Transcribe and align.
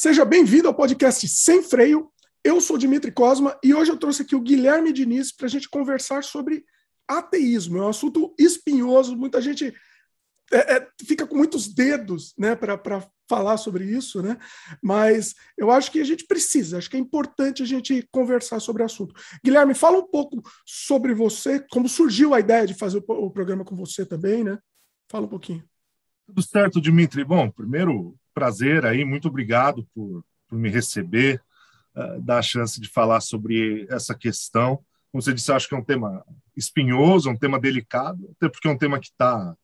Seja 0.00 0.24
bem-vindo 0.24 0.68
ao 0.68 0.74
podcast 0.74 1.26
Sem 1.26 1.60
Freio. 1.60 2.08
Eu 2.44 2.60
sou 2.60 2.78
Dimitri 2.78 3.10
Cosma 3.10 3.58
e 3.64 3.74
hoje 3.74 3.90
eu 3.90 3.96
trouxe 3.96 4.22
aqui 4.22 4.36
o 4.36 4.40
Guilherme 4.40 4.92
Diniz 4.92 5.32
para 5.32 5.46
a 5.46 5.48
gente 5.48 5.68
conversar 5.68 6.22
sobre 6.22 6.64
ateísmo. 7.08 7.78
É 7.78 7.82
um 7.82 7.88
assunto 7.88 8.32
espinhoso, 8.38 9.16
muita 9.16 9.42
gente 9.42 9.74
é, 10.52 10.76
é, 10.76 10.88
fica 11.04 11.26
com 11.26 11.36
muitos 11.36 11.66
dedos 11.66 12.32
né, 12.38 12.54
para 12.54 12.80
falar 13.28 13.56
sobre 13.56 13.86
isso, 13.86 14.22
né? 14.22 14.38
mas 14.80 15.34
eu 15.56 15.68
acho 15.68 15.90
que 15.90 16.00
a 16.00 16.04
gente 16.04 16.28
precisa, 16.28 16.78
acho 16.78 16.88
que 16.88 16.96
é 16.96 17.00
importante 17.00 17.64
a 17.64 17.66
gente 17.66 18.08
conversar 18.12 18.60
sobre 18.60 18.84
o 18.84 18.86
assunto. 18.86 19.20
Guilherme, 19.44 19.74
fala 19.74 19.98
um 19.98 20.06
pouco 20.06 20.40
sobre 20.64 21.12
você, 21.12 21.58
como 21.72 21.88
surgiu 21.88 22.34
a 22.34 22.38
ideia 22.38 22.68
de 22.68 22.74
fazer 22.74 23.02
o, 23.04 23.12
o 23.12 23.32
programa 23.32 23.64
com 23.64 23.74
você 23.74 24.06
também, 24.06 24.44
né? 24.44 24.60
Fala 25.10 25.26
um 25.26 25.28
pouquinho. 25.28 25.64
Tudo 26.24 26.40
certo, 26.40 26.80
Dimitri. 26.80 27.24
Bom, 27.24 27.50
primeiro, 27.50 28.14
prazer 28.38 28.86
aí, 28.86 29.04
muito 29.04 29.26
obrigado 29.26 29.84
por, 29.92 30.24
por 30.46 30.56
me 30.56 30.68
receber, 30.70 31.42
uh, 31.96 32.20
dar 32.22 32.38
a 32.38 32.42
chance 32.42 32.80
de 32.80 32.88
falar 32.88 33.20
sobre 33.20 33.84
essa 33.90 34.14
questão. 34.14 34.76
Como 35.10 35.20
você 35.20 35.34
disse, 35.34 35.50
acho 35.50 35.68
que 35.68 35.74
é 35.74 35.78
um 35.78 35.84
tema 35.84 36.24
espinhoso, 36.56 37.28
um 37.28 37.36
tema 37.36 37.58
delicado, 37.58 38.30
até 38.36 38.48
porque 38.48 38.68
é 38.68 38.70
um 38.70 38.78
tema 38.78 39.00
que 39.00 39.08
está 39.08 39.56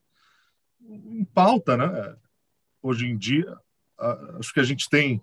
em 0.80 1.24
pauta, 1.24 1.76
né? 1.76 2.16
Hoje 2.82 3.06
em 3.06 3.16
dia, 3.16 3.52
uh, 4.00 4.38
acho 4.40 4.52
que 4.52 4.58
a 4.60 4.64
gente 4.64 4.90
tem, 4.90 5.22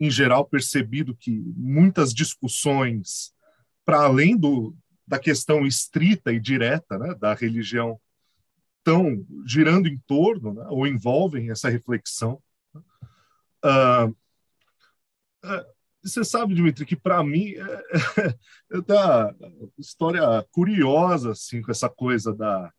em 0.00 0.10
geral, 0.10 0.46
percebido 0.46 1.14
que 1.14 1.30
muitas 1.54 2.14
discussões, 2.14 3.34
para 3.84 4.04
além 4.04 4.38
do, 4.38 4.74
da 5.06 5.18
questão 5.18 5.66
estrita 5.66 6.32
e 6.32 6.40
direta 6.40 6.98
né, 6.98 7.14
da 7.14 7.34
religião, 7.34 8.00
estão 8.78 9.26
girando 9.44 9.86
em 9.86 9.98
torno 10.06 10.54
né, 10.54 10.64
ou 10.70 10.86
envolvem 10.86 11.50
essa 11.50 11.68
reflexão. 11.68 12.40
Uh, 13.66 14.10
uh, 15.44 15.76
você 16.02 16.24
sabe, 16.24 16.54
Dimitri, 16.54 16.86
que 16.86 16.94
para 16.94 17.22
mim 17.24 17.54
é, 17.54 17.58
é, 18.70 18.78
uma 18.78 19.36
história 19.76 20.22
curiosa 20.52 21.32
assim 21.32 21.60
com 21.60 21.72
essa 21.72 21.88
coisa 21.88 22.32
da, 22.32 22.72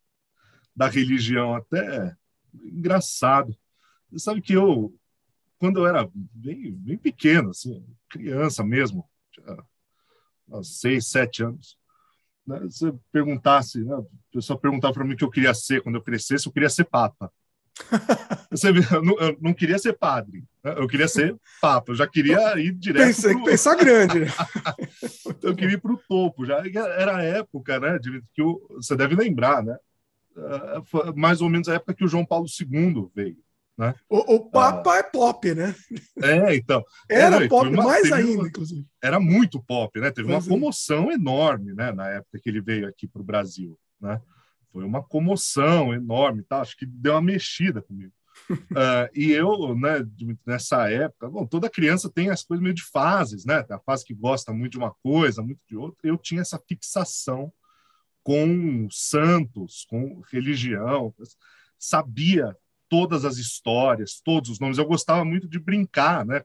da 0.73 0.87
religião, 0.87 1.55
até 1.55 2.15
engraçado. 2.53 3.55
Você 4.09 4.23
sabe 4.23 4.41
que 4.41 4.53
eu, 4.53 4.95
quando 5.59 5.79
eu 5.79 5.87
era 5.87 6.09
bem, 6.13 6.71
bem 6.71 6.97
pequeno, 6.97 7.49
assim, 7.49 7.85
criança 8.09 8.63
mesmo, 8.63 9.05
tinha 9.31 9.57
seis, 10.63 11.09
sete 11.09 11.43
anos, 11.43 11.77
né, 12.45 12.59
você 12.59 12.93
perguntasse, 13.11 13.83
né, 13.83 13.93
o 13.93 14.09
pessoal 14.31 14.57
perguntava 14.57 14.93
para 14.93 15.03
mim 15.03 15.15
o 15.15 15.17
que 15.17 15.23
eu 15.25 15.29
queria 15.29 15.53
ser 15.53 15.83
quando 15.83 15.95
eu 15.95 16.01
crescesse, 16.01 16.47
eu 16.47 16.53
queria 16.53 16.69
ser 16.69 16.85
papa. 16.85 17.31
Você 18.51 18.69
eu, 18.69 19.03
não, 19.03 19.19
eu 19.19 19.37
não, 19.41 19.53
queria 19.53 19.77
ser 19.77 19.93
padre, 19.93 20.43
né? 20.63 20.75
eu 20.77 20.87
queria 20.87 21.07
ser 21.07 21.35
papa, 21.61 21.91
eu 21.91 21.95
já 21.95 22.07
queria 22.07 22.57
ir 22.59 22.73
direto. 22.73 23.07
Pensei, 23.07 23.33
pro... 23.33 23.43
Pensar 23.43 23.75
grande. 23.75 24.19
Né? 24.21 24.27
eu 25.43 25.55
queria 25.55 25.75
ir 25.75 25.81
para 25.81 25.93
o 25.93 26.01
topo. 26.07 26.45
Já 26.45 26.63
era 26.65 27.17
a 27.17 27.23
época, 27.23 27.79
né? 27.79 27.99
De, 27.99 28.21
que 28.33 28.41
o, 28.41 28.65
você 28.75 28.95
deve 28.95 29.15
lembrar, 29.15 29.63
né? 29.63 29.77
Uh, 30.35 31.15
mais 31.15 31.41
ou 31.41 31.49
menos 31.49 31.67
a 31.67 31.75
época 31.75 31.93
que 31.93 32.05
o 32.05 32.07
João 32.07 32.25
Paulo 32.25 32.45
II 32.47 33.09
veio. 33.15 33.37
Né? 33.77 33.93
O, 34.09 34.35
o 34.35 34.49
Papa 34.49 34.91
uh, 34.91 34.93
é 34.93 35.03
pop, 35.03 35.53
né? 35.53 35.75
É, 36.21 36.55
então. 36.55 36.83
Era, 37.07 37.47
pop 37.47 37.67
uma, 37.67 37.83
mais 37.83 38.11
ainda, 38.11 38.39
uma, 38.39 38.47
inclusive. 38.47 38.85
Era 39.01 39.19
muito 39.19 39.61
pop, 39.61 39.99
né? 39.99 40.09
Teve 40.09 40.31
uma 40.31 40.43
comoção 40.43 41.11
enorme, 41.11 41.73
né? 41.73 41.91
Na 41.91 42.09
época 42.09 42.39
que 42.41 42.49
ele 42.49 42.61
veio 42.61 42.87
aqui 42.87 43.07
para 43.07 43.21
o 43.21 43.25
Brasil, 43.25 43.77
né? 44.01 44.19
Foi 44.71 44.83
uma 44.83 45.03
comoção 45.03 45.93
enorme, 45.93 46.43
tá? 46.43 46.61
Acho 46.61 46.77
que 46.77 46.85
deu 46.85 47.13
uma 47.13 47.21
mexida 47.21 47.81
comigo. 47.81 48.13
uh, 48.49 49.09
e 49.15 49.31
eu, 49.31 49.75
né, 49.75 50.05
nessa 50.45 50.89
época, 50.89 51.29
bom, 51.29 51.45
toda 51.45 51.69
criança 51.69 52.09
tem 52.09 52.29
as 52.29 52.43
coisas 52.43 52.61
meio 52.61 52.75
de 52.75 52.83
fases, 52.83 53.45
né? 53.45 53.63
Tem 53.63 53.75
a 53.75 53.79
fase 53.79 54.05
que 54.05 54.13
gosta 54.13 54.53
muito 54.53 54.73
de 54.73 54.77
uma 54.77 54.93
coisa, 55.03 55.41
muito 55.41 55.61
de 55.67 55.75
outra. 55.75 55.97
Eu 56.03 56.17
tinha 56.17 56.41
essa 56.41 56.61
fixação 56.67 57.51
com 58.23 58.87
santos, 58.91 59.85
com 59.89 60.21
religião, 60.31 61.13
sabia 61.79 62.55
todas 62.89 63.25
as 63.25 63.37
histórias, 63.37 64.21
todos 64.23 64.49
os 64.49 64.59
nomes. 64.59 64.77
Eu 64.77 64.85
gostava 64.85 65.23
muito 65.23 65.47
de 65.47 65.59
brincar, 65.59 66.25
né? 66.25 66.43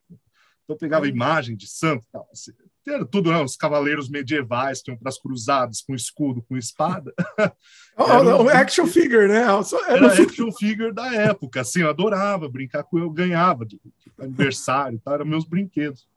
Então 0.65 0.75
eu 0.75 0.79
pegava 0.79 1.09
imagem 1.09 1.57
de 1.57 1.69
santo, 1.69 2.07
tal, 2.13 2.29
assim, 2.33 2.53
era 2.91 3.07
tudo, 3.07 3.31
né? 3.31 3.41
Os 3.41 3.57
cavaleiros 3.57 4.09
medievais 4.09 4.83
que 4.83 4.91
iam 4.91 4.99
para 4.99 5.09
as 5.09 5.19
cruzadas 5.19 5.81
com 5.81 5.95
escudo, 5.95 6.43
com 6.43 6.57
espada. 6.57 7.13
Oh, 7.95 8.45
o 8.45 8.49
action 8.49 8.87
figure, 8.87 9.29
né? 9.29 9.43
Era, 9.43 9.63
era 9.87 10.23
action 10.23 10.51
figure 10.51 10.95
da 10.95 11.15
época, 11.15 11.61
assim, 11.61 11.83
eu 11.83 11.91
adorava 11.91 12.49
brincar 12.49 12.85
com 12.85 12.99
eu 12.99 13.11
ganhava 13.11 13.67
de, 13.67 13.79
de 13.85 14.11
aniversário, 14.19 14.99
tá? 14.99 15.13
eram 15.13 15.27
meus 15.27 15.45
brinquedos. 15.45 16.09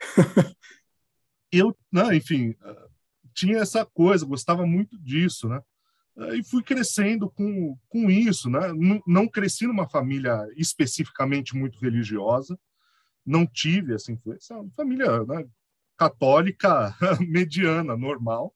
eu, 1.52 1.76
né, 1.92 2.16
enfim, 2.16 2.56
tinha 3.34 3.58
essa 3.58 3.84
coisa, 3.84 4.24
gostava 4.24 4.66
muito 4.66 4.98
disso, 4.98 5.50
né? 5.50 5.60
E 6.34 6.42
fui 6.42 6.62
crescendo 6.62 7.30
com, 7.30 7.76
com 7.90 8.10
isso, 8.10 8.48
né? 8.48 8.72
Não, 8.72 9.02
não 9.06 9.28
cresci 9.28 9.66
numa 9.66 9.86
família 9.86 10.46
especificamente 10.56 11.54
muito 11.54 11.78
religiosa, 11.78 12.58
não 13.24 13.46
tive 13.46 13.94
essa 13.94 14.12
influência, 14.12 14.56
uma 14.56 14.70
família 14.70 15.24
né, 15.24 15.46
católica 15.96 16.94
mediana, 17.20 17.96
normal, 17.96 18.54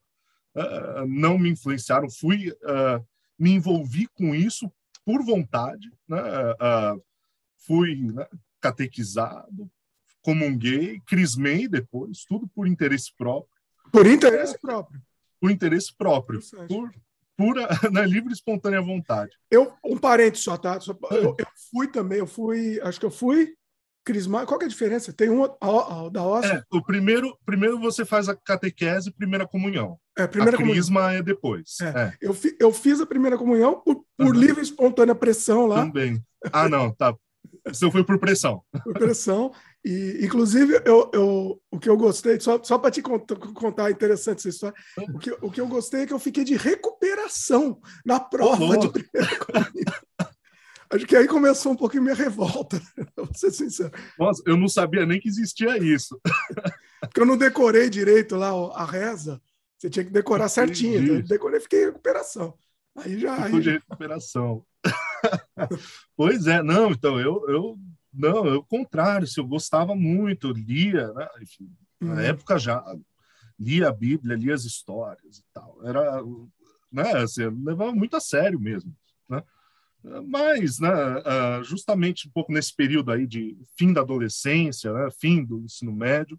uh, 0.54 1.06
não 1.06 1.38
me 1.38 1.50
influenciaram, 1.50 2.10
fui, 2.10 2.50
uh, 2.50 3.05
me 3.38 3.53
envolvi 3.53 4.06
com 4.09 4.34
isso 4.34 4.71
por 5.05 5.25
vontade, 5.25 5.93
né? 6.09 6.21
uh, 6.21 7.03
fui 7.66 7.94
né, 8.12 8.26
catequizado, 8.60 9.71
comunguei, 10.22 11.00
crismei 11.06 11.69
depois, 11.69 12.25
tudo 12.25 12.49
por 12.49 12.66
interesse 12.66 13.12
próprio. 13.16 13.56
Por 13.93 14.06
interesse 14.06 14.59
próprio. 14.59 15.00
Por 15.41 15.50
interesse 15.50 15.94
próprio. 15.97 16.41
Por 16.66 16.93
pura, 17.37 17.69
na 17.93 18.00
né, 18.03 18.06
livre 18.06 18.31
e 18.31 18.32
espontânea 18.32 18.81
vontade. 18.81 19.37
Eu, 19.50 19.72
um 19.84 19.99
parente 19.99 20.38
só, 20.38 20.56
tá? 20.56 20.78
Eu, 21.10 21.37
eu, 21.38 21.47
fui 21.71 21.87
também, 21.87 22.19
eu 22.19 22.26
fui, 22.26 22.81
acho 22.81 22.99
que 22.99 23.06
eu 23.06 23.10
fui 23.10 23.55
crismático. 24.06 24.53
Qual 24.53 24.59
que 24.59 24.65
é 24.65 24.69
a 24.69 24.71
diferença? 24.71 25.12
Tem 25.12 25.28
um 25.28 25.43
da 26.11 26.22
hóstia? 26.22 26.65
É, 26.72 26.77
o 26.77 26.81
primeiro, 26.81 27.37
primeiro 27.44 27.78
você 27.78 28.05
faz 28.05 28.28
a 28.28 28.37
catequese, 28.37 29.11
primeira 29.11 29.47
comunhão. 29.47 29.99
É, 30.17 30.27
primeira 30.27 30.56
a 30.56 30.62
crisma 30.62 31.00
comunhão. 31.00 31.19
é 31.19 31.22
depois. 31.22 31.77
É. 31.83 31.87
É. 31.87 32.12
Eu, 32.21 32.33
fi, 32.33 32.56
eu 32.61 32.72
fiz 32.72 33.00
a 33.00 33.06
primeira 33.06 33.37
comunhão 33.37 33.83
por, 33.84 34.05
por 34.17 34.27
uhum. 34.27 34.33
livre 34.33 34.61
e 34.61 34.62
espontânea 34.62 35.15
pressão 35.15 35.67
lá. 35.67 35.84
Também. 35.84 36.22
Ah, 36.53 36.69
não, 36.69 36.93
tá. 36.93 37.15
Você 37.67 37.91
foi 37.91 38.05
por 38.05 38.19
pressão. 38.19 38.62
Por 38.84 38.94
pressão. 38.94 39.53
E, 39.84 40.21
inclusive, 40.23 40.81
eu, 40.84 41.11
eu, 41.12 41.61
o 41.71 41.78
que 41.78 41.88
eu 41.88 41.97
gostei, 41.97 42.38
só, 42.41 42.62
só 42.62 42.78
para 42.78 42.91
te 42.91 43.03
contar, 43.03 43.37
contar 43.37 43.91
interessante 43.91 44.38
essa 44.38 44.49
história, 44.49 44.77
o 45.15 45.19
que, 45.19 45.31
o 45.41 45.50
que 45.50 45.61
eu 45.61 45.67
gostei 45.67 46.03
é 46.03 46.06
que 46.06 46.12
eu 46.12 46.19
fiquei 46.19 46.44
de 46.44 46.56
recuperação 46.56 47.81
na 48.05 48.21
prova 48.21 48.65
oh, 48.65 48.77
de 48.77 48.88
primeira 48.88 49.37
comunhão. 49.38 50.06
Acho 50.91 51.06
que 51.06 51.16
aí 51.16 51.26
começou 51.26 51.72
um 51.72 51.76
pouquinho 51.76 52.02
minha 52.02 52.14
revolta, 52.14 52.80
vou 53.16 53.28
ser 53.34 53.50
sincero. 53.50 53.91
Nossa, 54.19 54.42
eu 54.47 54.56
não 54.56 54.69
sabia 54.69 55.04
nem 55.04 55.20
que 55.20 55.28
existia 55.28 55.76
isso. 55.78 56.20
Porque 57.00 57.20
eu 57.20 57.26
não 57.26 57.36
decorei 57.36 57.91
direito 57.91 58.36
lá 58.36 58.50
a 58.74 58.84
reza. 58.84 59.41
Você 59.76 59.91
tinha 59.91 60.04
que 60.04 60.10
decorar 60.10 60.48
certinho. 60.48 61.02
Então 61.02 61.16
eu 61.16 61.22
decorei 61.22 61.60
fiquei 61.60 61.82
em 61.82 61.86
recuperação. 61.86 62.54
Aí 62.96 63.19
já. 63.19 63.44
Aí... 63.44 63.60
de 63.60 63.70
recuperação. 63.70 64.64
pois 66.16 66.46
é, 66.46 66.62
não, 66.62 66.91
então 66.91 67.20
eu, 67.20 67.44
eu 67.48 67.78
não, 68.12 68.46
eu 68.46 68.62
contrário, 68.64 69.26
se 69.26 69.38
eu 69.38 69.46
gostava 69.46 69.94
muito, 69.94 70.48
eu 70.48 70.52
lia, 70.52 71.12
né? 71.12 71.28
Enfim, 71.42 71.70
na 72.00 72.14
uhum. 72.14 72.20
época 72.20 72.58
já 72.58 72.82
lia 73.58 73.88
a 73.88 73.92
Bíblia, 73.92 74.36
lia 74.36 74.54
as 74.54 74.64
histórias 74.64 75.38
e 75.38 75.44
tal. 75.52 75.78
Era, 75.84 76.22
né, 76.91 77.12
assim, 77.19 77.44
levava 77.62 77.92
muito 77.92 78.16
a 78.16 78.20
sério 78.20 78.58
mesmo, 78.58 78.91
né? 78.91 78.96
Mas, 80.28 80.78
né, 80.78 80.89
ah, 81.25 81.61
justamente 81.65 82.29
um 82.29 82.31
pouco 82.31 82.53
nesse 82.53 82.75
período 82.75 83.11
aí 83.11 83.26
de 83.26 83.58
fim 83.76 83.93
da 83.93 84.03
adolescência, 84.03 84.93
né, 84.93 85.11
fim 85.11 85.44
do 85.44 85.61
ensino 85.64 85.93
médio, 85.93 86.38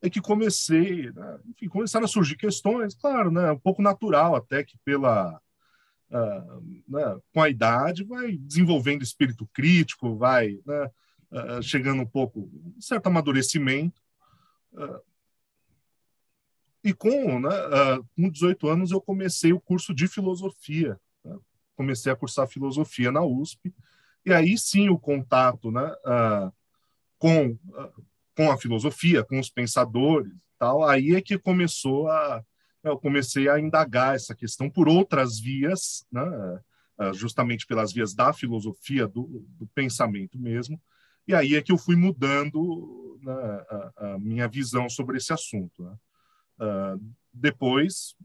é 0.00 0.08
que 0.08 0.20
comecei, 0.20 1.10
né, 1.10 1.38
enfim, 1.48 1.68
começaram 1.68 2.04
a 2.04 2.08
surgir 2.08 2.36
questões, 2.36 2.94
claro, 2.94 3.30
né, 3.30 3.50
um 3.50 3.58
pouco 3.58 3.82
natural 3.82 4.36
até 4.36 4.62
que 4.62 4.78
pela 4.84 5.40
uh, 6.10 6.82
né, 6.88 7.20
com 7.34 7.42
a 7.42 7.48
idade 7.48 8.04
vai 8.04 8.36
desenvolvendo 8.36 9.02
espírito 9.02 9.48
crítico, 9.52 10.16
vai 10.16 10.60
né, 10.64 10.90
uh, 11.32 11.62
chegando 11.62 12.02
um 12.02 12.06
pouco 12.06 12.48
um 12.52 12.80
certo 12.80 13.08
amadurecimento. 13.08 14.00
Uh, 14.72 15.00
e 16.84 16.94
com, 16.94 17.40
né, 17.40 17.50
com 18.14 18.30
18 18.30 18.68
anos 18.68 18.92
eu 18.92 19.00
comecei 19.00 19.52
o 19.52 19.60
curso 19.60 19.92
de 19.92 20.06
filosofia 20.06 20.98
comecei 21.78 22.10
a 22.10 22.16
cursar 22.16 22.48
filosofia 22.48 23.12
na 23.12 23.24
USP, 23.24 23.72
e 24.26 24.32
aí 24.32 24.58
sim 24.58 24.88
o 24.88 24.98
contato 24.98 25.70
né, 25.70 25.86
uh, 26.04 26.52
com, 27.18 27.50
uh, 27.50 28.04
com 28.36 28.50
a 28.50 28.58
filosofia, 28.58 29.22
com 29.22 29.38
os 29.38 29.48
pensadores 29.48 30.34
tal, 30.58 30.82
aí 30.82 31.14
é 31.14 31.22
que 31.22 31.38
começou 31.38 32.10
a. 32.10 32.44
Eu 32.82 32.98
comecei 32.98 33.48
a 33.48 33.60
indagar 33.60 34.16
essa 34.16 34.34
questão 34.34 34.68
por 34.68 34.88
outras 34.88 35.38
vias, 35.38 36.04
né, 36.10 36.22
uh, 37.00 37.14
justamente 37.14 37.64
pelas 37.64 37.92
vias 37.92 38.12
da 38.12 38.32
filosofia, 38.32 39.06
do, 39.06 39.46
do 39.56 39.66
pensamento 39.68 40.36
mesmo, 40.36 40.80
E 41.26 41.34
aí 41.34 41.54
é 41.54 41.62
que 41.62 41.70
eu 41.70 41.78
fui 41.78 41.94
mudando 41.94 43.20
né, 43.22 43.32
a, 43.70 43.92
a, 43.96 44.18
minha 44.18 44.48
visão 44.48 44.88
sobre 44.88 45.18
esse 45.18 45.32
assunto. 45.32 45.84
Né? 45.84 45.96
Depois, 47.32 48.16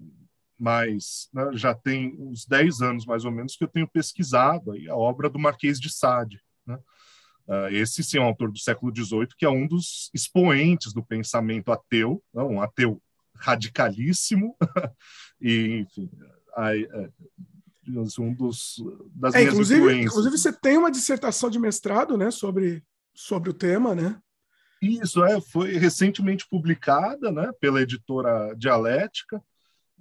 mas 0.57 1.29
né, 1.33 1.50
já 1.53 1.73
tem 1.73 2.15
uns 2.19 2.45
10 2.45 2.81
anos 2.81 3.05
mais 3.05 3.25
ou 3.25 3.31
menos 3.31 3.55
que 3.55 3.63
eu 3.63 3.67
tenho 3.67 3.88
pesquisado 3.88 4.71
aí 4.71 4.89
a 4.89 4.95
obra 4.95 5.29
do 5.29 5.39
Marquês 5.39 5.79
de 5.79 5.89
Sade. 5.89 6.41
Né? 6.65 6.77
Uh, 7.47 7.67
esse 7.71 8.03
sim 8.03 8.17
é 8.17 8.21
um 8.21 8.25
autor 8.25 8.51
do 8.51 8.59
século 8.59 8.94
XVIII 8.95 9.27
que 9.38 9.45
é 9.45 9.50
um 9.50 9.67
dos 9.67 10.09
expoentes 10.13 10.94
do 10.94 11.03
pensamento 11.03 11.71
ateu, 11.71 12.23
não, 12.33 12.53
um 12.53 12.61
ateu 12.61 13.01
radicalíssimo 13.35 14.55
e 15.41 15.79
enfim, 15.79 16.09
aí, 16.55 16.88
é, 16.91 17.09
um 18.19 18.33
dos 18.33 18.75
das 19.13 19.35
é, 19.35 19.44
inclusive, 19.44 19.79
influências. 19.79 20.11
Inclusive 20.11 20.38
você 20.38 20.53
tem 20.53 20.77
uma 20.77 20.91
dissertação 20.91 21.50
de 21.50 21.59
mestrado, 21.59 22.17
né, 22.17 22.31
sobre 22.31 22.83
sobre 23.13 23.50
o 23.50 23.53
tema, 23.53 23.94
né? 23.94 24.19
Isso 24.81 25.23
é, 25.23 25.39
foi 25.39 25.77
recentemente 25.77 26.47
publicada, 26.50 27.31
né, 27.31 27.51
pela 27.59 27.81
editora 27.81 28.53
Dialética, 28.55 29.41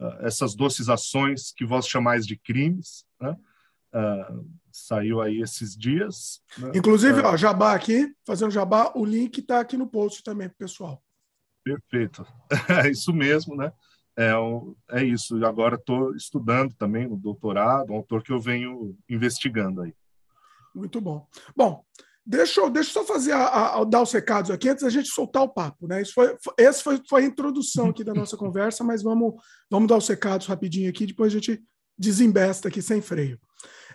uh, 0.03 0.27
essas 0.27 0.55
docisizações 0.55 1.53
que 1.53 1.65
vós 1.65 1.87
chamais 1.87 2.27
de 2.27 2.37
crimes, 2.37 3.05
né? 3.21 3.37
Uh, 3.95 4.51
saiu 4.73 5.21
aí 5.21 5.43
esses 5.43 5.77
dias. 5.77 6.41
Né? 6.57 6.73
Inclusive, 6.75 7.21
uh, 7.21 7.27
ó, 7.27 7.37
Jabá 7.37 7.75
aqui, 7.75 8.11
fazendo 8.27 8.51
Jabá, 8.51 8.91
o 8.95 9.05
link 9.05 9.39
está 9.39 9.61
aqui 9.61 9.77
no 9.77 9.87
post 9.87 10.23
também, 10.23 10.49
pessoal. 10.49 11.03
Perfeito, 11.63 12.27
é 12.85 12.91
isso 12.91 13.13
mesmo, 13.13 13.55
né? 13.55 13.73
É, 14.17 14.33
é 14.91 15.05
isso. 15.05 15.43
Agora 15.45 15.77
estou 15.77 16.15
estudando 16.15 16.75
também 16.75 17.09
no 17.09 17.17
doutorado, 17.17 17.93
um 17.93 17.97
autor 17.97 18.23
que 18.23 18.33
eu 18.33 18.41
venho 18.41 18.97
investigando 19.09 19.83
aí. 19.83 19.95
Muito 20.75 21.01
bom. 21.01 21.27
Bom, 21.57 21.85
Deixa 22.25 22.61
eu, 22.61 22.71
deixa 22.71 22.91
eu 22.91 22.93
só 22.93 23.05
fazer 23.05 23.33
a, 23.33 23.81
a, 23.81 23.85
dar 23.85 24.03
os 24.03 24.13
recados 24.13 24.51
aqui 24.51 24.69
antes 24.69 24.85
da 24.85 24.91
gente 24.91 25.09
soltar 25.09 25.43
o 25.43 25.49
papo, 25.53 25.89
né? 25.89 26.01
Isso 26.03 26.13
foi, 26.15 26.37
essa 26.57 26.83
foi, 26.83 27.01
foi 27.09 27.23
a 27.23 27.27
introdução 27.27 27.89
aqui 27.89 28.05
da 28.05 28.15
nossa 28.15 28.37
conversa, 28.37 28.85
mas 28.85 29.03
vamos, 29.03 29.35
vamos 29.69 29.89
dar 29.89 29.97
os 29.97 30.07
recados 30.07 30.47
rapidinho 30.47 30.89
aqui, 30.89 31.05
depois 31.05 31.33
a 31.33 31.35
gente 31.35 31.61
desembesta 31.99 32.69
aqui 32.69 32.81
sem 32.81 33.03
freio. 33.03 33.41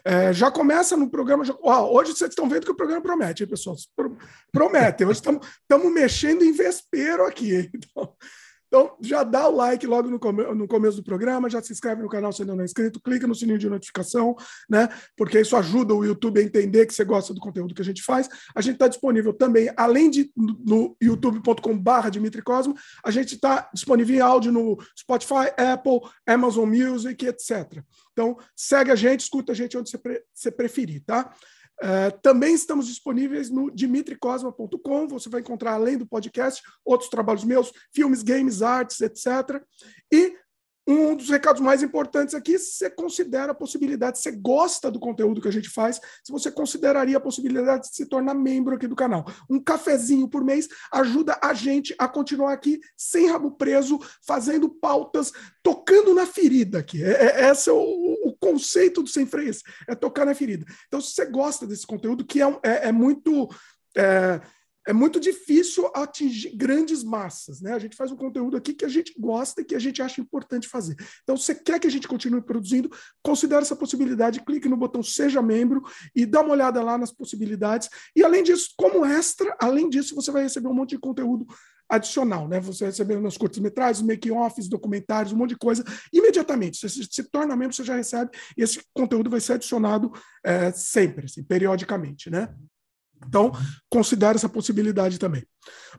É, 0.04 0.32
já 0.32 0.52
começa 0.52 0.96
no 0.96 1.10
programa. 1.10 1.44
Já, 1.44 1.54
hoje 1.54 2.14
vocês 2.14 2.30
estão 2.30 2.48
vendo 2.48 2.66
que 2.66 2.72
o 2.72 2.76
programa 2.76 3.02
promete, 3.02 3.44
hein, 3.44 3.50
pessoal? 3.50 3.76
Promete. 4.52 5.04
Hoje 5.04 5.20
estamos 5.20 5.94
mexendo 5.94 6.44
em 6.44 6.52
vespeiro 6.52 7.26
aqui. 7.26 7.70
Então, 7.74 8.14
então, 8.68 8.98
já 9.02 9.24
dá 9.24 9.48
o 9.48 9.56
like 9.56 9.88
logo 9.88 10.10
no, 10.10 10.20
come 10.20 10.44
no 10.54 10.68
começo 10.68 10.98
do 10.98 11.04
programa, 11.04 11.50
já 11.50 11.62
se 11.62 11.72
inscreve 11.72 12.02
no 12.02 12.10
canal 12.10 12.34
se 12.34 12.42
ainda 12.42 12.54
não 12.54 12.62
é 12.62 12.66
inscrito, 12.66 13.00
clica 13.00 13.26
no 13.26 13.34
sininho 13.34 13.58
de 13.58 13.70
notificação, 13.70 14.36
né? 14.70 14.90
Porque 15.16 15.40
isso 15.40 15.56
ajuda 15.56 15.94
o 15.94 16.04
YouTube 16.04 16.40
a 16.40 16.44
entender 16.44 16.86
que 16.86 16.94
você 16.94 17.06
gosta 17.06 17.34
do 17.34 17.40
conteúdo 17.40 17.74
que 17.74 17.82
a 17.82 17.86
gente 17.86 18.04
faz. 18.04 18.28
A 18.54 18.62
gente 18.62 18.74
está 18.74 18.88
disponível 18.88 19.34
também, 19.34 19.72
além 19.78 20.10
de 20.10 20.32
no 20.36 20.96
youtube.com/barra 21.02 22.10
Dimitri 22.10 22.42
Cosmo, 22.42 22.76
a 23.04 23.12
gente 23.12 23.36
está 23.36 23.70
disponível 23.74 24.16
em 24.16 24.20
áudio 24.20 24.52
no 24.52 24.78
Spotify, 24.98 25.52
Apple, 25.58 26.02
Amazon 26.26 26.70
Music, 26.70 27.26
etc. 27.26 27.82
Então, 28.12 28.38
segue 28.56 28.92
a 28.92 28.96
gente, 28.96 29.22
escuta 29.22 29.52
a 29.54 29.56
gente 29.56 29.78
onde 29.78 29.90
você, 29.90 29.98
pre 29.98 30.22
você 30.34 30.52
preferir, 30.52 31.04
tá? 31.06 31.34
Uh, 31.82 32.20
também 32.22 32.56
estamos 32.56 32.88
disponíveis 32.88 33.50
no 33.50 33.70
dimitricosma.com. 33.70 35.08
Você 35.10 35.30
vai 35.30 35.42
encontrar, 35.42 35.74
além 35.74 35.98
do 35.98 36.08
podcast, 36.08 36.62
outros 36.84 37.10
trabalhos 37.10 37.44
meus, 37.44 37.72
filmes, 37.94 38.24
games, 38.24 38.62
artes, 38.62 39.02
etc. 39.02 39.62
E 40.12 40.36
um 40.88 41.16
dos 41.16 41.30
recados 41.30 41.62
mais 41.62 41.84
importantes 41.84 42.34
aqui, 42.34 42.58
se 42.58 42.78
você 42.78 42.90
considera 42.90 43.52
a 43.52 43.56
possibilidade, 43.56 44.18
se 44.18 44.24
você 44.24 44.32
gosta 44.32 44.90
do 44.90 45.00
conteúdo 45.00 45.42
que 45.42 45.48
a 45.48 45.52
gente 45.52 45.70
faz, 45.70 46.00
se 46.24 46.32
você 46.32 46.50
consideraria 46.50 47.18
a 47.18 47.20
possibilidade 47.22 47.90
de 47.90 47.96
se 47.96 48.06
tornar 48.06 48.34
membro 48.34 48.76
aqui 48.76 48.88
do 48.88 48.96
canal. 48.96 49.26
Um 49.50 49.60
cafezinho 49.60 50.30
por 50.30 50.44
mês 50.46 50.70
ajuda 50.92 51.38
a 51.44 51.54
gente 51.54 51.94
a 52.00 52.08
continuar 52.08 52.54
aqui 52.54 52.80
sem 52.96 53.30
rabo 53.30 53.52
preso, 53.52 54.00
fazendo 54.26 54.70
pautas, 54.70 55.34
tocando 55.62 56.14
na 56.14 56.26
ferida 56.26 56.80
aqui. 56.80 57.04
É, 57.04 57.42
é, 57.42 57.52
esse 57.52 57.70
é 57.70 57.74
o, 57.74 57.78
o 58.24 58.38
conceito 58.40 59.04
do 59.04 59.10
Sem 59.10 59.26
Freios, 59.26 59.62
é 59.90 59.94
tocar 59.94 60.26
na 60.26 60.34
ferida. 60.34 60.66
Então, 60.88 61.02
se 61.02 61.14
você 61.14 61.26
gosta 61.26 61.68
desse 61.68 61.86
conteúdo, 61.86 62.26
que 62.26 62.42
é, 62.42 62.46
é, 62.64 62.88
é 62.88 62.92
muito... 62.92 63.50
É, 63.98 64.40
é 64.88 64.94
muito 64.94 65.20
difícil 65.20 65.92
atingir 65.94 66.56
grandes 66.56 67.04
massas, 67.04 67.60
né? 67.60 67.74
A 67.74 67.80
gente 67.80 67.94
faz 67.94 68.10
um 68.10 68.16
conteúdo 68.16 68.56
aqui 68.56 68.74
que 68.74 68.86
a 68.86 68.88
gente 68.88 69.14
gosta 69.20 69.62
e 69.62 69.66
que 69.66 69.76
a 69.76 69.80
gente 69.80 70.02
acha 70.02 70.22
importante 70.22 70.66
fazer. 70.66 70.96
Então, 71.24 71.36
se 71.36 71.44
você 71.44 71.56
quer 71.56 71.78
que 71.78 71.88
a 71.88 71.92
gente 71.92 72.08
continue 72.08 72.42
produzindo, 72.42 72.90
considere 73.22 73.64
essa 73.64 73.76
possibilidade, 73.76 74.40
clique 74.46 74.70
no 74.70 74.78
botão 74.78 75.04
Seja 75.04 75.42
Membro 75.42 75.84
e 76.16 76.26
dá 76.26 76.40
uma 76.40 76.54
olhada 76.54 76.82
lá 76.82 76.98
nas 76.98 77.12
possibilidades. 77.12 77.90
E 78.16 78.24
além 78.24 78.42
disso, 78.42 78.70
como 78.78 79.06
extra, 79.06 79.54
além 79.60 79.90
disso, 79.90 80.16
você 80.16 80.32
vai 80.32 80.44
receber 80.44 80.70
um 80.70 80.74
monte 80.74 80.92
de 80.92 81.00
conteúdo 81.00 81.46
adicional, 81.90 82.48
né? 82.48 82.62
Você 82.62 82.86
recebe 82.86 83.18
nos 83.18 83.38
curtos-metragens, 83.38 84.06
make-offs, 84.06 84.70
documentários, 84.70 85.34
um 85.34 85.38
monte 85.38 85.50
de 85.50 85.58
coisa, 85.58 85.84
imediatamente. 86.14 86.78
Você 86.78 86.88
se, 86.88 87.08
se, 87.12 87.24
torna 87.30 87.58
membro, 87.58 87.76
você 87.76 87.84
já 87.84 87.96
recebe, 87.96 88.32
e 88.58 88.64
esse 88.64 88.82
conteúdo 88.94 89.30
vai 89.30 89.42
ser 89.42 89.54
adicionado 89.54 90.12
é, 90.46 90.72
sempre, 90.72 91.26
assim, 91.26 91.44
periodicamente, 91.44 92.30
né? 92.30 92.54
Então, 93.26 93.52
considere 93.90 94.36
essa 94.36 94.50
possibilidade 94.50 95.18
também. 95.18 95.46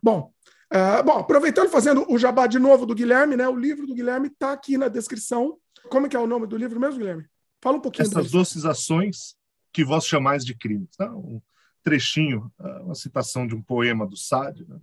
Bom, 0.03 0.33
é, 0.71 1.03
bom, 1.03 1.19
aproveitando, 1.19 1.71
fazendo 1.71 2.05
o 2.13 2.19
jabá 2.19 2.47
de 2.47 2.59
novo 2.59 2.85
do 2.85 2.95
Guilherme, 2.95 3.37
né? 3.37 3.49
O 3.49 3.57
livro 3.57 3.87
do 3.87 3.95
Guilherme 3.95 4.29
está 4.29 4.53
aqui 4.53 4.77
na 4.77 4.89
descrição. 4.89 5.57
Como 5.91 6.07
é 6.07 6.09
que 6.09 6.17
é 6.17 6.21
o 6.21 6.27
nome 6.27 6.47
do 6.47 6.57
livro 6.57 6.79
mesmo, 6.79 6.99
Guilherme? 6.99 7.27
Fala 7.63 7.79
um 7.79 7.81
pouquinho. 7.81 8.07
Essas 8.07 8.31
doces 8.31 8.65
ações 8.65 9.37
que 9.73 9.85
vós 9.85 10.05
chamais 10.05 10.45
de 10.45 10.55
crimes. 10.55 10.91
Tá? 10.97 11.11
Um 11.11 11.41
trechinho, 11.83 12.53
é, 12.61 12.69
uma 12.81 12.95
citação 12.95 13.47
de 13.47 13.55
um 13.55 13.63
poema 13.63 14.07
do 14.07 14.17
Sade. 14.17 14.67
Né? 14.69 14.79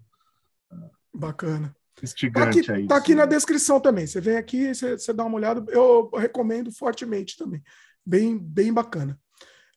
Bacana. 1.13 1.75
Instigante 2.01 2.63
tá 2.63 2.73
aqui, 2.73 2.81
aí. 2.81 2.87
Tá 2.87 2.97
aqui 2.97 3.15
na 3.15 3.25
descrição 3.25 3.79
também. 3.79 4.05
Você 4.05 4.19
vem 4.19 4.37
aqui, 4.37 4.73
você, 4.73 4.97
você 4.97 5.13
dá 5.13 5.23
uma 5.23 5.35
olhada. 5.35 5.63
Eu 5.71 6.09
recomendo 6.15 6.71
fortemente 6.71 7.37
também. 7.37 7.63
Bem, 8.05 8.37
bem 8.37 8.73
bacana. 8.73 9.19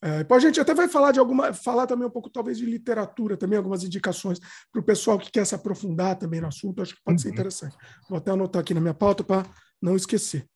É, 0.00 0.18
depois 0.18 0.44
a 0.44 0.46
gente 0.46 0.60
até 0.60 0.74
vai 0.74 0.88
falar 0.88 1.10
de 1.10 1.18
alguma, 1.18 1.52
falar 1.52 1.86
também 1.86 2.06
um 2.06 2.10
pouco 2.10 2.30
talvez 2.30 2.56
de 2.56 2.64
literatura, 2.64 3.36
também 3.36 3.56
algumas 3.56 3.82
indicações 3.82 4.38
para 4.72 4.80
o 4.80 4.84
pessoal 4.84 5.18
que 5.18 5.30
quer 5.30 5.44
se 5.44 5.54
aprofundar 5.54 6.16
também 6.16 6.40
no 6.40 6.46
assunto, 6.46 6.80
acho 6.80 6.94
que 6.94 7.02
pode 7.04 7.16
uhum. 7.16 7.18
ser 7.22 7.30
interessante. 7.30 7.76
Vou 8.08 8.18
até 8.18 8.30
anotar 8.30 8.60
aqui 8.60 8.72
na 8.72 8.80
minha 8.80 8.94
pauta 8.94 9.24
para 9.24 9.44
não 9.82 9.96
esquecer. 9.96 10.48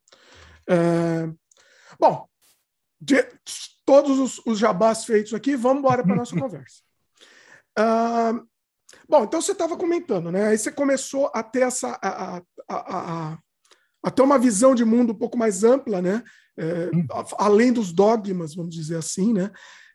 É, 0.68 1.28
bom, 1.98 2.26
de 3.00 3.26
todos 3.84 4.18
os, 4.18 4.46
os, 4.46 4.58
jabás 4.58 5.04
feitos 5.04 5.34
aqui, 5.34 5.56
vamos 5.56 5.80
embora 5.80 6.04
para 6.04 6.12
a 6.12 6.16
nossa 6.16 6.36
conversa. 6.38 6.82
Uh, 7.76 8.46
bom, 9.08 9.25
então 9.25 9.40
você 9.40 9.52
estava 9.52 9.76
comentando, 9.76 10.30
né? 10.30 10.49
Aí 10.49 10.58
você 10.58 10.70
começou 10.70 11.30
a 11.34 11.42
ter 11.42 11.62
essa. 11.62 11.99
A, 12.00 12.37
a, 12.37 12.42
a, 12.68 13.38
a, 14.04 14.11
ter 14.11 14.22
uma 14.22 14.38
visão 14.38 14.75
de 14.75 14.84
mundo 14.84 15.12
um 15.12 15.18
pouco 15.18 15.37
mais 15.37 15.64
ampla, 15.64 16.00
né? 16.00 16.22
É, 16.56 16.90
hum. 16.94 17.06
além 17.38 17.73
dos 17.73 17.92
dogmas, 17.92 18.54
vamos 18.54 18.75
dizer 18.75 18.97
assim, 18.97 19.32
né? 19.32 19.50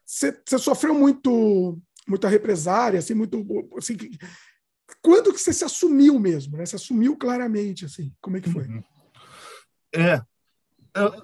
Você 0.06 0.34
sofreu 0.58 0.94
muito, 0.94 1.80
muita 2.08 2.30
represária, 2.30 3.00
assim, 3.00 3.14
muito, 3.14 3.46
assim, 3.78 3.98
quando 5.02 5.34
que 5.34 5.40
você 5.40 5.52
se 5.52 5.66
assumiu 5.66 6.18
mesmo, 6.20 6.58
né? 6.58 6.66
Você 6.66 6.78
assumiu 6.78 7.18
claramente, 7.18 7.86
assim, 7.86 8.14
como 8.22 8.38
é 8.38 8.42
que 8.42 8.50
foi? 8.50 8.68
Uhum. 8.68 8.84
É, 9.94 10.14
é, 10.14 11.22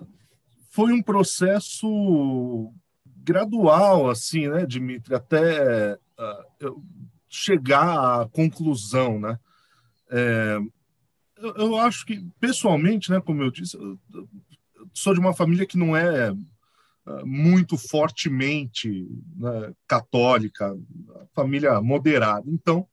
foi 0.69 0.91
um 0.91 1.01
processo 1.01 2.73
gradual, 3.05 4.09
assim, 4.09 4.49
né, 4.49 4.65
Dimitri, 4.65 5.15
até 5.15 5.93
uh, 5.93 6.83
chegar 7.29 8.21
à 8.21 8.27
conclusão, 8.27 9.19
né? 9.19 9.39
É, 10.11 10.57
eu, 11.37 11.55
eu, 11.55 11.75
acho 11.77 12.05
que, 12.05 12.21
pessoalmente, 12.39 13.09
né, 13.09 13.21
como 13.21 13.41
eu 13.41 13.49
disse, 13.49 13.77
eu, 13.77 13.97
sou 14.93 15.13
de 15.13 15.19
uma 15.19 15.33
família 15.33 15.65
que 15.65 15.77
não 15.77 15.95
é 15.95 16.33
ah, 17.05 17.25
muito 17.25 17.77
fortemente 17.77 19.07
né, 19.35 19.73
católica, 19.87 20.73
família 21.33 21.81
moderada. 21.81 22.49
Então, 22.49 22.87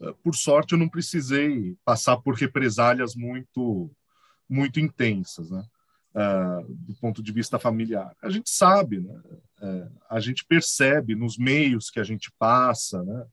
ah, 0.00 0.12
por 0.22 0.34
sorte, 0.34 0.72
eu 0.72 0.78
não 0.78 0.88
precisei 0.88 1.76
passar 1.84 2.16
por 2.16 2.34
represálias 2.34 3.14
muito 3.14 3.90
muito 4.48 4.78
intensas, 4.78 5.50
né? 5.50 5.64
Uh, 6.14 6.74
do 6.74 6.94
ponto 6.96 7.22
de 7.22 7.32
vista 7.32 7.58
familiar. 7.58 8.14
A 8.22 8.28
gente 8.28 8.50
sabe, 8.50 9.00
né? 9.00 9.14
Uh, 9.62 9.90
a 10.10 10.20
gente 10.20 10.44
percebe 10.44 11.14
nos 11.14 11.38
meios 11.38 11.88
que 11.88 11.98
a 11.98 12.04
gente 12.04 12.30
passa, 12.38 13.02
né? 13.02 13.26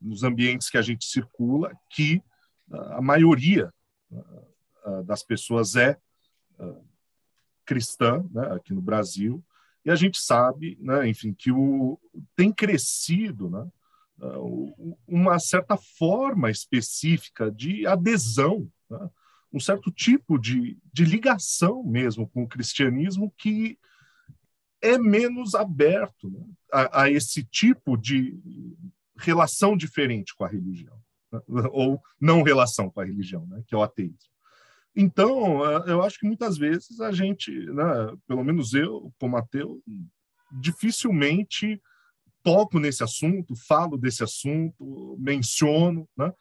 Nos 0.00 0.22
ambientes 0.22 0.70
que 0.70 0.78
a 0.78 0.82
gente 0.82 1.04
circula, 1.04 1.76
que 1.90 2.22
a 2.70 3.02
maioria 3.02 3.70
das 5.04 5.22
pessoas 5.22 5.74
é 5.74 5.98
cristã 7.68 8.24
né, 8.30 8.54
aqui 8.54 8.72
no 8.72 8.80
Brasil, 8.80 9.44
e 9.84 9.90
a 9.90 9.94
gente 9.94 10.18
sabe, 10.18 10.78
né, 10.80 11.06
enfim, 11.06 11.32
que 11.32 11.52
o, 11.52 11.98
tem 12.34 12.50
crescido 12.52 13.50
né, 13.50 13.70
uma 15.06 15.38
certa 15.38 15.76
forma 15.76 16.50
específica 16.50 17.50
de 17.50 17.86
adesão, 17.86 18.68
né, 18.90 19.10
um 19.52 19.60
certo 19.60 19.90
tipo 19.90 20.38
de, 20.38 20.78
de 20.92 21.04
ligação 21.04 21.82
mesmo 21.84 22.28
com 22.28 22.42
o 22.42 22.48
cristianismo 22.48 23.32
que 23.36 23.78
é 24.80 24.98
menos 24.98 25.54
aberto 25.54 26.30
né, 26.30 26.44
a, 26.72 27.02
a, 27.02 27.10
esse 27.10 27.44
tipo 27.44 27.96
de, 27.96 28.38
relação 29.18 29.76
diferente 29.76 30.34
com 30.34 30.44
a 30.44 30.48
religião, 30.48 30.96
né? 31.32 31.40
ou 31.72 32.00
não 32.20 32.42
relação 32.42 32.88
com 32.88 33.00
a 33.00 33.04
religião, 33.04 33.46
né? 33.46 33.62
que 33.66 33.74
é 33.74 33.78
o 33.78 33.82
ateísmo. 33.82 34.30
Então, 35.00 35.64
é, 35.64 35.92
eu 35.92 36.02
acho 36.02 36.18
que 36.18 36.26
muitas 36.26 36.58
vezes 36.58 37.00
a 37.00 37.12
gente, 37.12 37.52
né, 37.52 37.84
pelo 38.26 38.42
menos 38.42 38.74
eu, 38.74 39.14
como 39.16 39.36
ateu, 39.36 39.80
dificilmente 40.50 41.80
toco 42.42 42.80
nesse 42.80 43.04
assunto, 43.04 43.54
falo 43.68 43.96
desse 43.96 44.24
assunto, 44.24 45.16
menciono, 45.20 46.08
né? 46.16 46.32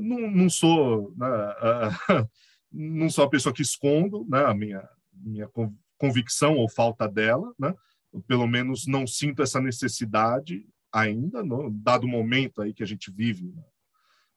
não, 0.00 0.28
não 0.32 0.50
sou 0.50 1.14
né, 1.16 1.28
não 2.72 3.08
sou 3.08 3.24
a 3.24 3.30
pessoa 3.30 3.54
que 3.54 3.62
escondo 3.62 4.26
né, 4.28 4.46
a 4.46 4.54
minha, 4.54 4.88
minha 5.12 5.48
convicção 5.96 6.56
ou 6.56 6.68
falta 6.68 7.06
dela, 7.06 7.54
né? 7.56 7.72
pelo 8.26 8.48
menos 8.48 8.84
não 8.84 9.06
sinto 9.06 9.42
essa 9.42 9.60
necessidade 9.60 10.66
ainda, 10.92 11.40
no, 11.44 11.70
dado 11.70 12.02
o 12.04 12.08
momento 12.08 12.62
aí 12.62 12.74
que 12.74 12.82
a 12.82 12.86
gente 12.86 13.12
vive 13.12 13.54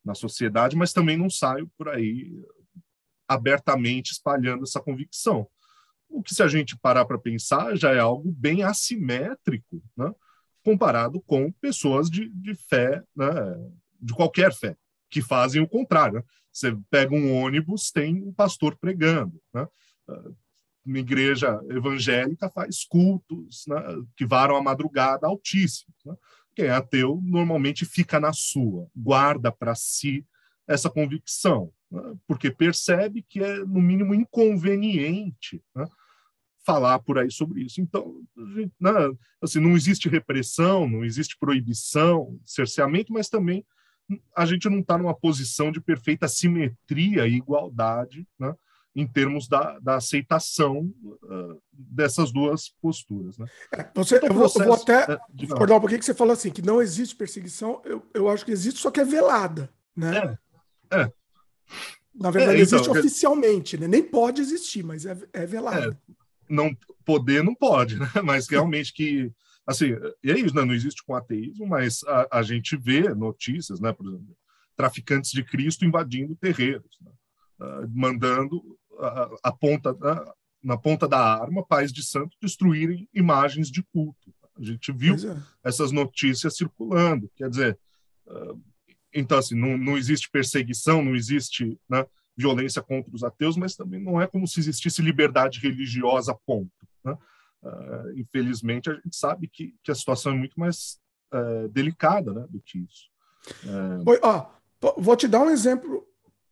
na 0.03 0.13
sociedade, 0.13 0.75
mas 0.75 0.93
também 0.93 1.17
não 1.17 1.31
saio 1.31 1.67
por 1.75 1.89
aí 1.89 2.31
abertamente 3.27 4.11
espalhando 4.11 4.63
essa 4.63 4.79
convicção. 4.79 5.47
O 6.09 6.21
que, 6.21 6.33
se 6.33 6.43
a 6.43 6.47
gente 6.47 6.77
parar 6.77 7.05
para 7.05 7.17
pensar, 7.17 7.75
já 7.75 7.91
é 7.91 7.99
algo 7.99 8.31
bem 8.31 8.63
assimétrico, 8.63 9.81
né? 9.97 10.13
comparado 10.63 11.21
com 11.21 11.51
pessoas 11.51 12.09
de, 12.09 12.29
de 12.29 12.55
fé, 12.55 13.03
né? 13.15 13.27
de 13.99 14.13
qualquer 14.13 14.53
fé, 14.53 14.75
que 15.09 15.21
fazem 15.21 15.61
o 15.61 15.67
contrário. 15.67 16.15
Né? 16.15 16.23
Você 16.51 16.77
pega 16.89 17.13
um 17.13 17.35
ônibus, 17.35 17.91
tem 17.91 18.23
um 18.23 18.33
pastor 18.33 18.77
pregando. 18.77 19.39
Né? 19.53 19.67
Uma 20.85 20.99
igreja 20.99 21.59
evangélica 21.69 22.49
faz 22.49 22.83
cultos 22.83 23.65
né? 23.67 23.75
que 24.15 24.25
varam 24.25 24.55
a 24.55 24.63
madrugada 24.63 25.27
altíssimos. 25.27 25.95
Né? 26.05 26.15
Quem 26.55 26.65
é 26.65 26.71
ateu 26.71 27.19
normalmente 27.23 27.85
fica 27.85 28.19
na 28.19 28.31
sua, 28.31 28.87
guarda 28.95 29.51
para 29.51 29.75
si 29.75 30.25
essa 30.67 30.89
convicção, 30.89 31.71
né? 31.91 32.15
porque 32.27 32.51
percebe 32.51 33.23
que 33.27 33.41
é, 33.41 33.57
no 33.59 33.81
mínimo, 33.81 34.13
inconveniente 34.13 35.61
né? 35.75 35.85
falar 36.65 36.99
por 36.99 37.19
aí 37.19 37.31
sobre 37.31 37.63
isso. 37.63 37.79
Então, 37.79 38.21
né? 38.79 38.91
assim, 39.41 39.59
não 39.59 39.75
existe 39.75 40.09
repressão, 40.09 40.87
não 40.87 41.03
existe 41.03 41.37
proibição, 41.39 42.39
cerceamento, 42.45 43.13
mas 43.13 43.29
também 43.29 43.65
a 44.35 44.45
gente 44.45 44.69
não 44.69 44.79
está 44.79 44.97
numa 44.97 45.15
posição 45.15 45.71
de 45.71 45.81
perfeita 45.81 46.27
simetria 46.27 47.27
e 47.27 47.35
igualdade 47.35 48.27
né? 48.39 48.53
em 48.95 49.05
termos 49.05 49.47
da, 49.47 49.77
da 49.79 49.95
aceitação 49.95 50.93
uh, 51.03 51.61
dessas 51.71 52.31
duas 52.31 52.69
posturas. 52.81 53.37
Né? 53.37 53.45
É, 53.73 53.91
você, 53.93 54.17
então, 54.17 54.29
eu, 54.29 54.33
vou, 54.33 54.43
processo, 54.43 54.63
eu, 54.63 54.67
vou, 54.67 54.75
até 54.75 55.13
é, 55.13 55.19
discordar 55.33 55.77
um 55.77 55.79
pouquinho 55.81 55.99
que 55.99 56.05
você 56.05 56.13
falou 56.13 56.33
assim, 56.33 56.49
que 56.49 56.61
não 56.61 56.81
existe 56.81 57.15
perseguição, 57.15 57.81
eu, 57.83 58.01
eu 58.13 58.29
acho 58.29 58.45
que 58.45 58.51
existe, 58.51 58.79
só 58.79 58.89
que 58.89 59.01
é 59.01 59.05
velada. 59.05 59.69
Né? 59.95 60.37
É, 60.91 61.01
é. 61.01 61.11
Na 62.13 62.31
verdade, 62.31 62.59
é, 62.59 62.63
então, 62.63 62.79
existe 62.79 62.89
oficialmente, 62.89 63.77
né? 63.77 63.87
nem 63.87 64.03
pode 64.03 64.41
existir, 64.41 64.83
mas 64.83 65.05
é, 65.05 65.17
é 65.33 65.45
velada. 65.45 65.97
É, 66.09 66.13
não 66.49 66.75
poder 67.05 67.43
não 67.43 67.53
pode, 67.53 67.97
né? 67.97 68.09
mas 68.23 68.47
realmente 68.47 68.93
que 68.93 69.31
assim, 69.65 69.95
e 70.23 70.31
é 70.31 70.39
isso, 70.39 70.55
né? 70.55 70.63
não 70.63 70.73
existe 70.73 71.03
com 71.03 71.15
ateísmo, 71.15 71.65
mas 71.65 72.03
a, 72.03 72.39
a, 72.39 72.43
gente 72.43 72.77
vê 72.77 73.09
notícias, 73.13 73.79
né? 73.79 73.91
por 73.91 74.05
exemplo, 74.05 74.37
traficantes 74.75 75.31
de 75.31 75.43
Cristo 75.43 75.85
invadindo 75.85 76.35
terreiros, 76.35 76.97
né? 77.01 77.11
uh, 77.59 77.89
mandando 77.89 78.61
a, 78.99 79.29
a 79.45 79.51
ponta 79.51 79.93
da, 79.93 80.33
na 80.63 80.77
ponta 80.77 81.07
da 81.07 81.19
arma 81.19 81.65
pais 81.65 81.91
de 81.91 82.03
santo 82.03 82.37
destruírem 82.41 83.09
imagens 83.13 83.69
de 83.69 83.83
culto. 83.83 84.33
A 84.57 84.63
gente 84.63 84.91
viu 84.91 85.15
é. 85.15 85.37
essas 85.63 85.91
notícias 85.91 86.55
circulando, 86.55 87.29
quer 87.35 87.49
dizer, 87.49 87.77
uh, 88.27 88.61
então 89.15 89.37
assim, 89.37 89.55
não, 89.55 89.77
não 89.77 89.97
existe 89.97 90.29
perseguição, 90.29 91.03
não 91.03 91.15
existe 91.15 91.79
né, 91.89 92.05
violência 92.37 92.81
contra 92.81 93.15
os 93.15 93.23
ateus, 93.23 93.55
mas 93.55 93.75
também 93.75 93.99
não 93.99 94.21
é 94.21 94.27
como 94.27 94.47
se 94.47 94.59
existisse 94.59 95.01
liberdade 95.01 95.59
religiosa, 95.59 96.37
ponto. 96.45 96.69
Né? 97.03 97.17
Uh, 97.63 98.19
infelizmente, 98.19 98.89
a 98.89 98.93
gente 98.93 99.15
sabe 99.15 99.47
que, 99.47 99.73
que 99.81 99.91
a 99.91 99.95
situação 99.95 100.33
é 100.33 100.35
muito 100.35 100.59
mais 100.59 100.99
uh, 101.33 101.67
delicada 101.69 102.33
né, 102.33 102.45
do 102.49 102.61
que 102.61 102.79
isso. 102.79 103.09
Uh... 103.63 104.09
Oi, 104.09 104.19
ó, 104.21 104.47
vou 104.97 105.15
te 105.15 105.27
dar 105.27 105.41
um 105.41 105.49
exemplo 105.49 106.05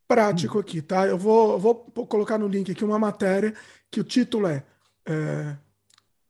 prático 0.08 0.58
hum. 0.58 0.62
aqui, 0.62 0.82
tá? 0.82 1.06
Eu 1.06 1.18
vou, 1.18 1.60
vou 1.60 1.76
colocar 2.08 2.38
no 2.38 2.48
link 2.48 2.72
aqui 2.72 2.84
uma 2.84 3.00
matéria 3.00 3.54
que 3.92 4.00
o 4.00 4.04
título 4.04 4.48
é, 4.48 4.64
é 5.06 5.58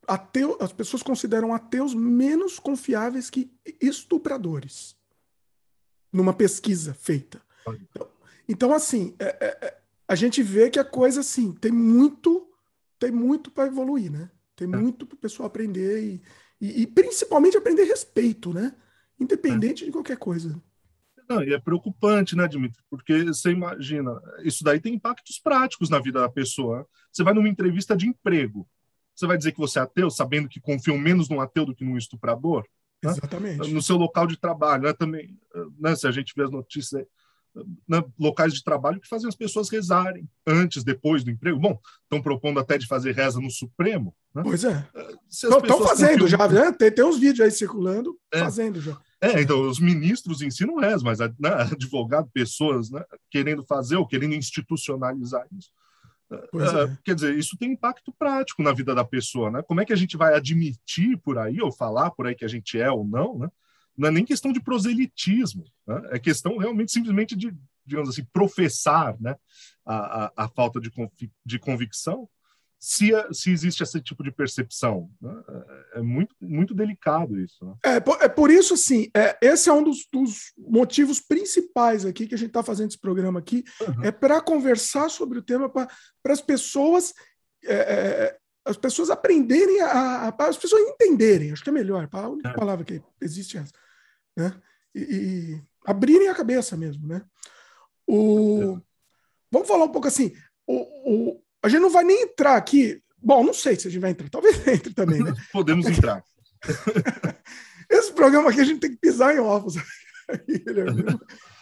ateu, 0.08 0.58
as 0.60 0.74
pessoas 0.74 1.04
consideram 1.04 1.54
ateus 1.54 1.94
menos 1.94 2.60
confiáveis 2.60 3.30
que 3.30 3.52
estupradores, 3.82 4.96
numa 6.14 6.34
pesquisa 6.34 6.94
feita. 6.94 7.42
Então, 7.68 8.08
então 8.48 8.74
assim, 8.74 9.16
é, 9.20 9.26
é, 9.26 9.66
é, 9.66 9.78
a 10.08 10.16
gente 10.16 10.44
vê 10.44 10.70
que 10.70 10.80
a 10.80 10.86
coisa 10.86 11.22
assim 11.22 11.52
tem 11.52 11.72
muito, 11.72 12.48
tem 13.00 13.12
muito 13.12 13.50
para 13.50 13.68
evoluir, 13.68 14.12
né? 14.12 14.30
Tem 14.56 14.72
é. 14.72 14.78
muito 14.78 15.06
para 15.06 15.16
o 15.16 15.20
pessoal 15.20 15.48
aprender 15.48 16.04
e, 16.04 16.22
e, 16.62 16.84
e, 16.84 16.88
principalmente 16.88 17.58
aprender 17.58 17.86
respeito, 17.86 18.54
né? 18.54 18.76
Independente 19.20 19.84
é. 19.84 19.86
de 19.88 19.92
qualquer 19.92 20.18
coisa. 20.18 20.62
Não, 21.28 21.42
e 21.42 21.54
é 21.54 21.60
preocupante, 21.60 22.36
né, 22.36 22.48
Dimitri? 22.48 22.84
Porque 22.90 23.24
você 23.24 23.52
imagina, 23.52 24.22
isso 24.44 24.64
daí 24.64 24.80
tem 24.80 24.94
impactos 24.94 25.40
práticos 25.40 25.90
na 25.90 26.00
vida 26.00 26.20
da 26.20 26.30
pessoa. 26.30 26.88
Você 27.12 27.24
vai 27.24 27.34
numa 27.34 27.50
entrevista 27.50 27.96
de 27.96 28.08
emprego, 28.08 28.68
você 29.16 29.26
vai 29.26 29.38
dizer 29.38 29.52
que 29.52 29.60
você 29.60 29.80
é 29.80 29.84
ateu, 29.84 30.10
sabendo 30.10 30.50
que 30.50 30.60
confiam 30.60 30.98
menos 30.98 31.30
num 31.30 31.40
ateu 31.40 31.66
do 31.66 31.76
que 31.76 31.86
num 31.86 31.98
estuprador? 31.98 32.66
Né? 33.04 33.12
Exatamente. 33.12 33.72
No 33.72 33.82
seu 33.82 33.98
local 33.98 34.28
de 34.28 34.38
trabalho, 34.38 34.84
né? 34.84 34.94
Também, 34.94 35.38
né? 35.80 35.96
Se 35.96 36.08
a 36.08 36.12
gente 36.12 36.34
vê 36.36 36.44
as 36.44 36.52
notícias 36.52 37.06
né, 37.88 38.04
locais 38.20 38.54
de 38.54 38.64
trabalho 38.64 39.00
que 39.00 39.08
fazem 39.08 39.28
as 39.28 39.36
pessoas 39.36 39.70
rezarem 39.70 40.28
antes, 40.46 40.84
depois 40.84 41.24
do 41.24 41.30
emprego. 41.30 41.60
Bom, 41.60 41.80
estão 42.04 42.22
propondo 42.22 42.60
até 42.60 42.78
de 42.78 42.88
fazer 42.88 43.14
reza 43.14 43.40
no 43.40 43.52
Supremo. 43.52 44.16
Né? 44.34 44.42
Pois 44.44 44.64
é. 44.64 44.88
Estão 45.30 45.84
fazendo 45.84 46.22
confiam... 46.22 46.28
já, 46.28 46.48
né? 46.48 46.72
Tem, 46.72 46.92
tem 46.92 47.06
uns 47.06 47.20
vídeos 47.20 47.42
aí 47.42 47.52
circulando, 47.52 48.18
é. 48.32 48.40
fazendo 48.40 48.82
já. 48.82 48.98
É, 49.22 49.42
então 49.42 49.62
os 49.70 49.80
ministros 49.80 50.42
em 50.42 50.52
si 50.52 50.66
não 50.66 50.78
rezam, 50.78 51.06
mas 51.06 51.20
né, 51.20 51.30
advogado, 51.72 52.30
pessoas 52.34 52.90
né, 52.90 53.04
querendo 53.30 53.64
fazer 53.64 53.96
ou 53.96 54.08
querendo 54.08 54.34
institucionalizar 54.34 55.46
isso. 55.58 55.70
É, 56.34 56.84
é. 56.84 56.98
Quer 57.04 57.16
dizer, 57.16 57.38
isso 57.38 57.58
tem 57.58 57.72
impacto 57.72 58.14
prático 58.18 58.62
na 58.64 58.74
vida 58.74 58.94
da 58.94 59.04
pessoa, 59.04 59.52
né? 59.52 59.62
Como 59.62 59.82
é 59.82 59.86
que 59.86 59.94
a 59.94 59.98
gente 59.98 60.18
vai 60.18 60.34
admitir 60.34 61.18
por 61.18 61.38
aí, 61.38 61.62
ou 61.62 61.72
falar 61.72 62.12
por 62.12 62.28
aí 62.28 62.36
que 62.36 62.46
a 62.46 62.50
gente 62.50 62.80
é 62.80 62.90
ou 62.90 63.06
não, 63.06 63.38
né? 63.38 63.50
não 63.98 64.10
é 64.10 64.12
nem 64.12 64.26
questão 64.26 64.52
de 64.52 64.62
proselitismo, 64.62 65.64
né? 65.88 66.02
é 66.12 66.20
questão 66.20 66.58
realmente 66.58 66.92
simplesmente 66.92 67.36
de, 67.36 67.56
digamos 67.86 68.10
assim, 68.10 68.26
professar 68.34 69.16
né? 69.20 69.36
a, 69.86 70.26
a, 70.26 70.32
a 70.46 70.48
falta 70.50 70.80
de, 70.80 70.92
de 71.46 71.60
convicção, 71.60 72.28
se, 72.84 73.12
se 73.32 73.50
existe 73.50 73.82
esse 73.82 74.02
tipo 74.02 74.22
de 74.22 74.30
percepção. 74.30 75.10
Né? 75.22 75.34
É, 75.48 76.00
é 76.00 76.02
muito, 76.02 76.36
muito 76.42 76.74
delicado 76.74 77.40
isso. 77.40 77.64
Né? 77.64 77.76
É, 77.82 78.00
por, 78.02 78.22
é 78.22 78.28
por 78.28 78.52
isso, 78.52 78.76
sim, 78.76 79.10
é, 79.16 79.38
esse 79.42 79.70
é 79.70 79.74
um 79.74 79.82
dos, 79.82 80.06
dos 80.12 80.52
motivos 80.58 81.22
principais 81.22 82.06
aqui 82.06 82.28
que 82.28 82.36
a 82.36 82.38
gente 82.38 82.50
está 82.50 82.62
fazendo 82.62 82.90
esse 82.90 83.00
programa 83.00 83.40
aqui, 83.40 83.64
uhum. 83.80 84.04
é 84.04 84.12
para 84.12 84.42
conversar 84.42 85.10
sobre 85.10 85.40
o 85.40 85.42
tema, 85.42 85.70
para 85.70 85.88
as 86.26 86.42
pessoas 86.42 87.14
é, 87.64 87.74
é 87.74 88.38
as 88.66 88.78
pessoas 88.78 89.10
aprenderem 89.10 89.82
a, 89.82 90.30
a, 90.30 90.48
as 90.48 90.58
pessoas 90.58 90.82
entenderem, 90.90 91.52
acho 91.52 91.64
que 91.64 91.70
é 91.70 91.74
melhor, 91.74 92.08
a 92.10 92.30
única 92.30 92.50
é. 92.50 92.54
palavra 92.54 92.86
que 92.86 93.02
existe 93.22 93.58
é 93.58 93.62
essa, 93.62 93.74
né? 94.38 94.62
E, 94.96 95.02
e, 95.02 95.64
abrirem 95.86 96.30
a 96.30 96.36
cabeça 96.36 96.78
mesmo, 96.78 97.06
né? 97.06 97.22
O, 98.08 98.80
vamos 99.52 99.68
falar 99.68 99.84
um 99.84 99.92
pouco 99.92 100.08
assim, 100.08 100.34
o, 100.66 100.76
o, 101.36 101.44
a 101.64 101.70
gente 101.70 101.82
não 101.82 101.90
vai 101.90 102.04
nem 102.04 102.24
entrar 102.24 102.58
aqui, 102.58 103.02
bom, 103.18 103.44
não 103.44 103.54
sei 103.54 103.76
se 103.76 103.88
a 103.88 103.92
gente 103.92 104.02
vai 104.02 104.12
entrar, 104.12 104.30
talvez 104.30 104.56
entre 104.68 104.94
também, 104.94 105.24
né? 105.24 105.34
Podemos 105.52 105.86
entrar. 105.86 106.24
Esse 107.90 108.12
programa 108.12 108.50
aqui 108.50 108.62
a 108.62 108.66
gente 108.66 108.80
tem 108.80 108.92
que 108.92 108.98
pisar 108.98 109.36
em 109.36 109.40
ovos. 109.40 109.76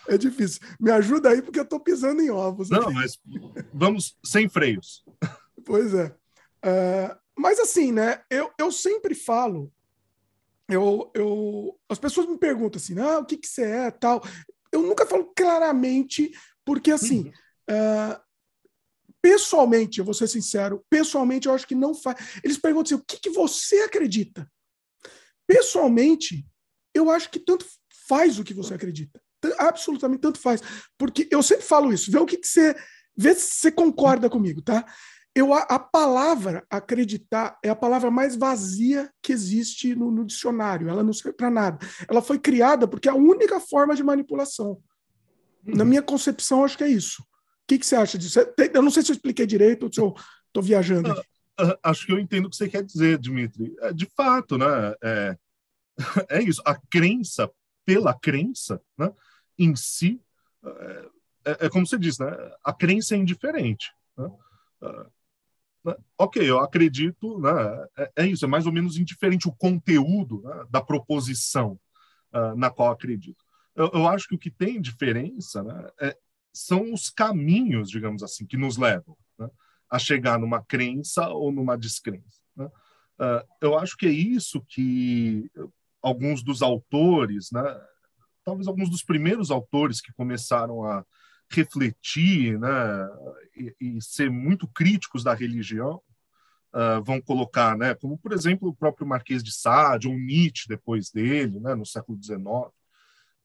É 0.07 0.17
difícil. 0.17 0.61
Me 0.79 0.91
ajuda 0.91 1.29
aí, 1.29 1.41
porque 1.41 1.59
eu 1.59 1.63
estou 1.63 1.79
pisando 1.79 2.21
em 2.21 2.29
ovos. 2.29 2.69
Não, 2.69 2.83
aqui. 2.83 2.93
mas 2.93 3.19
vamos 3.73 4.17
sem 4.23 4.47
freios. 4.47 5.03
Pois 5.65 5.93
é. 5.93 6.07
Uh, 6.63 7.15
mas 7.37 7.59
assim, 7.59 7.91
né? 7.91 8.21
Eu, 8.29 8.51
eu 8.57 8.71
sempre 8.71 9.15
falo, 9.15 9.71
eu, 10.69 11.11
eu, 11.13 11.79
as 11.89 11.99
pessoas 11.99 12.27
me 12.27 12.37
perguntam 12.37 12.79
assim, 12.79 12.97
ah, 12.99 13.19
o 13.19 13.25
que, 13.25 13.37
que 13.37 13.47
você 13.47 13.63
é, 13.63 13.91
tal. 13.91 14.23
Eu 14.71 14.81
nunca 14.81 15.05
falo 15.05 15.31
claramente, 15.35 16.31
porque 16.63 16.91
assim, 16.91 17.31
uhum. 17.69 18.11
uh, 18.11 18.21
pessoalmente, 19.21 19.99
eu 19.99 20.05
vou 20.05 20.13
ser 20.13 20.27
sincero, 20.27 20.83
pessoalmente 20.89 21.47
eu 21.47 21.53
acho 21.53 21.67
que 21.67 21.75
não 21.75 21.93
faz. 21.93 22.17
Eles 22.43 22.57
perguntam 22.57 22.95
assim, 22.95 23.03
o 23.03 23.05
que, 23.05 23.19
que 23.19 23.29
você 23.29 23.77
acredita? 23.81 24.49
Pessoalmente, 25.47 26.45
eu 26.93 27.09
acho 27.09 27.29
que 27.29 27.39
tanto 27.39 27.65
faz 28.07 28.39
o 28.39 28.43
que 28.43 28.53
você 28.53 28.73
acredita. 28.73 29.21
Absolutamente 29.57 30.21
tanto 30.21 30.39
faz. 30.39 30.61
Porque 30.97 31.27
eu 31.31 31.41
sempre 31.41 31.65
falo 31.65 31.93
isso, 31.93 32.11
vê 32.11 32.19
o 32.19 32.25
que, 32.25 32.37
que 32.37 32.47
você. 32.47 32.75
Vê 33.15 33.35
se 33.35 33.55
você 33.55 33.71
concorda 33.71 34.29
comigo, 34.29 34.61
tá? 34.61 34.85
eu, 35.33 35.53
a, 35.53 35.59
a, 35.61 35.79
palavra 35.79 36.65
acreditar 36.69 37.57
é 37.63 37.69
a 37.69 37.75
palavra 37.75 38.11
mais 38.11 38.35
vazia 38.35 39.09
que 39.21 39.31
existe 39.31 39.95
no, 39.95 40.11
no 40.11 40.25
dicionário. 40.25 40.89
Ela 40.89 41.03
não 41.03 41.13
serve 41.13 41.33
para 41.33 41.49
nada. 41.49 41.79
Ela 42.07 42.21
foi 42.21 42.37
criada 42.37 42.87
porque 42.87 43.07
é 43.07 43.11
a 43.11 43.15
única 43.15 43.59
forma 43.59 43.95
de 43.95 44.03
manipulação. 44.03 44.81
Uhum. 45.65 45.75
Na 45.75 45.85
minha 45.85 46.01
concepção, 46.01 46.63
acho 46.63 46.77
que 46.77 46.83
é 46.83 46.89
isso. 46.89 47.23
Que, 47.71 47.79
que 47.79 47.85
você 47.85 47.95
acha 47.95 48.17
disso? 48.17 48.37
Eu 48.73 48.81
não 48.81 48.91
sei 48.91 49.01
se 49.01 49.11
eu 49.11 49.15
expliquei 49.15 49.47
direito 49.47 49.83
ou 49.83 49.93
se 49.93 50.01
eu 50.01 50.13
estou 50.45 50.61
viajando. 50.61 51.09
Aqui. 51.09 51.21
Uh, 51.57 51.79
acho 51.81 52.05
que 52.05 52.11
eu 52.11 52.19
entendo 52.19 52.47
o 52.47 52.49
que 52.49 52.57
você 52.57 52.67
quer 52.67 52.83
dizer, 52.83 53.17
Dimitri. 53.17 53.73
É, 53.79 53.93
de 53.93 54.05
fato, 54.07 54.57
né? 54.57 54.65
É, 55.01 55.37
é 56.29 56.43
isso. 56.43 56.61
A 56.65 56.75
crença 56.75 57.49
pela 57.85 58.13
crença, 58.13 58.81
né? 58.97 59.09
Em 59.57 59.73
si, 59.73 60.19
é, 60.65 61.05
é, 61.45 61.65
é 61.65 61.69
como 61.69 61.87
você 61.87 61.97
diz, 61.97 62.19
né? 62.19 62.27
A 62.61 62.73
crença 62.73 63.15
é 63.15 63.17
indiferente. 63.17 63.89
Né? 64.17 64.25
Uh, 64.81 65.11
né? 65.85 65.95
Ok, 66.17 66.43
eu 66.43 66.59
acredito, 66.59 67.39
né, 67.39 67.87
é, 67.97 68.11
é, 68.17 68.27
isso, 68.27 68.43
é 68.43 68.49
mais 68.49 68.65
ou 68.65 68.73
menos 68.73 68.97
indiferente 68.97 69.47
o 69.47 69.55
conteúdo 69.55 70.41
né, 70.41 70.65
da 70.69 70.81
proposição 70.81 71.79
uh, 72.33 72.53
na 72.53 72.69
qual 72.69 72.91
acredito. 72.91 73.45
Eu, 73.73 73.89
eu, 73.93 74.07
acho 74.09 74.27
que 74.27 74.35
o 74.35 74.39
que 74.39 74.51
tem 74.51 74.81
diferença 74.81 75.63
né, 75.63 75.89
é, 76.01 76.17
são 76.53 76.93
os 76.93 77.09
caminhos, 77.09 77.89
digamos 77.89 78.23
assim, 78.23 78.45
que 78.45 78.57
nos 78.57 78.77
levam 78.77 79.17
né, 79.37 79.49
a 79.89 79.97
chegar 79.97 80.39
numa 80.39 80.63
crença 80.63 81.29
ou 81.29 81.51
numa 81.51 81.77
descrença. 81.77 82.41
Né? 82.55 82.65
Uh, 82.65 83.47
eu 83.61 83.77
acho 83.77 83.95
que 83.95 84.05
é 84.05 84.11
isso 84.11 84.61
que 84.67 85.49
alguns 86.01 86.43
dos 86.43 86.61
autores, 86.61 87.51
né, 87.51 87.63
talvez 88.43 88.67
alguns 88.67 88.89
dos 88.89 89.03
primeiros 89.03 89.51
autores 89.51 90.01
que 90.01 90.11
começaram 90.13 90.83
a 90.83 91.05
refletir 91.49 92.57
né, 92.59 92.69
e, 93.55 93.75
e, 93.79 94.01
ser 94.01 94.29
muito 94.29 94.67
críticos 94.67 95.23
da 95.23 95.33
religião, 95.33 96.01
uh, 96.73 97.03
vão 97.03 97.21
colocar, 97.21 97.77
né, 97.77 97.93
como, 97.93 98.17
por 98.17 98.33
exemplo, 98.33 98.69
o 98.69 98.75
próprio 98.75 99.05
Marquês 99.05 99.43
de 99.43 99.51
Sade, 99.51 100.07
ou 100.07 100.17
Nietzsche 100.17 100.67
depois 100.67 101.11
dele, 101.11 101.59
né, 101.59 101.75
no 101.75 101.85
século 101.85 102.17
XIX, 102.21 102.41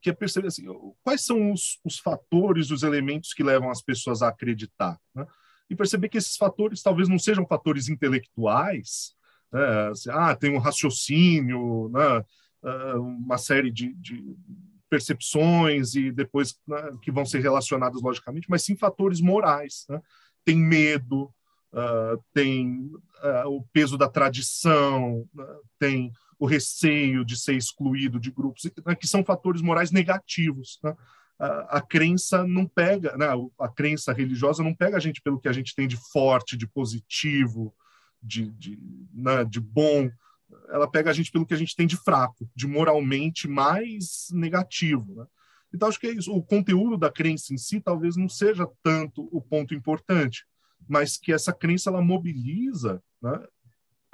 que 0.06 0.10
é 0.10 0.12
perceber 0.12 0.46
assim, 0.46 0.64
quais 1.02 1.25
são 1.25 1.50
os, 1.50 1.80
os 1.84 1.98
fatores, 1.98 2.70
os 2.70 2.84
elementos 2.84 3.34
que 3.34 3.42
levam 3.42 3.72
as 3.72 3.82
pessoas 3.82 4.22
a 4.22 4.28
acreditar. 4.28 4.96
Né? 5.12 5.26
E 5.68 5.75
perceber 5.75 6.08
que 6.08 6.16
esses 6.16 6.36
fatores 6.36 6.80
talvez 6.80 7.08
não 7.08 7.18
sejam 7.18 7.44
fatores 7.44 7.88
intelectuais, 7.88 9.16
né? 9.52 9.88
assim, 9.88 10.10
ah, 10.12 10.36
tem 10.36 10.54
um 10.54 10.60
raciocínio, 10.60 11.90
né? 11.92 12.25
Uh, 12.62 13.00
uma 13.00 13.36
série 13.36 13.70
de, 13.70 13.92
de 13.94 14.25
percepções 14.88 15.94
e 15.94 16.10
depois 16.10 16.56
né, 16.66 16.96
que 17.02 17.12
vão 17.12 17.25
ser 17.25 17.40
relacionadas 17.40 18.00
logicamente, 18.00 18.48
mas 18.48 18.62
sim 18.62 18.76
fatores 18.76 19.20
morais. 19.20 19.86
Né? 19.88 20.00
Tem 20.44 20.56
medo, 20.56 21.25
uh, 21.72 22.22
tem 22.32 22.90
uh, 23.22 23.48
o 23.48 23.62
peso 23.72 23.98
da 23.98 24.08
tradição, 24.08 25.28
uh, 25.36 25.60
tem 25.78 26.12
o 26.38 26.47
receio 26.47 27.25
de 27.25 27.37
ser 27.38 27.55
excluído 27.55 28.21
de 28.21 28.31
grupos, 28.31 28.71
né, 28.85 28.95
que 28.95 29.07
são 29.07 29.25
fatores 29.25 29.62
morais 29.62 29.90
negativos. 29.90 30.78
Né? 30.83 30.95
A, 31.38 31.78
a, 31.78 31.81
crença 31.81 32.47
não 32.47 32.66
pega, 32.66 33.16
né, 33.16 33.26
a 33.59 33.69
crença 33.69 34.12
religiosa 34.12 34.62
não 34.62 34.75
pega 34.75 34.97
a 34.97 35.00
gente 35.00 35.21
pelo 35.21 35.40
que 35.40 35.49
a 35.49 35.52
gente 35.52 35.75
tem 35.75 35.88
de 35.88 35.97
forte, 36.12 36.57
de 36.57 36.66
positivo, 36.66 37.75
de, 38.23 38.50
de, 38.52 38.78
né, 39.12 39.45
de 39.45 39.61
bom, 39.61 40.11
ela 40.69 40.90
pega 40.90 41.11
a 41.11 41.12
gente 41.12 41.31
pelo 41.31 41.47
que 41.47 41.55
a 41.55 41.57
gente 41.57 41.75
tem 41.75 41.87
de 41.87 41.97
fraco, 41.97 42.49
de 42.55 42.66
moralmente 42.66 43.49
mais 43.49 44.28
negativo. 44.33 45.14
Né? 45.14 45.26
Então, 45.73 45.88
acho 45.88 45.99
que 45.99 46.07
é 46.07 46.12
isso. 46.12 46.33
O 46.33 46.43
conteúdo 46.43 46.97
da 46.97 47.11
crença 47.11 47.52
em 47.52 47.59
si 47.59 47.81
talvez 47.81 48.16
não 48.16 48.28
seja 48.28 48.66
tanto 48.83 49.28
o 49.33 49.40
ponto 49.40 49.75
importante, 49.75 50.45
mas 50.88 51.16
que 51.16 51.33
essa 51.33 51.52
crença 51.52 51.90
ela 51.90 52.02
mobiliza 52.02 53.02
né, 53.21 53.47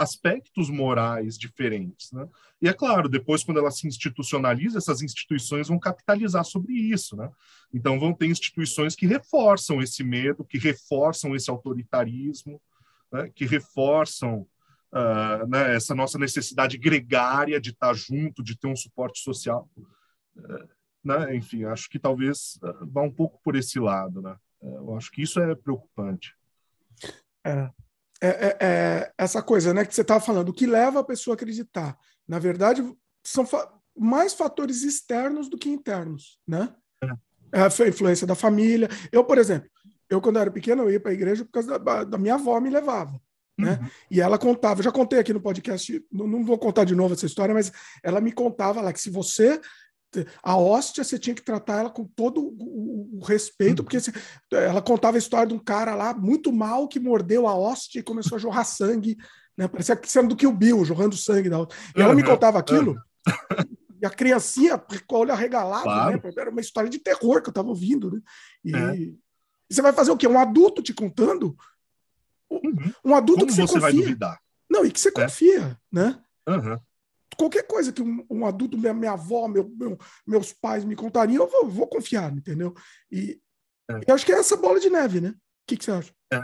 aspectos 0.03 0.69
morais 0.69 1.39
diferentes. 1.39 2.13
Né? 2.13 2.29
E 2.61 2.69
é 2.69 2.73
claro, 2.73 3.09
depois, 3.09 3.43
quando 3.45 3.59
ela 3.59 3.71
se 3.71 3.87
institucionaliza, 3.87 4.79
essas 4.79 5.01
instituições 5.01 5.69
vão 5.69 5.79
capitalizar 5.79 6.45
sobre 6.45 6.75
isso. 6.75 7.17
Né? 7.17 7.31
Então, 7.73 7.99
vão 7.99 8.13
ter 8.13 8.27
instituições 8.27 8.95
que 8.95 9.07
reforçam 9.07 9.81
esse 9.81 10.03
medo, 10.03 10.45
que 10.45 10.59
reforçam 10.59 11.35
esse 11.35 11.51
autoritarismo, 11.51 12.61
né? 13.11 13.31
que 13.35 13.47
reforçam 13.47 14.47
uh, 14.93 15.47
né, 15.49 15.75
essa 15.77 15.95
nossa 15.95 16.19
necessidade 16.19 16.77
gregária 16.77 17.61
de 17.61 17.71
estar 17.71 17.95
junto, 17.95 18.43
de 18.43 18.59
ter 18.59 18.67
um 18.67 18.77
suporte 18.77 19.21
social. 19.21 19.69
Uh, 20.37 20.69
né? 21.05 21.35
Enfim, 21.37 21.65
acho 21.65 21.89
que 21.89 21.99
talvez 21.99 22.59
uh, 22.63 22.87
vá 22.87 23.03
um 23.03 23.11
pouco 23.11 23.41
por 23.43 23.57
esse 23.57 23.79
lado. 23.79 24.21
Né? 24.21 24.37
eu 24.63 24.95
acho 24.97 25.11
que 25.11 25.23
isso 25.23 25.41
é 25.41 25.55
preocupante. 25.55 26.37
É. 27.45 27.71
É, 28.23 28.29
é, 28.29 28.57
é 28.61 29.13
essa 29.19 29.43
coisa 29.43 29.75
né, 29.75 29.85
que 29.85 29.95
você 29.95 30.03
estava 30.03 30.21
falando, 30.21 30.51
o 30.51 30.53
que 30.53 30.67
leva 30.67 31.01
a 31.01 31.05
pessoa 31.05 31.35
a 31.35 31.37
acreditar. 31.37 31.99
Na 32.27 32.39
verdade, 32.39 32.83
são 33.25 33.45
fa 33.45 33.69
mais 33.97 34.33
fatores 34.33 34.83
externos 34.85 35.51
do 35.51 35.59
que 35.59 35.69
internos. 35.69 36.39
Né? 36.47 36.73
É. 37.03 37.61
é 37.61 37.63
a 37.63 37.89
influência 37.89 38.27
da 38.27 38.35
família. 38.35 38.89
Eu, 39.11 39.25
por 39.25 39.39
exemplo, 39.39 39.69
eu, 40.09 40.21
quando 40.21 40.39
era 40.39 40.51
pequeno, 40.51 40.85
eu 40.85 40.91
ia 40.91 41.01
para 41.01 41.11
a 41.11 41.15
igreja 41.15 41.45
por 41.45 41.53
causa 41.53 41.79
da, 41.79 42.05
da 42.05 42.19
minha 42.19 42.35
avó 42.35 42.61
me 42.61 42.71
levava. 42.71 43.21
Né? 43.59 43.79
Uhum. 43.81 43.89
E 44.11 44.21
ela 44.21 44.39
contava, 44.39 44.83
já 44.83 44.91
contei 44.91 45.19
aqui 45.19 45.33
no 45.33 45.41
podcast, 45.41 46.05
não, 46.11 46.27
não, 46.27 46.45
vou 46.45 46.59
contar 46.59 46.85
de 46.85 46.95
novo 46.95 47.15
essa 47.15 47.27
história, 47.27 47.55
mas 47.55 47.73
ela 48.03 48.21
me 48.21 48.33
contava 48.33 48.81
lá 48.81 48.93
que 48.93 49.01
se 49.01 49.11
você. 49.11 49.61
A 50.43 50.57
hóstia, 50.57 51.05
você 51.05 51.19
tinha 51.19 51.35
que 51.35 51.43
tratar 51.43 51.81
ela 51.81 51.91
com 51.91 52.05
todo 52.05 52.41
o, 52.41 53.19
o 53.19 53.25
respeito, 53.25 53.81
uhum. 53.81 53.85
porque 53.85 54.01
você, 54.01 54.13
ela 54.53 54.83
contava 54.83 55.17
a 55.17 55.19
história 55.19 55.47
de 55.47 55.55
um 55.55 55.59
cara 55.59 55.95
lá 55.95 56.15
muito 56.15 56.53
mal 56.53 56.89
que 56.89 57.01
mordeu 57.01 57.47
a 57.47 57.55
hóstia 57.55 58.01
e 58.01 58.03
começou 58.03 58.37
a 58.37 58.39
jorrar 58.39 58.65
sangue, 58.65 59.17
né? 59.57 59.69
Parecia 59.69 59.97
que 59.97 60.11
sendo 60.11 60.29
do 60.29 60.37
que 60.37 60.47
o 60.47 60.53
Bill, 60.53 60.85
jorrando 60.85 61.17
sangue 61.17 61.49
da 61.49 61.59
outra. 61.59 61.77
E 61.97 62.01
ela 62.01 62.11
uhum. 62.11 62.17
me 62.17 62.25
contava 62.25 62.59
aquilo. 62.59 62.97
E 64.01 64.07
a 64.07 64.11
criancinha 64.11 64.77
com 65.07 65.17
o 65.17 65.19
olho 65.21 65.33
arregalado, 65.33 65.85
claro. 65.85 66.21
né? 66.23 66.33
Era 66.37 66.51
uma 66.51 66.61
história 66.61 66.91
de 66.91 66.99
terror 66.99 67.41
que 67.41 67.49
eu 67.49 67.53
estava 67.53 67.69
ouvindo, 67.69 68.11
né? 68.11 68.21
E, 68.65 68.75
é. 68.75 68.97
e 68.97 69.17
você 69.71 69.81
vai 69.81 69.93
fazer 69.93 70.11
o 70.11 70.17
quê? 70.17 70.27
Um 70.27 70.39
adulto 70.39 70.83
te 70.83 70.93
contando 70.93 71.57
Uhum. 72.53 72.93
Um 73.05 73.15
adulto 73.15 73.41
Como 73.41 73.51
que 73.51 73.57
você, 73.57 73.67
você 73.67 73.79
vai 73.79 73.93
duvidar? 73.93 74.39
Não, 74.71 74.85
e 74.85 74.91
que 74.91 75.01
você 75.01 75.09
é. 75.09 75.13
confia, 75.13 75.79
né? 75.91 76.21
Uhum. 76.47 76.79
Qualquer 77.43 77.67
coisa 77.67 77.93
que 77.93 78.01
um, 78.01 78.25
um 78.31 78.47
adulto, 78.47 78.79
minha, 78.79 78.95
minha 78.95 79.13
avó, 79.15 79.49
meu, 79.49 79.69
meu, 79.69 79.99
meus 80.25 80.53
pais 80.53 80.85
me 80.85 80.95
contariam, 80.95 81.43
eu 81.43 81.51
vou, 81.51 81.69
vou 81.69 81.87
confiar, 81.89 82.33
entendeu? 82.33 82.73
E 83.11 83.41
é. 83.91 84.01
eu 84.07 84.15
acho 84.15 84.25
que 84.25 84.31
é 84.31 84.39
essa 84.39 84.57
bola 84.57 84.79
de 84.79 84.89
neve, 84.89 85.21
né? 85.21 85.31
O 85.31 85.35
que, 85.67 85.77
que 85.77 85.85
você 85.85 85.91
acha? 85.91 86.13
É. 86.33 86.41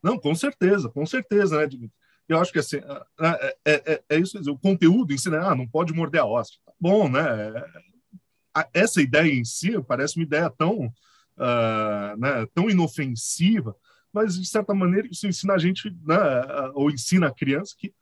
Não, 0.00 0.16
com 0.16 0.32
certeza, 0.36 0.88
com 0.88 1.04
certeza, 1.04 1.58
né? 1.58 1.88
Eu 2.28 2.38
acho 2.38 2.52
que 2.52 2.60
assim, 2.60 2.76
é, 3.20 3.56
é, 3.64 3.92
é, 3.94 4.02
é 4.10 4.16
isso, 4.20 4.38
o 4.48 4.56
conteúdo 4.56 5.12
ensina, 5.12 5.40
ah, 5.40 5.56
não 5.56 5.66
pode 5.66 5.92
morder 5.92 6.20
a 6.20 6.24
hóstia. 6.24 6.60
Tá 6.64 6.72
bom, 6.78 7.08
né? 7.08 7.24
Essa 8.72 9.02
ideia 9.02 9.32
em 9.32 9.44
si 9.44 9.72
parece 9.88 10.18
uma 10.18 10.24
ideia 10.24 10.48
tão, 10.56 10.86
uh, 10.86 12.16
né, 12.16 12.46
tão 12.54 12.70
inofensiva, 12.70 13.74
mas 14.12 14.38
de 14.38 14.46
certa 14.46 14.72
maneira 14.72 15.08
isso 15.08 15.26
ensina 15.26 15.54
a 15.54 15.58
gente, 15.58 15.90
né, 16.06 16.16
ou 16.74 16.92
ensina 16.92 17.26
a 17.26 17.34
criança 17.34 17.74
que 17.76 17.92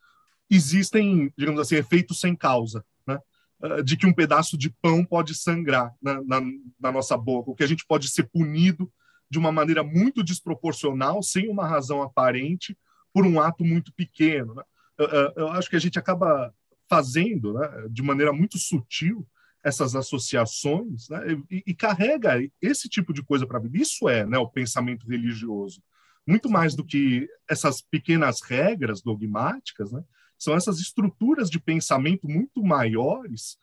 existem, 0.50 1.32
digamos 1.36 1.60
assim, 1.60 1.76
efeitos 1.76 2.20
sem 2.20 2.34
causa, 2.34 2.84
né? 3.06 3.18
Ah, 3.62 3.82
de 3.82 3.96
que 3.96 4.06
um 4.06 4.12
pedaço 4.12 4.56
de 4.56 4.70
pão 4.70 5.04
pode 5.04 5.34
sangrar 5.34 5.94
na, 6.00 6.22
na, 6.22 6.40
na 6.78 6.92
nossa 6.92 7.16
boca, 7.16 7.50
ou 7.50 7.56
que 7.56 7.64
a 7.64 7.66
gente 7.66 7.84
pode 7.86 8.08
ser 8.08 8.24
punido 8.24 8.90
de 9.30 9.38
uma 9.38 9.50
maneira 9.50 9.82
muito 9.82 10.22
desproporcional, 10.22 11.22
sem 11.22 11.48
uma 11.48 11.66
razão 11.66 12.02
aparente, 12.02 12.76
por 13.12 13.26
um 13.26 13.40
ato 13.40 13.64
muito 13.64 13.92
pequeno. 13.92 14.54
Né? 14.54 14.62
Eu, 14.98 15.32
eu, 15.36 15.48
acho 15.48 15.68
que 15.68 15.76
a 15.76 15.80
gente 15.80 15.98
acaba 15.98 16.54
fazendo, 16.88 17.54
né, 17.54 17.86
de 17.90 18.02
maneira 18.02 18.32
muito 18.32 18.58
sutil, 18.58 19.26
essas 19.64 19.96
associações 19.96 21.08
né, 21.08 21.42
e, 21.50 21.64
e, 21.66 21.74
carrega 21.74 22.38
esse 22.62 22.88
tipo 22.88 23.12
de 23.12 23.20
coisa 23.20 23.44
para 23.44 23.58
a 23.58 23.60
vida. 23.60 23.76
Isso 23.76 24.08
é 24.08 24.24
né, 24.24 24.38
o 24.38 24.48
pensamento 24.48 25.08
religioso 25.08 25.82
muito 26.26 26.50
mais 26.50 26.74
do 26.74 26.84
que 26.84 27.28
essas 27.48 27.80
pequenas 27.80 28.42
regras 28.42 29.00
dogmáticas, 29.00 29.92
né? 29.92 30.02
São 30.38 30.54
essas 30.54 30.78
estruturas 30.78 31.50
de 31.50 31.60
pensamento 31.60 32.28
muito 32.28 32.62
maiores 32.62 33.58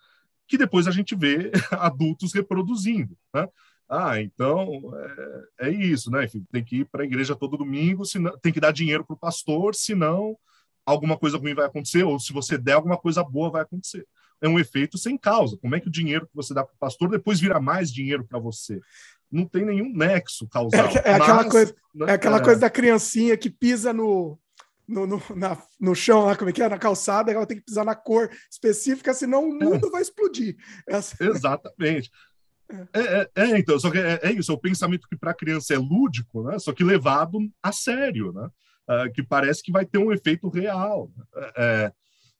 que 0.47 0.57
depois 0.57 0.87
a 0.87 0.91
gente 0.91 1.15
vê 1.15 1.51
adultos 1.71 2.33
reproduzindo. 2.33 3.17
Né? 3.33 3.47
Ah, 3.89 4.21
então 4.21 4.93
é, 5.59 5.67
é 5.67 5.69
isso, 5.71 6.11
né? 6.11 6.25
Enfim, 6.25 6.45
tem 6.51 6.63
que 6.63 6.77
ir 6.77 6.85
para 6.85 7.03
a 7.03 7.05
igreja 7.05 7.35
todo 7.35 7.57
domingo, 7.57 8.05
senão, 8.05 8.37
tem 8.39 8.51
que 8.51 8.59
dar 8.59 8.71
dinheiro 8.71 9.05
para 9.05 9.13
o 9.13 9.19
pastor, 9.19 9.75
senão 9.75 10.37
alguma 10.85 11.17
coisa 11.17 11.37
ruim 11.37 11.53
vai 11.53 11.65
acontecer, 11.65 12.03
ou 12.03 12.19
se 12.19 12.33
você 12.33 12.57
der 12.57 12.73
alguma 12.73 12.97
coisa 12.97 13.23
boa 13.23 13.49
vai 13.49 13.61
acontecer. 13.61 14.05
É 14.41 14.49
um 14.49 14.59
efeito 14.59 14.97
sem 14.97 15.17
causa. 15.17 15.57
Como 15.57 15.73
é 15.75 15.79
que 15.79 15.87
o 15.87 15.91
dinheiro 15.91 16.27
que 16.27 16.35
você 16.35 16.53
dá 16.53 16.65
para 16.65 16.73
o 16.73 16.77
pastor 16.77 17.09
depois 17.09 17.39
vira 17.39 17.61
mais 17.61 17.91
dinheiro 17.91 18.25
para 18.25 18.39
você? 18.39 18.81
não 19.33 19.47
tem 19.47 19.65
nenhum 19.65 19.91
nexo 19.91 20.47
causal. 20.47 20.87
É, 21.03 21.09
é 21.09 21.13
aquela, 21.15 21.49
coisa, 21.49 21.75
né, 21.95 22.05
é 22.07 22.13
aquela 22.13 22.37
é... 22.37 22.43
coisa 22.43 22.61
da 22.61 22.69
criancinha 22.69 23.35
que 23.35 23.49
pisa 23.49 23.91
no, 23.91 24.37
no, 24.87 25.05
no, 25.05 25.21
na, 25.35 25.57
no 25.79 25.95
chão, 25.95 26.25
lá, 26.25 26.35
como 26.35 26.49
é 26.49 26.53
que 26.53 26.61
é? 26.61 26.69
Na 26.69 26.77
calçada, 26.77 27.31
ela 27.31 27.45
tem 27.45 27.57
que 27.57 27.65
pisar 27.65 27.85
na 27.85 27.95
cor 27.95 28.29
específica, 28.51 29.13
senão 29.13 29.49
o 29.49 29.53
mundo 29.53 29.87
é. 29.87 29.89
vai 29.89 30.01
explodir. 30.01 30.55
Essa... 30.87 31.15
Exatamente. 31.23 32.11
É. 32.93 32.99
é, 32.99 33.29
é, 33.35 33.59
então, 33.59 33.79
só 33.79 33.91
que 33.91 33.97
é, 33.97 34.19
é 34.23 34.31
isso, 34.31 34.51
é 34.51 34.55
o 34.55 34.59
pensamento 34.59 35.07
que 35.07 35.15
para 35.15 35.31
a 35.31 35.35
criança 35.35 35.73
é 35.73 35.77
lúdico, 35.77 36.43
né? 36.43 36.57
Só 36.59 36.73
que 36.73 36.83
levado 36.83 37.37
a 37.61 37.71
sério, 37.71 38.31
né? 38.31 38.49
uh, 38.87 39.11
que 39.11 39.23
parece 39.23 39.61
que 39.61 39.71
vai 39.71 39.85
ter 39.85 39.97
um 39.97 40.11
efeito 40.11 40.49
real. 40.49 41.11
É, 41.55 41.93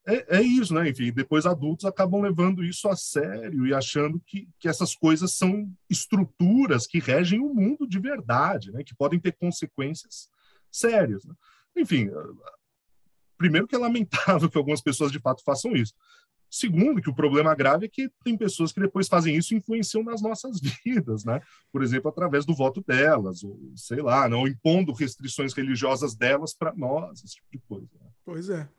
é, 0.06 0.38
é, 0.38 0.42
isso, 0.42 0.74
né? 0.74 0.90
Enfim, 0.90 1.12
depois 1.12 1.46
adultos 1.46 1.86
acabam 1.86 2.22
levando 2.22 2.64
isso 2.64 2.90
a 2.90 2.96
sério 2.96 3.66
e 3.66 3.74
achando 3.74 4.22
que, 4.26 4.50
que 4.60 4.68
essas 4.68 4.96
coisas 4.96 5.34
são 5.34 5.72
estruturas 5.90 6.86
que 6.86 7.00
regem 7.00 7.40
o 7.40 7.54
mundo 7.54 7.88
de 7.88 8.00
verdade, 8.00 8.72
né? 8.72 8.84
Que 8.84 8.96
podem 8.96 9.20
ter 9.20 9.34
consequências 9.34 10.30
sérias. 10.72 11.24
Né? 11.24 11.34
Enfim, 11.76 12.10
primeiro 13.38 13.68
que 13.68 13.76
é 13.76 13.80
lamentável 13.80 14.50
que 14.50 14.58
algumas 14.58 14.82
pessoas 14.82 15.12
de 15.12 15.20
fato 15.20 15.44
façam 15.44 15.76
isso. 15.76 15.94
Segundo, 16.50 17.02
que 17.02 17.10
o 17.10 17.16
problema 17.16 17.56
grave 17.56 17.88
é 17.88 17.90
que 17.90 18.12
tem 18.24 18.38
pessoas 18.38 18.72
que 18.72 18.80
depois 18.80 19.08
fazem 19.08 19.36
isso 19.36 19.54
e 19.54 19.58
influenciam 19.58 20.04
nas 20.04 20.22
nossas 20.22 20.60
vidas, 20.86 21.26
né? 21.26 21.42
Por 21.72 21.82
exemplo, 21.82 22.10
através 22.10 22.46
do 22.46 22.54
voto 22.54 22.84
delas, 22.86 23.44
ou 23.44 23.60
sei 23.76 24.04
lá, 24.04 24.30
não 24.30 24.48
impondo 24.48 24.94
restrições 24.94 25.54
religiosas 25.54 26.14
delas 26.14 26.54
para 26.54 26.72
nós, 26.76 27.24
esse 27.24 27.36
tipo 27.36 27.48
de 27.52 27.60
coisa. 27.68 27.90
Né? 28.00 28.08
Pois 28.24 28.50
é. 28.50 28.70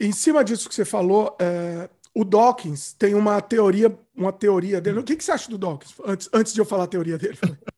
Em 0.00 0.10
cima 0.10 0.42
disso 0.42 0.70
que 0.70 0.74
você 0.74 0.86
falou, 0.86 1.36
é, 1.38 1.90
o 2.14 2.24
Dawkins 2.24 2.94
tem 2.94 3.14
uma 3.14 3.42
teoria, 3.42 3.94
uma 4.16 4.32
teoria 4.32 4.80
dele. 4.80 5.00
O 5.00 5.04
que, 5.04 5.14
que 5.14 5.22
você 5.22 5.32
acha 5.32 5.50
do 5.50 5.58
Dawkins? 5.58 5.94
Antes, 6.04 6.30
antes 6.32 6.54
de 6.54 6.60
eu 6.62 6.64
falar 6.64 6.84
a 6.84 6.88
teoria 6.88 7.18
dele. 7.18 7.38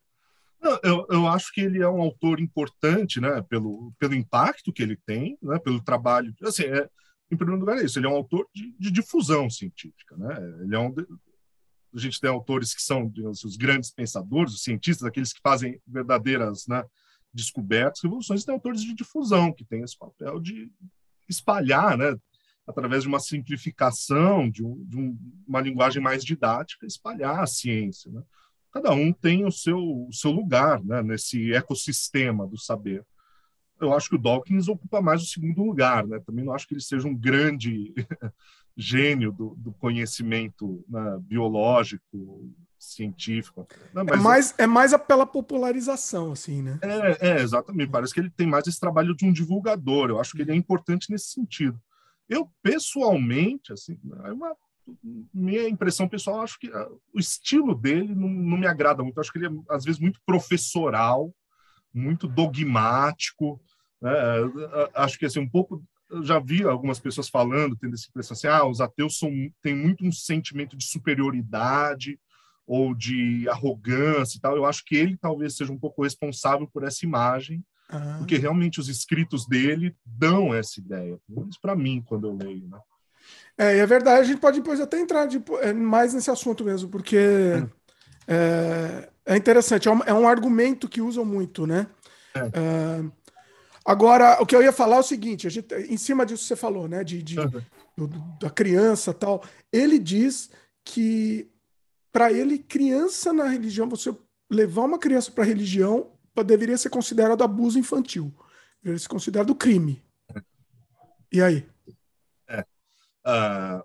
Eu, 0.83 1.07
eu 1.11 1.29
acho 1.29 1.53
que 1.53 1.61
ele 1.61 1.83
é 1.83 1.89
um 1.89 2.01
autor 2.01 2.41
importante, 2.41 3.21
né, 3.21 3.43
pelo, 3.43 3.93
pelo 3.99 4.15
impacto 4.15 4.73
que 4.73 4.83
ele 4.83 4.97
tem, 5.07 5.39
né, 5.43 5.59
pelo 5.59 5.83
trabalho. 5.83 6.35
Assim, 6.43 6.65
é, 6.65 6.89
em 7.31 7.37
primeiro 7.37 7.61
lugar, 7.61 7.79
é 7.79 7.85
isso. 7.85 7.99
Ele 7.99 8.07
é 8.07 8.11
um 8.11 8.17
autor 8.17 8.47
de, 8.55 8.75
de 8.79 8.91
difusão 8.91 9.51
científica. 9.51 10.17
Né? 10.17 10.35
Ele 10.63 10.75
é 10.75 10.79
um, 10.79 10.95
a 11.95 11.99
gente 11.99 12.21
tem 12.21 12.29
autores 12.29 12.75
que 12.75 12.83
são 12.83 13.09
digamos, 13.09 13.45
os 13.45 13.57
grandes 13.57 13.91
pensadores, 13.91 14.55
os 14.55 14.63
cientistas, 14.63 15.07
aqueles 15.07 15.33
que 15.33 15.41
fazem 15.41 15.81
verdadeiras 15.87 16.67
né, 16.67 16.85
descobertas, 17.33 18.03
revoluções, 18.03 18.45
tem 18.45 18.55
autores 18.55 18.83
de 18.83 18.95
difusão, 18.95 19.53
que 19.53 19.65
têm 19.65 19.83
esse 19.83 19.97
papel 19.97 20.41
de 20.41 20.71
espalhar, 21.29 21.97
né, 21.97 22.17
através 22.67 23.03
de 23.03 23.09
uma 23.09 23.21
simplificação, 23.21 24.51
de, 24.51 24.65
um, 24.65 24.85
de 24.85 24.97
um, 24.97 25.19
uma 25.47 25.61
linguagem 25.61 26.03
mais 26.03 26.25
didática, 26.25 26.87
espalhar 26.87 27.41
a 27.41 27.47
ciência. 27.47 28.11
Né? 28.11 28.23
Cada 28.75 28.93
um 28.93 29.11
tem 29.13 29.47
o 29.47 29.51
seu, 29.51 29.79
o 29.79 30.13
seu 30.13 30.31
lugar 30.31 30.85
né, 30.85 31.03
nesse 31.03 31.55
ecossistema 31.55 32.47
do 32.47 32.59
saber 32.59 33.07
eu 33.81 33.93
acho 33.93 34.09
que 34.09 34.15
o 34.15 34.19
Dawkins 34.19 34.69
ocupa 34.69 35.01
mais 35.01 35.23
o 35.23 35.27
segundo 35.27 35.63
lugar, 35.63 36.07
né? 36.07 36.21
Também 36.25 36.45
não 36.45 36.53
acho 36.53 36.67
que 36.67 36.75
ele 36.75 36.81
seja 36.81 37.07
um 37.07 37.15
grande 37.15 37.93
gênio 38.77 39.33
do, 39.33 39.55
do 39.57 39.73
conhecimento 39.73 40.85
né, 40.89 41.19
biológico, 41.21 42.51
científico. 42.79 43.67
Não, 43.93 44.03
é, 44.03 44.17
mais, 44.17 44.55
é 44.59 44.67
mais 44.67 44.97
pela 45.07 45.27
popularização, 45.27 46.33
assim, 46.33 46.63
né? 46.63 46.79
É, 46.83 47.31
é, 47.31 47.43
exatamente. 47.43 47.91
Parece 47.91 48.13
que 48.13 48.21
ele 48.21 48.31
tem 48.31 48.47
mais 48.47 48.67
esse 48.67 48.81
trabalho 48.81 49.15
de 49.15 49.25
um 49.25 49.33
divulgador. 49.33 50.11
Eu 50.11 50.21
acho 50.21 50.33
que 50.33 50.43
ele 50.43 50.53
é 50.53 50.57
importante 50.57 51.11
nesse 51.11 51.31
sentido. 51.31 51.81
Eu, 52.29 52.51
pessoalmente, 52.63 53.73
assim, 53.73 53.99
é 54.25 54.33
uma 54.33 54.57
minha 55.33 55.69
impressão 55.69 56.09
pessoal, 56.09 56.43
acho 56.43 56.59
que 56.59 56.69
uh, 56.69 57.01
o 57.13 57.19
estilo 57.19 57.75
dele 57.75 58.15
não, 58.15 58.29
não 58.29 58.57
me 58.57 58.67
agrada 58.67 59.03
muito. 59.03 59.21
Acho 59.21 59.33
que 59.33 59.39
ele 59.39 59.47
é, 59.47 59.51
às 59.71 59.85
vezes, 59.85 60.01
muito 60.01 60.21
professoral, 60.27 61.35
muito 61.93 62.27
dogmático. 62.27 63.61
Né? 64.01 64.13
Acho 64.95 65.19
que 65.19 65.27
assim, 65.27 65.41
um 65.41 65.49
pouco. 65.49 65.83
Já 66.23 66.39
vi 66.39 66.63
algumas 66.63 67.01
pessoas 67.01 67.29
falando, 67.29 67.77
tendo 67.77 67.95
essa 67.95 68.09
impressão 68.09 68.35
assim: 68.35 68.47
ah, 68.47 68.67
os 68.67 68.81
ateus 68.81 69.19
são, 69.19 69.31
têm 69.63 69.75
muito 69.75 70.05
um 70.05 70.13
sentimento 70.13 70.77
de 70.77 70.85
superioridade 70.85 72.19
ou 72.67 72.95
de 72.95 73.49
arrogância 73.49 74.37
e 74.37 74.41
tal. 74.41 74.57
Eu 74.57 74.67
acho 74.67 74.85
que 74.85 74.95
ele 74.95 75.17
talvez 75.17 75.57
seja 75.57 75.73
um 75.73 75.79
pouco 75.79 76.03
responsável 76.03 76.69
por 76.69 76.85
essa 76.85 77.05
imagem, 77.05 77.65
ah. 77.89 78.17
porque 78.19 78.37
realmente 78.37 78.79
os 78.79 78.89
escritos 78.89 79.47
dele 79.47 79.97
dão 80.05 80.55
essa 80.55 80.79
ideia. 80.79 81.19
Pelo 81.27 81.41
menos 81.41 81.59
para 81.59 81.75
mim, 81.75 82.03
quando 82.03 82.29
eu 82.29 82.37
leio. 82.37 82.69
Né? 82.69 82.79
É, 83.57 83.79
é 83.79 83.87
verdade, 83.87 84.21
a 84.21 84.25
gente 84.25 84.41
pode 84.41 84.59
depois 84.59 84.81
até 84.81 84.99
entrar 84.99 85.27
de, 85.27 85.43
é, 85.61 85.73
mais 85.73 86.15
nesse 86.15 86.31
assunto 86.31 86.65
mesmo, 86.65 86.89
porque. 86.89 87.19
É, 88.27 89.09
é 89.27 89.37
interessante, 89.37 89.89
é 89.89 89.91
um, 89.91 90.01
é 90.05 90.13
um 90.13 90.29
argumento 90.29 90.89
que 90.89 91.01
usam 91.01 91.25
muito, 91.25 91.67
né? 91.67 91.87
É. 92.35 92.41
Uh, 92.41 93.13
agora, 93.85 94.39
o 94.41 94.47
que 94.47 94.55
eu 94.55 94.63
ia 94.63 94.73
falar 94.73 94.97
é 94.97 95.01
o 95.01 95.05
seguinte: 95.05 95.47
a 95.47 95.51
gente, 95.51 95.75
em 95.75 95.97
cima 95.97 96.27
disso 96.27 96.43
que 96.43 96.49
você 96.49 96.57
falou, 96.57 96.87
né? 96.87 97.03
De, 97.03 97.23
de 97.23 97.39
uhum. 97.39 97.63
do, 97.97 98.09
da 98.41 98.51
criança 98.51 99.15
tal. 99.15 99.43
Ele 99.73 99.99
diz 99.99 100.51
que, 100.85 101.51
para 102.13 102.31
ele, 102.33 102.59
criança 102.59 103.33
na 103.33 103.47
religião, 103.47 103.89
você 103.89 104.15
levar 104.51 104.83
uma 104.83 104.99
criança 104.99 105.31
para 105.31 105.45
a 105.45 105.47
religião 105.47 106.11
deveria 106.45 106.77
ser 106.77 106.91
considerado 106.91 107.43
abuso 107.43 107.79
infantil, 107.79 108.35
deveria 108.83 108.99
ser 108.99 109.09
considerado 109.09 109.55
crime. 109.55 110.03
E 111.33 111.41
aí? 111.41 111.67
É. 113.27 113.31
Uh, 113.31 113.83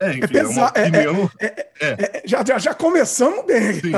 é, 0.00 0.10
enfim, 0.10 0.22
é, 0.22 0.26
pesado, 0.26 0.78
é, 0.78 0.88
opinião... 0.88 1.30
é, 1.40 1.46
é, 1.46 1.72
é, 1.80 2.22
já, 2.26 2.44
já, 2.44 2.58
já, 2.58 2.74
começamos 2.74 3.46
bem. 3.46 3.74
Sim. 3.74 3.92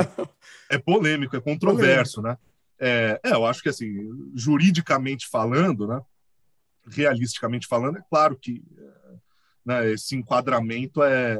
É 0.69 0.77
polêmico, 0.77 1.35
é 1.35 1.41
controverso, 1.41 2.21
polêmico. 2.21 2.41
né? 2.43 2.51
É, 2.79 3.19
eu 3.23 3.45
acho 3.45 3.63
que, 3.63 3.69
assim, 3.69 4.31
juridicamente 4.35 5.27
falando, 5.27 5.87
né, 5.87 6.01
realisticamente 6.87 7.67
falando, 7.67 7.97
é 7.97 8.03
claro 8.09 8.37
que 8.37 8.63
né, 9.65 9.91
esse 9.91 10.15
enquadramento 10.15 11.01
é 11.01 11.39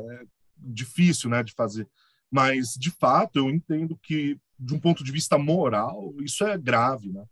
difícil 0.58 1.30
né, 1.30 1.44
de 1.44 1.54
fazer. 1.54 1.88
Mas, 2.32 2.74
de 2.74 2.90
fato, 2.90 3.38
eu 3.38 3.50
entendo 3.50 3.98
que, 4.02 4.40
de 4.60 4.74
um 4.74 4.80
ponto 4.80 5.04
de 5.04 5.12
vista 5.12 5.38
moral, 5.38 6.14
isso 6.22 6.44
é 6.44 6.58
grave, 6.58 7.12
né? 7.12 7.24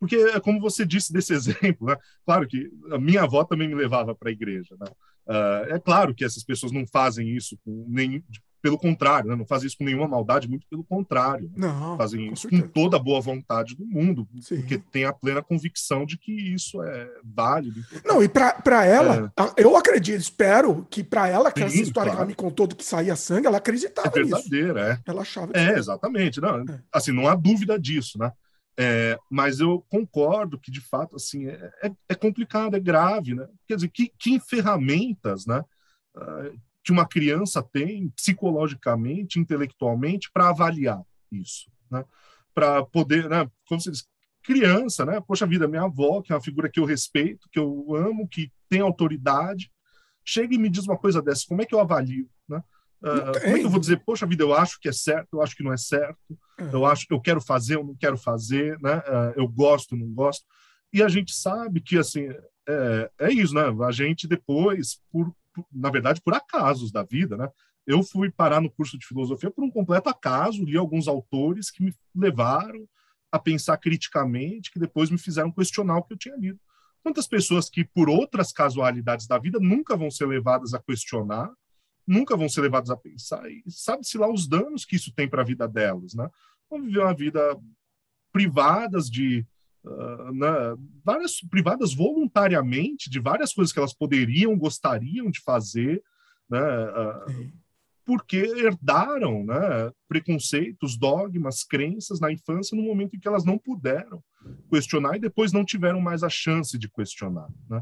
Porque, 0.00 0.40
como 0.40 0.58
você 0.58 0.84
disse 0.86 1.12
desse 1.12 1.32
exemplo, 1.34 1.86
né? 1.86 1.96
claro 2.24 2.48
que 2.48 2.70
a 2.90 2.98
minha 2.98 3.22
avó 3.22 3.44
também 3.44 3.68
me 3.68 3.74
levava 3.74 4.14
para 4.14 4.30
a 4.30 4.32
igreja, 4.32 4.74
né? 4.80 4.86
Uh, 5.26 5.74
é 5.74 5.78
claro 5.78 6.14
que 6.14 6.24
essas 6.24 6.42
pessoas 6.42 6.72
não 6.72 6.84
fazem 6.86 7.36
isso 7.36 7.56
com 7.64 7.86
nem, 7.88 8.24
pelo 8.60 8.78
contrário, 8.78 9.30
né? 9.30 9.36
não 9.36 9.46
fazem 9.46 9.68
isso 9.68 9.76
com 9.76 9.84
nenhuma 9.84 10.08
maldade, 10.08 10.48
muito 10.48 10.66
pelo 10.68 10.82
contrário. 10.82 11.44
Né? 11.54 11.68
Não, 11.68 11.96
fazem 11.96 12.26
com 12.26 12.32
isso 12.32 12.42
certeza. 12.42 12.62
com 12.62 12.68
toda 12.68 12.96
a 12.96 13.00
boa 13.00 13.20
vontade 13.20 13.76
do 13.76 13.86
mundo, 13.86 14.26
Sim. 14.40 14.56
porque 14.56 14.78
tem 14.78 15.04
a 15.04 15.12
plena 15.12 15.42
convicção 15.42 16.04
de 16.04 16.18
que 16.18 16.32
isso 16.32 16.82
é 16.82 17.08
válido. 17.22 17.80
Não, 18.04 18.22
e 18.22 18.28
para 18.28 18.84
ela, 18.84 19.32
é... 19.38 19.62
eu 19.62 19.76
acredito, 19.76 20.20
espero 20.20 20.86
que 20.90 21.04
para 21.04 21.28
ela, 21.28 21.52
que 21.52 21.60
Sim, 21.60 21.66
essa 21.66 21.82
história 21.82 22.10
claro. 22.10 22.16
que 22.16 22.22
ela 22.22 22.26
me 22.28 22.34
contou 22.34 22.66
do 22.66 22.74
que 22.74 22.84
saía 22.84 23.14
sangue, 23.14 23.46
ela 23.46 23.58
acreditava 23.58 24.08
é 24.08 24.22
verdadeira, 24.22 24.88
nisso. 24.88 25.02
É. 25.06 25.10
Ela 25.10 25.22
achava. 25.22 25.52
É, 25.54 25.78
exatamente. 25.78 26.40
Não, 26.40 26.60
é. 26.60 26.80
Assim, 26.92 27.12
não 27.12 27.28
há 27.28 27.34
dúvida 27.34 27.78
disso, 27.78 28.18
né? 28.18 28.32
É, 28.82 29.18
mas 29.30 29.60
eu 29.60 29.84
concordo 29.90 30.58
que, 30.58 30.70
de 30.70 30.80
fato, 30.80 31.16
assim, 31.16 31.46
é, 31.46 31.70
é, 31.82 31.92
é 32.08 32.14
complicado, 32.14 32.74
é 32.74 32.80
grave, 32.80 33.34
né? 33.34 33.46
Quer 33.68 33.74
dizer, 33.74 33.90
que, 33.90 34.10
que 34.18 34.40
ferramentas, 34.40 35.44
né? 35.44 35.62
Uh, 36.16 36.58
que 36.82 36.90
uma 36.90 37.06
criança 37.06 37.62
tem 37.62 38.08
psicologicamente, 38.08 39.38
intelectualmente, 39.38 40.30
para 40.32 40.48
avaliar 40.48 41.02
isso, 41.30 41.70
né? 41.90 42.02
Para 42.54 42.82
poder, 42.82 43.28
né? 43.28 43.46
Como 43.68 43.78
se 43.78 43.90
diz, 43.90 44.08
criança, 44.42 45.04
né? 45.04 45.20
Poxa 45.20 45.46
vida, 45.46 45.68
minha 45.68 45.82
avó, 45.82 46.22
que 46.22 46.32
é 46.32 46.34
uma 46.34 46.42
figura 46.42 46.70
que 46.70 46.80
eu 46.80 46.86
respeito, 46.86 47.50
que 47.52 47.58
eu 47.58 47.94
amo, 47.94 48.26
que 48.26 48.50
tem 48.66 48.80
autoridade, 48.80 49.70
chega 50.24 50.54
e 50.54 50.58
me 50.58 50.70
diz 50.70 50.86
uma 50.86 50.96
coisa 50.96 51.20
dessa, 51.20 51.44
como 51.46 51.60
é 51.60 51.66
que 51.66 51.74
eu 51.74 51.80
avalio? 51.80 52.30
Uh, 53.02 53.40
como 53.40 53.56
é 53.56 53.58
que 53.58 53.64
eu 53.64 53.70
vou 53.70 53.80
dizer, 53.80 54.02
poxa 54.04 54.26
vida, 54.26 54.42
eu 54.42 54.54
acho 54.54 54.78
que 54.78 54.88
é 54.88 54.92
certo, 54.92 55.28
eu 55.32 55.42
acho 55.42 55.56
que 55.56 55.62
não 55.62 55.72
é 55.72 55.76
certo, 55.76 56.18
uhum. 56.60 56.70
eu 56.70 56.86
acho 56.86 57.06
que 57.06 57.14
eu 57.14 57.20
quero 57.20 57.40
fazer, 57.40 57.76
eu 57.76 57.84
não 57.84 57.94
quero 57.94 58.18
fazer, 58.18 58.78
né? 58.80 58.98
Uh, 58.98 59.40
eu 59.40 59.48
gosto, 59.48 59.96
não 59.96 60.08
gosto. 60.12 60.44
E 60.92 61.02
a 61.02 61.08
gente 61.08 61.34
sabe 61.34 61.80
que, 61.80 61.96
assim, 61.96 62.28
é, 62.68 63.10
é 63.18 63.32
isso, 63.32 63.54
né? 63.54 63.62
A 63.86 63.92
gente 63.92 64.28
depois, 64.28 65.00
por, 65.10 65.34
por, 65.54 65.64
na 65.72 65.90
verdade, 65.90 66.20
por 66.20 66.34
acasos 66.34 66.92
da 66.92 67.02
vida, 67.02 67.36
né? 67.36 67.48
Eu 67.86 68.02
fui 68.02 68.30
parar 68.30 68.60
no 68.60 68.70
curso 68.70 68.98
de 68.98 69.06
filosofia 69.06 69.50
por 69.50 69.64
um 69.64 69.70
completo 69.70 70.08
acaso, 70.08 70.64
li 70.64 70.76
alguns 70.76 71.08
autores 71.08 71.70
que 71.70 71.82
me 71.82 71.94
levaram 72.14 72.86
a 73.32 73.38
pensar 73.38 73.76
criticamente, 73.78 74.70
que 74.70 74.78
depois 74.78 75.10
me 75.10 75.18
fizeram 75.18 75.52
questionar 75.52 75.98
o 75.98 76.02
que 76.02 76.14
eu 76.14 76.18
tinha 76.18 76.36
lido. 76.36 76.58
Quantas 77.02 77.26
pessoas 77.26 77.70
que, 77.70 77.84
por 77.84 78.10
outras 78.10 78.52
casualidades 78.52 79.26
da 79.26 79.38
vida, 79.38 79.58
nunca 79.58 79.96
vão 79.96 80.10
ser 80.10 80.26
levadas 80.26 80.74
a 80.74 80.82
questionar 80.82 81.50
nunca 82.10 82.36
vão 82.36 82.48
ser 82.48 82.62
levados 82.62 82.90
a 82.90 82.96
pensar 82.96 83.48
e 83.48 83.62
sabe-se 83.68 84.18
lá 84.18 84.28
os 84.28 84.48
danos 84.48 84.84
que 84.84 84.96
isso 84.96 85.12
tem 85.14 85.28
para 85.28 85.42
a 85.42 85.44
vida 85.44 85.68
delas, 85.68 86.12
né? 86.12 86.28
Vão 86.68 86.82
viver 86.82 86.98
uma 86.98 87.14
vida 87.14 87.40
privadas 88.32 89.08
de 89.08 89.46
uh, 89.84 90.78
várias 91.04 91.40
privadas 91.48 91.94
voluntariamente 91.94 93.08
de 93.08 93.20
várias 93.20 93.52
coisas 93.52 93.72
que 93.72 93.78
elas 93.78 93.94
poderiam, 93.94 94.58
gostariam 94.58 95.30
de 95.30 95.40
fazer, 95.40 96.02
né? 96.48 96.60
Uh, 96.60 97.60
porque 98.04 98.38
herdaram 98.38 99.44
né, 99.44 99.92
preconceitos, 100.08 100.96
dogmas, 100.96 101.62
crenças 101.62 102.18
na 102.18 102.32
infância 102.32 102.76
no 102.76 102.82
momento 102.82 103.14
em 103.14 103.20
que 103.20 103.28
elas 103.28 103.44
não 103.44 103.56
puderam 103.56 104.20
questionar 104.68 105.16
e 105.16 105.20
depois 105.20 105.52
não 105.52 105.64
tiveram 105.64 106.00
mais 106.00 106.24
a 106.24 106.28
chance 106.28 106.76
de 106.76 106.88
questionar. 106.88 107.48
Né? 107.68 107.80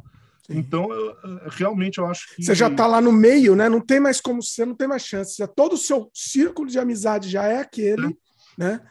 Então, 0.49 0.91
eu, 0.91 1.17
realmente, 1.51 1.99
eu 1.99 2.07
acho 2.07 2.35
que. 2.35 2.43
Você 2.43 2.55
já 2.55 2.69
está 2.69 2.87
lá 2.87 3.01
no 3.01 3.13
meio, 3.13 3.55
né? 3.55 3.69
Não 3.69 3.81
tem 3.81 4.01
mais 4.01 4.21
como 4.21 4.43
você, 4.43 4.65
não 4.65 4.75
tem 4.75 4.89
mais 4.89 5.03
chance. 5.03 5.37
Já 5.37 5.47
todo 5.47 5.75
o 5.75 5.79
seu 5.79 6.11
círculo 6.15 6.69
de 6.69 6.79
amizade 6.79 7.29
já 7.29 7.45
é 7.45 7.61
aquele, 7.61 8.07
é. 8.07 8.17
né? 8.57 8.91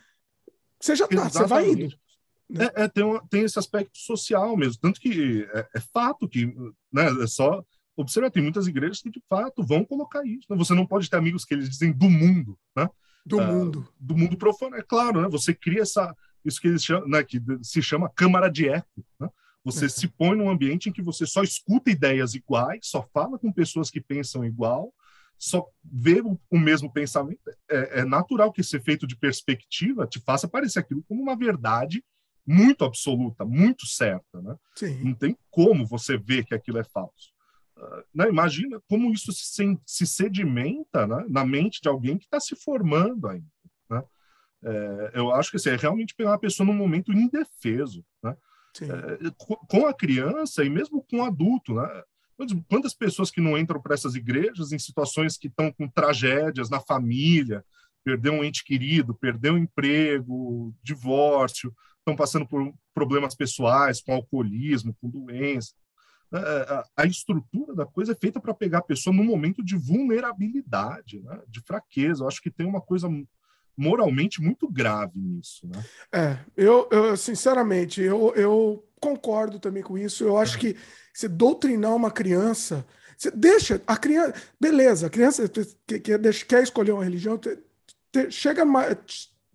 Você 0.79 0.95
já 0.95 1.05
está, 1.05 1.29
você 1.29 1.45
vai 1.45 1.69
indo. 1.69 1.95
Né? 2.49 2.65
É, 2.75 2.83
é, 2.83 2.87
tem, 2.87 3.03
um, 3.03 3.19
tem 3.27 3.43
esse 3.43 3.57
aspecto 3.57 3.97
social 3.97 4.55
mesmo, 4.55 4.79
tanto 4.79 5.01
que 5.01 5.47
é, 5.51 5.67
é 5.75 5.79
fato 5.79 6.29
que, 6.29 6.45
né, 6.91 7.07
é 7.21 7.27
só 7.27 7.63
observa, 7.95 8.31
tem 8.31 8.43
muitas 8.43 8.67
igrejas 8.67 9.01
que 9.01 9.09
de 9.09 9.21
fato 9.27 9.65
vão 9.65 9.83
colocar 9.83 10.23
isso. 10.23 10.45
Né? 10.49 10.55
Você 10.55 10.73
não 10.73 10.85
pode 10.85 11.09
ter 11.09 11.17
amigos 11.17 11.43
que 11.43 11.55
eles 11.55 11.69
dizem 11.69 11.91
do 11.91 12.09
mundo, 12.09 12.57
né? 12.75 12.87
Do 13.25 13.37
uh, 13.37 13.45
mundo. 13.45 13.89
Do 13.99 14.15
mundo 14.15 14.37
profano, 14.37 14.75
é 14.75 14.83
claro, 14.83 15.21
né? 15.21 15.27
Você 15.29 15.53
cria 15.53 15.81
essa, 15.81 16.15
isso 16.45 16.61
que 16.61 16.67
eles 16.67 16.83
chamam, 16.83 17.09
né, 17.09 17.23
que 17.23 17.41
se 17.63 17.81
chama 17.81 18.09
câmara 18.09 18.49
de 18.49 18.69
eco, 18.69 19.03
né? 19.19 19.27
Você 19.67 19.85
é. 19.85 19.89
se 19.89 20.07
põe 20.07 20.37
num 20.37 20.49
ambiente 20.49 20.87
em 20.87 20.93
que 20.93 21.01
você 21.01 21.25
só 21.25 21.43
escuta 21.43 21.91
ideias 21.91 22.33
iguais, 22.33 22.79
só 22.83 23.05
fala 23.13 23.37
com 23.37 23.51
pessoas 23.51 23.91
que 23.91 23.99
pensam 23.99 24.45
igual, 24.45 24.93
só 25.37 25.67
vê 25.83 26.21
o, 26.21 26.39
o 26.49 26.57
mesmo 26.57 26.91
pensamento. 26.91 27.41
É, 27.69 27.99
é, 27.99 28.05
natural 28.05 28.51
que 28.51 28.61
esse 28.61 28.77
efeito 28.77 29.05
de 29.05 29.17
perspectiva 29.17 30.07
te 30.07 30.21
faça 30.21 30.47
parecer 30.47 30.79
aquilo 30.79 31.03
como 31.03 31.21
uma 31.21 31.35
verdade 31.35 32.01
muito 32.45 32.85
absoluta, 32.85 33.43
muito 33.43 33.85
certa. 33.85 34.41
Né? 34.41 34.55
Sim. 34.73 35.03
Não 35.03 35.13
tem 35.13 35.37
como 35.51 35.85
você 35.85 36.17
ver 36.17 36.45
que 36.45 36.55
aquilo 36.55 36.77
é 36.77 36.83
falso. 36.85 37.33
Uh, 37.77 38.03
né? 38.15 38.29
Imagina 38.29 38.81
como 38.89 39.11
isso 39.11 39.33
se, 39.33 39.77
se 39.85 40.07
sedimenta 40.07 41.05
né? 41.05 41.25
na 41.29 41.45
mente 41.45 41.81
de 41.81 41.89
alguém 41.89 42.17
que 42.17 42.23
está 42.23 42.39
se 42.39 42.55
formando 42.55 43.27
ainda. 43.27 43.45
Né? 43.89 44.01
É, 44.63 45.11
eu 45.13 45.31
acho 45.33 45.51
que 45.51 45.57
assim, 45.57 45.71
é 45.71 45.75
realmente 45.75 46.15
pegar 46.15 46.31
uma 46.31 46.39
pessoa 46.39 46.65
num 46.65 46.73
momento 46.73 47.11
indefeso. 47.11 48.03
Né? 48.23 48.35
É, 48.85 49.17
com 49.67 49.85
a 49.85 49.93
criança 49.93 50.63
e 50.63 50.69
mesmo 50.69 51.03
com 51.09 51.19
o 51.19 51.23
adulto. 51.23 51.75
Né? 51.75 52.03
Quantas 52.69 52.93
pessoas 52.93 53.31
que 53.31 53.41
não 53.41 53.57
entram 53.57 53.81
para 53.81 53.93
essas 53.93 54.15
igrejas 54.15 54.71
em 54.71 54.79
situações 54.79 55.37
que 55.37 55.47
estão 55.47 55.71
com 55.71 55.87
tragédias 55.87 56.69
na 56.69 56.79
família, 56.79 57.63
perdeu 58.03 58.33
um 58.33 58.43
ente 58.43 58.63
querido, 58.63 59.15
perdeu 59.15 59.55
um 59.55 59.57
emprego, 59.57 60.73
divórcio, 60.81 61.73
estão 61.99 62.15
passando 62.15 62.47
por 62.47 62.73
problemas 62.93 63.35
pessoais, 63.35 64.01
com 64.01 64.13
alcoolismo, 64.13 64.95
com 65.01 65.09
doença. 65.09 65.73
É, 66.33 66.37
é, 66.37 66.83
a 66.95 67.05
estrutura 67.05 67.73
da 67.73 67.85
coisa 67.85 68.11
é 68.11 68.15
feita 68.15 68.39
para 68.39 68.53
pegar 68.53 68.79
a 68.79 68.83
pessoa 68.83 69.15
num 69.15 69.23
momento 69.23 69.63
de 69.63 69.75
vulnerabilidade, 69.75 71.21
né? 71.21 71.41
de 71.47 71.61
fraqueza. 71.61 72.23
Eu 72.23 72.27
acho 72.27 72.41
que 72.41 72.51
tem 72.51 72.65
uma 72.65 72.81
coisa 72.81 73.09
moralmente 73.77 74.41
muito 74.41 74.67
grave 74.67 75.19
nisso. 75.19 75.67
Né? 75.67 75.83
É, 76.11 76.37
eu, 76.57 76.87
eu 76.91 77.15
sinceramente, 77.15 78.01
eu, 78.01 78.33
eu 78.35 78.83
concordo 78.99 79.59
também 79.59 79.83
com 79.83 79.97
isso. 79.97 80.23
Eu 80.23 80.37
acho 80.37 80.57
é. 80.57 80.59
que 80.59 80.77
se 81.13 81.27
doutrinar 81.27 81.95
uma 81.95 82.09
criança, 82.09 82.85
você 83.17 83.29
deixa 83.31 83.81
a 83.85 83.95
criança, 83.95 84.33
beleza, 84.59 85.07
a 85.07 85.09
criança 85.09 85.47
que, 85.85 85.99
que 85.99 86.45
quer 86.45 86.63
escolher 86.63 86.91
uma 86.91 87.03
religião, 87.03 87.37
te, 87.37 87.57
te, 88.11 88.31
chega 88.31 88.63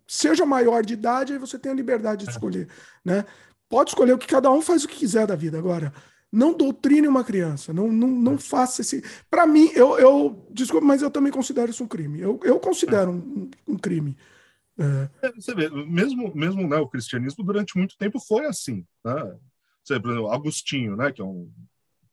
seja 0.07 0.45
maior 0.45 0.83
de 0.83 0.93
idade, 0.93 1.33
aí 1.33 1.39
você 1.39 1.57
tem 1.57 1.71
a 1.71 1.75
liberdade 1.75 2.23
de 2.23 2.29
é. 2.29 2.31
escolher, 2.31 2.67
né? 3.03 3.25
Pode 3.67 3.89
escolher 3.89 4.13
o 4.13 4.17
que 4.17 4.27
cada 4.27 4.51
um 4.51 4.61
faz 4.61 4.83
o 4.83 4.87
que 4.87 4.97
quiser 4.97 5.25
da 5.25 5.35
vida. 5.35 5.57
Agora, 5.57 5.91
não 6.33 6.57
doutrine 6.57 7.07
uma 7.07 7.23
criança, 7.23 7.71
não, 7.71 7.91
não, 7.91 8.07
não 8.07 8.33
é. 8.33 8.37
faça 8.39 8.81
esse. 8.81 9.03
Para 9.29 9.45
mim, 9.45 9.69
eu, 9.75 9.99
eu. 9.99 10.47
Desculpa, 10.49 10.83
mas 10.83 11.03
eu 11.03 11.11
também 11.11 11.31
considero 11.31 11.69
isso 11.69 11.83
um 11.83 11.87
crime. 11.87 12.19
Eu, 12.19 12.39
eu 12.43 12.59
considero 12.59 13.11
é. 13.11 13.13
um, 13.13 13.51
um 13.67 13.77
crime. 13.77 14.17
É. 14.75 15.31
Você 15.35 15.53
vê, 15.53 15.69
mesmo, 15.69 16.35
mesmo 16.35 16.67
né, 16.67 16.77
o 16.77 16.87
cristianismo 16.87 17.43
durante 17.43 17.77
muito 17.77 17.95
tempo 17.95 18.19
foi 18.19 18.47
assim. 18.47 18.83
Né? 19.05 19.37
Você, 19.83 19.99
por 19.99 20.09
exemplo, 20.09 20.31
Agostinho, 20.31 20.95
né, 20.95 21.11
que 21.11 21.21
é 21.21 21.23
um, 21.23 21.51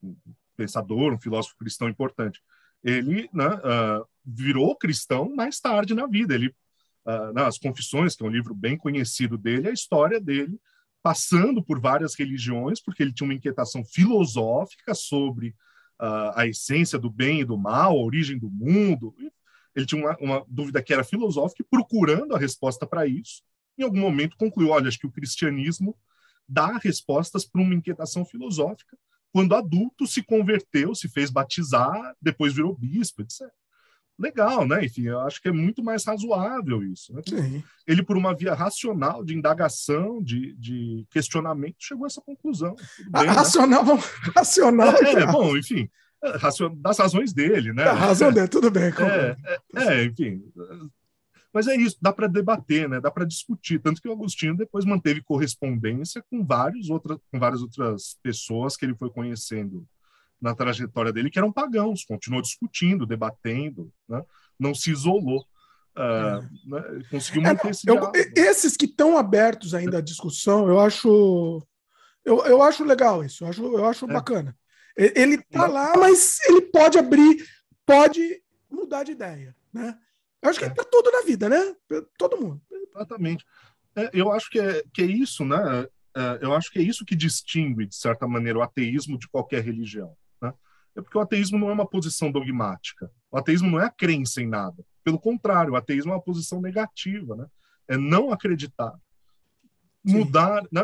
um 0.02 0.14
pensador, 0.54 1.14
um 1.14 1.18
filósofo 1.18 1.56
cristão 1.56 1.88
importante, 1.88 2.42
ele 2.85 3.30
né, 3.33 3.48
uh, 3.48 4.06
virou 4.22 4.76
cristão 4.76 5.35
mais 5.35 5.59
tarde 5.61 5.94
na 5.94 6.06
vida. 6.06 6.35
Ele 6.35 6.54
uh, 7.06 7.33
nas 7.33 7.56
Confissões, 7.56 8.14
que 8.14 8.22
é 8.22 8.26
um 8.26 8.30
livro 8.30 8.54
bem 8.54 8.76
conhecido 8.76 9.38
dele, 9.38 9.68
a 9.68 9.72
história 9.72 10.20
dele 10.20 10.61
passando 11.02 11.62
por 11.62 11.80
várias 11.80 12.14
religiões, 12.14 12.80
porque 12.80 13.02
ele 13.02 13.12
tinha 13.12 13.26
uma 13.26 13.34
inquietação 13.34 13.84
filosófica 13.84 14.94
sobre 14.94 15.48
uh, 16.00 16.32
a 16.34 16.46
essência 16.46 16.98
do 16.98 17.10
bem 17.10 17.40
e 17.40 17.44
do 17.44 17.56
mal, 17.56 17.92
a 17.92 18.02
origem 18.02 18.38
do 18.38 18.50
mundo. 18.50 19.14
Ele 19.74 19.86
tinha 19.86 20.04
uma, 20.04 20.16
uma 20.20 20.44
dúvida 20.48 20.82
que 20.82 20.92
era 20.92 21.04
filosófica 21.04 21.62
e 21.62 21.68
procurando 21.70 22.34
a 22.34 22.38
resposta 22.38 22.86
para 22.86 23.06
isso, 23.06 23.42
em 23.78 23.82
algum 23.82 24.00
momento 24.00 24.36
concluiu: 24.36 24.70
olha, 24.70 24.88
acho 24.88 24.98
que 24.98 25.06
o 25.06 25.12
cristianismo 25.12 25.96
dá 26.48 26.76
respostas 26.78 27.44
para 27.44 27.62
uma 27.62 27.74
inquietação 27.74 28.24
filosófica. 28.24 28.98
Quando 29.32 29.54
adulto, 29.54 30.06
se 30.08 30.22
converteu, 30.24 30.92
se 30.94 31.08
fez 31.08 31.30
batizar, 31.30 32.16
depois 32.20 32.52
virou 32.52 32.76
bispo, 32.76 33.22
etc 33.22 33.48
legal, 34.20 34.66
né? 34.66 34.85
Enfim, 34.85 35.06
eu 35.06 35.20
acho 35.20 35.40
que 35.40 35.48
é 35.48 35.52
muito 35.52 35.83
mais 35.83 36.04
razoável 36.04 36.83
isso. 36.83 37.12
Né? 37.14 37.22
Ele, 37.87 38.02
por 38.02 38.16
uma 38.16 38.35
via 38.35 38.54
racional 38.54 39.24
de 39.24 39.35
indagação, 39.35 40.22
de, 40.22 40.54
de 40.54 41.06
questionamento, 41.11 41.76
chegou 41.78 42.04
a 42.04 42.06
essa 42.06 42.20
conclusão. 42.20 42.76
Bem, 43.11 43.26
né? 43.26 43.30
racional, 43.30 43.85
né? 43.85 44.02
racional. 44.37 44.94
É, 45.02 45.12
é 45.22 45.26
bom, 45.26 45.56
enfim, 45.56 45.88
é, 46.22 46.33
das 46.76 46.98
razões 46.98 47.33
dele, 47.33 47.72
né? 47.72 47.85
A 47.85 47.94
razão 47.94 48.30
dele, 48.30 48.48
tudo 48.48 48.70
bem. 48.70 48.85
É, 48.85 49.37
é, 49.76 50.00
é, 50.00 50.04
enfim. 50.04 50.44
Mas 51.52 51.66
é 51.66 51.74
isso, 51.74 51.96
dá 52.00 52.12
para 52.12 52.28
debater, 52.28 52.88
né? 52.88 53.00
Dá 53.00 53.11
para 53.11 53.24
discutir. 53.24 53.80
Tanto 53.80 54.00
que 54.00 54.09
o 54.09 54.12
Agostinho 54.12 54.56
depois 54.56 54.85
manteve 54.85 55.22
correspondência 55.22 56.22
com, 56.30 56.44
vários 56.44 56.90
outra, 56.90 57.18
com 57.30 57.38
várias 57.38 57.62
outras 57.62 58.16
pessoas 58.22 58.76
que 58.76 58.85
ele 58.85 58.94
foi 58.94 59.11
conhecendo 59.11 59.85
na 60.40 60.55
trajetória 60.55 61.12
dele 61.12 61.31
que 61.31 61.38
eram 61.38 61.53
pagãos, 61.53 62.05
continuou 62.05 62.42
discutindo, 62.42 63.07
debatendo, 63.07 63.92
né? 64.09 64.22
não 64.59 64.74
se 64.74 64.90
isolou. 64.90 65.44
Uh, 65.96 66.70
né? 66.70 67.03
Conseguiu 67.11 67.42
manter 67.42 67.66
é, 67.66 67.70
esse 67.70 67.88
eu, 67.88 68.12
Esses 68.37 68.76
que 68.76 68.87
estão 68.87 69.18
abertos 69.18 69.74
ainda 69.74 69.98
à 69.98 70.00
discussão, 70.00 70.68
eu 70.68 70.79
acho 70.79 71.66
eu, 72.24 72.44
eu 72.44 72.62
acho 72.62 72.85
legal 72.85 73.24
isso, 73.24 73.44
eu 73.44 73.48
acho, 73.48 73.62
eu 73.62 73.85
acho 73.87 74.05
é. 74.05 74.12
bacana. 74.12 74.57
Ele 74.96 75.38
tá 75.42 75.66
lá, 75.66 75.96
mas 75.96 76.38
ele 76.48 76.62
pode 76.62 76.98
abrir, 76.98 77.44
pode 77.87 78.42
mudar 78.70 79.05
de 79.05 79.12
ideia, 79.12 79.57
né? 79.72 79.96
Eu 80.42 80.50
acho 80.50 80.59
que 80.59 80.64
é, 80.64 80.68
é 80.68 80.74
para 80.74 80.85
tudo 80.85 81.11
na 81.11 81.22
vida, 81.22 81.48
né? 81.48 81.74
Pra 81.88 82.03
todo 82.18 82.40
mundo. 82.40 82.61
Exatamente. 82.70 83.44
É, 83.96 84.11
eu 84.12 84.31
acho 84.31 84.50
que 84.50 84.59
é, 84.59 84.83
que 84.92 85.03
é 85.03 85.07
isso, 85.07 85.44
né? 85.44 85.87
É, 86.14 86.38
eu 86.42 86.55
acho 86.55 86.70
que 86.70 86.79
é 86.79 86.83
isso 86.83 87.05
que 87.05 87.16
distingue, 87.16 87.87
de 87.87 87.94
certa 87.94 88.26
maneira, 88.26 88.59
o 88.59 88.62
ateísmo 88.62 89.18
de 89.18 89.29
qualquer 89.29 89.62
religião 89.62 90.14
é 90.96 91.00
porque 91.00 91.16
o 91.16 91.20
ateísmo 91.20 91.59
não 91.59 91.70
é 91.70 91.72
uma 91.72 91.87
posição 91.87 92.31
dogmática. 92.31 93.11
O 93.31 93.38
ateísmo 93.38 93.70
não 93.70 93.81
é 93.81 93.87
a 93.87 93.90
crença 93.90 94.42
em 94.42 94.46
nada. 94.46 94.85
Pelo 95.05 95.18
contrário, 95.18 95.72
o 95.72 95.76
ateísmo 95.76 96.12
é 96.12 96.14
uma 96.14 96.22
posição 96.22 96.61
negativa, 96.61 97.37
né? 97.37 97.46
É 97.88 97.96
não 97.96 98.33
acreditar. 98.33 98.92
Sim. 100.07 100.18
Mudar, 100.18 100.62
né? 100.70 100.83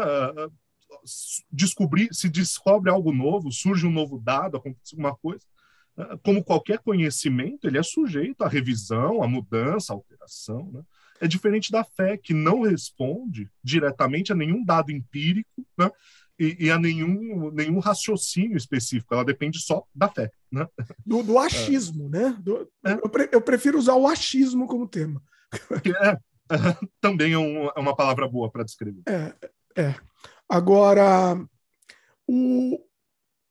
descobrir, 1.51 2.09
se 2.13 2.29
descobre 2.29 2.91
algo 2.91 3.13
novo, 3.13 3.53
surge 3.53 3.87
um 3.87 3.93
novo 3.93 4.19
dado, 4.19 4.57
acontece 4.57 4.95
alguma 4.95 5.15
coisa. 5.17 5.45
Né? 5.97 6.07
Como 6.23 6.45
qualquer 6.45 6.79
conhecimento, 6.79 7.67
ele 7.67 7.79
é 7.79 7.83
sujeito 7.83 8.43
à 8.43 8.49
revisão, 8.49 9.23
à 9.23 9.29
mudança, 9.29 9.93
à 9.93 9.97
alteração. 9.97 10.71
Né? 10.73 10.83
É 11.21 11.29
diferente 11.29 11.71
da 11.71 11.85
fé, 11.85 12.17
que 12.17 12.35
não 12.35 12.63
responde 12.63 13.51
diretamente 13.63 14.33
a 14.33 14.35
nenhum 14.35 14.65
dado 14.65 14.91
empírico, 14.91 15.67
né? 15.79 15.91
E, 16.39 16.67
e, 16.67 16.71
a 16.71 16.79
nenhum, 16.79 17.51
nenhum 17.51 17.79
raciocínio 17.79 18.57
específico, 18.57 19.15
ela 19.15 19.25
depende 19.25 19.59
só 19.59 19.85
da 19.95 20.09
fé. 20.09 20.31
Né? 20.53 20.67
Do, 21.05 21.23
do 21.23 21.39
achismo, 21.39 22.07
é. 22.15 22.19
né? 22.19 22.37
Do, 22.41 22.69
é. 22.85 22.93
eu, 22.93 23.09
pre, 23.09 23.29
eu, 23.33 23.41
prefiro 23.41 23.79
usar 23.79 23.95
o 23.95 24.07
achismo 24.07 24.67
como 24.67 24.89
tema. 24.89 25.23
É, 25.85 26.19
também 27.01 27.33
é, 27.33 27.39
um, 27.39 27.67
é, 27.67 27.73
uma 27.77 27.97
palavra 27.97 28.29
boa 28.29 28.51
para 28.51 28.65
descrever. 28.65 29.03
É, 29.09 29.35
é. 29.77 29.95
Agora, 30.49 31.37
o, 32.29 32.81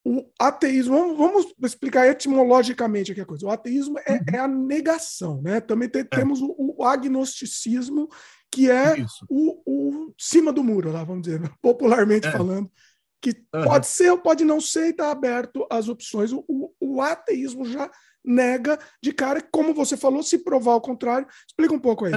o 0.05 0.23
ateísmo, 0.39 0.95
vamos, 0.95 1.17
vamos, 1.17 1.53
explicar 1.63 2.07
etimologicamente 2.07 3.11
aqui 3.11 3.21
a 3.21 3.25
coisa. 3.25 3.45
O 3.45 3.49
ateísmo 3.49 3.97
é, 3.99 4.13
uhum. 4.13 4.19
é 4.33 4.37
a 4.37 4.47
negação, 4.47 5.41
né? 5.41 5.59
Também 5.59 5.89
te, 5.89 5.99
é. 5.99 6.03
temos 6.03 6.41
o, 6.41 6.55
o, 6.57 6.83
agnosticismo, 6.83 8.07
que 8.55 8.71
é 8.71 8.95
o, 9.29 9.61
o, 9.65 10.13
cima 10.17 10.53
do 10.53 10.63
muro, 10.63 10.89
lá, 10.89 11.03
vamos 11.03 11.23
dizer, 11.23 11.41
popularmente 11.61 12.25
é. 12.25 12.31
falando, 12.31 12.71
que 13.21 13.31
uhum. 13.53 13.65
pode 13.65 13.85
ser 13.85 14.09
ou 14.11 14.17
pode 14.17 14.45
não 14.45 14.61
ser 14.61 14.87
e 14.87 14.89
está 14.91 15.11
aberto 15.11 15.67
às 15.69 15.89
opções. 15.89 16.31
O, 16.31 16.45
o, 16.47 16.73
o, 16.79 17.01
ateísmo 17.01 17.65
já 17.65 17.91
nega 18.23 18.79
de 19.03 19.11
cara, 19.11 19.41
como 19.41 19.73
você 19.73 19.97
falou, 19.97 20.23
se 20.23 20.39
provar 20.39 20.75
o 20.75 20.81
contrário. 20.81 21.27
Explica 21.45 21.73
um 21.73 21.79
pouco 21.79 22.05
aí. 22.05 22.13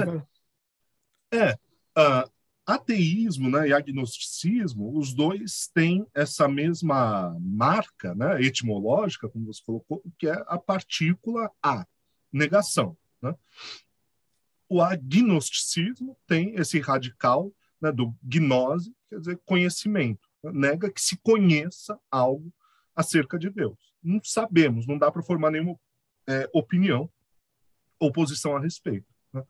É, 1.33 1.37
é 1.37 1.53
uh, 1.97 2.31
ateísmo 2.65 3.49
né, 3.49 3.67
e 3.67 3.73
agnosticismo, 3.73 4.97
os 4.97 5.13
dois 5.13 5.69
têm 5.73 6.07
essa 6.13 6.47
mesma 6.47 7.35
marca 7.41 8.15
né, 8.15 8.41
etimológica, 8.41 9.27
como 9.27 9.45
você 9.45 9.61
colocou, 9.65 10.01
que 10.17 10.27
é 10.27 10.43
a 10.47 10.57
partícula 10.57 11.51
A, 11.61 11.85
negação. 12.31 12.95
Né? 13.21 13.35
O 14.69 14.81
agnosticismo 14.81 16.15
tem 16.27 16.53
esse 16.55 16.79
radical 16.79 17.51
né, 17.81 17.91
do 17.91 18.15
gnose, 18.21 18.95
quer 19.09 19.19
dizer, 19.19 19.41
conhecimento. 19.45 20.29
Nega 20.43 20.91
que 20.91 21.01
se 21.01 21.17
conheça 21.17 21.99
algo 22.09 22.53
acerca 22.95 23.37
de 23.37 23.49
Deus. 23.49 23.93
Não 24.01 24.21
sabemos, 24.23 24.85
não 24.85 24.97
dá 24.97 25.11
para 25.11 25.23
formar 25.23 25.51
nenhuma 25.51 25.77
é, 26.27 26.47
opinião 26.53 27.09
ou 27.99 28.11
posição 28.11 28.55
a 28.55 28.59
respeito. 28.59 29.07
Né? 29.33 29.41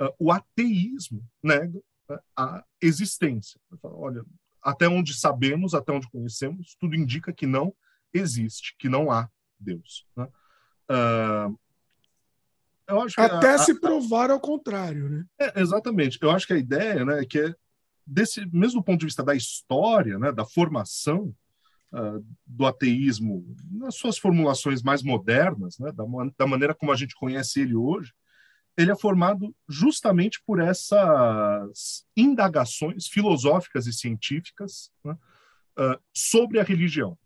Uh, 0.00 0.14
o 0.18 0.32
ateísmo 0.32 1.22
nega 1.42 1.80
né, 2.08 2.18
a 2.36 2.64
existência. 2.80 3.60
Olha, 3.82 4.24
até 4.60 4.88
onde 4.88 5.14
sabemos, 5.14 5.74
até 5.74 5.92
onde 5.92 6.10
conhecemos, 6.10 6.74
tudo 6.80 6.96
indica 6.96 7.32
que 7.32 7.46
não 7.46 7.74
existe, 8.12 8.74
que 8.78 8.88
não 8.88 9.10
há 9.10 9.30
Deus. 9.58 10.06
Né? 10.16 10.28
Uh, 10.90 11.58
eu 12.88 13.00
acho 13.00 13.20
Até 13.20 13.54
a, 13.54 13.58
se 13.58 13.80
provar 13.80 14.30
ao 14.30 14.40
contrário, 14.40 15.08
né? 15.08 15.24
É, 15.40 15.60
exatamente. 15.60 16.18
Eu 16.20 16.30
acho 16.30 16.46
que 16.46 16.52
a 16.52 16.58
ideia 16.58 17.04
né, 17.04 17.22
é 17.22 17.24
que 17.24 17.38
é 17.38 17.54
desse 18.06 18.44
mesmo 18.52 18.82
ponto 18.82 19.00
de 19.00 19.06
vista 19.06 19.22
da 19.22 19.34
história, 19.34 20.18
né, 20.18 20.30
da 20.30 20.44
formação 20.44 21.34
uh, 21.92 22.24
do 22.46 22.66
ateísmo, 22.66 23.44
nas 23.70 23.96
suas 23.96 24.18
formulações 24.18 24.82
mais 24.82 25.02
modernas, 25.02 25.78
né, 25.78 25.90
da, 25.92 26.04
da, 26.36 26.46
maneira 26.46 26.74
como 26.74 26.92
a 26.92 26.96
gente 26.96 27.14
conhece 27.14 27.60
ele 27.60 27.74
hoje, 27.74 28.12
ele 28.76 28.90
é 28.90 28.96
formado 28.96 29.54
justamente 29.68 30.42
por 30.44 30.60
essas 30.60 32.04
indagações 32.16 33.06
filosóficas 33.06 33.86
e 33.86 33.92
científicas 33.92 34.90
né, 35.02 35.16
uh, 35.78 35.98
sobre 36.12 36.58
a 36.58 36.64
religião. 36.64 37.16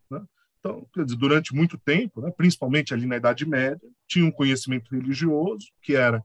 Então, 0.59 0.87
dizer, 0.97 1.17
durante 1.17 1.55
muito 1.55 1.79
tempo, 1.79 2.21
né, 2.21 2.31
principalmente 2.31 2.93
ali 2.93 3.07
na 3.07 3.17
Idade 3.17 3.47
Média, 3.47 3.81
tinha 4.07 4.25
um 4.25 4.31
conhecimento 4.31 4.91
religioso 4.91 5.69
que 5.83 5.95
era 5.95 6.25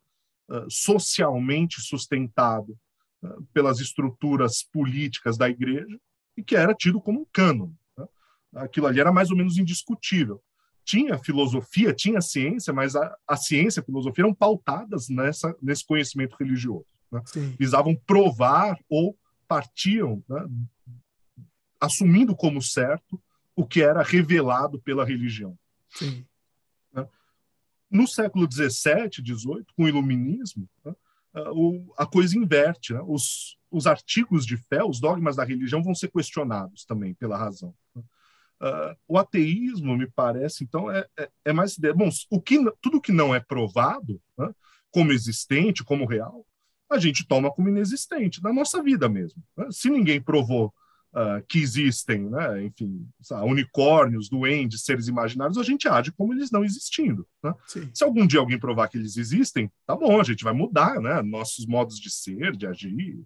uh, 0.50 0.70
socialmente 0.70 1.82
sustentado 1.82 2.78
uh, 3.24 3.44
pelas 3.54 3.80
estruturas 3.80 4.64
políticas 4.64 5.38
da 5.38 5.50
Igreja 5.50 6.00
e 6.36 6.44
que 6.44 6.56
era 6.56 6.74
tido 6.74 7.00
como 7.00 7.22
um 7.22 7.26
cânon. 7.32 7.72
Né? 7.98 8.08
Aquilo 8.56 8.88
ali 8.88 9.00
era 9.00 9.12
mais 9.12 9.30
ou 9.30 9.38
menos 9.38 9.58
indiscutível. 9.58 10.42
Tinha 10.84 11.18
filosofia, 11.18 11.94
tinha 11.94 12.20
ciência, 12.20 12.74
mas 12.74 12.96
a, 12.96 13.16
a 13.28 13.38
ciência 13.38 13.80
e 13.80 13.82
a 13.82 13.86
filosofia 13.86 14.24
eram 14.24 14.34
pautadas 14.34 15.08
nessa, 15.10 15.56
nesse 15.62 15.86
conhecimento 15.86 16.36
religioso. 16.38 16.86
Né? 17.12 17.22
Visavam 17.58 17.96
provar 18.06 18.78
ou 18.90 19.18
partiam, 19.48 20.24
né, 20.28 20.46
assumindo 21.80 22.36
como 22.36 22.62
certo 22.62 23.22
o 23.56 23.66
que 23.66 23.82
era 23.82 24.02
revelado 24.02 24.80
pela 24.80 25.06
religião. 25.06 25.58
Sim. 25.90 26.26
Né? 26.92 27.08
No 27.90 28.08
século 28.08 28.48
XVII, 28.52 29.10
XVIII, 29.12 29.66
com 29.76 29.84
o 29.84 29.88
iluminismo, 29.88 30.68
né, 30.84 30.94
a 31.98 32.06
coisa 32.06 32.38
inverte. 32.38 32.94
Né? 32.94 33.02
Os, 33.06 33.58
os 33.70 33.88
artigos 33.88 34.46
de 34.46 34.58
fé, 34.58 34.84
os 34.84 35.00
dogmas 35.00 35.36
da 35.36 35.44
religião 35.44 35.84
vão 35.84 35.96
ser 35.96 36.12
questionados 36.12 36.86
também 36.86 37.14
pela 37.14 37.38
razão. 37.38 37.74
Uh, 37.96 38.96
o 39.08 39.18
ateísmo, 39.18 39.98
me 39.98 40.10
parece, 40.10 40.64
então, 40.64 40.90
é, 40.90 41.06
é, 41.20 41.30
é 41.46 41.54
mais. 41.54 41.78
Bom, 41.96 42.08
o 42.30 42.40
que, 42.40 42.58
tudo 42.80 43.02
que 43.02 43.12
não 43.12 43.36
é 43.36 43.40
provado 43.40 44.22
né, 44.38 44.54
como 44.90 45.12
existente, 45.12 45.84
como 45.84 46.06
real, 46.06 46.46
a 46.90 46.98
gente 46.98 47.28
toma 47.28 47.52
como 47.52 47.68
inexistente, 47.68 48.42
na 48.42 48.54
nossa 48.54 48.82
vida 48.82 49.10
mesmo. 49.10 49.44
Né? 49.58 49.68
Se 49.70 49.90
ninguém 49.90 50.22
provou 50.22 50.74
uh, 51.14 51.46
que 51.48 51.60
existem, 51.60 52.30
né? 52.30 52.64
enfim, 52.66 53.08
sabe, 53.22 53.46
unicórnios, 53.50 54.30
duendes, 54.30 54.84
seres 54.84 55.08
imaginários, 55.08 55.58
a 55.58 55.64
gente 55.64 55.88
age 55.88 56.12
como 56.12 56.34
eles 56.34 56.52
não 56.52 56.64
existindo. 56.64 57.28
Né? 57.44 57.54
Se 57.94 58.04
algum 58.04 58.26
dia 58.26 58.40
alguém 58.40 58.60
provar 58.60 58.88
que 58.88 58.98
eles 58.98 59.18
existem, 59.18 59.72
tá 59.86 59.96
bom, 59.96 60.20
a 60.20 60.24
gente 60.24 60.44
vai 60.44 60.54
mudar 60.54 61.00
né? 61.00 61.22
nossos 61.22 61.66
modos 61.66 62.00
de 62.00 62.12
ser, 62.12 62.56
de 62.56 62.68
agir 62.68 63.24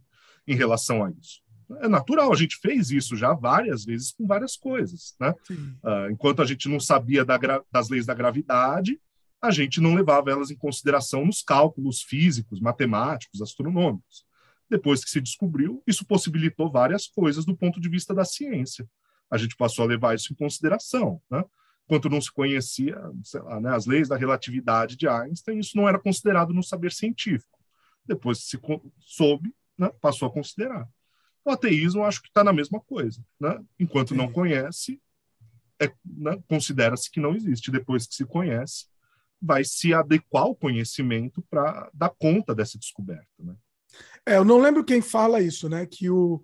em 0.47 0.55
relação 0.55 1.03
a 1.03 1.11
isso. 1.11 1.41
É 1.81 1.87
natural, 1.87 2.31
a 2.31 2.35
gente 2.35 2.57
fez 2.61 2.91
isso 2.91 3.15
já 3.17 3.33
várias 3.33 3.83
vezes 3.83 4.13
com 4.13 4.25
várias 4.25 4.55
coisas. 4.55 5.15
Né? 5.19 5.33
Uh, 5.49 6.11
enquanto 6.11 6.41
a 6.41 6.45
gente 6.45 6.69
não 6.69 6.79
sabia 6.79 7.25
da 7.25 7.37
das 7.69 7.89
leis 7.89 8.05
da 8.05 8.13
gravidade, 8.13 8.97
a 9.41 9.51
gente 9.51 9.79
não 9.81 9.93
levava 9.93 10.31
elas 10.31 10.49
em 10.49 10.55
consideração 10.55 11.25
nos 11.25 11.41
cálculos 11.41 12.01
físicos, 12.01 12.59
matemáticos, 12.59 13.41
astronômicos. 13.41 14.26
Depois 14.69 15.03
que 15.03 15.09
se 15.09 15.21
descobriu, 15.21 15.81
isso 15.87 16.05
possibilitou 16.05 16.71
várias 16.71 17.07
coisas 17.07 17.45
do 17.45 17.55
ponto 17.55 17.79
de 17.79 17.89
vista 17.89 18.13
da 18.13 18.25
ciência. 18.25 18.87
A 19.29 19.37
gente 19.37 19.55
passou 19.55 19.85
a 19.85 19.87
levar 19.87 20.15
isso 20.15 20.33
em 20.33 20.35
consideração. 20.35 21.21
Né? 21.29 21.43
Enquanto 21.85 22.09
não 22.09 22.19
se 22.19 22.31
conhecia 22.31 22.99
lá, 23.35 23.61
né, 23.61 23.73
as 23.73 23.85
leis 23.85 24.09
da 24.09 24.17
relatividade 24.17 24.97
de 24.97 25.07
Einstein, 25.07 25.59
isso 25.59 25.77
não 25.77 25.87
era 25.87 25.97
considerado 25.97 26.53
no 26.53 26.61
saber 26.61 26.91
científico. 26.91 27.57
Depois 28.05 28.39
que 28.39 28.49
se 28.49 28.59
soube, 28.99 29.55
né, 29.77 29.89
passou 30.01 30.27
a 30.27 30.31
considerar. 30.31 30.87
O 31.45 31.49
ateísmo, 31.51 32.03
acho 32.03 32.21
que 32.21 32.27
está 32.27 32.43
na 32.43 32.51
mesma 32.51 32.79
coisa. 32.81 33.23
Né? 33.39 33.57
Enquanto 33.79 34.13
não 34.13 34.29
conhece, 34.29 35.01
é, 35.79 35.89
né, 36.05 36.37
considera-se 36.47 37.09
que 37.09 37.21
não 37.21 37.33
existe. 37.33 37.71
Depois 37.71 38.05
que 38.05 38.15
se 38.15 38.25
conhece, 38.25 38.87
vai 39.41 39.63
se 39.63 39.93
adequar 39.93 40.43
ao 40.43 40.55
conhecimento 40.55 41.41
para 41.49 41.89
dar 41.93 42.09
conta 42.09 42.53
dessa 42.53 42.77
descoberta. 42.77 43.27
Né? 43.39 43.55
É, 44.25 44.37
eu 44.37 44.45
não 44.45 44.59
lembro 44.59 44.83
quem 44.83 45.01
fala 45.01 45.41
isso, 45.41 45.69
né? 45.69 45.85
Que 45.85 46.09
o, 46.09 46.43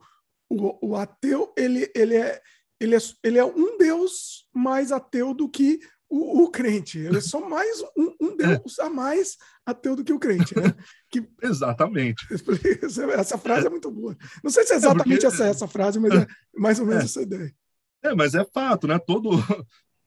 o, 0.49 0.89
o 0.89 0.95
ateu 0.95 1.53
ele, 1.57 1.91
ele, 1.95 2.15
é, 2.15 2.41
ele, 2.79 2.95
é, 2.95 2.99
ele 3.23 3.37
é 3.37 3.45
um 3.45 3.77
Deus 3.77 4.47
mais 4.53 4.91
ateu 4.91 5.33
do 5.33 5.49
que 5.49 5.79
o, 6.09 6.43
o 6.43 6.49
crente. 6.49 6.99
Ele 6.99 7.17
é 7.17 7.21
só 7.21 7.47
mais 7.49 7.81
um, 7.97 8.15
um, 8.21 8.37
Deus 8.37 8.79
a 8.79 8.89
mais 8.89 9.35
ateu 9.65 9.95
do 9.95 10.03
que 10.03 10.13
o 10.13 10.19
crente, 10.19 10.55
né? 10.55 10.73
Que... 11.09 11.27
Exatamente. 11.41 12.25
Essa 13.17 13.37
frase 13.37 13.67
é 13.67 13.69
muito 13.69 13.89
boa. 13.89 14.15
Não 14.43 14.51
sei 14.51 14.63
se 14.63 14.73
é 14.73 14.75
exatamente 14.75 15.25
é 15.25 15.29
porque... 15.29 15.35
essa, 15.41 15.45
essa 15.45 15.67
frase, 15.67 15.99
mas 15.99 16.13
é 16.13 16.27
mais 16.55 16.79
ou 16.79 16.85
menos 16.85 17.03
é. 17.03 17.05
essa 17.05 17.21
ideia. 17.21 17.55
É, 18.03 18.13
mas 18.13 18.35
é 18.35 18.45
fato, 18.45 18.87
né? 18.87 18.99
Todo, 18.99 19.31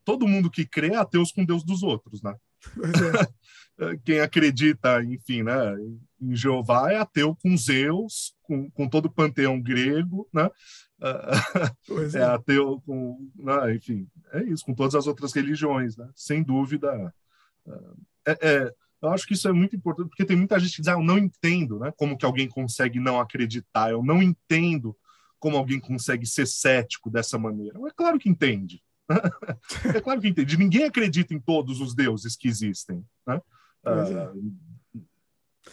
todo 0.04 0.28
mundo 0.28 0.50
que 0.50 0.64
crê 0.64 0.88
é 0.88 0.96
ateus 0.96 1.32
com 1.32 1.44
Deus 1.44 1.64
dos 1.64 1.82
outros, 1.82 2.22
né? 2.22 2.34
É. 3.78 3.96
Quem 4.04 4.20
acredita, 4.20 5.02
enfim, 5.04 5.42
né, 5.42 5.76
em 6.20 6.34
Jeová 6.34 6.90
é 6.90 6.96
ateu 6.96 7.36
com 7.36 7.56
Zeus, 7.56 8.34
com, 8.42 8.70
com 8.70 8.88
todo 8.88 9.06
o 9.06 9.12
panteão 9.12 9.60
grego, 9.60 10.28
né? 10.32 10.50
É, 12.16 12.18
é, 12.18 12.22
ateu 12.22 12.82
com, 12.86 13.30
né? 13.36 13.74
enfim, 13.74 14.08
é 14.32 14.42
isso, 14.44 14.64
com 14.64 14.72
todas 14.74 14.94
as 14.94 15.06
outras 15.06 15.30
religiões, 15.34 15.94
né? 15.94 16.08
Sem 16.14 16.42
dúvida. 16.42 17.12
É, 18.26 18.38
é, 18.40 18.74
eu 19.02 19.10
acho 19.10 19.26
que 19.26 19.34
isso 19.34 19.46
é 19.46 19.52
muito 19.52 19.76
importante, 19.76 20.08
porque 20.08 20.24
tem 20.24 20.36
muita 20.36 20.58
gente 20.58 20.74
que 20.74 20.82
diz, 20.82 20.88
ah, 20.88 20.92
eu 20.92 21.02
não 21.02 21.18
entendo, 21.18 21.78
né? 21.78 21.92
Como 21.96 22.16
que 22.16 22.24
alguém 22.24 22.48
consegue 22.48 22.98
não 22.98 23.20
acreditar? 23.20 23.90
Eu 23.90 24.02
não 24.02 24.22
entendo 24.22 24.96
como 25.38 25.56
alguém 25.56 25.78
consegue 25.78 26.26
ser 26.26 26.46
cético 26.46 27.10
dessa 27.10 27.38
maneira. 27.38 27.78
É 27.86 27.90
claro 27.94 28.18
que 28.18 28.28
entende. 28.28 28.82
é 29.94 30.00
claro 30.00 30.20
que 30.20 30.28
entende. 30.28 30.56
Ninguém 30.56 30.84
acredita 30.84 31.34
em 31.34 31.40
todos 31.40 31.80
os 31.80 31.94
deuses 31.94 32.36
que 32.36 32.48
existem, 32.48 33.04
né? 33.26 33.40
Uh, 33.84 34.56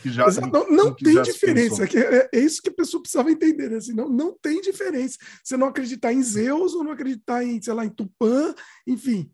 que 0.01 0.11
já, 0.11 0.25
não, 0.51 0.69
não 0.69 0.93
que 0.93 1.05
tem 1.05 1.21
diferença. 1.21 1.83
É, 1.85 2.29
é, 2.33 2.39
isso 2.39 2.61
que 2.61 2.69
a 2.69 2.73
pessoa 2.73 3.01
precisava 3.01 3.31
entender. 3.31 3.69
Né? 3.69 3.77
Assim, 3.77 3.93
não, 3.93 4.09
não 4.09 4.33
tem 4.33 4.59
diferença. 4.59 5.17
Você 5.43 5.55
não 5.55 5.67
acreditar 5.67 6.11
em 6.11 6.21
Zeus 6.21 6.73
ou 6.73 6.83
não 6.83 6.91
acreditar 6.91 7.43
em, 7.43 7.61
sei 7.61 7.73
lá, 7.73 7.85
em 7.85 7.89
Tupã, 7.89 8.53
enfim. 8.87 9.31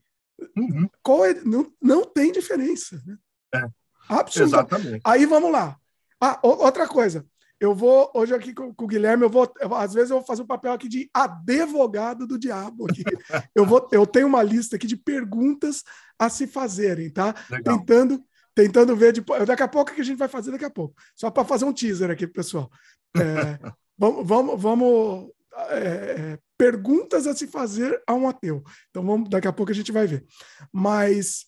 Uhum. 0.58 0.90
Qual 1.02 1.26
é, 1.26 1.34
não, 1.46 1.72
não 1.82 2.04
tem 2.04 2.32
diferença. 2.32 3.02
Né? 3.06 3.18
É. 3.56 3.70
Absolutamente. 4.10 5.02
Aí 5.06 5.26
vamos 5.26 5.52
lá. 5.52 5.78
Ah, 6.20 6.40
outra 6.44 6.88
coisa. 6.88 7.26
Eu 7.60 7.76
vou, 7.76 8.10
hoje 8.14 8.34
aqui 8.34 8.54
com, 8.54 8.74
com 8.74 8.86
o 8.86 8.88
Guilherme, 8.88 9.24
eu 9.24 9.30
vou, 9.30 9.52
eu, 9.60 9.76
às 9.76 9.94
vezes 9.94 10.10
eu 10.10 10.18
vou 10.18 10.26
fazer 10.26 10.42
um 10.42 10.48
papel 10.48 10.72
aqui 10.72 10.88
de 10.88 11.10
advogado 11.14 12.26
do 12.26 12.40
diabo. 12.40 12.90
Aqui. 12.90 13.04
eu, 13.54 13.66
vou, 13.66 13.88
eu 13.92 14.08
tenho 14.08 14.28
uma 14.28 14.42
lista 14.42 14.78
aqui 14.78 14.88
de 14.88 14.96
perguntas 14.96 15.84
a 16.18 16.30
se 16.30 16.48
fazerem, 16.48 17.10
tá? 17.10 17.36
Legal. 17.50 17.80
Tentando 17.80 18.24
tentando 18.56 18.96
ver 18.96 19.14
depois. 19.14 19.46
Daqui 19.46 19.64
a 19.64 19.68
pouco 19.68 19.94
que 19.94 20.02
a 20.02 20.04
gente 20.04 20.18
vai 20.18 20.28
fazer 20.28 20.52
daqui 20.52 20.66
a 20.66 20.70
pouco. 20.70 20.96
Só 21.16 21.32
para 21.32 21.46
fazer 21.46 21.64
um 21.64 21.74
teaser 21.74 22.12
aqui, 22.12 22.28
pessoal. 22.28 22.70
É, 23.16 23.58
vamos, 23.98 24.28
vamos, 24.28 24.62
vamos 24.62 25.30
é, 25.70 25.78
é, 25.78 26.40
perguntas 26.58 27.26
a 27.26 27.34
se 27.34 27.48
fazer 27.48 28.02
a 28.06 28.14
um 28.14 28.28
ateu. 28.28 28.64
Então 28.90 29.06
vamos, 29.06 29.30
daqui 29.30 29.48
a 29.48 29.54
pouco 29.54 29.72
a 29.72 29.76
gente 29.76 29.92
vai 29.92 30.08
ver. 30.08 30.26
Mas 30.74 31.46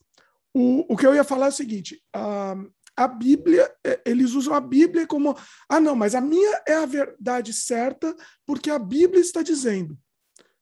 o, 0.54 0.94
o 0.94 0.98
que 0.98 1.06
eu 1.06 1.14
ia 1.14 1.24
falar 1.24 1.48
é 1.48 1.50
o 1.50 1.54
seguinte: 1.54 2.02
a, 2.14 2.56
a 2.96 3.08
Bíblia, 3.08 3.74
é, 3.86 4.02
eles 4.06 4.34
usam 4.34 4.54
a 4.54 4.60
Bíblia 4.60 5.08
como 5.08 5.36
ah, 5.70 5.80
não, 5.80 5.96
mas 5.96 6.14
a 6.16 6.22
minha 6.22 6.62
é 6.68 6.74
a 6.76 6.86
verdade 6.86 7.54
certa, 7.54 8.16
porque 8.46 8.70
a 8.70 8.80
Bíblia 8.80 9.22
está 9.22 9.42
dizendo. 9.42 9.98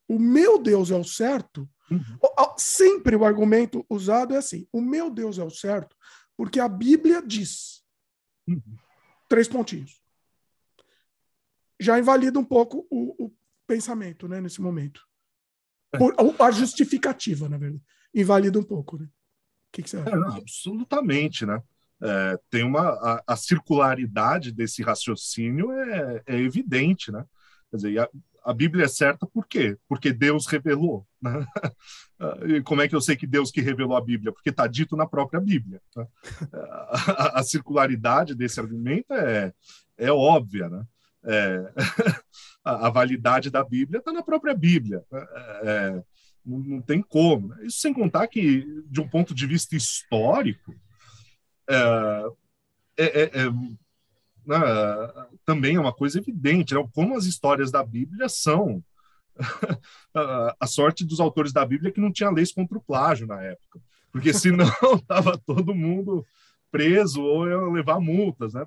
O 0.07 0.17
meu 0.17 0.57
Deus 0.57 0.91
é 0.91 0.95
o 0.95 1.03
certo. 1.03 1.69
Uhum. 1.91 2.19
Sempre 2.57 3.15
o 3.15 3.25
argumento 3.25 3.85
usado 3.89 4.33
é 4.33 4.37
assim: 4.37 4.67
o 4.71 4.81
meu 4.81 5.09
Deus 5.09 5.37
é 5.37 5.43
o 5.43 5.49
certo, 5.49 5.95
porque 6.37 6.59
a 6.59 6.67
Bíblia 6.67 7.21
diz. 7.21 7.83
Três 9.27 9.47
pontinhos. 9.47 10.01
Já 11.79 11.99
invalida 11.99 12.39
um 12.39 12.43
pouco 12.43 12.87
o, 12.89 13.25
o 13.25 13.35
pensamento, 13.67 14.27
né, 14.27 14.41
nesse 14.41 14.59
momento. 14.59 15.07
Por, 15.97 16.15
a 16.41 16.51
justificativa, 16.51 17.47
na 17.47 17.57
verdade. 17.57 17.83
Invalida 18.13 18.59
um 18.59 18.63
pouco, 18.63 18.97
né? 18.97 19.05
O 19.05 19.71
que, 19.71 19.83
que 19.83 19.89
você 19.89 19.97
acha? 19.97 20.09
É, 20.09 20.15
não, 20.15 20.35
absolutamente, 20.35 21.45
né? 21.45 21.61
É, 22.01 22.39
tem 22.49 22.63
uma 22.63 22.81
a, 22.81 23.23
a, 23.27 23.35
circularidade 23.35 24.51
desse 24.51 24.81
raciocínio 24.81 25.71
é, 25.71 26.23
é 26.25 26.35
evidente, 26.37 27.11
né? 27.11 27.25
Quer 27.69 27.75
dizer, 27.75 27.99
a, 27.99 28.09
a 28.45 28.53
Bíblia 28.53 28.85
é 28.85 28.87
certa 28.87 29.27
por 29.27 29.45
quê? 29.45 29.77
Porque 29.87 30.13
Deus 30.13 30.47
revelou. 30.47 31.05
Né? 31.21 31.45
E 32.45 32.61
como 32.63 32.81
é 32.81 32.87
que 32.87 32.93
eu 32.93 32.99
sei 32.99 33.15
que 33.15 33.25
Deus 33.25 33.49
que 33.49 33.61
revelou 33.61 33.95
a 33.95 34.01
Bíblia? 34.01 34.33
Porque 34.33 34.49
está 34.49 34.67
dito 34.67 34.97
na 34.97 35.07
própria 35.07 35.39
Bíblia. 35.39 35.81
Né? 35.95 36.05
A, 37.07 37.39
a, 37.39 37.43
circularidade 37.43 38.35
desse 38.35 38.59
argumento 38.59 39.13
é, 39.13 39.53
é 39.97 40.11
óbvia. 40.11 40.67
Né? 40.67 40.83
é, 41.23 41.71
a, 42.63 42.89
validade 42.89 43.49
da 43.49 43.63
Bíblia 43.63 43.99
está 43.99 44.11
na 44.11 44.23
própria 44.23 44.53
Bíblia. 44.53 45.03
Né? 45.11 45.27
É, 45.63 46.03
não, 46.45 46.59
não, 46.59 46.81
tem 46.81 47.01
como. 47.01 47.49
Né? 47.49 47.65
Isso 47.65 47.79
sem 47.79 47.93
contar 47.93 48.27
que, 48.27 48.65
de 48.87 49.01
um 49.01 49.07
ponto 49.07 49.33
de 49.33 49.45
vista 49.45 49.75
histórico, 49.75 50.73
é, 51.69 52.25
é, 52.97 53.05
é, 53.05 53.23
é 53.23 53.49
né, 54.45 54.57
também 55.45 55.75
é 55.75 55.79
uma 55.79 55.93
coisa 55.93 56.17
evidente, 56.17 56.73
né? 56.73 56.83
como 56.93 57.15
as 57.15 57.25
histórias 57.25 57.71
da 57.71 57.83
Bíblia 57.83 58.27
são 58.27 58.83
a 60.59 60.67
sorte 60.67 61.05
dos 61.05 61.19
autores 61.19 61.53
da 61.53 61.65
Bíblia 61.65 61.89
é 61.89 61.91
que 61.91 62.01
não 62.01 62.11
tinha 62.11 62.29
leis 62.29 62.51
contra 62.51 62.77
o 62.77 62.81
plágio 62.81 63.27
na 63.27 63.41
época, 63.41 63.79
porque 64.11 64.33
senão 64.33 64.67
estava 64.95 65.37
todo 65.45 65.75
mundo 65.75 66.25
preso 66.71 67.21
ou 67.21 67.47
ia 67.47 67.57
levar 67.57 67.99
multas, 67.99 68.53
né? 68.53 68.65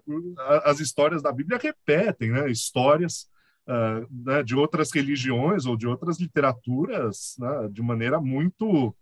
As 0.65 0.81
histórias 0.81 1.23
da 1.23 1.33
Bíblia 1.33 1.59
repetem, 1.59 2.31
né? 2.31 2.51
Histórias 2.51 3.29
uh, 3.67 4.07
né? 4.11 4.43
de 4.43 4.57
outras 4.57 4.91
religiões 4.93 5.67
ou 5.67 5.77
de 5.77 5.87
outras 5.87 6.19
literaturas, 6.19 7.37
né? 7.39 7.69
de 7.71 7.83
maneira 7.83 8.21
muito, 8.21 8.95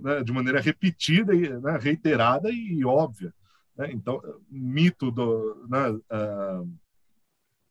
né? 0.00 0.22
de 0.22 0.32
maneira 0.32 0.60
repetida 0.60 1.34
e 1.34 1.48
né? 1.48 1.78
reiterada 1.80 2.50
e 2.50 2.84
óbvia. 2.84 3.32
Né? 3.76 3.90
Então, 3.92 4.20
mito 4.50 5.10
do, 5.10 5.66
né? 5.68 5.90
uh, 5.90 6.78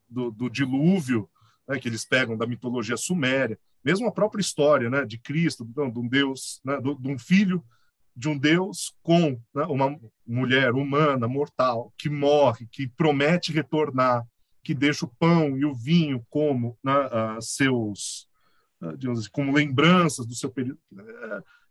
do, 0.09 0.31
do 0.31 0.49
dilúvio 0.49 1.29
né, 1.67 1.77
que 1.79 1.87
eles 1.87 2.05
pegam 2.05 2.37
da 2.37 2.47
mitologia 2.47 2.95
suméria, 2.95 3.59
mesmo 3.83 4.07
a 4.07 4.11
própria 4.11 4.41
história 4.41 4.89
né, 4.89 5.05
de 5.05 5.17
Cristo, 5.17 5.65
de 5.65 5.99
um 5.99 6.07
Deus, 6.07 6.61
né, 6.63 6.79
de 6.79 7.07
um 7.07 7.19
filho 7.19 7.63
de 8.15 8.27
um 8.27 8.37
Deus 8.37 8.95
com 9.03 9.39
né, 9.53 9.63
uma 9.65 9.95
mulher 10.25 10.73
humana, 10.73 11.27
mortal, 11.27 11.93
que 11.97 12.09
morre, 12.09 12.67
que 12.71 12.87
promete 12.87 13.53
retornar, 13.53 14.25
que 14.63 14.73
deixa 14.73 15.05
o 15.05 15.11
pão 15.19 15.55
e 15.55 15.63
o 15.63 15.73
vinho 15.73 16.25
como 16.29 16.77
né, 16.83 16.93
seus, 17.39 18.27
assim, 18.81 19.29
como 19.31 19.53
lembranças 19.53 20.25
do 20.25 20.33
seu 20.33 20.49
período. 20.49 20.79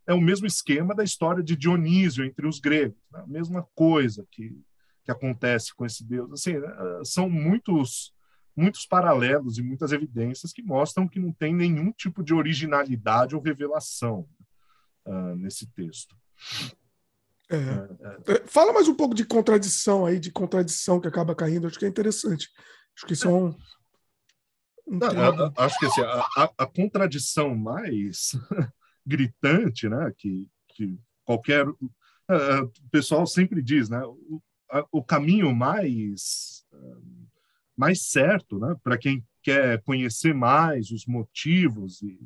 É, 0.07 0.11
é, 0.11 0.13
o 0.13 0.21
mesmo 0.21 0.47
esquema 0.47 0.95
da 0.95 1.03
história 1.03 1.43
de 1.43 1.55
Dionísio 1.55 2.25
entre 2.25 2.47
os 2.47 2.59
gregos, 2.59 2.97
né, 3.11 3.19
a 3.19 3.27
mesma 3.27 3.67
coisa 3.75 4.25
que, 4.31 4.57
que 5.03 5.11
acontece 5.11 5.73
com 5.75 5.85
esse 5.85 6.03
Deus. 6.03 6.31
Assim, 6.31 6.57
uh, 6.57 7.05
são 7.05 7.29
muitos 7.29 8.15
muitos 8.55 8.87
paralelos 8.87 9.59
e 9.59 9.61
muitas 9.61 9.91
evidências 9.91 10.51
que 10.51 10.63
mostram 10.63 11.07
que 11.07 11.19
não 11.19 11.31
tem 11.31 11.53
nenhum 11.53 11.91
tipo 11.91 12.23
de 12.23 12.33
originalidade 12.33 13.35
ou 13.35 13.41
revelação 13.41 14.27
uh, 15.05 15.35
nesse 15.35 15.67
texto. 15.67 16.17
É. 17.49 17.55
É, 17.55 18.33
é. 18.33 18.47
Fala 18.47 18.73
mais 18.73 18.87
um 18.87 18.95
pouco 18.95 19.13
de 19.13 19.23
contradição 19.23 20.07
aí, 20.07 20.19
de 20.19 20.31
contradição 20.31 20.99
que 20.99 21.07
acaba 21.07 21.35
caindo, 21.35 21.67
acho 21.67 21.77
que 21.77 21.85
é 21.85 21.87
interessante. 21.87 22.49
Acho 22.95 23.05
que 23.05 23.13
isso 23.13 23.27
é 23.27 23.31
um 23.31 23.55
Não, 24.87 25.53
acho 25.57 25.77
que 25.77 25.85
assim, 25.85 26.01
a, 26.01 26.27
a, 26.37 26.53
a 26.57 26.65
contradição 26.65 27.55
mais 27.55 28.31
gritante, 29.07 29.87
né, 29.87 30.11
que, 30.17 30.47
que 30.69 30.99
qualquer. 31.23 31.67
Uh, 31.67 32.63
o 32.63 32.89
pessoal 32.91 33.25
sempre 33.25 33.61
diz, 33.61 33.89
né, 33.89 34.03
o, 34.03 34.41
a, 34.69 34.85
o 34.91 35.03
caminho 35.03 35.55
mais. 35.55 36.65
Uh, 36.73 37.27
mais 37.77 38.07
certo, 38.09 38.57
né, 38.57 38.75
para 38.83 38.97
quem 38.97 39.23
quer 39.43 39.81
conhecer 39.83 40.33
mais 40.33 40.89
os 40.89 41.05
motivos 41.05 42.01
e 42.01 42.19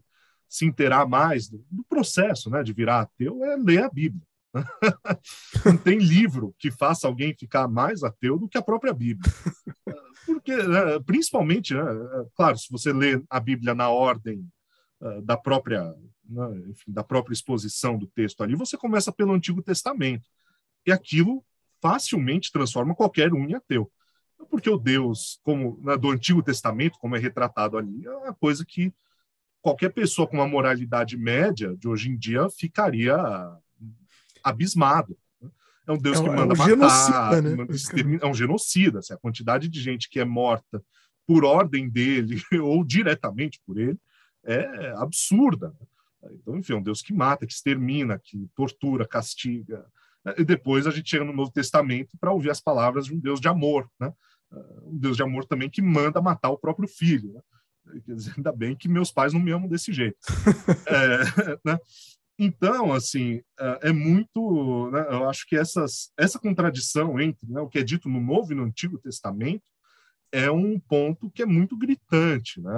se 0.47 0.65
inteirar 0.65 1.05
mais 1.05 1.49
do, 1.49 1.63
do 1.69 1.83
processo 1.83 2.49
né, 2.49 2.63
de 2.63 2.71
virar 2.71 3.01
ateu, 3.01 3.43
é 3.43 3.57
ler 3.57 3.83
a 3.83 3.89
Bíblia. 3.89 4.25
Não 5.65 5.77
tem 5.77 5.97
livro 5.97 6.55
que 6.57 6.71
faça 6.71 7.07
alguém 7.07 7.35
ficar 7.37 7.67
mais 7.67 8.03
ateu 8.03 8.37
do 8.37 8.47
que 8.49 8.57
a 8.57 8.61
própria 8.61 8.93
Bíblia. 8.93 9.31
Porque, 10.25 10.55
né, 10.55 10.99
principalmente, 11.05 11.73
né, 11.73 11.83
claro, 12.35 12.57
se 12.57 12.69
você 12.69 12.91
lê 12.91 13.21
a 13.29 13.39
Bíblia 13.39 13.73
na 13.73 13.89
ordem 13.89 14.45
uh, 15.01 15.21
da 15.21 15.37
própria 15.37 15.93
né, 16.31 16.63
enfim, 16.69 16.91
da 16.91 17.03
própria 17.03 17.33
exposição 17.33 17.97
do 17.97 18.07
texto 18.07 18.41
ali, 18.43 18.55
você 18.55 18.77
começa 18.77 19.11
pelo 19.11 19.33
Antigo 19.33 19.61
Testamento. 19.61 20.29
E 20.85 20.91
aquilo 20.91 21.43
facilmente 21.81 22.51
transforma 22.51 22.95
qualquer 22.95 23.33
um 23.33 23.47
em 23.47 23.53
ateu 23.53 23.91
porque 24.49 24.69
o 24.69 24.77
Deus 24.77 25.39
como 25.43 25.79
né, 25.81 25.97
do 25.97 26.09
Antigo 26.09 26.41
Testamento, 26.41 26.97
como 26.99 27.15
é 27.15 27.19
retratado 27.19 27.77
ali, 27.77 28.05
é 28.05 28.11
uma 28.11 28.33
coisa 28.33 28.65
que 28.65 28.93
qualquer 29.61 29.89
pessoa 29.89 30.27
com 30.27 30.37
uma 30.37 30.47
moralidade 30.47 31.17
média 31.17 31.75
de 31.77 31.87
hoje 31.87 32.09
em 32.09 32.17
dia 32.17 32.49
ficaria 32.49 33.15
abismado. 34.43 35.17
Né? 35.41 35.49
É 35.87 35.91
um 35.91 35.97
Deus 35.97 36.19
é, 36.19 36.23
que 36.23 36.29
manda 36.29 36.41
é 36.41 36.45
um 36.45 36.57
matar, 36.57 36.67
genocida, 36.67 37.41
né? 37.41 37.55
manda 37.55 37.73
é 38.21 38.27
um 38.27 38.33
genocida. 38.33 38.99
Assim, 38.99 39.13
a 39.13 39.17
quantidade 39.17 39.69
de 39.69 39.81
gente 39.81 40.09
que 40.09 40.19
é 40.19 40.25
morta 40.25 40.83
por 41.25 41.45
ordem 41.45 41.89
dele 41.89 42.41
ou 42.61 42.83
diretamente 42.83 43.61
por 43.65 43.77
ele 43.77 43.97
é 44.43 44.93
absurda. 44.97 45.73
Então, 46.33 46.57
enfim, 46.57 46.73
é 46.73 46.75
um 46.75 46.83
Deus 46.83 47.01
que 47.01 47.13
mata, 47.13 47.45
que 47.45 47.53
extermina, 47.53 48.19
que 48.19 48.49
tortura, 48.55 49.07
castiga. 49.07 49.85
E 50.37 50.43
depois 50.43 50.85
a 50.85 50.91
gente 50.91 51.09
chega 51.09 51.25
no 51.25 51.33
Novo 51.33 51.51
Testamento 51.51 52.15
para 52.19 52.31
ouvir 52.31 52.51
as 52.51 52.61
palavras 52.61 53.05
de 53.05 53.13
um 53.13 53.19
Deus 53.19 53.39
de 53.39 53.47
amor, 53.47 53.89
né? 53.99 54.13
um 54.83 54.97
Deus 54.97 55.17
de 55.17 55.23
amor 55.23 55.45
também 55.45 55.69
que 55.69 55.81
manda 55.81 56.21
matar 56.21 56.49
o 56.49 56.57
próprio 56.57 56.87
filho. 56.87 57.33
Né? 57.33 57.41
Quer 58.05 58.15
dizer, 58.15 58.33
ainda 58.37 58.51
bem 58.51 58.75
que 58.75 58.87
meus 58.87 59.11
pais 59.11 59.33
não 59.33 59.39
me 59.39 59.51
amam 59.51 59.67
desse 59.67 59.91
jeito. 59.91 60.17
é, 60.87 61.57
né? 61.65 61.79
Então, 62.37 62.91
assim, 62.91 63.41
é, 63.59 63.89
é 63.89 63.91
muito. 63.91 64.89
Né, 64.91 65.05
eu 65.09 65.29
acho 65.29 65.45
que 65.47 65.55
essas, 65.55 66.11
essa 66.17 66.39
contradição 66.39 67.19
entre 67.19 67.47
né, 67.47 67.61
o 67.61 67.67
que 67.67 67.79
é 67.79 67.83
dito 67.83 68.09
no 68.09 68.19
Novo 68.19 68.51
e 68.51 68.55
no 68.55 68.63
Antigo 68.63 68.97
Testamento 68.97 69.63
é 70.31 70.49
um 70.49 70.79
ponto 70.79 71.29
que 71.29 71.43
é 71.43 71.45
muito 71.45 71.77
gritante. 71.77 72.59
Né? 72.61 72.71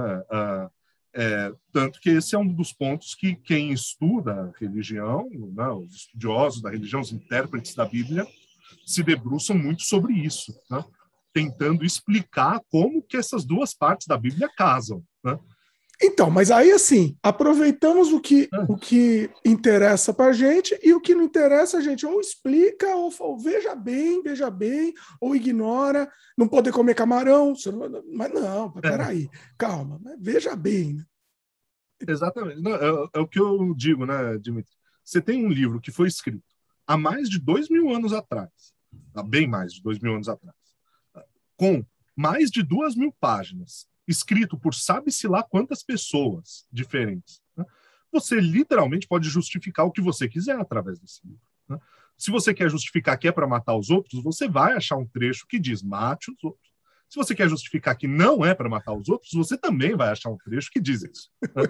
É, 1.16 1.53
tanto 1.72 1.99
que 1.99 2.09
esse 2.09 2.36
é 2.36 2.39
um 2.39 2.47
dos 2.47 2.74
pontos 2.74 3.14
que 3.14 3.36
quem 3.36 3.72
estuda 3.72 4.34
a 4.34 4.59
religião, 4.59 5.30
né, 5.55 5.68
os 5.68 5.93
estudiosos 5.93 6.61
da 6.61 6.72
religião, 6.72 7.01
os 7.01 7.11
intérpretes 7.11 7.76
da 7.76 7.86
Bíblia, 7.86 8.26
se 8.86 9.03
debruçam 9.03 9.55
muito 9.55 9.84
sobre 9.84 10.14
isso. 10.14 10.53
Né? 10.70 10.84
tentando 11.34 11.84
explicar 11.84 12.61
como 12.70 13.01
que 13.01 13.18
essas 13.18 13.43
duas 13.43 13.74
partes 13.74 14.07
da 14.07 14.18
Bíblia 14.18 14.47
casam. 14.55 15.03
Né? 15.24 15.38
Então, 16.02 16.30
mas 16.30 16.52
aí 16.52 16.72
assim, 16.72 17.18
aproveitamos 17.22 18.12
o 18.12 18.20
que, 18.20 18.50
é. 18.52 18.58
o 18.68 18.76
que 18.76 19.30
interessa 19.46 20.14
para 20.14 20.32
a 20.32 20.34
gente 20.34 20.78
e 20.84 20.94
o 20.94 21.00
que 21.00 21.14
não 21.14 21.24
interessa 21.24 21.78
a 21.78 21.82
gente 21.82 22.06
ou 22.06 22.20
explica, 22.20 22.96
ou, 22.96 23.14
ou, 23.20 23.38
veja 23.38 23.76
bem, 23.76 24.22
veja 24.22 24.50
bem, 24.50 24.94
ou 25.22 25.36
ignora, 25.36 26.12
não 26.38 26.48
poder 26.48 26.74
comer 26.74 26.96
camarão, 26.96 27.54
mas 28.12 28.34
não, 28.34 28.74
é. 28.78 28.82
peraí, 28.82 29.30
calma, 29.58 30.02
veja 30.20 30.56
bem. 30.56 30.96
Né? 30.96 31.06
Exatamente, 32.08 32.62
não, 32.62 32.76
é, 32.76 33.10
é, 33.14 33.20
o 33.20 33.28
que 33.28 33.39
eu 33.39 33.74
digo, 33.76 34.06
né, 34.06 34.38
Dimitri? 34.39 34.74
Você 35.04 35.22
tem 35.22 35.46
um 35.46 35.50
livro 35.50 35.80
que 35.80 35.91
foi 35.91 36.08
escrito 36.08 36.44
há 36.88 36.98
mais 36.98 37.30
de 37.30 37.39
dois 37.39 37.70
mil 37.70 37.89
anos 37.89 38.14
atrás, 38.14 38.74
há 39.14 39.24
bem 39.24 39.48
mais 39.48 39.74
de 39.74 39.82
dois 39.82 40.00
mil 40.00 40.14
anos 40.14 40.28
atrás, 40.28 40.56
com 41.56 41.86
mais 42.16 42.50
de 42.50 42.62
duas 42.62 42.96
mil 42.96 43.14
páginas, 43.20 43.88
escrito 44.08 44.58
por 44.58 44.74
sabe-se 44.74 45.28
lá 45.28 45.43
quantas 45.43 45.84
pessoas 45.84 46.66
diferentes, 46.72 47.41
né? 47.56 47.66
você 48.12 48.39
literalmente 48.39 49.08
pode 49.08 49.30
justificar 49.30 49.86
o 49.86 49.91
que 49.91 50.01
você 50.01 50.28
quiser 50.28 50.60
através 50.60 50.99
desse 50.99 51.26
livro. 51.26 51.41
Né? 51.68 51.80
Se 52.18 52.32
você 52.32 52.54
quer 52.54 52.70
justificar 52.70 53.18
que 53.18 53.28
é 53.28 53.32
para 53.32 53.47
matar 53.47 53.76
os 53.76 53.89
outros, 53.89 54.24
você 54.24 54.47
vai 54.47 54.74
achar 54.74 54.97
um 54.97 55.08
trecho 55.08 55.47
que 55.47 55.60
diz 55.60 55.82
mate 55.82 56.32
os 56.32 56.43
outros. 56.43 56.74
Se 57.10 57.18
você 57.18 57.36
quer 57.36 57.47
justificar 57.47 57.95
que 57.95 58.08
não 58.08 58.43
é 58.43 58.56
para 58.56 58.68
matar 58.68 58.93
os 58.93 59.08
outros, 59.08 59.32
você 59.34 59.56
também 59.56 59.95
vai 59.95 60.10
achar 60.10 60.32
um 60.32 60.38
trecho 60.38 60.72
que 60.72 60.80
diz 60.80 61.04
isso. 61.04 61.30
Né? 61.43 61.64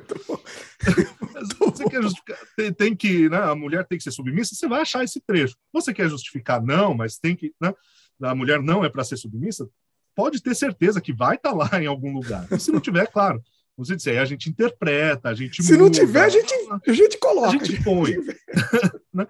você 1.59 1.83
quer 1.89 2.01
justificar, 2.01 2.37
tem, 2.55 2.73
tem, 2.73 2.95
que, 2.95 3.29
né, 3.29 3.37
a 3.37 3.55
mulher 3.55 3.85
tem 3.85 3.97
que 3.97 4.03
ser 4.03 4.11
submissa, 4.11 4.55
você 4.55 4.67
vai 4.67 4.81
achar 4.81 5.03
esse 5.03 5.19
trecho. 5.21 5.57
Você 5.73 5.93
quer 5.93 6.09
justificar 6.09 6.61
não, 6.61 6.93
mas 6.93 7.17
tem 7.17 7.35
que, 7.35 7.53
né, 7.61 7.73
a 8.21 8.33
mulher 8.33 8.61
não 8.61 8.85
é 8.85 8.89
para 8.89 9.03
ser 9.03 9.17
submissa, 9.17 9.67
pode 10.15 10.41
ter 10.41 10.55
certeza 10.55 11.01
que 11.01 11.13
vai 11.13 11.35
estar 11.35 11.51
tá 11.51 11.55
lá 11.55 11.69
em 11.81 11.87
algum 11.87 12.13
lugar. 12.13 12.47
E 12.51 12.59
se 12.59 12.71
não 12.71 12.79
tiver, 12.79 13.07
claro, 13.07 13.41
você 13.75 13.95
disse, 13.95 14.11
aí 14.11 14.19
a 14.19 14.25
gente 14.25 14.49
interpreta, 14.49 15.29
a 15.29 15.33
gente 15.33 15.63
Se 15.63 15.71
muda, 15.71 15.83
não 15.83 15.91
tiver, 15.91 16.23
a 16.23 16.29
gente, 16.29 16.53
a 16.87 16.93
gente 16.93 17.17
coloca. 17.17 17.47
A 17.47 17.51
gente 17.51 17.83
põe. 17.83 18.11
né? 19.11 19.27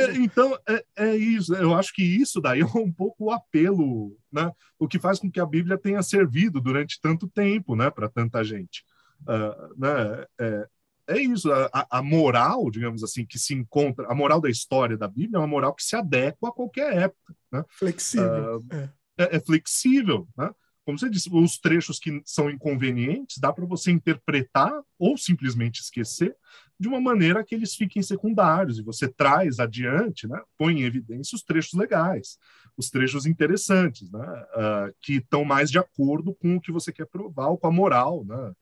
é, 0.00 0.16
então, 0.16 0.58
é, 0.68 0.84
é, 0.96 1.16
isso. 1.16 1.54
Eu 1.54 1.74
acho 1.74 1.92
que 1.94 2.02
isso 2.02 2.40
daí 2.40 2.60
é 2.60 2.64
um 2.64 2.92
pouco 2.92 3.26
o 3.26 3.30
apelo, 3.30 4.16
né? 4.32 4.50
o 4.78 4.88
que 4.88 4.98
faz 4.98 5.20
com 5.20 5.30
que 5.30 5.38
a 5.38 5.46
Bíblia 5.46 5.78
tenha 5.78 6.02
servido 6.02 6.60
durante 6.60 7.00
tanto 7.00 7.28
tempo 7.28 7.76
né? 7.76 7.88
para 7.88 8.08
tanta 8.08 8.42
gente. 8.42 8.84
Uh, 9.22 9.80
né? 9.80 10.26
é, 10.40 10.66
é 11.06 11.18
isso, 11.18 11.52
a, 11.52 11.86
a, 11.90 12.02
moral, 12.02 12.70
digamos 12.70 13.04
assim, 13.04 13.24
que 13.24 13.38
se 13.38 13.54
encontra, 13.54 14.06
a 14.08 14.14
moral 14.14 14.40
da 14.40 14.48
história 14.48 14.96
da 14.96 15.06
Bíblia 15.06 15.36
é 15.36 15.38
uma 15.38 15.46
moral 15.46 15.74
que 15.74 15.84
se 15.84 15.94
adequa 15.94 16.48
a 16.48 16.52
qualquer 16.52 16.96
época. 16.96 17.34
Né? 17.52 17.64
Flexível. 17.68 18.58
Uh, 18.58 18.74
é. 18.74 18.88
É, 19.16 19.36
é. 19.36 19.40
flexível, 19.40 20.28
né? 20.36 20.50
como 20.84 20.98
você 20.98 21.08
disse, 21.08 21.30
os 21.32 21.58
trechos 21.58 21.98
que 21.98 22.22
são 22.26 22.50
inconvenientes 22.50 23.38
dá 23.38 23.52
para 23.52 23.64
você 23.64 23.90
interpretar 23.90 24.70
ou 24.98 25.16
simplesmente 25.16 25.80
esquecer 25.80 26.36
de 26.78 26.88
uma 26.88 27.00
maneira 27.00 27.42
que 27.42 27.54
eles 27.54 27.74
fiquem 27.74 28.02
secundários 28.02 28.78
e 28.78 28.82
você 28.82 29.08
traz 29.08 29.58
adiante, 29.58 30.28
né, 30.28 30.40
põe 30.58 30.80
em 30.80 30.82
evidência 30.82 31.36
os 31.36 31.42
trechos 31.42 31.72
legais, 31.72 32.36
os 32.76 32.90
trechos 32.90 33.24
interessantes, 33.24 34.10
né, 34.10 34.20
uh, 34.20 34.94
que 35.00 35.14
estão 35.14 35.44
mais 35.44 35.70
de 35.70 35.78
acordo 35.78 36.34
com 36.34 36.56
o 36.56 36.60
que 36.60 36.72
você 36.72 36.92
quer 36.92 37.06
provar 37.06 37.48
ou 37.48 37.56
com 37.56 37.68
a 37.68 37.72
moral 37.72 38.24
né, 38.24 38.52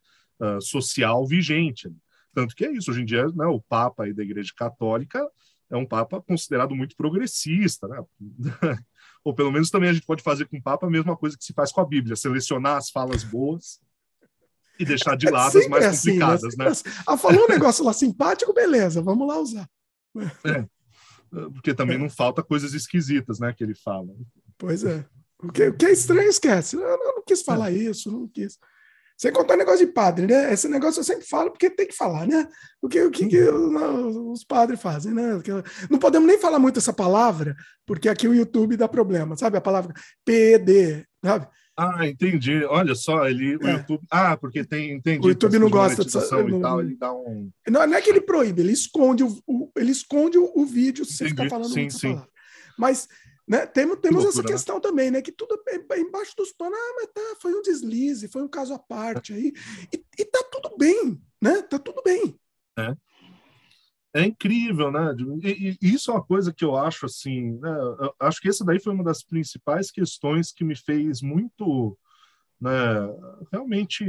uh, 0.41 0.61
social 0.61 1.27
vigente. 1.27 1.91
Tanto 2.33 2.55
que 2.55 2.65
é 2.65 2.71
isso, 2.71 2.91
hoje 2.91 3.03
em 3.03 3.05
dia, 3.05 3.27
né, 3.29 3.47
o 3.47 3.61
Papa 3.61 4.05
aí 4.05 4.13
da 4.13 4.23
Igreja 4.23 4.53
Católica 4.57 5.27
é 5.71 5.77
um 5.77 5.87
Papa 5.87 6.21
considerado 6.21 6.75
muito 6.77 6.95
progressista, 6.95 7.89
né? 7.89 8.05
ou 9.25 9.35
pelo 9.35 9.53
menos 9.53 9.71
também 9.71 9.91
a 9.91 9.93
gente 9.93 10.07
pode 10.07 10.23
fazer 10.23 10.47
com 10.47 10.57
o 10.57 10.63
Papa 10.63 10.87
a 10.87 10.91
mesma 10.91 11.17
coisa 11.17 11.37
que 11.37 11.45
se 11.45 11.53
faz 11.53 11.71
com 11.71 11.81
a 11.81 11.87
Bíblia, 11.87 12.17
selecionar 12.17 12.77
as 12.77 12.91
falas 12.91 13.23
boas 13.23 13.81
e 14.79 14.85
deixar 14.85 15.17
de 15.17 15.29
é 15.29 15.31
lado 15.31 15.59
é 15.59 15.63
as 15.63 15.69
mais 15.69 15.85
assim, 15.85 16.19
complicadas, 16.19 16.57
né? 16.57 16.67
Ah, 17.07 17.17
falou 17.17 17.45
um 17.45 17.49
negócio 17.49 17.85
lá 17.85 17.93
simpático, 17.93 18.53
beleza, 18.53 19.01
vamos 19.03 19.29
lá 19.29 19.39
usar. 19.39 19.69
É, 20.45 20.67
porque 21.51 21.73
também 21.73 21.99
não 21.99 22.11
falta 22.11 22.43
coisas 22.43 22.75
esquisitas, 22.75 23.39
né, 23.39 23.53
que 23.53 23.63
ele 23.65 23.75
fala. 23.75 24.15
Pois 24.59 24.85
é. 24.85 25.05
O 25.43 25.51
que, 25.51 25.67
o 25.69 25.75
que 25.75 25.87
é 25.87 25.93
estranho, 25.93 26.29
esquece. 26.29 26.77
Eu 26.77 26.83
não, 26.83 27.17
não 27.17 27.25
quis 27.25 27.43
falar 27.43 27.73
é. 27.73 27.77
isso, 27.77 28.11
não 28.13 28.29
quis. 28.29 28.59
Sem 29.17 29.33
contar 29.33 29.57
negócio 29.57 29.87
de 29.87 29.93
padre, 29.93 30.27
né? 30.27 30.53
Esse 30.53 30.69
negócio 30.69 31.01
eu 31.01 31.05
sempre 31.05 31.27
falo 31.27 31.51
porque 31.51 31.71
tem 31.71 31.87
que 31.87 31.95
falar, 31.95 32.27
né? 32.27 32.49
O 32.81 32.89
que, 32.89 33.01
o 33.03 33.11
que, 33.11 33.27
que 33.27 33.43
os 33.43 34.45
padres 34.45 34.81
fazem, 34.81 35.13
né? 35.13 35.41
Não 35.91 35.99
podemos 35.99 36.27
nem 36.27 36.39
falar 36.39 36.59
muito 36.59 36.79
essa 36.79 36.93
palavra, 36.93 37.55
porque 37.87 38.09
aqui 38.09 38.27
o 38.27 38.35
YouTube 38.35 38.77
dá 38.77 38.89
problema, 38.89 39.37
sabe? 39.37 39.57
A 39.57 39.61
palavra 39.61 39.95
PD, 40.25 41.05
sabe? 41.25 41.47
Ah, 41.77 42.07
entendi. 42.07 42.65
Olha 42.65 42.95
só, 42.95 43.27
ele, 43.27 43.57
o 43.57 43.67
é. 43.67 43.73
YouTube. 43.73 44.05
Ah, 44.11 44.37
porque 44.37 44.65
tem. 44.65 44.93
Entendi, 44.93 45.27
o 45.27 45.31
YouTube 45.31 45.59
não 45.59 45.71
gosta 45.71 46.05
disso. 46.05 46.19
E 46.19 46.61
tal, 46.61 46.81
ele 46.81 46.97
dá 46.97 47.13
um... 47.13 47.51
não, 47.69 47.87
não 47.87 47.97
é 47.97 48.03
que 48.03 48.11
ele 48.11 48.21
proíbe, 48.21 48.61
ele 48.61 48.73
esconde 48.73 49.25
o, 49.25 49.39
o 49.47 49.71
ele 49.77 49.91
esconde 49.91 50.37
o, 50.37 50.53
o 50.55 50.67
vídeo 50.67 51.05
se 51.05 51.15
você 51.15 51.29
ficar 51.29 51.49
falando 51.49 51.73
sim, 51.73 51.89
sim. 51.89 52.13
palavra. 52.13 52.31
Mas 52.79 53.09
né? 53.47 53.67
Temos, 53.67 53.99
temos 53.99 54.25
loucura, 54.25 54.29
essa 54.29 54.43
né? 54.43 54.49
questão 54.49 54.75
né? 54.77 54.81
também, 54.81 55.11
né? 55.11 55.23
Que 55.23 55.33
tudo 55.33 55.61
é 55.67 55.99
embaixo 55.99 56.35
dos 56.37 56.53
panos, 56.53 56.79
ah, 56.79 56.95
mas 56.97 57.09
tá, 57.13 57.37
foi 57.41 57.55
um 57.55 57.63
deslize, 57.63 58.29
foi 58.29 58.43
um 58.43 58.49
caso 58.49 58.73
à 58.75 58.79
parte 58.79 59.33
aí. 59.33 59.53
E, 59.93 60.05
e 60.19 60.25
tá 60.25 60.43
tudo 60.51 60.77
bem, 60.77 61.21
né? 61.41 61.63
Tá 61.63 61.79
tudo 61.79 62.03
bem. 62.05 62.39
É. 62.79 62.95
É 64.15 64.27
incrível, 64.27 64.91
né? 64.91 65.15
E, 65.43 65.79
e, 65.81 65.95
isso 65.95 66.11
é 66.11 66.15
uma 66.15 66.23
coisa 66.25 66.53
que 66.53 66.65
eu 66.65 66.77
acho 66.77 67.07
assim, 67.07 67.53
né? 67.59 67.71
Eu 67.71 68.15
acho 68.21 68.41
que 68.41 68.49
essa 68.49 68.65
daí 68.65 68.79
foi 68.79 68.93
uma 68.93 69.05
das 69.05 69.23
principais 69.23 69.91
questões 69.91 70.53
que 70.53 70.65
me 70.65 70.77
fez 70.77 71.23
muito, 71.23 71.99
né? 72.61 72.71
Realmente 73.51 74.05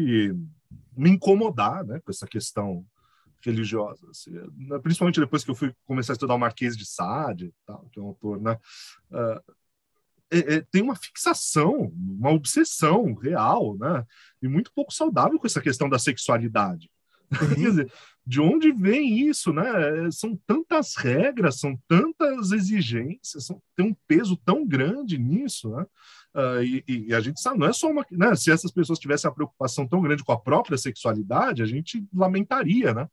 me 0.95 1.09
incomodar, 1.09 1.85
né? 1.85 2.01
Com 2.03 2.11
essa 2.11 2.27
questão 2.27 2.85
religiosas, 3.43 4.09
assim, 4.09 4.31
né, 4.31 4.79
principalmente 4.79 5.19
depois 5.19 5.43
que 5.43 5.51
eu 5.51 5.55
fui 5.55 5.73
começar 5.85 6.13
a 6.13 6.15
estudar 6.15 6.35
o 6.35 6.39
Marquês 6.39 6.77
de 6.77 6.85
Sade, 6.85 7.53
tal, 7.65 7.87
que 7.91 7.99
é 7.99 8.01
um 8.01 8.07
autor, 8.07 8.41
né? 8.41 8.57
Uh, 9.11 9.53
é, 10.31 10.55
é, 10.55 10.61
tem 10.61 10.81
uma 10.81 10.95
fixação, 10.95 11.93
uma 11.95 12.31
obsessão 12.31 13.13
real, 13.13 13.77
né? 13.77 14.03
E 14.41 14.47
muito 14.47 14.71
pouco 14.73 14.91
saudável 14.91 15.39
com 15.39 15.45
essa 15.45 15.61
questão 15.61 15.87
da 15.87 15.99
sexualidade. 15.99 16.89
Quer 17.39 17.55
dizer, 17.55 17.91
de 18.25 18.39
onde 18.39 18.71
vem 18.71 19.27
isso, 19.27 19.51
né? 19.51 19.63
São 20.11 20.39
tantas 20.47 20.95
regras, 20.95 21.59
são 21.59 21.77
tantas 21.87 22.51
exigências, 22.51 23.45
são, 23.45 23.61
tem 23.75 23.85
um 23.85 23.95
peso 24.07 24.37
tão 24.45 24.65
grande 24.65 25.17
nisso, 25.17 25.69
né? 25.69 25.85
Uh, 26.35 26.63
e, 26.63 26.83
e, 27.09 27.13
a 27.13 27.19
gente 27.19 27.39
sabe, 27.39 27.59
não 27.59 27.67
é 27.67 27.73
só 27.73 27.91
uma. 27.91 28.05
Né, 28.11 28.35
se 28.35 28.49
essas 28.49 28.71
pessoas 28.71 28.97
tivessem 28.97 29.29
a 29.29 29.33
preocupação 29.33 29.87
tão 29.87 30.01
grande 30.01 30.23
com 30.23 30.31
a 30.31 30.39
própria 30.39 30.77
sexualidade, 30.77 31.61
a 31.61 31.65
gente 31.65 32.03
lamentaria, 32.13 32.93
né? 32.93 33.07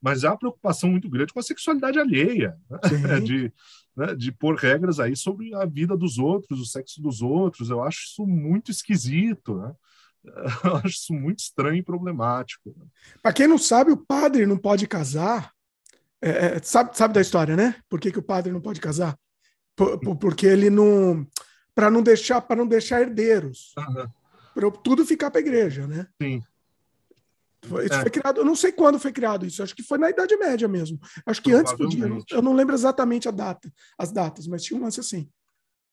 Mas 0.00 0.22
há 0.22 0.30
uma 0.30 0.38
preocupação 0.38 0.90
muito 0.90 1.08
grande 1.08 1.32
com 1.32 1.40
a 1.40 1.42
sexualidade 1.42 1.98
alheia, 1.98 2.56
né? 2.68 2.78
de, 3.20 3.52
né, 3.96 4.14
de 4.14 4.30
pôr 4.32 4.54
regras 4.56 5.00
aí 5.00 5.16
sobre 5.16 5.54
a 5.54 5.64
vida 5.64 5.96
dos 5.96 6.18
outros, 6.18 6.60
o 6.60 6.66
sexo 6.66 7.00
dos 7.00 7.22
outros. 7.22 7.70
Eu 7.70 7.82
acho 7.82 8.04
isso 8.04 8.26
muito 8.26 8.70
esquisito, 8.70 9.56
né? 9.56 9.74
Eu 10.64 10.76
acho 10.76 10.88
isso 10.88 11.12
muito 11.12 11.40
estranho 11.40 11.76
e 11.76 11.82
problemático. 11.82 12.74
Para 13.22 13.32
quem 13.32 13.46
não 13.46 13.58
sabe, 13.58 13.92
o 13.92 13.96
padre 13.96 14.46
não 14.46 14.56
pode 14.56 14.86
casar. 14.86 15.52
É, 16.20 16.30
é, 16.30 16.62
sabe, 16.62 16.96
sabe 16.96 17.14
da 17.14 17.20
história, 17.20 17.56
né? 17.56 17.76
Por 17.88 18.00
que, 18.00 18.10
que 18.10 18.18
o 18.18 18.22
padre 18.22 18.52
não 18.52 18.60
pode 18.60 18.80
casar? 18.80 19.16
Por, 19.76 19.98
por, 20.00 20.16
porque 20.16 20.46
ele 20.46 20.68
não 20.68 21.26
para 21.74 21.90
não 21.90 22.02
deixar 22.02 22.40
para 22.40 22.56
não 22.56 22.66
deixar 22.66 23.00
herdeiros. 23.00 23.72
Uhum. 23.78 24.08
Para 24.54 24.70
tudo 24.82 25.06
ficar 25.06 25.30
para 25.30 25.40
a 25.40 25.42
igreja, 25.42 25.86
né? 25.86 26.08
Sim. 26.20 26.42
Isso 27.64 27.94
é. 27.94 28.00
foi 28.02 28.10
criado, 28.10 28.38
eu 28.38 28.44
não 28.44 28.54
sei 28.54 28.72
quando 28.72 28.98
foi 28.98 29.12
criado 29.12 29.44
isso, 29.44 29.62
acho 29.62 29.74
que 29.74 29.82
foi 29.82 29.98
na 29.98 30.10
Idade 30.10 30.36
Média 30.36 30.68
mesmo. 30.68 30.98
Acho 31.26 31.42
que 31.42 31.52
antes 31.52 31.72
podia, 31.72 32.04
eu 32.30 32.42
não 32.42 32.54
lembro 32.54 32.74
exatamente 32.74 33.28
a 33.28 33.32
data, 33.32 33.72
as 33.98 34.12
datas, 34.12 34.46
mas 34.46 34.62
tinha 34.62 34.78
um 34.78 34.82
lance 34.82 35.00
assim. 35.00 35.28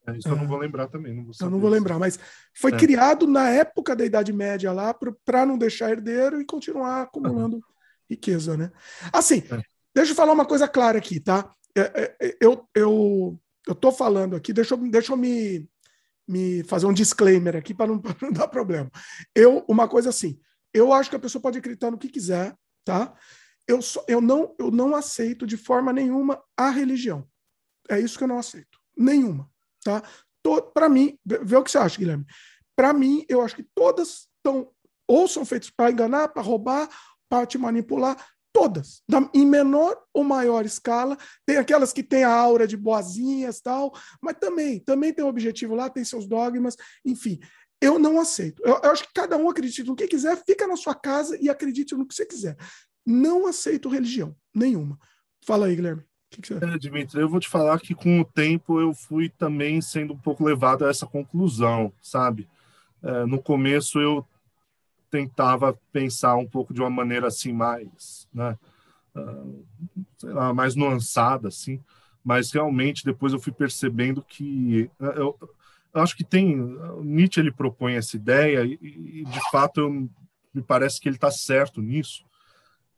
É, 0.08 0.18
isso 0.18 0.28
eu 0.28 0.36
não 0.36 0.48
vou 0.48 0.58
lembrar 0.58 0.88
também. 0.88 1.14
Não 1.14 1.32
eu 1.40 1.50
não 1.50 1.60
vou 1.60 1.70
lembrar, 1.70 1.98
mas 1.98 2.20
foi 2.54 2.72
é. 2.72 2.78
criado 2.78 3.26
na 3.26 3.50
época 3.50 3.96
da 3.96 4.06
Idade 4.06 4.32
Média 4.32 4.72
lá 4.72 4.94
para 4.94 5.46
não 5.46 5.58
deixar 5.58 5.92
herdeiro 5.92 6.40
e 6.40 6.46
continuar 6.46 7.04
acumulando 7.04 7.56
uhum. 7.56 7.62
riqueza, 8.10 8.56
né? 8.56 8.72
Assim, 9.12 9.44
é. 9.52 9.62
deixa 9.94 10.12
eu 10.12 10.16
falar 10.16 10.34
uma 10.34 10.46
coisa 10.46 10.68
clara 10.68 10.98
aqui, 10.98 11.20
tá? 11.20 11.50
É, 11.76 12.16
é, 12.22 12.38
eu, 12.40 12.68
eu, 12.74 13.40
eu 13.68 13.76
tô 13.76 13.92
falando 13.92 14.36
aqui, 14.36 14.54
deixa 14.54 14.76
eu, 14.76 14.78
deixa 14.90 15.12
eu 15.12 15.18
me, 15.18 15.68
me 16.28 16.64
fazer 16.64 16.86
um 16.86 16.94
disclaimer 16.94 17.56
aqui 17.56 17.74
para 17.74 17.88
não, 17.88 18.02
não, 18.22 18.32
dar 18.32 18.48
problema. 18.48 18.90
Eu, 19.34 19.66
uma 19.68 19.88
coisa 19.88 20.10
assim, 20.10 20.40
eu 20.74 20.94
acho 20.94 21.10
que 21.10 21.16
a 21.16 21.20
pessoa 21.20 21.42
pode 21.42 21.58
acreditar 21.58 21.92
no 21.92 21.98
que 21.98 22.10
quiser, 22.10 22.56
tá? 22.84 23.14
Eu, 23.68 23.82
só, 23.82 24.04
eu, 24.08 24.22
não, 24.22 24.56
eu 24.60 24.70
não 24.70 24.96
aceito 24.96 25.48
de 25.48 25.58
forma 25.58 25.92
nenhuma 25.92 26.42
a 26.56 26.70
religião. 26.70 27.28
É 27.90 28.00
isso 28.00 28.18
que 28.18 28.24
eu 28.24 28.28
não 28.28 28.38
aceito. 28.38 28.80
Nenhuma, 28.96 29.50
tá? 29.86 30.04
Para 30.74 30.90
mim, 30.90 31.18
vê 31.24 31.56
o 31.56 31.64
que 31.64 31.72
você 31.72 31.78
acha, 31.78 31.98
Guilherme. 31.98 32.26
Para 32.76 32.92
mim, 32.92 33.24
eu 33.30 33.42
acho 33.42 33.56
que 33.56 33.66
todas 33.74 34.28
estão 34.38 34.70
ou 35.08 35.28
são 35.28 35.46
feitas 35.46 35.70
para 35.70 35.92
enganar, 35.92 36.30
para 36.30 36.42
roubar, 36.42 36.90
para 37.30 37.46
te 37.46 37.58
manipular, 37.58 38.18
todas, 38.52 39.04
em 39.34 39.46
menor 39.46 40.02
ou 40.14 40.24
maior 40.24 40.66
escala. 40.66 41.18
Tem 41.46 41.58
aquelas 41.58 41.94
que 41.94 42.02
têm 42.02 42.24
a 42.24 42.34
aura 42.34 42.68
de 42.68 42.76
boazinhas 42.76 43.62
tal, 43.62 43.94
mas 44.22 44.36
também, 44.40 44.80
também 44.80 45.14
tem 45.14 45.24
um 45.24 45.28
objetivo 45.28 45.76
lá, 45.76 45.90
tem 45.90 46.04
seus 46.04 46.28
dogmas, 46.28 46.76
enfim. 47.06 47.40
Eu 47.82 48.00
não 48.00 48.20
aceito. 48.20 48.62
Eu, 48.66 48.80
eu, 48.84 48.92
acho 48.92 49.04
que 49.04 49.14
cada 49.14 49.38
um 49.38 49.50
acredite 49.50 49.84
no 49.84 49.96
que 49.96 50.08
quiser, 50.08 50.42
fica 50.46 50.66
na 50.66 50.76
sua 50.76 50.96
casa 50.96 51.38
e 51.40 51.50
acredite 51.50 51.94
no 51.94 52.08
que 52.08 52.16
você 52.16 52.26
quiser. 52.26 52.56
Não 53.06 53.46
aceito 53.46 53.90
religião 53.90 54.36
nenhuma. 54.54 54.98
Fala 55.46 55.68
aí, 55.68 55.76
Guilherme. 55.76 56.04
Que 56.36 56.42
que 56.42 56.54
é, 56.54 56.78
Dimitri, 56.78 57.22
eu 57.22 57.30
vou 57.30 57.40
te 57.40 57.48
falar 57.48 57.80
que 57.80 57.96
com 57.96 58.20
o 58.20 58.26
tempo 58.26 58.80
eu 58.80 58.94
fui 58.94 59.30
também 59.30 59.80
sendo 59.82 60.14
um 60.14 60.18
pouco 60.18 60.44
levado 60.44 60.86
a 60.86 60.90
essa 60.90 61.06
conclusão, 61.06 61.92
sabe? 62.02 62.48
É, 63.02 63.26
no 63.26 63.42
começo 63.42 64.00
eu 64.00 64.26
tentava 65.10 65.78
pensar 65.94 66.36
um 66.36 66.46
pouco 66.46 66.74
de 66.74 66.82
uma 66.82 66.90
maneira 66.90 67.28
assim 67.28 67.54
mais, 67.54 68.28
né, 68.34 68.58
uh, 69.16 69.66
sei 70.18 70.32
lá, 70.32 70.54
mais 70.54 70.76
nuançada 70.76 71.48
assim, 71.48 71.80
mas 72.24 72.52
realmente 72.52 73.06
depois 73.06 73.32
eu 73.32 73.40
fui 73.40 73.54
percebendo 73.54 74.22
que 74.22 74.90
uh, 75.00 75.06
eu, 75.06 75.38
eu, 75.94 76.02
acho 76.02 76.18
que 76.18 76.24
tem 76.24 76.58
Nietzsche 77.02 77.40
ele 77.40 77.52
propõe 77.52 77.94
essa 77.94 78.18
ideia 78.18 78.66
e, 78.66 78.78
e 78.82 79.24
de 79.24 79.52
fato 79.52 79.80
eu, 79.80 80.10
me 80.54 80.62
parece 80.62 81.00
que 81.00 81.08
ele 81.08 81.16
está 81.16 81.32
certo 81.32 81.82
nisso, 81.82 82.26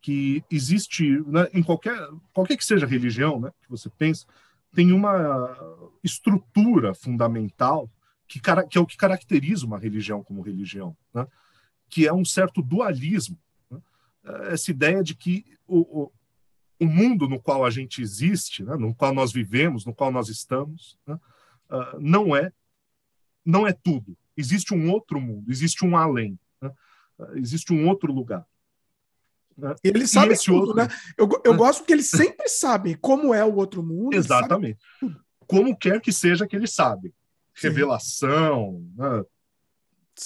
que 0.08 0.42
existe 0.50 1.22
né, 1.28 1.50
em 1.54 1.62
qualquer 1.62 2.00
qualquer 2.32 2.56
que 2.56 2.64
seja 2.64 2.86
a 2.86 2.90
religião, 2.90 3.42
né, 3.42 3.52
que 3.62 3.70
você 3.70 3.90
pensa, 3.90 4.26
tem 4.74 4.94
uma 4.94 5.54
estrutura 6.02 6.94
fundamental 6.94 7.92
que, 8.26 8.40
que 8.40 8.78
é 8.78 8.80
o 8.80 8.86
que 8.86 8.96
caracteriza 8.96 9.66
uma 9.66 9.78
religião 9.78 10.24
como 10.24 10.42
religião, 10.42 10.96
né? 11.14 11.28
que 11.90 12.08
é 12.08 12.14
um 12.14 12.24
certo 12.24 12.62
dualismo. 12.62 13.38
Né? 13.70 13.82
Essa 14.50 14.72
ideia 14.72 15.04
de 15.04 15.14
que 15.14 15.46
o, 15.68 15.80
o, 15.80 16.12
o, 16.80 16.86
mundo 16.86 17.28
no 17.28 17.42
qual 17.42 17.66
a 17.66 17.70
gente 17.70 18.02
existe, 18.02 18.64
né? 18.64 18.78
no 18.78 18.96
qual 18.96 19.14
nós 19.14 19.34
vivemos, 19.34 19.86
no 19.86 19.94
qual 19.94 20.10
nós 20.10 20.30
estamos, 20.30 20.98
né? 21.06 21.20
uh, 21.70 22.00
não 22.00 22.34
é 22.34 22.54
não 23.46 23.68
é 23.68 23.74
tudo. 23.74 24.18
Existe 24.38 24.74
um 24.74 24.90
outro 24.90 25.20
mundo, 25.20 25.52
existe 25.52 25.86
um 25.86 25.98
além, 25.98 26.40
uh, 26.62 26.72
existe 27.36 27.74
um 27.74 27.90
outro 27.90 28.14
lugar. 28.14 28.46
Né? 29.58 29.74
E 29.84 29.88
eles 29.88 30.12
sabem 30.12 30.38
tudo, 30.38 30.70
outro... 30.70 30.76
né? 30.76 30.88
Eu, 31.18 31.28
eu 31.44 31.54
é. 31.54 31.58
gosto 31.58 31.84
que 31.84 31.92
eles 31.92 32.10
sempre 32.10 32.48
sabem 32.48 32.96
como 32.96 33.34
é 33.34 33.44
o 33.44 33.56
outro 33.56 33.82
mundo. 33.82 34.14
Exatamente. 34.14 34.78
Como 35.48 35.76
quer 35.76 36.00
que 36.00 36.12
seja 36.12 36.46
que 36.46 36.56
eles 36.56 36.74
sabem. 36.74 37.12
Revelação, 37.56 38.86
né? 38.96 39.24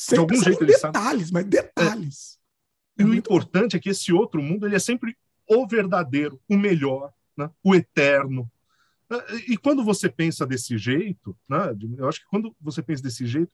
de 0.09 0.17
algum 0.17 0.41
jeito 0.41 0.63
ele 0.63 0.73
detalhes, 0.73 1.29
sabe. 1.29 1.33
mas 1.33 1.45
detalhes. 1.45 2.39
É. 2.97 3.03
E 3.03 3.05
o 3.05 3.13
importante 3.13 3.75
é 3.75 3.79
que 3.79 3.89
esse 3.89 4.11
outro 4.11 4.41
mundo 4.41 4.65
ele 4.65 4.75
é 4.75 4.79
sempre 4.79 5.17
o 5.47 5.67
verdadeiro, 5.67 6.39
o 6.49 6.57
melhor, 6.57 7.11
né? 7.37 7.49
o 7.63 7.75
eterno. 7.75 8.49
E 9.47 9.57
quando 9.57 9.83
você 9.83 10.09
pensa 10.09 10.45
desse 10.45 10.77
jeito, 10.77 11.37
né? 11.49 11.75
eu 11.97 12.07
acho 12.07 12.21
que 12.21 12.27
quando 12.27 12.55
você 12.59 12.81
pensa 12.81 13.03
desse 13.03 13.25
jeito, 13.25 13.53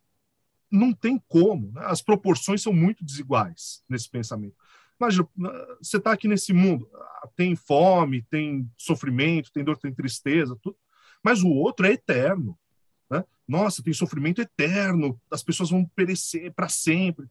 não 0.71 0.93
tem 0.93 1.21
como. 1.27 1.71
Né? 1.71 1.81
As 1.85 2.01
proporções 2.01 2.61
são 2.61 2.73
muito 2.73 3.03
desiguais 3.03 3.83
nesse 3.89 4.09
pensamento. 4.09 4.55
Imagina, 4.99 5.27
você 5.81 5.97
está 5.97 6.11
aqui 6.11 6.27
nesse 6.27 6.53
mundo, 6.53 6.89
tem 7.35 7.55
fome, 7.55 8.23
tem 8.23 8.69
sofrimento, 8.77 9.51
tem 9.51 9.63
dor, 9.63 9.77
tem 9.77 9.93
tristeza, 9.93 10.57
tudo, 10.61 10.75
mas 11.23 11.43
o 11.43 11.49
outro 11.49 11.85
é 11.85 11.91
eterno. 11.91 12.57
Né? 13.09 13.23
Nossa, 13.47 13.83
tem 13.83 13.93
sofrimento 13.93 14.41
eterno, 14.41 15.19
as 15.31 15.43
pessoas 15.43 15.69
vão 15.69 15.85
perecer 15.95 16.51
para 16.53 16.67
sempre 16.67 17.27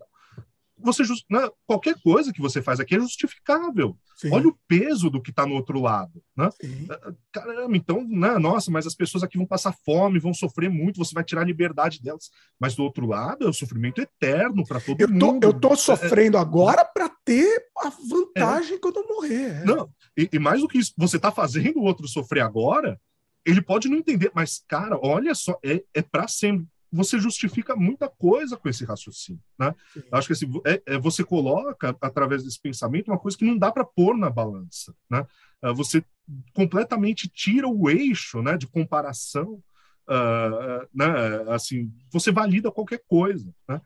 você 0.79 1.03
né, 1.31 1.49
qualquer 1.66 1.97
coisa 2.03 2.33
que 2.33 2.41
você 2.41 2.61
faz 2.61 2.81
aqui 2.81 2.95
é 2.95 3.01
justificável. 3.01 3.97
Sim. 4.16 4.31
Olha 4.33 4.49
o 4.49 4.59
peso 4.66 5.11
do 5.11 5.20
que 5.20 5.31
está 5.31 5.47
no 5.47 5.55
outro 5.55 5.81
lado, 5.81 6.22
né? 6.37 6.49
Ah, 6.91 7.12
caramba, 7.31 7.77
então, 7.77 8.07
né, 8.09 8.39
nossa, 8.39 8.70
mas 8.70 8.87
as 8.87 8.95
pessoas 8.95 9.22
aqui 9.22 9.37
vão 9.37 9.47
passar 9.47 9.74
fome, 9.85 10.18
vão 10.18 10.33
sofrer 10.33 10.70
muito, 10.70 10.99
você 10.99 11.14
vai 11.14 11.22
tirar 11.22 11.43
a 11.43 11.45
liberdade 11.45 12.03
delas. 12.03 12.31
Mas 12.59 12.74
do 12.74 12.83
outro 12.83 13.07
lado 13.07 13.47
é 13.47 13.49
o 13.49 13.53
sofrimento 13.53 14.01
eterno 14.01 14.64
para 14.66 14.81
todo 14.81 15.01
eu 15.01 15.09
tô, 15.18 15.33
mundo. 15.33 15.45
Eu 15.45 15.53
tô 15.53 15.77
sofrendo 15.77 16.37
é, 16.37 16.41
agora 16.41 16.85
para 16.85 17.11
ter 17.24 17.66
a 17.79 17.91
vantagem 18.09 18.77
é. 18.77 18.79
quando 18.79 18.97
eu 18.97 19.07
morrer. 19.07 19.62
É. 19.62 19.64
Não, 19.64 19.91
e, 20.16 20.29
e, 20.33 20.39
mais 20.39 20.61
do 20.61 20.68
que 20.68 20.79
isso, 20.79 20.93
você 20.97 21.16
está 21.16 21.31
fazendo 21.31 21.79
o 21.79 21.85
outro 21.85 22.09
sofrer 22.09 22.41
agora, 22.41 22.99
ele 23.45 23.61
pode 23.61 23.89
não 23.89 23.99
entender, 23.99 24.31
mas 24.35 24.62
cara, 24.66 24.99
olha 25.03 25.35
só, 25.35 25.59
é, 25.62 25.83
é 25.95 26.03
para 26.03 26.27
sempre 26.27 26.66
você 26.93 27.18
justifica 27.18 27.74
muita 27.74 28.09
coisa 28.09 28.57
com 28.57 28.68
esse 28.68 28.84
raciocínio, 28.84 29.43
né? 29.59 29.74
Acho 30.12 30.28
que 30.28 30.32
assim, 30.32 30.51
é, 30.64 30.82
é, 30.87 30.99
você 30.99 31.24
coloca 31.24 31.97
através 32.01 32.45
desse 32.45 32.61
pensamento 32.61 33.09
uma 33.09 33.18
coisa 33.18 33.37
que 33.37 33.45
não 33.45 33.59
dá 33.59 33.72
para 33.72 33.84
pôr 33.84 34.16
na 34.16 34.30
balança, 34.30 34.95
né? 35.11 35.26
Uh, 35.62 35.74
você 35.74 36.05
completamente 36.53 37.28
tira 37.28 37.68
o 37.68 37.89
eixo, 37.89 38.43
né, 38.43 38.57
de 38.57 38.66
comparação, 38.66 39.62
uh, 40.09 40.89
né? 40.95 41.07
Assim, 41.49 41.93
você 42.11 42.30
valida 42.30 42.70
qualquer 42.70 43.03
coisa, 43.07 43.53
né? 43.68 43.80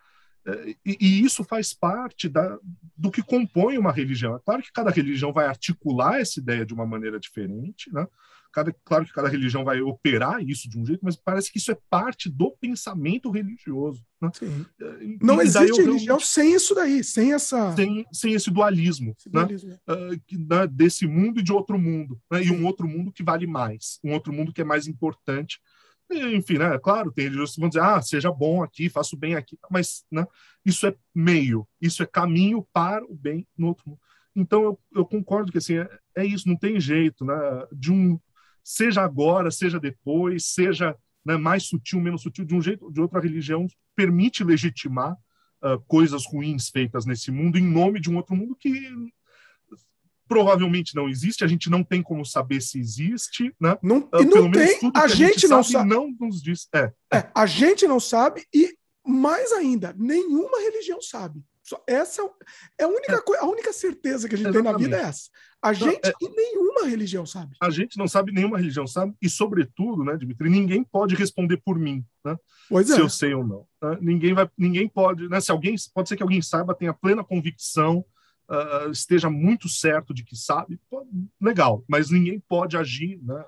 E, 0.84 0.96
e, 0.98 1.22
isso 1.22 1.44
faz 1.44 1.74
parte 1.74 2.26
da, 2.26 2.58
do 2.96 3.10
que 3.10 3.22
compõe 3.22 3.76
uma 3.76 3.92
religião. 3.92 4.34
É 4.34 4.38
claro 4.38 4.62
que 4.62 4.72
cada 4.72 4.90
religião 4.90 5.34
vai 5.34 5.46
articular 5.46 6.18
essa 6.18 6.40
ideia 6.40 6.64
de 6.64 6.72
uma 6.72 6.86
maneira 6.86 7.20
diferente, 7.20 7.92
né? 7.92 8.06
Cada, 8.52 8.74
claro 8.84 9.04
que 9.04 9.12
cada 9.12 9.28
religião 9.28 9.64
vai 9.64 9.80
operar 9.80 10.42
isso 10.42 10.68
de 10.68 10.78
um 10.78 10.84
jeito, 10.84 11.04
mas 11.04 11.16
parece 11.16 11.52
que 11.52 11.58
isso 11.58 11.70
é 11.70 11.78
parte 11.88 12.28
do 12.28 12.50
pensamento 12.60 13.30
religioso. 13.30 14.04
Né? 14.20 14.30
E, 15.00 15.18
não 15.22 15.40
existe 15.40 15.80
religião 15.80 16.18
sem 16.18 16.54
isso 16.54 16.74
daí, 16.74 17.04
sem 17.04 17.32
essa. 17.32 17.74
Sem, 17.76 18.04
sem 18.12 18.32
esse 18.32 18.50
dualismo, 18.50 19.14
esse 19.16 19.28
né? 19.28 19.42
dualismo. 19.42 19.72
Uh, 19.88 20.20
que, 20.26 20.36
né, 20.36 20.66
desse 20.66 21.06
mundo 21.06 21.40
e 21.40 21.42
de 21.42 21.52
outro 21.52 21.78
mundo. 21.78 22.20
Né? 22.30 22.44
E 22.44 22.50
um 22.50 22.66
outro 22.66 22.88
mundo 22.88 23.12
que 23.12 23.22
vale 23.22 23.46
mais, 23.46 24.00
um 24.04 24.12
outro 24.12 24.32
mundo 24.32 24.52
que 24.52 24.60
é 24.60 24.64
mais 24.64 24.88
importante. 24.88 25.60
enfim, 26.10 26.58
né? 26.58 26.76
Claro, 26.80 27.12
tem 27.12 27.24
religiosos 27.24 27.54
que 27.54 27.60
vão 27.60 27.68
dizer, 27.68 27.82
ah, 27.82 28.02
seja 28.02 28.32
bom 28.32 28.64
aqui, 28.64 28.88
faça 28.88 29.14
o 29.14 29.18
bem 29.18 29.36
aqui, 29.36 29.56
mas 29.70 30.04
né, 30.10 30.26
isso 30.66 30.86
é 30.86 30.94
meio, 31.14 31.66
isso 31.80 32.02
é 32.02 32.06
caminho 32.06 32.66
para 32.72 33.04
o 33.04 33.14
bem 33.14 33.46
no 33.56 33.68
outro 33.68 33.90
mundo. 33.90 34.00
Então 34.34 34.62
eu, 34.62 34.80
eu 34.94 35.04
concordo 35.04 35.50
que 35.50 35.58
assim 35.58 35.78
é, 35.78 35.88
é, 36.16 36.24
isso, 36.24 36.48
não 36.48 36.56
tem 36.56 36.80
jeito, 36.80 37.24
né? 37.24 37.34
De 37.72 37.92
um 37.92 38.18
seja 38.70 39.02
agora, 39.02 39.50
seja 39.50 39.80
depois, 39.80 40.46
seja 40.46 40.96
né, 41.24 41.36
mais 41.36 41.64
sutil, 41.64 42.00
menos 42.00 42.22
sutil, 42.22 42.44
de 42.44 42.54
um 42.54 42.62
jeito 42.62 42.84
ou 42.84 42.92
de 42.92 43.00
outra, 43.00 43.18
a 43.18 43.22
religião 43.22 43.66
permite 43.96 44.44
legitimar 44.44 45.12
uh, 45.62 45.80
coisas 45.86 46.24
ruins 46.24 46.68
feitas 46.68 47.04
nesse 47.04 47.30
mundo 47.30 47.58
em 47.58 47.66
nome 47.66 48.00
de 48.00 48.08
um 48.08 48.16
outro 48.16 48.36
mundo 48.36 48.54
que 48.54 48.72
provavelmente 50.28 50.94
não 50.94 51.08
existe, 51.08 51.42
a 51.42 51.48
gente 51.48 51.68
não 51.68 51.82
tem 51.82 52.00
como 52.00 52.24
saber 52.24 52.62
se 52.62 52.78
existe, 52.78 53.52
né? 53.60 53.76
Não, 53.82 53.98
uh, 53.98 54.22
não 54.24 54.50
tem, 54.52 54.78
a, 54.94 55.02
a, 55.02 55.08
gente, 55.08 55.40
gente 55.40 55.48
não 55.48 55.64
sabe, 55.64 55.88
não 55.88 56.14
nos 56.20 56.40
diz. 56.40 56.68
É, 56.72 56.92
é. 57.12 57.18
é, 57.18 57.30
a 57.34 57.46
gente 57.46 57.88
não 57.88 57.98
sabe 57.98 58.44
e 58.54 58.72
mais 59.04 59.50
ainda, 59.50 59.92
nenhuma 59.98 60.60
religião 60.60 61.02
sabe. 61.02 61.42
Essa 61.86 62.22
é 62.78 62.84
a 62.84 62.88
única, 62.88 63.12
é. 63.14 63.38
a 63.38 63.46
única 63.46 63.72
certeza 63.72 64.28
que 64.28 64.34
a 64.34 64.38
gente 64.38 64.48
Exatamente. 64.48 64.78
tem 64.78 64.88
na 64.88 64.96
vida 64.96 65.06
é 65.06 65.08
essa. 65.08 65.28
A 65.62 65.72
gente 65.72 66.06
é, 66.06 66.12
e 66.20 66.28
nenhuma 66.28 66.86
religião 66.86 67.26
sabe. 67.26 67.54
A 67.60 67.68
gente 67.68 67.98
não 67.98 68.08
sabe, 68.08 68.32
nenhuma 68.32 68.56
religião 68.56 68.86
sabe, 68.86 69.14
e 69.20 69.28
sobretudo, 69.28 70.02
né, 70.02 70.16
Dimitri, 70.16 70.48
ninguém 70.48 70.82
pode 70.82 71.14
responder 71.14 71.58
por 71.58 71.78
mim, 71.78 72.04
né? 72.24 72.36
Pois 72.68 72.86
se 72.86 72.94
é. 72.94 73.00
eu 73.00 73.08
sei 73.08 73.34
ou 73.34 73.46
não. 73.46 73.66
Né? 73.82 73.98
Ninguém 74.00 74.32
vai, 74.32 74.48
ninguém 74.56 74.88
pode, 74.88 75.28
né? 75.28 75.40
Se 75.40 75.50
alguém, 75.50 75.74
pode 75.94 76.08
ser 76.08 76.16
que 76.16 76.22
alguém 76.22 76.40
saiba, 76.40 76.74
tenha 76.74 76.94
plena 76.94 77.22
convicção, 77.22 78.04
uh, 78.48 78.90
esteja 78.90 79.28
muito 79.28 79.68
certo 79.68 80.14
de 80.14 80.24
que 80.24 80.34
sabe, 80.34 80.80
legal, 81.40 81.84
mas 81.86 82.10
ninguém 82.10 82.42
pode 82.48 82.76
agir, 82.76 83.20
né? 83.22 83.44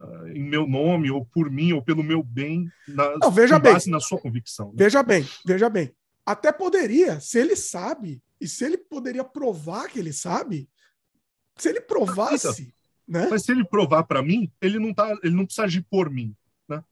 Uh, 0.00 0.28
em 0.28 0.42
meu 0.42 0.66
nome, 0.66 1.12
ou 1.12 1.24
por 1.24 1.48
mim, 1.48 1.72
ou 1.72 1.80
pelo 1.80 2.02
meu 2.02 2.24
bem, 2.24 2.68
na, 2.88 3.18
não, 3.18 3.30
veja 3.30 3.56
base 3.56 3.84
bem. 3.84 3.92
na 3.92 4.00
sua 4.00 4.18
convicção. 4.18 4.68
Né? 4.70 4.74
Veja 4.78 5.00
bem, 5.00 5.24
veja 5.46 5.70
bem. 5.70 5.94
Até 6.24 6.52
poderia, 6.52 7.20
se 7.20 7.38
ele 7.38 7.56
sabe, 7.56 8.22
e 8.40 8.46
se 8.46 8.64
ele 8.64 8.78
poderia 8.78 9.24
provar 9.24 9.88
que 9.88 9.98
ele 9.98 10.12
sabe, 10.12 10.68
se 11.56 11.68
ele 11.68 11.80
provasse. 11.80 12.62
Então, 12.62 12.72
né? 13.08 13.28
Mas 13.30 13.44
se 13.44 13.52
ele 13.52 13.64
provar 13.64 14.04
para 14.04 14.22
mim, 14.22 14.50
ele 14.60 14.78
não, 14.78 14.94
tá, 14.94 15.12
ele 15.22 15.34
não 15.34 15.44
precisa 15.44 15.64
agir 15.64 15.84
por 15.90 16.08
mim. 16.08 16.34
Né? 16.68 16.82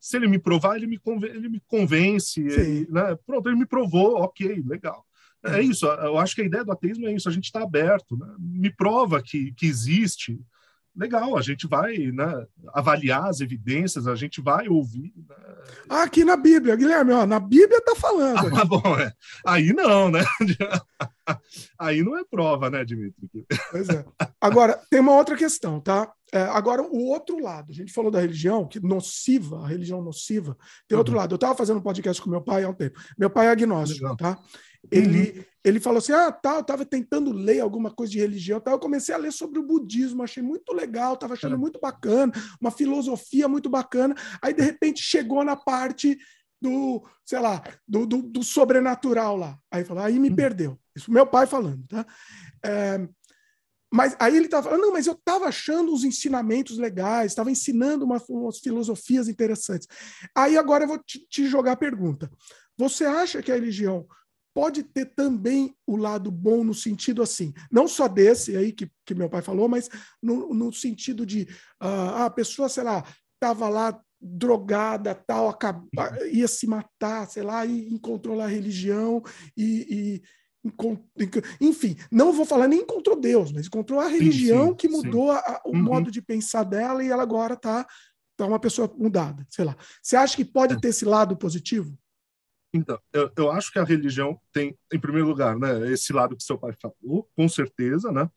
Se 0.00 0.16
ele 0.16 0.26
me 0.26 0.38
provar, 0.38 0.76
ele 0.76 0.86
me, 0.86 0.98
conven 0.98 1.30
ele 1.30 1.48
me 1.48 1.60
convence. 1.60 2.40
Ele, 2.40 2.86
né? 2.90 3.16
Pronto, 3.26 3.48
ele 3.48 3.56
me 3.56 3.66
provou, 3.66 4.16
ok, 4.16 4.62
legal. 4.66 5.06
É. 5.44 5.58
é 5.58 5.62
isso, 5.62 5.86
eu 5.86 6.18
acho 6.18 6.34
que 6.34 6.42
a 6.42 6.46
ideia 6.46 6.64
do 6.64 6.72
ateísmo 6.72 7.06
é 7.06 7.12
isso, 7.12 7.28
a 7.28 7.32
gente 7.32 7.44
está 7.44 7.62
aberto. 7.62 8.16
Né? 8.16 8.34
Me 8.38 8.70
prova 8.70 9.22
que, 9.22 9.52
que 9.52 9.66
existe, 9.66 10.40
legal, 10.94 11.36
a 11.36 11.42
gente 11.42 11.66
vai 11.66 11.96
né, 11.96 12.46
avaliar 12.72 13.28
as 13.28 13.40
evidências, 13.40 14.06
a 14.06 14.14
gente 14.14 14.40
vai 14.40 14.68
ouvir. 14.68 15.12
Né? 15.16 15.36
Aqui 15.88 16.24
na 16.24 16.36
Bíblia, 16.36 16.76
Guilherme, 16.76 17.12
ó, 17.12 17.26
na 17.26 17.40
Bíblia 17.40 17.78
está 17.78 17.94
falando. 17.96 18.56
Ah, 18.56 18.64
bom, 18.64 18.82
é. 18.98 19.12
Aí 19.46 19.72
não, 19.72 20.10
né? 20.10 20.24
Aí 21.78 22.02
não 22.02 22.16
é 22.18 22.24
prova, 22.24 22.68
né, 22.68 22.84
Dimitri? 22.84 23.46
Pois 23.70 23.88
é. 23.88 24.04
Agora, 24.40 24.80
tem 24.90 25.00
uma 25.00 25.16
outra 25.16 25.36
questão, 25.36 25.80
tá? 25.80 26.12
É, 26.32 26.42
agora, 26.44 26.82
o 26.82 27.08
outro 27.08 27.38
lado, 27.38 27.70
a 27.70 27.74
gente 27.74 27.92
falou 27.92 28.10
da 28.10 28.20
religião, 28.20 28.66
que 28.66 28.80
nociva, 28.80 29.64
a 29.64 29.68
religião 29.68 30.02
nociva, 30.02 30.56
tem 30.88 30.96
uhum. 30.96 31.00
outro 31.00 31.14
lado. 31.14 31.32
Eu 31.32 31.36
estava 31.36 31.54
fazendo 31.54 31.78
um 31.78 31.82
podcast 31.82 32.22
com 32.22 32.30
meu 32.30 32.40
pai 32.40 32.64
há 32.64 32.68
um 32.68 32.74
tempo. 32.74 32.98
Meu 33.18 33.28
pai 33.28 33.46
é 33.46 33.50
agnóstico, 33.50 34.02
Legal. 34.02 34.16
tá? 34.16 34.38
Ele, 34.90 35.30
uhum. 35.30 35.44
Ele 35.64 35.80
falou 35.80 35.98
assim: 35.98 36.12
ah, 36.12 36.30
tá, 36.32 36.54
eu 36.54 36.60
estava 36.60 36.84
tentando 36.84 37.32
ler 37.32 37.60
alguma 37.60 37.90
coisa 37.90 38.12
de 38.12 38.18
religião, 38.18 38.60
tá? 38.60 38.72
eu 38.72 38.78
comecei 38.78 39.14
a 39.14 39.18
ler 39.18 39.32
sobre 39.32 39.58
o 39.58 39.66
budismo, 39.66 40.22
achei 40.22 40.42
muito 40.42 40.72
legal, 40.72 41.14
estava 41.14 41.34
achando 41.34 41.58
muito 41.58 41.78
bacana, 41.80 42.32
uma 42.60 42.70
filosofia 42.70 43.48
muito 43.48 43.70
bacana. 43.70 44.14
Aí, 44.40 44.52
de 44.52 44.62
repente, 44.62 45.02
chegou 45.02 45.44
na 45.44 45.56
parte 45.56 46.18
do, 46.60 47.04
sei 47.24 47.40
lá, 47.40 47.62
do, 47.86 48.06
do, 48.06 48.22
do 48.22 48.42
sobrenatural 48.42 49.36
lá. 49.36 49.58
Aí 49.70 49.84
falou, 49.84 50.02
aí 50.02 50.18
me 50.18 50.30
uhum. 50.30 50.36
perdeu. 50.36 50.78
Isso 50.94 51.10
meu 51.10 51.26
pai 51.26 51.46
falando, 51.46 51.84
tá? 51.88 52.06
É, 52.64 53.08
mas 53.92 54.16
aí 54.18 54.34
ele 54.34 54.46
estava 54.46 54.64
falando, 54.64 54.80
não, 54.80 54.92
mas 54.92 55.06
eu 55.06 55.12
estava 55.12 55.46
achando 55.46 55.92
os 55.92 56.02
ensinamentos 56.02 56.78
legais, 56.78 57.32
estava 57.32 57.50
ensinando 57.50 58.04
uma, 58.04 58.22
umas 58.28 58.58
filosofias 58.58 59.28
interessantes. 59.28 59.86
Aí 60.34 60.56
agora 60.56 60.84
eu 60.84 60.88
vou 60.88 60.98
te, 60.98 61.18
te 61.28 61.46
jogar 61.46 61.72
a 61.72 61.76
pergunta. 61.76 62.30
Você 62.78 63.04
acha 63.04 63.42
que 63.42 63.52
a 63.52 63.54
religião 63.54 64.06
pode 64.54 64.82
ter 64.82 65.06
também 65.14 65.74
o 65.86 65.96
lado 65.96 66.30
bom 66.30 66.62
no 66.62 66.74
sentido 66.74 67.22
assim, 67.22 67.52
não 67.70 67.88
só 67.88 68.08
desse 68.08 68.56
aí 68.56 68.72
que, 68.72 68.90
que 69.04 69.14
meu 69.14 69.28
pai 69.28 69.42
falou, 69.42 69.68
mas 69.68 69.88
no, 70.22 70.52
no 70.52 70.72
sentido 70.72 71.24
de 71.24 71.42
uh, 71.82 72.24
a 72.24 72.30
pessoa, 72.30 72.68
sei 72.68 72.84
lá, 72.84 73.04
estava 73.34 73.68
lá 73.68 74.00
drogada, 74.20 75.14
tal, 75.14 75.48
acaba, 75.48 75.84
ia 76.30 76.46
se 76.46 76.66
matar, 76.66 77.28
sei 77.28 77.42
lá, 77.42 77.66
e 77.66 77.92
encontrou 77.92 78.36
lá 78.36 78.44
a 78.44 78.48
religião 78.48 79.22
e, 79.56 79.86
e 79.90 80.22
enfim, 81.60 81.96
não 82.10 82.32
vou 82.32 82.44
falar 82.44 82.68
nem 82.68 82.82
encontrou 82.82 83.18
Deus, 83.18 83.50
mas 83.50 83.66
encontrou 83.66 83.98
a 83.98 84.06
religião 84.06 84.66
sim, 84.66 84.70
sim, 84.70 84.76
que 84.76 84.88
mudou 84.88 85.32
a, 85.32 85.60
o 85.64 85.70
uhum. 85.70 85.82
modo 85.82 86.10
de 86.10 86.22
pensar 86.22 86.62
dela 86.62 87.02
e 87.02 87.08
ela 87.08 87.22
agora 87.22 87.54
está 87.54 87.84
tá 88.36 88.46
uma 88.46 88.60
pessoa 88.60 88.92
mudada, 88.96 89.44
sei 89.50 89.64
lá. 89.64 89.76
Você 90.00 90.14
acha 90.14 90.36
que 90.36 90.44
pode 90.44 90.74
é. 90.74 90.78
ter 90.78 90.88
esse 90.88 91.04
lado 91.04 91.36
positivo? 91.36 91.98
Então, 92.72 92.98
eu, 93.12 93.30
eu 93.36 93.50
acho 93.50 93.70
que 93.70 93.78
a 93.78 93.84
religião 93.84 94.40
tem, 94.52 94.76
em 94.92 94.98
primeiro 94.98 95.28
lugar, 95.28 95.58
né, 95.58 95.90
esse 95.90 96.12
lado 96.12 96.36
que 96.36 96.42
seu 96.42 96.58
pai 96.58 96.72
falou, 96.80 97.28
com 97.36 97.48
certeza, 97.48 98.10
né? 98.10 98.30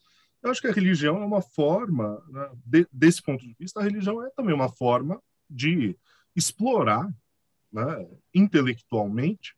Eu 0.44 0.52
acho 0.52 0.62
que 0.62 0.68
a 0.68 0.74
religião 0.74 1.22
é 1.22 1.26
uma 1.26 1.42
forma, 1.42 2.22
né, 2.30 2.52
de, 2.66 2.88
desse 2.92 3.22
ponto 3.22 3.46
de 3.46 3.56
vista, 3.58 3.80
a 3.80 3.84
religião 3.84 4.24
é 4.24 4.30
também 4.32 4.54
uma 4.54 4.70
forma 4.70 5.22
de 5.50 5.98
explorar 6.36 7.10
né, 7.72 8.08
intelectualmente 8.34 9.56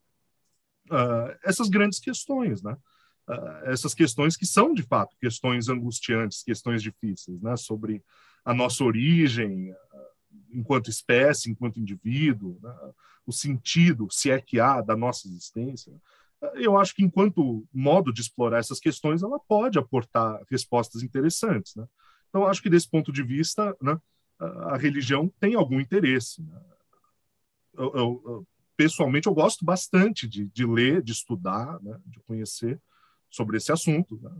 uh, 0.92 1.36
essas 1.44 1.70
grandes 1.70 2.00
questões, 2.00 2.62
né? 2.62 2.78
Uh, 3.28 3.70
essas 3.70 3.94
questões 3.94 4.38
que 4.38 4.46
são 4.46 4.74
de 4.74 4.84
fato 4.84 5.16
questões 5.20 5.68
angustiantes, 5.68 6.44
questões 6.44 6.82
difíceis, 6.82 7.42
né? 7.42 7.58
Sobre 7.58 8.04
a 8.46 8.54
nossa 8.54 8.84
origem 8.84 9.76
enquanto 10.52 10.90
espécie, 10.90 11.50
enquanto 11.50 11.80
indivíduo, 11.80 12.60
né? 12.62 12.74
o 13.26 13.32
sentido, 13.32 14.08
se 14.10 14.32
é 14.32 14.40
que 14.40 14.60
há, 14.60 14.82
da 14.82 14.96
nossa 14.96 15.28
existência. 15.28 15.94
Eu 16.56 16.78
acho 16.78 16.96
que 16.96 17.04
enquanto 17.04 17.68
modo 17.74 18.14
de 18.14 18.22
explorar 18.22 18.60
essas 18.60 18.80
questões, 18.80 19.24
ela 19.24 19.40
pode 19.40 19.78
aportar 19.78 20.42
respostas 20.50 21.04
interessantes, 21.04 21.76
né? 21.76 21.88
Então, 22.30 22.46
acho 22.46 22.62
que 22.62 22.70
desse 22.70 22.90
ponto 22.90 23.12
de 23.12 23.24
vista, 23.24 23.76
né, 23.82 24.00
a 24.40 24.78
religião 24.78 25.32
tem 25.40 25.56
algum 25.56 25.80
interesse. 25.80 26.42
Né? 26.44 26.62
Eu, 27.74 27.94
eu, 27.96 28.48
pessoalmente, 28.76 29.28
eu 29.28 29.34
gosto 29.34 29.66
bastante 29.66 30.28
de, 30.28 30.46
de 30.46 30.66
ler, 30.66 31.02
de 31.02 31.12
estudar, 31.12 31.82
né, 31.82 31.98
de 32.06 32.20
conhecer 32.22 32.80
sobre 33.30 33.58
esse 33.58 33.72
assunto. 33.72 34.20
Né? 34.22 34.32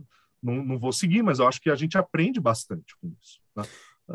Não, 0.42 0.64
não, 0.64 0.78
vou 0.78 0.92
seguir, 0.92 1.22
mas 1.22 1.38
eu 1.38 1.48
acho 1.48 1.60
que 1.60 1.70
a 1.70 1.74
gente 1.74 1.98
aprende 1.98 2.40
bastante 2.40 2.96
com 3.00 3.12
isso. 3.20 3.40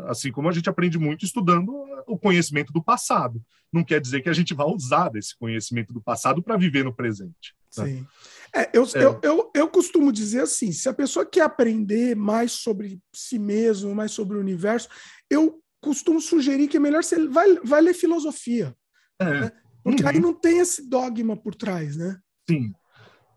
Assim 0.06 0.32
como 0.32 0.48
a 0.48 0.52
gente 0.52 0.68
aprende 0.68 0.98
muito 0.98 1.24
estudando 1.24 1.72
o 2.06 2.18
conhecimento 2.18 2.72
do 2.72 2.82
passado. 2.82 3.40
Não 3.72 3.84
quer 3.84 4.00
dizer 4.00 4.22
que 4.22 4.28
a 4.28 4.32
gente 4.32 4.52
vai 4.52 4.66
usar 4.66 5.08
desse 5.08 5.36
conhecimento 5.38 5.92
do 5.92 6.02
passado 6.02 6.42
para 6.42 6.56
viver 6.56 6.84
no 6.84 6.94
presente. 6.94 7.54
Né? 7.78 7.86
Sim. 7.86 8.06
É, 8.54 8.70
eu, 8.72 8.84
é. 8.84 9.04
Eu, 9.04 9.20
eu, 9.22 9.50
eu 9.54 9.68
costumo 9.68 10.12
dizer 10.12 10.42
assim: 10.42 10.72
se 10.72 10.88
a 10.88 10.94
pessoa 10.94 11.24
quer 11.24 11.42
aprender 11.42 12.16
mais 12.16 12.52
sobre 12.52 13.00
si 13.12 13.38
mesmo, 13.38 13.94
mais 13.94 14.12
sobre 14.12 14.36
o 14.36 14.40
universo, 14.40 14.88
eu 15.30 15.60
costumo 15.80 16.20
sugerir 16.20 16.68
que 16.68 16.76
é 16.76 16.80
melhor 16.80 17.04
você 17.04 17.28
vai, 17.28 17.54
vai 17.64 17.80
ler 17.80 17.94
filosofia. 17.94 18.74
É. 19.18 19.24
Né? 19.24 19.52
Porque 19.82 20.02
uhum. 20.02 20.08
aí 20.08 20.18
não 20.18 20.32
tem 20.32 20.58
esse 20.58 20.88
dogma 20.88 21.36
por 21.36 21.54
trás, 21.54 21.96
né? 21.96 22.18
Sim. 22.48 22.72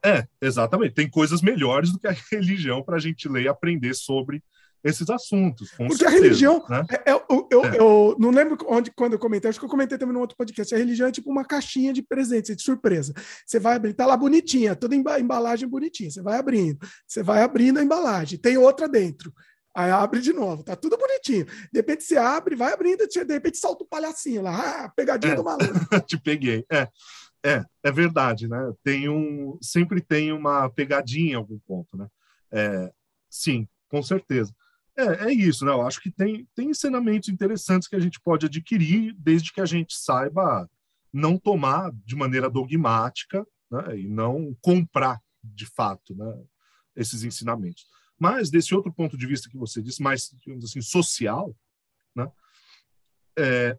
É, 0.05 0.25
exatamente. 0.41 0.93
Tem 0.93 1.09
coisas 1.09 1.41
melhores 1.41 1.91
do 1.91 1.99
que 1.99 2.07
a 2.07 2.15
religião 2.31 2.81
para 2.83 2.95
a 2.95 2.99
gente 2.99 3.27
ler 3.27 3.43
e 3.43 3.47
aprender 3.47 3.93
sobre 3.93 4.41
esses 4.87 5.09
assuntos. 5.09 5.71
Porque 5.71 5.97
certeza, 5.97 6.07
a 6.07 6.21
religião. 6.21 6.65
Né? 6.69 6.85
É, 6.89 7.11
é, 7.11 7.13
eu, 7.13 7.47
eu, 7.51 7.65
é. 7.65 7.77
eu, 7.77 8.15
não 8.19 8.29
lembro 8.29 8.57
onde, 8.67 8.91
quando 8.91 9.13
eu 9.13 9.19
comentei, 9.19 9.49
acho 9.49 9.59
que 9.59 9.65
eu 9.65 9.69
comentei 9.69 9.97
também 9.97 10.13
no 10.13 10.19
outro 10.19 10.37
podcast. 10.37 10.73
A 10.73 10.77
religião 10.77 11.07
é 11.07 11.11
tipo 11.11 11.29
uma 11.29 11.45
caixinha 11.45 11.93
de 11.93 12.01
presentes, 12.01 12.55
de 12.55 12.63
surpresa. 12.63 13.13
Você 13.45 13.59
vai 13.59 13.75
abrir, 13.75 13.93
tá 13.93 14.05
lá 14.05 14.15
bonitinha, 14.15 14.75
toda 14.75 14.95
embalagem 14.95 15.67
bonitinha. 15.67 16.09
Você 16.09 16.21
vai 16.21 16.37
abrindo, 16.37 16.79
você 17.05 17.21
vai 17.21 17.41
abrindo 17.41 17.79
a 17.79 17.83
embalagem, 17.83 18.39
tem 18.39 18.57
outra 18.57 18.87
dentro. 18.87 19.33
Aí 19.75 19.91
abre 19.91 20.19
de 20.21 20.33
novo, 20.33 20.63
tá 20.63 20.75
tudo 20.75 20.97
bonitinho. 20.97 21.45
De 21.45 21.79
repente 21.79 22.03
você 22.03 22.17
abre, 22.17 22.55
vai 22.55 22.73
abrindo, 22.73 23.07
de 23.07 23.33
repente 23.33 23.59
salta 23.59 23.83
o 23.83 23.85
um 23.85 23.89
palhacinho 23.89 24.41
lá, 24.41 24.85
ah, 24.85 24.89
pegadinha 24.89 25.33
é. 25.33 25.35
do 25.35 25.43
maluco. 25.43 25.67
Te 26.07 26.19
peguei. 26.19 26.65
É. 26.71 26.87
É, 27.45 27.63
é 27.83 27.91
verdade, 27.91 28.47
né? 28.47 28.73
Tem 28.83 29.07
um, 29.07 29.57
sempre 29.61 30.01
tem 30.01 30.31
uma 30.31 30.69
pegadinha 30.69 31.33
em 31.33 31.35
algum 31.35 31.59
ponto, 31.59 31.95
né? 31.95 32.07
É, 32.51 32.91
sim, 33.29 33.67
com 33.87 34.01
certeza. 34.01 34.53
É, 34.97 35.27
é 35.27 35.31
isso, 35.31 35.63
né? 35.63 35.71
Eu 35.71 35.85
acho 35.85 36.01
que 36.01 36.09
tem, 36.09 36.47
tem 36.55 36.71
ensinamentos 36.71 37.29
interessantes 37.29 37.87
que 37.87 37.95
a 37.95 37.99
gente 37.99 38.19
pode 38.19 38.47
adquirir 38.47 39.13
desde 39.17 39.53
que 39.53 39.61
a 39.61 39.65
gente 39.65 39.95
saiba 39.95 40.67
não 41.13 41.37
tomar 41.37 41.91
de 42.03 42.15
maneira 42.15 42.49
dogmática 42.49 43.45
né? 43.69 43.99
e 43.99 44.07
não 44.07 44.57
comprar 44.59 45.21
de 45.43 45.67
fato 45.67 46.15
né? 46.15 46.43
esses 46.95 47.23
ensinamentos. 47.23 47.85
Mas, 48.19 48.49
desse 48.49 48.73
outro 48.73 48.91
ponto 48.91 49.15
de 49.15 49.27
vista 49.27 49.49
que 49.49 49.57
você 49.57 49.81
disse, 49.81 50.01
mais, 50.01 50.35
digamos 50.39 50.65
assim, 50.65 50.81
social, 50.81 51.55
né? 52.15 52.27
é, 53.37 53.77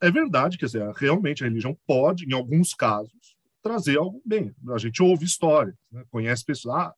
é 0.00 0.10
verdade, 0.10 0.58
quer 0.58 0.66
dizer, 0.66 0.92
realmente 0.94 1.42
a 1.42 1.46
religião 1.46 1.76
pode, 1.86 2.26
em 2.26 2.34
alguns 2.34 2.74
casos, 2.74 3.36
trazer 3.62 3.98
algo 3.98 4.20
bem. 4.24 4.54
A 4.70 4.78
gente 4.78 5.02
ouve 5.02 5.24
histórias, 5.24 5.74
né? 5.90 6.04
conhece 6.10 6.44
pessoas, 6.44 6.76
ah, 6.76 6.94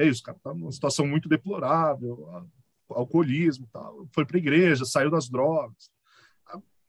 é 0.00 0.06
isso, 0.06 0.22
cara, 0.22 0.38
tá 0.42 0.54
numa 0.54 0.72
situação 0.72 1.06
muito 1.06 1.28
deplorável, 1.28 2.48
alcoolismo, 2.88 3.68
tal, 3.70 4.08
foi 4.12 4.24
para 4.24 4.36
a 4.36 4.40
igreja, 4.40 4.84
saiu 4.84 5.10
das 5.10 5.28
drogas. 5.28 5.90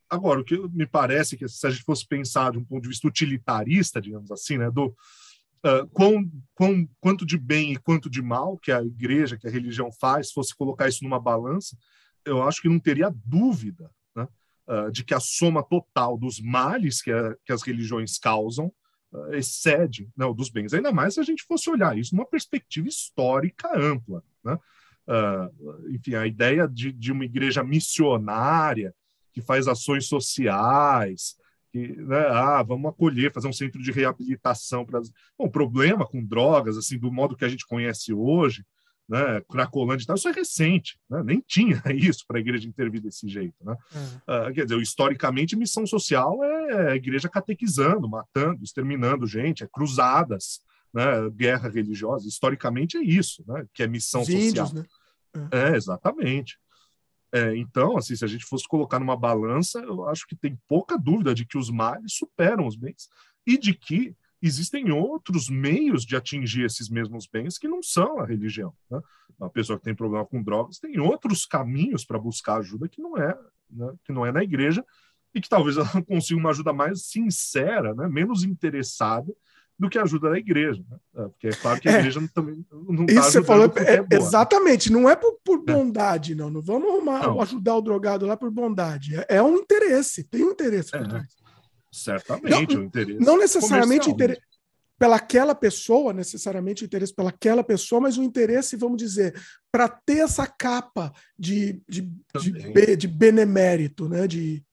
Agora, 0.08 0.40
o 0.40 0.44
que 0.44 0.56
me 0.68 0.86
parece 0.86 1.36
que 1.36 1.46
se 1.48 1.66
a 1.66 1.70
gente 1.70 1.84
fosse 1.84 2.06
pensar 2.06 2.52
de 2.52 2.58
um 2.58 2.64
ponto 2.64 2.82
de 2.82 2.88
vista 2.88 3.06
utilitarista, 3.06 4.00
digamos 4.00 4.30
assim, 4.30 4.58
né, 4.58 4.70
do 4.70 4.86
uh, 4.86 5.86
quão, 5.92 6.30
quão, 6.54 6.88
quanto 7.00 7.24
de 7.24 7.38
bem 7.38 7.72
e 7.72 7.78
quanto 7.78 8.10
de 8.10 8.22
mal 8.22 8.58
que 8.58 8.72
a 8.72 8.82
igreja, 8.82 9.36
que 9.36 9.46
a 9.46 9.50
religião 9.50 9.90
faz, 9.92 10.32
fosse 10.32 10.54
colocar 10.54 10.88
isso 10.88 11.04
numa 11.04 11.20
balança, 11.20 11.76
eu 12.24 12.42
acho 12.42 12.60
que 12.60 12.68
não 12.68 12.78
teria 12.78 13.10
dúvida 13.24 13.90
né, 14.14 14.26
uh, 14.68 14.90
de 14.90 15.04
que 15.04 15.14
a 15.14 15.20
soma 15.20 15.62
total 15.62 16.16
dos 16.16 16.40
males 16.40 17.02
que, 17.02 17.12
a, 17.12 17.34
que 17.44 17.52
as 17.52 17.62
religiões 17.62 18.18
causam 18.18 18.72
excede 19.32 20.08
né, 20.16 20.24
o 20.24 20.34
dos 20.34 20.50
bens. 20.50 20.72
Ainda 20.72 20.92
mais 20.92 21.14
se 21.14 21.20
a 21.20 21.22
gente 21.22 21.42
fosse 21.44 21.68
olhar 21.68 21.96
isso 21.96 22.14
numa 22.14 22.26
perspectiva 22.26 22.88
histórica 22.88 23.70
ampla. 23.76 24.22
Né? 24.44 24.58
Uh, 25.06 25.90
enfim, 25.90 26.14
a 26.14 26.26
ideia 26.26 26.66
de, 26.66 26.92
de 26.92 27.12
uma 27.12 27.24
igreja 27.24 27.62
missionária 27.62 28.94
que 29.32 29.40
faz 29.40 29.66
ações 29.66 30.06
sociais, 30.06 31.36
que, 31.72 31.96
né, 31.96 32.26
ah, 32.28 32.62
vamos 32.62 32.90
acolher, 32.90 33.32
fazer 33.32 33.48
um 33.48 33.52
centro 33.52 33.82
de 33.82 33.90
reabilitação 33.90 34.84
para. 34.84 35.00
Bom, 35.38 35.48
problema 35.48 36.06
com 36.06 36.24
drogas, 36.24 36.76
assim, 36.76 36.98
do 36.98 37.10
modo 37.10 37.36
que 37.36 37.44
a 37.44 37.48
gente 37.48 37.66
conhece 37.66 38.12
hoje, 38.12 38.64
né, 39.12 39.42
Cracolândia 39.42 40.04
e 40.04 40.06
tal, 40.06 40.16
isso 40.16 40.28
é 40.28 40.32
recente, 40.32 40.98
né, 41.08 41.22
nem 41.22 41.44
tinha 41.46 41.82
isso 41.94 42.24
para 42.26 42.38
a 42.38 42.40
igreja 42.40 42.66
intervir 42.66 43.02
desse 43.02 43.28
jeito. 43.28 43.54
Né? 43.62 43.76
É. 44.26 44.48
Uh, 44.48 44.54
quer 44.54 44.64
dizer, 44.64 44.80
historicamente, 44.80 45.54
missão 45.54 45.86
social 45.86 46.42
é 46.42 46.92
a 46.92 46.96
igreja 46.96 47.28
catequizando, 47.28 48.08
matando, 48.08 48.64
exterminando 48.64 49.26
gente, 49.26 49.62
é 49.62 49.68
cruzadas, 49.70 50.60
né, 50.94 51.28
guerra 51.30 51.68
religiosa, 51.68 52.26
historicamente 52.26 52.96
é 52.96 53.02
isso, 53.02 53.44
né, 53.46 53.66
que 53.74 53.82
é 53.82 53.86
missão 53.86 54.22
Os 54.22 54.28
social. 54.28 54.48
Índios, 54.48 54.72
né? 54.72 54.84
É. 55.50 55.72
é, 55.72 55.76
exatamente. 55.76 56.58
É, 57.34 57.54
então, 57.56 57.98
assim, 57.98 58.16
se 58.16 58.24
a 58.24 58.28
gente 58.28 58.46
fosse 58.46 58.66
colocar 58.66 58.98
numa 58.98 59.16
balança, 59.16 59.78
eu 59.80 60.08
acho 60.08 60.26
que 60.26 60.34
tem 60.34 60.58
pouca 60.66 60.96
dúvida 60.96 61.34
de 61.34 61.44
que 61.44 61.58
os 61.58 61.70
males 61.70 62.14
superam 62.14 62.66
os 62.66 62.76
bens 62.76 63.08
e 63.46 63.58
de 63.58 63.74
que 63.74 64.14
existem 64.42 64.90
outros 64.90 65.48
meios 65.48 66.04
de 66.04 66.16
atingir 66.16 66.64
esses 66.64 66.88
mesmos 66.88 67.26
bens 67.26 67.56
que 67.56 67.68
não 67.68 67.82
são 67.82 68.18
a 68.18 68.26
religião. 68.26 68.74
Né? 68.90 69.00
Uma 69.38 69.48
pessoa 69.48 69.78
que 69.78 69.84
tem 69.84 69.94
problema 69.94 70.26
com 70.26 70.42
drogas 70.42 70.78
tem 70.78 70.98
outros 70.98 71.46
caminhos 71.46 72.04
para 72.04 72.18
buscar 72.18 72.56
ajuda 72.56 72.88
que 72.88 73.00
não 73.00 73.16
é, 73.16 73.38
né? 73.70 73.94
que 74.04 74.12
não 74.12 74.26
é 74.26 74.32
na 74.32 74.42
igreja 74.42 74.84
e 75.34 75.40
que 75.40 75.48
talvez 75.48 75.76
ela 75.76 76.02
consiga 76.06 76.40
uma 76.40 76.50
ajuda 76.50 76.72
mais 76.72 77.06
sincera, 77.06 77.94
né? 77.94 78.08
menos 78.08 78.42
interessada 78.42 79.32
do 79.78 79.88
que 79.88 79.98
a 79.98 80.02
ajuda 80.02 80.30
da 80.30 80.38
igreja. 80.38 80.82
Né? 80.88 80.96
É, 81.16 81.28
porque 81.28 81.48
é 81.48 81.52
claro 81.52 81.80
que 81.80 81.88
a 81.88 81.92
é, 81.92 81.98
igreja 81.98 82.20
também 82.34 82.64
não 82.70 83.04
está 83.04 83.20
Isso 83.20 83.30
você 83.32 83.44
falou, 83.44 83.72
é, 83.76 83.96
é 83.96 84.16
exatamente, 84.16 84.92
não 84.92 85.08
é 85.08 85.16
por, 85.16 85.38
por 85.44 85.58
é. 85.66 85.72
bondade, 85.72 86.34
não. 86.34 86.50
Não 86.50 86.62
vamos 86.62 86.88
arrumar, 86.88 87.26
não. 87.26 87.40
ajudar 87.40 87.76
o 87.76 87.82
drogado 87.82 88.26
lá 88.26 88.36
por 88.36 88.50
bondade. 88.50 89.16
É, 89.16 89.36
é 89.36 89.42
um 89.42 89.56
interesse, 89.56 90.24
tem 90.24 90.44
um 90.44 90.50
interesse 90.50 90.90
por 90.90 91.06
trás. 91.06 91.41
Certamente, 91.92 92.74
não, 92.74 92.82
o 92.82 92.84
interesse. 92.84 93.20
Não 93.20 93.38
necessariamente 93.38 94.10
interesse 94.10 94.40
pelaquela 94.98 95.54
pessoa, 95.54 96.12
necessariamente 96.12 96.84
o 96.84 96.86
interesse 96.86 97.14
pelaquela 97.14 97.62
pessoa, 97.62 98.00
mas 98.00 98.16
o 98.16 98.22
interesse, 98.22 98.76
vamos 98.76 98.96
dizer, 98.96 99.34
para 99.70 99.88
ter 99.88 100.18
essa 100.18 100.46
capa 100.46 101.12
de, 101.38 101.82
de, 101.88 102.08
de, 102.40 102.96
de, 102.96 103.08
benemérito, 103.08 104.08
né? 104.08 104.26
de 104.26 104.64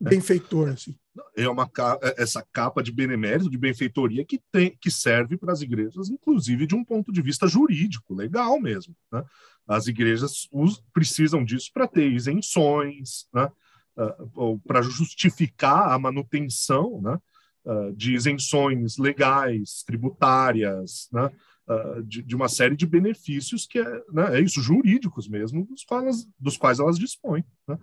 benfeitor. 0.00 0.70
Assim 0.70 0.96
é 1.36 1.48
uma 1.48 1.70
é, 2.02 2.22
essa 2.22 2.44
capa 2.52 2.82
de 2.82 2.92
benemérito, 2.92 3.50
de 3.50 3.58
benfeitoria 3.58 4.24
que 4.24 4.40
tem 4.50 4.76
que 4.80 4.90
serve 4.90 5.36
para 5.36 5.52
as 5.52 5.60
igrejas, 5.60 6.08
inclusive 6.08 6.66
de 6.66 6.74
um 6.74 6.84
ponto 6.84 7.12
de 7.12 7.22
vista 7.22 7.46
jurídico, 7.46 8.14
legal 8.14 8.60
mesmo. 8.60 8.94
Né? 9.12 9.22
As 9.66 9.86
igrejas 9.86 10.48
precisam 10.92 11.44
disso 11.44 11.70
para 11.72 11.86
ter 11.86 12.10
isenções, 12.10 13.26
né? 13.32 13.50
Uh, 13.96 14.58
para 14.66 14.82
justificar 14.82 15.92
a 15.92 15.98
manutenção 15.98 17.00
né? 17.00 17.18
Uh, 17.64 17.92
de 17.92 18.14
isenções 18.14 18.96
legais, 18.96 19.82
tributárias, 19.86 21.08
né? 21.12 21.30
Uh, 21.68 22.02
de, 22.02 22.22
de, 22.22 22.34
uma 22.34 22.48
série 22.48 22.74
de 22.74 22.86
benefícios 22.86 23.64
que 23.66 23.78
é, 23.78 24.02
né? 24.12 24.38
é 24.38 24.40
isso, 24.40 24.60
jurídicos 24.60 25.28
mesmo, 25.28 25.64
dos 25.66 25.84
quais, 25.84 26.26
dos 26.38 26.56
quais 26.56 26.80
elas 26.80 26.98
dispõem. 26.98 27.44
Né? 27.68 27.78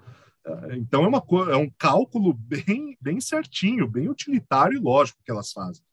Então 0.72 1.04
é, 1.04 1.08
uma, 1.08 1.24
é 1.52 1.56
um 1.56 1.70
cálculo 1.78 2.34
bem, 2.34 2.98
bem 3.00 3.22
certinho, 3.22 3.88
bem 3.88 4.10
utilitário 4.10 4.78
e 4.78 4.82
lógico 4.82 5.22
que 5.24 5.32
elas 5.32 5.52
fazem. 5.52 5.84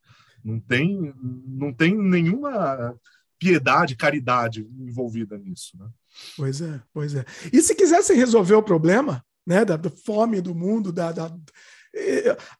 Não 0.44 0.60
tem, 0.60 1.14
não 1.46 1.72
tem 1.72 1.96
nenhuma 1.96 2.96
piedade, 3.38 3.96
caridade 3.96 4.66
envolvida 4.78 5.38
nisso. 5.38 5.76
Né? 5.78 5.88
Pois 6.36 6.60
é, 6.60 6.82
pois 6.92 7.14
é. 7.14 7.24
E 7.52 7.60
se 7.60 7.74
quisesse 7.74 8.14
resolver 8.14 8.54
o 8.54 8.62
problema 8.62 9.24
né, 9.46 9.64
da, 9.64 9.76
da 9.76 9.90
fome 9.90 10.40
do 10.40 10.54
mundo, 10.54 10.92
da, 10.92 11.12
da 11.12 11.30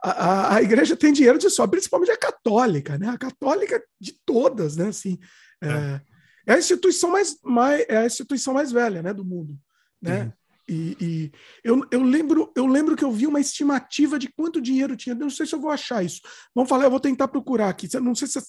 a, 0.00 0.56
a, 0.56 0.62
igreja 0.62 0.96
tem 0.96 1.12
dinheiro 1.12 1.38
de 1.38 1.50
sobra, 1.50 1.72
principalmente 1.72 2.12
a 2.12 2.16
católica, 2.16 2.96
né? 2.96 3.08
A 3.08 3.18
católica 3.18 3.82
de 4.00 4.14
todas, 4.24 4.76
né? 4.76 4.88
Assim, 4.88 5.18
é, 5.60 5.68
é. 5.68 6.00
é 6.46 6.54
a 6.54 6.58
instituição 6.58 7.10
mais, 7.10 7.36
mais, 7.42 7.84
é 7.88 7.98
a 7.98 8.06
instituição 8.06 8.54
mais 8.54 8.70
velha, 8.70 9.02
né, 9.02 9.12
do 9.12 9.24
mundo, 9.24 9.58
né? 10.00 10.24
Uhum. 10.24 10.32
E, 10.66 10.96
e, 11.00 11.32
eu, 11.62 11.86
eu, 11.90 12.02
lembro, 12.02 12.50
eu 12.56 12.66
lembro 12.66 12.96
que 12.96 13.04
eu 13.04 13.12
vi 13.12 13.26
uma 13.26 13.40
estimativa 13.40 14.18
de 14.18 14.32
quanto 14.32 14.62
dinheiro 14.62 14.96
tinha. 14.96 15.14
Não 15.14 15.28
sei 15.28 15.44
se 15.44 15.54
eu 15.54 15.60
vou 15.60 15.70
achar 15.70 16.02
isso. 16.02 16.22
Vamos 16.54 16.70
falar, 16.70 16.84
eu 16.84 16.90
vou 16.90 17.00
tentar 17.00 17.28
procurar 17.28 17.68
aqui. 17.68 17.86
Não 18.00 18.14
sei 18.14 18.28
se 18.28 18.40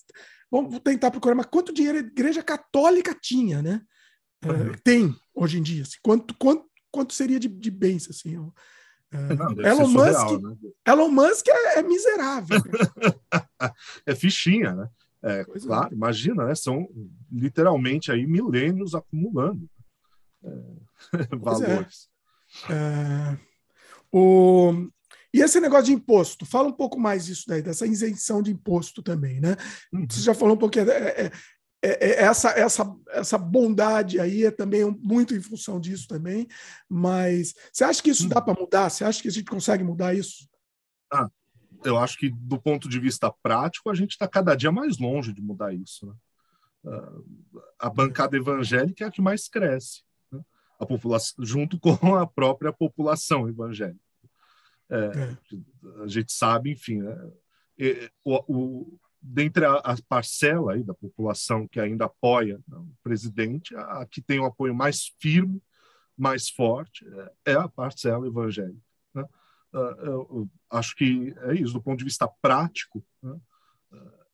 vamos 0.50 0.80
tentar 0.80 1.12
procurar, 1.12 1.36
mas 1.36 1.48
quanto 1.48 1.74
dinheiro 1.74 1.98
a 1.98 2.02
Igreja 2.02 2.42
Católica 2.42 3.14
tinha, 3.20 3.62
né? 3.62 3.82
É, 4.44 4.50
uhum. 4.50 4.72
Tem 4.82 5.16
hoje 5.34 5.58
em 5.60 5.62
dia. 5.62 5.82
Assim, 5.82 5.98
quanto, 6.02 6.34
quanto, 6.36 6.66
quanto 6.96 7.14
seria 7.14 7.38
de, 7.38 7.50
de 7.50 7.70
bens 7.70 8.10
assim? 8.10 8.36
É, 9.12 9.36
Não, 9.36 9.52
Elon, 9.62 9.88
Musk, 9.90 10.14
surreal, 10.14 10.42
né? 10.42 10.58
Elon 10.88 11.10
Musk 11.10 11.48
é, 11.50 11.80
é 11.80 11.84
miserável. 11.84 12.58
é 14.08 14.16
fichinha, 14.16 14.74
né? 14.74 14.90
É, 15.22 15.44
claro, 15.44 15.94
imagina, 15.94 16.46
né? 16.46 16.56
São 16.56 16.88
literalmente 17.30 18.12
aí 18.12 18.26
milênios 18.26 18.96
acumulando. 18.96 19.70
É, 20.42 20.50
valores. 21.36 22.08
É. 22.70 22.74
É, 22.74 23.38
o, 24.10 24.88
E 25.34 25.42
esse 25.42 25.60
negócio 25.60 25.86
de 25.86 25.94
imposto, 25.94 26.46
fala 26.46 26.70
um 26.70 26.74
pouco 26.74 26.98
mais 26.98 27.26
disso 27.26 27.44
daí, 27.46 27.62
dessa 27.62 27.86
isenção 27.86 28.42
de 28.42 28.52
imposto 28.52 29.04
também, 29.04 29.42
né? 29.42 29.58
Uhum. 29.92 30.08
Você 30.10 30.22
já 30.22 30.34
falou 30.34 30.56
um 30.56 30.60
pouquinho, 30.60 30.90
é, 30.90 30.94
é, 30.94 31.04
é, 31.04 31.26
é, 31.26 31.32
essa, 31.86 32.50
essa, 32.52 32.96
essa 33.10 33.38
bondade 33.38 34.20
aí 34.20 34.46
é 34.46 34.52
também 34.52 34.86
muito 35.02 35.36
em 35.36 35.42
função 35.42 35.80
disso 35.80 36.08
também, 36.08 36.48
mas 36.90 37.54
você 37.72 37.84
acha 37.84 38.02
que 38.02 38.10
isso 38.10 38.28
dá 38.28 38.42
para 38.42 38.60
mudar? 38.60 38.90
Você 38.90 39.04
acha 39.04 39.22
que 39.22 39.28
a 39.28 39.32
gente 39.32 39.50
consegue 39.50 39.84
mudar 39.84 40.14
isso? 40.14 40.50
Ah, 41.12 41.30
eu 41.84 41.98
acho 41.98 42.18
que 42.18 42.30
do 42.30 42.60
ponto 42.60 42.90
de 42.90 43.00
vista 43.00 43.32
prático, 43.44 43.90
a 43.90 43.94
gente 43.94 44.12
está 44.12 44.28
cada 44.28 44.56
dia 44.56 44.72
mais 44.72 44.98
longe 44.98 45.32
de 45.34 45.42
mudar 45.42 45.74
isso. 45.74 46.08
Né? 46.08 46.14
Uh, 46.86 47.62
a 47.80 47.90
bancada 47.90 48.36
evangélica 48.36 49.04
é 49.04 49.08
a 49.08 49.12
que 49.12 49.22
mais 49.22 49.48
cresce, 49.48 50.04
né? 50.32 50.42
a 50.80 50.86
população, 50.86 51.46
junto 51.46 51.80
com 51.80 52.16
a 52.16 52.26
própria 52.26 52.74
população 52.74 53.48
evangélica. 53.48 54.00
É, 54.90 54.98
é. 54.98 56.04
A 56.04 56.08
gente 56.08 56.32
sabe, 56.32 56.72
enfim, 56.72 57.02
né? 57.02 57.32
o, 58.24 58.44
o, 58.48 59.00
dentre 59.28 59.66
a, 59.66 59.74
a, 59.78 59.96
parcela 60.08 60.74
aí 60.74 60.84
da 60.84 60.94
população 60.94 61.68
que 61.68 61.80
ainda 61.80 62.06
apoia 62.06 62.60
né, 62.68 62.78
o 62.78 62.96
presidente, 63.04 63.76
a, 63.76 64.02
a, 64.02 64.06
que 64.06 64.22
tem 64.22 64.40
um 64.40 64.46
apoio 64.46 64.76
mais 64.76 65.12
firme, 65.20 65.62
mais 66.16 66.50
forte, 66.50 67.06
é, 67.44 67.54
é 67.54 67.54
a 67.56 67.68
parcela 67.68 68.28
evangélica. 68.28 68.80
Né? 69.14 69.24
Uh, 69.74 69.78
eu, 69.78 70.50
acho 70.70 70.96
que 70.96 71.34
é 71.40 71.56
isso, 71.56 71.74
do 71.74 71.82
ponto 71.82 71.98
de 71.98 72.06
vista 72.06 72.28
prático, 72.42 73.04
né? 73.22 73.36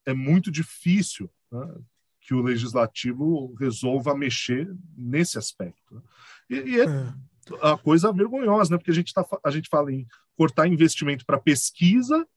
é 0.06 0.14
muito 0.14 0.52
difícil 0.52 1.30
né? 1.52 1.76
que 2.20 2.34
o 2.34 2.42
legislativo 2.42 3.54
resolva 3.54 4.16
mexer 4.16 4.70
nesse 4.96 5.38
aspecto. 5.38 5.96
Né? 5.96 6.02
E, 6.50 6.56
e 6.56 6.82
é, 6.82 6.86
é 6.86 7.14
a 7.62 7.78
coisa 7.78 8.12
vergonhosa, 8.12 8.72
né? 8.72 8.78
Porque 8.78 8.92
a 8.92 8.94
gente, 8.94 9.14
tá, 9.14 9.26
a 9.44 9.50
gente 9.50 9.68
fala 9.70 9.92
em 9.92 10.06
cortar 10.36 10.68
investimento 10.68 11.26
para 11.26 11.40
pesquisa 11.40 12.28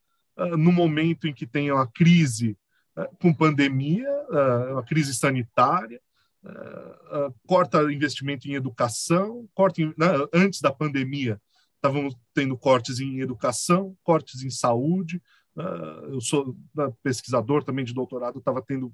no 0.57 0.71
momento 0.71 1.27
em 1.27 1.33
que 1.33 1.45
tem 1.45 1.71
uma 1.71 1.87
crise 1.87 2.57
uh, 2.97 3.17
com 3.21 3.33
pandemia, 3.33 4.09
uh, 4.29 4.73
uma 4.73 4.83
crise 4.83 5.13
sanitária, 5.13 6.01
corta 7.47 7.91
investimento 7.91 8.47
em 8.47 8.53
educação, 8.53 9.49
corta 9.51 9.81
em, 9.81 9.87
né, 9.97 10.07
antes 10.31 10.61
da 10.61 10.71
pandemia 10.71 11.41
estávamos 11.75 12.15
tendo 12.33 12.57
cortes 12.57 12.99
em 12.99 13.19
educação, 13.19 13.95
cortes 14.03 14.43
em 14.43 14.49
saúde. 14.49 15.21
eu 16.09 16.19
sou 16.21 16.55
né, 16.75 16.91
pesquisador 17.03 17.63
também 17.63 17.85
de 17.85 17.93
doutorado, 17.93 18.39
estava 18.39 18.61
tendo 18.61 18.93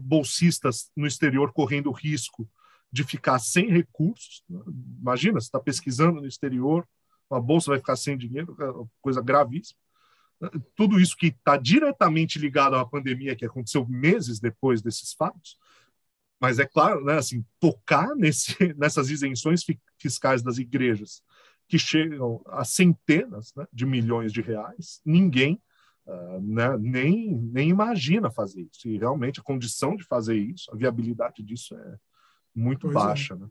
bolsistas 0.00 0.90
no 0.96 1.06
exterior 1.06 1.52
correndo 1.52 1.90
risco 1.90 2.48
de 2.90 3.04
ficar 3.04 3.38
sem 3.38 3.68
recursos. 3.68 4.42
Né? 4.48 4.60
Imagina, 5.00 5.40
você 5.40 5.46
está 5.46 5.60
pesquisando 5.60 6.20
no 6.20 6.26
exterior, 6.26 6.86
uma 7.30 7.40
bolsa 7.40 7.70
vai 7.70 7.78
ficar 7.78 7.96
sem 7.96 8.16
dinheiro, 8.16 8.56
é 8.58 8.88
coisa 9.02 9.20
gravíssima. 9.20 9.78
Tudo 10.76 11.00
isso 11.00 11.16
que 11.16 11.28
está 11.28 11.56
diretamente 11.56 12.38
ligado 12.38 12.76
à 12.76 12.86
pandemia 12.86 13.34
que 13.34 13.44
aconteceu 13.44 13.86
meses 13.88 14.38
depois 14.38 14.80
desses 14.80 15.12
fatos, 15.12 15.58
mas 16.40 16.58
é 16.58 16.66
claro, 16.66 17.04
né, 17.04 17.18
assim, 17.18 17.44
tocar 17.58 18.14
nesse, 18.14 18.54
nessas 18.78 19.10
isenções 19.10 19.64
fiscais 19.98 20.42
das 20.42 20.58
igrejas 20.58 21.22
que 21.66 21.78
chegam 21.78 22.40
a 22.46 22.64
centenas 22.64 23.52
né, 23.54 23.66
de 23.72 23.84
milhões 23.84 24.32
de 24.32 24.40
reais, 24.40 25.02
ninguém 25.04 25.60
uh, 26.06 26.40
né, 26.40 26.76
nem, 26.78 27.36
nem 27.36 27.68
imagina 27.68 28.30
fazer 28.30 28.62
isso. 28.62 28.88
E 28.88 28.96
realmente 28.96 29.40
a 29.40 29.42
condição 29.42 29.94
de 29.94 30.04
fazer 30.04 30.36
isso, 30.36 30.70
a 30.72 30.76
viabilidade 30.76 31.42
disso 31.42 31.74
é, 31.76 31.98
muito 32.54 32.90
pois 32.90 32.96
é. 32.96 32.98
baixa. 32.98 33.34
É. 33.34 33.36
Né? 33.36 33.48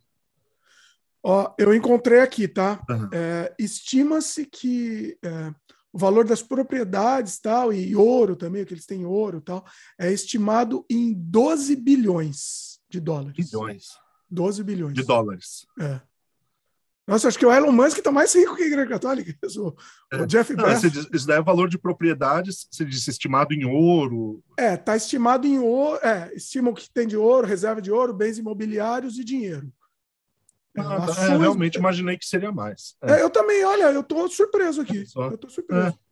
Ó, 1.21 1.53
eu 1.59 1.75
encontrei 1.75 2.21
aqui, 2.21 2.47
tá? 2.47 2.83
Uhum. 2.89 3.09
É, 3.11 3.53
Estima-se 3.59 4.45
que 4.45 5.17
é, 5.23 5.53
o 5.97 5.99
valor 5.99 6.25
das 6.25 6.43
propriedades 6.43 7.39
tal, 7.39 7.73
e 7.73 7.95
ouro 7.95 8.35
também, 8.35 8.63
que 8.63 8.71
eles 8.71 8.85
têm 8.85 9.03
ouro 9.03 9.41
tal, 9.41 9.65
é 9.97 10.13
estimado 10.13 10.85
em 10.87 11.11
12 11.11 11.75
bilhões 11.75 12.79
de 12.87 12.99
dólares. 12.99 13.49
Bilhões. 13.49 13.87
12 14.29 14.63
bilhões. 14.63 14.93
De 14.93 15.03
dólares. 15.03 15.65
É. 15.79 15.99
Nossa, 17.07 17.27
acho 17.27 17.39
que 17.39 17.45
o 17.45 17.51
Elon 17.51 17.71
Musk 17.71 17.97
está 17.97 18.11
mais 18.11 18.35
rico 18.35 18.55
que 18.55 18.61
a 18.63 18.67
Igreja 18.67 18.87
Católica. 18.87 19.33
O, 19.57 19.75
é. 20.13 20.21
o 20.21 20.27
Jeff 20.27 20.55
Bezos. 20.55 21.09
Isso 21.11 21.25
daí 21.25 21.39
é 21.39 21.41
valor 21.41 21.67
de 21.67 21.79
propriedades, 21.79 22.67
você 22.69 22.85
disse 22.85 23.09
estimado 23.09 23.53
em 23.53 23.65
ouro. 23.65 24.43
É, 24.55 24.75
está 24.75 24.95
estimado 24.95 25.47
em 25.47 25.57
ouro. 25.57 25.99
É, 26.05 26.31
estimam 26.35 26.75
que 26.75 26.87
tem 26.91 27.07
de 27.07 27.17
ouro, 27.17 27.47
reserva 27.47 27.81
de 27.81 27.91
ouro, 27.91 28.13
bens 28.13 28.37
imobiliários 28.37 29.17
e 29.17 29.23
dinheiro. 29.23 29.73
Ah, 30.77 31.07
tá. 31.07 31.25
é, 31.25 31.37
realmente 31.37 31.77
imaginei 31.77 32.17
que 32.17 32.25
seria 32.25 32.51
mais. 32.51 32.95
É. 33.01 33.13
É, 33.13 33.21
eu 33.23 33.29
também, 33.29 33.63
olha, 33.63 33.85
eu 33.91 34.01
estou 34.01 34.27
surpreso 34.29 34.81
aqui. 34.81 35.03
Eu 35.15 35.33
estou 35.33 35.49
surpreso. 35.49 35.87
É. 35.87 36.07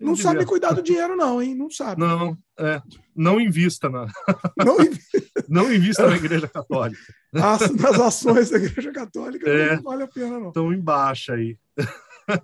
Não 0.00 0.16
sabe 0.16 0.46
cuidar 0.46 0.72
do 0.72 0.82
dinheiro, 0.82 1.14
não, 1.14 1.42
hein? 1.42 1.54
Não 1.54 1.70
sabe. 1.70 2.00
Não, 2.00 2.36
é. 2.58 2.80
Não 3.14 3.40
invista 3.40 3.88
na. 3.88 4.06
Não, 4.64 4.76
não 5.48 5.72
invista 5.72 6.06
na 6.06 6.16
Igreja 6.16 6.48
Católica. 6.48 7.00
As, 7.34 7.70
nas 7.72 8.00
ações 8.00 8.50
da 8.50 8.56
Igreja 8.56 8.92
Católica 8.92 9.48
é, 9.48 9.76
não 9.76 9.82
vale 9.82 10.02
a 10.04 10.08
pena, 10.08 10.38
não. 10.40 10.48
Estão 10.48 10.72
embaixo 10.72 11.32
aí. 11.32 11.58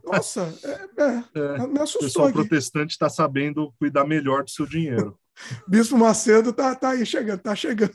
Nossa, 0.05 0.55
é, 0.62 1.03
é, 1.03 1.24
é. 1.62 1.66
me 1.66 1.78
assustou. 1.80 2.01
O 2.01 2.05
pessoal 2.05 2.26
aqui. 2.26 2.34
protestante 2.34 2.92
está 2.92 3.09
sabendo 3.09 3.72
cuidar 3.78 4.05
melhor 4.05 4.45
do 4.45 4.51
seu 4.51 4.66
dinheiro. 4.66 5.18
Bispo 5.66 5.97
Macedo 5.97 6.53
tá, 6.53 6.74
tá 6.74 6.90
aí 6.90 7.07
chegando, 7.07 7.40
tá 7.40 7.55
chegando. 7.55 7.95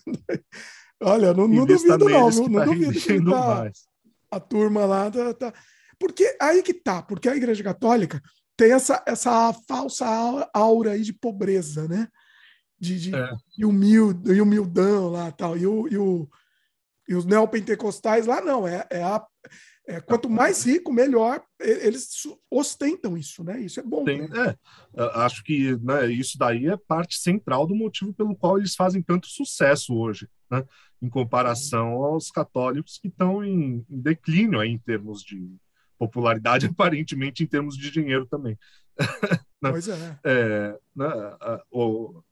Olha, 1.02 1.34
não, 1.34 1.48
não 1.48 1.66
duvido, 1.66 1.98
não, 1.98 2.30
não, 2.30 2.30
não 2.30 2.60
tá 2.60 2.66
duvido. 2.66 3.32
Tá, 3.32 3.56
mais. 3.56 3.88
A 4.32 4.40
turma 4.40 4.86
lá 4.86 5.10
tá, 5.10 5.34
tá. 5.34 5.54
Porque 5.98 6.36
aí 6.42 6.62
que 6.62 6.74
tá, 6.74 7.02
porque 7.02 7.28
a 7.28 7.36
Igreja 7.36 7.64
Católica 7.64 8.22
tem 8.56 8.74
essa, 8.74 9.02
essa 9.06 9.54
falsa 9.68 10.06
aura 10.54 10.92
aí 10.92 11.02
de 11.02 11.14
pobreza, 11.14 11.88
né? 11.88 12.08
De, 12.78 13.00
de, 13.00 13.16
é. 13.16 13.30
e 13.58 13.66
humilde, 13.66 14.34
e 14.34 14.42
humildão 14.42 15.10
lá 15.10 15.32
tal. 15.32 15.58
E, 15.58 15.66
o, 15.66 15.88
e, 15.88 15.98
o, 15.98 16.30
e 17.08 17.16
os 17.16 17.26
neopentecostais 17.26 18.26
lá 18.26 18.42
não, 18.42 18.68
é, 18.68 18.86
é, 18.90 19.02
a, 19.02 19.26
é 19.88 20.02
quanto 20.02 20.30
mais 20.30 20.66
rico, 20.66 20.92
melhor. 20.92 21.42
Eles 21.60 22.10
ostentam 22.50 23.18
isso, 23.18 23.44
né? 23.44 23.60
Isso 23.62 23.80
é 23.80 23.84
bom. 23.84 24.04
Tem, 24.04 24.28
né? 24.28 24.56
é, 24.96 25.04
acho 25.22 25.44
que 25.44 25.78
né, 25.78 26.12
isso 26.12 26.38
daí 26.38 26.68
é 26.68 26.76
parte 26.76 27.18
central 27.18 27.66
do 27.66 27.76
motivo 27.76 28.14
pelo 28.14 28.36
qual 28.36 28.58
eles 28.58 28.76
fazem 28.76 29.02
tanto 29.02 29.28
sucesso 29.28 29.96
hoje, 29.96 30.30
né? 30.50 30.64
Em 31.02 31.10
comparação 31.10 32.04
aos 32.04 32.32
católicos 32.32 32.98
que 32.98 33.08
estão 33.08 33.44
em, 33.44 33.86
em 33.90 34.02
declínio 34.02 34.60
aí, 34.60 34.70
em 34.70 34.78
termos 34.78 35.22
de, 35.24 35.58
popularidade, 36.00 36.66
aparentemente, 36.72 37.44
em 37.44 37.48
termos 37.48 37.78
de 37.78 37.92
dinheiro 37.92 38.26
também. 38.26 38.58
Né? 39.62 39.72
Pois 39.72 39.90
é. 39.90 40.20
é 40.24 40.80
né, 40.96 41.06
a, 41.06 41.62
o, 41.70 42.24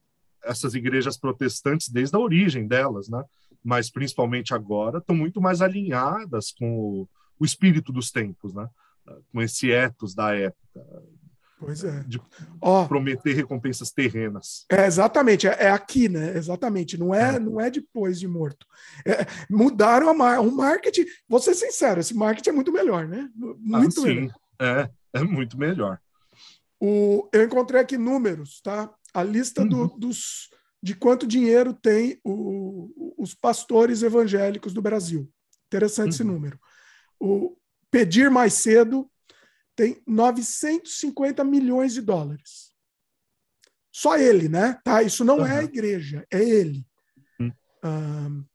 essas 0.41 0.73
igrejas 0.75 1.17
protestantes, 1.17 1.89
desde 1.89 2.15
a 2.15 2.19
origem 2.19 2.65
delas, 2.65 3.09
né, 3.09 3.21
mas 3.61 3.91
principalmente 3.91 4.53
agora, 4.53 4.99
estão 4.99 5.13
muito 5.13 5.41
mais 5.41 5.61
alinhadas 5.61 6.53
com 6.53 6.79
o, 6.79 7.09
o 7.37 7.43
espírito 7.43 7.91
dos 7.91 8.11
tempos, 8.11 8.53
né, 8.53 8.65
com 9.29 9.41
esse 9.41 9.69
ethos 9.69 10.15
da 10.15 10.33
época. 10.33 10.85
Pois 11.59 11.83
é. 11.83 12.03
De 12.03 12.21
prometer 12.87 13.33
recompensas 13.33 13.91
terrenas. 13.91 14.65
É, 14.71 14.85
exatamente, 14.85 15.47
é, 15.47 15.55
é, 15.63 15.71
aqui, 15.71 16.07
né? 16.07 16.37
Exatamente. 16.37 16.97
Não 16.97 17.13
é, 17.13 17.35
é. 17.35 17.39
não 17.39 17.59
é 17.59 17.69
depois 17.69 18.19
de 18.19 18.27
morto. 18.27 18.65
É, 19.05 19.25
mudaram 19.49 20.09
a 20.09 20.39
o 20.39 20.51
marketing. 20.51 21.05
Vou 21.27 21.39
ser 21.39 21.55
sincero, 21.55 21.99
esse 21.99 22.13
marketing 22.13 22.49
é 22.49 22.53
muito 22.53 22.71
melhor, 22.71 23.07
né? 23.07 23.29
Muito 23.35 24.01
ah, 24.01 24.05
melhor. 24.05 24.33
É, 24.61 24.89
é 25.13 25.23
muito 25.23 25.57
melhor. 25.57 25.99
O, 26.79 27.27
eu 27.33 27.43
encontrei 27.43 27.81
aqui 27.81 27.97
números, 27.97 28.61
tá? 28.61 28.93
A 29.11 29.23
lista 29.23 29.63
uhum. 29.63 29.67
do, 29.67 29.87
dos, 29.97 30.49
de 30.81 30.93
quanto 30.93 31.25
dinheiro 31.25 31.73
tem 31.73 32.19
o, 32.23 33.15
os 33.17 33.33
pastores 33.33 34.03
evangélicos 34.03 34.73
do 34.73 34.81
Brasil. 34.81 35.27
Interessante 35.65 36.05
uhum. 36.05 36.09
esse 36.11 36.23
número. 36.23 36.59
O 37.19 37.57
Pedir 37.89 38.29
Mais 38.29 38.53
Cedo 38.53 39.09
tem 39.77 40.01
950 40.07 41.43
milhões 41.43 41.93
de 41.93 42.01
dólares. 42.01 42.73
Só 43.91 44.17
ele, 44.17 44.49
né? 44.49 44.81
Tá? 44.83 45.03
Isso 45.03 45.23
não 45.23 45.37
uhum. 45.37 45.45
é 45.45 45.59
a 45.59 45.63
igreja, 45.63 46.25
é 46.31 46.43
ele. 46.43 46.83
Uhum. 47.39 47.53
Um, 47.85 48.45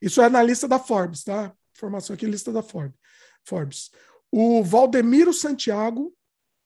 isso 0.00 0.22
é 0.22 0.30
na 0.30 0.42
lista 0.42 0.66
da 0.66 0.78
Forbes, 0.78 1.22
tá? 1.22 1.54
Informação 1.76 2.14
aqui, 2.14 2.24
lista 2.24 2.50
da 2.50 2.62
Forbes. 2.62 2.98
Forbes. 3.44 3.90
O 4.32 4.64
Valdemiro 4.64 5.32
Santiago, 5.34 6.16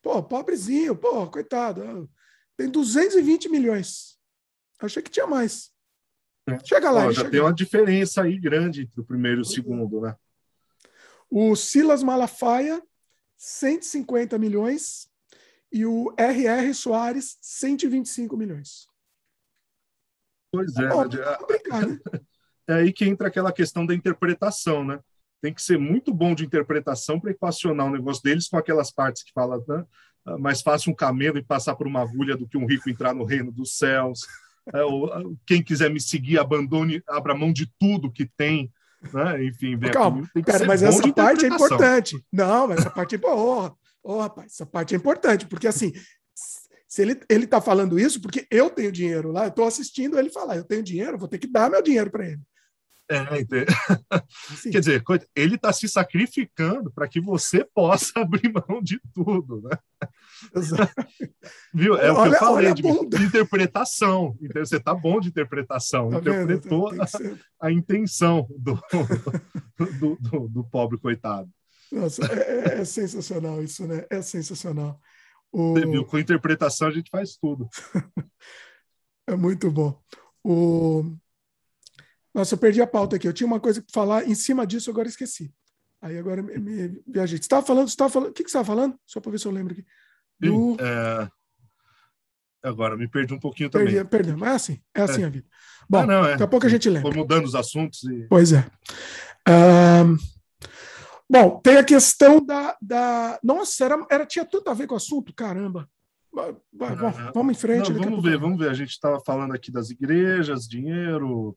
pô, 0.00 0.22
pobrezinho, 0.22 0.94
pô, 0.94 1.28
coitado, 1.28 2.08
tem 2.56 2.68
220 2.68 3.48
milhões. 3.48 4.18
Achei 4.78 5.02
que 5.02 5.10
tinha 5.10 5.26
mais. 5.26 5.72
É. 6.48 6.58
Chega 6.64 6.92
lá. 6.92 7.06
Ó, 7.06 7.12
já 7.12 7.22
chega. 7.22 7.30
tem 7.30 7.40
uma 7.40 7.54
diferença 7.54 8.22
aí 8.22 8.38
grande 8.38 8.82
entre 8.82 9.00
o 9.00 9.04
primeiro 9.04 9.40
e 9.40 9.42
o 9.42 9.44
segundo, 9.44 10.00
né? 10.00 10.14
O 11.28 11.56
Silas 11.56 12.04
Malafaia 12.04 12.80
150 13.44 14.38
milhões 14.38 15.08
e 15.72 15.84
o 15.84 16.14
R.R. 16.16 16.72
Soares 16.72 17.38
125 17.40 18.36
milhões. 18.36 18.86
Pois 20.52 20.76
é. 20.76 20.88
Bom, 20.88 21.04
né? 21.04 21.10
é 22.68 22.74
aí 22.74 22.92
que 22.92 23.04
entra 23.04 23.28
aquela 23.28 23.52
questão 23.52 23.84
da 23.84 23.94
interpretação, 23.94 24.84
né? 24.84 25.00
tem 25.42 25.52
que 25.52 25.60
ser 25.60 25.76
muito 25.76 26.14
bom 26.14 26.36
de 26.36 26.44
interpretação 26.44 27.18
para 27.18 27.32
equacionar 27.32 27.88
o 27.88 27.90
negócio 27.90 28.22
deles 28.22 28.48
com 28.48 28.56
aquelas 28.56 28.92
partes 28.92 29.24
que 29.24 29.32
falam 29.32 29.62
né? 29.66 29.84
Ah, 30.24 30.38
mais 30.38 30.62
fácil 30.62 30.92
um 30.92 30.94
camelo 30.94 31.36
e 31.36 31.42
passar 31.42 31.74
por 31.74 31.88
uma 31.88 32.00
agulha 32.00 32.36
do 32.36 32.46
que 32.46 32.56
um 32.56 32.64
rico 32.64 32.88
entrar 32.88 33.12
no 33.12 33.24
reino 33.24 33.50
dos 33.50 33.76
céus. 33.76 34.20
É, 34.72 34.84
ou, 34.84 35.12
ah, 35.12 35.20
quem 35.44 35.60
quiser 35.60 35.90
me 35.90 36.00
seguir, 36.00 36.38
abandone, 36.38 37.02
abra 37.08 37.34
mão 37.34 37.52
de 37.52 37.66
tudo 37.76 38.12
que 38.12 38.24
tem. 38.24 38.72
Né? 39.12 39.44
Enfim, 39.44 39.78
Calma, 39.78 40.28
pera, 40.44 40.64
mas 40.66 40.82
essa 40.82 41.12
parte 41.12 41.44
é 41.44 41.48
importante. 41.48 42.24
Não, 42.32 42.68
mas 42.68 42.80
essa 42.80 42.90
parte 42.90 43.14
é 43.14 43.18
boa. 43.18 43.76
Ô, 44.02 44.14
oh, 44.14 44.20
rapaz, 44.20 44.52
essa 44.52 44.66
parte 44.66 44.94
é 44.94 44.96
importante, 44.98 45.46
porque 45.46 45.66
assim, 45.66 45.92
se 46.88 47.02
ele 47.02 47.20
ele 47.28 47.44
está 47.44 47.60
falando 47.60 47.98
isso, 47.98 48.20
porque 48.20 48.46
eu 48.50 48.68
tenho 48.68 48.92
dinheiro 48.92 49.32
lá, 49.32 49.44
eu 49.44 49.48
estou 49.48 49.66
assistindo 49.66 50.18
ele 50.18 50.28
falar, 50.28 50.56
eu 50.56 50.64
tenho 50.64 50.82
dinheiro, 50.82 51.18
vou 51.18 51.28
ter 51.28 51.38
que 51.38 51.46
dar 51.46 51.70
meu 51.70 51.82
dinheiro 51.82 52.10
para 52.10 52.26
ele. 52.26 52.40
É, 53.12 53.44
Quer 54.72 54.80
dizer, 54.80 55.04
ele 55.36 55.56
está 55.56 55.72
se 55.72 55.86
sacrificando 55.86 56.90
para 56.90 57.06
que 57.06 57.20
você 57.20 57.64
possa 57.74 58.12
abrir 58.20 58.52
mão 58.52 58.82
de 58.82 58.98
tudo, 59.12 59.60
né? 59.62 59.76
Exato. 60.54 60.92
Viu? 61.74 61.96
É 61.96 62.10
olha, 62.10 62.12
o 62.12 62.22
que 62.30 62.36
eu 62.36 62.38
falei 62.38 62.74
de, 62.74 62.82
de, 62.82 63.22
interpretação. 63.24 64.36
Então, 64.40 64.64
você 64.64 64.76
está 64.76 64.94
bom 64.94 65.20
de 65.20 65.28
interpretação. 65.28 66.10
Tá 66.10 66.18
Interpretou 66.18 66.88
a, 66.88 67.66
a, 67.66 67.70
intenção 67.70 68.46
do, 68.58 68.80
do, 69.78 70.16
do, 70.16 70.48
do, 70.48 70.64
pobre 70.64 70.98
coitado. 70.98 71.48
Nossa, 71.90 72.24
é, 72.24 72.78
é, 72.78 72.80
é, 72.80 72.84
sensacional 72.84 73.62
isso, 73.62 73.86
né? 73.86 74.06
É 74.10 74.22
sensacional. 74.22 74.98
O... 75.52 75.74
Você 75.74 75.86
viu? 75.86 76.04
Com 76.06 76.18
interpretação 76.18 76.88
a 76.88 76.90
gente 76.90 77.10
faz 77.10 77.36
tudo. 77.36 77.68
é 79.28 79.36
muito 79.36 79.70
bom. 79.70 80.00
O... 80.42 81.14
Nossa, 82.34 82.54
eu 82.54 82.58
perdi 82.58 82.80
a 82.80 82.86
pauta 82.86 83.16
aqui. 83.16 83.28
Eu 83.28 83.32
tinha 83.32 83.46
uma 83.46 83.60
coisa 83.60 83.82
para 83.82 83.92
falar 83.92 84.26
em 84.26 84.34
cima 84.34 84.66
disso, 84.66 84.90
agora 84.90 85.08
esqueci. 85.08 85.52
Aí 86.00 86.18
agora 86.18 86.42
me, 86.42 86.58
me 86.58 87.02
viajei. 87.06 87.38
Você 87.38 87.42
estava 87.42 87.64
falando, 87.64 87.88
você 87.88 87.92
estava 87.92 88.10
falando. 88.10 88.30
O 88.30 88.32
que, 88.32 88.42
que 88.42 88.50
você 88.50 88.58
estava 88.58 88.76
falando? 88.76 88.98
Só 89.06 89.20
para 89.20 89.32
ver 89.32 89.38
se 89.38 89.46
eu 89.46 89.52
lembro 89.52 89.72
aqui. 89.72 89.84
Do... 90.40 90.76
É... 90.80 91.30
Agora, 92.64 92.96
me 92.96 93.08
perdi 93.08 93.34
um 93.34 93.38
pouquinho 93.38 93.70
também. 93.70 93.88
Perdi, 93.88 94.08
perdi. 94.08 94.36
Mas 94.36 94.48
é 94.48 94.54
assim, 94.54 94.82
é 94.94 95.02
assim 95.02 95.22
é. 95.22 95.26
a 95.26 95.28
vida. 95.28 95.46
Bom, 95.88 95.98
ah, 95.98 96.06
não, 96.06 96.24
é. 96.24 96.30
daqui 96.30 96.42
a 96.42 96.48
pouco 96.48 96.66
a 96.66 96.68
gente 96.68 96.88
lembra. 96.88 97.10
Foi 97.10 97.20
mudando 97.20 97.44
os 97.44 97.54
assuntos. 97.54 98.02
E... 98.04 98.26
Pois 98.28 98.52
é. 98.52 98.66
Um... 99.48 100.16
Bom, 101.28 101.60
tem 101.60 101.76
a 101.76 101.84
questão 101.84 102.44
da. 102.44 102.76
da... 102.80 103.38
Nossa, 103.42 103.84
era, 103.84 104.06
era, 104.10 104.26
tinha 104.26 104.44
tudo 104.44 104.68
a 104.68 104.74
ver 104.74 104.86
com 104.86 104.94
o 104.94 104.96
assunto, 104.98 105.34
caramba. 105.34 105.88
Vai, 106.32 106.54
ah, 106.80 107.30
vamos 107.34 107.52
em 107.52 107.58
frente. 107.58 107.92
Não, 107.92 108.02
vamos 108.02 108.22
ver, 108.22 108.38
vamos 108.38 108.58
ver. 108.58 108.70
A 108.70 108.74
gente 108.74 108.90
estava 108.90 109.20
falando 109.20 109.52
aqui 109.52 109.70
das 109.70 109.90
igrejas, 109.90 110.66
dinheiro, 110.66 111.56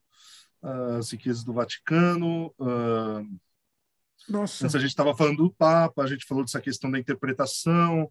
as 0.98 1.12
riquezas 1.12 1.44
do 1.44 1.54
Vaticano. 1.54 2.54
Uh, 2.60 3.28
Nossa. 4.28 4.66
Antes 4.66 4.76
a 4.76 4.80
gente 4.80 4.90
estava 4.90 5.16
falando 5.16 5.38
do 5.38 5.52
Papa, 5.52 6.04
a 6.04 6.08
gente 6.08 6.26
falou 6.26 6.44
dessa 6.44 6.60
questão 6.60 6.90
da 6.90 7.00
interpretação, 7.00 8.10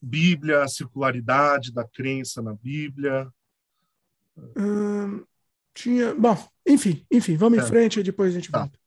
Bíblia, 0.00 0.62
a 0.62 0.68
circularidade 0.68 1.72
da 1.72 1.84
crença 1.84 2.40
na 2.40 2.54
Bíblia. 2.54 3.28
Uh, 4.36 5.26
tinha. 5.74 6.14
Bom, 6.14 6.36
enfim, 6.66 7.04
enfim, 7.10 7.36
vamos 7.36 7.58
é. 7.58 7.62
em 7.62 7.66
frente 7.66 8.00
e 8.00 8.02
depois 8.02 8.32
a 8.32 8.34
gente 8.34 8.50
tá. 8.50 8.58
volta. 8.60 8.78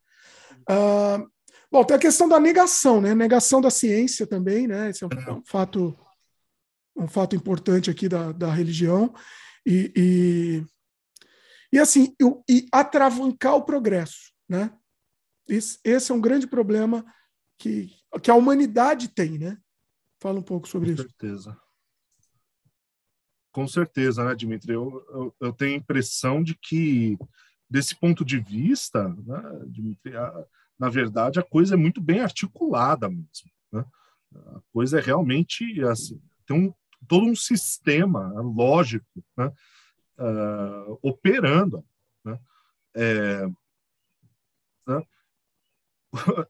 Uh, 0.70 1.30
bom, 1.72 1.84
tem 1.84 1.98
a 1.98 2.00
questão 2.00 2.30
da 2.30 2.39
negação, 2.39 3.02
né? 3.02 3.14
Negação 3.14 3.62
da 3.62 3.70
ciência 3.70 4.26
também, 4.26 4.68
né? 4.68 4.89
Esse 4.89 5.04
é 5.04 5.08
um, 5.08 5.10
é 5.12 5.32
um 5.34 5.43
fato 5.46 5.98
um 6.96 7.08
fato 7.08 7.36
importante 7.36 7.89
aqui 7.89 8.08
da, 8.08 8.32
da 8.32 8.52
religião. 8.54 9.14
E, 9.66 9.91
e, 9.96 10.66
e 11.76 11.80
assim, 11.80 12.16
eu, 12.18 12.42
e 12.50 12.66
atravancar 12.72 13.54
o 13.56 13.66
progresso. 13.66 14.32
Né? 14.48 14.74
Esse, 15.46 15.78
esse, 15.84 16.10
é 16.10 16.16
um 16.16 16.22
grande 16.22 16.48
problema 16.48 17.06
que, 17.60 17.94
que 18.24 18.32
a 18.32 18.36
humanidade 18.36 19.10
tem. 19.10 19.38
Né? 19.38 19.58
Fala 20.22 20.40
um 20.40 20.42
pouco 20.42 20.70
sobre 20.70 20.94
isso. 20.94 21.04
Com 21.04 21.10
certeza. 21.10 21.62
Com 23.52 23.68
certeza, 23.68 24.24
né, 24.24 24.34
Dimitri? 24.34 24.72
Eu, 24.72 25.06
eu, 25.10 25.36
eu, 25.42 25.52
tenho 25.52 25.74
a 25.74 25.78
impressão 25.78 26.42
de 26.42 26.56
que, 26.56 27.18
desse 27.70 27.94
ponto 28.00 28.24
de 28.24 28.40
vista, 28.40 29.10
né, 29.10 29.42
Dimitri, 29.68 30.16
a, 30.16 30.46
na 30.80 30.90
verdade, 30.90 31.42
a 31.42 31.44
coisa 31.44 31.74
é 31.74 31.78
muito 31.78 32.00
bem 32.00 32.22
articulada 32.22 33.10
mesmo. 33.10 33.52
Né? 33.74 33.84
A 34.34 34.62
coisa 34.72 35.00
é 35.00 35.02
realmente 35.02 35.84
assim, 35.84 36.22
tem 36.46 36.56
um, 36.56 36.74
todo 37.06 37.26
um 37.26 37.36
sistema 37.36 38.30
lógico 38.42 39.06
né? 39.38 39.52
Uh, 40.18 40.99
operando. 41.01 41.84
Né? 42.24 42.39
É, 42.95 43.47
né? 44.88 45.03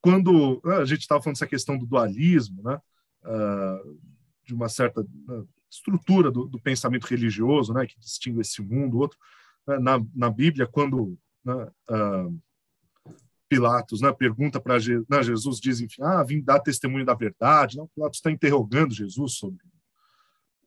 Quando 0.00 0.60
né, 0.64 0.76
a 0.76 0.84
gente 0.84 1.00
estava 1.00 1.22
falando 1.22 1.36
dessa 1.36 1.46
questão 1.46 1.78
do 1.78 1.86
dualismo, 1.86 2.62
né? 2.62 2.80
Uh, 3.24 3.98
de 4.44 4.54
uma 4.54 4.68
certa 4.68 5.02
né, 5.02 5.44
estrutura 5.70 6.30
do, 6.30 6.46
do, 6.46 6.60
pensamento 6.60 7.04
religioso, 7.04 7.72
né, 7.72 7.86
que 7.86 7.98
distingue 7.98 8.40
esse 8.40 8.60
mundo, 8.60 8.98
outro, 8.98 9.18
né, 9.66 9.78
na, 9.78 10.06
na 10.14 10.28
Bíblia, 10.28 10.66
quando 10.66 11.18
né, 11.42 11.70
uh, 11.90 12.40
Pilatos 13.48 14.00
né, 14.00 14.12
pergunta 14.12 14.60
para 14.60 14.78
Je 14.78 15.02
né, 15.08 15.22
Jesus, 15.22 15.60
diz, 15.60 15.80
enfim, 15.80 16.02
ah, 16.02 16.22
vim 16.22 16.42
dar 16.42 16.60
testemunho 16.60 17.04
da 17.04 17.14
verdade. 17.14 17.76
Não, 17.76 17.88
Pilatos 17.88 18.18
está 18.18 18.30
interrogando 18.30 18.94
Jesus 18.94 19.34
sobre 19.34 19.64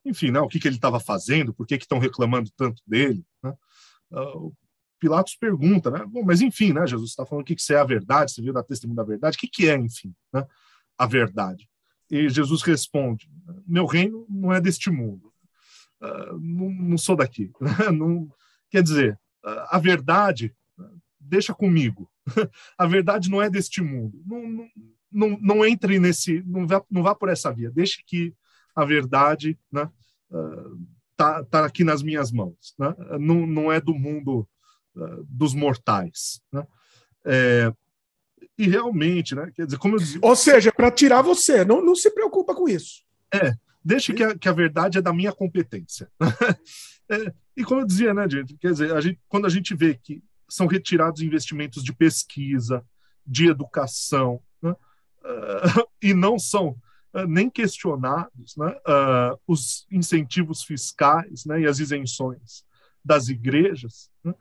enfim, 0.08 0.32
né, 0.32 0.40
o 0.40 0.48
que, 0.48 0.60
que 0.60 0.68
ele 0.68 0.76
estava 0.76 1.00
fazendo, 1.00 1.54
por 1.54 1.68
que 1.68 1.76
estão 1.76 2.00
reclamando 2.00 2.50
tanto 2.56 2.82
dele. 2.86 3.26
Né? 3.44 3.54
Uh, 4.12 4.56
Pilatos 5.00 5.36
pergunta, 5.36 5.92
né? 5.92 6.04
Bom, 6.08 6.24
mas 6.24 6.42
enfim, 6.42 6.74
né? 6.74 6.88
Jesus 6.88 7.12
está 7.12 7.24
falando 7.24 7.44
o 7.44 7.46
que, 7.46 7.56
que 7.56 7.74
é 7.74 7.78
a 7.78 7.84
verdade, 7.84 8.32
você 8.32 8.42
viu 8.42 8.52
da 8.52 8.64
testemunho 8.64 8.96
da 8.96 9.04
verdade, 9.04 9.38
o 9.38 9.40
que, 9.40 9.48
que 9.48 9.70
é, 9.70 9.76
enfim, 9.76 10.14
né? 10.34 10.44
a 10.98 11.06
verdade? 11.06 11.70
E 12.10 12.28
Jesus 12.30 12.64
responde: 12.64 13.30
Meu 13.68 13.86
reino 13.86 14.26
não 14.28 14.52
é 14.52 14.60
deste 14.60 14.90
mundo, 14.90 15.32
uh, 16.02 16.40
não, 16.40 16.70
não, 16.72 16.98
sou 16.98 17.16
daqui. 17.16 17.52
não, 17.96 18.28
quer 18.72 18.82
dizer, 18.82 19.20
a 19.70 19.78
verdade, 19.78 20.56
deixa 21.20 21.54
comigo. 21.54 22.10
a 22.78 22.88
verdade 22.88 23.30
não 23.30 23.42
é 23.42 23.50
deste 23.50 23.82
mundo. 23.82 24.22
Não, 24.26 24.48
não, 24.48 24.70
não, 25.12 25.40
não 25.40 25.66
entre 25.66 26.00
nesse, 26.00 26.44
não 26.46 26.68
vá, 26.68 26.84
não 26.90 27.04
vá 27.04 27.16
por 27.16 27.30
essa 27.30 27.52
via. 27.52 27.72
Deixe 27.72 28.04
que 28.06 28.34
a 28.76 28.86
verdade 28.86 29.58
né, 29.72 29.90
tá, 31.18 31.44
tá 31.44 31.66
aqui 31.66 31.84
nas 31.84 32.04
minhas 32.04 32.32
mãos. 32.32 32.76
Né? 32.78 32.96
Não, 33.20 33.48
não 33.48 33.72
é 33.72 33.82
do 33.82 33.94
mundo 33.94 34.48
uh, 34.96 35.24
dos 35.28 35.54
mortais. 35.54 36.42
Né? 36.52 36.66
É, 37.26 37.74
e 38.58 38.68
realmente, 38.68 39.36
né, 39.36 39.52
quer 39.54 39.66
dizer, 39.66 39.78
como 39.78 39.96
eu 39.96 40.00
dizia... 40.00 40.20
Ou 40.22 40.36
seja, 40.36 40.72
para 40.72 40.92
tirar 40.92 41.22
você, 41.22 41.66
não, 41.66 41.84
não 41.84 41.96
se 41.96 42.12
preocupa 42.12 42.56
com 42.56 42.70
isso. 42.70 43.04
É, 43.34 43.54
deixe 43.84 44.14
que 44.14 44.24
a, 44.24 44.38
que 44.38 44.48
a 44.48 44.54
verdade 44.54 45.00
é 45.00 45.02
da 45.02 45.12
minha 45.12 45.34
competência. 45.34 46.10
é, 47.10 47.34
e 47.56 47.64
como 47.64 47.82
eu 47.82 47.86
dizia, 47.86 48.14
né, 48.14 48.30
gente, 48.30 48.56
quer 48.58 48.72
dizer, 48.72 48.94
a 48.96 49.02
gente, 49.02 49.20
quando 49.28 49.46
a 49.46 49.50
gente 49.50 49.76
vê 49.76 49.96
que 49.96 50.24
são 50.50 50.68
retirados 50.68 51.22
investimentos 51.22 51.84
de 51.84 51.94
pesquisa, 51.94 52.84
de 53.26 53.48
educação, 53.48 54.42
né, 54.62 54.72
uh, 54.72 55.88
e 56.02 56.14
não 56.14 56.40
são 56.40 56.76
ah, 56.76 56.87
nem 57.28 57.50
questionados 57.50 58.56
né, 58.58 58.68
uh, 58.68 59.40
os 59.48 59.88
incentivos 59.90 60.64
fiscais 60.64 61.46
né, 61.46 61.62
e 61.62 61.66
as 61.66 61.80
isenções 61.80 62.64
das 63.04 63.30
igrejas, 63.30 64.12
né, 64.24 64.34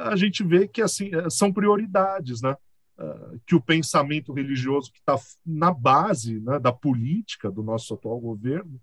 a 0.00 0.16
gente 0.16 0.42
vê 0.42 0.66
que 0.66 0.82
assim 0.82 1.10
eh, 1.14 1.30
são 1.30 1.52
prioridades, 1.52 2.40
né, 2.42 2.56
uh, 2.98 3.40
que 3.46 3.54
o 3.54 3.60
pensamento 3.60 4.32
religioso 4.32 4.90
que 4.92 4.98
está 4.98 5.16
na 5.44 5.72
base 5.72 6.40
né, 6.40 6.58
da 6.58 6.72
política 6.72 7.50
do 7.50 7.62
nosso 7.62 7.94
atual 7.94 8.18
governo 8.18 8.80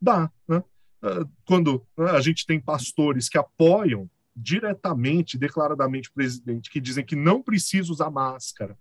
dá. 0.00 0.30
Né? 0.48 0.62
Uh, 1.02 1.28
quando 1.44 1.86
né, 1.96 2.10
a 2.10 2.20
gente 2.20 2.46
tem 2.46 2.60
pastores 2.60 3.28
que 3.28 3.38
apoiam 3.38 4.08
diretamente, 4.34 5.38
declaradamente 5.38 6.08
o 6.08 6.14
presidente, 6.14 6.70
que 6.70 6.80
dizem 6.80 7.04
que 7.04 7.16
não 7.16 7.42
precisa 7.42 7.90
usar 7.92 8.10
máscara, 8.10 8.78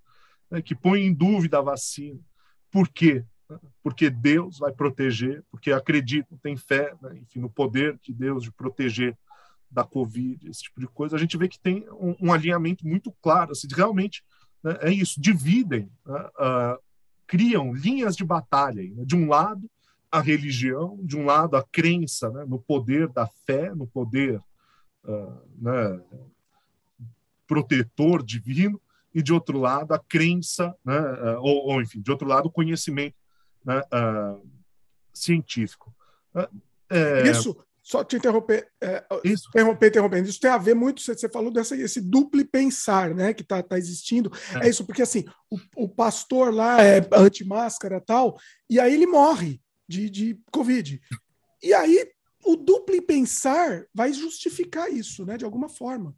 né, 0.49 0.62
que 0.62 0.76
põem 0.76 1.08
em 1.08 1.14
dúvida 1.14 1.60
a 1.60 1.62
vacina. 1.62 2.20
Por 2.72 2.88
quê? 2.88 3.24
Porque 3.84 4.10
Deus 4.10 4.60
vai 4.60 4.72
proteger, 4.72 5.43
porque 5.52 5.72
acreditam, 5.72 6.38
têm 6.38 6.58
fé, 6.58 6.93
né, 7.02 7.18
enfim, 7.22 7.39
no 7.39 7.50
poder 7.50 8.00
de 8.02 8.14
Deus 8.14 8.43
de 8.43 8.52
proteger 8.52 9.18
da 9.70 9.84
Covid, 9.84 10.50
esse 10.50 10.64
tipo 10.64 10.80
de 10.80 10.88
coisa, 10.88 11.16
a 11.16 11.20
gente 11.20 11.38
vê 11.38 11.48
que 11.48 11.60
tem 11.60 11.86
um, 11.91 12.16
um 12.22 12.34
alinhamento 12.34 12.88
muito 12.88 13.12
claro, 13.22 13.52
assim, 13.52 13.68
realmente 13.74 14.24
né, 14.64 14.78
é 14.82 14.91
isso, 14.91 15.20
dividem, 15.20 15.89
né, 16.06 16.30
uh, 16.39 16.80
criam 17.28 17.74
linhas 17.74 18.16
de 18.16 18.24
batalha. 18.24 18.82
Né, 18.82 19.04
de 19.06 19.16
um 19.16 19.28
lado, 19.28 19.70
a 20.12 20.22
religião, 20.22 20.98
de 21.04 21.18
um 21.18 21.26
lado, 21.26 21.58
a 21.58 21.64
crença 21.64 22.30
né, 22.30 22.46
no 22.48 22.60
poder 22.60 23.08
da 23.10 23.28
fé, 23.46 23.74
no 23.76 23.86
poder 23.86 24.39
uh, 25.04 26.02
protetor 27.46 28.24
divino, 28.24 28.82
e 29.14 29.22
de 29.22 29.32
outro 29.32 29.58
lado, 29.58 29.93
a 29.93 30.00
crença, 30.00 30.76
uh, 30.86 31.39
ou, 31.39 31.68
ou, 31.68 31.82
enfim, 31.82 32.02
de 32.02 32.12
outro 32.12 32.28
lado, 32.28 32.48
o 32.48 32.52
conhecimento 32.52 33.16
né, 33.66 33.80
uh, 33.80 34.47
científico. 35.13 35.93
Uh, 36.34 36.61
é... 36.89 37.30
Isso, 37.30 37.57
só 37.86 38.03
te 38.03 38.16
interromper, 38.16 38.68
é, 38.82 39.05
isso. 39.24 39.47
interromper, 39.49 39.89
interrompendo. 39.89 40.28
Isso 40.28 40.39
tem 40.39 40.49
a 40.49 40.57
ver 40.57 40.74
muito, 40.74 41.01
você, 41.01 41.13
você 41.13 41.30
falou 41.30 41.51
desse 41.51 41.80
esse 41.80 42.01
duplo 42.01 42.43
pensar, 42.43 43.13
né, 43.13 43.32
que 43.32 43.43
está 43.43 43.61
tá 43.61 43.78
existindo. 43.78 44.32
É. 44.59 44.66
é. 44.66 44.70
isso, 44.70 44.84
porque 44.86 45.03
assim, 45.03 45.24
o, 45.51 45.59
o 45.76 45.88
pastor 45.88 46.51
lá 46.51 46.82
é 46.82 47.07
anti-máscara 47.13 48.01
tal, 48.01 48.39
e 48.68 48.80
aí 48.80 48.91
ele 48.91 49.05
morre 49.05 49.61
de, 49.88 50.09
de 50.09 50.39
Covid. 50.51 50.99
E 51.61 51.74
aí 51.76 52.11
o 52.43 52.55
duplo 52.55 52.99
pensar 53.03 53.86
vai 53.93 54.11
justificar 54.11 54.91
isso, 54.91 55.24
né, 55.24 55.38
de 55.38 55.45
alguma 55.45 55.70
forma. 55.70 56.16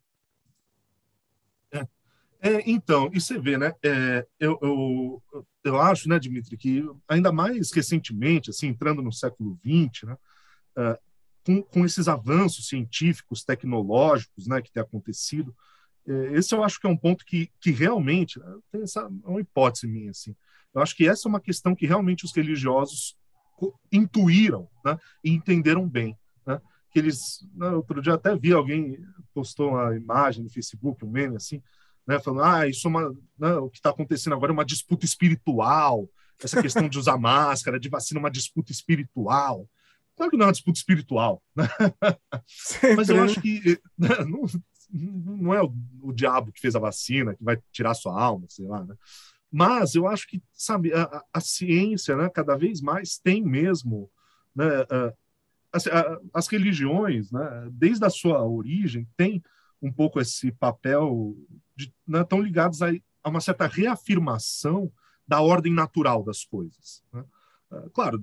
É. 2.48 2.64
Então, 2.66 3.10
e 3.14 3.20
você 3.20 3.38
vê, 3.38 3.58
né? 3.58 3.74
É, 3.84 4.26
eu, 4.40 4.58
eu, 4.62 5.24
eu 5.66 5.82
acho, 5.82 6.08
né, 6.08 6.18
Dimitri, 6.18 6.56
que 6.56 6.86
ainda 7.08 7.32
mais 7.32 7.72
recentemente, 7.72 8.50
assim, 8.50 8.68
entrando 8.68 9.02
no 9.02 9.12
século 9.12 9.60
XX, 9.66 10.04
né, 10.04 10.18
uh, 10.78 10.98
com, 11.46 11.62
com 11.62 11.86
esses 11.86 12.08
avanços 12.08 12.68
científicos, 12.70 13.44
tecnológicos 13.44 14.48
né, 14.48 14.62
que 14.62 14.72
tem 14.72 14.82
acontecido, 14.82 15.54
é, 16.08 16.38
esse 16.38 16.56
eu 16.56 16.64
acho 16.64 16.80
que 16.80 16.88
é 16.88 16.90
um 16.90 16.98
ponto 16.98 17.26
que, 17.26 17.52
que 17.60 17.72
realmente, 17.72 18.40
né, 18.40 18.56
tem 18.72 18.84
essa 18.84 19.02
é 19.02 19.30
uma 19.30 19.42
hipótese 19.42 19.88
minha, 19.88 20.12
assim, 20.12 20.34
eu 20.74 20.82
acho 20.82 20.96
que 20.96 21.08
essa 21.08 21.28
é 21.28 21.30
uma 21.30 21.42
questão 21.42 21.76
que 21.76 21.86
realmente 21.86 22.24
os 22.24 22.34
religiosos 22.34 23.18
intuíram 23.92 24.70
né, 24.86 24.98
e 25.24 25.32
entenderam 25.32 25.88
bem. 25.88 26.18
Né, 26.46 26.62
que 26.92 27.00
eles, 27.00 27.46
né, 27.54 27.70
outro 27.72 28.02
dia 28.02 28.14
até 28.14 28.38
vi 28.38 28.54
alguém 28.54 28.98
postou 29.34 29.72
uma 29.72 29.96
imagem 29.96 30.44
no 30.44 30.50
Facebook, 30.50 31.04
um 31.04 31.10
meme 31.10 31.36
assim, 31.36 31.62
né, 32.08 32.20
falando, 32.20 32.44
ah, 32.44 32.68
isso 32.68 32.88
é 32.88 32.90
uma, 32.90 33.16
né, 33.38 33.54
o 33.56 33.70
que 33.70 33.78
está 33.78 33.90
acontecendo 33.90 34.34
agora 34.34 34.52
é 34.52 34.54
uma 34.54 34.66
disputa 34.66 35.06
espiritual, 35.06 36.10
essa 36.42 36.62
questão 36.62 36.88
de 36.88 36.98
usar 36.98 37.18
máscara, 37.20 37.80
de 37.80 37.90
vacina, 37.90 38.20
uma 38.20 38.32
disputa 38.32 38.72
espiritual. 38.72 39.68
Claro 40.16 40.32
que 40.32 40.38
não 40.38 40.46
é 40.46 40.48
uma 40.48 40.54
disputa 40.54 40.80
espiritual, 40.80 41.44
né? 41.56 41.68
mas 42.96 43.10
eu 43.10 43.22
acho 43.22 43.40
que 43.42 43.80
né, 43.98 44.10
não, 44.26 44.46
não 44.92 45.54
é 45.54 45.62
o, 45.62 45.72
o, 46.02 46.12
diabo 46.12 46.52
que 46.52 46.62
fez 46.62 46.76
a 46.76 46.80
vacina 46.80 47.36
que 47.36 47.44
vai 47.44 47.58
tirar 47.72 47.94
sua 47.94 48.20
alma, 48.20 48.48
sei 48.50 48.66
lá, 48.66 48.84
né? 48.84 48.96
Mas 49.52 49.96
eu 49.96 50.08
acho 50.08 50.28
que, 50.28 50.42
sabe, 50.54 50.94
a, 50.94 51.24
a 51.32 51.40
ciência, 51.40 52.16
né, 52.16 52.30
cada 52.30 52.58
vez 52.58 52.82
mais 52.82 53.18
tem 53.18 53.42
mesmo, 53.42 54.10
né, 54.54 54.66
as, 55.72 55.86
as 56.34 56.48
religiões, 56.48 57.32
né, 57.32 57.68
desde 57.72 58.04
a 58.04 58.10
sua 58.10 58.44
origem, 58.44 59.08
tem 59.16 59.42
um 59.82 59.92
pouco 59.92 60.20
esse 60.20 60.52
papel 60.52 61.36
de, 61.76 61.94
né, 62.08 62.24
tão 62.24 62.42
ligados 62.42 62.82
a, 62.82 62.90
a 63.24 63.30
uma 63.30 63.42
certa 63.42 63.68
reafirmação 63.68 64.92
da 65.28 65.42
ordem 65.42 65.74
natural 65.74 66.24
das 66.24 66.44
coisas. 66.44 67.04
Né? 67.14 67.24
Ah, 67.70 67.84
claro, 67.94 68.20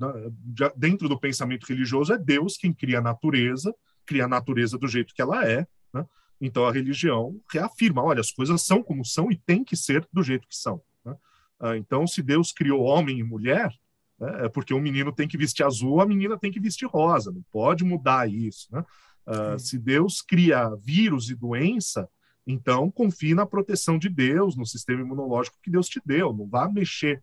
dentro 0.77 1.09
do 1.09 1.19
pensamento 1.19 1.65
religioso 1.65 2.13
é 2.13 2.19
Deus 2.19 2.57
quem 2.57 2.73
cria 2.73 2.99
a 2.99 3.03
natureza, 3.03 3.75
cria 4.07 4.25
a 4.25 4.29
natureza 4.29 4.79
do 4.79 4.89
jeito 4.89 5.15
que 5.15 5.23
ela 5.23 5.47
é. 5.47 5.67
Né? 5.93 6.07
Então 6.41 6.65
a 6.65 6.73
religião 6.73 7.41
reafirma: 7.51 8.03
olha, 8.03 8.21
as 8.21 8.33
coisas 8.33 8.63
são 8.63 8.83
como 8.83 9.05
são 9.05 9.31
e 9.31 9.37
tem 9.37 9.63
que 9.63 9.77
ser 9.77 10.07
do 10.13 10.23
jeito 10.23 10.49
que 10.49 10.57
são. 10.57 10.83
Né? 11.05 11.15
Ah, 11.61 11.77
então, 11.77 12.07
se 12.07 12.23
Deus 12.23 12.53
criou 12.53 12.83
homem 12.83 13.19
e 13.19 13.23
mulher, 13.23 13.71
né, 14.19 14.47
é 14.47 14.49
porque 14.49 14.73
o 14.73 14.81
menino 14.81 15.13
tem 15.13 15.29
que 15.29 15.37
vestir 15.37 15.65
azul, 15.65 16.01
a 16.01 16.07
menina 16.07 16.39
tem 16.39 16.51
que 16.51 16.61
vestir 16.61 16.89
rosa. 16.89 17.31
Não 17.31 17.43
pode 17.53 17.85
mudar 17.85 18.31
isso. 18.31 18.69
Né? 18.73 18.85
Uh, 19.27 19.59
se 19.59 19.79
Deus 19.79 20.21
cria 20.21 20.75
vírus 20.77 21.31
e 21.31 21.35
doença, 21.35 22.09
então 22.47 22.91
confie 22.91 23.35
na 23.35 23.47
proteção 23.47 23.99
de 23.99 24.09
Deus, 24.09 24.57
no 24.57 24.67
sistema 24.67 25.01
imunológico 25.01 25.59
que 25.63 25.71
Deus 25.71 25.89
te 25.89 26.01
deu. 26.05 26.33
Não 26.33 26.47
vá 26.47 26.69
mexer 26.69 27.23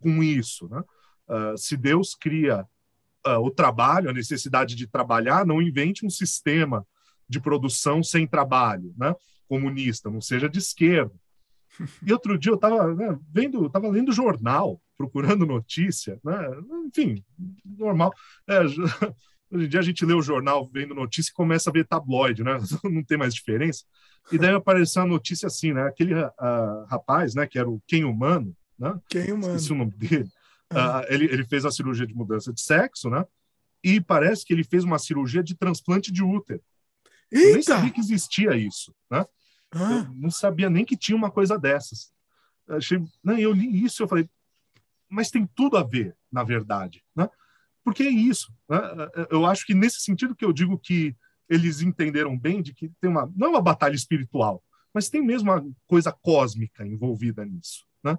com 0.00 0.22
isso. 0.22 0.68
Né? 0.68 0.82
Uh, 1.28 1.58
se 1.58 1.76
Deus 1.76 2.14
cria 2.14 2.66
uh, 3.26 3.38
o 3.38 3.50
trabalho, 3.50 4.10
a 4.10 4.14
necessidade 4.14 4.74
de 4.74 4.86
trabalhar, 4.86 5.46
não 5.46 5.60
invente 5.60 6.06
um 6.06 6.10
sistema 6.10 6.86
de 7.28 7.40
produção 7.40 8.02
sem 8.02 8.26
trabalho, 8.26 8.94
né? 8.96 9.14
comunista, 9.48 10.10
não 10.10 10.20
seja 10.20 10.48
de 10.48 10.58
esquerda. 10.58 11.12
E 12.06 12.12
outro 12.12 12.38
dia 12.38 12.52
eu 12.52 12.56
estava 12.56 12.94
né, 12.94 13.18
vendo, 13.30 13.66
estava 13.66 13.88
lendo 13.88 14.12
jornal, 14.12 14.80
procurando 14.96 15.46
notícia, 15.46 16.18
né? 16.24 16.34
enfim, 16.86 17.24
normal. 17.64 18.12
É, 18.48 18.60
hoje 19.52 19.66
em 19.66 19.68
dia 19.68 19.80
a 19.80 19.84
gente 19.84 20.04
lê 20.04 20.14
o 20.14 20.22
jornal 20.22 20.68
vendo 20.72 20.94
notícia 20.94 21.30
e 21.30 21.34
começa 21.34 21.70
a 21.70 21.72
ver 21.72 21.86
tabloide, 21.86 22.42
né? 22.42 22.58
não 22.84 23.04
tem 23.04 23.18
mais 23.18 23.34
diferença. 23.34 23.84
E 24.30 24.38
daí 24.38 24.54
apareceu 24.54 25.02
a 25.02 25.06
notícia 25.06 25.46
assim, 25.46 25.72
né? 25.72 25.82
Aquele 25.82 26.14
uh, 26.14 26.84
rapaz, 26.88 27.34
né, 27.34 27.46
que 27.46 27.58
era 27.58 27.68
o 27.68 27.82
Quem 27.86 28.04
Humano, 28.04 28.56
né? 28.78 28.98
Quem 29.08 29.32
Humano. 29.32 29.54
Esqueci 29.54 29.72
o 29.72 29.76
nome 29.76 29.92
dele 29.92 30.30
Uh, 30.72 31.04
ele, 31.08 31.26
ele 31.26 31.44
fez 31.44 31.64
a 31.64 31.70
cirurgia 31.70 32.06
de 32.06 32.14
mudança 32.14 32.52
de 32.52 32.60
sexo, 32.60 33.10
né? 33.10 33.24
E 33.84 34.00
parece 34.00 34.44
que 34.44 34.52
ele 34.52 34.64
fez 34.64 34.84
uma 34.84 34.98
cirurgia 34.98 35.42
de 35.42 35.54
transplante 35.54 36.10
de 36.10 36.22
útero. 36.22 36.62
Eita! 37.30 37.48
Eu 37.48 37.52
nem 37.54 37.62
sabia 37.62 37.90
que 37.90 38.00
existia 38.00 38.56
isso, 38.56 38.94
né? 39.10 39.24
Ah. 39.74 40.06
não 40.14 40.30
sabia 40.30 40.68
nem 40.68 40.84
que 40.84 40.96
tinha 40.96 41.16
uma 41.16 41.30
coisa 41.30 41.58
dessas. 41.58 42.12
Eu 42.66 42.76
achei, 42.76 43.02
não, 43.24 43.38
eu 43.38 43.52
li 43.52 43.84
isso, 43.84 44.02
eu 44.02 44.08
falei, 44.08 44.28
mas 45.08 45.30
tem 45.30 45.46
tudo 45.46 45.78
a 45.78 45.82
ver, 45.82 46.14
na 46.30 46.44
verdade, 46.44 47.02
né? 47.16 47.28
Porque 47.84 48.02
é 48.02 48.10
isso. 48.10 48.52
Né? 48.68 48.78
Eu 49.30 49.46
acho 49.46 49.66
que 49.66 49.74
nesse 49.74 50.00
sentido 50.00 50.34
que 50.34 50.44
eu 50.44 50.52
digo 50.52 50.78
que 50.78 51.16
eles 51.48 51.80
entenderam 51.80 52.38
bem 52.38 52.62
de 52.62 52.72
que 52.72 52.90
tem 53.00 53.10
uma 53.10 53.30
não 53.36 53.48
é 53.48 53.50
uma 53.50 53.60
batalha 53.60 53.94
espiritual, 53.94 54.62
mas 54.94 55.08
tem 55.08 55.22
mesmo 55.22 55.50
uma 55.50 55.64
coisa 55.86 56.12
cósmica 56.12 56.86
envolvida 56.86 57.44
nisso, 57.44 57.84
né? 58.02 58.18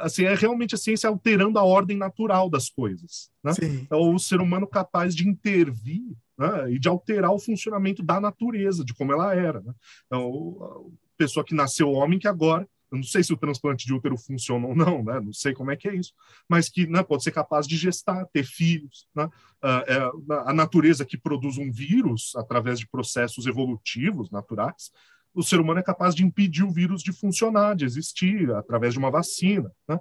assim, 0.00 0.24
é 0.24 0.34
realmente 0.34 0.74
a 0.74 0.78
ciência 0.78 1.08
alterando 1.08 1.58
a 1.58 1.64
ordem 1.64 1.96
natural 1.96 2.50
das 2.50 2.68
coisas. 2.68 3.30
Né? 3.42 3.52
É 3.90 3.94
o 3.94 4.18
ser 4.18 4.40
humano 4.40 4.66
capaz 4.66 5.14
de 5.14 5.26
intervir 5.26 6.02
né? 6.38 6.72
e 6.72 6.78
de 6.78 6.88
alterar 6.88 7.32
o 7.32 7.38
funcionamento 7.38 8.02
da 8.02 8.20
natureza, 8.20 8.84
de 8.84 8.94
como 8.94 9.12
ela 9.12 9.34
era. 9.34 9.60
Né? 9.60 9.72
Então, 10.06 10.90
a 10.92 11.16
pessoa 11.16 11.44
que 11.44 11.54
nasceu 11.54 11.90
homem 11.90 12.18
que 12.18 12.28
agora, 12.28 12.68
eu 12.90 12.96
não 12.96 13.04
sei 13.04 13.22
se 13.22 13.32
o 13.32 13.36
transplante 13.36 13.86
de 13.86 13.94
útero 13.94 14.16
funciona 14.16 14.66
ou 14.66 14.74
não, 14.74 15.02
né? 15.02 15.20
não 15.20 15.32
sei 15.32 15.52
como 15.52 15.70
é 15.70 15.76
que 15.76 15.88
é 15.88 15.94
isso, 15.94 16.12
mas 16.48 16.68
que 16.68 16.86
né, 16.86 17.02
pode 17.02 17.22
ser 17.22 17.30
capaz 17.30 17.66
de 17.66 17.76
gestar, 17.76 18.26
ter 18.32 18.44
filhos. 18.44 19.06
Né? 19.14 19.28
É 19.86 19.98
a 20.46 20.52
natureza 20.52 21.04
que 21.04 21.16
produz 21.16 21.56
um 21.56 21.70
vírus 21.70 22.32
através 22.36 22.78
de 22.80 22.88
processos 22.88 23.46
evolutivos 23.46 24.30
naturais, 24.30 24.90
o 25.32 25.42
ser 25.42 25.60
humano 25.60 25.80
é 25.80 25.82
capaz 25.82 26.14
de 26.14 26.24
impedir 26.24 26.64
o 26.64 26.72
vírus 26.72 27.02
de 27.02 27.12
funcionar, 27.12 27.76
de 27.76 27.84
existir, 27.84 28.50
através 28.52 28.94
de 28.94 28.98
uma 28.98 29.10
vacina. 29.10 29.70
Né? 29.88 29.96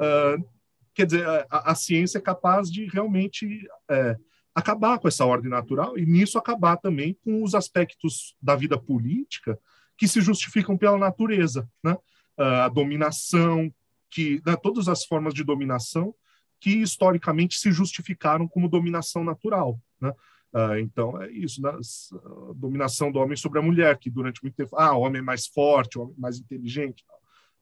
Uh, 0.00 0.48
quer 0.94 1.06
dizer, 1.06 1.26
a, 1.26 1.72
a, 1.72 1.74
ciência 1.74 2.18
é 2.18 2.20
capaz 2.20 2.70
de 2.70 2.86
realmente 2.86 3.68
é, 3.90 4.16
acabar 4.54 4.98
com 4.98 5.06
essa 5.06 5.24
ordem 5.24 5.50
natural 5.50 5.98
e 5.98 6.06
nisso 6.06 6.38
acabar 6.38 6.76
também 6.76 7.16
com 7.22 7.42
os 7.42 7.54
aspectos 7.54 8.34
da 8.40 8.56
vida 8.56 8.78
política 8.78 9.58
que 9.96 10.08
se 10.08 10.20
justificam 10.20 10.76
pela 10.76 10.98
natureza, 10.98 11.68
né? 11.84 11.96
Uh, 12.38 12.64
a 12.64 12.68
dominação, 12.68 13.72
que 14.10 14.40
né, 14.46 14.56
todas 14.56 14.88
as 14.88 15.04
formas 15.04 15.34
de 15.34 15.44
dominação 15.44 16.14
que 16.60 16.70
historicamente 16.70 17.58
se 17.58 17.72
justificaram 17.72 18.46
como 18.46 18.68
dominação 18.68 19.24
natural, 19.24 19.80
né? 20.00 20.12
Uh, 20.52 20.78
então, 20.80 21.20
é 21.22 21.30
isso, 21.30 21.62
né? 21.62 21.70
a 21.70 22.52
dominação 22.54 23.12
do 23.12 23.20
homem 23.20 23.36
sobre 23.36 23.60
a 23.60 23.62
mulher, 23.62 23.96
que 23.98 24.10
durante 24.10 24.42
muito 24.42 24.56
tempo, 24.56 24.76
ah, 24.76 24.96
o 24.96 25.02
homem 25.02 25.20
é 25.20 25.22
mais 25.22 25.46
forte, 25.46 25.96
o 25.96 26.02
homem 26.02 26.14
é 26.18 26.20
mais 26.20 26.38
inteligente. 26.38 27.04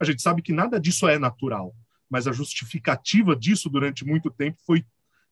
A 0.01 0.05
gente 0.05 0.23
sabe 0.23 0.41
que 0.41 0.55
nada 0.55 0.81
disso 0.81 1.07
é 1.07 1.19
natural, 1.19 1.75
mas 2.09 2.27
a 2.27 2.33
justificativa 2.33 3.37
disso 3.37 3.69
durante 3.69 4.07
muito 4.07 4.31
tempo 4.31 4.57
foi 4.65 4.87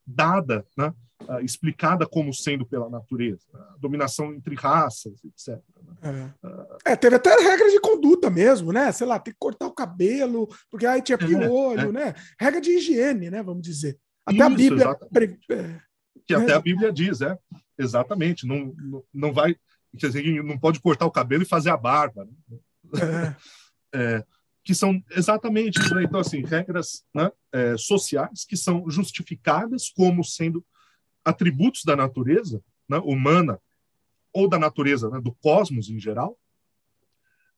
dada, 0.07 0.65
né? 0.77 0.93
Uh, 1.23 1.39
explicada 1.43 2.05
como 2.05 2.31
sendo 2.31 2.63
pela 2.63 2.89
natureza, 2.89 3.41
né? 3.51 3.59
dominação 3.79 4.33
entre 4.33 4.53
raças, 4.55 5.13
etc. 5.25 5.59
Né? 6.01 6.31
É. 6.43 6.47
Uh, 6.47 6.77
é. 6.85 6.95
teve 6.95 7.15
até 7.15 7.35
regra 7.35 7.69
de 7.71 7.81
conduta 7.81 8.29
mesmo, 8.29 8.71
né? 8.71 8.91
Sei 8.91 9.05
lá, 9.05 9.19
tem 9.19 9.33
que 9.33 9.39
cortar 9.39 9.65
o 9.65 9.73
cabelo, 9.73 10.47
porque 10.69 10.85
aí 10.85 11.01
tinha 11.01 11.15
é, 11.15 11.17
piolho, 11.17 11.89
é, 11.89 11.91
né? 11.91 12.15
Regra 12.39 12.61
de 12.61 12.69
higiene, 12.69 13.31
né? 13.31 13.41
Vamos 13.41 13.63
dizer. 13.63 13.97
Até 14.25 14.37
Isso, 14.37 14.45
a 14.45 14.49
Bíblia 14.49 14.97
que 16.27 16.33
até 16.33 16.53
a 16.53 16.59
Bíblia 16.59 16.91
diz, 16.91 17.21
é, 17.21 17.37
exatamente, 17.79 18.45
não, 18.45 18.73
não, 18.77 19.03
não 19.13 19.33
vai, 19.33 19.55
quer 19.97 20.07
dizer, 20.07 20.43
não 20.43 20.59
pode 20.59 20.81
cortar 20.81 21.05
o 21.05 21.11
cabelo 21.11 21.43
e 21.43 21.47
fazer 21.47 21.69
a 21.69 21.77
barba, 21.77 22.25
né? 22.25 23.35
é. 23.93 24.23
que 24.67 24.75
são 24.75 25.01
exatamente 25.11 25.79
né? 25.95 26.03
então 26.03 26.19
assim, 26.19 26.43
regras 26.43 27.05
né, 27.15 27.31
é, 27.53 27.77
sociais 27.77 28.43
que 28.43 28.57
são 28.57 28.89
justificadas 28.89 29.89
como 29.89 30.25
sendo 30.25 30.61
atributos 31.23 31.85
da 31.85 31.95
natureza 31.95 32.61
né, 32.89 32.97
humana 32.97 33.61
ou 34.33 34.45
da 34.45 34.59
natureza, 34.59 35.09
né, 35.09 35.21
do 35.21 35.33
cosmos 35.35 35.89
em 35.89 35.97
geral, 35.97 36.37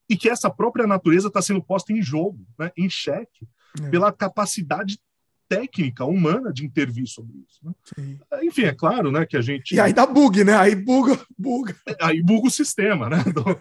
e 0.08 0.16
que 0.16 0.30
essa 0.30 0.52
própria 0.52 0.86
natureza 0.86 1.30
está 1.30 1.42
sendo 1.42 1.64
posta 1.64 1.92
em 1.92 2.00
jogo, 2.00 2.46
né, 2.60 2.72
em 2.78 2.88
xeque, 2.88 3.50
é. 3.82 3.90
pela 3.90 4.14
capacidade 4.14 5.00
técnica 5.48 6.06
humana 6.06 6.54
de 6.54 6.64
intervir 6.64 7.08
sobre 7.08 7.40
isso. 7.40 7.60
Né? 7.64 8.20
Enfim, 8.44 8.66
é 8.66 8.74
claro 8.74 9.12
né, 9.12 9.26
que 9.26 9.36
a 9.36 9.42
gente. 9.42 9.74
E 9.74 9.80
aí 9.80 9.94
dá 9.94 10.06
bug, 10.06 10.44
né? 10.44 10.56
Aí 10.56 10.76
buga, 10.76 11.20
buga. 11.36 11.76
Aí 12.00 12.22
buga 12.22 12.50
o 12.50 12.52
sistema, 12.52 13.10
né? 13.10 13.18
Então, 13.26 13.60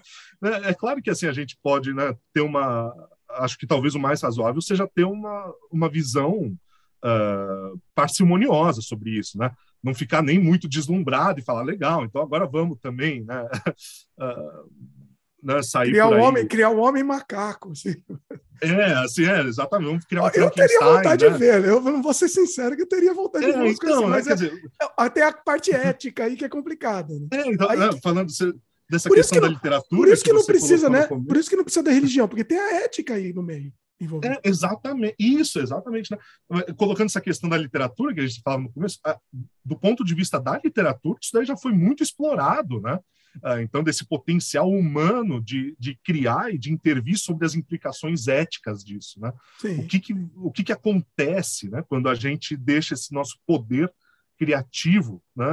é 0.65 0.75
claro 0.75 1.01
que 1.01 1.09
assim 1.09 1.27
a 1.27 1.33
gente 1.33 1.59
pode 1.62 1.95
né, 1.95 2.15
ter 2.35 2.43
uma. 2.43 2.95
Acho 3.39 3.59
que 3.59 3.66
talvez 3.66 3.94
o 3.94 4.01
mais 4.01 4.23
razoável 4.23 4.60
seja 4.60 4.89
ter 4.93 5.05
uma, 5.05 5.52
uma 5.70 5.89
visão 5.89 6.56
uh, 7.05 7.81
parcimoniosa 7.94 8.81
sobre 8.81 9.19
isso, 9.19 9.39
né? 9.39 9.51
Não 9.82 9.94
ficar 9.94 10.23
nem 10.23 10.39
muito 10.39 10.69
deslumbrado 10.69 11.40
e 11.40 11.44
falar 11.44 11.62
legal, 11.62 12.05
então 12.05 12.20
agora 12.20 12.47
vamos 12.47 12.78
também, 12.81 13.24
né? 13.24 13.48
Uh, 14.19 14.69
né, 15.43 15.62
sair 15.62 15.90
criar 15.90 16.09
o 16.09 16.19
homem, 16.19 16.47
criar 16.47 16.70
o 16.70 16.78
homem 16.78 17.05
macaco. 17.05 17.70
Assim. 17.70 17.94
É, 18.60 18.93
assim, 18.94 19.24
é, 19.24 19.40
exatamente. 19.43 19.89
Vamos 19.89 20.05
criar 20.05 20.24
um 20.24 20.28
Eu 20.28 20.51
teria 20.51 20.81
vontade 20.81 21.24
né? 21.24 21.31
de 21.31 21.39
ver, 21.39 21.65
eu 21.65 21.81
não 21.81 22.02
vou 22.02 22.12
ser 22.12 22.28
sincero 22.28 22.74
que 22.74 22.82
eu 22.82 22.89
teria 22.89 23.15
vontade 23.15 23.44
é, 23.44 23.52
de 23.52 23.59
ver 23.59 23.70
então, 23.70 24.01
assim, 24.01 24.06
mas 24.06 24.27
é, 24.27 24.35
dizer... 24.35 24.62
até 24.97 25.23
a 25.23 25.32
parte 25.32 25.73
ética 25.73 26.24
aí 26.24 26.36
que 26.36 26.44
é 26.44 26.48
complicada. 26.48 27.15
Né? 27.15 27.28
É, 27.32 27.48
então, 27.48 27.70
aí, 27.70 27.78
né, 27.78 27.90
falando 28.02 28.31
dessa 28.90 29.10
questão 29.10 29.36
que 29.36 29.43
não, 29.43 29.48
da 29.48 29.55
literatura. 29.55 30.02
Por 30.02 30.12
isso 30.12 30.24
que, 30.24 30.31
que 30.31 30.36
não 30.36 30.44
precisa, 30.44 30.89
né? 30.89 31.06
Por 31.06 31.36
isso 31.36 31.51
que 31.51 31.56
não 31.56 31.65
precisa 31.65 31.82
da 31.82 31.90
religião, 31.90 32.28
porque 32.28 32.44
tem 32.44 32.59
a 32.59 32.85
ética 32.85 33.15
aí 33.15 33.32
no 33.32 33.43
meio. 33.43 33.73
É, 34.23 34.48
exatamente, 34.48 35.16
isso, 35.19 35.59
exatamente. 35.59 36.10
Né? 36.12 36.19
Colocando 36.77 37.06
essa 37.06 37.20
questão 37.20 37.51
da 37.51 37.56
literatura, 37.56 38.15
que 38.15 38.20
a 38.20 38.27
gente 38.27 38.40
falava 38.43 38.62
no 38.62 38.73
começo, 38.73 38.98
do 39.65 39.77
ponto 39.77 40.05
de 40.05 40.15
vista 40.15 40.39
da 40.39 40.60
literatura, 40.62 41.19
isso 41.20 41.32
daí 41.32 41.44
já 41.44 41.56
foi 41.56 41.73
muito 41.73 42.02
explorado, 42.02 42.81
né? 42.81 42.98
Ah, 43.43 43.60
então, 43.62 43.82
desse 43.82 44.06
potencial 44.06 44.69
humano 44.69 45.40
de, 45.40 45.77
de 45.78 45.97
criar 45.97 46.52
e 46.52 46.59
de 46.59 46.73
intervir 46.73 47.19
sobre 47.19 47.47
as 47.47 47.55
implicações 47.55 48.27
éticas 48.27 48.82
disso. 48.82 49.20
Né? 49.20 49.32
O, 49.78 49.86
que, 49.86 50.01
que, 50.01 50.15
o 50.36 50.51
que, 50.51 50.65
que 50.65 50.73
acontece 50.73 51.69
né, 51.69 51.85
quando 51.89 52.09
a 52.09 52.15
gente 52.15 52.56
deixa 52.56 52.94
esse 52.94 53.12
nosso 53.12 53.39
poder 53.47 53.93
criativo 54.36 55.23
né, 55.36 55.44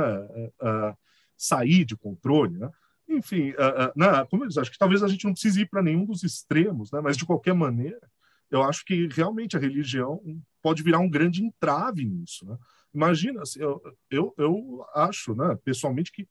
uh, 0.61 0.97
sair 1.37 1.85
de 1.85 1.95
controle? 1.95 2.57
Né? 2.57 2.69
Enfim, 3.07 3.51
uh, 3.51 3.53
uh, 3.53 3.93
né, 3.95 4.25
como 4.29 4.43
eu 4.43 4.47
disse, 4.47 4.59
acho 4.59 4.71
que 4.71 4.77
talvez 4.77 5.03
a 5.03 5.07
gente 5.07 5.25
não 5.25 5.33
precise 5.33 5.61
ir 5.61 5.69
para 5.69 5.83
nenhum 5.83 6.05
dos 6.05 6.23
extremos, 6.23 6.91
né, 6.91 6.99
mas 7.01 7.15
de 7.15 7.25
qualquer 7.25 7.53
maneira, 7.53 8.01
eu 8.49 8.63
acho 8.63 8.83
que 8.85 9.07
realmente 9.07 9.55
a 9.55 9.59
religião 9.59 10.21
pode 10.61 10.81
virar 10.81 10.99
um 10.99 11.09
grande 11.09 11.43
entrave 11.43 12.05
nisso. 12.05 12.45
Né? 12.45 12.57
Imagina, 12.93 13.41
assim, 13.41 13.59
eu, 13.59 13.81
eu, 14.09 14.33
eu 14.37 14.85
acho, 14.95 15.35
né, 15.35 15.57
pessoalmente, 15.63 16.11
que 16.11 16.27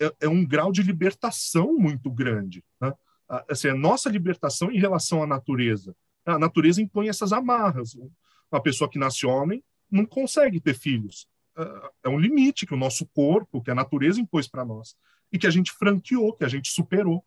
é, 0.00 0.12
é 0.20 0.28
um 0.28 0.44
grau 0.44 0.72
de 0.72 0.82
libertação 0.82 1.74
muito 1.74 2.10
grande. 2.10 2.64
Né? 2.80 2.92
Assim, 3.48 3.68
a 3.68 3.74
nossa 3.74 4.08
libertação 4.10 4.70
em 4.72 4.78
relação 4.78 5.22
à 5.22 5.26
natureza. 5.26 5.94
A 6.24 6.38
natureza 6.38 6.82
impõe 6.82 7.08
essas 7.08 7.32
amarras. 7.32 7.94
Uma 8.50 8.62
pessoa 8.62 8.90
que 8.90 8.98
nasce 8.98 9.26
homem 9.26 9.62
não 9.90 10.04
consegue 10.04 10.60
ter 10.60 10.74
filhos. 10.74 11.28
É, 11.56 11.90
é 12.04 12.08
um 12.08 12.18
limite 12.18 12.66
que 12.66 12.74
o 12.74 12.78
nosso 12.78 13.06
corpo, 13.06 13.62
que 13.62 13.70
a 13.70 13.74
natureza 13.74 14.20
impôs 14.20 14.48
para 14.48 14.64
nós. 14.64 14.96
E 15.32 15.38
que 15.38 15.46
a 15.46 15.50
gente 15.50 15.72
franqueou, 15.72 16.34
que 16.34 16.44
a 16.44 16.48
gente 16.48 16.70
superou. 16.70 17.24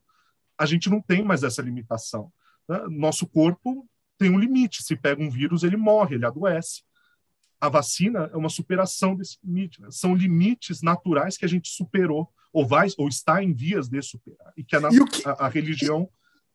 A 0.58 0.66
gente 0.66 0.90
não 0.90 1.02
tem 1.02 1.24
mais 1.24 1.44
essa 1.44 1.62
limitação. 1.62 2.32
Né? 2.68 2.80
Nosso 2.90 3.28
corpo 3.28 3.88
tem 4.18 4.30
um 4.30 4.40
limite. 4.40 4.84
Se 4.84 4.96
pega 4.96 5.22
um 5.22 5.30
vírus, 5.30 5.64
ele 5.64 5.78
morre, 5.78 6.16
ele 6.16 6.26
adoece. 6.26 6.84
A 7.60 7.70
vacina 7.70 8.30
é 8.34 8.38
uma 8.38 8.50
superação 8.50 9.16
desse 9.16 9.38
limite. 9.44 9.82
Né? 9.82 9.88
São 9.92 10.16
limites 10.16 10.82
naturais 10.82 11.38
que 11.38 11.46
a 11.46 11.50
gente 11.50 11.70
superou 11.70 12.30
ou 12.52 12.68
vai 12.68 12.88
ou 12.98 13.08
está 13.08 13.44
em 13.44 13.52
vias 13.52 13.90
de 13.90 14.00
superar 14.02 14.54
e 14.56 14.64
que 14.64 14.76
a, 14.76 14.80
e 14.80 15.06
que, 15.06 15.28
a, 15.28 15.32
a 15.32 15.48
religião 15.48 16.08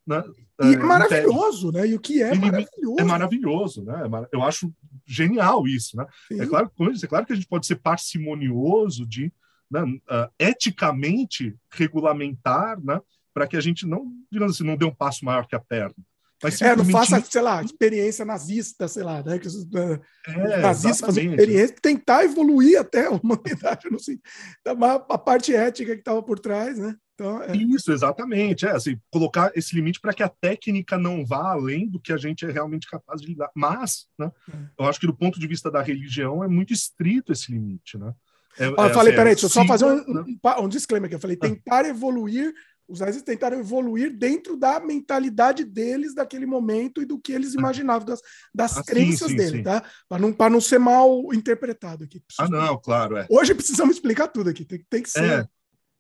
né, 0.07 0.25
e 0.63 0.69
é, 0.69 0.73
é 0.73 0.79
maravilhoso, 0.79 1.71
né? 1.71 1.87
E 1.87 1.95
o 1.95 2.01
que 2.01 2.23
é 2.23 2.31
Ele 2.31 2.41
maravilhoso. 2.41 2.97
É 2.99 3.05
maravilhoso, 3.05 3.85
né? 3.85 4.03
É 4.07 4.29
eu 4.35 4.43
acho 4.43 4.73
genial 5.07 5.69
isso, 5.69 5.97
né? 5.99 6.07
É 6.33 6.47
claro, 6.47 6.73
é 6.81 7.07
claro 7.07 7.27
que 7.27 7.33
a 7.35 7.37
gente 7.37 7.47
pode 7.47 7.67
ser 7.67 7.77
parcimonioso 7.77 9.07
de 9.07 9.31
né, 9.71 9.83
uh, 9.83 10.31
eticamente 10.39 11.57
regulamentar, 11.73 12.83
né? 12.83 13.01
Para 13.33 13.47
que 13.47 13.57
a 13.57 13.61
gente 13.61 13.87
não, 13.87 14.13
digamos 14.31 14.55
assim, 14.55 14.65
não 14.65 14.77
dê 14.77 14.85
um 14.85 14.95
passo 14.95 15.25
maior 15.25 15.47
que 15.47 15.55
a 15.55 15.61
perna. 15.61 15.95
Mas 16.43 16.61
é, 16.63 16.77
não 16.77 16.85
faça, 16.85 17.21
sei 17.21 17.43
lá, 17.43 17.63
experiência 17.63 18.25
nazista, 18.25 18.87
sei 18.87 19.03
lá, 19.03 19.23
né? 19.23 19.39
Que, 19.39 19.49
uh, 19.49 20.01
é, 20.29 20.61
nazista 20.61 21.07
fazer 21.07 21.25
experiência, 21.25 21.77
tentar 21.83 22.25
evoluir 22.25 22.79
até 22.81 23.07
a 23.07 23.11
humanidade, 23.11 23.91
não 23.91 23.99
sei. 23.99 24.21
Então, 24.61 24.77
a 24.85 25.19
parte 25.19 25.55
ética 25.55 25.95
que 25.95 26.01
estava 26.01 26.23
por 26.23 26.39
trás, 26.39 26.79
né? 26.79 26.97
Então, 27.19 27.43
é... 27.43 27.57
Isso, 27.57 27.91
exatamente. 27.91 28.65
É, 28.65 28.71
assim, 28.71 28.97
colocar 29.11 29.51
esse 29.57 29.75
limite 29.75 30.01
para 30.01 30.13
que 30.13 30.23
a 30.23 30.29
técnica 30.29 30.97
não 30.97 31.27
vá 31.27 31.51
além 31.51 31.89
do 31.89 31.99
que 31.99 32.13
a 32.13 32.17
gente 32.17 32.47
é 32.47 32.51
realmente 32.51 32.89
capaz 32.89 33.21
de 33.21 33.27
lidar. 33.27 33.51
Mas, 33.53 34.07
né, 34.17 34.31
é. 34.49 34.57
eu 34.79 34.87
acho 34.87 35.01
que 35.01 35.07
do 35.07 35.17
ponto 35.17 35.41
de 35.41 35.47
vista 35.49 35.69
da 35.69 35.83
religião 35.83 36.45
é 36.45 36.49
muito 36.49 36.73
estrito 36.73 37.33
esse 37.33 37.51
limite, 37.51 37.99
né? 37.99 38.15
É, 38.59 38.65
ah, 38.65 38.89
eu 38.89 38.95
falei, 38.95 39.13
assim, 39.13 39.17
peraí, 39.17 39.35
deixa 39.35 39.47
eu 39.47 39.51
só 39.51 39.65
fazer 39.67 39.85
um, 39.85 40.15
né? 40.15 40.25
um, 40.59 40.65
um 40.65 40.69
disclaimer 40.69 41.07
aqui. 41.07 41.15
Eu 41.15 41.21
falei, 41.21 41.37
tentar 41.37 41.85
evoluir 41.85 42.53
os 42.89 43.01
nazistas 43.01 43.23
tentaram 43.23 43.59
evoluir 43.59 44.17
dentro 44.17 44.57
da 44.57 44.81
mentalidade 44.81 45.63
deles 45.63 46.15
daquele 46.15 46.47
momento 46.47 47.03
e 47.03 47.05
do 47.05 47.19
que 47.21 47.33
eles 47.33 47.53
imaginavam, 47.53 48.07
das, 48.07 48.21
das 48.55 48.79
ah, 48.79 48.83
crenças 48.83 49.29
sim, 49.29 49.29
sim, 49.29 49.37
dele, 49.37 49.57
sim. 49.59 49.63
tá? 49.63 49.85
Para 50.09 50.19
não, 50.19 50.35
não 50.51 50.61
ser 50.61 50.79
mal 50.79 51.23
interpretado 51.35 52.05
aqui. 52.05 52.23
Ah, 52.39 52.49
não, 52.49 52.79
claro. 52.79 53.19
É. 53.19 53.27
Hoje 53.29 53.55
precisamos 53.55 53.97
explicar 53.97 54.29
tudo 54.29 54.49
aqui, 54.49 54.65
tem, 54.65 54.83
tem 54.89 55.03
que 55.03 55.11
ser. 55.11 55.23
É. 55.23 55.49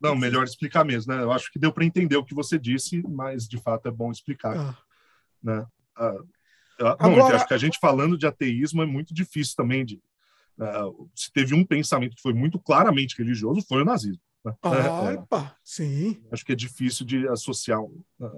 Não, 0.00 0.16
melhor 0.16 0.44
explicar 0.44 0.84
mesmo, 0.84 1.12
né? 1.12 1.22
Eu 1.22 1.30
acho 1.30 1.52
que 1.52 1.58
deu 1.58 1.72
para 1.72 1.84
entender 1.84 2.16
o 2.16 2.24
que 2.24 2.34
você 2.34 2.58
disse, 2.58 3.02
mas 3.06 3.46
de 3.46 3.58
fato 3.58 3.88
é 3.88 3.90
bom 3.90 4.10
explicar. 4.10 4.56
Ah. 4.56 4.78
Né? 5.42 5.66
Ah, 5.94 6.16
Agora... 7.00 7.36
acho 7.36 7.46
que 7.46 7.54
a 7.54 7.58
gente 7.58 7.78
falando 7.78 8.16
de 8.16 8.26
ateísmo 8.26 8.82
é 8.82 8.86
muito 8.86 9.12
difícil 9.12 9.54
também 9.56 9.84
de. 9.84 10.00
Uh, 10.58 11.08
se 11.14 11.32
teve 11.32 11.54
um 11.54 11.64
pensamento 11.64 12.16
que 12.16 12.22
foi 12.22 12.34
muito 12.34 12.58
claramente 12.58 13.16
religioso, 13.16 13.64
foi 13.66 13.82
o 13.82 13.84
nazismo. 13.84 14.20
Ah, 14.62 15.12
epa, 15.12 15.56
sim. 15.62 16.22
Acho 16.32 16.44
que 16.44 16.52
é 16.52 16.56
difícil 16.56 17.04
de 17.04 17.28
associar. 17.28 17.80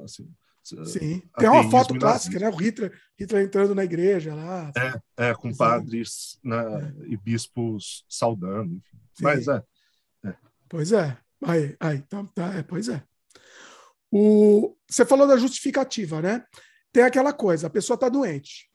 Assim, 0.05 0.29
sim. 0.63 1.23
Tem 1.39 1.49
uma 1.49 1.71
foto 1.71 1.99
clássica, 1.99 2.39
né? 2.39 2.49
O 2.49 2.57
Hitler, 2.57 2.93
Hitler 3.19 3.45
entrando 3.45 3.75
na 3.75 3.85
igreja 3.85 4.35
lá. 4.35 4.73
É, 4.77 5.31
é 5.31 5.35
com 5.35 5.55
padres 5.55 6.39
né, 6.43 6.57
é. 6.57 7.07
e 7.07 7.17
bispos 7.17 8.05
saudando. 8.09 8.73
Enfim. 8.75 9.23
Mas 9.23 9.49
é, 9.49 9.63
é. 10.25 10.35
Pois 10.69 10.93
é. 10.93 11.17
Aí, 11.43 11.77
aí, 11.81 12.03
tá, 12.03 12.25
tá, 12.35 12.55
é, 12.55 12.63
pois 12.63 12.89
é. 12.89 13.03
O, 14.11 14.77
você 14.89 15.07
falou 15.07 15.27
da 15.27 15.37
justificativa, 15.37 16.21
né? 16.21 16.45
Tem 16.93 17.05
aquela 17.05 17.33
coisa, 17.33 17.69
a 17.69 17.71
pessoa 17.71 17.95
está 17.95 18.09
doente. 18.09 18.69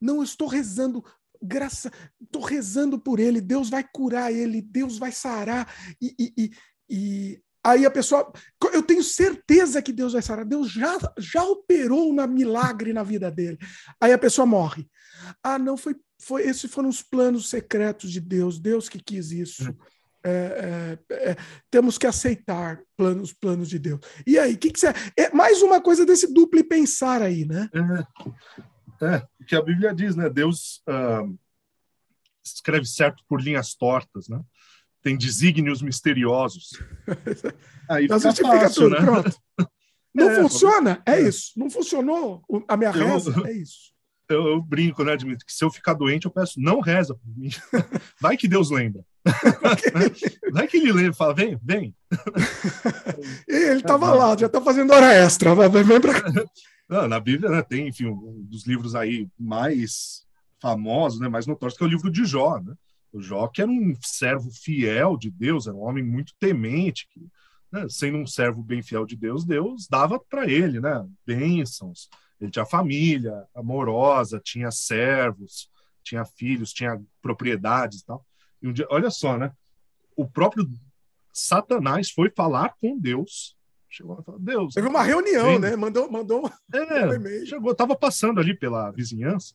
Não 0.00 0.22
estou 0.22 0.46
rezando, 0.46 1.02
graça, 1.42 1.90
estou 2.22 2.42
rezando 2.42 2.98
por 2.98 3.20
ele, 3.20 3.40
Deus 3.40 3.68
vai 3.70 3.84
curar 3.92 4.32
ele, 4.32 4.62
Deus 4.62 4.98
vai 4.98 5.12
sarar. 5.12 5.72
E, 6.00 6.14
e, 6.18 6.32
e, 6.36 6.50
e, 6.88 7.42
aí 7.64 7.84
a 7.84 7.90
pessoa, 7.90 8.32
eu 8.72 8.82
tenho 8.82 9.02
certeza 9.02 9.82
que 9.82 9.92
Deus 9.92 10.12
vai 10.12 10.22
sarar, 10.22 10.44
Deus 10.44 10.70
já, 10.70 10.96
já 11.18 11.42
operou 11.44 12.12
na 12.12 12.26
milagre 12.26 12.92
na 12.92 13.02
vida 13.02 13.30
dele. 13.30 13.58
Aí 14.00 14.12
a 14.12 14.18
pessoa 14.18 14.46
morre. 14.46 14.88
Ah, 15.42 15.58
não, 15.58 15.76
foi, 15.76 15.96
foi 16.20 16.42
esses 16.42 16.70
foram 16.70 16.88
os 16.88 17.02
planos 17.02 17.48
secretos 17.48 18.10
de 18.10 18.20
Deus, 18.20 18.58
Deus 18.58 18.88
que 18.88 19.02
quis 19.02 19.30
isso. 19.30 19.68
Uhum. 19.68 19.76
É, 20.26 20.98
é, 21.08 21.30
é, 21.30 21.36
temos 21.70 21.96
que 21.96 22.06
aceitar 22.06 22.82
planos, 22.96 23.32
planos 23.32 23.68
de 23.68 23.78
Deus. 23.78 24.00
E 24.26 24.36
aí, 24.40 24.54
o 24.54 24.58
que, 24.58 24.72
que 24.72 24.80
você. 24.80 24.88
É 25.16 25.32
mais 25.32 25.62
uma 25.62 25.80
coisa 25.80 26.04
desse 26.04 26.32
duplo 26.34 26.64
pensar 26.64 27.22
aí, 27.22 27.44
né? 27.44 27.70
É. 27.72 28.60
É, 29.02 29.26
que 29.46 29.56
a 29.56 29.62
Bíblia 29.62 29.94
diz, 29.94 30.16
né? 30.16 30.28
Deus 30.28 30.82
uh, 30.88 31.38
escreve 32.44 32.86
certo 32.86 33.22
por 33.28 33.40
linhas 33.40 33.74
tortas, 33.74 34.28
né? 34.28 34.40
Tem 35.02 35.16
desígnios 35.16 35.82
misteriosos. 35.82 36.70
Aí 37.88 38.02
fica 38.02 38.20
fácil, 38.20 38.74
tudo, 38.74 38.90
né? 38.90 39.00
Pronto. 39.00 39.36
Não 40.14 40.30
é, 40.30 40.40
funciona? 40.40 41.02
É, 41.04 41.12
é, 41.12 41.28
isso. 41.28 41.52
Não 41.56 41.68
funcionou 41.68 42.42
a 42.66 42.76
minha 42.76 42.90
reza? 42.90 43.34
Eu, 43.36 43.44
é 43.46 43.52
isso. 43.52 43.94
Eu, 44.28 44.46
eu, 44.46 44.62
brinco, 44.62 45.04
né, 45.04 45.16
Dmitry? 45.16 45.44
Que 45.44 45.52
se 45.52 45.62
eu 45.62 45.70
ficar 45.70 45.92
doente, 45.92 46.24
eu 46.24 46.30
peço, 46.32 46.58
não 46.58 46.80
reza 46.80 47.14
por 47.14 47.38
mim. 47.38 47.50
Vai 48.20 48.36
que 48.36 48.48
Deus 48.48 48.70
lembra. 48.70 49.04
Vai 50.52 50.66
que 50.66 50.78
ele 50.78 50.90
lembra, 50.90 51.12
fala, 51.12 51.34
vem, 51.34 51.60
vem. 51.62 51.94
ele 53.46 53.80
estava 53.80 54.12
lá, 54.12 54.36
já 54.36 54.46
está 54.46 54.60
fazendo 54.60 54.92
hora 54.92 55.14
extra. 55.14 55.54
Vem 55.68 56.00
para 56.00 56.12
Não, 56.88 57.08
na 57.08 57.18
Bíblia 57.18 57.50
né, 57.50 57.62
tem, 57.62 57.88
enfim, 57.88 58.06
um 58.06 58.42
dos 58.44 58.66
livros 58.66 58.94
aí 58.94 59.28
mais 59.38 60.24
famosos, 60.60 61.18
né, 61.20 61.28
mais 61.28 61.46
notórios, 61.46 61.76
que 61.76 61.82
é 61.82 61.86
o 61.86 61.90
livro 61.90 62.10
de 62.10 62.24
Jó. 62.24 62.60
Né? 62.60 62.74
O 63.12 63.20
Jó, 63.20 63.48
que 63.48 63.60
era 63.60 63.70
um 63.70 63.94
servo 64.00 64.50
fiel 64.50 65.16
de 65.16 65.30
Deus, 65.30 65.66
era 65.66 65.76
um 65.76 65.82
homem 65.82 66.04
muito 66.04 66.32
temente, 66.38 67.08
que, 67.08 67.20
né, 67.72 67.86
sendo 67.88 68.18
um 68.18 68.26
servo 68.26 68.62
bem 68.62 68.82
fiel 68.82 69.04
de 69.04 69.16
Deus, 69.16 69.44
Deus 69.44 69.88
dava 69.88 70.20
para 70.20 70.46
ele 70.46 70.80
né, 70.80 71.06
bênçãos. 71.26 72.08
Ele 72.40 72.50
tinha 72.50 72.66
família 72.66 73.46
amorosa, 73.54 74.40
tinha 74.42 74.70
servos, 74.70 75.70
tinha 76.04 76.24
filhos, 76.24 76.72
tinha 76.72 77.02
propriedades 77.20 78.00
e 78.00 78.06
tal. 78.06 78.24
E 78.62 78.68
um 78.68 78.72
dia, 78.72 78.86
olha 78.90 79.10
só, 79.10 79.36
né? 79.36 79.52
O 80.14 80.28
próprio 80.28 80.68
Satanás 81.32 82.10
foi 82.10 82.30
falar 82.30 82.74
com 82.80 82.98
Deus 82.98 83.55
Chegou 83.96 84.20
e 84.20 84.24
falou, 84.24 84.38
Deus. 84.38 84.74
Teve 84.74 84.88
uma 84.88 85.02
reunião, 85.02 85.52
vem. 85.52 85.58
né? 85.58 85.76
Mandou, 85.76 86.10
mandou 86.10 86.52
é, 86.72 86.78
um 87.08 87.14
e-mail. 87.14 87.46
Chegou, 87.46 87.74
tava 87.74 87.96
passando 87.96 88.38
ali 88.38 88.54
pela 88.54 88.90
vizinhança, 88.90 89.54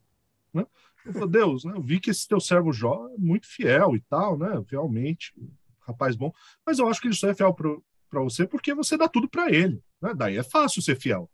né? 0.51 0.65
Eu 1.05 1.13
falei, 1.13 1.29
Deus, 1.29 1.63
né, 1.63 1.73
eu 1.75 1.81
vi 1.81 1.99
que 1.99 2.09
esse 2.09 2.27
teu 2.27 2.39
servo 2.39 2.73
Jó 2.73 3.07
é 3.13 3.17
muito 3.17 3.47
fiel 3.47 3.95
e 3.95 4.01
tal, 4.01 4.37
né? 4.37 4.49
Realmente, 4.67 5.33
rapaz 5.81 6.15
bom. 6.15 6.33
Mas 6.65 6.79
eu 6.79 6.87
acho 6.87 6.99
que 6.99 7.07
ele 7.07 7.15
só 7.15 7.29
é 7.29 7.35
fiel 7.35 7.53
para 7.53 8.23
você 8.23 8.47
porque 8.47 8.73
você 8.73 8.97
dá 8.97 9.07
tudo 9.07 9.29
para 9.29 9.51
ele. 9.51 9.83
Né? 10.01 10.13
Daí 10.15 10.37
é 10.37 10.43
fácil 10.43 10.81
ser 10.81 10.95
fiel. 10.99 11.29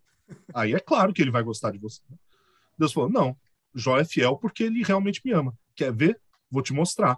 Aí 0.53 0.73
é 0.73 0.79
claro 0.79 1.13
que 1.13 1.21
ele 1.21 1.31
vai 1.31 1.43
gostar 1.43 1.71
de 1.71 1.77
você. 1.77 2.01
Deus 2.77 2.91
falou, 2.91 3.09
não, 3.09 3.37
Jó 3.73 3.97
é 3.97 4.03
fiel 4.05 4.37
porque 4.37 4.63
ele 4.63 4.83
realmente 4.83 5.21
me 5.23 5.31
ama. 5.31 5.57
quer 5.75 5.93
ver? 5.93 6.19
Vou 6.49 6.61
te 6.61 6.73
mostrar. 6.73 7.17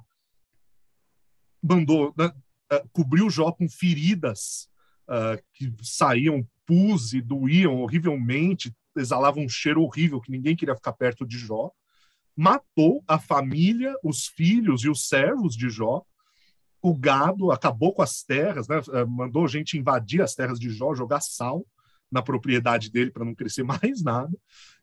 Mandou, 1.61 2.13
né, 2.17 2.27
uh, 2.73 2.89
cobriu 2.91 3.29
Jó 3.29 3.51
com 3.51 3.67
feridas 3.67 4.69
uh, 5.09 5.41
que 5.53 5.73
saíam 5.81 6.47
pus 6.65 7.13
e 7.13 7.21
doíam 7.21 7.81
horrivelmente, 7.81 8.73
exalavam 8.95 9.43
um 9.43 9.49
cheiro 9.49 9.81
horrível 9.81 10.21
que 10.21 10.31
ninguém 10.31 10.55
queria 10.55 10.75
ficar 10.75 10.93
perto 10.93 11.25
de 11.25 11.37
Jó. 11.37 11.71
Matou 12.35 13.03
a 13.07 13.19
família, 13.19 13.93
os 14.03 14.27
filhos 14.27 14.83
e 14.83 14.89
os 14.89 15.07
servos 15.07 15.55
de 15.55 15.69
Jó. 15.69 16.03
O 16.81 16.95
gado 16.95 17.51
acabou 17.51 17.93
com 17.93 18.01
as 18.01 18.23
terras, 18.23 18.67
né? 18.67 18.81
mandou 19.07 19.47
gente 19.47 19.77
invadir 19.77 20.21
as 20.21 20.33
terras 20.33 20.59
de 20.59 20.69
Jó, 20.69 20.95
jogar 20.95 21.21
sal 21.21 21.65
na 22.11 22.21
propriedade 22.21 22.89
dele 22.89 23.11
para 23.11 23.25
não 23.25 23.35
crescer 23.35 23.63
mais 23.65 24.01
nada. 24.03 24.35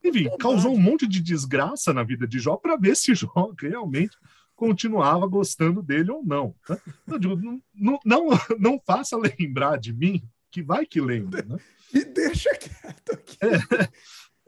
Enfim, 0.05 0.29
causou 0.39 0.75
um 0.75 0.81
monte 0.81 1.07
de 1.07 1.21
desgraça 1.21 1.93
na 1.93 2.03
vida 2.03 2.27
de 2.27 2.39
Jó 2.39 2.57
para 2.57 2.77
ver 2.77 2.97
se 2.97 3.15
Jó 3.15 3.53
realmente 3.61 4.17
continuava 4.57 5.27
gostando 5.27 5.83
dele 5.83 6.11
ou 6.11 6.25
não. 6.25 6.55
Né? 6.69 6.81
Eu 7.07 7.19
digo, 7.19 7.37
não, 7.37 7.61
não, 7.75 8.01
não, 8.05 8.29
não 8.59 8.81
faça 8.85 9.17
lembrar 9.17 9.79
de 9.79 9.93
mim, 9.93 10.23
que 10.51 10.63
vai 10.63 10.87
que 10.87 11.01
lembra. 11.01 11.43
Né? 11.43 11.59
E 11.95 12.05
deixa 12.05 12.51
quieto 12.57 13.13
aqui. 13.13 13.37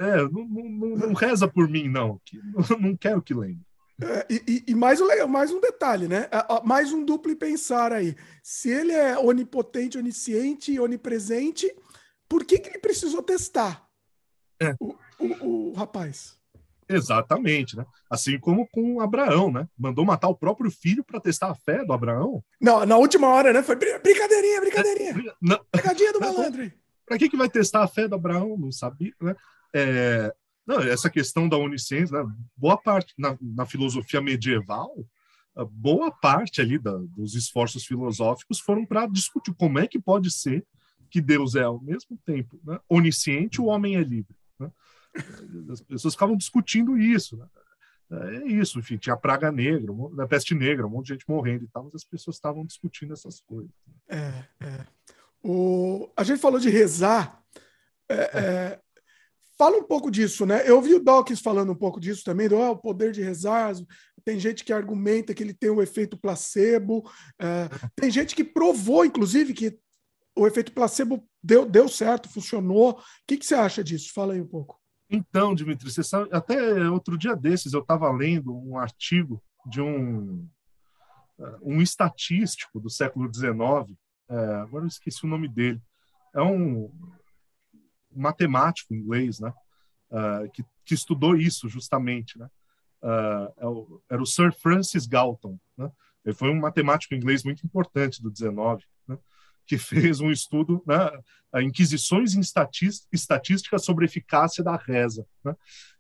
É, 0.01 0.07
é 0.07 0.17
não, 0.23 0.49
não, 0.49 0.89
não, 0.97 1.13
reza 1.13 1.47
por 1.47 1.69
mim, 1.69 1.89
não. 1.89 2.21
Que, 2.25 2.41
não 2.81 2.97
quero 2.97 3.23
que 3.23 3.35
lembre. 3.35 3.69
É, 4.01 4.27
e, 4.31 4.65
e, 4.69 4.75
mais, 4.77 5.01
um, 5.01 5.27
mais 5.27 5.51
um 5.51 5.61
detalhe, 5.61 6.07
né? 6.07 6.29
Mais 6.65 6.93
um 6.93 7.05
duplo 7.05 7.35
pensar 7.35 7.93
aí. 7.93 8.17
Se 8.43 8.71
ele 8.71 8.93
é 8.93 9.19
onipotente, 9.19 9.99
onisciente 9.99 10.73
e 10.73 10.79
onipresente, 10.79 11.75
por 12.29 12.45
que, 12.45 12.59
que 12.59 12.69
ele 12.69 12.79
precisou 12.79 13.23
testar 13.23 13.89
é. 14.63 14.75
o, 14.79 14.95
o, 15.19 15.71
o, 15.71 15.73
rapaz? 15.73 16.38
Exatamente, 16.89 17.77
né? 17.77 17.85
Assim 18.11 18.39
como 18.39 18.67
com 18.69 19.01
Abraão, 19.01 19.51
né? 19.53 19.69
Mandou 19.79 20.05
matar 20.05 20.29
o 20.29 20.35
próprio 20.35 20.71
filho 20.71 21.05
para 21.05 21.21
testar 21.21 21.51
a 21.51 21.55
fé 21.55 21.85
do 21.85 21.93
Abraão. 21.93 22.43
Não, 22.61 22.85
na 22.87 22.97
última 22.97 23.29
hora, 23.29 23.53
né? 23.53 23.63
Foi 23.63 23.77
brincadeirinha, 23.77 24.61
brincadeirinha. 24.61 25.35
É, 25.51 25.61
Pegadinha 25.71 26.13
do 26.13 26.21
malandro. 26.21 26.73
Para 27.05 27.19
que, 27.19 27.29
que 27.29 27.37
vai 27.37 27.49
testar 27.49 27.83
a 27.83 27.89
fé 27.89 28.09
do 28.09 28.15
Abraão? 28.15 28.57
Não 28.59 28.73
sabia, 28.73 29.13
né? 29.21 29.35
É, 29.75 30.35
não, 30.67 30.81
essa 30.81 31.09
questão 31.11 31.49
da 31.49 31.57
onisciência, 31.57 32.23
né? 32.23 32.31
boa 32.57 32.77
parte 32.77 33.15
na, 33.19 33.37
na 33.41 33.67
filosofia 33.67 34.21
medieval, 34.21 34.95
boa 35.67 36.11
parte 36.11 36.61
ali 36.61 36.79
da, 36.79 36.97
dos 36.97 37.35
esforços 37.35 37.85
filosóficos 37.85 38.61
foram 38.61 38.85
para 38.85 39.07
discutir 39.07 39.55
como 39.55 39.79
é 39.79 39.87
que 39.87 39.99
pode 39.99 40.31
ser 40.31 40.65
que 41.11 41.21
Deus 41.21 41.55
é 41.55 41.63
ao 41.63 41.81
mesmo 41.81 42.19
tempo 42.25 42.61
né, 42.65 42.79
onisciente, 42.89 43.61
o 43.61 43.67
homem 43.67 43.97
é 43.97 44.03
livre. 44.03 44.37
Né? 45.15 45.73
As 45.73 45.81
pessoas 45.81 46.15
ficavam 46.15 46.37
discutindo 46.37 46.99
isso. 46.99 47.37
Né? 47.37 47.47
É 48.11 48.47
isso, 48.47 48.79
enfim, 48.79 48.97
tinha 48.97 49.17
praga 49.17 49.53
negra, 49.53 49.93
a 50.19 50.27
peste 50.27 50.55
negra, 50.55 50.87
um 50.87 50.91
monte 50.91 51.09
de 51.09 51.13
gente 51.15 51.29
morrendo 51.29 51.65
e 51.65 51.69
tal, 51.69 51.85
mas 51.85 51.95
as 51.95 52.05
pessoas 52.05 52.37
estavam 52.37 52.65
discutindo 52.65 53.13
essas 53.13 53.41
coisas. 53.41 53.71
É, 54.09 54.45
é. 54.61 54.87
O... 55.43 56.11
A 56.17 56.25
gente 56.25 56.41
falou 56.41 56.59
de 56.59 56.71
rezar. 56.71 57.43
É, 58.09 58.15
é, 58.15 58.81
fala 59.59 59.77
um 59.77 59.85
pouco 59.85 60.11
disso, 60.11 60.47
né? 60.47 60.63
Eu 60.67 60.77
ouvi 60.77 60.95
o 60.95 61.05
Dawkins 61.05 61.41
falando 61.41 61.73
um 61.73 61.77
pouco 61.77 62.01
disso 62.01 62.25
também, 62.25 62.49
do 62.49 62.57
oh, 62.57 62.71
o 62.71 62.79
poder 62.79 63.13
de 63.13 63.23
rezar. 63.23 63.75
Tem 64.25 64.39
gente 64.39 64.65
que 64.65 64.73
argumenta 64.73 65.35
que 65.35 65.43
ele 65.43 65.53
tem 65.53 65.69
o 65.69 65.83
efeito 65.83 66.17
placebo. 66.17 67.09
É, 67.39 67.69
tem 67.95 68.11
gente 68.11 68.35
que 68.35 68.45
provou, 68.45 69.05
inclusive, 69.05 69.53
que 69.53 69.79
o 70.35 70.47
efeito 70.47 70.73
placebo 70.73 71.29
deu, 71.43 71.67
deu 71.67 71.89
certo, 71.89 72.29
funcionou. 72.29 72.93
O 72.93 73.03
que, 73.27 73.37
que 73.37 73.45
você 73.45 73.55
acha 73.55 73.85
disso? 73.85 74.13
Fala 74.15 74.33
aí 74.33 74.41
um 74.41 74.47
pouco. 74.47 74.81
Então, 75.11 75.55
Dimitri, 75.55 75.91
você 75.91 76.03
sabe, 76.03 76.29
até 76.33 76.89
outro 76.91 77.17
dia 77.17 77.35
desses 77.35 77.73
eu 77.73 77.81
estava 77.81 78.11
lendo 78.11 78.55
um 78.55 78.77
artigo 78.77 79.43
de 79.67 79.81
um, 79.81 80.47
eh, 81.39 81.59
um 81.63 81.81
estatístico 81.81 82.79
do 82.79 82.91
século 82.91 83.33
XIX, 83.33 83.97
é, 84.29 84.35
agora 84.57 84.85
eu 84.85 84.89
esqueci 84.89 85.25
o 85.25 85.29
nome 85.29 85.49
dele, 85.49 85.81
é 86.35 86.43
um 86.43 86.91
matemático 88.15 88.95
inglês, 88.95 89.41
né, 89.41 89.53
uh, 90.11 90.51
que, 90.53 90.65
que, 90.85 90.95
estudou 90.95 91.37
isso 91.37 91.69
justamente, 91.69 92.39
né, 92.39 92.51
uh, 93.03 94.03
era 94.11 94.21
o 94.21 94.27
Sir 94.27 94.53
Francis 94.53 95.07
Galton, 95.07 95.59
né, 95.77 95.91
ele 96.25 96.35
foi 96.35 96.51
um 96.51 96.61
matemático 96.61 97.15
inglês 97.15 97.45
muito 97.45 97.65
importante 97.65 98.23
do 98.23 98.31
19, 98.31 98.85
né, 99.07 99.19
que 99.69 99.77
fez 99.77 100.19
um 100.21 100.31
estudo, 100.31 100.83
né, 100.87 100.97
Inquisições 101.63 102.35
em 102.35 102.41
Estatística 102.41 103.79
sobre 103.79 104.07
Eficácia 104.07 104.65
da 104.65 104.77
Reza. 104.77 105.27
Né? 105.45 105.55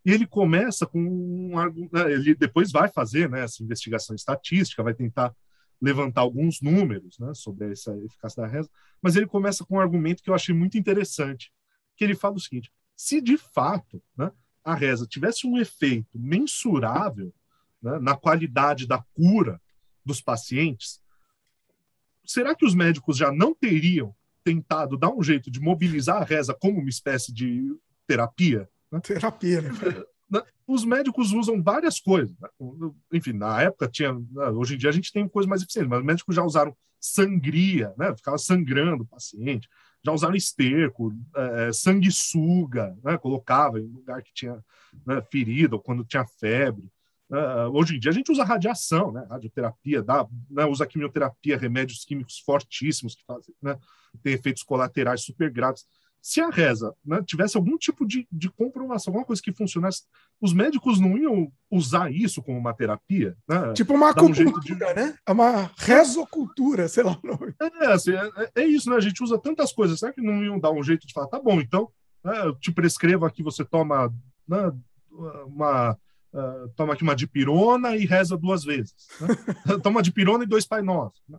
E 0.04 0.10
ele 0.10 0.26
começa 0.26 0.86
com 0.86 1.00
um, 1.00 1.88
né, 1.92 2.12
ele 2.12 2.34
depois 2.34 2.72
vai 2.72 2.88
fazer 2.88 3.28
né, 3.28 3.44
essa 3.44 3.62
investigação 3.62 4.16
estatística, 4.16 4.82
vai 4.82 4.94
tentar 4.94 5.34
levantar 5.80 6.22
alguns 6.22 6.60
números 6.60 7.18
né, 7.18 7.32
sobre 7.34 7.72
essa 7.72 7.96
eficácia 7.98 8.42
da 8.42 8.48
reza, 8.48 8.68
mas 9.00 9.16
ele 9.16 9.26
começa 9.26 9.64
com 9.64 9.76
um 9.76 9.80
argumento 9.80 10.22
que 10.22 10.30
eu 10.30 10.34
achei 10.34 10.54
muito 10.54 10.76
interessante, 10.76 11.52
que 11.96 12.04
ele 12.04 12.16
fala 12.16 12.34
o 12.34 12.40
seguinte: 12.40 12.72
se 12.96 13.20
de 13.20 13.36
fato 13.36 14.02
né, 14.16 14.32
a 14.64 14.74
reza 14.74 15.06
tivesse 15.06 15.46
um 15.46 15.58
efeito 15.58 16.18
mensurável 16.18 17.32
né, 17.80 17.98
na 18.00 18.16
qualidade 18.16 18.86
da 18.86 19.02
cura 19.14 19.60
dos 20.04 20.20
pacientes, 20.20 21.00
será 22.28 22.54
que 22.54 22.66
os 22.66 22.74
médicos 22.74 23.16
já 23.16 23.32
não 23.32 23.54
teriam 23.54 24.14
tentado 24.44 24.96
dar 24.96 25.10
um 25.10 25.22
jeito 25.22 25.50
de 25.50 25.58
mobilizar 25.58 26.20
a 26.20 26.24
reza 26.24 26.54
como 26.54 26.78
uma 26.78 26.88
espécie 26.88 27.32
de 27.32 27.74
terapia? 28.06 28.68
Né? 28.92 29.00
Terapia, 29.00 29.62
né? 29.62 29.70
né? 30.30 30.42
Os 30.66 30.84
médicos 30.84 31.32
usam 31.32 31.62
várias 31.62 31.98
coisas. 31.98 32.36
Né? 32.38 32.48
Enfim, 33.12 33.32
na 33.32 33.62
época 33.62 33.88
tinha. 33.88 34.12
Né, 34.12 34.48
hoje 34.50 34.74
em 34.74 34.78
dia 34.78 34.90
a 34.90 34.92
gente 34.92 35.10
tem 35.10 35.26
coisa 35.26 35.48
mais 35.48 35.62
eficiente, 35.62 35.88
mas 35.88 36.00
os 36.00 36.04
médicos 36.04 36.36
já 36.36 36.44
usaram 36.44 36.76
sangria, 37.00 37.94
né? 37.96 38.14
ficava 38.14 38.36
sangrando 38.36 39.04
o 39.04 39.06
paciente, 39.06 39.68
já 40.04 40.12
usaram 40.12 40.34
esterco, 40.34 41.14
é, 41.34 41.72
sanguessuga, 41.72 42.96
né? 43.02 43.16
colocava 43.16 43.80
em 43.80 43.86
lugar 43.86 44.22
que 44.22 44.34
tinha 44.34 44.62
né, 45.06 45.22
ferida 45.30 45.76
ou 45.76 45.82
quando 45.82 46.04
tinha 46.04 46.26
febre. 46.38 46.84
Uh, 47.30 47.68
hoje 47.74 47.96
em 47.96 47.98
dia 47.98 48.10
a 48.10 48.14
gente 48.14 48.32
usa 48.32 48.42
radiação, 48.42 49.12
né? 49.12 49.26
radioterapia, 49.28 50.02
dá, 50.02 50.26
né? 50.50 50.64
usa 50.64 50.86
quimioterapia, 50.86 51.58
remédios 51.58 52.04
químicos 52.04 52.38
fortíssimos 52.38 53.14
que 53.14 53.24
fazem, 53.26 53.54
né? 53.62 53.76
tem 54.22 54.32
efeitos 54.32 54.62
colaterais 54.62 55.22
super 55.22 55.50
graves. 55.50 55.84
Se 56.20 56.40
a 56.40 56.50
reza 56.50 56.94
né, 57.04 57.22
tivesse 57.24 57.56
algum 57.56 57.76
tipo 57.78 58.06
de, 58.06 58.26
de 58.30 58.50
comprovação, 58.50 59.12
alguma 59.12 59.24
coisa 59.24 59.40
que 59.40 59.52
funcionasse, 59.52 60.02
os 60.40 60.52
médicos 60.52 60.98
não 60.98 61.16
iam 61.16 61.52
usar 61.70 62.10
isso 62.10 62.42
como 62.42 62.58
uma 62.58 62.74
terapia? 62.74 63.36
Né? 63.48 63.72
Tipo 63.74 63.94
uma 63.94 64.12
cultura, 64.12 64.48
um 64.48 64.60
de... 64.60 64.74
né? 64.74 65.16
É 65.24 65.32
uma 65.32 65.70
resocultura, 65.76 66.88
sei 66.88 67.04
lá 67.04 67.18
o 67.22 67.26
nome. 67.26 67.54
É, 67.60 67.86
assim, 67.92 68.12
é, 68.12 68.50
é, 68.56 68.64
isso, 68.66 68.90
né? 68.90 68.96
A 68.96 69.00
gente 69.00 69.22
usa 69.22 69.38
tantas 69.38 69.72
coisas. 69.72 70.00
Será 70.00 70.12
que 70.12 70.20
não 70.20 70.42
iam 70.42 70.58
dar 70.58 70.72
um 70.72 70.82
jeito 70.82 71.06
de 71.06 71.12
falar, 71.12 71.28
tá 71.28 71.40
bom, 71.40 71.60
então, 71.60 71.88
né, 72.24 72.46
eu 72.46 72.54
te 72.56 72.72
prescrevo 72.72 73.24
aqui, 73.24 73.42
você 73.42 73.64
toma 73.64 74.12
né, 74.46 74.72
uma 75.46 75.96
Uh, 76.32 76.68
toma 76.76 76.92
aqui 76.92 77.02
uma 77.02 77.16
dipirona 77.16 77.96
e 77.96 78.04
reza 78.04 78.36
duas 78.36 78.62
vezes. 78.64 78.94
Né? 79.20 79.28
toma 79.82 80.02
dipirona 80.02 80.44
e 80.44 80.46
dois 80.46 80.66
Pai 80.66 80.82
Nosso. 80.82 81.22
Né? 81.28 81.38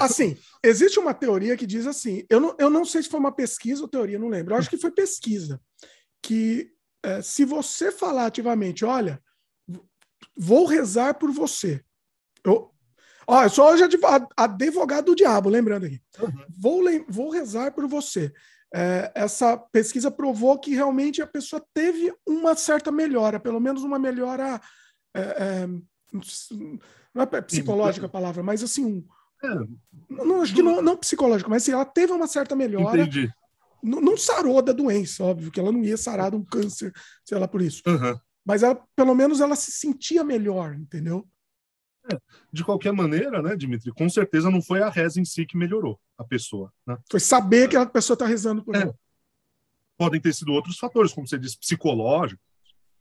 Assim, 0.00 0.36
existe 0.62 0.98
uma 0.98 1.14
teoria 1.14 1.56
que 1.56 1.66
diz 1.66 1.86
assim: 1.86 2.24
eu 2.28 2.40
não, 2.40 2.56
eu 2.58 2.70
não 2.70 2.84
sei 2.84 3.02
se 3.02 3.08
foi 3.08 3.20
uma 3.20 3.32
pesquisa 3.32 3.82
ou 3.82 3.88
teoria, 3.88 4.18
não 4.18 4.28
lembro. 4.28 4.54
Eu 4.54 4.58
acho 4.58 4.70
que 4.70 4.78
foi 4.78 4.90
pesquisa. 4.90 5.60
Que 6.22 6.70
é, 7.02 7.22
se 7.22 7.44
você 7.44 7.92
falar 7.92 8.26
ativamente, 8.26 8.84
olha, 8.84 9.22
vou 10.36 10.66
rezar 10.66 11.14
por 11.14 11.30
você. 11.30 11.82
Eu, 12.44 12.70
ó, 13.26 13.44
eu 13.44 13.50
sou 13.50 13.66
hoje 13.66 13.84
advogado 14.36 15.06
do 15.06 15.16
diabo, 15.16 15.48
lembrando 15.48 15.86
aqui. 15.86 16.00
Uhum. 16.20 16.46
Vou, 16.58 16.82
vou 17.08 17.30
rezar 17.30 17.72
por 17.72 17.86
você 17.86 18.32
é, 18.74 19.12
essa 19.14 19.56
pesquisa 19.56 20.10
provou 20.10 20.58
que 20.58 20.74
realmente 20.74 21.22
a 21.22 21.26
pessoa 21.26 21.64
teve 21.72 22.12
uma 22.26 22.54
certa 22.54 22.90
melhora, 22.90 23.38
pelo 23.38 23.60
menos 23.60 23.82
uma 23.82 23.98
melhora. 23.98 24.60
É, 25.14 25.20
é, 25.20 25.66
não 27.14 27.22
é 27.22 27.40
psicológica 27.42 28.06
a 28.06 28.10
palavra, 28.10 28.42
mas 28.42 28.62
assim. 28.62 28.84
Um, 28.84 29.04
é. 29.44 30.24
não, 30.24 30.42
acho 30.42 30.54
que 30.54 30.62
não, 30.62 30.82
não 30.82 30.96
psicológica, 30.96 31.48
mas 31.48 31.62
assim, 31.62 31.72
ela 31.72 31.84
teve 31.84 32.12
uma 32.12 32.26
certa 32.26 32.56
melhora. 32.56 33.02
Entendi. 33.02 33.30
Não, 33.82 34.00
não 34.00 34.16
sarou 34.16 34.60
da 34.62 34.72
doença, 34.72 35.22
óbvio, 35.22 35.50
que 35.50 35.60
ela 35.60 35.70
não 35.70 35.82
ia 35.84 35.96
sarar 35.96 36.30
de 36.30 36.36
um 36.36 36.44
câncer, 36.44 36.92
sei 37.24 37.38
lá 37.38 37.46
por 37.46 37.62
isso. 37.62 37.82
Uhum. 37.86 38.18
Mas 38.44 38.62
ela, 38.62 38.80
pelo 38.94 39.14
menos 39.14 39.40
ela 39.40 39.56
se 39.56 39.70
sentia 39.70 40.24
melhor, 40.24 40.74
entendeu? 40.74 41.26
De 42.52 42.64
qualquer 42.64 42.92
maneira, 42.92 43.42
né, 43.42 43.56
Dimitri, 43.56 43.92
com 43.92 44.08
certeza 44.08 44.50
não 44.50 44.62
foi 44.62 44.82
a 44.82 44.88
reza 44.88 45.20
em 45.20 45.24
si 45.24 45.44
que 45.44 45.56
melhorou 45.56 46.00
a 46.16 46.24
pessoa. 46.24 46.72
Né? 46.86 46.96
Foi 47.10 47.20
saber 47.20 47.68
que 47.68 47.76
a 47.76 47.86
pessoa 47.86 48.14
está 48.14 48.26
rezando 48.26 48.64
por 48.64 48.74
é. 48.76 48.92
Podem 49.98 50.20
ter 50.20 50.34
sido 50.34 50.52
outros 50.52 50.78
fatores, 50.78 51.12
como 51.12 51.26
você 51.26 51.38
disse, 51.38 51.58
psicológicos, 51.58 52.44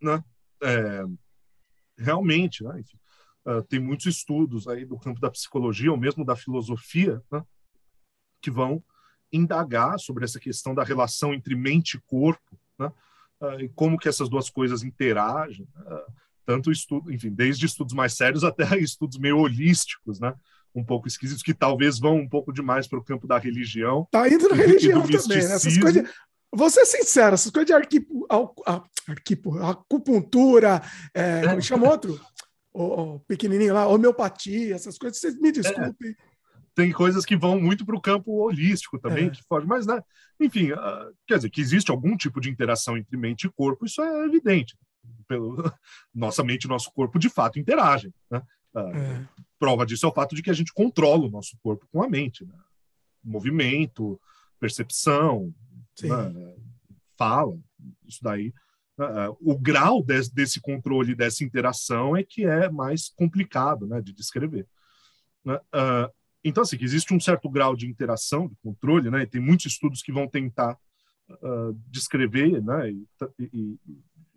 né? 0.02 0.24
É, 0.64 1.04
realmente, 1.98 2.64
né? 2.64 2.80
Enfim, 2.80 2.98
uh, 3.46 3.62
tem 3.64 3.80
muitos 3.80 4.06
estudos 4.06 4.68
aí 4.68 4.86
do 4.86 4.98
campo 4.98 5.20
da 5.20 5.30
psicologia 5.30 5.92
ou 5.92 5.98
mesmo 5.98 6.24
da 6.24 6.36
filosofia, 6.36 7.22
né? 7.32 7.44
que 8.42 8.50
vão 8.50 8.84
indagar 9.32 10.00
sobre 10.00 10.24
essa 10.24 10.40
questão 10.40 10.74
da 10.74 10.84
relação 10.84 11.34
entre 11.34 11.56
mente 11.56 11.98
e 11.98 12.02
corpo, 12.02 12.58
né? 12.80 12.92
Uh, 13.42 13.60
e 13.60 13.70
como 13.70 13.98
que 13.98 14.08
essas 14.08 14.30
duas 14.30 14.50
coisas 14.50 14.84
interagem. 14.84 15.68
Uh, 15.76 16.14
tanto 16.46 16.72
estudo, 16.72 17.12
enfim, 17.12 17.32
desde 17.32 17.66
estudos 17.66 17.94
mais 17.94 18.14
sérios 18.14 18.44
até 18.44 18.64
estudos 18.80 19.18
meio 19.18 19.38
holísticos, 19.38 20.20
né? 20.20 20.34
Um 20.74 20.84
pouco 20.84 21.08
esquisitos, 21.08 21.42
que 21.42 21.54
talvez 21.54 22.00
vão 22.00 22.18
um 22.18 22.28
pouco 22.28 22.52
demais 22.52 22.86
para 22.88 23.00
o 23.00 23.04
campo 23.04 23.26
da 23.26 23.38
religião. 23.38 24.08
Tá 24.12 24.28
indo 24.28 24.50
na 24.50 24.56
religião 24.56 25.02
também, 25.02 25.38
né? 25.38 25.54
Essas 25.54 25.78
coisas. 25.78 26.04
De... 26.04 26.10
Vou 26.54 26.70
ser 26.70 26.86
sincero, 26.86 27.34
essas 27.34 27.52
coisas 27.52 27.68
de 27.68 27.74
arquipo, 27.74 28.26
arquipo, 29.08 29.58
acupuntura, 29.58 30.82
é, 31.14 31.48
como 31.48 31.62
chama 31.62 31.90
outro? 31.90 32.20
O, 32.74 32.84
o, 32.84 33.20
pequenininho 33.22 33.74
lá, 33.74 33.88
homeopatia, 33.88 34.76
essas 34.76 34.98
coisas, 34.98 35.20
vocês 35.20 35.40
me 35.40 35.52
desculpem. 35.52 36.12
É 36.12 36.36
tem 36.76 36.92
coisas 36.92 37.26
que 37.26 37.38
vão 37.38 37.60
muito 37.60 37.86
para 37.86 37.96
o 37.96 38.02
campo 38.02 38.44
holístico 38.44 39.00
também, 39.00 39.28
é. 39.28 39.30
que 39.30 39.42
foge, 39.48 39.66
mas, 39.66 39.88
né, 39.88 40.02
enfim, 40.40 40.72
uh, 40.74 41.16
quer 41.26 41.38
dizer, 41.38 41.50
que 41.50 41.62
existe 41.62 41.90
algum 41.90 42.18
tipo 42.18 42.42
de 42.42 42.50
interação 42.50 42.98
entre 42.98 43.16
mente 43.16 43.48
e 43.48 43.50
corpo, 43.50 43.86
isso 43.86 44.02
é 44.02 44.26
evidente. 44.26 44.78
Pelo, 45.28 45.58
nossa 46.14 46.44
mente 46.44 46.66
e 46.66 46.68
nosso 46.68 46.92
corpo, 46.92 47.18
de 47.18 47.30
fato, 47.30 47.60
interagem. 47.60 48.14
Né? 48.30 48.42
Uh, 48.74 48.80
é. 48.80 49.30
Prova 49.58 49.86
disso 49.86 50.06
é 50.06 50.10
o 50.10 50.14
fato 50.14 50.36
de 50.36 50.42
que 50.42 50.50
a 50.50 50.54
gente 50.54 50.74
controla 50.74 51.26
o 51.26 51.32
nosso 51.32 51.58
corpo 51.64 51.88
com 51.92 52.04
a 52.04 52.10
mente. 52.10 52.46
Né? 52.46 52.54
Movimento, 53.24 54.20
percepção, 54.60 55.54
né? 56.02 56.56
fala, 57.18 57.58
isso 58.06 58.20
daí. 58.22 58.54
Uh, 58.98 59.36
o 59.42 59.58
grau 59.58 60.02
de, 60.02 60.30
desse 60.32 60.62
controle, 60.62 61.16
dessa 61.16 61.44
interação, 61.44 62.16
é 62.16 62.24
que 62.24 62.46
é 62.46 62.70
mais 62.70 63.10
complicado 63.10 63.86
né, 63.88 64.02
de 64.02 64.14
descrever. 64.14 64.68
Né? 65.44 65.60
Então, 66.46 66.62
assim, 66.62 66.78
existe 66.80 67.12
um 67.12 67.20
certo 67.20 67.50
grau 67.50 67.76
de 67.76 67.88
interação, 67.88 68.48
de 68.48 68.56
controle, 68.58 69.10
né? 69.10 69.24
E 69.24 69.28
tem 69.28 69.42
muitos 69.42 69.66
estudos 69.66 70.04
que 70.04 70.12
vão 70.12 70.28
tentar 70.28 70.78
uh, 71.28 71.74
descrever, 71.90 72.62
né? 72.62 72.92
E, 72.92 73.08
e 73.40 73.80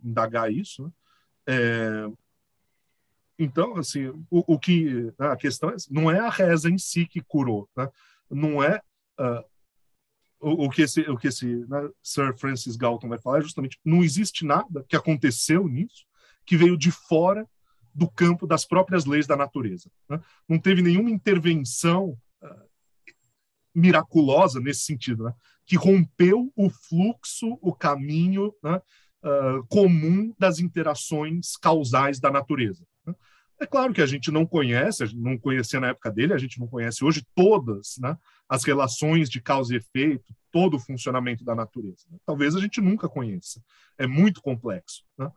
indagar 0.02 0.52
isso. 0.52 0.84
Né? 0.84 0.90
É, 1.46 2.08
então, 3.38 3.76
assim, 3.76 4.08
o, 4.30 4.54
o 4.54 4.58
que 4.58 5.12
a 5.18 5.36
questão 5.36 5.70
é, 5.70 5.76
não 5.90 6.10
é 6.10 6.18
a 6.18 6.28
reza 6.28 6.68
em 6.68 6.78
si 6.78 7.06
que 7.06 7.22
curou, 7.22 7.68
né? 7.76 7.88
Não 8.28 8.62
é 8.62 8.82
uh, 9.18 9.44
o, 10.40 10.66
o, 10.66 10.70
que 10.70 10.82
esse, 10.82 11.00
o 11.02 11.16
que 11.16 11.28
esse 11.28 11.46
né, 11.66 11.88
Sir 12.02 12.36
Francis 12.36 12.76
Galton 12.76 13.08
vai 13.08 13.18
falar 13.18 13.38
é 13.38 13.42
justamente 13.42 13.78
não 13.84 14.02
existe 14.02 14.44
nada 14.44 14.84
que 14.88 14.96
aconteceu 14.96 15.66
nisso 15.66 16.06
que 16.44 16.56
veio 16.56 16.76
de 16.76 16.90
fora 16.90 17.48
do 17.94 18.10
campo 18.10 18.46
das 18.46 18.64
próprias 18.64 19.04
leis 19.04 19.26
da 19.26 19.36
natureza. 19.36 19.90
Né? 20.08 20.20
Não 20.48 20.58
teve 20.58 20.82
nenhuma 20.82 21.10
intervenção 21.10 22.18
uh, 22.42 22.68
miraculosa 23.74 24.60
nesse 24.60 24.80
sentido, 24.80 25.24
né? 25.24 25.34
que 25.66 25.76
rompeu 25.76 26.52
o 26.56 26.70
fluxo, 26.70 27.58
o 27.60 27.74
caminho 27.74 28.54
né? 28.62 28.80
Uh, 29.22 29.66
comum 29.68 30.34
das 30.38 30.58
interações 30.58 31.56
causais 31.56 32.20
da 32.20 32.30
natureza. 32.30 32.84
Né? 33.06 33.14
É 33.60 33.66
claro 33.66 33.92
que 33.92 34.02
a 34.02 34.06
gente 34.06 34.30
não 34.30 34.46
conhece, 34.46 35.02
a 35.02 35.06
gente 35.06 35.20
não 35.20 35.36
conhecia 35.36 35.80
na 35.80 35.88
época 35.88 36.10
dele, 36.10 36.32
a 36.32 36.38
gente 36.38 36.60
não 36.60 36.66
conhece 36.66 37.04
hoje 37.04 37.26
todas 37.34 37.96
né, 37.98 38.16
as 38.48 38.64
relações 38.64 39.28
de 39.28 39.40
causa 39.40 39.74
e 39.74 39.78
efeito, 39.78 40.32
todo 40.52 40.76
o 40.76 40.80
funcionamento 40.80 41.44
da 41.44 41.54
natureza. 41.54 42.06
Né? 42.10 42.18
Talvez 42.24 42.54
a 42.54 42.60
gente 42.60 42.80
nunca 42.80 43.08
conheça. 43.08 43.62
É 43.96 44.06
muito 44.06 44.40
complexo. 44.40 45.04
Né? 45.18 45.30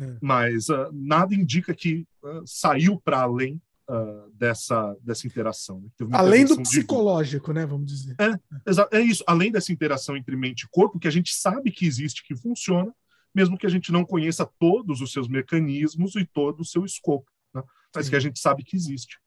É. 0.00 0.16
Mas 0.20 0.68
uh, 0.68 0.90
nada 0.92 1.34
indica 1.34 1.74
que 1.74 2.06
uh, 2.22 2.42
saiu 2.46 3.00
para 3.00 3.20
além 3.20 3.60
uh, 3.88 4.30
dessa, 4.34 4.96
dessa 5.00 5.26
interação. 5.26 5.80
Né? 5.80 6.08
Além 6.12 6.44
do 6.44 6.60
psicológico, 6.60 7.52
né? 7.52 7.66
Vamos 7.66 7.86
dizer. 7.86 8.16
É, 8.18 8.98
é 8.98 9.00
isso. 9.00 9.24
Além 9.26 9.50
dessa 9.50 9.72
interação 9.72 10.16
entre 10.16 10.36
mente 10.36 10.62
e 10.62 10.68
corpo, 10.68 10.98
que 10.98 11.08
a 11.08 11.12
gente 11.12 11.32
sabe 11.34 11.70
que 11.70 11.86
existe, 11.86 12.24
que 12.24 12.36
funciona, 12.36 12.94
mesmo 13.34 13.58
que 13.58 13.66
a 13.66 13.70
gente 13.70 13.90
não 13.90 14.04
conheça 14.04 14.48
todos 14.58 15.00
os 15.00 15.12
seus 15.12 15.28
mecanismos 15.28 16.14
e 16.14 16.24
todo 16.24 16.60
o 16.60 16.64
seu 16.64 16.84
escopo, 16.84 17.30
né? 17.54 17.62
mas 17.94 18.08
que 18.08 18.16
a 18.16 18.20
gente 18.20 18.38
sabe 18.38 18.62
que 18.64 18.76
existe. 18.76 19.18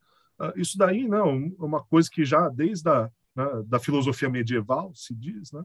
isso 0.56 0.78
daí 0.78 1.08
não 1.08 1.18
é 1.18 1.64
uma 1.64 1.84
coisa 1.84 2.10
que 2.10 2.24
já 2.24 2.50
desde 2.50 2.90
a 2.90 3.10
né, 3.38 3.46
da 3.68 3.80
filosofia 3.80 4.30
medieval 4.30 4.92
se 4.96 5.14
diz, 5.14 5.52
né? 5.52 5.64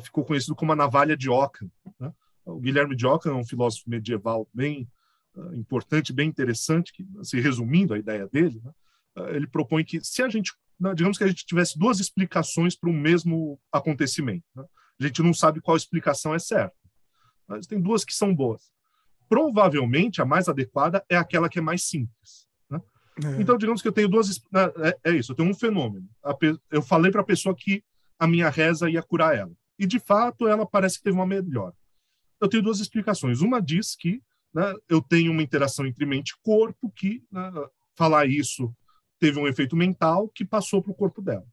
ficou 0.00 0.24
conhecido 0.24 0.54
como 0.54 0.72
a 0.72 0.76
navalha 0.76 1.16
de 1.16 1.28
Ockham. 1.28 1.68
Né? 1.98 2.12
O 2.44 2.60
Guilherme 2.60 2.94
de 2.94 3.06
Ockham 3.06 3.32
é 3.32 3.34
um 3.34 3.44
filósofo 3.44 3.90
medieval 3.90 4.48
bem 4.54 4.88
uh, 5.34 5.54
importante, 5.54 6.12
bem 6.12 6.28
interessante, 6.28 6.92
que, 6.92 7.06
assim, 7.18 7.40
resumindo 7.40 7.92
a 7.92 7.98
ideia 7.98 8.28
dele, 8.28 8.60
né, 8.64 8.72
uh, 9.18 9.28
ele 9.30 9.46
propõe 9.46 9.84
que 9.84 10.02
se 10.02 10.22
a 10.22 10.28
gente, 10.28 10.52
né, 10.78 10.94
digamos 10.94 11.18
que 11.18 11.24
a 11.24 11.28
gente 11.28 11.44
tivesse 11.44 11.78
duas 11.78 11.98
explicações 12.00 12.76
para 12.76 12.88
o 12.88 12.92
mesmo 12.92 13.60
acontecimento, 13.72 14.44
né, 14.54 14.64
a 15.00 15.06
gente 15.06 15.22
não 15.22 15.34
sabe 15.34 15.60
qual 15.60 15.76
explicação 15.76 16.34
é 16.34 16.38
certa, 16.38 16.74
mas 17.48 17.66
tem 17.66 17.80
duas 17.80 18.04
que 18.04 18.14
são 18.14 18.34
boas. 18.34 18.70
Provavelmente 19.28 20.22
a 20.22 20.24
mais 20.24 20.48
adequada 20.48 21.04
é 21.08 21.16
aquela 21.16 21.48
que 21.48 21.58
é 21.58 21.62
mais 21.62 21.84
simples. 21.84 22.46
Né? 22.70 22.80
É. 23.24 23.40
Então, 23.40 23.56
digamos 23.56 23.82
que 23.82 23.88
eu 23.88 23.92
tenho 23.92 24.08
duas. 24.08 24.40
Né, 24.52 24.72
é, 24.78 25.10
é 25.10 25.16
isso, 25.16 25.32
eu 25.32 25.36
tenho 25.36 25.50
um 25.50 25.54
fenômeno. 25.54 26.08
Eu 26.70 26.82
falei 26.82 27.10
para 27.10 27.22
a 27.22 27.24
pessoa 27.24 27.54
que 27.54 27.82
a 28.18 28.26
minha 28.26 28.50
reza 28.50 28.90
ia 28.90 29.02
curar 29.02 29.36
ela. 29.36 29.52
E, 29.78 29.86
de 29.86 29.98
fato, 29.98 30.46
ela 30.46 30.66
parece 30.66 30.98
que 30.98 31.04
teve 31.04 31.16
uma 31.16 31.26
melhora 31.26 31.74
eu 32.40 32.48
tenho 32.48 32.62
duas 32.62 32.80
explicações. 32.80 33.40
Uma 33.40 33.60
diz 33.60 33.96
que 33.96 34.22
né, 34.54 34.74
eu 34.88 35.02
tenho 35.02 35.32
uma 35.32 35.42
interação 35.42 35.86
entre 35.86 36.06
mente 36.06 36.30
e 36.30 36.42
corpo, 36.42 36.90
que 36.94 37.22
né, 37.30 37.52
falar 37.96 38.26
isso 38.26 38.72
teve 39.18 39.38
um 39.38 39.48
efeito 39.48 39.76
mental 39.76 40.28
que 40.28 40.44
passou 40.44 40.82
para 40.82 40.92
o 40.92 40.96
corpo 40.96 41.20
dela. 41.20 41.46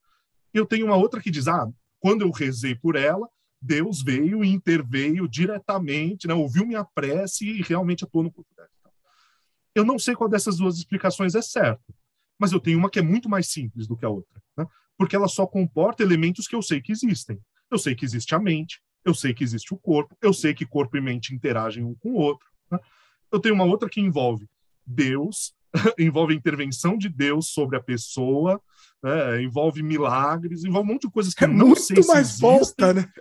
Eu 0.54 0.66
tenho 0.66 0.86
uma 0.86 0.96
outra 0.96 1.22
que 1.22 1.32
diz, 1.32 1.48
ah, 1.48 1.68
quando 2.00 2.22
eu 2.22 2.32
rezei 2.32 2.76
por 2.76 2.96
ela, 2.96 3.28
Deus 3.66 4.04
veio 4.04 4.44
e 4.44 4.50
interveio 4.50 5.28
diretamente, 5.28 6.28
né, 6.28 6.34
ouviu 6.34 6.66
minha 6.66 6.84
prece 6.84 7.46
e 7.46 7.62
realmente 7.62 8.04
atuou 8.04 8.24
no 8.24 8.32
corpo 8.32 8.54
dela. 8.56 8.70
Eu 9.74 9.84
não 9.84 9.98
sei 9.98 10.16
qual 10.16 10.30
dessas 10.30 10.58
duas 10.58 10.78
explicações 10.78 11.34
é 11.36 11.42
certa, 11.42 11.84
mas 12.40 12.52
eu 12.52 12.60
tenho 12.60 12.78
uma 12.78 12.90
que 12.90 13.00
é 13.00 13.02
muito 13.02 13.28
mais 13.28 13.48
simples 13.48 13.88
do 13.88 13.98
que 13.98 14.06
a 14.06 14.10
outra, 14.10 14.42
né, 14.56 14.66
porque 14.98 15.16
ela 15.16 15.28
só 15.28 15.48
comporta 15.48 16.04
elementos 16.04 16.48
que 16.48 16.56
eu 16.56 16.62
sei 16.62 16.82
que 16.82 16.92
existem. 16.92 17.40
Eu 17.72 17.80
sei 17.80 17.96
que 17.96 18.06
existe 18.06 18.36
a 18.36 18.40
mente, 18.40 18.80
eu 19.04 19.14
sei 19.14 19.34
que 19.34 19.44
existe 19.44 19.74
o 19.74 19.78
corpo, 19.78 20.16
eu 20.22 20.32
sei 20.32 20.54
que 20.54 20.66
corpo 20.66 20.96
e 20.98 21.02
mente 21.02 21.34
interagem 21.34 21.84
um 21.84 21.96
com 21.96 22.12
o 22.12 22.18
outro. 22.18 22.48
Né? 22.70 22.80
Eu 23.32 23.40
tenho 23.40 23.56
uma 23.56 23.66
outra 23.66 23.90
que 23.90 24.00
envolve 24.00 24.48
Deus, 24.86 25.54
envolve 25.98 26.34
a 26.34 26.38
intervenção 26.38 26.98
de 26.98 27.10
Deus 27.10 27.48
sobre 27.48 27.76
a 27.76 27.82
pessoa, 27.82 28.62
né? 29.04 29.42
envolve 29.42 29.82
milagres, 29.82 30.64
envolve 30.64 30.90
um 30.90 30.94
monte 30.94 31.08
de 31.08 31.12
coisas 31.12 31.34
que 31.34 31.44
é 31.44 31.48
não 31.48 31.76
sei 31.76 32.02
se 32.02 32.08
mais 32.08 32.28
existem. 32.30 32.50
volta, 32.50 32.94
né? 32.94 33.12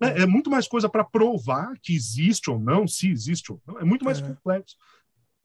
É, 0.00 0.22
é, 0.22 0.26
muito 0.26 0.50
mais 0.50 0.66
coisa 0.66 0.88
para 0.88 1.04
provar 1.04 1.78
que 1.82 1.94
existe 1.94 2.50
ou 2.50 2.58
não, 2.58 2.86
se 2.86 3.10
existe 3.10 3.52
ou 3.52 3.60
não. 3.66 3.78
É 3.78 3.84
muito 3.84 4.04
mais 4.04 4.18
é. 4.18 4.22
complexo. 4.22 4.76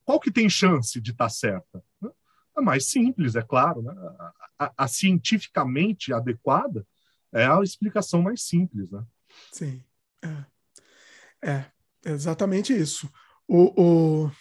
Qual 0.05 0.19
que 0.19 0.31
tem 0.31 0.49
chance 0.49 1.01
de 1.01 1.11
estar 1.11 1.25
tá 1.25 1.29
certa? 1.29 1.83
É 2.57 2.61
mais 2.61 2.85
simples, 2.85 3.35
é 3.35 3.41
claro. 3.41 3.81
Né? 3.81 3.93
A, 3.97 4.33
a, 4.65 4.73
a, 4.77 4.87
cientificamente 4.87 6.13
adequada 6.13 6.87
é 7.33 7.45
a 7.45 7.59
explicação 7.61 8.21
mais 8.21 8.43
simples. 8.43 8.89
Né? 8.89 9.03
Sim. 9.51 9.83
É, 10.23 10.45
é 11.43 11.65
exatamente 12.05 12.71
isso. 12.71 13.11
O, 13.47 13.81
o... 14.25 14.31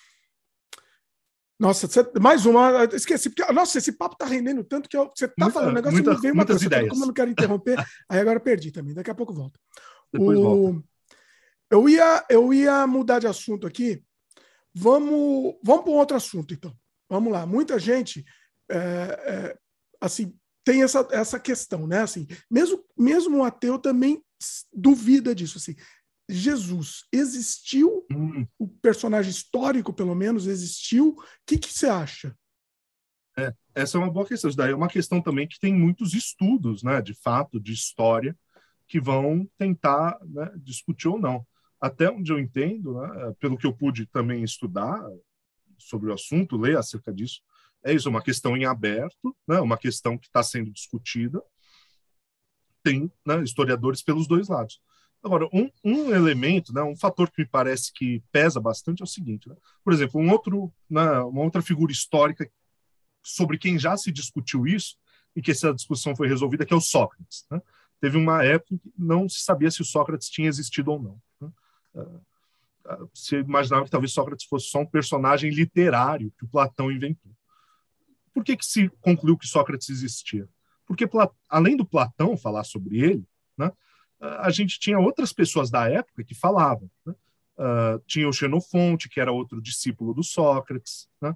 Nossa, 1.58 1.88
mais 2.20 2.46
uma. 2.46 2.84
Esqueci, 2.92 3.30
porque, 3.30 3.52
nossa, 3.52 3.78
esse 3.78 3.92
papo 3.92 4.16
tá 4.16 4.26
rendendo 4.26 4.62
tanto 4.62 4.88
que 4.88 4.96
eu... 4.96 5.10
você 5.14 5.26
tá 5.28 5.34
Muita, 5.38 5.52
falando 5.52 5.70
um 5.70 5.74
negócio 5.74 5.94
muita, 5.94 6.12
e 6.12 6.20
veio 6.20 6.34
uma 6.34 6.46
coisa. 6.46 6.64
Ideias. 6.64 6.88
Como 6.88 7.02
eu 7.02 7.06
não 7.06 7.14
quero 7.14 7.30
interromper, 7.30 7.78
aí 8.08 8.20
agora 8.20 8.38
perdi 8.38 8.70
também. 8.70 8.94
Daqui 8.94 9.10
a 9.10 9.14
pouco 9.14 9.32
volto. 9.32 9.58
Depois 10.14 10.38
o... 10.38 10.42
volta. 10.42 10.84
Eu 11.70 11.88
ia, 11.88 12.24
eu 12.30 12.54
ia 12.54 12.86
mudar 12.86 13.18
de 13.18 13.26
assunto 13.26 13.66
aqui. 13.66 14.02
Vamos, 14.72 15.56
vamos 15.62 15.82
para 15.82 15.92
um 15.92 15.96
outro 15.96 16.16
assunto, 16.16 16.54
então. 16.54 16.72
Vamos 17.08 17.32
lá. 17.32 17.44
Muita 17.44 17.78
gente, 17.78 18.24
é, 18.70 18.78
é, 18.78 19.58
assim, 20.00 20.38
tem 20.64 20.82
essa, 20.82 21.06
essa 21.10 21.38
questão, 21.38 21.86
né? 21.86 22.00
Assim, 22.00 22.26
mesmo, 22.50 22.84
mesmo 22.96 23.38
um 23.38 23.44
ateu 23.44 23.78
também 23.78 24.22
duvida 24.72 25.34
disso. 25.34 25.58
Assim, 25.58 25.74
Jesus 26.28 27.04
existiu, 27.12 28.06
hum. 28.10 28.46
o 28.58 28.68
personagem 28.68 29.30
histórico, 29.30 29.92
pelo 29.92 30.14
menos, 30.14 30.46
existiu. 30.46 31.08
O 31.08 31.24
que, 31.46 31.58
que 31.58 31.72
você 31.72 31.86
acha? 31.86 32.36
É, 33.36 33.52
essa 33.74 33.98
é 33.98 34.00
uma 34.00 34.10
boa 34.10 34.26
questão. 34.26 34.48
Isso 34.48 34.56
daí 34.56 34.70
é 34.70 34.76
uma 34.76 34.88
questão 34.88 35.20
também 35.20 35.48
que 35.48 35.58
tem 35.58 35.74
muitos 35.74 36.14
estudos, 36.14 36.82
né, 36.82 37.02
de 37.02 37.14
fato, 37.14 37.60
de 37.60 37.72
história, 37.72 38.36
que 38.94 39.00
vão 39.00 39.44
tentar 39.58 40.16
né, 40.24 40.52
discutir 40.58 41.08
ou 41.08 41.18
não. 41.18 41.44
Até 41.80 42.08
onde 42.08 42.30
eu 42.30 42.38
entendo, 42.38 43.00
né, 43.00 43.34
pelo 43.40 43.58
que 43.58 43.66
eu 43.66 43.72
pude 43.72 44.06
também 44.06 44.44
estudar 44.44 45.02
sobre 45.76 46.10
o 46.10 46.14
assunto, 46.14 46.56
ler 46.56 46.78
acerca 46.78 47.12
disso, 47.12 47.40
é 47.82 47.92
isso, 47.92 48.08
uma 48.08 48.22
questão 48.22 48.56
em 48.56 48.66
aberto, 48.66 49.36
né, 49.48 49.58
uma 49.58 49.76
questão 49.76 50.16
que 50.16 50.28
está 50.28 50.44
sendo 50.44 50.70
discutida, 50.70 51.42
tem 52.84 53.10
né, 53.26 53.42
historiadores 53.42 54.00
pelos 54.00 54.28
dois 54.28 54.46
lados. 54.46 54.80
Agora, 55.24 55.48
um, 55.52 55.68
um, 55.82 56.14
elemento, 56.14 56.72
né, 56.72 56.80
um 56.80 56.96
fator 56.96 57.28
que 57.32 57.42
me 57.42 57.48
parece 57.48 57.92
que 57.92 58.22
pesa 58.30 58.60
bastante 58.60 59.02
é 59.02 59.04
o 59.04 59.08
seguinte: 59.08 59.48
né? 59.48 59.56
por 59.82 59.92
exemplo, 59.92 60.20
um 60.20 60.30
outro, 60.30 60.72
né, 60.88 61.18
uma 61.22 61.42
outra 61.42 61.60
figura 61.60 61.90
histórica 61.90 62.48
sobre 63.24 63.58
quem 63.58 63.76
já 63.76 63.96
se 63.96 64.12
discutiu 64.12 64.68
isso 64.68 64.96
e 65.34 65.42
que 65.42 65.50
essa 65.50 65.74
discussão 65.74 66.14
foi 66.14 66.28
resolvida, 66.28 66.64
que 66.64 66.72
é 66.72 66.76
o 66.76 66.80
Sócrates. 66.80 67.44
Né? 67.50 67.60
Teve 68.00 68.18
uma 68.18 68.44
época 68.44 68.76
que 68.78 68.92
não 68.98 69.28
se 69.28 69.40
sabia 69.40 69.70
se 69.70 69.80
o 69.80 69.84
Sócrates 69.84 70.28
tinha 70.28 70.48
existido 70.48 70.92
ou 70.92 71.02
não. 71.02 71.22
Né? 71.40 71.52
se 73.14 73.36
imaginava 73.36 73.84
que 73.84 73.90
talvez 73.90 74.12
Sócrates 74.12 74.44
fosse 74.44 74.66
só 74.66 74.80
um 74.80 74.86
personagem 74.86 75.50
literário 75.50 76.32
que 76.38 76.44
o 76.44 76.48
Platão 76.48 76.92
inventou. 76.92 77.32
Por 78.32 78.44
que, 78.44 78.56
que 78.56 78.66
se 78.66 78.88
concluiu 79.00 79.38
que 79.38 79.46
Sócrates 79.46 79.88
existia? 79.88 80.48
Porque, 80.86 81.08
além 81.48 81.76
do 81.76 81.86
Platão 81.86 82.36
falar 82.36 82.64
sobre 82.64 82.98
ele, 82.98 83.26
né, 83.56 83.72
a 84.20 84.50
gente 84.50 84.78
tinha 84.78 84.98
outras 84.98 85.32
pessoas 85.32 85.70
da 85.70 85.88
época 85.88 86.24
que 86.24 86.34
falavam. 86.34 86.90
Né? 87.06 87.14
Uh, 87.56 87.98
tinha 88.06 88.28
o 88.28 88.32
Xenofonte, 88.32 89.08
que 89.08 89.20
era 89.20 89.32
outro 89.32 89.62
discípulo 89.62 90.12
do 90.12 90.22
Sócrates. 90.22 91.08
Né? 91.20 91.34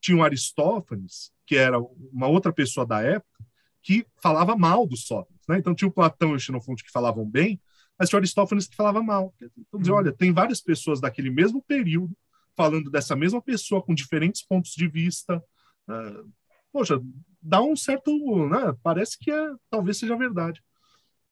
Tinha 0.00 0.16
o 0.16 0.22
Aristófanes, 0.22 1.32
que 1.44 1.56
era 1.56 1.78
uma 1.78 2.28
outra 2.28 2.52
pessoa 2.52 2.86
da 2.86 3.02
época, 3.02 3.44
que 3.86 4.04
falava 4.20 4.56
mal 4.56 4.84
do 4.84 4.96
Sócrates. 4.96 5.46
Né? 5.48 5.58
Então 5.58 5.72
tinha 5.72 5.86
o 5.86 5.92
Platão 5.92 6.32
e 6.32 6.34
o 6.34 6.40
Xenofonte 6.40 6.82
que 6.82 6.90
falavam 6.90 7.24
bem, 7.24 7.60
mas 7.96 8.08
tinha 8.08 8.16
o 8.16 8.20
Aristófanes 8.20 8.66
que 8.66 8.74
falava 8.74 9.00
mal. 9.00 9.32
Então, 9.40 9.78
dizer, 9.78 9.92
uhum. 9.92 9.98
olha, 9.98 10.12
tem 10.12 10.32
várias 10.32 10.60
pessoas 10.60 11.00
daquele 11.00 11.30
mesmo 11.30 11.62
período 11.62 12.12
falando 12.56 12.90
dessa 12.90 13.14
mesma 13.14 13.40
pessoa 13.40 13.80
com 13.80 13.94
diferentes 13.94 14.42
pontos 14.42 14.72
de 14.72 14.88
vista. 14.88 15.40
Uh, 15.88 16.28
poxa, 16.72 17.00
dá 17.40 17.62
um 17.62 17.76
certo. 17.76 18.10
Né? 18.48 18.74
Parece 18.82 19.16
que 19.16 19.30
é, 19.30 19.54
talvez 19.70 19.98
seja 19.98 20.16
verdade. 20.16 20.60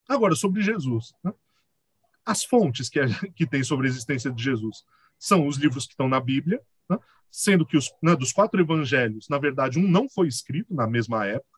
Agora, 0.08 0.36
sobre 0.36 0.62
Jesus. 0.62 1.12
Né? 1.24 1.32
As 2.24 2.44
fontes 2.44 2.88
que, 2.88 3.00
é, 3.00 3.06
que 3.34 3.48
tem 3.48 3.64
sobre 3.64 3.88
a 3.88 3.90
existência 3.90 4.30
de 4.30 4.40
Jesus 4.40 4.84
são 5.18 5.48
os 5.48 5.56
livros 5.56 5.86
que 5.86 5.94
estão 5.94 6.08
na 6.08 6.20
Bíblia, 6.20 6.60
né? 6.88 6.98
sendo 7.32 7.66
que 7.66 7.76
os, 7.76 7.92
né, 8.00 8.14
dos 8.14 8.32
quatro 8.32 8.60
evangelhos, 8.60 9.28
na 9.28 9.38
verdade, 9.38 9.76
um 9.76 9.88
não 9.88 10.08
foi 10.08 10.28
escrito 10.28 10.72
na 10.72 10.86
mesma 10.86 11.26
época. 11.26 11.53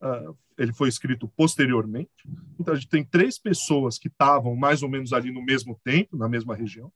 Uh, 0.00 0.36
ele 0.58 0.72
foi 0.72 0.88
escrito 0.88 1.28
posteriormente. 1.28 2.10
Então, 2.58 2.72
a 2.72 2.76
gente 2.76 2.88
tem 2.88 3.04
três 3.04 3.38
pessoas 3.38 3.98
que 3.98 4.08
estavam 4.08 4.56
mais 4.56 4.82
ou 4.82 4.88
menos 4.88 5.12
ali 5.12 5.30
no 5.30 5.42
mesmo 5.42 5.78
tempo, 5.84 6.16
na 6.16 6.28
mesma 6.28 6.54
região. 6.54 6.92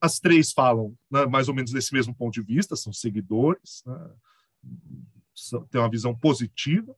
As 0.00 0.18
três 0.18 0.52
falam 0.52 0.96
né, 1.10 1.24
mais 1.26 1.48
ou 1.48 1.54
menos 1.54 1.72
desse 1.72 1.92
mesmo 1.92 2.14
ponto 2.14 2.34
de 2.34 2.42
vista, 2.42 2.76
são 2.76 2.92
seguidores, 2.92 3.82
né, 3.86 4.10
têm 5.70 5.80
uma 5.80 5.90
visão 5.90 6.14
positiva. 6.14 6.94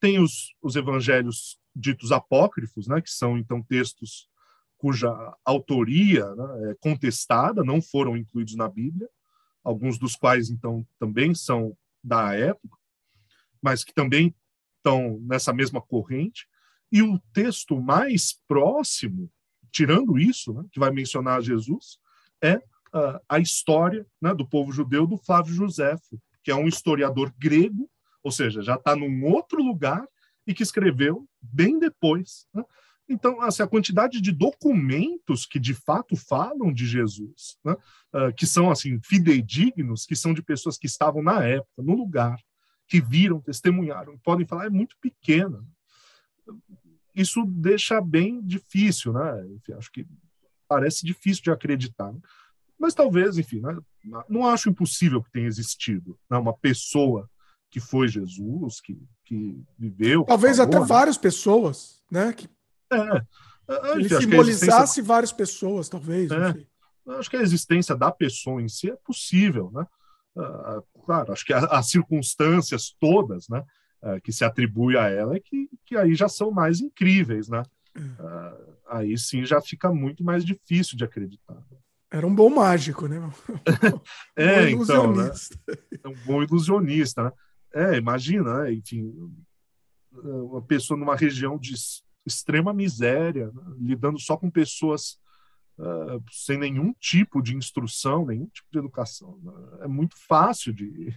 Tem 0.00 0.18
os, 0.18 0.54
os 0.62 0.76
evangelhos 0.76 1.58
ditos 1.74 2.12
apócrifos, 2.12 2.86
né, 2.86 3.00
que 3.00 3.10
são 3.10 3.36
então 3.36 3.62
textos 3.62 4.28
cuja 4.78 5.08
autoria 5.44 6.34
né, 6.34 6.70
é 6.70 6.74
contestada, 6.74 7.62
não 7.62 7.80
foram 7.80 8.16
incluídos 8.16 8.56
na 8.56 8.68
Bíblia, 8.68 9.08
alguns 9.62 9.96
dos 9.96 10.16
quais 10.16 10.50
então 10.50 10.84
também 10.98 11.34
são 11.34 11.76
da 12.02 12.34
época, 12.34 12.76
mas 13.62 13.84
que 13.84 13.94
também 13.94 14.34
estão 14.82 15.20
nessa 15.22 15.52
mesma 15.52 15.80
corrente. 15.80 16.46
E 16.90 17.00
o 17.02 17.18
texto 17.32 17.80
mais 17.80 18.38
próximo, 18.46 19.30
tirando 19.70 20.18
isso, 20.18 20.52
né, 20.52 20.64
que 20.70 20.80
vai 20.80 20.90
mencionar 20.90 21.40
Jesus, 21.40 21.98
é 22.42 22.56
uh, 22.56 23.18
a 23.28 23.38
história 23.38 24.06
né, 24.20 24.34
do 24.34 24.46
povo 24.46 24.72
judeu 24.72 25.06
do 25.06 25.16
Flávio 25.16 25.54
Joséfo, 25.54 26.20
que 26.42 26.50
é 26.50 26.54
um 26.54 26.66
historiador 26.66 27.32
grego, 27.38 27.88
ou 28.22 28.30
seja, 28.30 28.60
já 28.60 28.74
está 28.74 28.94
num 28.94 29.24
outro 29.24 29.62
lugar 29.62 30.06
e 30.46 30.52
que 30.52 30.62
escreveu 30.62 31.26
bem 31.40 31.78
depois. 31.78 32.46
Né? 32.52 32.64
Então, 33.08 33.40
assim, 33.40 33.62
a 33.62 33.66
quantidade 33.66 34.20
de 34.20 34.32
documentos 34.32 35.46
que 35.46 35.58
de 35.58 35.74
fato 35.74 36.16
falam 36.16 36.72
de 36.72 36.86
Jesus, 36.86 37.56
né? 37.64 37.74
uh, 38.14 38.34
que 38.36 38.46
são 38.46 38.70
assim 38.70 39.00
fidedignos, 39.02 40.04
que 40.04 40.16
são 40.16 40.34
de 40.34 40.42
pessoas 40.42 40.76
que 40.76 40.86
estavam 40.86 41.22
na 41.22 41.42
época, 41.44 41.82
no 41.82 41.94
lugar, 41.94 42.36
que 42.92 43.00
viram, 43.00 43.40
testemunharam, 43.40 44.18
podem 44.18 44.46
falar, 44.46 44.66
é 44.66 44.68
muito 44.68 44.98
pequena. 45.00 45.64
Isso 47.14 47.42
deixa 47.46 47.98
bem 48.02 48.42
difícil, 48.42 49.14
né? 49.14 49.46
Enfim, 49.46 49.72
acho 49.72 49.90
que 49.90 50.06
parece 50.68 51.06
difícil 51.06 51.42
de 51.42 51.50
acreditar. 51.50 52.12
Né? 52.12 52.20
Mas 52.78 52.92
talvez, 52.92 53.38
enfim, 53.38 53.60
né? 53.60 53.78
não 54.28 54.46
acho 54.46 54.68
impossível 54.68 55.22
que 55.22 55.30
tenha 55.30 55.46
existido 55.46 56.18
né? 56.30 56.36
uma 56.36 56.52
pessoa 56.52 57.30
que 57.70 57.80
foi 57.80 58.08
Jesus, 58.08 58.78
que, 58.82 59.02
que 59.24 59.64
viveu. 59.78 60.24
Talvez 60.24 60.60
até 60.60 60.78
né? 60.78 60.84
várias 60.84 61.16
pessoas, 61.16 62.02
né? 62.10 62.34
Que... 62.34 62.46
É. 62.92 63.96
Ele 63.96 64.08
simbolizasse 64.10 65.00
várias 65.00 65.32
pessoas, 65.32 65.88
talvez. 65.88 66.30
É. 66.30 67.12
Acho 67.14 67.30
que 67.30 67.38
a 67.38 67.42
existência 67.42 67.96
da 67.96 68.12
pessoa 68.12 68.60
em 68.60 68.68
si 68.68 68.90
é 68.90 68.96
possível, 68.96 69.70
né? 69.72 69.86
Uh, 70.36 70.82
claro, 71.04 71.32
acho 71.32 71.44
que 71.44 71.52
as 71.52 71.88
circunstâncias 71.88 72.94
todas, 72.98 73.48
né, 73.48 73.64
uh, 74.02 74.20
que 74.20 74.32
se 74.32 74.44
atribui 74.44 74.96
a 74.96 75.08
ela, 75.08 75.36
é 75.36 75.40
que, 75.40 75.68
que 75.84 75.96
aí 75.96 76.14
já 76.14 76.28
são 76.28 76.50
mais 76.50 76.80
incríveis, 76.80 77.48
né? 77.48 77.62
Uh, 77.96 78.72
aí 78.88 79.18
sim 79.18 79.44
já 79.44 79.60
fica 79.60 79.92
muito 79.92 80.24
mais 80.24 80.44
difícil 80.44 80.96
de 80.96 81.04
acreditar. 81.04 81.56
Era 82.10 82.26
um 82.26 82.34
bom 82.34 82.50
mágico, 82.50 83.06
né? 83.06 83.18
é, 84.36 84.64
um 84.64 84.82
então, 84.82 85.14
né? 85.14 85.30
É 86.04 86.08
um 86.08 86.14
bom 86.26 86.42
ilusionista, 86.42 87.24
né? 87.24 87.32
É, 87.74 87.96
imagina, 87.96 88.64
né? 88.64 88.72
enfim, 88.72 89.10
uma 90.12 90.60
pessoa 90.60 90.98
numa 90.98 91.16
região 91.16 91.58
de 91.58 91.74
extrema 92.26 92.72
miséria, 92.72 93.46
né? 93.46 93.62
lidando 93.78 94.18
só 94.18 94.36
com 94.36 94.50
pessoas 94.50 95.18
uh, 95.82 96.22
sem 96.30 96.58
nenhum 96.58 96.94
tipo 97.00 97.42
de 97.42 97.56
instrução, 97.56 98.24
nenhum 98.24 98.46
tipo 98.46 98.68
de 98.70 98.78
educação. 98.78 99.38
Né? 99.42 99.52
É 99.82 99.88
muito 99.88 100.16
fácil 100.16 100.72
de. 100.72 101.14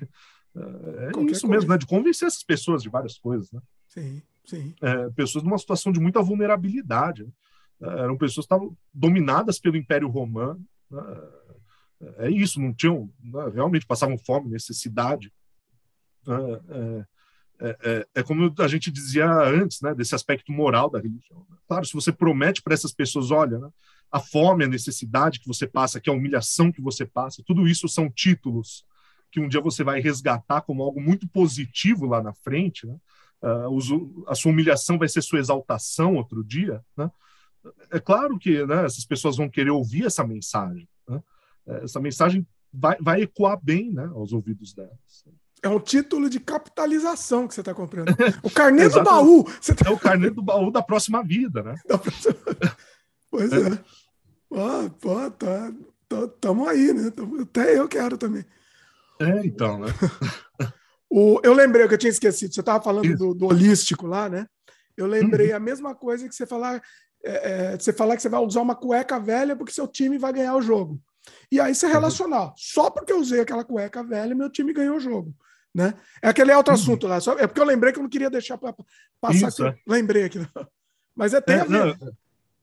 Uh, 0.56 0.60
é 1.08 1.12
Qualquer 1.12 1.32
isso 1.32 1.42
coisa. 1.42 1.48
mesmo, 1.48 1.70
né? 1.70 1.78
De 1.78 1.86
convencer 1.86 2.28
essas 2.28 2.44
pessoas 2.44 2.82
de 2.82 2.90
várias 2.90 3.18
coisas, 3.18 3.52
né? 3.52 3.62
Sim, 3.88 4.22
sim. 4.46 4.76
É, 4.82 5.10
pessoas 5.12 5.44
numa 5.44 5.58
situação 5.58 5.92
de 5.92 6.00
muita 6.00 6.22
vulnerabilidade. 6.22 7.24
Né? 7.24 7.32
É, 7.82 7.88
eram 8.00 8.18
pessoas 8.18 8.46
que 8.46 8.54
estavam 8.54 8.76
dominadas 8.94 9.60
pelo 9.60 9.78
Império 9.78 10.10
Romano. 10.10 10.66
Né? 10.90 11.02
É 12.18 12.30
isso, 12.30 12.60
não 12.60 12.74
tinham. 12.74 13.10
Né? 13.24 13.50
Realmente 13.54 13.86
passavam 13.86 14.18
fome, 14.18 14.50
necessidade. 14.50 15.32
É, 16.28 16.76
é, 16.76 17.06
é, 17.58 17.78
é, 17.84 18.08
é, 18.16 18.24
como 18.24 18.54
a 18.60 18.68
gente 18.68 18.92
dizia 18.92 19.32
antes, 19.32 19.80
né, 19.82 19.94
desse 19.94 20.14
aspecto 20.14 20.52
moral 20.52 20.90
da 20.90 21.00
religião. 21.00 21.46
Né? 21.50 21.58
Claro, 21.68 21.86
se 21.86 21.94
você 21.94 22.12
promete 22.12 22.62
para 22.62 22.74
essas 22.74 22.94
pessoas, 22.94 23.32
olha, 23.32 23.58
né, 23.58 23.70
a 24.16 24.20
fome, 24.20 24.64
a 24.64 24.68
necessidade 24.70 25.42
que 25.42 25.48
você 25.48 25.68
passa, 25.68 26.00
que 26.00 26.10
a 26.10 26.14
humilhação 26.14 26.72
que 26.72 26.82
você 26.82 27.06
passa, 27.06 27.44
tudo 27.46 27.68
isso 27.68 27.86
são 27.90 28.10
títulos 28.10 28.86
que 29.30 29.42
um 29.42 29.50
dia 29.50 29.60
você 29.60 29.84
vai 29.84 30.00
resgatar 30.00 30.62
como 30.62 30.82
algo 30.82 31.02
muito 31.02 31.28
positivo 31.28 32.06
lá 32.06 32.24
na 32.24 32.34
frente. 32.34 32.88
Né? 32.88 32.96
Uh, 33.44 34.24
a 34.26 34.34
sua 34.34 34.54
humilhação 34.54 34.98
vai 34.98 35.10
ser 35.10 35.22
sua 35.22 35.40
exaltação 35.40 36.16
outro 36.16 36.46
dia. 36.46 36.82
Né? 36.96 37.12
É 37.92 38.00
claro 38.00 38.40
que 38.40 38.66
né, 38.66 38.86
essas 38.86 39.04
pessoas 39.04 39.36
vão 39.36 39.50
querer 39.50 39.72
ouvir 39.72 40.06
essa 40.06 40.26
mensagem. 40.26 40.88
Né? 41.10 41.22
Essa 41.84 42.00
mensagem 42.00 42.48
vai, 42.74 42.96
vai 43.02 43.22
ecoar 43.24 43.60
bem 43.62 43.92
né, 43.92 44.10
aos 44.16 44.32
ouvidos 44.32 44.74
delas. 44.74 45.26
É 45.62 45.68
um 45.68 45.80
título 45.80 46.30
de 46.30 46.40
capitalização 46.40 47.50
que 47.50 47.54
você 47.54 47.60
está 47.60 47.74
comprando. 47.74 48.16
O 48.42 48.50
carnê 48.50 48.88
do 48.88 49.04
baú. 49.04 49.44
Tá... 49.44 49.90
É 49.90 49.90
o 49.90 50.00
carnê 50.00 50.30
do 50.30 50.42
baú 50.42 50.72
da 50.72 50.82
próxima 50.82 51.22
vida, 51.22 51.62
né? 51.62 51.76
Próxima... 51.86 52.36
Pois 53.30 53.52
é. 53.52 53.74
é. 53.74 54.05
Pô, 54.56 54.90
pô, 55.02 55.32
tá, 55.32 55.74
tá, 56.08 56.28
tamo 56.40 56.66
aí, 56.66 56.94
né? 56.94 57.12
Até 57.42 57.78
eu 57.78 57.90
quero 57.90 58.18
também. 58.18 58.46
É, 59.20 59.46
então, 59.46 59.78
né? 59.80 59.88
o, 61.12 61.42
eu 61.44 61.54
lembrei 61.54 61.86
que 61.90 61.94
eu 61.94 61.98
tinha 61.98 62.10
esquecido. 62.10 62.54
Você 62.54 62.62
estava 62.62 62.82
falando 62.82 63.18
do, 63.18 63.34
do, 63.34 63.48
holístico 63.48 64.08
lá, 64.08 64.30
né? 64.30 64.48
Eu 64.96 65.08
lembrei 65.08 65.50
uhum. 65.50 65.58
a 65.58 65.60
mesma 65.60 65.94
coisa 65.94 66.30
que 66.30 66.34
você 66.34 66.46
falar, 66.46 66.82
é, 67.22 67.74
é, 67.74 67.78
você 67.78 67.92
falar 67.92 68.16
que 68.16 68.22
você 68.22 68.30
vai 68.30 68.40
usar 68.40 68.62
uma 68.62 68.76
cueca 68.76 69.20
velha 69.20 69.58
porque 69.58 69.74
seu 69.74 69.90
time 69.90 70.18
vai 70.18 70.32
ganhar 70.32 70.56
o 70.56 70.62
jogo. 70.62 71.02
E 71.52 71.60
aí 71.60 71.76
você 71.76 71.88
uhum. 71.88 71.92
relacionar. 71.92 72.54
Só 72.56 72.90
porque 72.90 73.12
eu 73.12 73.20
usei 73.20 73.42
aquela 73.42 73.66
cueca 73.66 74.02
velha, 74.06 74.34
meu 74.34 74.50
time 74.50 74.72
ganhou 74.72 74.96
o 74.96 75.02
jogo. 75.02 75.36
Né? 75.74 75.94
É 76.22 76.30
aquele 76.30 76.54
outro 76.54 76.74
uhum. 76.74 76.80
assunto 76.80 77.08
lá. 77.08 77.20
Só, 77.20 77.34
é 77.34 77.46
porque 77.46 77.60
eu 77.60 77.66
lembrei 77.66 77.92
que 77.92 78.00
eu 78.00 78.04
não 78.04 78.10
queria 78.10 78.30
deixar 78.30 78.58
para 78.58 78.74
passar. 79.20 79.50
Isso, 79.50 79.66
aqui. 79.66 79.78
É. 79.78 79.92
Lembrei 79.92 80.24
aqui. 80.24 80.40
Mas 81.14 81.34
é, 81.34 81.42
tem 81.42 81.58
é, 81.58 81.60
a 81.60 81.64
ver. 81.66 81.98
Não, 82.00 82.16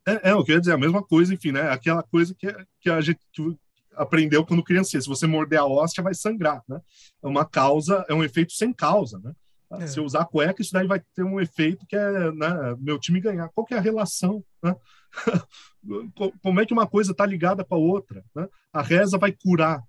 é, 0.07 0.31
é, 0.31 0.33
eu 0.33 0.45
queria 0.45 0.61
dizer 0.61 0.73
a 0.73 0.79
mesma 0.79 1.03
coisa, 1.03 1.33
enfim, 1.33 1.53
né? 1.53 1.71
Aquela 1.71 2.03
coisa 2.03 2.35
que, 2.35 2.53
que 2.81 2.91
a 2.91 3.01
gente 3.01 3.21
que 3.33 3.57
aprendeu 3.95 4.45
quando 4.45 4.63
criança. 4.63 5.01
Se 5.01 5.09
você 5.09 5.27
morder 5.27 5.61
a 5.61 5.65
hóstia, 5.65 6.03
vai 6.03 6.15
sangrar, 6.15 6.63
né? 6.69 6.81
É 7.23 7.27
uma 7.27 7.45
causa, 7.45 8.05
é 8.09 8.15
um 8.15 8.25
efeito 8.25 8.53
sem 8.53 8.73
causa, 8.73 9.19
né? 9.19 9.33
É. 9.81 9.87
Se 9.87 9.99
eu 9.99 10.05
usar 10.05 10.27
cueca, 10.27 10.61
isso 10.61 10.73
daí 10.73 10.87
vai 10.87 11.01
ter 11.15 11.23
um 11.23 11.41
efeito 11.41 11.87
que 11.87 11.97
é 11.97 12.31
né, 12.33 12.77
meu 12.79 12.99
time 12.99 13.21
ganhar. 13.21 13.49
Qual 13.51 13.67
que 13.67 13.75
é 13.75 13.79
a 13.79 13.81
relação? 13.81 14.45
Né? 14.63 14.77
Como 16.43 16.61
é 16.61 16.67
que 16.67 16.75
uma 16.75 16.87
coisa 16.87 17.13
está 17.13 17.25
ligada 17.25 17.65
com 17.65 17.75
a 17.75 17.79
outra? 17.79 18.23
Né? 18.35 18.47
A 18.73 18.83
reza 18.83 19.17
vai 19.17 19.33
curar. 19.33 19.83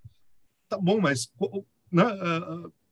Tá 0.69 0.77
bom, 0.77 1.01
mas 1.01 1.29
né, 1.91 2.05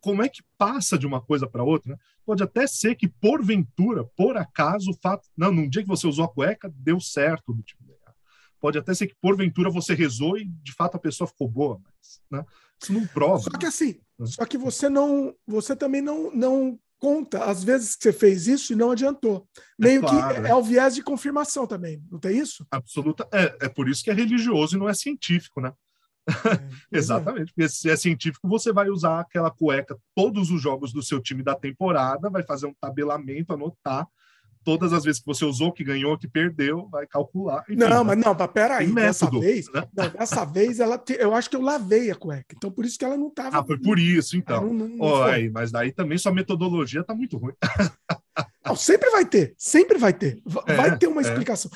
como 0.01 0.23
é 0.23 0.27
que 0.27 0.43
passa 0.57 0.97
de 0.97 1.05
uma 1.05 1.21
coisa 1.21 1.47
para 1.47 1.63
outra? 1.63 1.93
Né? 1.93 1.99
Pode 2.25 2.43
até 2.43 2.65
ser 2.67 2.95
que, 2.95 3.07
porventura, 3.07 4.03
por 4.15 4.35
acaso, 4.35 4.91
o 4.91 4.97
fato. 5.01 5.27
Não, 5.37 5.51
num 5.51 5.69
dia 5.69 5.83
que 5.83 5.87
você 5.87 6.07
usou 6.07 6.25
a 6.25 6.29
cueca, 6.29 6.73
deu 6.75 6.99
certo 6.99 7.53
do 7.53 7.63
ganhar. 7.79 8.15
Pode 8.59 8.77
até 8.77 8.93
ser 8.93 9.07
que, 9.07 9.15
porventura, 9.21 9.69
você 9.69 9.93
rezou 9.93 10.37
e, 10.37 10.45
de 10.45 10.73
fato, 10.73 10.95
a 10.95 10.99
pessoa 10.99 11.27
ficou 11.27 11.47
boa, 11.47 11.79
mas 11.83 12.21
né? 12.29 12.45
isso 12.81 12.91
não 12.91 13.07
prova. 13.07 13.43
Só 13.43 13.51
que 13.51 13.65
assim, 13.65 13.99
né? 14.19 14.25
só 14.25 14.45
que 14.45 14.57
você 14.57 14.89
não. 14.89 15.33
Você 15.47 15.75
também 15.75 16.01
não, 16.01 16.31
não 16.31 16.79
conta 16.99 17.45
as 17.45 17.63
vezes 17.63 17.95
que 17.95 18.03
você 18.03 18.13
fez 18.13 18.47
isso 18.47 18.73
e 18.73 18.75
não 18.75 18.91
adiantou. 18.91 19.47
Meio 19.77 19.97
é 19.97 20.01
claro, 20.01 20.41
que 20.41 20.47
é, 20.47 20.51
é 20.51 20.55
o 20.55 20.61
viés 20.61 20.93
de 20.93 21.01
confirmação 21.01 21.65
também, 21.65 22.01
não 22.11 22.19
tem 22.19 22.37
isso? 22.37 22.65
Absoluta. 22.69 23.27
É, 23.33 23.65
é 23.65 23.69
por 23.69 23.89
isso 23.89 24.03
que 24.03 24.11
é 24.11 24.13
religioso 24.13 24.75
e 24.75 24.79
não 24.79 24.87
é 24.87 24.93
científico, 24.93 25.59
né? 25.59 25.73
É, 26.91 26.97
Exatamente, 26.97 27.53
porque 27.53 27.67
se 27.69 27.89
é 27.89 27.95
científico, 27.95 28.47
você 28.47 28.71
vai 28.71 28.89
usar 28.89 29.19
aquela 29.19 29.49
cueca 29.49 29.97
todos 30.15 30.51
os 30.51 30.61
jogos 30.61 30.93
do 30.93 31.01
seu 31.01 31.19
time 31.21 31.43
da 31.43 31.55
temporada, 31.55 32.29
vai 32.29 32.43
fazer 32.43 32.67
um 32.67 32.73
tabelamento, 32.79 33.53
anotar 33.53 34.07
todas 34.63 34.93
as 34.93 35.03
vezes 35.03 35.19
que 35.19 35.25
você 35.25 35.43
usou, 35.45 35.71
que 35.71 35.83
ganhou, 35.83 36.17
que 36.17 36.27
perdeu, 36.27 36.87
vai 36.89 37.07
calcular. 37.07 37.63
Enfim, 37.67 37.75
não, 37.75 38.03
mas 38.03 38.17
não, 38.17 38.35
mas 38.37 38.51
peraí, 38.51 38.91
dessa 38.91 39.29
vez, 39.29 39.71
né? 39.71 39.87
não, 39.95 40.09
dessa 40.09 40.45
vez 40.45 40.79
ela 40.79 40.97
te, 40.97 41.13
eu 41.13 41.33
acho 41.33 41.49
que 41.49 41.55
eu 41.55 41.61
lavei 41.61 42.11
a 42.11 42.15
cueca, 42.15 42.55
então 42.55 42.71
por 42.71 42.85
isso 42.85 42.97
que 42.97 43.05
ela 43.05 43.17
não 43.17 43.27
estava. 43.27 43.59
Ah, 43.59 43.63
foi 43.63 43.79
por 43.79 43.99
isso, 43.99 44.37
então. 44.37 44.65
Não, 44.67 44.73
não, 44.73 44.87
não 44.87 45.05
oh, 45.05 45.23
aí, 45.23 45.49
mas 45.49 45.71
daí 45.71 45.91
também 45.91 46.17
sua 46.17 46.31
metodologia 46.31 47.01
está 47.01 47.15
muito 47.15 47.37
ruim. 47.37 47.53
Não, 48.63 48.75
sempre 48.75 49.09
vai 49.09 49.25
ter, 49.25 49.53
sempre 49.57 49.97
vai 49.97 50.13
ter. 50.13 50.39
Vai 50.45 50.89
é, 50.89 50.95
ter 50.95 51.07
uma 51.07 51.19
é. 51.19 51.23
explicação. 51.23 51.69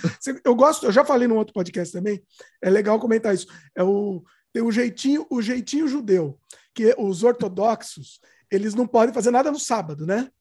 Eu 0.46 0.56
gosto, 0.56 0.86
eu 0.86 0.92
já 0.92 1.04
falei 1.04 1.28
no 1.28 1.36
outro 1.36 1.54
podcast 1.54 1.92
também, 1.92 2.24
é 2.62 2.70
legal 2.70 3.00
comentar 3.00 3.34
isso. 3.34 3.48
É 3.76 3.84
o, 3.84 4.24
tem 4.56 4.64
o 4.64 4.72
jeitinho, 4.72 5.28
o 5.30 5.42
jeitinho 5.42 5.86
judeu, 5.86 6.40
que 6.74 6.96
os 6.98 7.24
ortodoxos, 7.24 8.22
eles 8.50 8.74
não 8.74 8.88
podem 8.88 9.14
fazer 9.14 9.30
nada 9.30 9.52
no 9.52 9.60
sábado, 9.60 10.06
né? 10.06 10.32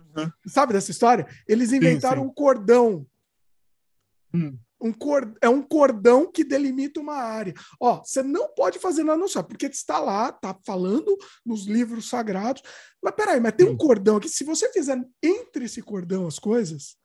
Uhum. 0.00 0.32
Sabe 0.48 0.72
dessa 0.72 0.90
história? 0.90 1.28
Eles 1.46 1.72
inventaram 1.72 2.22
sim, 2.22 2.24
sim. 2.24 2.28
um 2.28 2.34
cordão. 2.34 3.06
Hum. 4.34 4.58
Um 4.80 4.92
cor... 4.92 5.32
É 5.40 5.48
um 5.48 5.62
cordão 5.62 6.28
que 6.28 6.42
delimita 6.42 6.98
uma 6.98 7.14
área. 7.14 7.54
Ó, 7.78 8.02
você 8.02 8.20
não 8.20 8.52
pode 8.52 8.80
fazer 8.80 9.04
nada 9.04 9.18
no 9.18 9.28
sábado, 9.28 9.50
porque 9.50 9.66
está 9.66 10.00
lá, 10.00 10.30
está 10.30 10.58
falando 10.66 11.16
nos 11.46 11.64
livros 11.64 12.08
sagrados. 12.08 12.64
Mas 13.00 13.14
peraí, 13.14 13.38
mas 13.38 13.52
tem 13.52 13.68
um 13.68 13.76
cordão 13.76 14.16
aqui. 14.16 14.28
Se 14.28 14.42
você 14.42 14.72
fizer 14.72 15.00
entre 15.22 15.66
esse 15.66 15.80
cordão 15.80 16.26
as 16.26 16.40
coisas, 16.40 16.96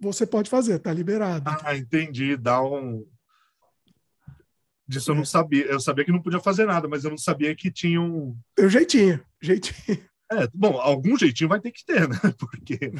você 0.00 0.26
pode 0.26 0.50
fazer, 0.50 0.80
tá 0.80 0.92
liberado. 0.92 1.48
Ah, 1.62 1.76
entendi. 1.76 2.36
Dá 2.36 2.60
um. 2.60 3.06
Disso 4.90 5.12
eu 5.12 5.14
não 5.14 5.24
sabia. 5.24 5.66
Eu 5.66 5.78
sabia 5.78 6.04
que 6.04 6.10
não 6.10 6.20
podia 6.20 6.40
fazer 6.40 6.66
nada, 6.66 6.88
mas 6.88 7.04
eu 7.04 7.10
não 7.10 7.16
sabia 7.16 7.54
que 7.54 7.70
tinha 7.70 8.00
um. 8.00 8.36
Tem 8.56 8.66
um 8.66 8.68
jeitinho, 8.68 9.24
jeitinho. 9.40 10.04
É, 10.32 10.48
bom, 10.52 10.80
algum 10.80 11.16
jeitinho 11.16 11.48
vai 11.48 11.60
ter 11.60 11.70
que 11.70 11.84
ter, 11.84 12.08
né? 12.08 12.16
Porque... 12.38 12.92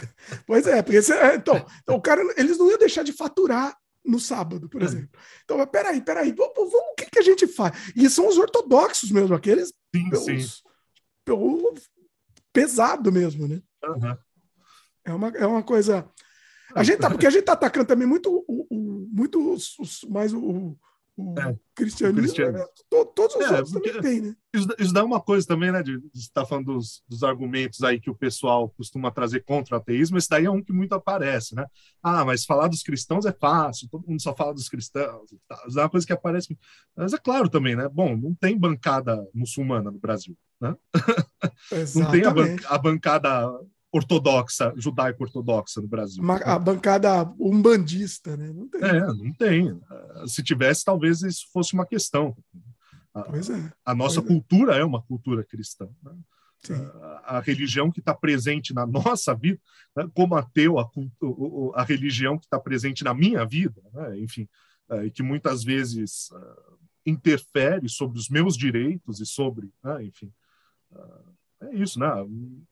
Pois 0.46 0.68
é, 0.68 0.82
porque 0.82 1.02
você, 1.02 1.14
é, 1.14 1.36
então, 1.36 1.64
então, 1.82 1.96
o 1.96 2.00
cara, 2.00 2.22
eles 2.36 2.58
não 2.58 2.68
iam 2.68 2.78
deixar 2.78 3.02
de 3.02 3.12
faturar 3.12 3.76
no 4.04 4.18
sábado, 4.18 4.68
por 4.68 4.82
é. 4.82 4.84
exemplo. 4.84 5.10
Então, 5.44 5.58
mas 5.58 5.68
peraí, 5.68 6.00
peraí, 6.00 6.32
vamos, 6.32 6.54
vamos, 6.54 6.74
o 6.74 6.94
que, 6.96 7.06
que 7.06 7.18
a 7.18 7.22
gente 7.22 7.46
faz? 7.46 7.92
E 7.94 8.08
são 8.08 8.28
os 8.28 8.38
ortodoxos 8.38 9.10
mesmo, 9.10 9.34
aqueles 9.34 9.72
sim, 9.94 10.10
pelos, 10.10 10.24
sim. 10.24 10.62
Pelo 11.24 11.74
pesado 12.52 13.12
mesmo, 13.12 13.46
né? 13.48 13.60
Uhum. 13.84 14.16
É, 15.04 15.12
uma, 15.12 15.28
é 15.28 15.46
uma 15.46 15.62
coisa. 15.62 16.08
A 16.74 16.84
gente 16.84 16.98
tá, 16.98 17.10
porque 17.10 17.26
a 17.26 17.30
gente 17.30 17.44
tá 17.44 17.52
atacando 17.52 17.86
também 17.86 18.06
muito, 18.06 18.44
o, 18.48 18.66
o 18.70 19.08
muito 19.12 19.52
os, 19.52 19.76
os, 19.78 20.04
mais 20.04 20.32
o 20.32 20.76
é, 21.38 21.56
cristianismo, 21.74 22.50
né? 22.52 22.64
todos 23.14 23.34
os 23.36 23.42
é, 23.42 23.50
outros 23.50 23.72
também 23.72 24.00
tem, 24.00 24.20
né? 24.20 24.36
Isso, 24.54 24.68
isso, 24.78 24.92
dá 24.92 25.04
uma 25.04 25.20
coisa 25.20 25.46
também, 25.46 25.70
né? 25.70 25.82
De, 25.82 25.98
de 25.98 26.08
estar 26.14 26.42
tá 26.42 26.46
falando 26.46 26.74
dos, 26.74 27.02
dos, 27.08 27.22
argumentos 27.22 27.82
aí 27.82 28.00
que 28.00 28.10
o 28.10 28.14
pessoal 28.14 28.68
costuma 28.70 29.10
trazer 29.10 29.44
contra 29.44 29.76
o 29.76 29.78
ateísmo, 29.78 30.18
esse 30.18 30.28
daí 30.28 30.44
é 30.44 30.50
um 30.50 30.62
que 30.62 30.72
muito 30.72 30.94
aparece, 30.94 31.54
né? 31.54 31.66
Ah, 32.02 32.24
mas 32.24 32.44
falar 32.44 32.68
dos 32.68 32.82
cristãos 32.82 33.24
é 33.26 33.32
fácil, 33.32 33.88
todo 33.88 34.06
mundo 34.06 34.20
só 34.20 34.34
fala 34.34 34.54
dos 34.54 34.68
cristãos. 34.68 35.30
Tá. 35.48 35.62
Isso 35.66 35.78
é 35.78 35.82
uma 35.82 35.90
coisa 35.90 36.06
que 36.06 36.12
aparece. 36.12 36.58
Mas 36.96 37.12
é 37.12 37.18
claro 37.18 37.48
também, 37.48 37.76
né? 37.76 37.88
Bom, 37.88 38.16
não 38.16 38.34
tem 38.34 38.58
bancada 38.58 39.26
muçulmana 39.34 39.90
no 39.90 39.98
Brasil, 39.98 40.36
né? 40.60 40.74
não 41.94 42.10
tem 42.10 42.24
a, 42.24 42.30
ban 42.30 42.56
a 42.66 42.78
bancada 42.78 43.50
ortodoxa, 43.92 44.72
judaico-ortodoxa 44.76 45.80
no 45.80 45.88
Brasil. 45.88 46.22
Uma, 46.22 46.36
a 46.36 46.58
bancada 46.58 47.24
umbandista, 47.38 48.36
né? 48.36 48.52
Não 48.52 48.68
tem. 48.68 48.82
É, 48.82 49.00
não 49.00 49.32
tem. 49.32 49.80
Se 50.26 50.42
tivesse, 50.42 50.84
talvez 50.84 51.22
isso 51.22 51.46
fosse 51.52 51.74
uma 51.74 51.84
questão. 51.84 52.36
A, 53.12 53.22
pois 53.22 53.50
é. 53.50 53.72
A 53.84 53.94
nossa 53.94 54.20
é. 54.20 54.22
cultura 54.22 54.76
é. 54.76 54.80
é. 54.80 54.84
uma 54.84 55.02
cultura 55.02 55.44
cristã. 55.44 55.88
Né? 56.02 56.12
A, 57.02 57.38
a, 57.38 57.40
religião 57.40 57.90
que 57.90 58.00
está 58.00 58.14
presente 58.14 58.72
na 58.72 58.86
nossa 58.86 59.34
vida, 59.34 59.60
né? 59.96 60.08
como 60.14 60.36
ateu, 60.36 60.78
a, 60.78 60.88
a 61.74 61.82
religião 61.82 62.38
que 62.38 62.44
está 62.44 62.60
presente 62.60 63.02
na 63.02 63.14
minha 63.14 63.44
vida, 63.44 63.82
né? 63.92 64.20
enfim, 64.20 64.48
é, 64.90 65.06
e 65.06 65.10
que 65.10 65.22
muitas 65.22 65.64
vezes 65.64 66.30
uh, 66.30 66.78
interfere 67.06 67.88
sobre 67.88 68.18
os 68.18 68.28
meus 68.28 68.56
direitos 68.56 69.20
e 69.20 69.26
sobre, 69.26 69.72
né? 69.82 70.04
enfim, 70.04 70.30
é 71.62 71.74
isso, 71.76 71.98
né? 71.98 72.10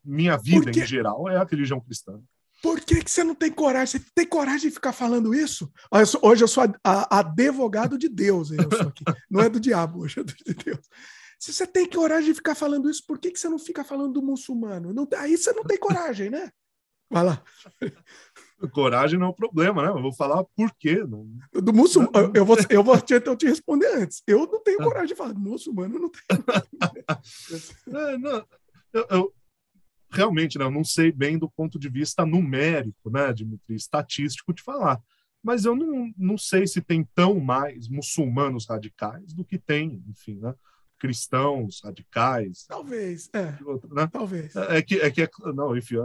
Minha 0.05 0.36
vida 0.36 0.70
em 0.70 0.86
geral 0.86 1.28
é 1.28 1.36
a 1.36 1.44
religião 1.44 1.81
cristã. 1.81 2.20
Por 2.62 2.81
que, 2.81 3.02
que 3.02 3.10
você 3.10 3.23
não 3.23 3.35
tem 3.35 3.52
coragem? 3.52 4.01
Você 4.01 4.06
tem 4.15 4.27
coragem 4.27 4.69
de 4.69 4.74
ficar 4.74 4.93
falando 4.93 5.32
isso? 5.32 5.70
Eu 5.93 6.28
hoje 6.28 6.43
eu 6.43 6.48
sou 6.48 6.65
a, 6.65 6.73
a, 6.85 7.19
advogado 7.20 7.97
de 7.97 8.09
Deus, 8.09 8.51
eu 8.51 8.69
sou 8.77 8.89
aqui. 8.89 9.05
não 9.31 9.40
é 9.40 9.48
do 9.48 9.60
diabo, 9.60 10.01
hoje 10.01 10.20
é 10.20 10.24
do, 10.24 10.35
de 10.35 10.55
Deus. 10.55 10.81
Se 11.39 11.52
você 11.52 11.66
tem 11.66 11.89
coragem 11.89 12.31
de 12.31 12.35
ficar 12.35 12.56
falando 12.56 12.90
isso, 12.90 13.05
por 13.06 13.19
que, 13.19 13.31
que 13.31 13.39
você 13.39 13.48
não 13.48 13.60
fica 13.60 13.85
falando 13.85 14.15
do 14.15 14.23
muçulmano? 14.23 14.93
Não, 14.93 15.06
aí 15.16 15.36
você 15.36 15.52
não 15.52 15.62
tem 15.62 15.78
coragem, 15.78 16.31
né? 16.31 16.51
Vai 17.10 17.24
lá. 17.24 17.43
Coragem 18.73 19.19
não 19.19 19.28
é 19.28 19.31
o 19.31 19.35
problema, 19.35 19.82
né? 19.82 19.89
Eu 19.89 20.02
vou 20.02 20.12
falar 20.12 20.44
por 20.44 20.74
quê. 20.78 20.97
Não... 20.97 21.27
Do 21.52 21.73
muçulmano, 21.73 22.32
eu 22.35 22.44
vou, 22.44 22.56
eu 22.69 22.82
vou 22.82 23.01
te, 23.01 23.15
eu 23.15 23.36
te 23.36 23.47
responder 23.47 23.86
antes. 23.94 24.20
Eu 24.27 24.47
não 24.47 24.60
tenho 24.60 24.78
coragem 24.78 25.09
de 25.09 25.15
falar 25.15 25.32
do 25.32 25.39
muçulmano, 25.39 25.97
não 25.98 26.10
tenho. 26.10 26.44
é, 27.97 28.19
não, 28.19 28.44
eu, 28.93 29.06
eu 29.10 29.35
realmente 30.10 30.59
né, 30.59 30.65
eu 30.65 30.70
não 30.70 30.85
sei 30.85 31.12
bem 31.12 31.39
do 31.39 31.51
ponto 31.51 31.78
de 31.78 31.89
vista 31.89 32.24
numérico, 32.24 33.10
né, 33.10 33.32
Dimitri, 33.32 33.74
estatístico 33.74 34.52
de 34.52 34.62
falar. 34.62 35.01
Mas 35.43 35.65
eu 35.65 35.77
não, 35.77 36.12
não 36.16 36.36
sei 36.36 36.66
se 36.66 36.81
tem 36.81 37.05
tão 37.15 37.39
mais 37.39 37.89
muçulmanos 37.89 38.66
radicais 38.66 39.32
do 39.32 39.44
que 39.44 39.59
tem, 39.59 40.02
enfim, 40.09 40.35
né, 40.36 40.55
cristãos 40.98 41.81
radicais. 41.82 42.66
Talvez, 42.66 43.31
é. 43.32 43.56
Outro, 43.65 43.94
né? 43.94 44.09
Talvez. 44.09 44.55
É, 44.56 44.78
é, 44.78 44.82
que, 44.82 44.97
é 44.97 45.10
que, 45.10 45.28
não, 45.55 45.77
enfim, 45.77 45.97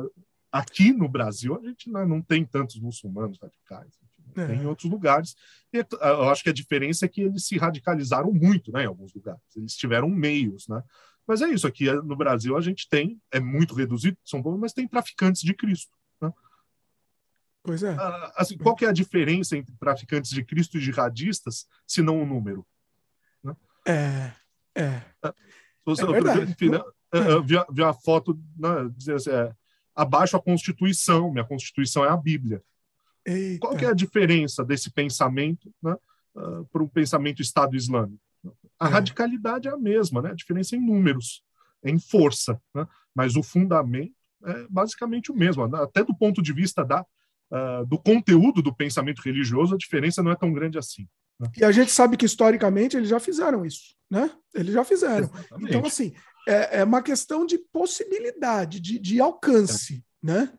aqui 0.52 0.94
no 0.94 1.10
Brasil 1.10 1.58
a 1.58 1.62
gente 1.68 1.90
não, 1.90 2.08
não 2.08 2.22
tem 2.22 2.46
tantos 2.46 2.80
muçulmanos 2.80 3.40
radicais. 3.42 3.88
Enfim, 3.88 4.42
é. 4.42 4.48
Tem 4.48 4.60
em 4.60 4.66
outros 4.66 4.90
lugares. 4.90 5.36
E 5.74 5.78
eu 5.78 6.30
acho 6.30 6.44
que 6.44 6.50
a 6.50 6.54
diferença 6.54 7.06
é 7.06 7.10
que 7.10 7.22
eles 7.22 7.46
se 7.46 7.58
radicalizaram 7.58 8.32
muito, 8.32 8.72
né, 8.72 8.84
em 8.84 8.88
alguns 8.88 9.14
lugares. 9.14 9.42
Eles 9.56 9.76
tiveram 9.76 10.10
meios, 10.10 10.68
né? 10.68 10.82
Mas 11.28 11.42
é 11.42 11.50
isso, 11.50 11.66
aqui 11.66 11.92
no 11.92 12.16
Brasil 12.16 12.58
a 12.58 12.62
gente 12.62 12.88
tem, 12.90 13.22
é 13.32 13.40
muito 13.40 13.74
reduzido, 13.74 14.18
São 14.26 14.44
Paulo, 14.44 14.58
mas 14.58 14.74
tem 14.74 14.88
traficantes 14.88 15.42
de 15.42 15.54
Cristo. 15.54 15.92
Né? 16.22 16.32
Pois 17.64 17.82
é. 17.82 17.96
Ah, 17.96 18.34
assim, 18.36 18.58
qual 18.58 18.76
que 18.76 18.86
é 18.86 18.90
a 18.90 18.94
diferença 18.94 19.58
entre 19.58 19.74
traficantes 19.78 20.32
de 20.32 20.44
Cristo 20.44 20.78
e 20.78 20.82
jihadistas, 20.82 21.66
se 21.88 22.02
não 22.02 22.22
o 22.22 22.26
número? 22.26 22.66
Né? 23.44 23.56
É, 23.88 24.32
é. 24.76 25.02
Ah, 25.22 25.34
você, 25.86 26.04
é 26.04 26.08
verdade. 26.08 26.52
Enfim, 26.52 26.70
né? 26.70 26.82
é. 27.14 27.42
vi, 27.42 27.56
vi 27.72 27.84
a 27.84 27.94
foto 27.94 28.38
né, 28.58 28.90
dizendo 28.96 29.16
assim, 29.16 29.32
é, 29.32 29.56
abaixo 29.96 30.36
a 30.36 30.42
Constituição, 30.42 31.32
minha 31.32 31.46
Constituição 31.46 32.04
é 32.04 32.10
a 32.10 32.18
Bíblia. 32.18 32.62
Eita. 33.26 33.60
Qual 33.60 33.78
que 33.78 33.86
é 33.86 33.90
a 33.90 33.94
diferença 33.94 34.66
desse 34.66 34.92
pensamento 34.92 35.74
né, 35.82 35.96
uh, 36.36 36.66
para 36.66 36.84
um 36.84 36.88
pensamento 36.88 37.42
Estado 37.42 37.76
Islâmico? 37.76 38.22
A 38.84 38.88
é. 38.88 38.92
radicalidade 38.92 39.68
é 39.68 39.72
a 39.72 39.78
mesma, 39.78 40.22
né? 40.22 40.32
A 40.32 40.36
diferença 40.36 40.76
é 40.76 40.80
em 40.80 40.86
números, 40.86 41.42
é 41.84 41.90
em 41.90 42.00
força, 42.00 42.60
né? 42.76 42.86
Mas 43.16 43.36
o 43.36 43.44
fundamento 43.44 44.14
é 44.46 44.68
basicamente 44.70 45.32
o 45.32 45.36
mesmo. 45.36 45.64
Até 45.76 46.04
do 46.04 46.14
ponto 46.14 46.42
de 46.42 46.52
vista 46.52 46.84
da, 46.84 47.02
uh, 47.02 47.86
do 47.86 47.98
conteúdo 47.98 48.62
do 48.62 48.76
pensamento 48.76 49.22
religioso, 49.22 49.74
a 49.74 49.78
diferença 49.78 50.22
não 50.22 50.32
é 50.32 50.36
tão 50.36 50.52
grande 50.52 50.78
assim. 50.78 51.08
Né? 51.40 51.50
E 51.58 51.64
a 51.64 51.72
gente 51.72 51.92
sabe 51.92 52.18
que 52.18 52.26
historicamente 52.26 52.98
eles 52.98 53.10
já 53.10 53.20
fizeram 53.20 53.66
isso, 53.66 53.96
né? 54.10 54.30
Eles 54.54 54.74
já 54.74 54.84
fizeram. 54.84 55.30
Exatamente. 55.34 55.70
Então, 55.70 55.86
assim, 55.86 56.14
é, 56.48 56.80
é, 56.80 56.84
uma 56.84 57.02
questão 57.02 57.46
de 57.46 57.58
possibilidade, 57.58 58.80
de, 58.82 59.00
de 59.00 59.22
alcance, 59.22 60.04
é. 60.24 60.28
né? 60.28 60.54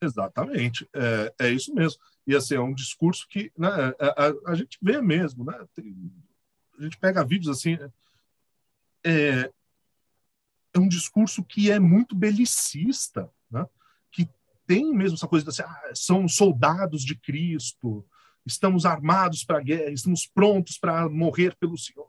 Exatamente, 0.00 0.88
é, 0.94 1.34
é 1.40 1.50
isso 1.50 1.74
mesmo. 1.74 1.98
E 2.26 2.34
assim, 2.34 2.54
é 2.54 2.60
um 2.60 2.74
discurso 2.74 3.26
que 3.28 3.50
né, 3.56 3.68
a, 3.98 4.26
a, 4.26 4.52
a 4.52 4.54
gente 4.54 4.78
vê 4.80 5.00
mesmo, 5.00 5.44
né? 5.44 5.58
Tem, 5.74 5.94
a 6.78 6.82
gente 6.82 6.98
pega 6.98 7.24
vídeos 7.24 7.56
assim, 7.56 7.78
é, 9.04 9.50
é 10.72 10.78
um 10.78 10.88
discurso 10.88 11.44
que 11.44 11.70
é 11.70 11.78
muito 11.78 12.14
belicista, 12.14 13.30
né? 13.50 13.64
que 14.10 14.28
tem 14.66 14.92
mesmo 14.92 15.16
essa 15.16 15.28
coisa 15.28 15.44
de 15.44 15.50
assim, 15.50 15.62
ah, 15.62 15.92
são 15.94 16.26
soldados 16.28 17.02
de 17.02 17.14
Cristo, 17.16 18.04
estamos 18.44 18.84
armados 18.84 19.44
para 19.44 19.58
a 19.58 19.62
guerra, 19.62 19.90
estamos 19.90 20.26
prontos 20.26 20.78
para 20.78 21.08
morrer 21.08 21.56
pelo 21.56 21.78
Senhor. 21.78 22.08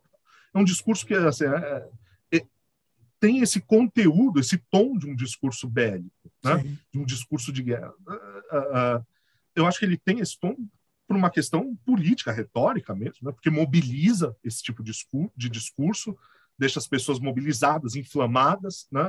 É 0.53 0.57
um 0.57 0.63
discurso 0.63 1.05
que 1.05 1.13
assim, 1.13 1.45
é, 1.45 1.89
é, 2.33 2.45
tem 3.19 3.39
esse 3.39 3.61
conteúdo, 3.61 4.39
esse 4.39 4.57
tom 4.69 4.97
de 4.97 5.07
um 5.07 5.15
discurso 5.15 5.69
bélico, 5.69 6.31
né? 6.43 6.63
de 6.91 6.99
um 6.99 7.05
discurso 7.05 7.51
de 7.51 7.61
guerra. 7.61 7.93
Uh, 8.07 8.99
uh, 8.99 9.05
eu 9.55 9.65
acho 9.65 9.79
que 9.79 9.85
ele 9.85 9.97
tem 9.97 10.19
esse 10.19 10.39
tom 10.39 10.55
por 11.07 11.15
uma 11.15 11.29
questão 11.29 11.75
política, 11.85 12.31
retórica 12.31 12.95
mesmo, 12.95 13.19
né? 13.23 13.31
porque 13.31 13.49
mobiliza 13.49 14.35
esse 14.43 14.61
tipo 14.61 14.83
de 14.83 14.91
discurso, 14.91 15.31
de 15.35 15.49
discurso, 15.49 16.17
deixa 16.57 16.79
as 16.79 16.87
pessoas 16.87 17.19
mobilizadas, 17.19 17.95
inflamadas, 17.95 18.87
né? 18.91 19.03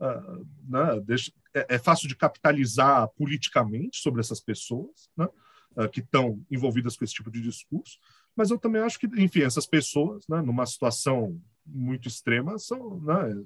uh, 0.00 0.46
né, 0.68 1.00
deixa, 1.04 1.32
é, 1.54 1.76
é, 1.76 1.78
fácil 1.78 2.08
de 2.08 2.16
capitalizar 2.16 3.08
politicamente 3.16 3.98
sobre 3.98 4.20
essas 4.20 4.40
pessoas 4.40 5.08
né, 5.16 5.28
uh, 5.76 5.88
que 5.88 6.00
estão 6.00 6.44
envolvidas 6.50 6.96
com 6.96 7.04
esse 7.04 7.14
tipo 7.14 7.30
de 7.30 7.40
discurso, 7.40 7.98
mas 8.36 8.50
eu 8.50 8.58
também 8.58 8.82
acho 8.82 8.98
que, 8.98 9.06
enfim, 9.06 9.42
essas 9.42 9.66
pessoas, 9.66 10.26
né, 10.28 10.42
numa 10.42 10.66
situação 10.66 11.40
muito 11.64 12.08
extrema, 12.08 12.58
são, 12.58 13.00
né, 13.00 13.44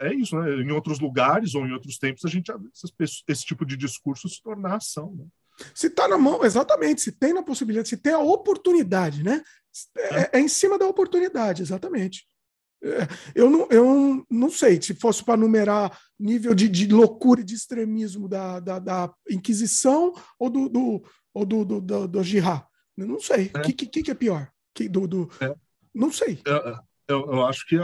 é 0.00 0.12
isso, 0.12 0.38
né? 0.38 0.50
Em 0.62 0.70
outros 0.70 0.98
lugares 1.00 1.54
ou 1.54 1.66
em 1.66 1.72
outros 1.72 1.98
tempos 1.98 2.24
a 2.24 2.28
gente 2.28 2.46
já 2.46 2.56
vê 2.56 2.68
esse 3.28 3.44
tipo 3.44 3.64
de 3.64 3.76
discurso 3.76 4.28
se 4.28 4.42
tornar 4.42 4.76
ação. 4.76 5.14
Né? 5.14 5.26
Se 5.74 5.88
está 5.88 6.06
na 6.08 6.18
mão, 6.18 6.44
exatamente, 6.44 7.00
se 7.00 7.12
tem 7.12 7.32
na 7.32 7.42
possibilidade, 7.42 7.88
se 7.88 7.96
tem 7.96 8.12
a 8.12 8.18
oportunidade, 8.18 9.22
né? 9.22 9.42
É, 9.96 10.38
é, 10.38 10.40
em 10.40 10.48
cima 10.48 10.78
da 10.78 10.86
oportunidade, 10.86 11.62
exatamente. 11.62 12.26
É, 12.82 13.08
eu 13.34 13.50
não, 13.50 13.68
eu 13.70 14.26
não 14.30 14.50
sei 14.50 14.80
se 14.80 14.94
fosse 14.94 15.24
para 15.24 15.36
numerar 15.36 15.98
nível 16.18 16.54
de, 16.54 16.68
de 16.68 16.86
loucura 16.88 17.40
e 17.40 17.44
de 17.44 17.54
extremismo 17.54 18.28
da, 18.28 18.60
da, 18.60 18.78
da 18.78 19.14
Inquisição 19.28 20.14
ou 20.38 20.48
do, 20.48 20.68
do, 20.68 21.04
ou 21.34 21.44
do, 21.44 21.64
do, 21.64 21.80
do, 21.80 22.08
do. 22.08 22.20
Eu 22.96 23.06
não 23.06 23.20
sei. 23.20 23.50
O 23.54 23.58
é. 23.58 23.62
que, 23.62 23.72
que, 23.72 24.02
que, 24.02 24.10
é 24.10 24.14
pior? 24.14 24.50
Que, 24.74 24.88
do, 24.88 25.06
do... 25.06 25.30
É. 25.40 25.54
Não 25.94 26.12
sei. 26.12 26.40
Eu, 26.44 26.76
eu, 27.08 27.32
eu 27.32 27.46
acho 27.46 27.66
que 27.66 27.76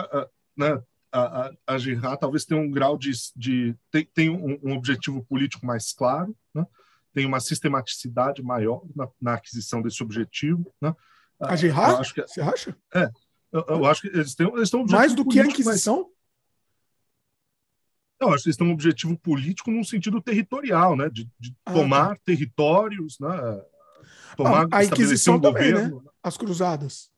né, 0.57 0.81
a, 1.15 1.47
a, 1.47 1.51
a 1.67 1.79
Jihad 1.79 2.19
talvez 2.19 2.45
tenha 2.45 2.61
um 2.61 2.71
grau 2.71 2.99
de. 2.99 3.13
de 3.37 3.77
tem, 3.91 4.05
tem 4.13 4.31
um, 4.31 4.59
um, 4.63 4.77
objetivo 4.77 5.25
político 5.25 5.65
mais 5.65 5.93
claro, 5.93 6.37
né? 6.53 6.67
Tem 7.15 7.25
uma 7.25 7.41
sistematicidade 7.41 8.43
maior 8.43 8.83
na, 8.95 9.09
na 9.23 9.35
aquisição 9.35 9.81
desse 9.81 10.03
objetivo. 10.03 10.75
Né? 10.83 10.95
A 11.41 11.55
Jihad? 11.55 12.13
Que, 12.13 12.23
Você 12.23 12.41
acha? 12.41 12.77
É. 12.93 13.09
Eu, 13.53 13.65
eu, 13.69 13.87
acho 13.87 14.03
que 14.03 14.09
eles 14.09 14.35
têm, 14.35 14.53
eles 14.53 14.69
têm 14.69 14.81
um 14.81 14.87
Mais 14.87 15.15
do 15.15 15.25
que 15.25 15.39
a 15.39 15.47
Inquisição? 15.47 16.11
Eu 18.21 18.31
acho 18.31 18.43
que 18.43 18.49
eles 18.49 18.57
têm 18.57 18.67
um 18.67 18.73
objetivo 18.73 19.17
político 19.17 19.71
num 19.71 19.85
sentido 19.85 20.21
territorial, 20.21 20.97
né? 20.97 21.09
De, 21.09 21.31
de 21.39 21.57
ah, 21.65 21.73
tomar 21.73 22.17
tá. 22.17 22.21
territórios, 22.25 23.17
né? 23.21 23.63
Tomar, 24.37 24.67
ah, 24.73 24.79
a 24.79 24.85
Inquisição 24.85 25.37
um 25.37 25.41
também, 25.41 25.73
né? 25.73 25.83
governo. 25.83 26.03
né? 26.03 26.11
As 26.21 26.37
cruzadas. 26.37 27.14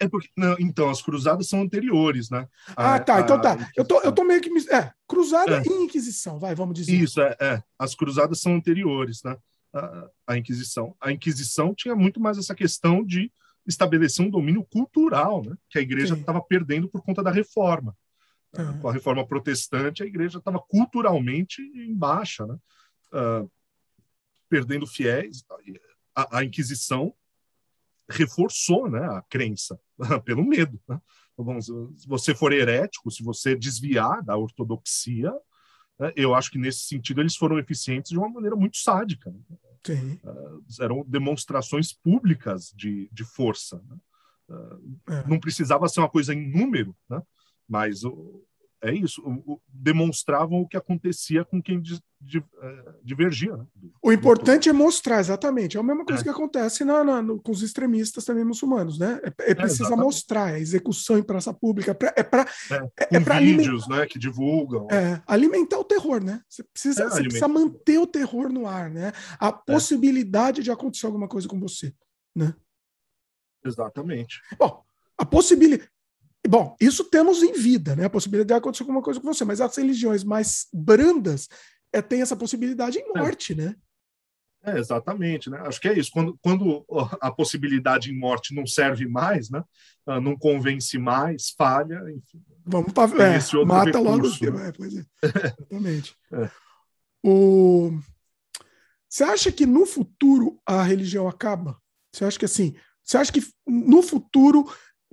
É 0.00 0.08
porque, 0.08 0.28
não, 0.36 0.56
então, 0.58 0.90
as 0.90 1.00
cruzadas 1.00 1.48
são 1.48 1.62
anteriores, 1.62 2.28
né? 2.28 2.48
A, 2.76 2.94
ah, 2.94 3.00
tá, 3.00 3.20
então 3.20 3.40
tá. 3.40 3.56
Eu 3.76 3.84
tô, 3.84 4.00
eu 4.00 4.12
tô 4.12 4.24
meio 4.24 4.40
que. 4.40 4.50
É, 4.72 4.92
cruzada 5.06 5.58
é. 5.58 5.62
e 5.64 5.84
Inquisição, 5.84 6.38
vai, 6.38 6.54
vamos 6.54 6.74
dizer. 6.74 6.92
Isso, 6.92 7.20
é, 7.20 7.36
é. 7.40 7.62
As 7.78 7.94
cruzadas 7.94 8.40
são 8.40 8.54
anteriores, 8.54 9.22
né? 9.22 9.36
A, 9.72 10.08
a 10.28 10.36
Inquisição. 10.36 10.96
A 11.00 11.12
Inquisição 11.12 11.74
tinha 11.74 11.94
muito 11.94 12.20
mais 12.20 12.38
essa 12.38 12.54
questão 12.54 13.04
de 13.04 13.30
estabelecer 13.66 14.24
um 14.24 14.30
domínio 14.30 14.64
cultural, 14.64 15.42
né? 15.44 15.56
Que 15.70 15.78
a 15.78 15.82
igreja 15.82 16.14
estava 16.14 16.40
perdendo 16.42 16.88
por 16.88 17.02
conta 17.02 17.22
da 17.22 17.30
reforma. 17.30 17.96
Uhum. 18.56 18.80
Com 18.80 18.88
a 18.88 18.92
reforma 18.92 19.26
protestante, 19.26 20.02
a 20.02 20.06
igreja 20.06 20.38
estava 20.38 20.58
culturalmente 20.58 21.62
em 21.62 21.94
baixa, 21.94 22.46
né? 22.46 22.56
Uh, 23.12 23.50
perdendo 24.48 24.86
fiéis. 24.86 25.44
A, 26.14 26.38
a 26.38 26.44
Inquisição 26.44 27.14
reforçou 28.08 28.90
né, 28.90 29.04
a 29.04 29.22
crença 29.22 29.78
pelo 30.24 30.44
medo. 30.44 30.80
Né? 30.88 31.00
Então, 31.32 31.60
se 31.60 32.06
você 32.06 32.34
for 32.34 32.52
herético, 32.52 33.10
se 33.10 33.22
você 33.22 33.56
desviar 33.56 34.22
da 34.22 34.36
ortodoxia, 34.36 35.32
né, 35.98 36.12
eu 36.16 36.34
acho 36.34 36.50
que 36.50 36.58
nesse 36.58 36.80
sentido 36.80 37.20
eles 37.20 37.36
foram 37.36 37.58
eficientes 37.58 38.10
de 38.10 38.18
uma 38.18 38.28
maneira 38.28 38.56
muito 38.56 38.76
sádica. 38.76 39.30
Né? 39.30 39.56
Uh, 40.24 40.64
eram 40.80 41.04
demonstrações 41.06 41.92
públicas 41.92 42.72
de, 42.74 43.08
de 43.12 43.24
força. 43.24 43.82
Né? 43.88 43.96
Uh, 44.48 44.98
é. 45.10 45.28
Não 45.28 45.38
precisava 45.38 45.88
ser 45.88 46.00
uma 46.00 46.08
coisa 46.08 46.32
em 46.34 46.50
número, 46.50 46.96
né? 47.08 47.20
mas 47.68 48.02
é 48.84 48.94
isso, 48.94 49.22
demonstravam 49.66 50.60
o 50.60 50.68
que 50.68 50.76
acontecia 50.76 51.42
com 51.42 51.60
quem 51.62 51.80
é, 51.80 52.94
divergia. 53.02 53.56
Né? 53.56 53.64
O 54.02 54.12
importante 54.12 54.68
é 54.68 54.72
mostrar, 54.74 55.20
exatamente. 55.20 55.76
É 55.76 55.80
a 55.80 55.82
mesma 55.82 56.04
coisa 56.04 56.20
é. 56.20 56.24
que 56.24 56.28
acontece 56.28 56.84
na, 56.84 57.02
na, 57.02 57.22
no, 57.22 57.40
com 57.40 57.50
os 57.50 57.62
extremistas 57.62 58.26
também 58.26 58.44
muçulmanos, 58.44 58.98
né? 58.98 59.20
É, 59.40 59.52
é 59.52 59.54
precisa 59.54 59.96
mostrar, 59.96 60.54
é 60.54 60.60
execução 60.60 61.16
em 61.16 61.22
praça 61.22 61.52
pública, 61.54 61.96
é 62.14 62.22
para 62.22 62.46
é, 62.70 62.76
é, 62.76 63.16
é 63.16 63.40
vídeos, 63.40 63.88
né, 63.88 64.04
que 64.04 64.18
divulgam. 64.18 64.86
É, 64.90 65.22
alimentar 65.26 65.78
o 65.78 65.84
terror, 65.84 66.22
né? 66.22 66.42
Você 66.46 66.62
precisa, 66.62 67.08
você 67.08 67.22
precisa 67.22 67.48
manter 67.48 67.98
o 67.98 68.06
terror 68.06 68.50
no 68.50 68.66
ar, 68.66 68.90
né? 68.90 69.12
A 69.38 69.50
possibilidade 69.50 70.62
de 70.62 70.70
acontecer 70.70 71.06
alguma 71.06 71.26
coisa 71.26 71.48
com 71.48 71.58
você, 71.58 71.94
né? 72.36 72.54
Exatamente. 73.64 74.42
Bom, 74.58 74.84
a 75.16 75.24
possibilidade 75.24 75.93
Bom, 76.46 76.76
isso 76.80 77.04
temos 77.04 77.42
em 77.42 77.52
vida, 77.52 77.96
né? 77.96 78.04
A 78.04 78.10
possibilidade 78.10 78.48
de 78.48 78.54
acontecer 78.54 78.82
alguma 78.82 79.02
coisa 79.02 79.20
com 79.20 79.32
você, 79.32 79.44
mas 79.44 79.60
as 79.60 79.76
religiões 79.76 80.22
mais 80.22 80.66
brandas 80.72 81.48
é, 81.92 82.02
têm 82.02 82.20
essa 82.20 82.36
possibilidade 82.36 82.98
em 82.98 83.12
morte, 83.14 83.52
é. 83.52 83.56
né? 83.56 83.76
É, 84.66 84.78
exatamente, 84.78 85.50
né? 85.50 85.58
Acho 85.66 85.78
que 85.80 85.88
é 85.88 85.98
isso. 85.98 86.10
Quando, 86.10 86.38
quando 86.42 86.84
a 87.20 87.30
possibilidade 87.30 88.10
em 88.10 88.18
morte 88.18 88.54
não 88.54 88.66
serve 88.66 89.06
mais, 89.06 89.50
né? 89.50 89.62
Ah, 90.06 90.20
não 90.20 90.36
convence 90.36 90.96
mais, 90.98 91.50
falha, 91.50 92.00
enfim. 92.10 92.42
Vamos 92.64 92.92
para 92.92 93.04
é, 93.22 93.64
mata 93.64 93.98
recurso, 93.98 94.44
logo. 94.44 94.58
Né? 94.58 94.68
É, 94.68 94.72
pois 94.72 94.96
é. 94.96 95.04
Exatamente. 95.22 96.16
é. 96.32 96.50
O... 97.22 97.98
Você 99.08 99.22
acha 99.22 99.52
que 99.52 99.66
no 99.66 99.86
futuro 99.86 100.58
a 100.66 100.82
religião 100.82 101.28
acaba? 101.28 101.78
Você 102.10 102.24
acha 102.24 102.38
que 102.38 102.44
assim? 102.46 102.74
Você 103.02 103.18
acha 103.18 103.32
que 103.32 103.42
no 103.66 104.02
futuro 104.02 104.66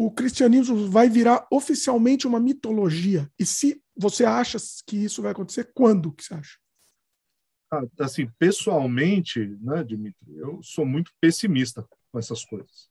o 0.05 0.11
cristianismo 0.11 0.89
vai 0.89 1.07
virar 1.07 1.45
oficialmente 1.51 2.25
uma 2.25 2.39
mitologia. 2.39 3.29
E 3.37 3.45
se 3.45 3.81
você 3.95 4.25
acha 4.25 4.57
que 4.87 4.97
isso 4.97 5.21
vai 5.21 5.31
acontecer, 5.31 5.71
quando 5.75 6.11
que 6.11 6.23
você 6.23 6.33
acha? 6.33 6.57
Ah, 7.71 7.83
assim, 7.99 8.27
pessoalmente, 8.39 9.39
né, 9.61 9.83
Dimitri, 9.83 10.35
eu 10.37 10.59
sou 10.63 10.85
muito 10.85 11.11
pessimista 11.21 11.87
com 12.11 12.17
essas 12.17 12.43
coisas. 12.43 12.89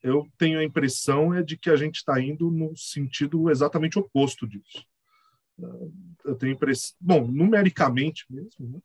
Eu 0.00 0.28
tenho 0.38 0.60
a 0.60 0.64
impressão 0.64 1.34
é 1.34 1.42
de 1.42 1.56
que 1.56 1.68
a 1.68 1.76
gente 1.76 1.96
está 1.96 2.20
indo 2.20 2.50
no 2.50 2.76
sentido 2.76 3.50
exatamente 3.50 3.98
oposto 3.98 4.46
disso. 4.46 4.86
Ah, 5.60 5.88
eu 6.24 6.36
tenho 6.36 6.52
impressão, 6.52 6.96
bom, 7.00 7.26
numericamente 7.26 8.24
mesmo, 8.30 8.68
né, 8.68 8.78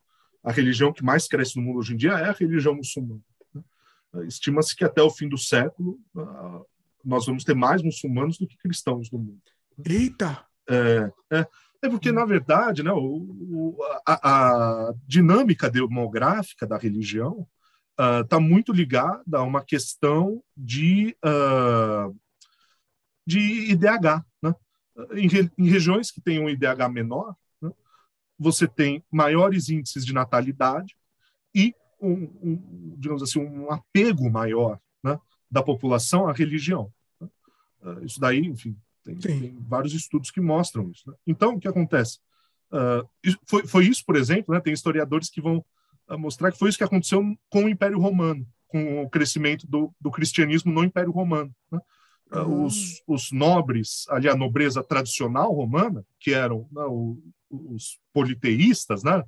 a 0.43 0.51
religião 0.51 0.91
que 0.91 1.03
mais 1.03 1.27
cresce 1.27 1.55
no 1.55 1.61
mundo 1.61 1.79
hoje 1.79 1.93
em 1.93 1.97
dia 1.97 2.13
é 2.13 2.29
a 2.29 2.33
religião 2.33 2.73
muçulmana. 2.73 3.21
Né. 3.53 3.63
Estima-se 4.25 4.75
que 4.75 4.83
até 4.83 5.03
o 5.03 5.11
fim 5.11 5.29
do 5.29 5.37
século 5.37 5.99
ah, 6.17 6.61
nós 7.03 7.25
vamos 7.25 7.43
ter 7.43 7.55
mais 7.55 7.81
muçulmanos 7.81 8.37
do 8.37 8.47
que 8.47 8.57
cristãos 8.57 9.09
no 9.11 9.19
mundo. 9.19 9.41
Eita! 9.85 10.45
É, 10.69 11.11
é, 11.31 11.47
é 11.81 11.89
porque, 11.89 12.11
na 12.11 12.25
verdade, 12.25 12.83
né, 12.83 12.91
o, 12.93 13.77
a, 14.05 14.89
a, 14.89 14.93
dinâmica 15.07 15.69
demográfica 15.69 16.67
da 16.67 16.77
religião 16.77 17.47
está 18.21 18.37
uh, 18.37 18.41
muito 18.41 18.71
ligada 18.71 19.37
a 19.37 19.43
uma 19.43 19.63
questão 19.63 20.41
de, 20.55 21.17
uh, 21.25 22.15
de 23.25 23.71
IDH. 23.71 24.23
Né? 24.41 24.55
Em, 25.13 25.27
em, 25.57 25.69
regiões 25.69 26.11
que 26.11 26.21
têm 26.21 26.39
um 26.39 26.49
IDH 26.49 26.89
menor, 26.89 27.35
né, 27.61 27.71
você 28.37 28.67
tem 28.67 29.03
maiores 29.11 29.69
índices 29.69 30.05
de 30.05 30.13
natalidade 30.13 30.95
e 31.53 31.73
um, 32.01 32.29
um 32.41 32.95
digamos 32.97 33.21
assim, 33.21 33.39
um 33.39 33.71
apego 33.71 34.29
maior 34.29 34.79
da 35.49 35.63
população 35.63 36.27
à 36.27 36.33
religião. 36.33 36.91
Uh, 37.81 38.03
isso 38.03 38.19
daí, 38.19 38.39
enfim, 38.39 38.75
tem, 39.03 39.15
tem, 39.15 39.57
vários 39.61 39.93
estudos 39.93 40.31
que 40.31 40.41
mostram 40.41 40.89
isso. 40.91 41.09
Né? 41.09 41.15
Então, 41.25 41.55
o 41.55 41.59
que 41.59 41.67
acontece? 41.67 42.19
Uh, 42.71 43.07
foi, 43.47 43.65
foi, 43.65 43.85
isso, 43.87 44.05
por 44.05 44.15
exemplo, 44.15 44.53
né? 44.53 44.59
tem 44.59 44.73
historiadores 44.73 45.29
que 45.29 45.41
vão 45.41 45.63
uh, 46.09 46.17
mostrar 46.17 46.51
que 46.51 46.59
foi 46.59 46.69
isso 46.69 46.77
que 46.77 46.83
aconteceu 46.83 47.23
com 47.49 47.65
o 47.65 47.69
Império 47.69 47.99
Romano, 47.99 48.45
com 48.67 49.01
o 49.01 49.09
crescimento 49.09 49.65
do, 49.65 49.93
do 49.99 50.11
cristianismo 50.11 50.71
no 50.71 50.83
Império 50.83 51.11
Romano. 51.11 51.53
Né? 51.71 51.79
Uhum. 52.31 52.65
Os, 52.65 53.01
os, 53.07 53.31
nobres, 53.31 54.05
ali 54.09 54.29
a 54.29 54.35
nobreza 54.35 54.83
tradicional 54.83 55.51
romana, 55.51 56.05
que 56.19 56.31
eram 56.31 56.67
né, 56.71 56.83
o, 56.83 57.17
os 57.49 57.99
politeístas, 58.13 59.03
né? 59.03 59.23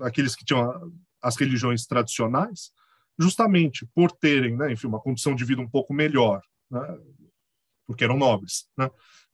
aqueles 0.00 0.34
que 0.34 0.44
tinham 0.44 0.92
as 1.22 1.36
religiões 1.36 1.86
tradicionais, 1.86 2.72
justamente 3.18 3.86
por 3.94 4.10
terem, 4.10 4.56
né, 4.56 4.72
enfim, 4.72 4.86
uma 4.86 5.00
condição 5.00 5.34
de 5.34 5.44
vida 5.44 5.60
um 5.60 5.68
pouco 5.68 5.92
melhor, 5.94 6.42
né, 6.70 6.98
porque 7.86 8.04
eram 8.04 8.16
nobres, 8.16 8.66
né, 8.76 8.90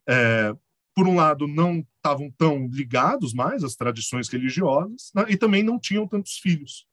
é, 0.08 0.54
por 0.94 1.06
um 1.06 1.14
lado 1.14 1.46
não 1.46 1.86
estavam 1.96 2.30
tão 2.30 2.66
ligados 2.66 3.32
mais 3.32 3.64
às 3.64 3.74
tradições 3.74 4.28
religiosas 4.28 5.10
né, 5.14 5.24
e 5.28 5.36
também 5.36 5.62
não 5.62 5.78
tinham 5.78 6.06
tantos 6.06 6.38
filhos, 6.38 6.86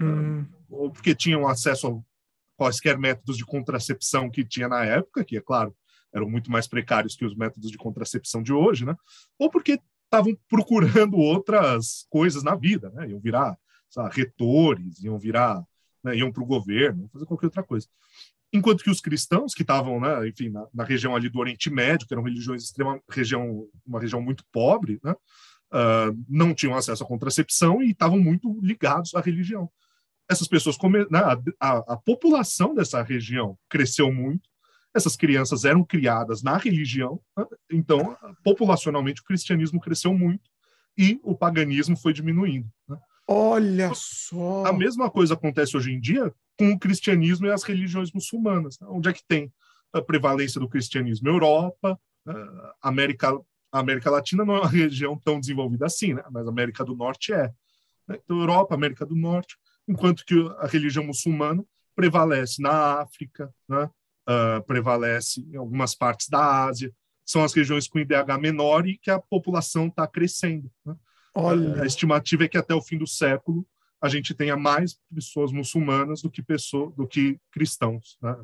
hum. 0.00 0.46
ou 0.68 0.90
porque 0.90 1.14
tinham 1.14 1.46
acesso 1.46 1.86
a 1.86 2.12
quaisquer 2.56 2.98
métodos 2.98 3.36
de 3.36 3.44
contracepção 3.44 4.30
que 4.30 4.44
tinha 4.44 4.68
na 4.68 4.84
época, 4.84 5.24
que 5.24 5.36
é 5.36 5.40
claro 5.40 5.74
eram 6.14 6.28
muito 6.28 6.50
mais 6.50 6.66
precários 6.66 7.16
que 7.16 7.24
os 7.24 7.34
métodos 7.34 7.70
de 7.70 7.78
contracepção 7.78 8.42
de 8.42 8.52
hoje, 8.52 8.84
né, 8.84 8.96
ou 9.38 9.50
porque 9.50 9.80
estavam 10.04 10.36
procurando 10.48 11.16
outras 11.16 12.06
coisas 12.10 12.42
na 12.42 12.54
vida, 12.54 12.90
né, 12.90 13.08
iam 13.08 13.20
virar 13.20 13.56
sabe, 13.92 14.14
retores, 14.14 15.02
iam 15.02 15.18
virar 15.18 15.62
né, 16.02 16.16
iam 16.16 16.32
para 16.32 16.42
o 16.42 16.46
governo, 16.46 17.08
fazer 17.12 17.26
qualquer 17.26 17.46
outra 17.46 17.62
coisa. 17.62 17.86
enquanto 18.52 18.84
que 18.84 18.90
os 18.90 19.00
cristãos 19.00 19.54
que 19.54 19.62
estavam, 19.62 19.98
né, 19.98 20.28
enfim, 20.28 20.50
na, 20.50 20.66
na, 20.74 20.84
região 20.84 21.16
ali 21.16 21.28
do 21.28 21.38
Oriente 21.38 21.70
Médio, 21.70 22.06
que 22.06 22.12
eram 22.12 22.22
religiões 22.22 22.62
extrema, 22.62 23.00
região, 23.08 23.66
uma 23.86 23.98
região 23.98 24.20
muito 24.20 24.44
pobre, 24.52 25.00
né, 25.02 25.12
uh, 25.12 26.24
não 26.28 26.54
tinham 26.54 26.76
acesso 26.76 27.02
à 27.02 27.06
contracepção 27.06 27.82
e 27.82 27.90
estavam 27.90 28.18
muito 28.18 28.60
ligados 28.62 29.14
à 29.14 29.20
religião. 29.20 29.70
Essas 30.28 30.46
pessoas, 30.46 30.76
né, 31.10 31.20
a, 31.58 31.78
a, 31.94 31.96
população 31.96 32.74
dessa 32.74 33.02
região 33.02 33.58
cresceu 33.68 34.12
muito, 34.12 34.48
essas 34.94 35.16
crianças 35.16 35.64
eram 35.64 35.82
criadas 35.82 36.42
na 36.42 36.58
religião, 36.58 37.20
né, 37.36 37.46
então, 37.70 38.16
populacionalmente, 38.44 39.22
o 39.22 39.24
cristianismo 39.24 39.80
cresceu 39.80 40.12
muito 40.12 40.50
e 40.96 41.18
o 41.22 41.34
paganismo 41.34 41.96
foi 41.96 42.12
diminuindo. 42.12 42.68
Né. 42.86 42.98
Olha 43.26 43.92
só! 43.94 44.64
A 44.66 44.72
mesma 44.72 45.10
coisa 45.10 45.34
acontece 45.34 45.76
hoje 45.76 45.92
em 45.92 46.00
dia 46.00 46.32
com 46.58 46.70
o 46.72 46.78
cristianismo 46.78 47.46
e 47.46 47.50
as 47.50 47.62
religiões 47.62 48.12
muçulmanas. 48.12 48.78
Né? 48.80 48.86
Onde 48.90 49.08
é 49.08 49.12
que 49.12 49.24
tem 49.26 49.52
a 49.92 50.02
prevalência 50.02 50.60
do 50.60 50.68
cristianismo? 50.68 51.28
Europa, 51.28 51.98
América, 52.80 53.38
América 53.70 54.10
Latina 54.10 54.44
não 54.44 54.56
é 54.56 54.60
uma 54.60 54.68
região 54.70 55.18
tão 55.18 55.40
desenvolvida 55.40 55.86
assim, 55.86 56.14
né? 56.14 56.22
mas 56.30 56.46
a 56.46 56.50
América 56.50 56.84
do 56.84 56.94
Norte 56.94 57.32
é. 57.32 57.52
Né? 58.06 58.18
Então, 58.22 58.38
Europa, 58.38 58.74
América 58.74 59.06
do 59.06 59.16
Norte, 59.16 59.56
enquanto 59.88 60.24
que 60.24 60.34
a 60.58 60.66
religião 60.66 61.04
muçulmana 61.04 61.64
prevalece 61.94 62.60
na 62.60 63.00
África, 63.00 63.52
né? 63.68 63.90
uh, 64.28 64.62
prevalece 64.66 65.40
em 65.40 65.56
algumas 65.56 65.94
partes 65.94 66.28
da 66.28 66.64
Ásia, 66.64 66.92
são 67.24 67.44
as 67.44 67.52
regiões 67.52 67.86
com 67.86 67.98
IDH 67.98 68.38
menor 68.40 68.86
e 68.86 68.98
que 68.98 69.10
a 69.10 69.18
população 69.18 69.86
está 69.86 70.06
crescendo. 70.06 70.70
Né? 70.84 70.94
Olha. 71.34 71.82
A 71.82 71.86
estimativa 71.86 72.44
é 72.44 72.48
que 72.48 72.58
até 72.58 72.74
o 72.74 72.82
fim 72.82 72.98
do 72.98 73.06
século 73.06 73.66
a 74.00 74.08
gente 74.08 74.34
tenha 74.34 74.56
mais 74.56 74.98
pessoas 75.14 75.52
muçulmanas 75.52 76.22
do 76.22 76.30
que 76.30 76.42
pessoas, 76.42 76.92
do 76.94 77.06
que 77.06 77.38
cristãos, 77.52 78.18
né? 78.20 78.36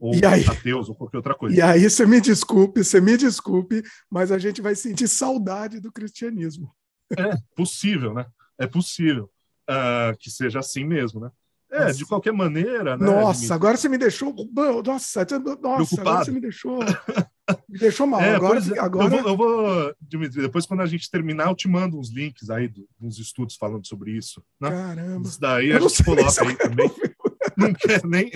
ou 0.00 0.14
aí, 0.26 0.46
ateus 0.46 0.88
ou 0.88 0.94
qualquer 0.94 1.18
outra 1.18 1.34
coisa. 1.34 1.54
E 1.54 1.60
aí 1.60 1.88
você 1.88 2.06
me 2.06 2.20
desculpe, 2.20 2.82
você 2.82 3.00
me 3.00 3.16
desculpe, 3.18 3.82
mas 4.10 4.32
a 4.32 4.38
gente 4.38 4.62
vai 4.62 4.74
sentir 4.74 5.06
saudade 5.06 5.78
do 5.78 5.92
cristianismo. 5.92 6.74
É 7.16 7.36
possível, 7.54 8.14
né? 8.14 8.24
É 8.58 8.66
possível 8.66 9.30
uh, 9.68 10.16
que 10.18 10.30
seja 10.30 10.60
assim 10.60 10.84
mesmo, 10.84 11.20
né? 11.20 11.30
É, 11.70 11.84
nossa. 11.84 11.98
de 11.98 12.06
qualquer 12.06 12.32
maneira, 12.32 12.96
né? 12.96 13.06
Nossa, 13.06 13.54
agora 13.54 13.76
você 13.76 13.88
me 13.88 13.98
deixou. 13.98 14.34
Nossa, 14.52 14.82
nossa 14.82 16.00
agora 16.00 16.24
você 16.24 16.32
me 16.32 16.40
deixou. 16.40 16.80
Me 17.68 17.78
deixou 17.78 18.06
mal. 18.06 18.20
É, 18.20 18.34
agora, 18.34 18.60
é, 18.60 18.78
agora... 18.78 19.04
Eu, 19.04 19.10
vou, 19.10 19.30
eu 19.30 19.36
vou, 19.36 19.94
Dimitri, 20.00 20.42
depois 20.42 20.66
quando 20.66 20.80
a 20.80 20.86
gente 20.86 21.10
terminar, 21.10 21.48
eu 21.48 21.54
te 21.54 21.68
mando 21.68 21.98
uns 21.98 22.10
links 22.10 22.50
aí, 22.50 22.68
do, 22.68 22.88
uns 23.00 23.18
estudos 23.18 23.56
falando 23.56 23.86
sobre 23.86 24.12
isso. 24.12 24.42
Né? 24.60 24.70
Caramba. 24.70 25.28
Isso 25.28 25.40
daí 25.40 25.72
a 25.72 25.78
gente 25.80 26.04
coloca 26.04 26.44
aí 26.46 26.56
também. 26.56 26.90
Não 27.56 27.72
quer 27.72 28.04
nem. 28.04 28.30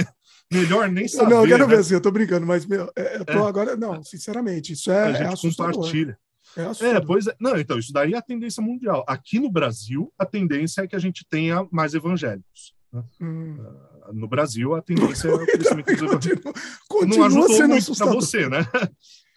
Melhor 0.53 0.89
nem 0.89 1.09
saber. 1.09 1.31
Não, 1.31 1.43
eu 1.43 1.49
quero 1.49 1.67
né? 1.67 1.75
ver 1.75 1.81
assim, 1.81 1.95
eu 1.95 2.01
tô 2.01 2.11
brincando, 2.11 2.47
mas 2.47 2.67
meu, 2.67 2.91
é, 2.97 3.17
eu 3.19 3.25
tô 3.25 3.45
é. 3.45 3.49
agora. 3.49 3.77
Não, 3.77 4.03
sinceramente, 4.03 4.73
isso 4.73 4.91
é. 4.91 5.05
A 5.05 5.13
gente 5.13 5.23
é 5.23 5.33
assustador. 5.33 5.75
compartilha. 5.75 6.19
É, 6.57 6.89
é, 6.89 7.01
pois 7.01 7.27
é. 7.27 7.35
Não, 7.41 7.59
então, 7.59 7.79
isso 7.79 7.93
daí 7.93 8.13
é 8.13 8.17
a 8.17 8.23
tendência 8.23 8.63
mundial. 8.63 9.05
Aqui 9.09 9.41
no 9.41 9.51
Brasil, 9.51 10.13
a 10.19 10.25
tendência 10.25 10.83
é 10.83 10.87
que 10.87 10.95
a 10.95 11.01
gente 11.01 11.27
tenha 11.29 11.67
mais 11.71 11.95
evangélicos. 11.95 12.74
Né? 12.95 13.05
Hum. 13.21 13.57
Uh, 13.59 14.13
no 14.13 14.29
Brasil, 14.29 14.75
a 14.75 14.81
tendência 14.81 15.29
é 15.29 15.35
o 15.35 15.45
crescimento 15.45 15.87
dos 15.87 16.03
evangélicos. 16.03 16.53
Continua 16.89 17.29
não 17.29 17.45
ajudou 17.47 17.69
muito 17.69 17.97
para 17.97 18.13
você, 18.13 18.49
né? 18.49 18.59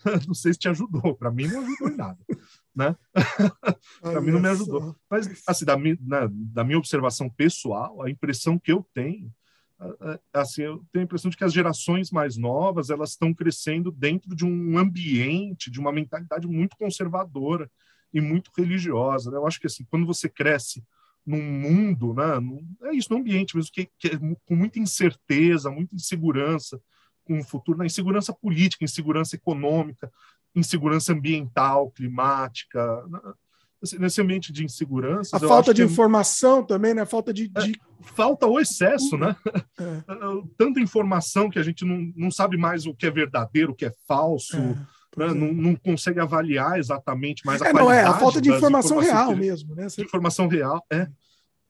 não 0.27 0.33
sei 0.35 0.53
se 0.53 0.59
te 0.59 0.69
ajudou. 0.69 1.15
Para 1.15 1.31
mim, 1.31 1.47
não 1.47 1.61
ajudou 1.61 1.89
em 1.89 1.97
nada. 1.97 2.19
Né? 2.75 2.95
para 3.99 4.21
mim, 4.21 4.31
não 4.31 4.39
me 4.39 4.49
ajudou. 4.49 4.95
Mas, 5.09 5.27
assim, 5.47 5.65
da, 5.65 5.75
minha, 5.75 5.97
na, 5.99 6.29
da 6.31 6.63
minha 6.63 6.77
observação 6.77 7.29
pessoal, 7.29 8.03
a 8.03 8.09
impressão 8.09 8.59
que 8.59 8.71
eu 8.71 8.87
tenho 8.93 9.33
assim, 10.33 10.63
eu 10.63 10.83
tenho 10.91 11.03
a 11.03 11.05
impressão 11.05 11.29
de 11.29 11.37
que 11.37 11.43
as 11.43 11.53
gerações 11.53 12.09
mais 12.09 12.35
novas 12.35 12.89
elas 12.89 13.11
estão 13.11 13.31
crescendo 13.31 13.91
dentro 13.91 14.35
de 14.35 14.43
um 14.43 14.75
ambiente, 14.75 15.69
de 15.69 15.79
uma 15.79 15.91
mentalidade 15.91 16.47
muito 16.47 16.75
conservadora 16.75 17.69
e 18.11 18.19
muito 18.19 18.49
religiosa. 18.57 19.29
Né? 19.29 19.37
Eu 19.37 19.45
acho 19.45 19.59
que 19.59 19.67
assim, 19.67 19.85
quando 19.85 20.07
você 20.07 20.27
cresce 20.27 20.83
num 21.27 21.43
mundo, 21.43 22.13
né, 22.13 22.23
é 22.89 22.95
isso, 22.95 23.11
num 23.11 23.19
ambiente 23.19 23.55
mesmo 23.55 23.69
que, 23.73 23.89
que 23.99 24.07
é 24.07 24.17
com 24.17 24.55
muita 24.55 24.79
incerteza, 24.79 25.69
muita 25.69 25.93
insegurança, 25.93 26.79
com 27.25 27.37
o 27.39 27.43
futuro, 27.43 27.77
na 27.77 27.85
insegurança 27.85 28.33
política, 28.33 28.85
insegurança 28.85 29.35
econômica, 29.35 30.09
insegurança 30.55 31.11
ambiental, 31.11 31.91
climática, 31.91 33.05
né? 33.07 33.19
nesse 33.99 34.21
ambiente 34.21 34.51
de 34.51 34.63
insegurança. 34.63 35.37
A 35.37 35.39
falta 35.39 35.73
de 35.73 35.83
informação 35.83 36.63
também, 36.63 36.93
né? 36.93 37.05
Falta 37.05 37.31
de, 37.31 37.47
de... 37.47 37.71
É, 37.71 38.03
falta 38.15 38.47
o 38.47 38.59
excesso, 38.59 39.17
né? 39.17 39.35
É. 39.79 40.03
Tanta 40.57 40.79
informação 40.79 41.49
que 41.49 41.59
a 41.59 41.63
gente 41.63 41.85
não, 41.85 42.11
não 42.15 42.31
sabe 42.31 42.57
mais 42.57 42.87
o 42.87 42.95
que 42.95 43.05
é 43.05 43.11
verdadeiro, 43.11 43.73
o 43.73 43.75
que 43.75 43.85
é 43.85 43.93
falso. 44.07 44.57
É. 44.57 44.96
Né? 45.17 45.33
Não, 45.33 45.51
não, 45.51 45.75
consegue 45.75 46.19
avaliar 46.19 46.77
exatamente 46.77 47.43
mais 47.43 47.59
a 47.61 47.69
é, 47.69 47.73
não, 47.73 47.91
é 47.91 48.03
a 48.03 48.13
falta 48.13 48.39
de 48.39 48.51
informação 48.51 48.99
real 48.99 49.35
mesmo, 49.35 49.73
né? 49.73 49.87
De 49.87 50.03
informação 50.03 50.47
real, 50.47 50.85
é. 50.91 51.07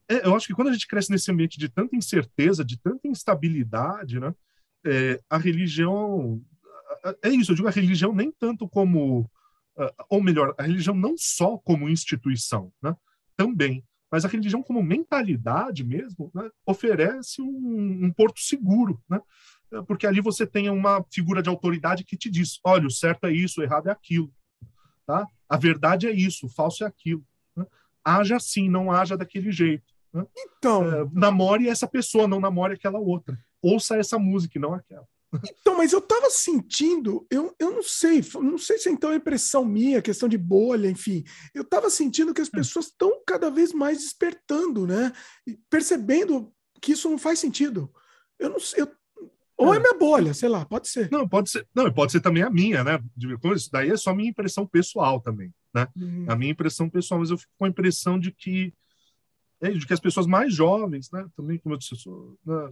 é. 0.09 0.27
Eu 0.27 0.35
acho 0.35 0.47
que 0.47 0.53
quando 0.53 0.67
a 0.67 0.73
gente 0.73 0.85
cresce 0.85 1.09
nesse 1.09 1.31
ambiente 1.31 1.57
de 1.57 1.69
tanta 1.69 1.95
incerteza, 1.95 2.65
de 2.65 2.77
tanta 2.77 3.07
instabilidade, 3.07 4.19
né? 4.19 4.35
É, 4.85 5.21
a 5.29 5.37
religião 5.37 6.41
é 7.23 7.29
isso. 7.29 7.51
Eu 7.51 7.55
digo 7.55 7.67
a 7.69 7.71
religião 7.71 8.13
nem 8.13 8.31
tanto 8.31 8.67
como, 8.67 9.29
ou 10.09 10.21
melhor, 10.21 10.53
a 10.57 10.63
religião 10.63 10.95
não 10.95 11.15
só 11.17 11.57
como 11.57 11.89
instituição, 11.89 12.71
né? 12.81 12.93
Também, 13.37 13.83
mas 14.11 14.23
a 14.25 14.27
religião 14.27 14.63
como 14.63 14.81
mentalidade 14.81 15.83
mesmo 15.83 16.31
né? 16.33 16.49
oferece 16.65 17.41
um, 17.41 18.05
um 18.05 18.11
porto 18.11 18.39
seguro, 18.39 19.01
né? 19.09 19.21
É, 19.71 19.81
porque 19.81 20.07
ali 20.07 20.21
você 20.21 20.45
tem 20.45 20.69
uma 20.69 21.03
figura 21.11 21.41
de 21.41 21.49
autoridade 21.49 22.03
que 22.03 22.17
te 22.17 22.29
diz: 22.29 22.59
olha, 22.63 22.87
o 22.87 22.91
certo 22.91 23.25
é 23.25 23.31
isso, 23.31 23.61
o 23.61 23.63
errado 23.63 23.87
é 23.87 23.91
aquilo. 23.91 24.31
Tá? 25.05 25.27
A 25.47 25.57
verdade 25.57 26.07
é 26.07 26.11
isso, 26.11 26.45
o 26.45 26.49
falso 26.49 26.83
é 26.83 26.87
aquilo. 26.87 27.25
Né? 27.55 27.65
Haja 28.03 28.37
assim, 28.37 28.69
não 28.69 28.91
haja 28.91 29.17
daquele 29.17 29.51
jeito. 29.51 29.93
Né? 30.13 30.25
Então. 30.37 30.89
É, 30.91 31.07
namore 31.13 31.67
essa 31.67 31.87
pessoa, 31.87 32.27
não 32.27 32.39
namore 32.39 32.73
aquela 32.73 32.99
outra. 32.99 33.37
Ouça 33.61 33.97
essa 33.97 34.17
música 34.17 34.57
e 34.57 34.61
não 34.61 34.73
aquela. 34.73 35.07
Então, 35.43 35.75
mas 35.75 35.91
eu 35.91 35.99
estava 35.99 36.29
sentindo, 36.29 37.27
eu, 37.29 37.53
eu 37.59 37.71
não 37.71 37.83
sei, 37.83 38.23
não 38.35 38.57
sei 38.57 38.77
se 38.77 38.89
então 38.89 39.11
é 39.11 39.15
impressão 39.15 39.65
minha, 39.65 40.01
questão 40.01 40.29
de 40.29 40.37
bolha, 40.37 40.89
enfim. 40.89 41.23
Eu 41.53 41.63
estava 41.63 41.89
sentindo 41.89 42.33
que 42.33 42.41
as 42.41 42.47
hum. 42.47 42.51
pessoas 42.51 42.85
estão 42.85 43.21
cada 43.25 43.49
vez 43.49 43.73
mais 43.73 43.99
despertando, 43.99 44.87
né? 44.87 45.11
Percebendo 45.69 46.53
que 46.81 46.93
isso 46.93 47.09
não 47.09 47.17
faz 47.17 47.39
sentido. 47.39 47.91
Eu 48.39 48.49
não 48.49 48.59
sei, 48.59 48.81
eu 48.81 48.96
ou 49.57 49.73
é. 49.73 49.77
é 49.77 49.79
minha 49.79 49.93
bolha, 49.95 50.33
sei 50.33 50.47
lá, 50.47 50.63
pode 50.65 50.87
ser. 50.87 51.09
Não, 51.11 51.27
pode 51.27 51.49
ser. 51.49 51.67
Não, 51.73 51.91
pode 51.91 52.11
ser 52.11 52.21
também 52.21 52.43
a 52.43 52.49
minha, 52.49 52.83
né? 52.83 52.99
Isso 53.55 53.69
daí 53.71 53.89
é 53.89 53.97
só 53.97 54.13
minha 54.13 54.29
impressão 54.29 54.67
pessoal 54.67 55.19
também, 55.19 55.51
né? 55.73 55.87
Uhum. 55.95 56.25
A 56.27 56.35
minha 56.35 56.51
impressão 56.51 56.87
pessoal, 56.87 57.19
mas 57.19 57.31
eu 57.31 57.37
fico 57.37 57.51
com 57.57 57.65
a 57.65 57.69
impressão 57.69 58.19
de 58.19 58.31
que 58.31 58.71
é, 59.59 59.71
de 59.71 59.85
que 59.87 59.93
as 59.93 59.99
pessoas 59.99 60.27
mais 60.27 60.53
jovens, 60.53 61.09
né? 61.11 61.25
Também, 61.35 61.57
como 61.57 61.73
eu 61.73 61.79
disse, 61.79 61.95
eu 61.95 61.97
sou, 61.97 62.37
né? 62.45 62.69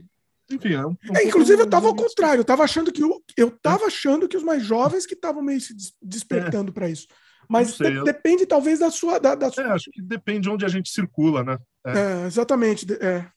enfim, 0.51 0.73
é 0.73 0.85
um, 0.85 0.91
um 0.91 1.17
é, 1.17 1.23
inclusive 1.23 1.59
eu 1.59 1.65
estava 1.65 1.87
ao 1.87 1.95
contrário, 1.95 2.39
eu 2.39 2.43
estava 2.43 2.63
achando 2.63 2.91
que 2.91 3.01
eu, 3.01 3.23
eu 3.35 3.49
tava 3.49 3.85
é. 3.85 3.87
achando 3.87 4.27
que 4.27 4.37
os 4.37 4.43
mais 4.43 4.63
jovens 4.63 5.07
que 5.07 5.15
estavam 5.15 5.41
meio 5.41 5.59
se 5.59 5.75
despertando 5.99 6.69
é. 6.69 6.73
para 6.73 6.87
isso. 6.87 7.07
Mas 7.49 7.75
sei, 7.75 7.91
de, 7.91 7.97
eu... 7.97 8.03
depende 8.03 8.45
talvez 8.45 8.79
da 8.79 8.91
sua 8.91 9.19
da, 9.19 9.33
da 9.33 9.51
sua... 9.51 9.63
É, 9.63 9.71
acho 9.71 9.89
que 9.91 10.01
depende 10.01 10.41
de 10.41 10.49
onde 10.49 10.65
a 10.65 10.67
gente 10.67 10.89
circula, 10.89 11.43
né? 11.43 11.57
É, 11.85 12.25
exatamente, 12.27 12.85
é. 13.01 13.27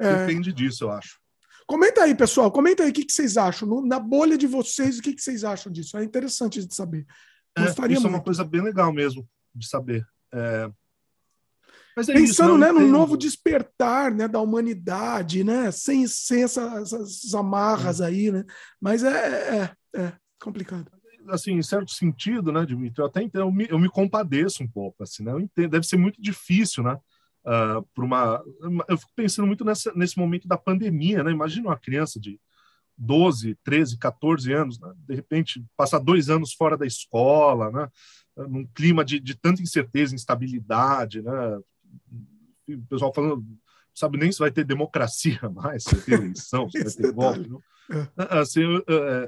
Depende 0.00 0.52
disso, 0.52 0.84
eu 0.84 0.90
acho. 0.90 1.19
Comenta 1.70 2.02
aí, 2.02 2.16
pessoal. 2.16 2.50
Comenta 2.50 2.82
aí 2.82 2.90
o 2.90 2.92
que, 2.92 3.04
que 3.04 3.12
vocês 3.12 3.36
acham. 3.36 3.68
No, 3.68 3.86
na 3.86 4.00
bolha 4.00 4.36
de 4.36 4.48
vocês, 4.48 4.98
o 4.98 5.02
que, 5.02 5.12
que 5.12 5.22
vocês 5.22 5.44
acham 5.44 5.70
disso? 5.70 5.96
É 5.96 6.02
interessante 6.02 6.66
de 6.66 6.74
saber. 6.74 7.06
É, 7.56 7.62
Gostaria 7.62 7.94
isso 7.94 8.02
muito. 8.02 8.12
é 8.12 8.16
uma 8.18 8.24
coisa 8.24 8.42
bem 8.44 8.60
legal 8.60 8.92
mesmo 8.92 9.24
de 9.54 9.68
saber. 9.68 10.04
É... 10.34 10.68
É 11.96 12.02
Pensando 12.02 12.18
isso, 12.18 12.58
né, 12.58 12.72
no 12.72 12.88
novo 12.88 13.16
despertar 13.16 14.12
né, 14.12 14.26
da 14.26 14.40
humanidade, 14.40 15.44
né? 15.44 15.70
Sem, 15.70 16.08
sem 16.08 16.42
essa, 16.42 16.62
essas 16.80 17.32
amarras 17.34 18.00
é. 18.00 18.06
aí, 18.06 18.32
né? 18.32 18.44
Mas 18.80 19.04
é, 19.04 19.58
é, 19.94 20.00
é, 20.00 20.12
complicado. 20.40 20.90
Assim, 21.28 21.52
em 21.52 21.62
certo 21.62 21.92
sentido, 21.92 22.50
né, 22.50 22.66
Dimitri, 22.66 23.00
eu 23.00 23.06
até 23.06 23.22
entendo, 23.22 23.42
eu 23.42 23.52
me, 23.52 23.66
eu 23.70 23.78
me 23.78 23.88
compadeço 23.88 24.64
um 24.64 24.68
pouco, 24.68 25.04
assim, 25.04 25.22
né? 25.22 25.30
Eu 25.30 25.38
entendo, 25.38 25.70
deve 25.70 25.86
ser 25.86 25.96
muito 25.96 26.20
difícil, 26.20 26.82
né? 26.82 26.98
Uh, 27.44 27.82
por 27.94 28.04
uma. 28.04 28.42
Eu 28.88 28.98
fico 28.98 29.12
pensando 29.14 29.46
muito 29.46 29.64
nessa, 29.64 29.92
nesse 29.94 30.18
momento 30.18 30.46
da 30.48 30.56
pandemia, 30.56 31.22
né? 31.22 31.30
Imagina 31.30 31.68
uma 31.68 31.78
criança 31.78 32.20
de 32.20 32.40
12, 32.96 33.56
13, 33.64 33.98
14 33.98 34.52
anos, 34.52 34.78
né? 34.78 34.92
de 34.96 35.14
repente 35.14 35.64
passar 35.76 35.98
dois 35.98 36.28
anos 36.28 36.52
fora 36.52 36.76
da 36.76 36.86
escola, 36.86 37.70
né? 37.70 37.88
num 38.36 38.66
clima 38.66 39.04
de, 39.04 39.18
de 39.18 39.34
tanta 39.34 39.62
incerteza, 39.62 40.14
instabilidade, 40.14 41.22
né? 41.22 41.58
O 42.68 42.86
pessoal 42.88 43.12
falando, 43.12 43.44
sabe 43.94 44.18
nem 44.18 44.30
se 44.30 44.38
vai 44.38 44.50
ter 44.50 44.64
democracia 44.64 45.40
mais, 45.50 45.84
se 45.84 45.94
vai 45.94 46.04
ter 46.04 46.12
eleição, 46.12 46.68
se 46.70 46.82
vai 46.82 46.92
ter 46.92 47.12
golpe. 47.12 47.48
Não? 47.48 47.62
É. 47.90 48.38
Assim, 48.38 48.62
eu, 48.62 48.84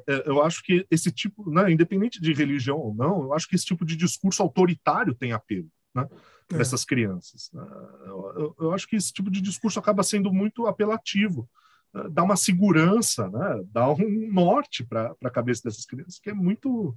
eu, 0.07 0.17
eu, 0.27 0.43
acho 0.43 0.63
que 0.63 0.87
esse 0.89 1.11
tipo, 1.11 1.51
né, 1.51 1.73
independente 1.73 2.21
de 2.21 2.33
religião 2.33 2.79
ou 2.79 2.95
não, 2.95 3.23
eu 3.23 3.35
acho 3.35 3.49
que 3.49 3.57
esse 3.57 3.65
tipo 3.65 3.85
de 3.85 3.97
discurso 3.97 4.41
autoritário 4.41 5.15
tem 5.15 5.33
apelo. 5.33 5.69
Né? 5.93 6.07
É. 6.53 6.61
essas 6.61 6.85
crianças. 6.85 7.51
Né? 7.53 7.63
Eu, 8.07 8.55
eu, 8.59 8.73
acho 8.73 8.87
que 8.87 8.97
esse 8.97 9.13
tipo 9.13 9.31
de 9.31 9.41
discurso 9.41 9.79
acaba 9.79 10.03
sendo 10.03 10.33
muito 10.33 10.67
apelativo 10.67 11.49
uh, 11.95 12.09
dá 12.09 12.23
uma 12.23 12.37
segurança, 12.37 13.29
né? 13.29 13.63
dá 13.73 13.91
um 13.91 14.31
norte 14.33 14.85
para 14.85 15.15
a 15.23 15.31
cabeça 15.31 15.63
dessas 15.65 15.85
crianças, 15.85 16.19
que 16.19 16.31
é 16.31 16.35
muito. 16.35 16.97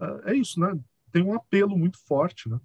Uh, 0.00 0.20
é 0.26 0.34
isso, 0.34 0.58
né? 0.60 0.78
Tem 1.10 1.22
um 1.22 1.34
apelo 1.34 1.76
muito 1.76 1.98
forte, 2.06 2.48
né? 2.48 2.58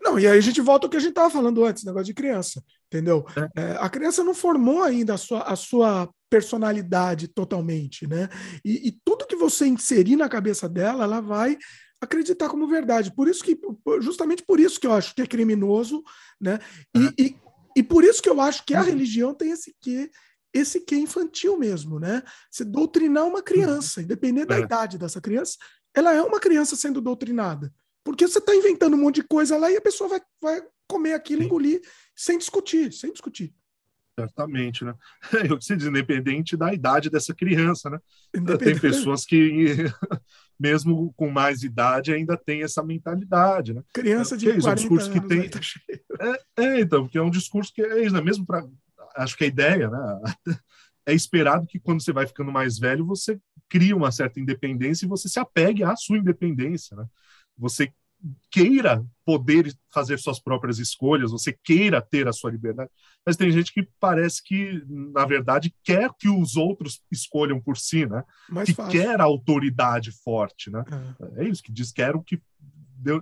Não, 0.00 0.18
e 0.18 0.26
aí 0.26 0.38
a 0.38 0.40
gente 0.40 0.60
volta 0.60 0.86
ao 0.86 0.90
que 0.90 0.96
a 0.96 1.00
gente 1.00 1.10
estava 1.10 1.30
falando 1.30 1.64
antes, 1.64 1.84
negócio 1.84 2.06
de 2.06 2.14
criança, 2.14 2.62
entendeu? 2.86 3.26
É. 3.36 3.62
É, 3.62 3.76
a 3.78 3.88
criança 3.88 4.24
não 4.24 4.34
formou 4.34 4.82
ainda 4.82 5.14
a 5.14 5.18
sua, 5.18 5.42
a 5.42 5.56
sua 5.56 6.08
personalidade 6.30 7.28
totalmente, 7.28 8.06
né? 8.06 8.28
E, 8.64 8.88
e, 8.88 8.92
tudo 9.04 9.26
que 9.26 9.36
você 9.36 9.66
inserir 9.66 10.16
na 10.16 10.28
cabeça 10.28 10.68
dela, 10.68 11.04
ela 11.04 11.20
vai 11.20 11.56
acreditar 12.04 12.48
como 12.48 12.66
verdade. 12.66 13.14
Por 13.14 13.28
isso 13.28 13.42
que, 13.42 13.58
justamente 14.00 14.42
por 14.42 14.60
isso 14.60 14.78
que 14.80 14.86
eu 14.86 14.92
acho 14.92 15.14
que 15.14 15.22
é 15.22 15.26
criminoso, 15.26 16.02
né? 16.40 16.58
E, 16.94 17.06
é. 17.06 17.12
e, 17.18 17.36
e 17.76 17.82
por 17.82 18.04
isso 18.04 18.22
que 18.22 18.28
eu 18.28 18.40
acho 18.40 18.64
que 18.64 18.74
a 18.74 18.80
uhum. 18.80 18.86
religião 18.86 19.34
tem 19.34 19.50
esse 19.50 19.74
quê, 19.80 20.10
esse 20.52 20.80
quê 20.80 20.96
infantil 20.96 21.58
mesmo, 21.58 21.98
né? 21.98 22.22
Se 22.50 22.64
doutrinar 22.64 23.26
uma 23.26 23.42
criança, 23.42 24.00
uhum. 24.00 24.04
independente 24.04 24.46
da 24.46 24.58
é. 24.58 24.60
idade 24.60 24.98
dessa 24.98 25.20
criança, 25.20 25.56
ela 25.94 26.12
é 26.12 26.22
uma 26.22 26.40
criança 26.40 26.76
sendo 26.76 27.00
doutrinada. 27.00 27.72
Porque 28.04 28.26
você 28.26 28.38
está 28.38 28.54
inventando 28.54 28.94
um 28.94 29.00
monte 29.00 29.16
de 29.16 29.28
coisa 29.28 29.56
lá 29.56 29.70
e 29.70 29.76
a 29.76 29.80
pessoa 29.80 30.08
vai, 30.08 30.20
vai 30.40 30.62
comer 30.86 31.14
aquilo, 31.14 31.40
Sim. 31.40 31.46
engolir, 31.46 31.80
sem 32.14 32.38
discutir, 32.38 32.92
sem 32.92 33.10
discutir. 33.12 33.54
Certamente, 34.18 34.84
né? 34.84 34.94
Eu 35.50 35.58
que 35.58 35.76
diz, 35.76 35.86
independente 35.86 36.56
da 36.56 36.72
idade 36.72 37.10
dessa 37.10 37.34
criança, 37.34 37.90
né? 37.90 37.98
Tem 38.58 38.78
pessoas 38.78 39.24
que, 39.24 39.76
mesmo 40.58 41.12
com 41.16 41.30
mais 41.30 41.62
idade, 41.62 42.12
ainda 42.12 42.36
tem 42.36 42.62
essa 42.62 42.82
mentalidade, 42.82 43.74
né? 43.74 43.82
Criança 43.92 44.36
de 44.36 44.48
é 44.48 44.56
isso, 44.56 44.62
40 44.62 44.68
é 44.68 44.72
um 44.72 44.74
discurso 44.74 45.10
que 45.10 45.28
tem. 45.28 45.48
Tá 45.48 45.60
é, 46.20 46.64
é, 46.64 46.80
então, 46.80 47.02
porque 47.02 47.18
é 47.18 47.22
um 47.22 47.30
discurso 47.30 47.72
que 47.74 47.82
é 47.82 48.04
isso, 48.04 48.14
né? 48.14 48.20
Mesmo 48.20 48.46
para. 48.46 48.64
Acho 49.16 49.36
que 49.36 49.44
a 49.44 49.48
ideia, 49.48 49.88
né? 49.88 50.20
É 51.06 51.12
esperado 51.12 51.66
que 51.66 51.78
quando 51.78 52.02
você 52.02 52.14
vai 52.14 52.26
ficando 52.26 52.50
mais 52.50 52.78
velho, 52.78 53.04
você 53.04 53.38
cria 53.68 53.94
uma 53.94 54.10
certa 54.10 54.40
independência 54.40 55.04
e 55.04 55.08
você 55.08 55.28
se 55.28 55.38
apegue 55.38 55.84
à 55.84 55.94
sua 55.96 56.16
independência, 56.16 56.96
né? 56.96 57.04
você 57.56 57.92
queira 58.50 59.04
poder 59.24 59.74
fazer 59.92 60.18
suas 60.18 60.38
próprias 60.38 60.78
escolhas, 60.78 61.30
você 61.30 61.56
queira 61.64 62.00
ter 62.00 62.28
a 62.28 62.32
sua 62.32 62.50
liberdade. 62.50 62.90
Mas 63.24 63.36
tem 63.36 63.50
gente 63.50 63.72
que 63.72 63.88
parece 63.98 64.42
que, 64.42 64.82
na 64.88 65.24
verdade, 65.24 65.74
quer 65.82 66.10
que 66.18 66.28
os 66.28 66.56
outros 66.56 67.02
escolham 67.10 67.60
por 67.60 67.76
si, 67.76 68.06
né? 68.06 68.22
Mais 68.48 68.66
que 68.66 68.74
fácil. 68.74 68.92
quer 68.92 69.20
a 69.20 69.24
autoridade 69.24 70.12
forte, 70.12 70.70
né? 70.70 70.84
É. 71.38 71.44
é 71.44 71.48
isso 71.48 71.62
que 71.62 71.72
diz, 71.72 71.90
quero 71.90 72.22
que 72.22 72.40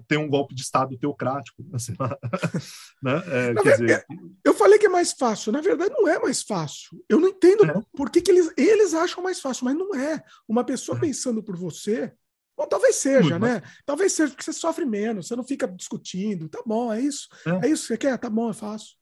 tem 0.07 0.19
um 0.19 0.29
golpe 0.29 0.55
de 0.55 0.63
Estado 0.63 0.97
teocrático. 0.97 1.65
Assim, 1.73 1.95
né? 3.03 3.23
é, 3.27 3.55
quer 3.63 3.73
dizer... 3.73 3.91
É, 3.91 4.05
eu 4.45 4.55
falei 4.55 4.79
que 4.79 4.87
é 4.87 4.91
mais 4.91 5.13
fácil. 5.13 5.53
Na 5.53 5.61
verdade, 5.61 5.95
não 5.95 6.09
é 6.09 6.19
mais 6.19 6.43
fácil. 6.43 7.03
Eu 7.09 7.19
não 7.19 7.29
entendo 7.29 7.65
é. 7.65 7.83
por 7.97 8.11
que, 8.11 8.21
que 8.21 8.31
eles, 8.31 8.53
eles 8.57 8.95
acham 8.95 9.23
mais 9.23 9.41
fácil, 9.41 9.65
mas 9.65 9.77
não 9.77 9.95
é. 9.95 10.23
Uma 10.49 10.65
pessoa 10.65 10.97
é. 10.99 11.01
pensando 11.01 11.43
por 11.43 11.57
você, 11.57 12.13
Bom, 12.57 12.67
talvez 12.67 12.97
seja, 12.97 13.39
Muito, 13.39 13.39
né? 13.39 13.61
Mas... 13.63 13.73
Talvez 13.85 14.13
seja 14.13 14.31
porque 14.31 14.45
você 14.45 14.53
sofre 14.53 14.85
menos, 14.85 15.27
você 15.29 15.37
não 15.37 15.45
fica 15.45 15.67
discutindo. 15.67 16.49
Tá 16.49 16.63
bom, 16.65 16.93
é 16.93 17.01
isso. 17.01 17.29
É, 17.47 17.67
é 17.67 17.71
isso 17.71 17.83
que 17.83 17.89
você 17.89 17.99
quer? 17.99 18.19
Tá 18.19 18.29
bom, 18.29 18.51
é 18.51 18.55
fácil. 18.55 18.97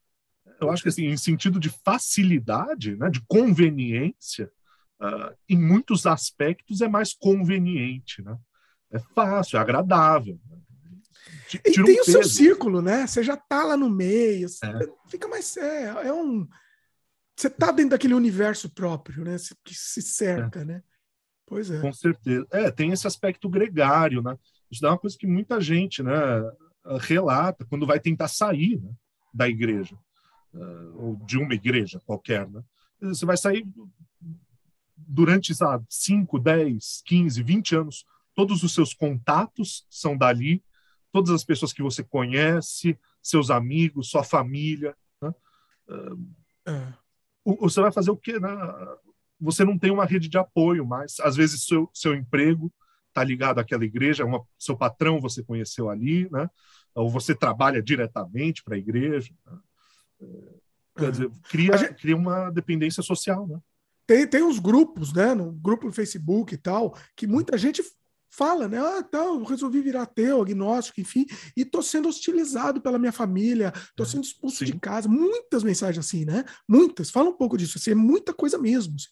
Eu 0.60 0.70
acho 0.70 0.82
que, 0.82 0.88
assim, 0.88 1.06
em 1.06 1.16
sentido 1.16 1.58
de 1.58 1.70
facilidade, 1.84 2.96
né, 2.96 3.08
de 3.08 3.20
conveniência, 3.26 4.50
uh, 5.00 5.34
em 5.48 5.58
muitos 5.58 6.06
aspectos 6.06 6.80
é 6.80 6.88
mais 6.88 7.14
conveniente, 7.14 8.22
né? 8.22 8.36
É 8.92 8.98
fácil, 8.98 9.56
é 9.56 9.60
agradável. 9.60 10.38
e 11.64 11.72
tem 11.72 12.00
o 12.00 12.04
seu 12.04 12.24
círculo, 12.24 12.82
né? 12.82 13.06
Você 13.06 13.22
já 13.22 13.36
tá 13.36 13.64
lá 13.64 13.76
no 13.76 13.88
meio, 13.88 14.48
é. 14.64 15.08
fica 15.08 15.28
mais. 15.28 15.56
É, 15.56 16.08
é 16.08 16.12
um. 16.12 16.46
Você 17.36 17.48
tá 17.48 17.70
dentro 17.70 17.90
daquele 17.90 18.14
universo 18.14 18.68
próprio, 18.68 19.24
né? 19.24 19.36
Que 19.64 19.74
se 19.74 20.02
cerca, 20.02 20.60
é. 20.60 20.64
né? 20.64 20.82
Pois 21.50 21.68
é. 21.68 21.80
Com 21.80 21.92
certeza. 21.92 22.46
É, 22.52 22.70
tem 22.70 22.92
esse 22.92 23.08
aspecto 23.08 23.48
gregário, 23.48 24.22
né? 24.22 24.38
Isso 24.70 24.86
é 24.86 24.88
uma 24.88 24.96
coisa 24.96 25.18
que 25.18 25.26
muita 25.26 25.60
gente, 25.60 26.00
né, 26.00 26.14
relata 27.00 27.66
quando 27.66 27.84
vai 27.84 27.98
tentar 27.98 28.28
sair 28.28 28.80
né, 28.80 28.92
da 29.34 29.48
igreja, 29.48 29.98
uh, 30.54 30.94
ou 30.96 31.16
de 31.26 31.36
uma 31.36 31.52
igreja 31.52 32.00
qualquer, 32.06 32.48
né? 32.48 32.62
Você 33.00 33.26
vai 33.26 33.36
sair 33.36 33.66
durante, 34.96 35.52
sabe, 35.52 35.84
5, 35.88 36.38
10, 36.38 37.02
15, 37.04 37.42
20 37.42 37.76
anos, 37.76 38.06
todos 38.32 38.62
os 38.62 38.72
seus 38.72 38.94
contatos 38.94 39.84
são 39.90 40.16
dali, 40.16 40.62
todas 41.10 41.30
as 41.30 41.42
pessoas 41.42 41.72
que 41.72 41.82
você 41.82 42.04
conhece, 42.04 42.96
seus 43.20 43.50
amigos, 43.50 44.08
sua 44.08 44.22
família, 44.22 44.94
né? 45.20 45.34
É. 46.66 46.92
Você 47.58 47.80
vai 47.80 47.90
fazer 47.90 48.12
o 48.12 48.16
quê? 48.16 48.38
Né? 48.38 48.48
Você 49.40 49.64
não 49.64 49.78
tem 49.78 49.90
uma 49.90 50.04
rede 50.04 50.28
de 50.28 50.38
apoio 50.38 50.86
mais. 50.86 51.18
Às 51.20 51.36
vezes, 51.36 51.64
seu, 51.64 51.88
seu 51.94 52.14
emprego 52.14 52.72
está 53.08 53.24
ligado 53.24 53.58
àquela 53.58 53.84
igreja, 53.84 54.24
uma, 54.24 54.42
seu 54.58 54.76
patrão 54.76 55.20
você 55.20 55.42
conheceu 55.42 55.90
ali, 55.90 56.28
né? 56.30 56.48
ou 56.94 57.08
você 57.08 57.34
trabalha 57.34 57.82
diretamente 57.82 58.62
para 58.62 58.74
a 58.74 58.78
igreja. 58.78 59.32
Né? 59.46 59.58
Quer 60.96 61.08
é. 61.08 61.10
dizer, 61.10 61.30
cria, 61.48 61.76
gente... 61.76 61.94
cria 61.94 62.16
uma 62.16 62.50
dependência 62.50 63.02
social. 63.02 63.46
Né? 63.46 63.58
Tem, 64.06 64.26
tem 64.26 64.42
uns 64.42 64.58
grupos, 64.58 65.12
né? 65.12 65.34
No 65.34 65.52
grupo 65.52 65.86
no 65.86 65.92
Facebook 65.92 66.54
e 66.54 66.58
tal, 66.58 66.96
que 67.16 67.26
muita 67.26 67.56
gente 67.56 67.82
fala, 68.30 68.68
né? 68.68 68.78
Ah, 68.78 69.02
tá, 69.02 69.18
eu 69.18 69.42
resolvi 69.42 69.80
virar 69.80 70.02
ateu, 70.02 70.40
agnóstico, 70.40 71.00
enfim, 71.00 71.26
e 71.56 71.64
tô 71.64 71.82
sendo 71.82 72.08
hostilizado 72.08 72.80
pela 72.80 72.98
minha 72.98 73.12
família, 73.12 73.72
tô 73.96 74.04
é, 74.04 74.06
sendo 74.06 74.22
expulso 74.22 74.58
Sim. 74.58 74.66
de 74.66 74.78
casa. 74.78 75.08
Muitas 75.08 75.64
mensagens 75.64 76.06
assim, 76.06 76.24
né? 76.24 76.44
Muitas. 76.68 77.10
Fala 77.10 77.28
um 77.28 77.36
pouco 77.36 77.56
disso, 77.56 77.76
assim, 77.76 77.90
é 77.90 77.94
muita 77.94 78.32
coisa 78.32 78.56
mesmo. 78.56 78.94
Assim. 78.94 79.08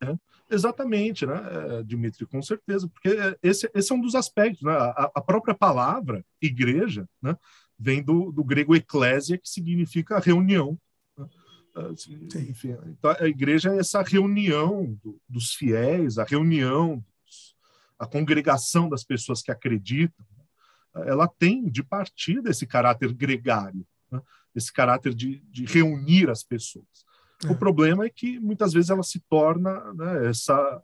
É, 0.00 0.16
exatamente, 0.50 1.26
né, 1.26 1.34
é, 1.34 1.82
Dimitri, 1.82 2.24
com 2.24 2.40
certeza, 2.40 2.88
porque 2.88 3.10
esse, 3.42 3.70
esse 3.74 3.92
é 3.92 3.94
um 3.94 4.00
dos 4.00 4.14
aspectos, 4.14 4.62
né, 4.62 4.72
a, 4.72 5.10
a 5.14 5.20
própria 5.20 5.54
palavra 5.54 6.24
igreja, 6.40 7.08
né, 7.20 7.36
vem 7.78 8.02
do, 8.02 8.32
do 8.32 8.44
grego 8.44 8.74
eclésia, 8.74 9.38
que 9.38 9.48
significa 9.48 10.18
reunião. 10.18 10.78
Né? 11.16 11.28
É, 11.76 12.40
enfim, 12.40 12.76
então 12.86 13.14
a 13.18 13.26
igreja 13.26 13.74
é 13.74 13.78
essa 13.78 14.02
reunião 14.02 14.98
do, 15.02 15.20
dos 15.28 15.54
fiéis, 15.54 16.18
a 16.18 16.24
reunião, 16.24 17.04
dos, 17.24 17.56
a 17.98 18.06
congregação 18.06 18.88
das 18.88 19.04
pessoas 19.04 19.42
que 19.42 19.50
acreditam. 19.50 20.24
Né? 20.36 21.08
Ela 21.08 21.28
tem 21.28 21.68
de 21.68 21.82
partir 21.82 22.40
desse 22.40 22.66
caráter 22.66 23.12
gregário, 23.12 23.86
né? 24.10 24.20
esse 24.54 24.72
caráter 24.72 25.14
de, 25.14 25.40
de 25.50 25.64
reunir 25.64 26.30
as 26.30 26.42
pessoas. 26.42 27.06
O 27.48 27.54
problema 27.54 28.04
é 28.04 28.10
que 28.10 28.40
muitas 28.40 28.72
vezes 28.72 28.90
ela 28.90 29.02
se 29.02 29.20
torna 29.28 29.92
né, 29.94 30.28
essa, 30.28 30.82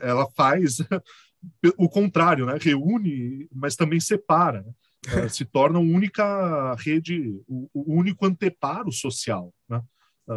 ela 0.00 0.28
faz 0.32 0.78
o 1.76 1.88
contrário, 1.88 2.46
né? 2.46 2.58
Reúne, 2.60 3.48
mas 3.52 3.76
também 3.76 4.00
separa. 4.00 4.62
Né? 4.62 4.72
É. 5.06 5.28
se 5.28 5.44
torna 5.44 5.78
a 5.78 5.80
única 5.80 6.74
rede, 6.74 7.40
o, 7.46 7.70
o 7.72 7.94
único 7.94 8.26
anteparo 8.26 8.90
social, 8.90 9.54
né? 9.68 9.80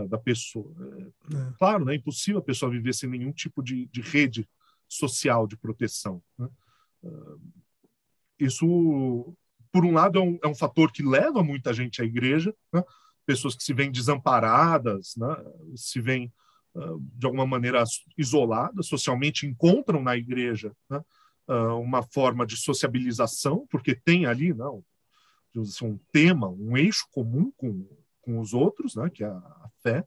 da 0.07 0.19
pessoa. 0.19 0.71
É, 0.79 1.35
é. 1.35 1.53
Claro, 1.57 1.83
né? 1.83 1.93
é 1.93 1.97
impossível 1.97 2.39
a 2.39 2.43
pessoa 2.43 2.71
viver 2.71 2.93
sem 2.93 3.09
nenhum 3.09 3.31
tipo 3.31 3.63
de, 3.63 3.87
de 3.87 4.01
rede 4.01 4.47
social 4.87 5.47
de 5.47 5.57
proteção. 5.57 6.21
Né? 6.37 6.47
Isso, 8.39 9.35
por 9.71 9.83
um 9.83 9.93
lado, 9.93 10.19
é 10.19 10.21
um, 10.21 10.39
é 10.43 10.47
um, 10.47 10.55
fator 10.55 10.91
que 10.91 11.03
leva 11.03 11.43
muita 11.43 11.73
gente 11.73 12.01
à 12.01 12.05
igreja, 12.05 12.53
né? 12.71 12.83
Pessoas 13.31 13.55
que 13.55 13.63
se 13.63 13.73
veem 13.73 13.89
desamparadas, 13.89 15.15
né? 15.15 15.33
se 15.73 16.01
veem 16.01 16.29
uh, 16.75 16.99
de 16.99 17.25
alguma 17.25 17.47
maneira 17.47 17.81
isoladas 18.17 18.87
socialmente, 18.87 19.47
encontram 19.47 20.03
na 20.03 20.17
igreja 20.17 20.75
né? 20.89 21.01
uh, 21.47 21.79
uma 21.79 22.03
forma 22.03 22.45
de 22.45 22.57
sociabilização, 22.57 23.65
porque 23.71 23.95
tem 23.95 24.25
ali 24.25 24.53
não, 24.53 24.83
né? 25.55 25.61
assim, 25.61 25.85
um 25.85 25.99
tema, 26.11 26.49
um 26.49 26.75
eixo 26.75 27.07
comum 27.13 27.53
com, 27.55 27.87
com 28.21 28.37
os 28.37 28.53
outros, 28.53 28.95
né? 28.95 29.09
que 29.09 29.23
é 29.23 29.27
a, 29.27 29.69
fé, 29.81 30.05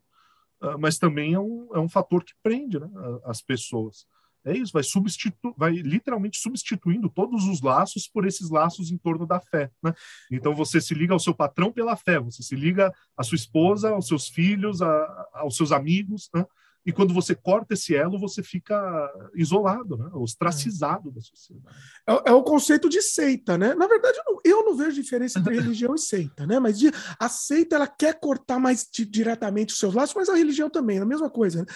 uh, 0.61 0.79
mas 0.79 0.99
também 0.99 1.33
é 1.33 1.41
um, 1.41 1.71
é 1.75 1.79
um 1.79 1.89
fator 1.89 2.23
que 2.23 2.35
prende 2.43 2.79
né? 2.79 2.91
as 3.25 3.41
pessoas. 3.41 4.07
É 4.45 4.57
isso, 4.57 4.73
vai, 4.73 4.83
substitu 4.83 5.55
vai 5.57 5.73
literalmente 5.73 6.39
substituindo 6.39 7.09
todos 7.09 7.45
os 7.47 7.63
laços 7.63 8.07
por 8.07 8.27
esses 8.27 8.51
laços 8.51 8.91
em 8.91 8.99
torno 8.99 9.27
da 9.27 9.41
fé. 9.41 9.71
Né? 9.83 9.95
Então 10.31 10.55
você 10.55 10.81
se 10.81 10.93
liga 10.93 11.15
ao 11.15 11.21
seu 11.21 11.35
patrão 11.35 11.73
pela 11.73 11.97
fé, 11.97 12.21
você 12.21 12.43
se 12.43 12.55
liga 12.55 12.93
à 13.17 13.23
sua 13.23 13.37
esposa, 13.37 13.91
aos 13.91 14.07
seus 14.07 14.29
filhos, 14.29 14.83
a, 14.83 15.29
aos 15.35 15.57
seus 15.57 15.73
amigos. 15.73 16.29
Né? 16.35 16.45
E 16.87 16.93
quando 16.93 17.15
você 17.15 17.35
corta 17.35 17.73
esse 17.73 17.95
elo, 17.95 18.19
você 18.19 18.43
fica 18.43 19.11
isolado, 19.35 19.97
né? 19.97 20.11
ostracizado 20.13 21.11
da 21.11 21.21
sociedade. 21.21 21.77
É, 22.07 22.31
é, 22.31 22.33
o 22.33 22.43
conceito 22.43 22.89
de 22.91 23.01
seita, 23.01 23.57
né? 23.57 23.75
Na 23.75 23.87
verdade, 23.87 24.19
eu 24.19 24.25
não, 24.27 24.41
eu 24.45 24.65
não 24.65 24.77
vejo 24.77 25.01
diferença 25.01 25.39
entre 25.39 25.55
religião 25.59 25.95
e 25.95 25.99
seita, 25.99 26.47
né? 26.47 26.59
Mas 26.59 26.79
de, 26.79 26.91
a 27.19 27.29
seita 27.29 27.77
ela 27.77 27.87
quer 27.87 28.21
cortar 28.21 28.59
mais 28.59 28.87
de, 28.93 29.07
diretamente 29.07 29.73
os 29.73 29.79
seus 29.79 29.95
laços, 29.95 30.15
mas 30.15 30.29
a 30.29 30.35
religião 30.35 30.69
também, 30.69 30.99
é 30.99 31.03
a 31.03 31.07
mesma 31.07 31.31
coisa. 31.31 31.61
Né? 31.61 31.67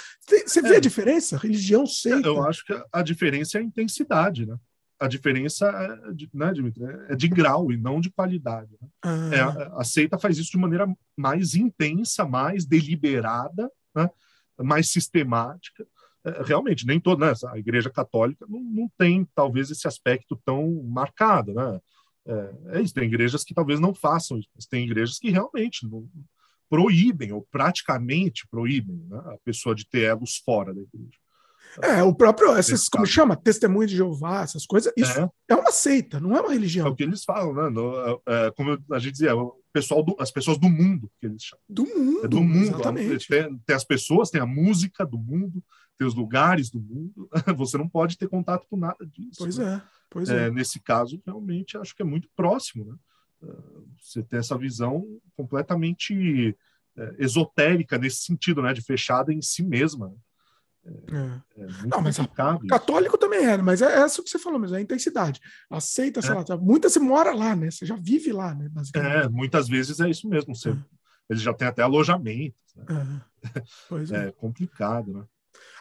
Você 0.47 0.61
vê 0.61 0.75
é. 0.75 0.77
a 0.77 0.81
diferença? 0.81 1.39
Religião, 1.39 1.87
seita? 1.87 2.29
Eu 2.29 2.45
acho 2.45 2.65
que 2.67 2.79
a 2.93 3.03
diferença 3.03 3.57
é 3.57 3.61
a 3.63 3.65
intensidade, 3.65 4.45
né? 4.45 4.57
a 5.01 5.07
diferença 5.07 5.69
é 5.69 6.13
de, 6.13 6.29
né, 6.35 6.53
Dimitri, 6.53 6.83
é 7.09 7.15
de 7.15 7.29
grau 7.29 7.71
e 7.71 7.77
não 7.77 8.01
de 8.01 8.11
qualidade. 8.11 8.77
Né? 8.81 8.89
Ah. 9.03 9.31
É, 9.33 9.41
a, 9.41 9.81
a 9.81 9.85
seita 9.85 10.19
faz 10.19 10.39
isso 10.39 10.51
de 10.51 10.59
maneira 10.59 10.87
mais 11.17 11.55
intensa, 11.55 12.27
mais 12.27 12.67
deliberada, 12.67 13.71
né? 13.95 14.11
Mais 14.63 14.91
sistemática. 14.91 15.87
É, 16.25 16.43
realmente, 16.43 16.87
nem 16.87 17.01
toda, 17.01 17.27
né, 17.27 17.33
a 17.53 17.59
Igreja 17.59 17.91
Católica 17.91 18.47
não, 18.49 18.61
não 18.61 18.91
tem, 18.99 19.27
talvez, 19.35 19.71
esse 19.71 19.87
aspecto 19.87 20.41
tão 20.45 20.83
marcado, 20.85 21.55
né? 21.55 21.81
É, 22.27 22.79
é, 22.79 22.83
isso, 22.83 22.93
tem 22.93 23.05
igrejas 23.05 23.43
que 23.43 23.55
talvez 23.55 23.81
não 23.81 23.95
façam 23.95 24.39
isso, 24.39 24.49
tem 24.69 24.85
igrejas 24.85 25.19
que 25.19 25.31
realmente 25.31 25.87
não, 25.87 26.07
proíbem, 26.69 27.33
ou 27.33 27.47
praticamente 27.51 28.47
proíbem, 28.49 28.97
né, 29.09 29.19
a 29.27 29.39
pessoa 29.45 29.75
de 29.75 29.87
ter 29.89 30.03
elos 30.03 30.37
fora 30.37 30.75
da 30.75 30.83
igreja. 30.83 31.19
É, 31.83 32.03
o 32.03 32.15
próprio, 32.15 32.57
essas, 32.57 32.89
como 32.89 33.07
chama? 33.07 33.37
Testemunho 33.37 33.87
de 33.87 33.97
Jeová, 33.97 34.43
essas 34.43 34.67
coisas, 34.67 34.93
isso 34.97 35.19
é. 35.21 35.31
é 35.49 35.55
uma 35.55 35.71
seita, 35.71 36.19
não 36.19 36.37
é 36.37 36.41
uma 36.41 36.53
religião. 36.53 36.87
É 36.87 36.91
o 36.91 36.95
que 36.95 37.03
eles 37.03 37.25
falam, 37.25 37.55
né? 37.55 37.69
No, 37.69 37.95
é, 37.97 38.47
é 38.47 38.51
como 38.53 38.79
a 38.93 38.99
gente 38.99 39.13
dizia, 39.13 39.37
o 39.37 39.61
pessoal 39.73 40.03
do, 40.03 40.17
as 40.19 40.31
pessoas 40.31 40.59
do 40.59 40.69
mundo, 40.69 41.11
que 41.21 41.27
eles 41.27 41.43
chamam. 41.43 41.63
Do 41.69 41.85
mundo. 41.85 42.25
É 42.25 42.29
do 42.29 42.41
mundo. 42.43 42.75
Exatamente. 42.75 43.29
Tem, 43.29 43.59
tem, 43.59 43.77
as 43.77 43.85
pessoas, 43.85 44.31
tem 44.31 44.41
a 44.41 44.47
música 44.47 45.05
do 45.05 45.19
mundo, 45.19 45.63
tem 45.97 46.07
os 46.07 46.15
lugares 46.15 46.71
do 46.71 46.81
mundo. 46.81 47.29
Você 47.57 47.79
não 47.79 47.89
pode 47.89 48.17
ter 48.19 48.29
contato 48.29 48.67
com 48.69 48.77
nada 48.77 49.07
disso. 49.07 49.39
Pois 49.39 49.59
né? 49.59 49.75
é, 49.75 49.89
pois 50.11 50.29
é. 50.29 50.47
é. 50.47 50.51
Nesse 50.51 50.81
caso, 50.81 51.21
realmente, 51.25 51.77
acho 51.77 51.95
que 51.95 52.03
é 52.03 52.07
muito 52.07 52.29
próximo, 52.35 52.85
né? 52.85 52.95
Você 54.01 54.23
tem 54.23 54.41
essa 54.41 54.59
visão 54.59 55.07
completamente 55.37 56.57
é, 56.97 57.15
esotérica 57.19 57.97
nesse 57.97 58.23
sentido, 58.23 58.63
né? 58.63 58.73
De 58.73 58.83
fechada 58.83 59.33
em 59.33 59.41
si 59.41 59.63
mesma. 59.63 60.13
É. 61.13 61.63
É 61.63 61.87
não, 61.87 62.01
mas 62.01 62.19
católico 62.69 63.19
também 63.19 63.45
é, 63.45 63.57
mas 63.57 63.83
é, 63.83 64.01
é 64.01 64.07
isso 64.07 64.23
que 64.23 64.31
você 64.31 64.39
falou 64.39 64.59
mesmo, 64.59 64.77
é 64.77 64.79
a 64.79 64.83
intensidade. 64.83 65.41
Aceita, 65.71 66.23
sei 66.23 66.33
é. 66.33 66.35
lá, 66.35 66.45
tá, 66.45 66.57
muita 66.57 66.89
se 66.89 66.99
mora 66.99 67.35
lá, 67.35 67.55
né? 67.55 67.71
Você 67.71 67.85
já 67.85 67.97
vive 67.97 68.33
lá, 68.33 68.55
né? 68.55 68.71
É, 68.95 69.29
muitas 69.29 69.69
vezes 69.69 70.01
é 70.01 70.09
isso 70.09 70.29
mesmo. 70.29 70.55
Você, 70.55 70.71
é. 70.71 70.77
Eles 71.31 71.43
já 71.43 71.53
têm 71.53 71.69
até 71.69 71.83
alojamento. 71.83 72.57
Né? 72.77 73.21
É. 73.93 74.15
É. 74.15 74.29
é 74.29 74.33
complicado, 74.33 75.13
né? 75.13 75.25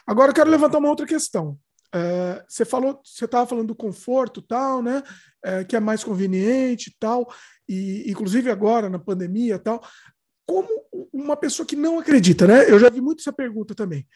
Agora 0.06 0.30
eu 0.30 0.34
quero 0.34 0.50
levantar 0.50 0.78
uma 0.78 0.88
outra 0.88 1.06
questão. 1.06 1.58
É, 1.94 2.44
você 2.46 2.64
falou, 2.64 3.00
você 3.02 3.24
estava 3.24 3.46
falando 3.46 3.68
do 3.68 3.74
conforto 3.74 4.42
tal, 4.42 4.82
né? 4.82 5.02
É, 5.42 5.64
que 5.64 5.76
é 5.76 5.80
mais 5.80 6.04
conveniente 6.04 6.94
tal, 6.98 7.32
e 7.68 8.10
inclusive 8.10 8.50
agora 8.50 8.90
na 8.90 8.98
pandemia 8.98 9.58
tal. 9.58 9.82
Como 10.46 10.68
uma 11.12 11.36
pessoa 11.36 11.66
que 11.66 11.76
não 11.76 11.98
acredita, 11.98 12.46
né? 12.46 12.70
Eu 12.70 12.78
já 12.78 12.88
vi 12.88 13.00
muito 13.00 13.20
essa 13.20 13.32
pergunta 13.32 13.74
também. 13.74 14.06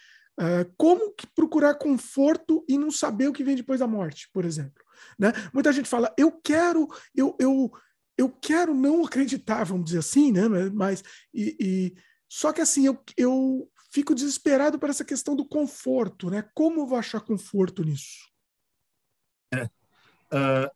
Uh, 0.41 0.65
como 0.79 1.15
procurar 1.35 1.75
conforto 1.75 2.65
e 2.69 2.79
não 2.79 2.91
saber 2.91 3.29
o 3.29 3.33
que 3.33 3.45
vem 3.45 3.55
depois 3.55 3.81
da 3.81 3.87
morte, 3.87 4.29
por 4.33 4.45
exemplo? 4.45 4.83
Né? 5.19 5.33
Muita 5.53 5.73
gente 5.73 5.89
fala, 5.89 6.13
eu 6.17 6.33
quero, 6.33 6.89
eu, 7.15 7.37
eu, 7.39 7.71
eu 8.17 8.31
quero 8.31 8.75
não 8.75 9.05
acreditar, 9.05 9.65
vamos 9.65 9.87
dizer 9.87 9.99
assim, 9.99 10.33
né? 10.33 10.49
Mas 10.73 11.03
e, 11.35 11.57
e 11.61 11.95
só 12.29 12.53
que 12.53 12.61
assim 12.63 12.87
eu, 12.87 13.03
eu 13.17 13.71
fico 13.93 14.15
desesperado 14.15 14.79
por 14.79 14.89
essa 14.89 15.05
questão 15.05 15.37
do 15.37 15.47
conforto, 15.47 16.31
né? 16.31 16.43
Como 16.55 16.81
eu 16.81 16.87
vou 16.87 16.99
achar 16.99 17.21
conforto 17.21 17.85
nisso? 17.85 18.31
É. 19.53 19.65
Uh, 19.65 20.71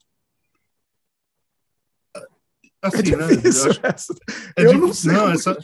assim, 2.86 3.12
é 3.12 3.16
né? 3.16 3.26
difícil 3.28 3.68
né? 3.70 3.80
essa. 3.82 4.14
É 4.56 4.64
eu 4.64 4.78
não 4.78 4.92
sei. 4.92 5.12
Não, 5.12 5.30
essa, 5.30 5.58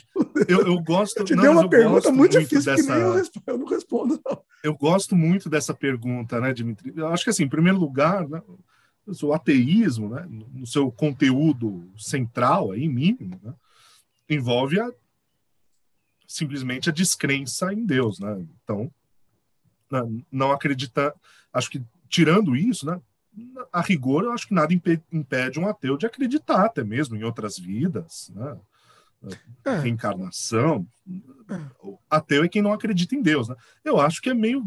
eu, 0.48 0.66
eu 0.66 0.80
gosto. 0.80 1.18
Eu 1.18 1.24
te 1.24 1.34
não, 1.34 1.42
dei 1.42 1.50
uma 1.50 1.68
pergunta 1.68 2.10
muito, 2.10 2.34
muito 2.34 2.40
difícil 2.40 2.74
dessa... 2.74 2.82
que 2.82 2.92
nem 2.92 3.00
eu, 3.00 3.14
respondo, 3.14 3.44
eu 3.46 3.58
não 3.58 3.66
respondo, 3.66 4.22
não. 4.24 4.42
Eu 4.62 4.74
gosto 4.76 5.16
muito 5.16 5.50
dessa 5.50 5.74
pergunta, 5.74 6.40
né, 6.40 6.52
Dimitri? 6.52 6.92
Eu 6.94 7.08
acho 7.08 7.24
que, 7.24 7.30
assim, 7.30 7.44
em 7.44 7.48
primeiro 7.48 7.78
lugar, 7.78 8.28
né, 8.28 8.40
o 9.22 9.32
ateísmo, 9.32 10.08
né, 10.08 10.26
no 10.28 10.66
seu 10.66 10.90
conteúdo 10.92 11.90
central, 11.96 12.70
aí, 12.70 12.88
mínimo, 12.88 13.40
né, 13.42 13.54
envolve 14.28 14.80
a, 14.80 14.90
simplesmente 16.26 16.88
a 16.88 16.92
descrença 16.92 17.72
em 17.72 17.84
Deus. 17.84 18.20
Né? 18.20 18.46
Então, 18.62 18.90
né, 19.90 20.02
não 20.30 20.52
acreditar. 20.52 21.12
Acho 21.52 21.70
que, 21.70 21.82
tirando 22.08 22.54
isso, 22.54 22.86
né, 22.86 23.00
a 23.72 23.80
rigor, 23.80 24.24
eu 24.24 24.32
acho 24.32 24.46
que 24.46 24.54
nada 24.54 24.74
impede 24.74 25.58
um 25.58 25.66
ateu 25.66 25.96
de 25.96 26.06
acreditar 26.06 26.66
até 26.66 26.84
mesmo 26.84 27.16
em 27.16 27.24
outras 27.24 27.58
vidas, 27.58 28.30
né? 28.34 28.58
É. 29.64 29.78
reencarnação. 29.78 30.86
É. 31.48 31.60
Ateu 32.10 32.44
é 32.44 32.48
quem 32.48 32.60
não 32.60 32.72
acredita 32.72 33.14
em 33.14 33.22
Deus, 33.22 33.48
né? 33.48 33.54
Eu 33.84 34.00
acho 34.00 34.20
que 34.20 34.30
é 34.30 34.34
meio, 34.34 34.66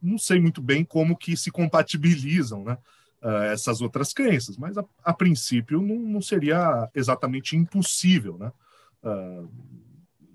não 0.00 0.18
sei 0.18 0.40
muito 0.40 0.62
bem 0.62 0.84
como 0.84 1.16
que 1.16 1.36
se 1.36 1.50
compatibilizam, 1.50 2.64
né? 2.64 2.78
Uh, 3.22 3.42
essas 3.50 3.80
outras 3.80 4.12
crenças, 4.12 4.56
mas 4.56 4.76
a, 4.78 4.84
a 5.02 5.12
princípio 5.12 5.82
não, 5.82 5.96
não, 5.96 6.22
seria 6.22 6.88
exatamente 6.94 7.56
impossível, 7.56 8.38
né? 8.38 8.52
Uh, 9.02 9.50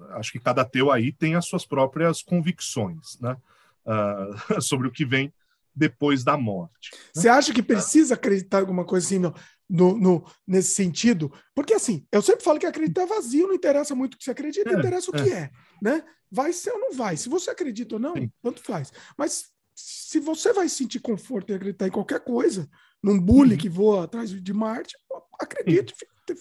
acho 0.10 0.32
que 0.32 0.40
cada 0.40 0.64
ateu 0.64 0.92
aí 0.92 1.14
tem 1.14 1.36
as 1.36 1.46
suas 1.46 1.66
próprias 1.66 2.22
convicções, 2.22 3.18
né? 3.22 3.38
Uh, 3.86 4.60
sobre 4.62 4.88
o 4.88 4.92
que 4.92 5.06
vem 5.06 5.32
depois 5.76 6.24
da 6.24 6.38
morte. 6.38 6.92
Né? 6.92 7.00
Você 7.14 7.30
acha 7.30 7.54
que 7.54 7.64
precisa 7.64 8.16
acreditar 8.16 8.60
alguma 8.60 8.86
coisa 8.86 9.06
assim 9.06 9.20
no, 9.20 9.34
no, 9.70 9.98
no, 9.98 10.26
nesse 10.46 10.76
sentido? 10.76 11.32
Porque 11.56 11.74
assim, 11.74 12.06
eu 12.12 12.22
sempre 12.22 12.44
falo 12.44 12.60
que 12.60 12.66
acreditar 12.66 13.04
é 13.04 13.06
vazio, 13.06 13.48
não 13.48 13.56
interessa 13.56 13.96
muito 13.96 14.16
o 14.16 14.18
que 14.18 14.24
você 14.24 14.32
acredita, 14.32 14.70
é, 14.70 14.74
interessa 14.74 15.12
o 15.12 15.14
que 15.14 15.32
é. 15.32 15.38
é, 15.38 15.52
né? 15.82 16.04
Vai 16.30 16.54
ser 16.54 16.72
ou 16.72 16.80
não 16.80 16.94
vai. 16.94 17.18
Se 17.18 17.28
você 17.28 17.50
acredita 17.50 17.96
ou 17.96 18.00
não, 18.00 18.14
Sim. 18.14 18.32
tanto 18.42 18.64
faz. 18.64 18.92
Mas 19.18 19.46
se 19.76 20.20
você 20.20 20.54
vai 20.54 20.70
sentir 20.70 21.00
conforto 21.00 21.52
em 21.52 21.56
acreditar 21.56 21.88
em 21.88 21.92
qualquer 21.92 22.20
coisa, 22.22 22.70
num 23.02 23.20
bully 23.20 23.54
uhum. 23.54 23.58
que 23.58 23.70
voa 23.70 24.04
atrás 24.04 24.30
de 24.30 24.54
Marte, 24.54 24.96
acredite, 25.40 25.94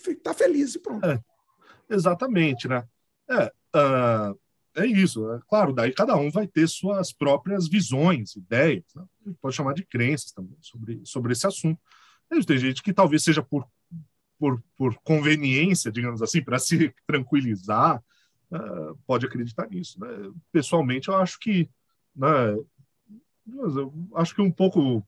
está 0.08 0.34
feliz 0.34 0.74
e 0.74 0.78
pronto. 0.78 1.06
É, 1.06 1.20
exatamente, 1.88 2.68
né? 2.68 2.84
É, 3.28 3.46
uh, 3.76 4.38
é 4.76 4.86
isso. 4.86 5.30
É, 5.32 5.40
claro, 5.48 5.72
daí 5.72 5.92
cada 5.92 6.16
um 6.16 6.30
vai 6.30 6.46
ter 6.46 6.68
suas 6.68 7.12
próprias 7.12 7.68
visões, 7.68 8.36
ideias, 8.36 8.84
né? 8.94 9.04
pode 9.40 9.56
chamar 9.56 9.74
de 9.74 9.84
crenças 9.84 10.32
também 10.32 10.56
sobre, 10.60 11.00
sobre 11.04 11.32
esse 11.32 11.46
assunto. 11.46 11.80
Tem 12.46 12.58
gente 12.58 12.82
que 12.82 12.92
talvez 12.92 13.24
seja 13.24 13.42
por, 13.42 13.66
por, 14.38 14.62
por 14.76 14.94
conveniência, 15.02 15.90
digamos 15.90 16.22
assim, 16.22 16.42
para 16.42 16.58
se 16.58 16.94
tranquilizar, 17.06 18.02
uh, 18.52 18.96
pode 19.06 19.26
acreditar 19.26 19.68
nisso. 19.68 19.98
Né? 19.98 20.08
Pessoalmente, 20.52 21.08
eu 21.08 21.16
acho 21.16 21.38
que. 21.40 21.68
Né, 22.14 22.56
eu 23.46 23.92
acho 24.14 24.34
que 24.34 24.42
um 24.42 24.50
pouco. 24.50 25.06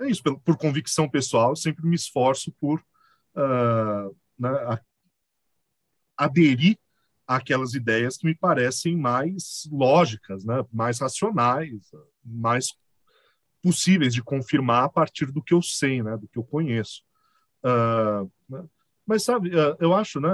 É 0.00 0.08
isso, 0.08 0.22
por, 0.22 0.40
por 0.40 0.56
convicção 0.56 1.08
pessoal, 1.08 1.54
sempre 1.54 1.86
me 1.86 1.94
esforço 1.94 2.50
por 2.58 2.80
uh, 3.36 4.16
né, 4.38 4.80
aderir 6.16 6.78
aquelas 7.36 7.74
ideias 7.74 8.16
que 8.16 8.26
me 8.26 8.34
parecem 8.34 8.96
mais 8.96 9.68
lógicas, 9.70 10.44
né? 10.44 10.64
mais 10.72 11.00
racionais, 11.00 11.90
mais 12.24 12.68
possíveis 13.62 14.12
de 14.12 14.22
confirmar 14.22 14.84
a 14.84 14.88
partir 14.88 15.26
do 15.26 15.42
que 15.42 15.54
eu 15.54 15.62
sei, 15.62 16.02
né? 16.02 16.16
do 16.16 16.28
que 16.28 16.38
eu 16.38 16.44
conheço. 16.44 17.02
Uh, 17.64 18.30
né? 18.48 18.64
Mas, 19.06 19.24
sabe, 19.24 19.50
uh, 19.50 19.76
eu 19.80 19.94
acho, 19.94 20.20
né, 20.20 20.30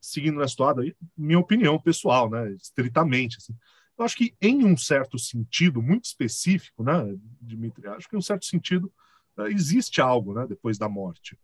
seguindo 0.00 0.38
nessa 0.38 0.56
toada 0.56 0.82
minha 1.16 1.38
opinião 1.38 1.80
pessoal, 1.80 2.30
né, 2.30 2.52
estritamente, 2.52 3.38
assim, 3.38 3.54
eu 3.98 4.04
acho 4.04 4.16
que 4.16 4.34
em 4.40 4.64
um 4.64 4.76
certo 4.76 5.18
sentido, 5.18 5.82
muito 5.82 6.04
específico, 6.04 6.82
né, 6.82 7.16
Dimitri, 7.40 7.88
acho 7.88 8.08
que 8.08 8.14
em 8.14 8.18
um 8.18 8.22
certo 8.22 8.44
sentido 8.44 8.92
uh, 9.38 9.46
existe 9.46 10.00
algo, 10.00 10.34
né, 10.34 10.46
depois 10.46 10.78
da 10.78 10.88
morte. 10.88 11.38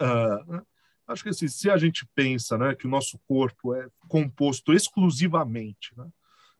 Uh, 0.00 0.62
Acho 1.08 1.22
que 1.22 1.30
assim, 1.30 1.48
se 1.48 1.70
a 1.70 1.78
gente 1.78 2.06
pensa 2.14 2.58
né, 2.58 2.74
que 2.74 2.86
o 2.86 2.90
nosso 2.90 3.18
corpo 3.26 3.74
é 3.74 3.88
composto 4.08 4.74
exclusivamente 4.74 5.96
né, 5.96 6.06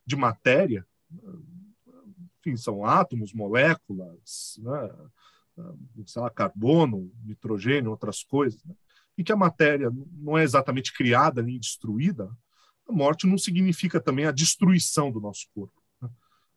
de 0.06 0.16
matéria, 0.16 0.86
enfim, 2.40 2.56
são 2.56 2.82
átomos, 2.82 3.34
moléculas, 3.34 4.58
né, 4.58 4.90
sei 6.06 6.22
lá, 6.22 6.30
carbono, 6.30 7.12
nitrogênio, 7.22 7.90
outras 7.90 8.24
coisas, 8.24 8.64
né, 8.64 8.74
e 9.18 9.22
que 9.22 9.32
a 9.32 9.36
matéria 9.36 9.90
não 10.12 10.38
é 10.38 10.44
exatamente 10.44 10.96
criada 10.96 11.42
nem 11.42 11.58
destruída, 11.58 12.34
a 12.88 12.92
morte 12.92 13.26
não 13.26 13.36
significa 13.36 14.00
também 14.00 14.24
a 14.24 14.32
destruição 14.32 15.12
do 15.12 15.20
nosso 15.20 15.46
corpo. 15.54 15.82
Né. 16.00 16.08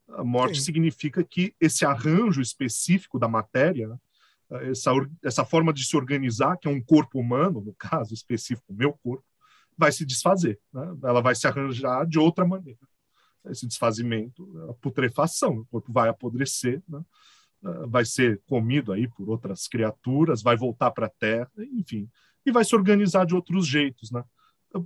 A 0.10 0.24
morte 0.24 0.60
Sim. 0.60 0.66
significa 0.66 1.26
que 1.26 1.54
esse 1.60 1.84
arranjo 1.84 2.42
específico 2.42 3.20
da 3.20 3.28
matéria 3.28 3.90
né, 3.90 3.98
essa, 4.64 4.92
essa 5.24 5.46
forma 5.46 5.72
de 5.72 5.86
se 5.86 5.96
organizar, 5.96 6.58
que 6.58 6.68
é 6.68 6.72
um 6.72 6.82
corpo 6.82 7.20
humano, 7.20 7.62
no 7.62 7.74
caso 7.74 8.14
específico, 8.14 8.74
o 8.74 8.76
meu 8.76 8.94
corpo, 8.94 9.24
vai 9.78 9.92
se 9.92 10.06
desfazer. 10.06 10.60
Né? 10.74 10.96
Ela 11.04 11.22
vai 11.22 11.36
se 11.36 11.48
arranjar 11.48 12.06
de 12.06 12.20
outra 12.20 12.46
maneira. 12.46 12.80
Esse 13.48 13.66
desfazimento, 13.66 14.70
a 14.70 14.74
putrefação, 14.76 15.60
o 15.60 15.66
corpo 15.66 15.92
vai 15.92 16.10
apodrecer, 16.10 16.84
né? 16.88 17.02
vai 17.88 18.04
ser 18.06 18.42
comido 18.48 18.92
aí 18.92 19.08
por 19.08 19.30
outras 19.30 19.68
criaturas, 19.68 20.42
vai 20.42 20.58
voltar 20.58 20.92
para 20.92 21.06
a 21.06 21.10
Terra, 21.10 21.52
enfim, 21.58 22.10
e 22.46 22.52
vai 22.52 22.66
se 22.66 22.76
organizar 22.76 23.26
de 23.26 23.36
outros 23.36 23.68
jeitos, 23.68 24.12
né? 24.12 24.24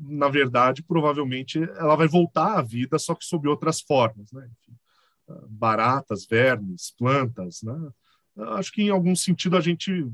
Na 0.01 0.29
verdade, 0.29 0.83
provavelmente 0.83 1.61
ela 1.77 1.95
vai 1.95 2.07
voltar 2.07 2.57
à 2.57 2.61
vida, 2.61 2.97
só 2.97 3.13
que 3.13 3.23
sob 3.23 3.47
outras 3.47 3.79
formas, 3.81 4.31
né? 4.31 4.49
Enfim, 4.51 4.77
baratas, 5.47 6.25
vermes, 6.25 6.93
plantas, 6.97 7.61
né? 7.61 7.89
Acho 8.37 8.71
que 8.71 8.83
em 8.83 8.89
algum 8.89 9.15
sentido 9.15 9.57
a 9.57 9.61
gente 9.61 10.11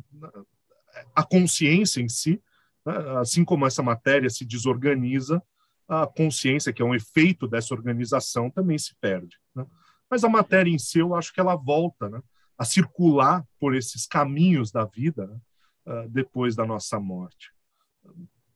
a 1.16 1.24
consciência 1.24 2.02
em 2.02 2.10
si, 2.10 2.42
né, 2.86 2.94
assim 3.20 3.44
como 3.44 3.66
essa 3.66 3.82
matéria 3.82 4.30
se 4.30 4.46
desorganiza, 4.46 5.42
a 5.88 6.08
consciência, 6.08 6.72
que 6.72 6.82
é 6.82 6.86
um 6.86 6.96
efeito 6.96 7.48
dessa 7.48 7.74
organização, 7.74 8.50
também 8.50 8.78
se 8.78 8.96
perde. 8.96 9.38
Né? 9.54 9.66
Mas 10.10 10.24
a 10.24 10.30
matéria 10.30 10.70
em 10.70 10.80
si, 10.80 11.00
eu 11.00 11.14
acho 11.16 11.34
que 11.34 11.40
ela 11.40 11.56
volta 11.56 12.10
né, 12.10 12.22
a 12.58 12.64
circular 12.64 13.46
por 13.60 13.76
esses 13.76 14.08
caminhos 14.08 14.72
da 14.72 14.86
vida 14.86 15.28
né, 15.28 15.40
uh, 15.88 16.10
depois 16.10 16.56
da 16.56 16.66
nossa 16.66 16.98
morte. 17.00 17.52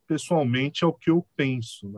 Pessoalmente, 0.07 0.83
é 0.83 0.87
o 0.87 0.93
que 0.93 1.09
eu 1.09 1.27
penso. 1.35 1.91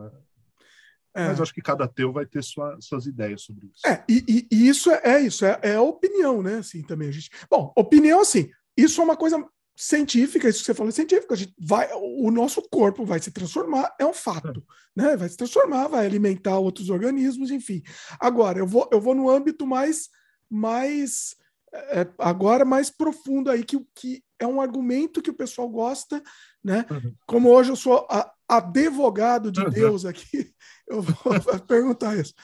É. 1.14 1.26
Mas 1.26 1.40
acho 1.40 1.54
que 1.54 1.62
cada 1.62 1.84
ateu 1.84 2.12
vai 2.12 2.26
ter 2.26 2.42
sua, 2.42 2.76
suas 2.80 3.06
ideias 3.06 3.42
sobre 3.42 3.66
isso. 3.66 3.86
É, 3.86 4.04
e, 4.08 4.46
e, 4.50 4.68
isso 4.68 4.90
é, 4.90 5.00
é 5.04 5.20
isso, 5.20 5.44
é, 5.44 5.58
é, 5.62 5.80
opinião, 5.80 6.42
né? 6.42 6.58
Assim, 6.58 6.82
também 6.82 7.08
a 7.08 7.12
gente. 7.12 7.30
Bom, 7.50 7.72
opinião, 7.76 8.20
assim, 8.20 8.50
isso 8.76 9.00
é 9.00 9.04
uma 9.04 9.16
coisa 9.16 9.44
científica, 9.76 10.48
isso 10.48 10.58
que 10.58 10.66
você 10.66 10.74
falou 10.74 10.90
é 10.90 10.92
científico, 10.92 11.32
a 11.32 11.36
gente 11.36 11.54
vai, 11.58 11.88
o 11.94 12.30
nosso 12.32 12.60
corpo 12.68 13.04
vai 13.04 13.20
se 13.20 13.30
transformar, 13.30 13.94
é 13.98 14.04
um 14.04 14.12
fato, 14.12 14.64
é. 14.96 15.02
né? 15.02 15.16
Vai 15.16 15.28
se 15.28 15.36
transformar, 15.36 15.88
vai 15.88 16.04
alimentar 16.04 16.58
outros 16.58 16.90
organismos, 16.90 17.50
enfim. 17.50 17.82
Agora, 18.20 18.58
eu 18.58 18.66
vou, 18.66 18.88
eu 18.92 19.00
vou 19.00 19.14
no 19.14 19.30
âmbito 19.30 19.66
mais, 19.66 20.08
mais 20.50 21.36
é, 21.72 22.06
agora 22.18 22.64
mais 22.64 22.90
profundo 22.90 23.50
aí, 23.50 23.64
que, 23.64 23.78
que 23.94 24.22
é 24.38 24.46
um 24.46 24.60
argumento 24.60 25.22
que 25.22 25.30
o 25.30 25.36
pessoal 25.36 25.68
gosta, 25.68 26.22
né? 26.62 26.86
Uhum. 26.90 27.14
Como 27.26 27.50
hoje 27.50 27.70
eu 27.70 27.76
sou 27.76 28.06
a, 28.10 28.32
advogado 28.48 29.52
de 29.52 29.60
uhum. 29.60 29.70
Deus 29.70 30.04
aqui, 30.04 30.52
eu 30.88 31.02
vou 31.02 31.16
perguntar 31.66 32.16
isso. 32.16 32.34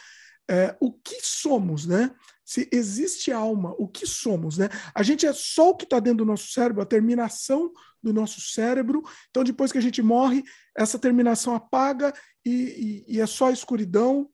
É, 0.48 0.76
o 0.78 0.92
que 0.92 1.20
somos, 1.22 1.86
né? 1.86 2.14
Se 2.44 2.68
existe 2.70 3.32
alma, 3.32 3.74
o 3.78 3.88
que 3.88 4.06
somos, 4.06 4.58
né? 4.58 4.68
A 4.94 5.02
gente 5.02 5.24
é 5.24 5.32
só 5.32 5.70
o 5.70 5.76
que 5.76 5.84
está 5.84 5.98
dentro 5.98 6.18
do 6.18 6.26
nosso 6.26 6.52
cérebro, 6.52 6.82
a 6.82 6.86
terminação 6.86 7.72
do 8.02 8.12
nosso 8.12 8.42
cérebro. 8.42 9.02
Então, 9.30 9.42
depois 9.42 9.72
que 9.72 9.78
a 9.78 9.80
gente 9.80 10.02
morre, 10.02 10.44
essa 10.76 10.98
terminação 10.98 11.54
apaga 11.54 12.12
e, 12.44 13.04
e, 13.08 13.14
e 13.16 13.20
é 13.20 13.26
só 13.26 13.50
escuridão. 13.50 14.28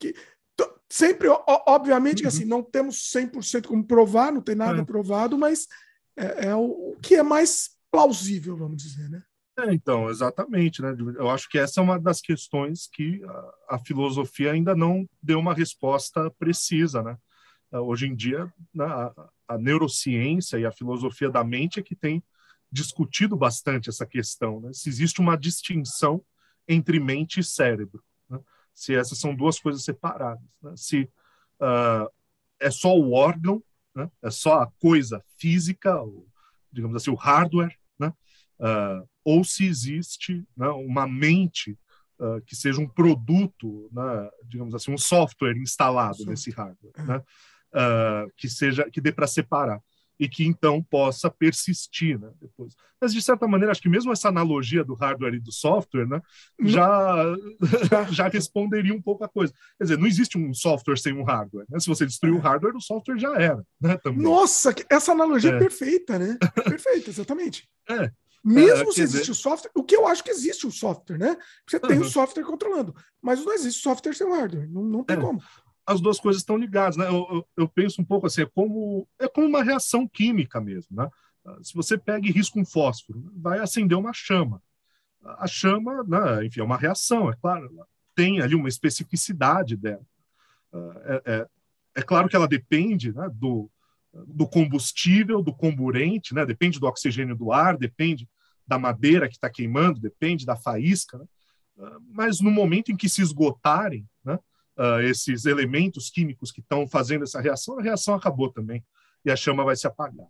Que, 0.00 0.12
sempre, 0.90 1.28
obviamente, 1.46 2.22
que 2.22 2.28
assim, 2.28 2.42
uhum. 2.42 2.48
não 2.48 2.62
temos 2.62 3.12
100% 3.12 3.66
como 3.66 3.86
provar, 3.86 4.32
não 4.32 4.40
tem 4.40 4.56
nada 4.56 4.80
é. 4.80 4.84
provado, 4.84 5.38
mas 5.38 5.68
é, 6.16 6.48
é 6.48 6.54
o, 6.54 6.92
o 6.92 6.96
que 7.00 7.14
é 7.14 7.22
mais 7.22 7.70
plausível, 7.90 8.56
vamos 8.56 8.82
dizer, 8.82 9.08
né? 9.08 9.22
É, 9.58 9.72
então, 9.72 10.10
exatamente, 10.10 10.82
né? 10.82 10.94
Eu 11.16 11.30
acho 11.30 11.48
que 11.48 11.58
essa 11.58 11.80
é 11.80 11.82
uma 11.82 11.98
das 11.98 12.20
questões 12.20 12.86
que 12.92 13.22
a, 13.24 13.76
a 13.76 13.78
filosofia 13.78 14.52
ainda 14.52 14.74
não 14.74 15.08
deu 15.22 15.38
uma 15.38 15.54
resposta 15.54 16.30
precisa, 16.38 17.02
né? 17.02 17.16
Uh, 17.72 17.78
hoje 17.78 18.06
em 18.06 18.14
dia, 18.14 18.52
né, 18.72 18.84
a, 18.84 19.12
a, 19.48 19.58
neurociência 19.58 20.58
e 20.58 20.66
a 20.66 20.70
filosofia 20.70 21.30
da 21.30 21.42
mente 21.42 21.80
é 21.80 21.82
que 21.82 21.96
tem 21.96 22.22
discutido 22.70 23.34
bastante 23.34 23.88
essa 23.88 24.04
questão, 24.04 24.60
né? 24.60 24.72
Se 24.74 24.90
existe 24.90 25.20
uma 25.20 25.36
distinção 25.38 26.22
entre 26.68 27.00
mente 27.00 27.40
e 27.40 27.44
cérebro, 27.44 28.02
né? 28.28 28.38
se 28.74 28.94
essas 28.94 29.18
são 29.18 29.34
duas 29.34 29.58
coisas 29.58 29.84
separadas, 29.84 30.44
né? 30.62 30.74
se 30.76 31.08
uh, 31.60 32.10
é 32.60 32.70
só 32.70 32.94
o 32.94 33.12
órgão, 33.12 33.62
né? 33.94 34.10
é 34.22 34.30
só 34.30 34.60
a 34.60 34.70
coisa 34.78 35.24
física, 35.38 35.98
ou, 36.00 36.28
digamos 36.70 36.96
assim, 36.96 37.10
o 37.10 37.14
hardware, 37.14 37.74
né? 37.98 38.12
Uh, 38.58 39.06
ou 39.24 39.44
se 39.44 39.66
existe 39.66 40.44
né, 40.56 40.68
uma 40.68 41.06
mente 41.06 41.78
uh, 42.18 42.40
que 42.46 42.56
seja 42.56 42.80
um 42.80 42.88
produto, 42.88 43.90
né, 43.92 44.30
digamos 44.44 44.74
assim, 44.74 44.92
um 44.92 44.98
software 44.98 45.56
instalado 45.56 46.18
Sim. 46.18 46.26
nesse 46.26 46.50
hardware, 46.50 46.92
é. 46.96 47.02
né, 47.02 47.16
uh, 47.18 48.32
que 48.36 48.48
seja 48.48 48.88
que 48.90 49.00
dê 49.00 49.12
para 49.12 49.26
separar 49.26 49.80
e 50.18 50.28
que 50.28 50.46
então 50.46 50.82
possa 50.82 51.28
persistir, 51.30 52.18
né, 52.18 52.30
depois. 52.40 52.74
Mas 53.00 53.12
de 53.12 53.20
certa 53.20 53.46
maneira, 53.46 53.70
acho 53.70 53.82
que 53.82 53.88
mesmo 53.88 54.12
essa 54.12 54.28
analogia 54.28 54.82
do 54.82 54.94
hardware 54.94 55.34
e 55.34 55.40
do 55.40 55.52
software, 55.52 56.06
né, 56.06 56.22
já 56.58 57.36
já 58.10 58.28
responderia 58.28 58.94
um 58.94 59.02
pouco 59.02 59.24
a 59.24 59.28
coisa. 59.28 59.52
Quer 59.76 59.84
dizer, 59.84 59.98
não 59.98 60.06
existe 60.06 60.38
um 60.38 60.54
software 60.54 60.96
sem 60.96 61.12
um 61.12 61.22
hardware. 61.22 61.66
Né? 61.68 61.78
Se 61.78 61.88
você 61.88 62.06
destruir 62.06 62.32
o 62.32 62.38
é. 62.38 62.40
hardware, 62.40 62.74
o 62.74 62.80
software 62.80 63.18
já 63.18 63.34
era, 63.36 63.62
né? 63.78 63.98
Também. 63.98 64.22
Nossa, 64.22 64.74
essa 64.88 65.12
analogia 65.12 65.52
é, 65.52 65.56
é 65.56 65.58
perfeita, 65.58 66.18
né? 66.18 66.38
Perfeita, 66.64 67.10
exatamente. 67.10 67.68
É. 67.88 68.10
Mesmo 68.46 68.92
se 68.92 69.02
existe 69.02 69.26
dizer... 69.26 69.32
o 69.32 69.34
software, 69.34 69.70
o 69.74 69.82
que 69.82 69.96
eu 69.96 70.06
acho 70.06 70.22
que 70.22 70.30
existe 70.30 70.68
o 70.68 70.70
software, 70.70 71.18
né? 71.18 71.36
Você 71.66 71.78
uhum. 71.78 71.88
tem 71.88 71.98
o 71.98 72.04
software 72.04 72.44
controlando, 72.44 72.94
mas 73.20 73.44
não 73.44 73.52
existe 73.52 73.82
software 73.82 74.14
sem 74.14 74.28
hardware, 74.30 74.70
não, 74.70 74.84
não 74.84 75.02
tem 75.02 75.16
é. 75.16 75.20
como. 75.20 75.42
As 75.84 76.00
duas 76.00 76.20
coisas 76.20 76.42
estão 76.42 76.56
ligadas, 76.56 76.96
né? 76.96 77.08
Eu, 77.08 77.26
eu, 77.30 77.48
eu, 77.56 77.68
penso 77.68 78.00
um 78.00 78.04
pouco 78.04 78.28
assim, 78.28 78.42
é 78.42 78.46
como, 78.46 79.08
é 79.18 79.26
como 79.26 79.48
uma 79.48 79.64
reação 79.64 80.06
química 80.06 80.60
mesmo, 80.60 80.96
né? 80.96 81.10
Se 81.62 81.74
você 81.74 81.98
pega 81.98 82.26
e 82.26 82.30
risca 82.30 82.58
um 82.58 82.64
fósforo, 82.64 83.28
vai 83.34 83.58
acender 83.58 83.98
uma 83.98 84.12
chama. 84.12 84.62
A 85.24 85.46
chama, 85.48 86.04
né, 86.04 86.44
enfim, 86.44 86.60
é 86.60 86.64
uma 86.64 86.76
reação, 86.76 87.28
é 87.30 87.36
claro, 87.36 87.68
tem 88.14 88.40
ali 88.40 88.54
uma 88.54 88.68
especificidade 88.68 89.76
dela. 89.76 90.04
É, 91.04 91.22
é, 91.24 91.46
é 91.96 92.02
claro 92.02 92.28
que 92.28 92.36
ela 92.36 92.48
depende 92.48 93.12
né, 93.12 93.28
do, 93.32 93.70
do 94.26 94.46
combustível, 94.46 95.42
do 95.42 95.52
comburente, 95.52 96.34
né? 96.34 96.44
depende 96.46 96.78
do 96.78 96.86
oxigênio 96.86 97.36
do 97.36 97.52
ar, 97.52 97.76
depende 97.76 98.28
da 98.66 98.78
madeira 98.78 99.28
que 99.28 99.34
está 99.34 99.48
queimando, 99.48 100.00
depende 100.00 100.44
da 100.44 100.56
faísca, 100.56 101.18
né? 101.18 101.24
Ah, 101.78 101.98
mas 102.08 102.40
no 102.40 102.50
momento 102.50 102.90
em 102.90 102.96
que 102.96 103.08
se 103.08 103.22
esgotarem 103.22 104.08
né, 104.24 104.38
uh, 104.78 105.00
esses 105.02 105.44
elementos 105.44 106.10
químicos 106.10 106.50
que 106.50 106.60
estão 106.60 106.86
fazendo 106.86 107.24
essa 107.24 107.40
reação, 107.40 107.78
a 107.78 107.82
reação 107.82 108.14
acabou 108.14 108.50
também 108.50 108.84
e 109.24 109.30
a 109.30 109.36
chama 109.36 109.64
vai 109.64 109.76
se 109.76 109.86
apagar. 109.86 110.26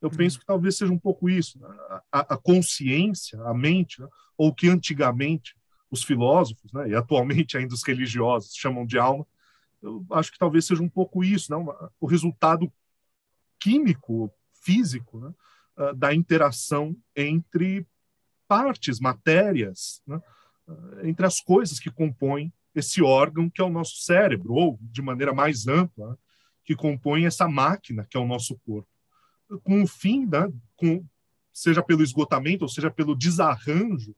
Eu 0.00 0.10
penso 0.10 0.38
que 0.38 0.46
talvez 0.46 0.76
seja 0.78 0.92
um 0.92 0.98
pouco 0.98 1.28
isso, 1.28 1.58
né? 1.58 1.68
a, 2.10 2.20
a, 2.20 2.36
consciência, 2.36 3.38
a 3.42 3.52
mente, 3.52 4.00
né? 4.00 4.08
ou 4.36 4.54
que 4.54 4.68
antigamente 4.68 5.54
os 5.90 6.02
filósofos, 6.02 6.72
né? 6.72 6.88
e 6.88 6.94
atualmente 6.94 7.58
ainda 7.58 7.74
os 7.74 7.84
religiosos 7.84 8.54
chamam 8.54 8.86
de 8.86 8.98
alma, 8.98 9.26
eu 9.82 10.04
acho 10.12 10.32
que 10.32 10.38
talvez 10.38 10.66
seja 10.66 10.82
um 10.82 10.88
pouco 10.88 11.22
isso, 11.22 11.54
né? 11.54 11.72
o 12.00 12.06
resultado 12.06 12.72
químico, 13.58 14.32
físico, 14.62 15.20
né? 15.20 15.32
Uh, 15.80 15.94
da 15.94 16.14
interação 16.14 16.96
entre 17.16 17.86
partes, 18.46 19.00
matérias, 19.00 20.02
né? 20.06 20.20
uh, 20.68 21.06
entre 21.06 21.24
as 21.24 21.40
coisas 21.40 21.80
que 21.80 21.90
compõem 21.90 22.52
esse 22.74 23.02
órgão 23.02 23.50
que 23.50 23.60
é 23.60 23.64
o 23.64 23.70
nosso 23.70 23.96
cérebro, 24.02 24.52
ou, 24.52 24.78
de 24.80 25.02
maneira 25.02 25.32
mais 25.32 25.66
ampla, 25.66 26.10
né? 26.10 26.16
que 26.64 26.76
compõe 26.76 27.24
essa 27.24 27.48
máquina 27.48 28.06
que 28.08 28.16
é 28.16 28.20
o 28.20 28.26
nosso 28.26 28.58
corpo. 28.64 28.88
Com 29.64 29.82
o 29.82 29.86
fim, 29.86 30.26
né? 30.26 30.48
com, 30.76 31.04
seja 31.52 31.82
pelo 31.82 32.02
esgotamento, 32.02 32.62
ou 32.62 32.68
seja 32.68 32.90
pelo 32.90 33.16
desarranjo 33.16 34.14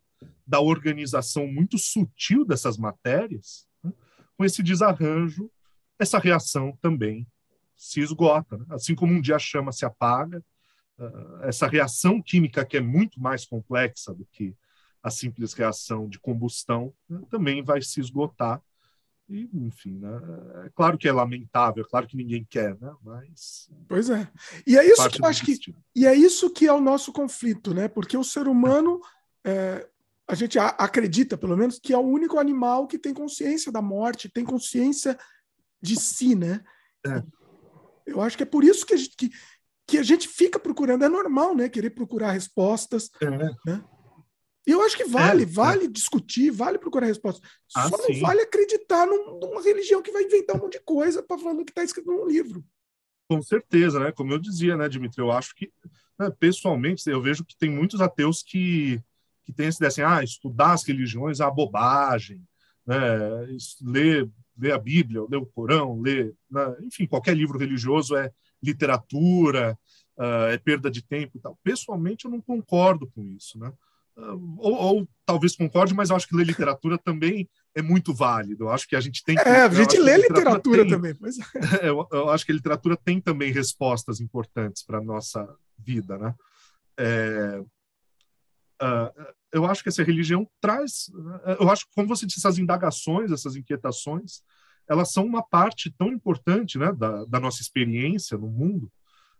da 0.46 0.60
organização 0.60 1.46
muito 1.46 1.78
sutil 1.78 2.44
dessas 2.44 2.76
matérias, 2.76 3.66
né? 3.82 3.92
com 4.36 4.44
esse 4.44 4.62
desarranjo, 4.62 5.50
essa 5.98 6.18
reação 6.18 6.76
também 6.80 7.26
se 7.76 8.00
esgota. 8.00 8.58
Né? 8.58 8.66
Assim 8.70 8.94
como 8.94 9.12
um 9.12 9.20
dia 9.20 9.36
a 9.36 9.38
chama 9.38 9.72
se 9.72 9.84
apaga, 9.84 10.42
essa 11.42 11.66
reação 11.66 12.22
química 12.22 12.64
que 12.64 12.76
é 12.76 12.80
muito 12.80 13.20
mais 13.20 13.44
complexa 13.44 14.14
do 14.14 14.26
que 14.26 14.54
a 15.02 15.10
simples 15.10 15.52
reação 15.52 16.08
de 16.08 16.18
combustão 16.18 16.94
né, 17.08 17.20
também 17.28 17.62
vai 17.62 17.82
se 17.82 18.00
esgotar. 18.00 18.62
E, 19.28 19.48
enfim, 19.54 19.98
né, 19.98 20.20
é 20.66 20.70
claro 20.70 20.96
que 20.98 21.08
é 21.08 21.12
lamentável, 21.12 21.84
é 21.84 21.88
claro 21.88 22.06
que 22.06 22.16
ninguém 22.16 22.46
quer, 22.48 22.78
né, 22.80 22.94
mas. 23.02 23.70
Pois 23.88 24.10
é. 24.10 24.28
E 24.66 24.76
é 24.76 24.84
isso 24.84 25.08
que 25.10 25.20
eu 25.20 25.26
acho 25.26 25.44
que. 25.44 25.58
E 25.94 26.06
é 26.06 26.14
isso 26.14 26.50
que 26.50 26.66
é 26.66 26.72
o 26.72 26.80
nosso 26.80 27.12
conflito, 27.12 27.74
né? 27.74 27.88
Porque 27.88 28.16
o 28.16 28.24
ser 28.24 28.46
humano. 28.46 29.00
É, 29.44 29.88
a 30.28 30.34
gente 30.34 30.58
acredita, 30.58 31.36
pelo 31.36 31.56
menos, 31.56 31.78
que 31.78 31.92
é 31.92 31.98
o 31.98 32.00
único 32.00 32.38
animal 32.38 32.86
que 32.86 32.96
tem 32.98 33.12
consciência 33.12 33.72
da 33.72 33.82
morte, 33.82 34.30
tem 34.30 34.44
consciência 34.44 35.18
de 35.80 35.98
si, 35.98 36.34
né? 36.34 36.64
É. 37.04 37.22
Eu 38.06 38.20
acho 38.20 38.36
que 38.36 38.42
é 38.42 38.46
por 38.46 38.64
isso 38.64 38.86
que 38.86 38.94
a 38.94 38.96
gente, 38.96 39.14
que, 39.16 39.30
que 39.92 39.98
a 39.98 40.02
gente 40.02 40.26
fica 40.26 40.58
procurando. 40.58 41.04
É 41.04 41.08
normal, 41.08 41.54
né? 41.54 41.68
Querer 41.68 41.90
procurar 41.90 42.32
respostas. 42.32 43.10
É. 43.20 43.28
Né? 43.28 43.84
E 44.66 44.70
eu 44.70 44.80
acho 44.80 44.96
que 44.96 45.04
vale, 45.04 45.42
é, 45.42 45.46
vale 45.46 45.84
é. 45.84 45.88
discutir, 45.88 46.50
vale 46.50 46.78
procurar 46.78 47.06
respostas. 47.06 47.46
Ah, 47.76 47.90
Só 47.90 47.98
sim. 47.98 48.14
não 48.14 48.20
vale 48.22 48.40
acreditar 48.40 49.06
num, 49.06 49.38
numa 49.38 49.62
religião 49.62 50.00
que 50.00 50.10
vai 50.10 50.22
inventar 50.22 50.56
um 50.56 50.60
monte 50.60 50.78
de 50.78 50.84
coisa 50.84 51.22
para 51.22 51.36
falar 51.36 51.60
o 51.60 51.64
que 51.64 51.72
está 51.72 51.84
escrito 51.84 52.10
num 52.10 52.26
livro. 52.26 52.64
Com 53.28 53.42
certeza, 53.42 54.00
né? 54.00 54.10
Como 54.12 54.32
eu 54.32 54.38
dizia, 54.38 54.78
né, 54.78 54.88
Dimitri? 54.88 55.20
Eu 55.20 55.30
acho 55.30 55.54
que, 55.54 55.70
né, 56.18 56.30
pessoalmente, 56.40 57.06
eu 57.06 57.20
vejo 57.20 57.44
que 57.44 57.56
tem 57.58 57.68
muitos 57.68 58.00
ateus 58.00 58.42
que, 58.42 58.98
que 59.44 59.52
têm 59.52 59.68
esse 59.68 59.76
ideia 59.76 59.88
assim, 59.88 60.00
ah, 60.00 60.24
estudar 60.24 60.72
as 60.72 60.84
religiões 60.84 61.38
é 61.38 61.44
a 61.44 61.50
bobagem, 61.50 62.40
né? 62.86 62.96
ler 63.82 64.30
ler 64.56 64.72
a 64.72 64.78
Bíblia, 64.78 65.24
ler 65.28 65.38
o 65.38 65.46
Corão, 65.46 66.00
ler, 66.00 66.34
né? 66.50 66.76
enfim, 66.82 67.06
qualquer 67.06 67.34
livro 67.34 67.58
religioso 67.58 68.14
é 68.14 68.30
literatura, 68.62 69.78
uh, 70.18 70.46
é 70.50 70.58
perda 70.58 70.90
de 70.90 71.02
tempo 71.02 71.36
e 71.36 71.40
tal. 71.40 71.58
Pessoalmente, 71.62 72.24
eu 72.24 72.30
não 72.30 72.40
concordo 72.40 73.06
com 73.08 73.26
isso, 73.26 73.58
né? 73.58 73.72
Uh, 74.16 74.56
ou, 74.58 74.74
ou, 74.74 75.08
talvez 75.24 75.56
concorde, 75.56 75.94
mas 75.94 76.10
eu 76.10 76.16
acho 76.16 76.28
que 76.28 76.36
ler 76.36 76.46
literatura 76.46 76.98
também 76.98 77.48
é 77.74 77.80
muito 77.80 78.12
válido. 78.12 78.64
Eu 78.64 78.70
acho 78.70 78.86
que 78.86 78.94
a 78.94 79.00
gente 79.00 79.24
tem 79.24 79.36
que. 79.36 79.48
É, 79.48 79.62
a 79.62 79.68
gente 79.68 79.98
lê 79.98 80.16
literatura, 80.16 80.38
literatura 80.38 80.82
tem, 80.82 80.90
também. 80.90 81.16
Mas... 81.18 81.36
eu, 81.82 82.06
eu, 82.12 82.28
acho 82.30 82.44
que 82.44 82.52
a 82.52 82.54
literatura 82.54 82.96
tem 82.96 83.20
também 83.20 83.52
respostas 83.52 84.20
importantes 84.20 84.82
para 84.82 84.98
a 84.98 85.02
nossa 85.02 85.48
vida, 85.78 86.18
né? 86.18 86.34
É, 86.98 87.62
uh, 88.82 89.32
eu 89.50 89.64
acho 89.64 89.82
que 89.82 89.88
essa 89.88 90.02
religião 90.02 90.46
traz, 90.60 91.10
eu 91.58 91.70
acho 91.70 91.86
que, 91.86 91.94
como 91.94 92.08
você 92.08 92.26
disse, 92.26 92.38
essas 92.38 92.58
indagações, 92.58 93.30
essas 93.30 93.56
inquietações, 93.56 94.42
elas 94.88 95.12
são 95.12 95.24
uma 95.24 95.42
parte 95.42 95.90
tão 95.90 96.08
importante 96.08 96.78
né, 96.78 96.92
da, 96.92 97.24
da 97.24 97.40
nossa 97.40 97.62
experiência 97.62 98.36
no 98.36 98.48
mundo. 98.48 98.90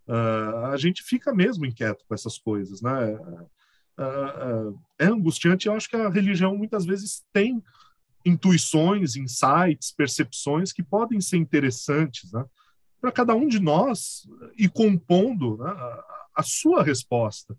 Uh, 0.06 0.66
a 0.66 0.77
gente 0.77 1.02
fica 1.02 1.32
mesmo 1.32 1.64
inquieto 1.64 2.05
com 2.06 2.14
essas 2.14 2.39
coisas, 2.39 2.82
né? 2.82 3.14
Uh, 3.14 4.70
uh, 4.70 4.81
é 4.98 5.06
angustiante. 5.06 5.66
Eu 5.66 5.74
acho 5.74 5.89
que 5.89 5.97
a 5.97 6.09
religião 6.09 6.56
muitas 6.56 6.85
vezes 6.85 7.23
tem 7.32 7.62
intuições, 8.24 9.16
insights, 9.16 9.93
percepções 9.97 10.73
que 10.73 10.82
podem 10.82 11.20
ser 11.20 11.36
interessantes, 11.36 12.32
né? 12.32 12.44
Para 13.01 13.12
cada 13.12 13.35
um 13.35 13.48
de 13.48 13.60
nós 13.60 14.28
e 14.56 14.69
compondo 14.69 15.56
né, 15.59 15.70
a, 15.70 16.05
a 16.36 16.43
sua 16.43 16.82
resposta 16.82 17.56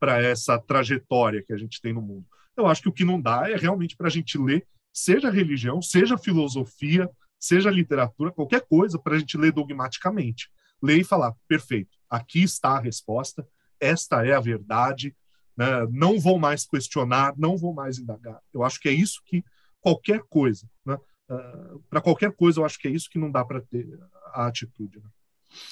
para 0.00 0.20
essa 0.20 0.58
trajetória 0.58 1.42
que 1.42 1.52
a 1.52 1.56
gente 1.56 1.80
tem 1.80 1.92
no 1.92 2.02
mundo. 2.02 2.26
Eu 2.56 2.66
acho 2.66 2.82
que 2.82 2.88
o 2.88 2.92
que 2.92 3.04
não 3.04 3.20
dá 3.20 3.50
é 3.50 3.56
realmente 3.56 3.96
para 3.96 4.06
a 4.06 4.10
gente 4.10 4.38
ler, 4.38 4.66
seja 4.92 5.30
religião, 5.30 5.82
seja 5.82 6.16
filosofia, 6.16 7.10
seja 7.38 7.70
literatura, 7.70 8.32
qualquer 8.32 8.62
coisa, 8.62 8.98
para 8.98 9.16
a 9.16 9.18
gente 9.18 9.36
ler 9.36 9.52
dogmaticamente. 9.52 10.50
Ler 10.82 10.98
e 10.98 11.04
falar, 11.04 11.34
perfeito, 11.48 11.96
aqui 12.08 12.42
está 12.42 12.70
a 12.70 12.80
resposta, 12.80 13.46
esta 13.80 14.26
é 14.26 14.34
a 14.34 14.40
verdade, 14.40 15.14
né? 15.56 15.86
não 15.90 16.18
vou 16.18 16.38
mais 16.38 16.66
questionar, 16.66 17.34
não 17.36 17.56
vou 17.56 17.72
mais 17.72 17.98
indagar. 17.98 18.40
Eu 18.52 18.62
acho 18.62 18.80
que 18.80 18.88
é 18.88 18.92
isso 18.92 19.22
que 19.24 19.44
qualquer 19.80 20.22
coisa, 20.28 20.68
né? 20.84 20.94
uh, 20.94 21.00
ah, 21.30 21.76
para 21.88 22.00
qualquer 22.00 22.32
coisa, 22.32 22.60
eu 22.60 22.64
acho 22.64 22.78
que 22.78 22.88
é 22.88 22.90
isso 22.90 23.08
que 23.08 23.18
não 23.18 23.30
dá 23.30 23.44
para 23.44 23.60
ter 23.60 23.86
a 24.32 24.46
atitude. 24.46 24.98
Né? 24.98 25.08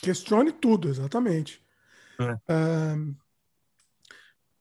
Questione 0.02 0.52
tudo, 0.52 0.88
exatamente. 0.88 1.62
É. 2.18 2.96
Uh, 2.96 3.16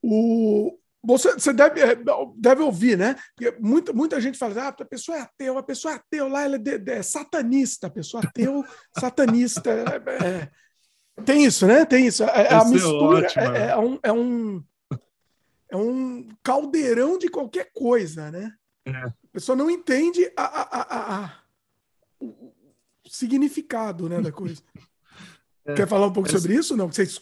o, 0.02 0.78
você, 1.04 1.34
você 1.34 1.52
deve, 1.52 1.82
é, 1.82 1.98
deve 2.38 2.62
ouvir, 2.62 2.98
né? 2.98 3.16
Porque 3.36 3.58
muita, 3.60 3.92
muita 3.92 4.22
gente 4.22 4.38
fala, 4.38 4.64
ah, 4.64 4.68
a 4.70 4.86
pessoa 4.86 5.18
é 5.18 5.22
ateu, 5.22 5.58
a 5.58 5.64
pessoa 5.64 5.94
é 5.94 5.98
ateu 5.98 6.30
lá, 6.30 6.44
ela 6.44 6.56
é, 6.56 6.60
de, 6.60 6.78
de, 6.78 6.92
é 6.92 7.04
satanista, 7.04 7.88
a 7.88 7.90
pessoa 7.90 8.24
ateu, 8.24 8.64
satanista. 8.98 9.70
É, 9.70 10.26
é, 10.26 11.22
tem 11.24 11.44
isso, 11.44 11.68
né? 11.68 11.86
Tem 11.86 12.08
isso. 12.08 12.24
É, 12.24 12.54
a 12.54 12.64
mistura 12.64 13.28
é, 13.36 13.72
é, 13.72 13.78
um, 13.78 14.00
é, 14.02 14.14
um, 14.14 14.64
é 15.70 15.76
um 15.76 16.30
caldeirão 16.42 17.18
de 17.18 17.28
qualquer 17.28 17.70
coisa, 17.74 18.32
né? 18.32 18.54
A 18.86 19.12
pessoa 19.32 19.56
não 19.56 19.70
entende 19.70 20.32
a, 20.38 20.44
a, 20.44 20.82
a, 20.82 21.26
a 21.26 21.44
o 22.20 22.54
significado 23.06 24.08
né, 24.08 24.22
da 24.22 24.32
coisa. 24.32 24.62
É, 25.66 25.74
Quer 25.76 25.88
falar 25.88 26.08
um 26.08 26.12
pouco 26.12 26.28
essa... 26.28 26.40
sobre 26.40 26.58
isso? 26.58 26.76
Não, 26.76 26.88
Vocês, 26.88 27.22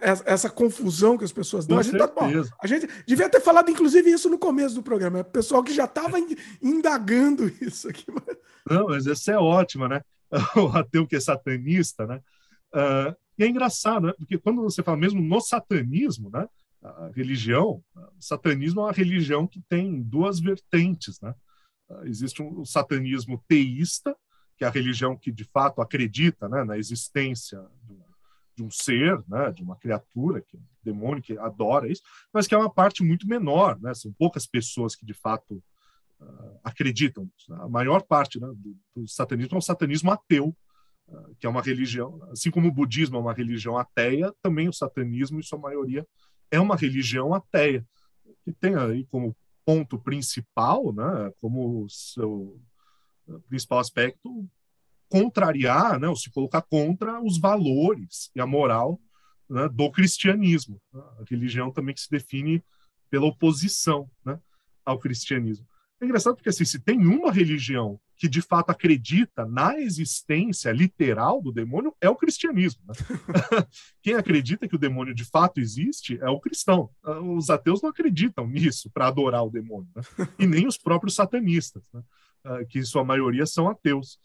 essa, 0.00 0.22
essa, 0.24 0.50
confusão 0.50 1.18
que 1.18 1.24
as 1.24 1.32
pessoas 1.32 1.66
dão. 1.66 1.78
A 1.78 1.82
gente, 1.82 1.98
tá, 1.98 2.06
bom, 2.06 2.30
a 2.62 2.66
gente, 2.66 2.88
devia 3.04 3.28
ter 3.28 3.40
falado, 3.40 3.70
inclusive, 3.70 4.10
isso 4.10 4.30
no 4.30 4.38
começo 4.38 4.76
do 4.76 4.82
programa. 4.82 5.18
É 5.18 5.22
o 5.22 5.24
pessoal 5.24 5.62
que 5.62 5.74
já 5.74 5.86
estava 5.86 6.16
indagando 6.62 7.52
isso 7.60 7.88
aqui. 7.88 8.04
Mas... 8.08 8.36
Não, 8.70 8.86
mas 8.86 9.06
essa 9.06 9.32
é 9.32 9.36
ótima, 9.36 9.88
né? 9.88 10.02
O 10.56 10.68
ateu 10.68 11.06
que 11.06 11.16
é 11.16 11.20
satanista, 11.20 12.06
né? 12.06 12.20
Uh, 12.72 13.16
e 13.36 13.42
é 13.42 13.48
engraçado, 13.48 14.06
né? 14.06 14.12
Porque 14.16 14.38
quando 14.38 14.62
você 14.62 14.82
fala 14.82 14.96
mesmo 14.96 15.20
no 15.20 15.40
satanismo, 15.40 16.30
né? 16.30 16.46
A 16.82 17.10
religião, 17.14 17.82
o 17.94 18.22
satanismo 18.22 18.80
é 18.80 18.84
uma 18.84 18.92
religião 18.92 19.46
que 19.46 19.60
tem 19.68 20.00
duas 20.00 20.38
vertentes, 20.38 21.20
né? 21.20 21.34
Uh, 21.90 22.06
existe 22.06 22.40
um, 22.40 22.60
o 22.60 22.64
satanismo 22.64 23.42
teísta, 23.48 24.16
que 24.60 24.64
é 24.64 24.66
a 24.66 24.70
religião 24.70 25.16
que 25.16 25.32
de 25.32 25.42
fato 25.42 25.80
acredita 25.80 26.46
né, 26.46 26.62
na 26.64 26.76
existência 26.76 27.66
de 28.54 28.62
um 28.62 28.70
ser, 28.70 29.18
né, 29.26 29.50
de 29.52 29.62
uma 29.62 29.74
criatura, 29.74 30.42
que 30.42 30.54
é 30.54 30.60
demônio 30.84 31.22
que 31.22 31.38
adora 31.38 31.90
isso, 31.90 32.02
mas 32.30 32.46
que 32.46 32.54
é 32.54 32.58
uma 32.58 32.68
parte 32.68 33.02
muito 33.02 33.26
menor, 33.26 33.80
né, 33.80 33.94
são 33.94 34.12
poucas 34.12 34.46
pessoas 34.46 34.94
que 34.94 35.06
de 35.06 35.14
fato 35.14 35.64
uh, 36.20 36.60
acreditam. 36.62 37.26
A 37.52 37.70
maior 37.70 38.02
parte 38.02 38.38
né, 38.38 38.48
do, 38.54 38.76
do, 38.94 39.08
satanismo 39.08 39.54
é 39.54 39.56
um 39.56 39.62
satanismo 39.62 40.10
ateu, 40.10 40.54
uh, 41.08 41.34
que 41.38 41.46
é 41.46 41.48
uma 41.48 41.62
religião, 41.62 42.22
assim 42.30 42.50
como 42.50 42.68
o 42.68 42.72
budismo 42.72 43.16
é 43.16 43.20
uma 43.20 43.32
religião 43.32 43.78
ateia, 43.78 44.30
também 44.42 44.68
o 44.68 44.74
satanismo, 44.74 45.40
em 45.40 45.42
sua 45.42 45.58
maioria, 45.58 46.06
é 46.50 46.60
uma 46.60 46.76
religião 46.76 47.32
ateia, 47.32 47.82
que 48.44 48.52
tem 48.52 48.74
aí 48.74 49.06
como 49.06 49.34
ponto 49.64 49.98
principal, 49.98 50.92
né, 50.92 51.32
como 51.40 51.88
seu 51.88 52.60
principal 53.48 53.78
aspecto, 53.78 54.48
contrariar, 55.08 55.98
né, 55.98 56.08
ou 56.08 56.16
se 56.16 56.30
colocar 56.30 56.62
contra 56.62 57.20
os 57.20 57.38
valores 57.38 58.30
e 58.34 58.40
a 58.40 58.46
moral 58.46 59.00
né, 59.48 59.68
do 59.68 59.90
cristianismo. 59.90 60.80
A 60.94 61.24
religião 61.28 61.70
também 61.70 61.94
que 61.94 62.00
se 62.00 62.10
define 62.10 62.62
pela 63.10 63.26
oposição 63.26 64.08
né, 64.24 64.38
ao 64.84 64.98
cristianismo. 64.98 65.66
É 66.00 66.04
engraçado 66.06 66.34
porque 66.34 66.48
assim, 66.48 66.64
se 66.64 66.78
tem 66.78 66.98
uma 67.04 67.30
religião 67.30 68.00
que 68.16 68.28
de 68.28 68.40
fato 68.40 68.70
acredita 68.70 69.46
na 69.46 69.78
existência 69.78 70.70
literal 70.72 71.42
do 71.42 71.50
demônio, 71.50 71.94
é 72.00 72.08
o 72.08 72.16
cristianismo. 72.16 72.82
Né? 72.86 72.94
Quem 74.02 74.14
acredita 74.14 74.68
que 74.68 74.76
o 74.76 74.78
demônio 74.78 75.14
de 75.14 75.24
fato 75.24 75.58
existe 75.58 76.18
é 76.20 76.28
o 76.28 76.40
cristão. 76.40 76.90
Os 77.36 77.50
ateus 77.50 77.82
não 77.82 77.90
acreditam 77.90 78.46
nisso 78.46 78.90
para 78.90 79.08
adorar 79.08 79.44
o 79.44 79.50
demônio, 79.50 79.88
né? 79.94 80.02
e 80.38 80.46
nem 80.46 80.66
os 80.66 80.78
próprios 80.78 81.14
satanistas. 81.14 81.82
Né? 81.92 82.02
Uh, 82.46 82.66
que 82.68 82.78
em 82.78 82.84
sua 82.84 83.04
maioria 83.04 83.46
são 83.46 83.68
ateus. 83.68 84.18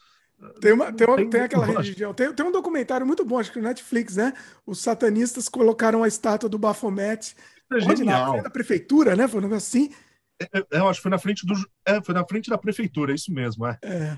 Tem, 0.60 0.74
uma, 0.74 0.92
tem, 0.92 1.08
uma, 1.08 1.16
tem, 1.16 1.30
tem 1.30 1.42
aquela 1.42 1.66
religião. 1.66 2.14
Tem, 2.14 2.32
tem 2.34 2.46
um 2.46 2.52
documentário 2.52 3.06
muito 3.06 3.24
bom, 3.24 3.40
acho 3.40 3.52
que 3.52 3.60
no 3.60 3.68
Netflix, 3.68 4.18
né? 4.18 4.34
Os 4.66 4.80
satanistas 4.80 5.48
colocaram 5.48 6.04
a 6.04 6.08
estátua 6.08 6.50
do 6.50 6.60
Baphomet 6.60 7.36
é 7.72 7.76
onde, 7.84 8.04
na 8.04 8.50
prefeitura, 8.50 9.16
né? 9.16 9.28
Foi 9.28 9.40
um 9.40 9.44
negócio 9.44 9.68
assim. 9.68 9.94
É, 10.40 10.60
é, 10.60 10.80
eu 10.80 10.88
acho 10.90 11.00
que 11.00 11.04
foi 11.04 11.12
na 11.12 11.18
frente 11.18 11.46
do. 11.46 11.54
É, 11.86 12.02
foi 12.02 12.14
na 12.14 12.26
frente 12.26 12.50
da 12.50 12.58
prefeitura, 12.58 13.12
é 13.12 13.16
isso 13.16 13.34
mesmo, 13.34 13.66
é. 13.66 13.80
É. 13.82 14.18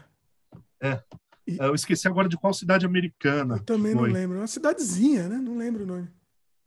é. 0.82 1.04
E... 1.46 1.58
Eu 1.60 1.74
esqueci 1.74 2.08
agora 2.08 2.28
de 2.28 2.38
qual 2.38 2.54
cidade 2.54 2.86
americana. 2.86 3.56
Eu 3.56 3.64
também 3.64 3.96
não 3.96 4.02
lembro. 4.04 4.38
Uma 4.38 4.48
cidadezinha, 4.48 5.30
né? 5.30 5.38
Não 5.38 5.58
lembro 5.58 5.84
o 5.84 5.88
nome. 5.88 6.10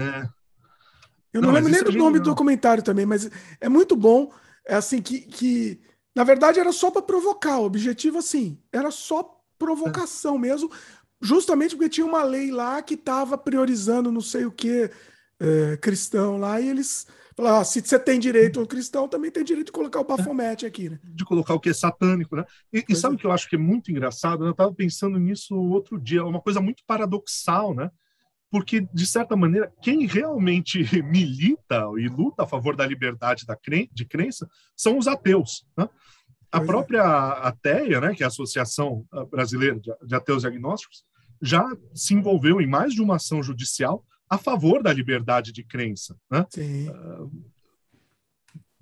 É. 0.01 0.28
Eu 1.32 1.43
não, 1.43 1.48
não 1.48 1.55
lembro 1.55 1.70
nem 1.70 1.82
do 1.85 1.93
nome 1.93 2.19
do 2.19 2.24
documentário 2.24 2.82
também, 2.82 3.05
mas 3.05 3.31
é 3.61 3.69
muito 3.69 3.94
bom. 3.94 4.32
É 4.66 4.74
assim 4.74 5.02
que, 5.02 5.20
que 5.20 5.81
na 6.15 6.24
verdade, 6.24 6.59
era 6.59 6.73
só 6.73 6.91
para 6.91 7.03
provocar. 7.03 7.59
O 7.59 7.65
objetivo, 7.65 8.19
assim, 8.19 8.59
era 8.73 8.91
só 8.91 9.39
provocação 9.59 10.39
mesmo, 10.39 10.70
justamente 11.20 11.77
porque 11.77 11.91
tinha 11.91 12.07
uma 12.07 12.23
lei 12.23 12.51
lá 12.51 12.82
que 12.82 12.95
estava 12.95 13.37
priorizando 13.37 14.11
não 14.11 14.23
sei 14.23 14.47
o 14.47 14.51
que 14.51 14.91
é, 15.39 15.77
cristão 15.77 16.39
lá, 16.39 16.61
e 16.61 16.69
eles 16.69 17.07
falaram: 17.37 17.61
ah, 17.61 17.65
se 17.65 17.81
você 17.81 17.99
tem 17.99 18.19
direito 18.19 18.61
ao 18.61 18.66
cristão, 18.66 19.09
também 19.09 19.31
tem 19.31 19.45
direito 19.45 19.66
de 19.66 19.73
colocar 19.73 20.01
o 20.01 20.05
bafomete 20.05 20.66
aqui, 20.66 20.89
né? 20.91 20.99
De 21.05 21.24
colocar 21.24 21.55
o 21.55 21.61
que 21.61 21.70
é 21.70 21.74
satânico, 21.74 22.37
né? 22.37 22.45
E, 22.73 22.85
e 22.89 22.97
sabe 22.97 23.15
o 23.15 23.16
é. 23.16 23.20
que 23.20 23.27
eu 23.27 23.32
acho 23.32 23.49
que 23.49 23.57
é 23.57 23.59
muito 23.59 23.91
engraçado? 23.91 24.45
Eu 24.45 24.53
estava 24.53 24.73
pensando 24.73 25.19
nisso 25.19 25.55
outro 25.55 25.99
dia, 25.99 26.24
uma 26.24 26.41
coisa 26.41 26.61
muito 26.61 26.82
paradoxal, 26.87 27.74
né? 27.74 27.91
Porque, 28.51 28.81
de 28.93 29.06
certa 29.06 29.36
maneira, 29.36 29.72
quem 29.81 30.06
realmente 30.06 30.82
milita 31.05 31.89
e 31.98 32.09
luta 32.09 32.43
a 32.43 32.47
favor 32.47 32.74
da 32.74 32.86
liberdade 32.86 33.47
da 33.47 33.56
cren 33.56 33.89
de 33.93 34.05
crença 34.05 34.48
são 34.77 34.98
os 34.98 35.06
ateus. 35.06 35.64
Né? 35.77 35.89
A 36.51 36.59
pois 36.59 36.62
é. 36.62 36.66
própria 36.66 37.01
é. 37.01 37.47
Ateia, 37.48 38.01
né, 38.01 38.14
que 38.14 38.22
é 38.22 38.27
a 38.27 38.28
Associação 38.28 39.06
ah, 39.12 39.24
Brasileira 39.24 39.81
de 40.02 40.14
Ateus 40.14 40.43
Diagnósticos, 40.43 41.05
já 41.40 41.64
se 41.94 42.12
envolveu 42.12 42.60
em 42.60 42.66
mais 42.66 42.93
de 42.93 43.01
uma 43.01 43.16
ação 43.16 43.43
judicial 43.43 44.05
a 44.28 44.36
favor 44.36 44.82
da 44.82 44.93
liberdade 44.93 45.52
de 45.52 45.64
crença. 45.64 46.16
Né? 46.31 46.47
Uh, 46.89 47.44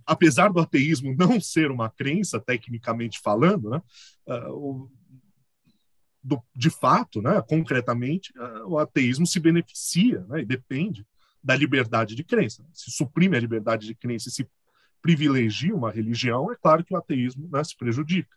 apesar 0.04 0.52
do 0.52 0.60
ateísmo 0.60 1.14
não 1.16 1.40
ser 1.40 1.70
uma 1.70 1.88
crença, 1.88 2.40
tecnicamente 2.40 3.20
falando, 3.20 3.70
né, 3.70 3.82
uh, 4.26 4.90
do, 6.22 6.42
de 6.54 6.70
fato, 6.70 7.22
né, 7.22 7.42
concretamente, 7.48 8.32
o 8.66 8.78
ateísmo 8.78 9.26
se 9.26 9.38
beneficia 9.38 10.20
né, 10.28 10.40
e 10.40 10.44
depende 10.44 11.06
da 11.42 11.54
liberdade 11.54 12.14
de 12.14 12.24
crença. 12.24 12.64
Se 12.72 12.90
suprime 12.90 13.36
a 13.36 13.40
liberdade 13.40 13.86
de 13.86 13.94
crença 13.94 14.28
e 14.28 14.32
se 14.32 14.48
privilegia 15.00 15.74
uma 15.74 15.90
religião, 15.90 16.52
é 16.52 16.56
claro 16.56 16.84
que 16.84 16.92
o 16.92 16.96
ateísmo 16.96 17.48
né, 17.50 17.62
se 17.62 17.76
prejudica. 17.76 18.36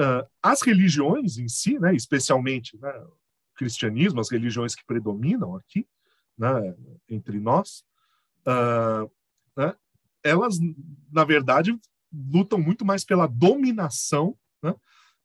Uh, 0.00 0.26
as 0.42 0.62
religiões 0.62 1.38
em 1.38 1.48
si, 1.48 1.78
né, 1.78 1.94
especialmente 1.94 2.76
né, 2.78 2.90
o 2.90 3.16
cristianismo, 3.54 4.20
as 4.20 4.30
religiões 4.30 4.74
que 4.74 4.84
predominam 4.84 5.54
aqui 5.56 5.86
né, 6.36 6.74
entre 7.08 7.38
nós, 7.38 7.84
uh, 8.46 9.10
né, 9.56 9.74
elas, 10.22 10.58
na 11.12 11.24
verdade, 11.24 11.78
lutam 12.12 12.58
muito 12.58 12.84
mais 12.84 13.04
pela 13.04 13.26
dominação 13.26 14.36
né, 14.62 14.74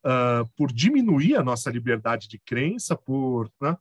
uh, 0.05 0.47
por 0.55 0.71
diminuir 0.71 1.35
a 1.35 1.43
nossa 1.43 1.69
liberdade 1.69 2.27
de 2.27 2.39
crença, 2.39 2.95
por 2.95 3.51
né, 3.61 3.77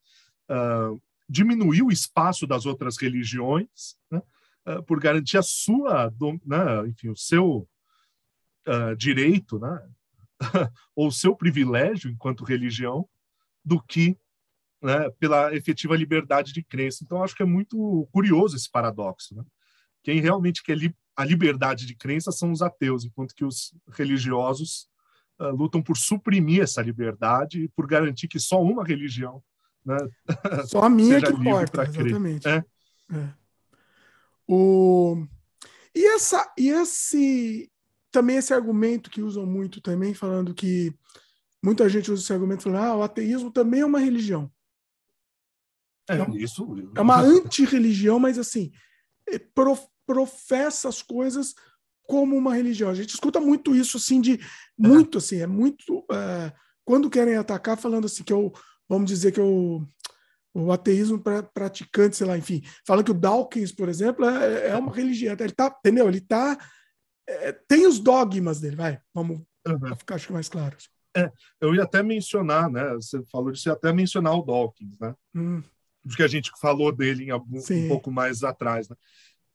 uh, 0.51 1.01
diminuir 1.29 1.83
o 1.83 1.91
espaço 1.91 2.47
das 2.47 2.67
outras 2.67 2.97
religiões, 2.97 3.97
né, 4.11 4.23
uh, 4.67 4.83
por 4.83 5.01
garantir 5.01 5.39
a 5.39 5.43
sua, 5.43 6.13
né, 6.45 6.87
enfim, 6.89 7.09
o 7.09 7.17
seu 7.17 7.69
direito, 8.99 9.59
né, 9.59 9.83
ou 10.95 11.09
o 11.09 11.13
seu 11.13 11.35
privilégio 11.35 12.11
enquanto 12.11 12.45
religião, 12.45 13.09
do 13.65 13.83
que 13.83 14.15
né, 14.83 15.11
pela 15.19 15.55
efetiva 15.55 15.97
liberdade 15.97 16.53
de 16.53 16.63
crença. 16.63 17.03
Então, 17.03 17.23
acho 17.23 17.35
que 17.35 17.43
é 17.43 17.47
muito 17.47 18.07
curioso 18.13 18.57
esse 18.57 18.71
paradoxo. 18.71 19.35
Né? 19.35 19.43
Quem 20.03 20.21
realmente 20.21 20.63
quer 20.63 20.77
a 21.17 21.25
liberdade 21.25 21.85
de 21.85 21.97
crença 21.97 22.31
são 22.31 22.53
os 22.53 22.63
ateus, 22.63 23.05
enquanto 23.05 23.35
que 23.35 23.45
os 23.45 23.75
religiosos 23.91 24.89
uh, 25.41 25.51
lutam 25.51 25.83
por 25.83 25.97
suprimir 25.97 26.63
essa 26.63 26.83
liberdade 26.83 27.65
e 27.65 27.69
por 27.69 27.87
garantir 27.87 28.29
que 28.29 28.39
só 28.39 28.63
uma 28.63 28.85
religião 28.85 29.43
né, 29.89 29.97
só 30.67 30.83
a 30.83 30.91
minha 30.91 31.21
que 31.21 31.33
importa, 31.33 31.85
exatamente. 31.85 32.47
É. 32.47 32.65
É. 33.11 33.29
O... 34.47 35.27
E, 35.95 36.07
essa, 36.15 36.53
e 36.59 36.69
esse 36.69 37.71
também 38.11 38.37
esse 38.37 38.53
argumento 38.53 39.11
que 39.11 39.23
usam 39.23 39.47
muito 39.47 39.81
também, 39.81 40.13
falando 40.13 40.55
que 40.55 40.95
muita 41.63 41.89
gente 41.89 42.11
usa 42.11 42.23
esse 42.23 42.33
argumento 42.33 42.65
falando 42.65 42.83
ah, 42.83 42.97
o 42.97 43.03
ateísmo 43.03 43.51
também 43.51 43.81
é 43.81 43.87
uma 43.87 43.99
religião. 43.99 44.51
É, 46.09 46.17
é 46.17 46.31
isso. 46.37 46.67
É 46.95 47.01
uma 47.01 47.21
anti-religião, 47.21 48.19
mas 48.19 48.39
assim, 48.39 48.71
é, 49.29 49.39
professa 50.07 50.89
as 50.89 51.03
coisas 51.03 51.55
como 52.09 52.35
uma 52.35 52.55
religião. 52.55 52.91
A 52.91 52.95
gente 52.95 53.11
escuta 53.11 53.39
muito 53.39 53.77
isso, 53.77 53.99
assim, 53.99 54.19
de 54.21 54.41
muito, 54.77 55.19
assim, 55.19 55.41
é 55.41 55.47
muito. 55.47 56.05
É, 56.11 56.53
quando 56.85 57.11
querem 57.11 57.37
atacar, 57.37 57.77
falando 57.77 58.07
assim, 58.07 58.25
que 58.25 58.33
eu, 58.33 58.51
vamos 58.89 59.09
dizer 59.11 59.31
que 59.31 59.39
eu, 59.39 59.87
o 60.55 60.73
ateísmo 60.73 61.21
pra, 61.21 61.43
praticante, 61.43 62.17
sei 62.17 62.27
lá, 62.27 62.39
enfim, 62.39 62.63
falando 62.87 63.05
que 63.05 63.11
o 63.11 63.15
Dawkins, 63.15 63.73
por 63.73 63.91
exemplo, 63.91 64.25
é, 64.25 64.69
é 64.69 64.77
uma 64.77 64.93
religião. 64.93 65.37
Ele 65.39 65.53
tá, 65.53 65.77
entendeu? 65.79 66.09
Ele 66.09 66.21
tá. 66.21 66.59
É, 67.29 67.53
tem 67.53 67.87
os 67.87 67.99
dogmas 67.99 68.59
dele, 68.59 68.75
vai, 68.75 68.99
vamos 69.13 69.43
uhum. 69.67 69.97
ficar 69.97 70.15
acho 70.15 70.29
que 70.29 70.33
mais 70.33 70.49
claro. 70.49 70.75
É, 71.15 71.31
eu 71.61 71.75
ia 71.75 71.83
até 71.83 72.03
mencionar, 72.03 72.71
né? 72.71 72.95
Você 72.95 73.23
falou 73.31 73.53
disso, 73.53 73.69
ia 73.69 73.75
até 73.75 73.93
mencionar 73.93 74.35
o 74.35 74.43
Dawkins, 74.43 74.99
né? 74.99 75.15
Hum. 75.35 75.63
Porque 76.07 76.23
a 76.23 76.29
gente 76.29 76.51
falou 76.59 76.91
dele 76.91 77.31
um, 77.35 77.37
um 77.37 77.89
pouco 77.89 78.11
mais 78.11 78.43
atrás, 78.43 78.89
né? 78.89 78.97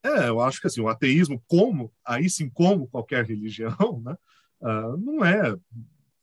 É, 0.04 0.28
eu 0.28 0.42
acho 0.42 0.60
que 0.60 0.68
assim, 0.68 0.82
o 0.82 0.90
ateísmo, 0.90 1.42
como, 1.48 1.94
aí 2.06 2.30
sim, 2.30 2.50
como 2.50 2.88
qualquer 2.88 3.26
religião, 3.26 4.02
né, 4.04 4.18
uh, 4.62 4.98
não 4.98 5.24
é 5.24 5.56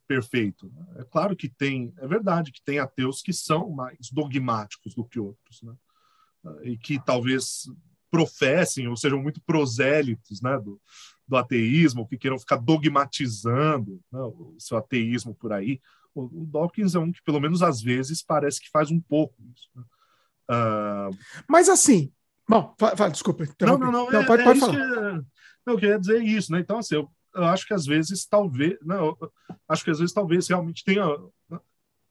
perfeito. 0.06 0.70
É 0.96 1.04
claro 1.04 1.34
que 1.34 1.48
tem, 1.48 1.94
é 1.98 2.06
verdade 2.06 2.52
que 2.52 2.62
tem 2.62 2.78
ateus 2.78 3.22
que 3.22 3.32
são 3.32 3.70
mais 3.70 4.10
dogmáticos 4.10 4.94
do 4.94 5.04
que 5.04 5.20
outros, 5.20 5.62
né? 5.62 5.72
Uh, 6.44 6.66
e 6.66 6.76
que 6.76 6.98
talvez 7.04 7.64
professem 8.10 8.88
ou 8.88 8.96
sejam 8.96 9.22
muito 9.22 9.40
prosélitos 9.42 10.42
né, 10.42 10.58
do, 10.58 10.80
do 11.26 11.36
ateísmo, 11.36 12.06
que 12.08 12.18
queiram 12.18 12.38
ficar 12.38 12.56
dogmatizando 12.56 14.00
né, 14.10 14.20
o 14.20 14.56
seu 14.58 14.76
ateísmo 14.76 15.34
por 15.34 15.52
aí. 15.52 15.80
O, 16.12 16.42
o, 16.42 16.46
Dawkins 16.46 16.94
é 16.94 16.98
um 16.98 17.12
que, 17.12 17.22
pelo 17.22 17.40
menos 17.40 17.62
às 17.62 17.80
vezes, 17.80 18.20
parece 18.20 18.60
que 18.60 18.68
faz 18.68 18.90
um 18.90 19.00
pouco 19.00 19.36
isso. 19.54 19.68
Né? 19.74 19.84
Uh... 20.50 21.16
Mas 21.48 21.68
assim, 21.68 22.12
Bom, 22.50 22.74
fala, 22.76 23.10
desculpa. 23.12 23.44
Não, 23.60 23.78
não, 23.78 23.92
não. 23.92 24.10
não 24.10 24.20
é, 24.20 24.26
pode, 24.26 24.42
é 24.42 24.44
pode 24.44 24.58
falar. 24.58 25.22
Que, 25.22 25.70
eu 25.70 25.78
queria 25.78 26.00
dizer 26.00 26.20
isso, 26.20 26.50
né? 26.50 26.58
Então, 26.58 26.78
assim, 26.78 26.96
eu, 26.96 27.08
eu 27.32 27.44
acho 27.44 27.64
que 27.64 27.72
às 27.72 27.86
vezes, 27.86 28.26
talvez. 28.26 28.76
Não, 28.82 29.16
acho 29.68 29.84
que 29.84 29.90
às 29.92 30.00
vezes, 30.00 30.12
talvez, 30.12 30.48
realmente 30.48 30.82
tenha. 30.84 31.04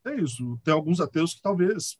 É 0.05 0.15
isso. 0.15 0.57
Tem 0.63 0.73
alguns 0.73 1.01
ateus 1.01 1.33
que 1.33 1.41
talvez 1.41 1.97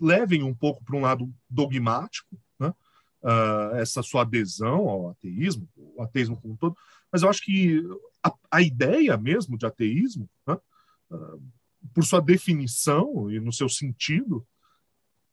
levem 0.00 0.44
um 0.44 0.54
pouco 0.54 0.84
para 0.84 0.96
um 0.96 1.00
lado 1.00 1.28
dogmático, 1.50 2.38
né? 2.56 2.72
Uh, 3.20 3.74
essa 3.74 4.00
sua 4.00 4.22
adesão 4.22 4.88
ao 4.88 5.10
ateísmo, 5.10 5.68
o 5.76 6.02
ateísmo 6.02 6.40
como 6.40 6.54
um 6.54 6.56
todo. 6.56 6.76
Mas 7.10 7.22
eu 7.22 7.28
acho 7.28 7.42
que 7.42 7.82
a, 8.22 8.32
a 8.48 8.62
ideia 8.62 9.16
mesmo 9.16 9.58
de 9.58 9.66
ateísmo, 9.66 10.30
né? 10.46 10.56
uh, 11.10 11.42
por 11.92 12.04
sua 12.04 12.20
definição 12.20 13.28
e 13.28 13.40
no 13.40 13.52
seu 13.52 13.68
sentido, 13.68 14.46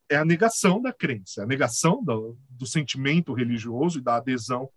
é 0.10 0.16
a 0.16 0.26
negação 0.26 0.82
da 0.82 0.92
crença, 0.92 1.42
é 1.42 1.44
a 1.44 1.48
negação 1.48 2.04
do, 2.04 2.38
do 2.50 2.66
sentimento 2.66 3.34
religioso 3.34 4.00
e 4.00 4.02
da 4.02 4.16
adesão 4.18 4.70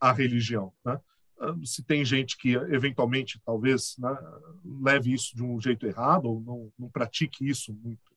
à 0.00 0.12
religião. 0.12 0.72
Né? 0.84 0.98
Ah, 1.40 1.54
se 1.64 1.84
tem 1.84 2.04
gente 2.04 2.36
que 2.36 2.54
eventualmente 2.54 3.40
talvez 3.44 3.94
né, 3.98 4.16
leve 4.82 5.12
isso 5.12 5.36
de 5.36 5.42
um 5.42 5.60
jeito 5.60 5.86
errado 5.86 6.26
ou 6.26 6.40
não, 6.40 6.72
não 6.78 6.88
pratique 6.88 7.48
isso 7.48 7.72
muito 7.72 8.08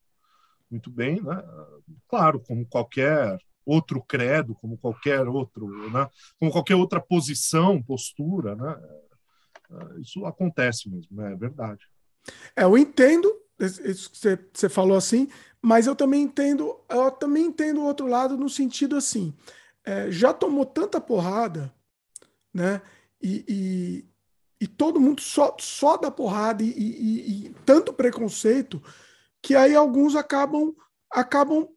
muito 0.72 0.90
bem, 0.90 1.20
né? 1.20 1.44
Claro, 2.08 2.40
como 2.40 2.66
qualquer 2.66 3.38
outro 3.64 4.02
credo, 4.02 4.54
como 4.54 4.78
qualquer 4.78 5.28
outro, 5.28 5.68
né? 5.90 6.08
Como 6.40 6.50
qualquer 6.50 6.76
outra 6.76 6.98
posição, 6.98 7.82
postura, 7.82 8.56
né? 8.56 8.80
Ah, 9.70 9.90
isso 10.00 10.24
acontece 10.24 10.88
mesmo, 10.88 11.14
né? 11.14 11.32
é 11.32 11.36
verdade. 11.36 11.86
É, 12.56 12.64
eu 12.64 12.78
entendo 12.78 13.30
isso 13.60 14.10
que 14.10 14.18
você, 14.18 14.48
você 14.52 14.68
falou 14.68 14.96
assim, 14.96 15.28
mas 15.62 15.86
eu 15.86 15.94
também 15.94 16.22
entendo, 16.22 16.76
eu 16.88 17.10
também 17.12 17.46
entendo 17.46 17.80
o 17.80 17.84
outro 17.84 18.08
lado 18.08 18.36
no 18.36 18.48
sentido 18.48 18.96
assim, 18.96 19.32
é, 19.84 20.10
já 20.10 20.34
tomou 20.34 20.66
tanta 20.66 21.00
porrada, 21.00 21.72
né? 22.52 22.82
E, 23.22 23.44
e, 23.48 24.04
e, 24.60 24.66
todo 24.66 25.00
mundo 25.00 25.20
só, 25.20 25.56
só 25.60 25.96
dá 25.96 26.10
porrada 26.10 26.64
e, 26.64 26.70
e, 26.70 27.46
e, 27.46 27.54
tanto 27.64 27.92
preconceito 27.92 28.82
que 29.40 29.54
aí 29.54 29.76
alguns 29.76 30.16
acabam 30.16 30.74
acabam 31.08 31.68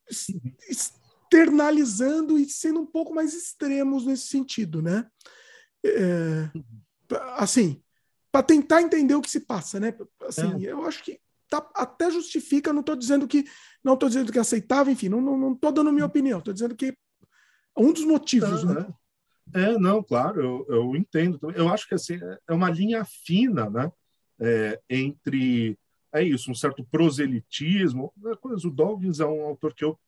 externalizando 0.68 2.40
e 2.40 2.50
sendo 2.50 2.80
um 2.80 2.86
pouco 2.86 3.14
mais 3.14 3.36
extremos 3.36 4.06
nesse 4.06 4.28
sentido, 4.28 4.82
né? 4.82 5.08
É, 5.86 6.50
assim, 7.38 7.84
para 8.32 8.42
tentar 8.42 8.82
entender 8.82 9.14
o 9.14 9.22
que 9.22 9.30
se 9.30 9.42
passa, 9.42 9.80
né? 9.80 9.96
Assim, 10.22 10.66
é. 10.66 10.72
eu 10.72 10.84
acho 10.86 11.04
que 11.04 11.20
tá, 11.50 11.70
até 11.76 12.10
justifica, 12.12 12.74
não 12.74 12.82
estou 12.82 12.96
dizendo 12.96 13.28
que 13.28 13.46
não 13.84 13.94
estou 13.94 14.10
dizendo 14.10 14.32
que 14.32 14.38
é 14.38 14.42
aceitável, 14.42 14.92
enfim, 14.92 15.10
não 15.10 15.20
estou 15.20 15.38
não, 15.38 15.60
não 15.62 15.72
dando 15.74 15.94
minha 15.94 16.06
opinião, 16.06 16.40
estou 16.40 16.54
dizendo 16.54 16.76
que 16.76 16.88
é 16.88 17.82
um 17.82 17.92
dos 17.92 18.06
motivos, 18.06 18.64
né? 18.64 18.88
É. 19.54 19.64
é, 19.64 19.78
não, 19.78 20.02
claro, 20.02 20.42
eu, 20.42 20.66
eu 20.70 20.96
entendo. 20.96 21.40
Eu 21.56 21.70
acho 21.70 21.88
que 21.88 21.96
assim, 21.96 22.20
é 22.48 22.54
uma 22.54 22.70
linha 22.70 23.04
fina, 23.06 23.70
né? 23.70 23.92
É, 24.40 24.82
entre 24.90 25.78
é 26.14 26.24
isso, 26.24 26.50
um 26.50 26.56
certo 26.56 26.84
proselitismo. 26.86 28.14
O 28.42 28.70
Dawkins 28.72 29.20
é 29.20 29.26
um 29.26 29.44
autor 29.44 29.74
que 29.74 29.84
eu 29.84 30.00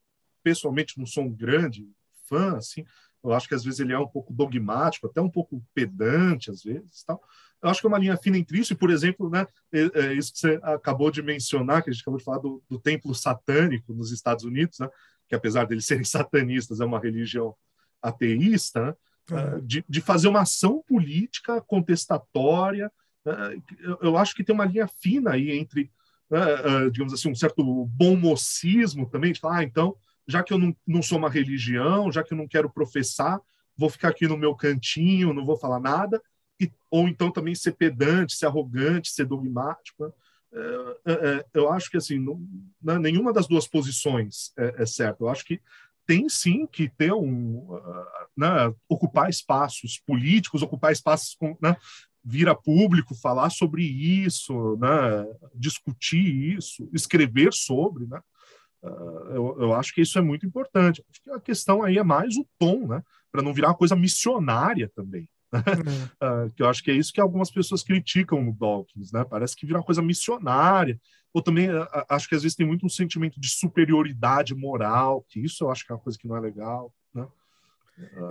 pessoalmente 0.42 0.98
não 0.98 1.04
sou 1.04 1.24
um 1.24 1.32
grande 1.32 1.86
fã, 2.26 2.56
assim. 2.56 2.84
Eu 3.22 3.32
acho 3.32 3.46
que 3.46 3.54
às 3.54 3.62
vezes 3.62 3.80
ele 3.80 3.92
é 3.92 3.98
um 3.98 4.08
pouco 4.08 4.32
dogmático, 4.32 5.06
até 5.06 5.20
um 5.20 5.28
pouco 5.28 5.62
pedante 5.74 6.50
às 6.50 6.62
vezes, 6.62 7.04
tal. 7.04 7.22
Eu 7.62 7.68
acho 7.68 7.80
que 7.80 7.86
é 7.86 7.88
uma 7.88 7.98
linha 7.98 8.16
fina 8.16 8.38
entre 8.38 8.58
isso 8.58 8.72
e, 8.72 8.76
por 8.76 8.90
exemplo, 8.90 9.28
né, 9.28 9.46
é, 9.72 10.00
é 10.00 10.12
isso 10.14 10.32
que 10.32 10.38
você 10.38 10.60
acabou 10.62 11.10
de 11.10 11.22
mencionar, 11.22 11.82
que 11.82 11.90
a 11.90 11.92
gente 11.92 12.02
acabou 12.02 12.18
de 12.18 12.24
falar 12.24 12.38
do, 12.38 12.62
do 12.68 12.78
templo 12.78 13.14
satânico 13.14 13.92
nos 13.92 14.12
Estados 14.12 14.44
Unidos, 14.44 14.78
né, 14.78 14.88
que 15.28 15.34
apesar 15.34 15.66
deles 15.66 15.84
serem 15.84 16.04
satanistas, 16.04 16.80
é 16.80 16.84
uma 16.84 17.00
religião 17.00 17.54
ateísta, 18.00 18.96
né, 19.30 19.54
uhum. 19.54 19.66
de, 19.66 19.84
de, 19.88 20.00
fazer 20.00 20.28
uma 20.28 20.42
ação 20.42 20.82
política 20.86 21.60
contestatória. 21.60 22.90
Né, 23.24 23.60
eu, 23.80 23.98
eu, 24.02 24.16
acho 24.16 24.34
que 24.34 24.44
tem 24.44 24.54
uma 24.54 24.64
linha 24.64 24.86
fina 24.86 25.32
aí 25.32 25.50
entre, 25.50 25.90
né, 26.30 26.90
digamos 26.92 27.12
assim, 27.12 27.28
um 27.28 27.34
certo 27.34 27.64
bom 27.86 28.16
mocismo 28.16 29.08
também, 29.10 29.32
de 29.32 29.40
falar, 29.40 29.58
ah, 29.58 29.64
então, 29.64 29.96
já 30.28 30.44
que 30.44 30.52
eu 30.52 30.58
não, 30.58 30.76
não 30.86 31.02
sou 31.02 31.18
uma 31.18 31.30
religião, 31.30 32.12
já 32.12 32.22
que 32.22 32.32
eu 32.32 32.38
não 32.38 32.46
quero 32.46 32.70
professar, 32.70 33.40
vou 33.76 33.90
ficar 33.90 34.08
aqui 34.08 34.28
no 34.28 34.36
meu 34.36 34.54
cantinho, 34.54 35.32
não 35.32 35.44
vou 35.44 35.56
falar 35.56 35.80
nada, 35.80 36.22
ou 36.90 37.08
então 37.08 37.30
também 37.30 37.54
ser 37.54 37.72
pedante, 37.72 38.34
ser 38.34 38.46
arrogante, 38.46 39.10
ser 39.10 39.26
dogmático. 39.26 40.04
Né? 40.04 40.12
É, 40.52 41.12
é, 41.12 41.12
é, 41.12 41.46
eu 41.54 41.70
acho 41.70 41.90
que 41.90 41.96
assim, 41.96 42.18
não, 42.18 42.40
né, 42.82 42.98
nenhuma 42.98 43.32
das 43.32 43.46
duas 43.46 43.66
posições 43.66 44.52
é, 44.56 44.82
é 44.82 44.86
certa. 44.86 45.22
Eu 45.22 45.28
acho 45.28 45.44
que 45.44 45.60
tem 46.06 46.26
sim 46.28 46.66
que 46.66 46.88
ter 46.88 47.12
um 47.12 47.58
uh, 47.70 48.06
né, 48.34 48.72
ocupar 48.88 49.28
espaços 49.28 50.02
políticos, 50.06 50.62
ocupar 50.62 50.90
espaços 50.90 51.34
com, 51.34 51.54
né, 51.60 51.76
vir 52.24 52.48
a 52.48 52.54
público, 52.54 53.14
falar 53.14 53.50
sobre 53.50 53.82
isso, 53.82 54.76
né, 54.78 55.26
discutir 55.54 56.56
isso, 56.56 56.88
escrever 56.94 57.52
sobre, 57.52 58.06
né? 58.06 58.20
Uh, 58.82 59.34
eu, 59.34 59.56
eu, 59.60 59.72
acho 59.74 59.92
que 59.92 60.00
isso 60.00 60.18
é 60.18 60.22
muito 60.22 60.46
importante. 60.46 61.04
Acho 61.10 61.20
que 61.22 61.30
a 61.30 61.40
questão 61.40 61.82
aí 61.82 61.98
é 61.98 62.04
mais 62.04 62.36
o 62.36 62.46
tom, 62.58 62.86
né? 62.86 63.02
Para 63.30 63.42
não 63.42 63.52
virar 63.52 63.68
uma 63.68 63.76
coisa 63.76 63.96
missionária 63.96 64.90
também. 64.94 65.28
Uh, 65.54 66.50
que 66.54 66.62
eu 66.62 66.68
acho 66.68 66.82
que 66.82 66.90
é 66.90 66.94
isso 66.94 67.12
que 67.12 67.20
algumas 67.20 67.50
pessoas 67.50 67.82
criticam 67.82 68.42
no 68.42 68.52
Dawkins, 68.52 69.12
né? 69.12 69.24
Parece 69.24 69.56
que 69.56 69.66
vira 69.66 69.78
uma 69.78 69.84
coisa 69.84 70.02
missionária. 70.02 71.00
Ou 71.32 71.42
também 71.42 71.70
uh, 71.70 71.86
acho 72.08 72.28
que 72.28 72.34
às 72.34 72.42
vezes 72.42 72.56
tem 72.56 72.66
muito 72.66 72.86
um 72.86 72.88
sentimento 72.88 73.40
de 73.40 73.48
superioridade 73.48 74.54
moral, 74.54 75.24
que 75.28 75.40
isso 75.40 75.64
eu 75.64 75.70
acho 75.70 75.86
que 75.86 75.92
é 75.92 75.94
uma 75.94 76.00
coisa 76.00 76.18
que 76.18 76.26
não 76.26 76.36
é 76.36 76.40
legal, 76.40 76.92
né? 77.14 77.26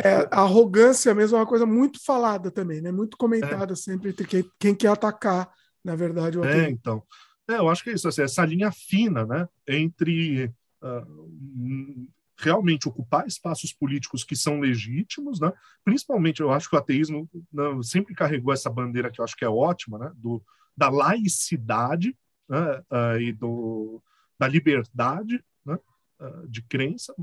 É, 0.04 0.28
a 0.32 0.42
arrogância 0.42 1.14
mesmo 1.14 1.38
é 1.38 1.40
uma 1.42 1.46
coisa 1.46 1.66
muito 1.66 2.04
falada 2.04 2.50
também, 2.50 2.82
né? 2.82 2.92
Muito 2.92 3.18
comentada 3.18 3.74
é. 3.74 3.76
sempre 3.76 4.10
entre 4.10 4.26
quem, 4.26 4.52
quem, 4.60 4.74
quer 4.74 4.90
atacar, 4.90 5.52
na 5.84 5.96
verdade. 5.96 6.40
O 6.40 6.46
é, 6.46 6.70
então. 6.70 7.04
É, 7.50 7.56
eu 7.56 7.70
acho 7.70 7.84
que 7.84 7.90
é 7.90 7.94
isso, 7.94 8.08
assim, 8.08 8.22
essa 8.22 8.46
linha 8.46 8.72
fina, 8.72 9.26
né? 9.26 9.48
Entre 9.68 10.52
uh, 10.82 12.10
realmente 12.38 12.88
ocupar 12.88 13.26
espaços 13.26 13.74
políticos 13.74 14.24
que 14.24 14.36
são 14.36 14.60
legítimos, 14.60 15.40
né? 15.40 15.52
Principalmente, 15.84 16.42
eu 16.42 16.52
acho 16.52 16.70
que 16.70 16.76
o 16.76 16.80
ateísmo 16.80 17.30
né, 17.52 17.64
sempre 17.82 18.14
carregou 18.14 18.54
essa 18.54 18.70
bandeira 18.70 19.10
que 19.10 19.20
eu 19.20 19.26
acho 19.26 19.36
que 19.36 19.46
é 19.46 19.50
ótima, 19.50 19.98
né? 19.98 20.12
Do, 20.16 20.44
da 20.76 20.90
laicidade 20.90 22.16
né? 22.48 22.84
uh, 22.92 23.20
e 23.20 23.34
do, 23.34 24.02
da 24.40 24.48
liberdade 24.48 25.44
né? 25.66 25.78
uh, 26.20 26.48
de 26.48 26.62
crença, 26.62 27.14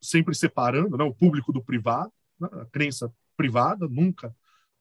sempre 0.00 0.34
separando 0.34 0.96
né? 0.96 1.04
o 1.04 1.14
público 1.14 1.52
do 1.52 1.62
privado, 1.62 2.12
né? 2.38 2.48
a 2.52 2.66
crença 2.66 3.12
privada, 3.36 3.88
nunca 3.88 4.34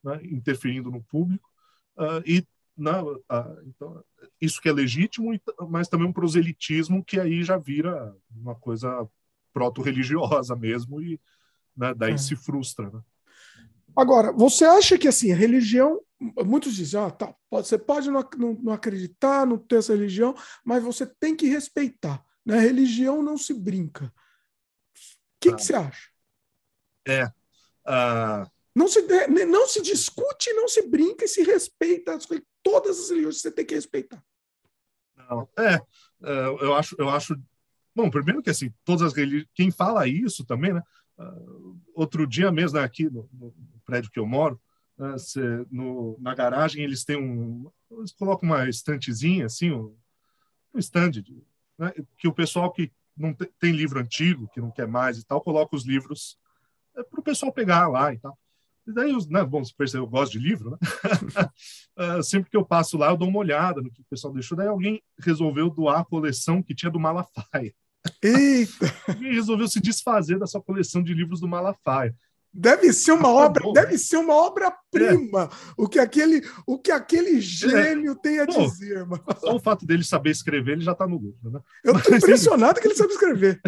né, 0.04 0.20
interferindo 0.24 0.92
no 0.92 1.02
público, 1.04 1.50
uh, 1.98 2.22
e 2.26 2.46
uh, 2.80 3.64
então, 3.66 4.04
isso 4.40 4.62
que 4.62 4.70
é 4.70 4.72
legítimo, 4.72 5.32
mas 5.68 5.88
também 5.88 6.08
um 6.08 6.14
proselitismo 6.14 7.04
que 7.04 7.20
aí 7.20 7.44
já 7.44 7.58
vira 7.58 8.16
uma 8.32 8.56
coisa 8.56 9.08
proto-religiosa 9.54 10.56
mesmo, 10.56 11.02
e 11.02 11.20
né, 11.76 11.94
daí 11.94 12.14
é. 12.14 12.18
se 12.18 12.36
frustra. 12.36 12.90
Né? 12.90 13.02
Agora, 13.96 14.32
você 14.32 14.66
acha 14.66 14.98
que 14.98 15.08
assim, 15.08 15.32
a 15.32 15.36
religião, 15.36 16.02
muitos 16.46 16.76
dizem, 16.76 17.00
ah, 17.00 17.12
tá, 17.12 17.34
você 17.50 17.78
pode 17.78 18.10
não, 18.10 18.28
não, 18.38 18.54
não 18.54 18.74
acreditar, 18.74 19.46
não 19.46 19.58
ter 19.58 19.78
essa 19.78 19.94
religião, 19.94 20.36
mas 20.64 20.84
você 20.84 21.06
tem 21.06 21.36
que 21.36 21.48
respeitar. 21.48 22.24
Né? 22.46 22.58
A 22.58 22.62
religião 22.62 23.22
não 23.22 23.38
se 23.38 23.54
brinca. 23.54 24.06
O 24.06 24.12
que, 25.42 25.50
ah. 25.50 25.56
que 25.56 25.64
você 25.64 25.76
acha? 25.76 26.10
É. 27.08 27.26
Uh... 27.86 28.50
Não, 28.76 28.88
se, 28.88 29.02
não 29.28 29.68
se 29.68 29.82
discute, 29.82 30.54
não 30.54 30.68
se 30.68 30.88
brinca 30.88 31.26
e 31.26 31.28
se 31.28 31.44
respeita. 31.44 32.18
Todas 32.64 33.00
as 33.00 33.10
religiões 33.10 33.42
você 33.42 33.52
tem 33.52 33.66
que 33.66 33.76
respeitar. 33.76 34.24
Não, 35.18 35.50
é, 35.58 35.76
é, 35.76 36.46
eu 36.62 36.74
acho, 36.74 36.96
eu 36.98 37.10
acho. 37.10 37.36
Bom, 37.96 38.10
primeiro 38.10 38.42
que 38.42 38.50
assim, 38.50 38.74
todas 38.84 39.02
as 39.02 39.14
religiões. 39.14 39.48
Quem 39.54 39.72
fala 39.72 40.08
isso 40.08 40.46
também, 40.46 40.74
né? 40.74 40.84
Uh, 41.18 41.78
outro 41.94 42.26
dia 42.26 42.52
mesmo, 42.52 42.78
né, 42.78 42.84
aqui 42.84 43.10
no, 43.10 43.30
no, 43.34 43.54
prédio 43.86 44.10
que 44.10 44.20
eu 44.20 44.26
moro, 44.26 44.60
né, 44.98 45.18
cê, 45.18 45.42
no, 45.70 46.18
na 46.20 46.34
garagem 46.34 46.84
eles 46.84 47.04
têm 47.04 47.18
um. 47.18 47.70
Eles 47.92 48.14
colocam 48.14 48.48
uma 48.48 48.70
estantezinha, 48.70 49.48
assim, 49.48 49.72
um, 49.72 49.94
um 50.74 50.80
stand, 50.80 51.12
de, 51.12 51.44
né, 51.78 51.92
que 52.18 52.28
o 52.28 52.34
pessoal 52.34 52.72
que 52.72 52.92
não 53.18 53.34
tem, 53.34 53.50
tem, 53.60 53.72
livro 53.74 54.00
antigo, 54.00 54.48
que 54.54 54.62
não 54.62 54.72
quer 54.72 54.88
mais 54.88 55.18
e 55.18 55.26
tal, 55.26 55.42
coloca 55.42 55.76
os 55.76 55.86
livros 55.86 56.38
é, 56.96 57.04
para 57.04 57.20
o 57.20 57.24
pessoal 57.24 57.52
pegar 57.52 57.88
lá 57.90 58.14
e 58.14 58.18
tal. 58.18 58.38
E 58.90 58.94
daí, 58.94 59.16
né, 59.30 59.46
bom, 59.46 59.64
você 59.64 59.72
percebe, 59.78 60.04
eu 60.04 60.08
gosto 60.08 60.32
de 60.32 60.40
livro, 60.40 60.72
né? 60.72 60.78
uh, 62.18 62.24
sempre 62.24 62.50
que 62.50 62.58
eu 62.58 62.66
passo 62.66 62.98
lá, 62.98 63.12
eu 63.12 63.18
dou 63.18 63.28
uma 63.28 63.38
olhada 63.38 63.82
no 63.82 63.92
que 63.92 64.02
o 64.02 64.06
pessoal 64.10 64.34
deixou. 64.34 64.58
Daí 64.58 64.68
alguém 64.68 65.00
resolveu 65.20 65.70
doar 65.70 66.00
a 66.00 66.06
coleção 66.06 66.64
que 66.64 66.74
tinha 66.74 66.92
do 66.92 67.00
Malafaia. 67.00 67.72
Eita! 68.24 68.92
e 69.22 69.36
resolveu 69.36 69.68
se 69.68 69.80
desfazer 69.80 70.40
dessa 70.40 70.60
coleção 70.60 71.04
de 71.04 71.14
livros 71.14 71.40
do 71.40 71.48
Malafaia. 71.48 72.16
Deve 72.52 72.92
ser 72.92 73.12
uma 73.12 73.28
ah, 73.28 73.46
obra, 73.46 73.64
bom, 73.64 73.74
deve 73.74 73.96
ser 73.96 74.18
uma 74.18 74.34
obra-prima. 74.34 75.44
É. 75.44 75.74
O 75.78 75.88
que 75.88 76.00
aquele, 76.00 76.42
o 76.66 76.80
que 76.80 76.92
aquele 76.92 77.40
gênio 77.40 78.14
é. 78.14 78.16
tem 78.16 78.40
a 78.40 78.48
Pô, 78.48 78.66
dizer, 78.66 79.06
mano. 79.06 79.24
Só 79.40 79.56
o 79.56 79.60
fato 79.60 79.86
dele 79.86 80.04
saber 80.04 80.32
escrever, 80.32 80.72
ele 80.72 80.82
já 80.82 80.94
está 80.94 81.06
no 81.06 81.18
lucro, 81.18 81.52
né? 81.52 81.60
Eu 81.84 81.96
estou 81.96 82.16
impressionado 82.16 82.82
que 82.82 82.88
ele 82.88 82.96
sabe 82.96 83.14
escrever. 83.14 83.62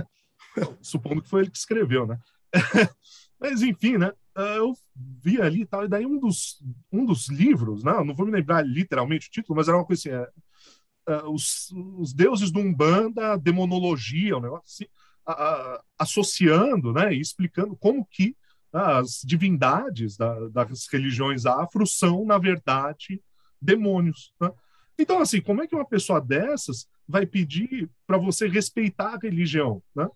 Supondo 0.81 1.21
que 1.21 1.29
foi 1.29 1.41
ele 1.41 1.51
que 1.51 1.57
escreveu, 1.59 2.07
né? 2.07 2.17
Mas 3.41 3.63
enfim, 3.63 3.97
né? 3.97 4.13
Ah, 4.35 4.55
eu 4.57 4.73
vi 4.95 5.41
ali 5.41 5.61
e 5.61 5.65
tal, 5.65 5.83
e 5.83 5.89
daí 5.89 6.05
um 6.05 6.19
dos, 6.19 6.63
um 6.91 7.03
dos 7.03 7.27
livros, 7.27 7.83
não, 7.83 7.99
né? 7.99 8.03
não 8.05 8.15
vou 8.15 8.25
me 8.25 8.31
lembrar 8.31 8.65
literalmente 8.65 9.27
o 9.27 9.31
título, 9.31 9.57
mas 9.57 9.67
era 9.67 9.75
uma 9.75 9.85
coisa 9.85 9.99
assim, 9.99 10.09
é, 10.09 11.13
é, 11.13 11.23
os, 11.23 11.69
os 11.97 12.13
deuses 12.13 12.51
do 12.51 12.59
Umbanda, 12.59 13.35
demonologia, 13.37 14.37
um 14.37 14.41
negócio 14.41 14.63
assim, 14.65 14.85
a, 15.25 15.33
a, 15.33 15.83
associando, 15.99 16.93
né, 16.93 17.13
e 17.13 17.19
explicando 17.19 17.75
como 17.75 18.05
que 18.05 18.35
as 18.71 19.21
divindades 19.25 20.15
da, 20.15 20.47
das 20.49 20.87
religiões 20.89 21.45
afro 21.45 21.85
são, 21.85 22.25
na 22.25 22.37
verdade, 22.37 23.21
demônios. 23.61 24.33
Né? 24.39 24.49
Então, 24.97 25.19
assim, 25.19 25.41
como 25.41 25.61
é 25.61 25.67
que 25.67 25.75
uma 25.75 25.85
pessoa 25.85 26.21
dessas 26.21 26.87
vai 27.07 27.25
pedir 27.25 27.89
para 28.07 28.17
você 28.17 28.47
respeitar 28.47 29.15
a 29.15 29.19
religião? 29.19 29.83
Né? 29.93 30.07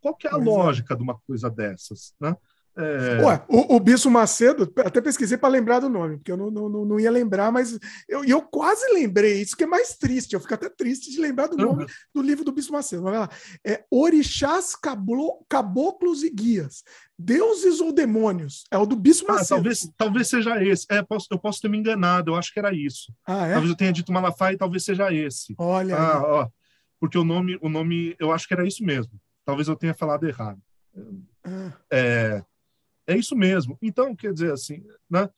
Qual 0.00 0.14
que 0.16 0.26
é 0.26 0.30
a 0.30 0.34
pois 0.34 0.46
é. 0.46 0.50
lógica 0.50 0.94
é. 0.94 0.96
de 0.96 1.02
uma 1.02 1.18
coisa 1.26 1.50
dessas? 1.50 2.14
Né? 2.20 2.34
É... 2.76 3.22
Ué, 3.22 3.44
o, 3.48 3.76
o 3.76 3.80
Bispo 3.80 4.10
Macedo, 4.10 4.72
até 4.76 5.00
pesquisei 5.00 5.36
para 5.36 5.48
lembrar 5.48 5.80
do 5.80 5.88
nome, 5.88 6.16
porque 6.16 6.30
eu 6.30 6.36
não, 6.36 6.50
não, 6.50 6.68
não 6.68 7.00
ia 7.00 7.10
lembrar, 7.10 7.50
mas 7.50 7.78
eu, 8.08 8.24
eu 8.24 8.40
quase 8.42 8.92
lembrei, 8.92 9.42
isso 9.42 9.56
que 9.56 9.64
é 9.64 9.66
mais 9.66 9.96
triste, 9.96 10.34
eu 10.34 10.40
fico 10.40 10.54
até 10.54 10.68
triste 10.68 11.10
de 11.10 11.20
lembrar 11.20 11.48
do 11.48 11.56
nome 11.56 11.82
uhum. 11.82 11.90
do 12.14 12.22
livro 12.22 12.44
do 12.44 12.52
Bispo 12.52 12.72
Macedo. 12.72 13.02
Mas, 13.02 13.12
lá, 13.12 13.28
é 13.66 13.84
Orixás, 13.90 14.76
Cablo, 14.76 15.44
Caboclos 15.48 16.22
e 16.22 16.30
Guias, 16.30 16.84
Deuses 17.18 17.80
ou 17.80 17.92
Demônios? 17.92 18.64
É 18.70 18.78
o 18.78 18.86
do 18.86 18.96
Bispo 18.96 19.30
ah, 19.30 19.34
Macedo. 19.34 19.56
Talvez, 19.56 19.92
talvez 19.96 20.28
seja 20.28 20.62
esse. 20.64 20.86
É, 20.88 21.02
posso, 21.02 21.26
eu 21.30 21.38
posso 21.38 21.60
ter 21.60 21.68
me 21.68 21.76
enganado, 21.76 22.30
eu 22.30 22.36
acho 22.36 22.52
que 22.52 22.58
era 22.60 22.72
isso. 22.72 23.12
Ah, 23.26 23.46
é? 23.46 23.52
Talvez 23.52 23.70
eu 23.70 23.76
tenha 23.76 23.92
dito 23.92 24.12
Malafaia 24.12 24.54
e 24.54 24.58
talvez 24.58 24.84
seja 24.84 25.12
esse. 25.12 25.54
Olha. 25.58 25.96
Ah, 25.96 26.22
ó, 26.22 26.48
porque 27.00 27.18
o 27.18 27.24
nome, 27.24 27.58
o 27.60 27.68
nome, 27.68 28.14
eu 28.18 28.30
acho 28.32 28.46
que 28.46 28.54
era 28.54 28.66
isso 28.66 28.84
mesmo. 28.84 29.12
Talvez 29.50 29.66
eu 29.66 29.74
tenha 29.74 29.92
falado 29.92 30.28
errado. 30.28 30.62
Ah. 31.42 31.72
É, 31.90 32.44
é 33.08 33.16
isso 33.16 33.34
mesmo. 33.34 33.76
Então, 33.82 34.14
quer 34.14 34.32
dizer 34.32 34.52
assim, 34.52 34.86
né? 35.10 35.28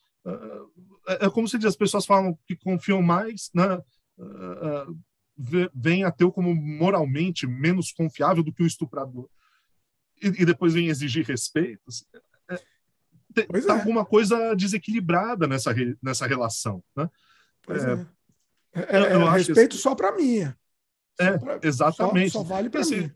É, 1.08 1.24
é 1.24 1.30
como 1.30 1.48
se 1.48 1.56
diz, 1.56 1.68
as 1.68 1.76
pessoas 1.76 2.04
falam 2.04 2.38
que 2.46 2.54
confiam 2.54 3.00
mais, 3.00 3.50
né? 3.54 3.80
Vem 5.74 6.04
a 6.04 6.12
teu 6.12 6.30
como 6.30 6.54
moralmente 6.54 7.46
menos 7.46 7.90
confiável 7.90 8.42
do 8.42 8.52
que 8.52 8.62
o 8.62 8.66
estuprador. 8.66 9.30
E, 10.22 10.42
e 10.42 10.44
depois 10.44 10.74
vem 10.74 10.88
exigir 10.88 11.24
respeito. 11.24 11.80
Assim, 11.88 12.04
é, 12.50 13.62
tá 13.62 13.74
é. 13.74 13.78
alguma 13.78 14.04
coisa 14.04 14.54
desequilibrada 14.54 15.46
nessa, 15.46 15.74
nessa 16.02 16.26
relação, 16.26 16.84
né? 16.94 17.08
É. 18.74 18.82
é. 18.82 18.96
é 19.06 19.14
eu, 19.14 19.26
respeito 19.30 19.76
só 19.76 19.94
para 19.94 20.14
mim. 20.14 20.40
É, 21.18 21.38
pra, 21.38 21.58
exatamente. 21.62 22.32
Só, 22.32 22.40
só 22.40 22.44
vale 22.44 22.68
para 22.68 22.82
assim, 22.82 23.00
mim. 23.00 23.12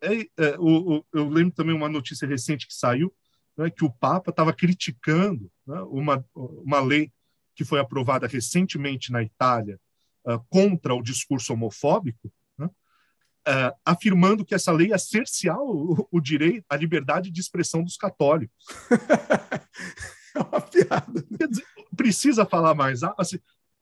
É, 0.00 0.44
é, 0.44 0.56
o, 0.58 1.04
eu 1.12 1.28
lembro 1.28 1.52
também 1.52 1.74
uma 1.74 1.88
notícia 1.88 2.28
recente 2.28 2.66
que 2.66 2.74
saiu 2.74 3.12
né, 3.56 3.70
que 3.70 3.84
o 3.84 3.90
Papa 3.90 4.30
estava 4.30 4.52
criticando 4.52 5.50
né, 5.66 5.80
uma, 5.82 6.24
uma 6.34 6.80
lei 6.80 7.12
que 7.54 7.64
foi 7.64 7.80
aprovada 7.80 8.26
recentemente 8.26 9.12
na 9.12 9.22
Itália 9.22 9.78
uh, 10.26 10.40
contra 10.48 10.94
o 10.94 11.02
discurso 11.02 11.52
homofóbico, 11.52 12.32
né, 12.58 12.66
uh, 12.66 13.76
afirmando 13.84 14.44
que 14.44 14.54
essa 14.54 14.72
lei 14.72 14.88
ia 14.88 14.98
cercear 14.98 15.58
o, 15.60 16.08
o 16.10 16.20
direito 16.20 16.64
à 16.68 16.76
liberdade 16.76 17.30
de 17.30 17.40
expressão 17.40 17.82
dos 17.82 17.96
católicos. 17.96 18.64
é 20.34 20.38
uma 20.40 20.60
piada. 20.60 21.24
Dizer, 21.48 21.64
precisa 21.96 22.44
falar 22.44 22.74
mais. 22.74 23.02
Ah, 23.02 23.14
assim, 23.16 23.38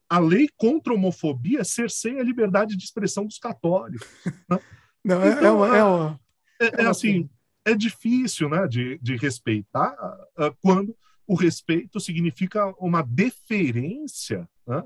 a 0.08 0.18
lei 0.18 0.48
contra 0.56 0.92
a 0.92 0.96
homofobia 0.96 1.64
cerceia 1.64 2.20
a 2.20 2.24
liberdade 2.24 2.76
de 2.76 2.84
expressão 2.84 3.24
dos 3.24 3.38
católicos. 3.38 4.06
Né? 4.48 4.60
Não, 5.04 5.22
é, 5.22 5.32
então, 5.32 5.44
é, 5.44 5.50
uma, 5.50 5.76
é, 5.76 5.84
uma, 5.84 6.20
é, 6.60 6.82
é, 6.82 6.86
assim, 6.86 7.28
é 7.64 7.74
difícil 7.74 8.48
né, 8.48 8.66
de, 8.66 8.98
de 8.98 9.16
respeitar 9.16 9.94
uh, 10.38 10.54
quando 10.60 10.96
o 11.26 11.34
respeito 11.34 11.98
significa 12.00 12.66
uma 12.78 13.02
deferência 13.02 14.48
né, 14.66 14.82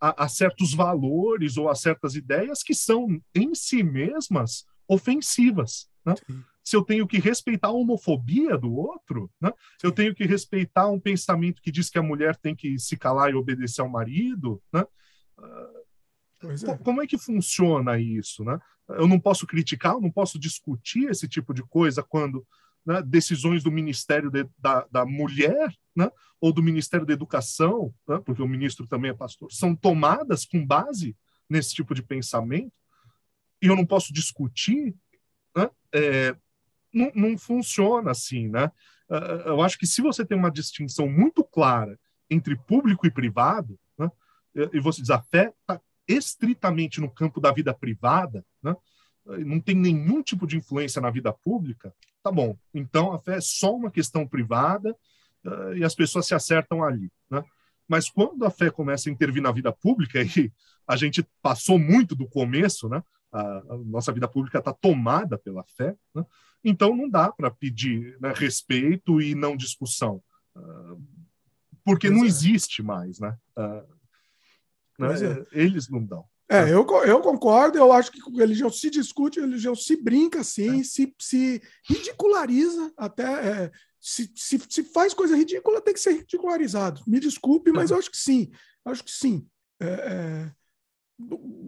a, 0.00 0.24
a, 0.24 0.28
certos 0.28 0.74
valores 0.74 1.56
ou 1.56 1.68
a 1.68 1.74
certas 1.74 2.14
ideias 2.14 2.62
que 2.62 2.74
são 2.74 3.20
em 3.34 3.54
si 3.54 3.82
mesmas 3.82 4.64
ofensivas. 4.88 5.88
Né? 6.04 6.14
Se 6.62 6.76
eu 6.76 6.82
tenho 6.82 7.06
que 7.06 7.18
respeitar 7.18 7.68
a 7.68 7.72
homofobia 7.72 8.58
do 8.58 8.74
outro, 8.74 9.30
né, 9.40 9.52
eu 9.82 9.92
tenho 9.92 10.14
que 10.14 10.24
respeitar 10.24 10.88
um 10.88 11.00
pensamento 11.00 11.62
que 11.62 11.72
diz 11.72 11.88
que 11.88 11.98
a 11.98 12.02
mulher 12.02 12.36
tem 12.36 12.54
que 12.54 12.78
se 12.78 12.96
calar 12.96 13.30
e 13.30 13.34
obedecer 13.34 13.80
ao 13.80 13.88
marido. 13.88 14.62
Né? 14.72 14.84
Uh, 15.38 15.85
é. 16.42 16.76
Como 16.78 17.02
é 17.02 17.06
que 17.06 17.18
funciona 17.18 17.98
isso? 17.98 18.44
Né? 18.44 18.58
Eu 18.88 19.06
não 19.06 19.18
posso 19.18 19.46
criticar, 19.46 19.94
eu 19.94 20.00
não 20.00 20.10
posso 20.10 20.38
discutir 20.38 21.08
esse 21.10 21.26
tipo 21.26 21.52
de 21.52 21.62
coisa 21.62 22.02
quando 22.02 22.46
né, 22.86 23.02
decisões 23.02 23.64
do 23.64 23.70
Ministério 23.70 24.30
de, 24.30 24.48
da, 24.56 24.86
da 24.90 25.04
Mulher 25.04 25.74
né, 25.94 26.10
ou 26.40 26.52
do 26.52 26.62
Ministério 26.62 27.04
da 27.04 27.12
Educação, 27.12 27.92
né, 28.06 28.20
porque 28.24 28.40
o 28.40 28.48
ministro 28.48 28.86
também 28.86 29.10
é 29.10 29.14
pastor, 29.14 29.50
são 29.50 29.74
tomadas 29.74 30.44
com 30.44 30.64
base 30.64 31.16
nesse 31.50 31.74
tipo 31.74 31.94
de 31.94 32.02
pensamento 32.02 32.72
e 33.60 33.66
eu 33.66 33.74
não 33.74 33.84
posso 33.84 34.12
discutir. 34.12 34.94
Né, 35.56 35.68
é, 35.92 36.36
não, 36.92 37.10
não, 37.14 37.38
funciona 37.38 38.12
assim. 38.12 38.48
Né? 38.48 38.70
Eu 39.44 39.60
acho 39.62 39.78
que 39.78 39.86
se 39.86 40.00
você 40.00 40.24
tem 40.24 40.38
uma 40.38 40.50
distinção 40.50 41.08
muito 41.08 41.42
clara 41.42 41.98
entre 42.30 42.56
público 42.56 43.06
e 43.06 43.10
privado, 43.10 43.78
né, 43.98 44.10
e 44.72 44.80
você 44.80 45.00
diz 45.00 45.10
a 45.10 45.20
fé 45.20 45.52
está 45.60 45.80
estritamente 46.08 47.00
no 47.00 47.10
campo 47.10 47.40
da 47.40 47.52
vida 47.52 47.74
privada, 47.74 48.44
né? 48.62 48.74
não 49.44 49.60
tem 49.60 49.74
nenhum 49.74 50.22
tipo 50.22 50.46
de 50.46 50.56
influência 50.56 51.00
na 51.00 51.10
vida 51.10 51.32
pública, 51.32 51.92
tá 52.22 52.30
bom. 52.30 52.56
Então 52.72 53.12
a 53.12 53.18
fé 53.18 53.36
é 53.36 53.40
só 53.40 53.74
uma 53.74 53.90
questão 53.90 54.26
privada 54.26 54.96
uh, 55.44 55.74
e 55.74 55.84
as 55.84 55.94
pessoas 55.94 56.26
se 56.26 56.34
acertam 56.34 56.82
ali. 56.82 57.10
Né? 57.30 57.42
Mas 57.88 58.08
quando 58.08 58.44
a 58.44 58.50
fé 58.50 58.70
começa 58.70 59.08
a 59.08 59.12
intervir 59.12 59.42
na 59.42 59.52
vida 59.52 59.72
pública, 59.72 60.22
e 60.22 60.52
a 60.86 60.96
gente 60.96 61.26
passou 61.42 61.78
muito 61.78 62.14
do 62.14 62.28
começo, 62.28 62.88
né? 62.88 63.02
a, 63.32 63.40
a 63.40 63.76
nossa 63.84 64.12
vida 64.12 64.28
pública 64.28 64.58
está 64.58 64.72
tomada 64.72 65.36
pela 65.36 65.64
fé, 65.64 65.94
né? 66.14 66.24
então 66.64 66.96
não 66.96 67.08
dá 67.08 67.30
para 67.32 67.50
pedir 67.50 68.16
né, 68.20 68.32
respeito 68.34 69.20
e 69.20 69.34
não 69.34 69.56
discussão. 69.56 70.22
Uh, 70.56 71.02
porque 71.84 72.10
não 72.10 72.24
é. 72.24 72.26
existe 72.26 72.82
mais, 72.82 73.20
né? 73.20 73.36
Uh, 73.56 73.95
né? 74.98 75.08
É. 75.52 75.62
Eles 75.62 75.88
não 75.88 76.04
dão. 76.04 76.24
É, 76.48 76.64
né? 76.64 76.72
eu, 76.72 76.86
eu 77.04 77.20
concordo, 77.20 77.76
eu 77.76 77.92
acho 77.92 78.12
que 78.12 78.20
religião 78.36 78.70
se 78.70 78.88
discute, 78.88 79.40
religião 79.40 79.74
se 79.74 79.96
brinca 79.96 80.40
assim, 80.40 80.80
é. 80.80 80.84
se, 80.84 81.14
se 81.20 81.62
ridiculariza 81.88 82.92
até. 82.96 83.24
É, 83.24 83.70
se, 84.00 84.30
se, 84.36 84.60
se, 84.68 84.84
faz 84.84 85.12
coisa 85.12 85.36
ridícula, 85.36 85.80
tem 85.80 85.92
que 85.92 86.00
ser 86.00 86.12
ridicularizado. 86.12 87.02
Me 87.06 87.18
desculpe, 87.18 87.72
mas 87.72 87.90
eu 87.90 87.98
acho 87.98 88.10
que 88.10 88.16
sim. 88.16 88.52
Acho 88.84 89.02
que 89.02 89.10
sim. 89.10 89.44
É, 89.80 89.86
é, 89.86 90.52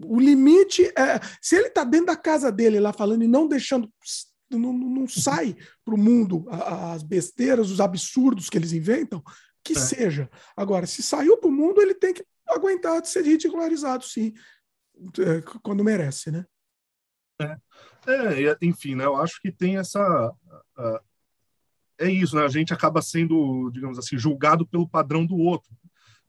o 0.05 0.19
limite 0.19 0.85
é. 0.97 1.19
Se 1.41 1.57
ele 1.57 1.67
está 1.67 1.83
dentro 1.83 2.07
da 2.07 2.15
casa 2.15 2.49
dele 2.51 2.79
lá 2.79 2.93
falando 2.93 3.23
e 3.23 3.27
não 3.27 3.47
deixando. 3.47 3.91
Não, 4.49 4.73
não 4.73 5.07
sai 5.07 5.55
para 5.85 5.93
o 5.93 5.97
mundo 5.97 6.43
as 6.49 7.03
besteiras, 7.03 7.69
os 7.69 7.79
absurdos 7.79 8.49
que 8.49 8.57
eles 8.57 8.73
inventam, 8.73 9.21
que 9.63 9.73
é. 9.73 9.79
seja. 9.79 10.29
Agora, 10.57 10.87
se 10.87 11.03
saiu 11.03 11.37
para 11.37 11.49
o 11.49 11.53
mundo, 11.53 11.79
ele 11.81 11.93
tem 11.93 12.13
que 12.13 12.25
aguentar 12.49 13.01
de 13.01 13.09
ser 13.09 13.23
ridicularizado, 13.23 14.03
sim, 14.03 14.33
é, 15.19 15.41
quando 15.61 15.83
merece, 15.83 16.31
né? 16.31 16.45
É. 17.41 17.57
é, 18.07 18.57
enfim, 18.61 18.95
né, 18.95 19.05
eu 19.05 19.15
acho 19.15 19.41
que 19.41 19.51
tem 19.51 19.77
essa. 19.77 20.31
Uh, 20.77 20.99
é 21.97 22.09
isso, 22.09 22.35
né? 22.35 22.43
A 22.43 22.49
gente 22.49 22.73
acaba 22.73 23.01
sendo, 23.01 23.69
digamos 23.71 23.97
assim, 23.97 24.17
julgado 24.17 24.65
pelo 24.65 24.87
padrão 24.87 25.25
do 25.25 25.37
outro. 25.37 25.69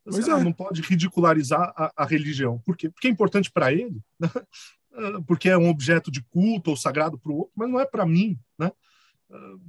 Você 0.05 0.31
é. 0.31 0.43
não 0.43 0.53
pode 0.53 0.83
ridicularizar 0.83 1.73
a, 1.77 1.93
a, 1.97 2.05
religião. 2.05 2.59
Por 2.61 2.77
quê? 2.77 2.91
Porque 2.91 3.07
é 3.07 3.11
importante 3.11 3.51
para 3.51 3.73
ele, 3.73 4.01
né? 4.19 4.29
porque 5.27 5.49
é 5.49 5.57
um 5.57 5.69
objeto 5.69 6.11
de 6.11 6.23
culto 6.25 6.71
ou 6.71 6.77
sagrado 6.77 7.19
para 7.19 7.31
o 7.31 7.39
outro, 7.39 7.53
mas 7.55 7.69
não 7.71 7.79
é 7.79 7.87
para 7.87 8.05
mim. 8.05 8.39
Né? 8.59 8.71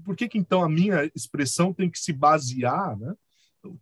Por 0.04 0.16
que, 0.16 0.28
que 0.28 0.38
então 0.38 0.64
a 0.64 0.70
minha 0.70 1.10
expressão 1.16 1.74
tem 1.74 1.90
que 1.90 2.00
se 2.00 2.12
basear, 2.12 2.98
né? 2.98 3.14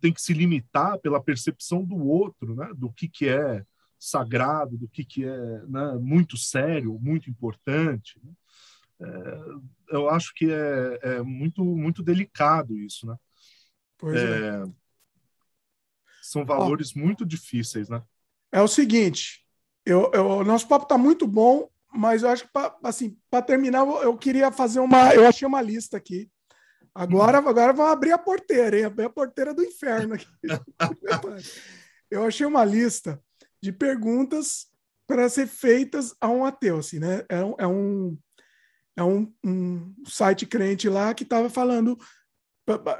Tem 0.00 0.12
que 0.12 0.20
se 0.20 0.32
limitar 0.32 0.98
pela 0.98 1.22
percepção 1.22 1.84
do 1.84 1.96
outro, 1.96 2.54
né? 2.54 2.70
do 2.74 2.90
que, 2.92 3.08
que 3.08 3.28
é 3.28 3.64
sagrado, 3.98 4.76
do 4.76 4.88
que, 4.88 5.04
que 5.04 5.24
é 5.24 5.62
né? 5.66 5.94
muito 6.00 6.36
sério, 6.36 6.98
muito 7.00 7.28
importante? 7.28 8.20
Né? 8.22 8.32
É, 9.02 9.96
eu 9.96 10.08
acho 10.08 10.32
que 10.34 10.50
é, 10.50 10.98
é, 11.02 11.22
muito, 11.22 11.64
muito 11.64 12.02
delicado 12.02 12.78
isso. 12.78 13.06
Né? 13.06 13.16
Pois 13.98 14.20
é. 14.20 14.64
é 14.64 14.80
são 16.22 16.44
valores 16.44 16.94
Ó, 16.96 17.00
muito 17.00 17.26
difíceis, 17.26 17.88
né? 17.88 18.02
É 18.52 18.60
o 18.62 18.68
seguinte, 18.68 19.44
eu, 19.84 20.10
eu 20.14 20.44
nosso 20.44 20.68
papo 20.68 20.84
está 20.84 20.96
muito 20.96 21.26
bom, 21.26 21.68
mas 21.92 22.22
eu 22.22 22.28
acho 22.28 22.44
que 22.44 22.52
para 22.52 22.76
assim, 22.84 23.16
terminar, 23.46 23.80
eu 23.80 24.16
queria 24.16 24.52
fazer 24.52 24.80
uma. 24.80 25.12
Eu 25.14 25.26
achei 25.26 25.46
uma 25.46 25.60
lista 25.60 25.96
aqui. 25.96 26.30
Agora, 26.94 27.38
agora 27.38 27.72
vamos 27.72 27.92
abrir 27.92 28.12
a 28.12 28.18
porteira, 28.18 28.78
hein? 28.78 28.84
Abrir 28.84 29.04
a 29.04 29.10
porteira 29.10 29.54
do 29.54 29.62
inferno 29.62 30.14
aqui. 30.14 30.26
eu 32.10 32.24
achei 32.24 32.46
uma 32.46 32.64
lista 32.64 33.22
de 33.62 33.72
perguntas 33.72 34.66
para 35.06 35.28
ser 35.28 35.46
feitas 35.46 36.14
a 36.20 36.28
um 36.28 36.44
ateu, 36.44 36.78
assim, 36.78 36.98
né? 36.98 37.24
É 37.28 37.44
um, 37.44 37.54
é 37.58 37.66
um, 37.66 38.18
é 38.96 39.02
um, 39.02 39.32
um 39.44 39.94
site 40.06 40.46
crente 40.46 40.88
lá 40.88 41.14
que 41.14 41.24
estava 41.24 41.48
falando 41.48 41.98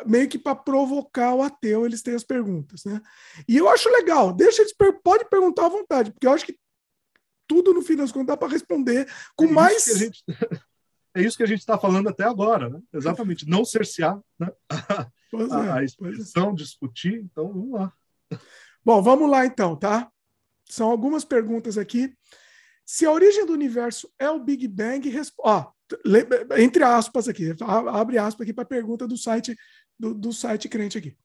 meio 0.06 0.28
que 0.28 0.38
para 0.38 0.56
provocar 0.56 1.34
o 1.34 1.42
ateu, 1.42 1.86
eles 1.86 2.02
têm 2.02 2.14
as 2.14 2.24
perguntas, 2.24 2.84
né? 2.84 3.00
E 3.48 3.56
eu 3.56 3.68
acho 3.68 3.88
legal, 3.88 4.32
deixa 4.32 4.62
eles 4.62 4.74
pode 5.02 5.28
perguntar 5.28 5.66
à 5.66 5.68
vontade, 5.68 6.10
porque 6.10 6.26
eu 6.26 6.32
acho 6.32 6.46
que 6.46 6.58
tudo 7.46 7.74
no 7.74 7.82
fim 7.82 7.96
das 7.96 8.10
contas 8.12 8.28
dá 8.28 8.36
para 8.36 8.52
responder 8.52 9.08
com 9.36 9.46
é 9.46 9.52
mais 9.52 9.84
gente, 9.84 10.24
é 11.14 11.22
isso 11.22 11.36
que 11.36 11.42
a 11.42 11.46
gente 11.46 11.60
está 11.60 11.78
falando 11.78 12.08
até 12.08 12.24
agora, 12.24 12.68
né? 12.68 12.80
Exatamente, 12.92 13.48
não 13.48 13.64
cercear, 13.64 14.18
né? 14.38 14.50
Pois 15.30 15.50
a, 15.52 15.64
é, 15.64 15.70
a 15.70 15.84
expressão, 15.84 16.50
é. 16.50 16.54
discutir, 16.54 17.20
então 17.22 17.52
vamos 17.52 17.70
lá. 17.70 17.92
Bom, 18.84 19.00
vamos 19.00 19.30
lá 19.30 19.46
então, 19.46 19.76
tá? 19.76 20.10
São 20.64 20.90
algumas 20.90 21.24
perguntas 21.24 21.78
aqui. 21.78 22.12
Se 22.84 23.06
a 23.06 23.12
origem 23.12 23.46
do 23.46 23.52
universo 23.52 24.12
é 24.18 24.28
o 24.28 24.42
Big 24.42 24.66
Bang, 24.66 25.08
ó, 25.38 25.70
entre 26.58 26.82
aspas 26.82 27.28
aqui, 27.28 27.54
abre 27.92 28.18
aspas 28.18 28.42
aqui 28.42 28.52
para 28.52 28.64
a 28.64 28.66
pergunta 28.66 29.06
do 29.06 29.16
site 29.16 29.56
do, 29.98 30.14
do, 30.14 30.32
site 30.32 30.68
crente 30.68 30.98
aqui. 30.98 31.16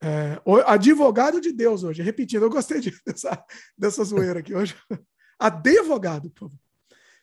É, 0.00 0.40
advogado 0.66 1.40
de 1.40 1.50
Deus 1.50 1.82
hoje, 1.82 2.02
repetindo, 2.02 2.42
eu 2.42 2.50
gostei 2.50 2.80
de, 2.80 2.92
dessa, 3.04 3.44
dessa 3.76 4.04
zoeira 4.04 4.38
aqui 4.40 4.54
hoje. 4.54 4.76
Advogado, 5.38 6.30
por 6.30 6.48
favor. 6.48 6.65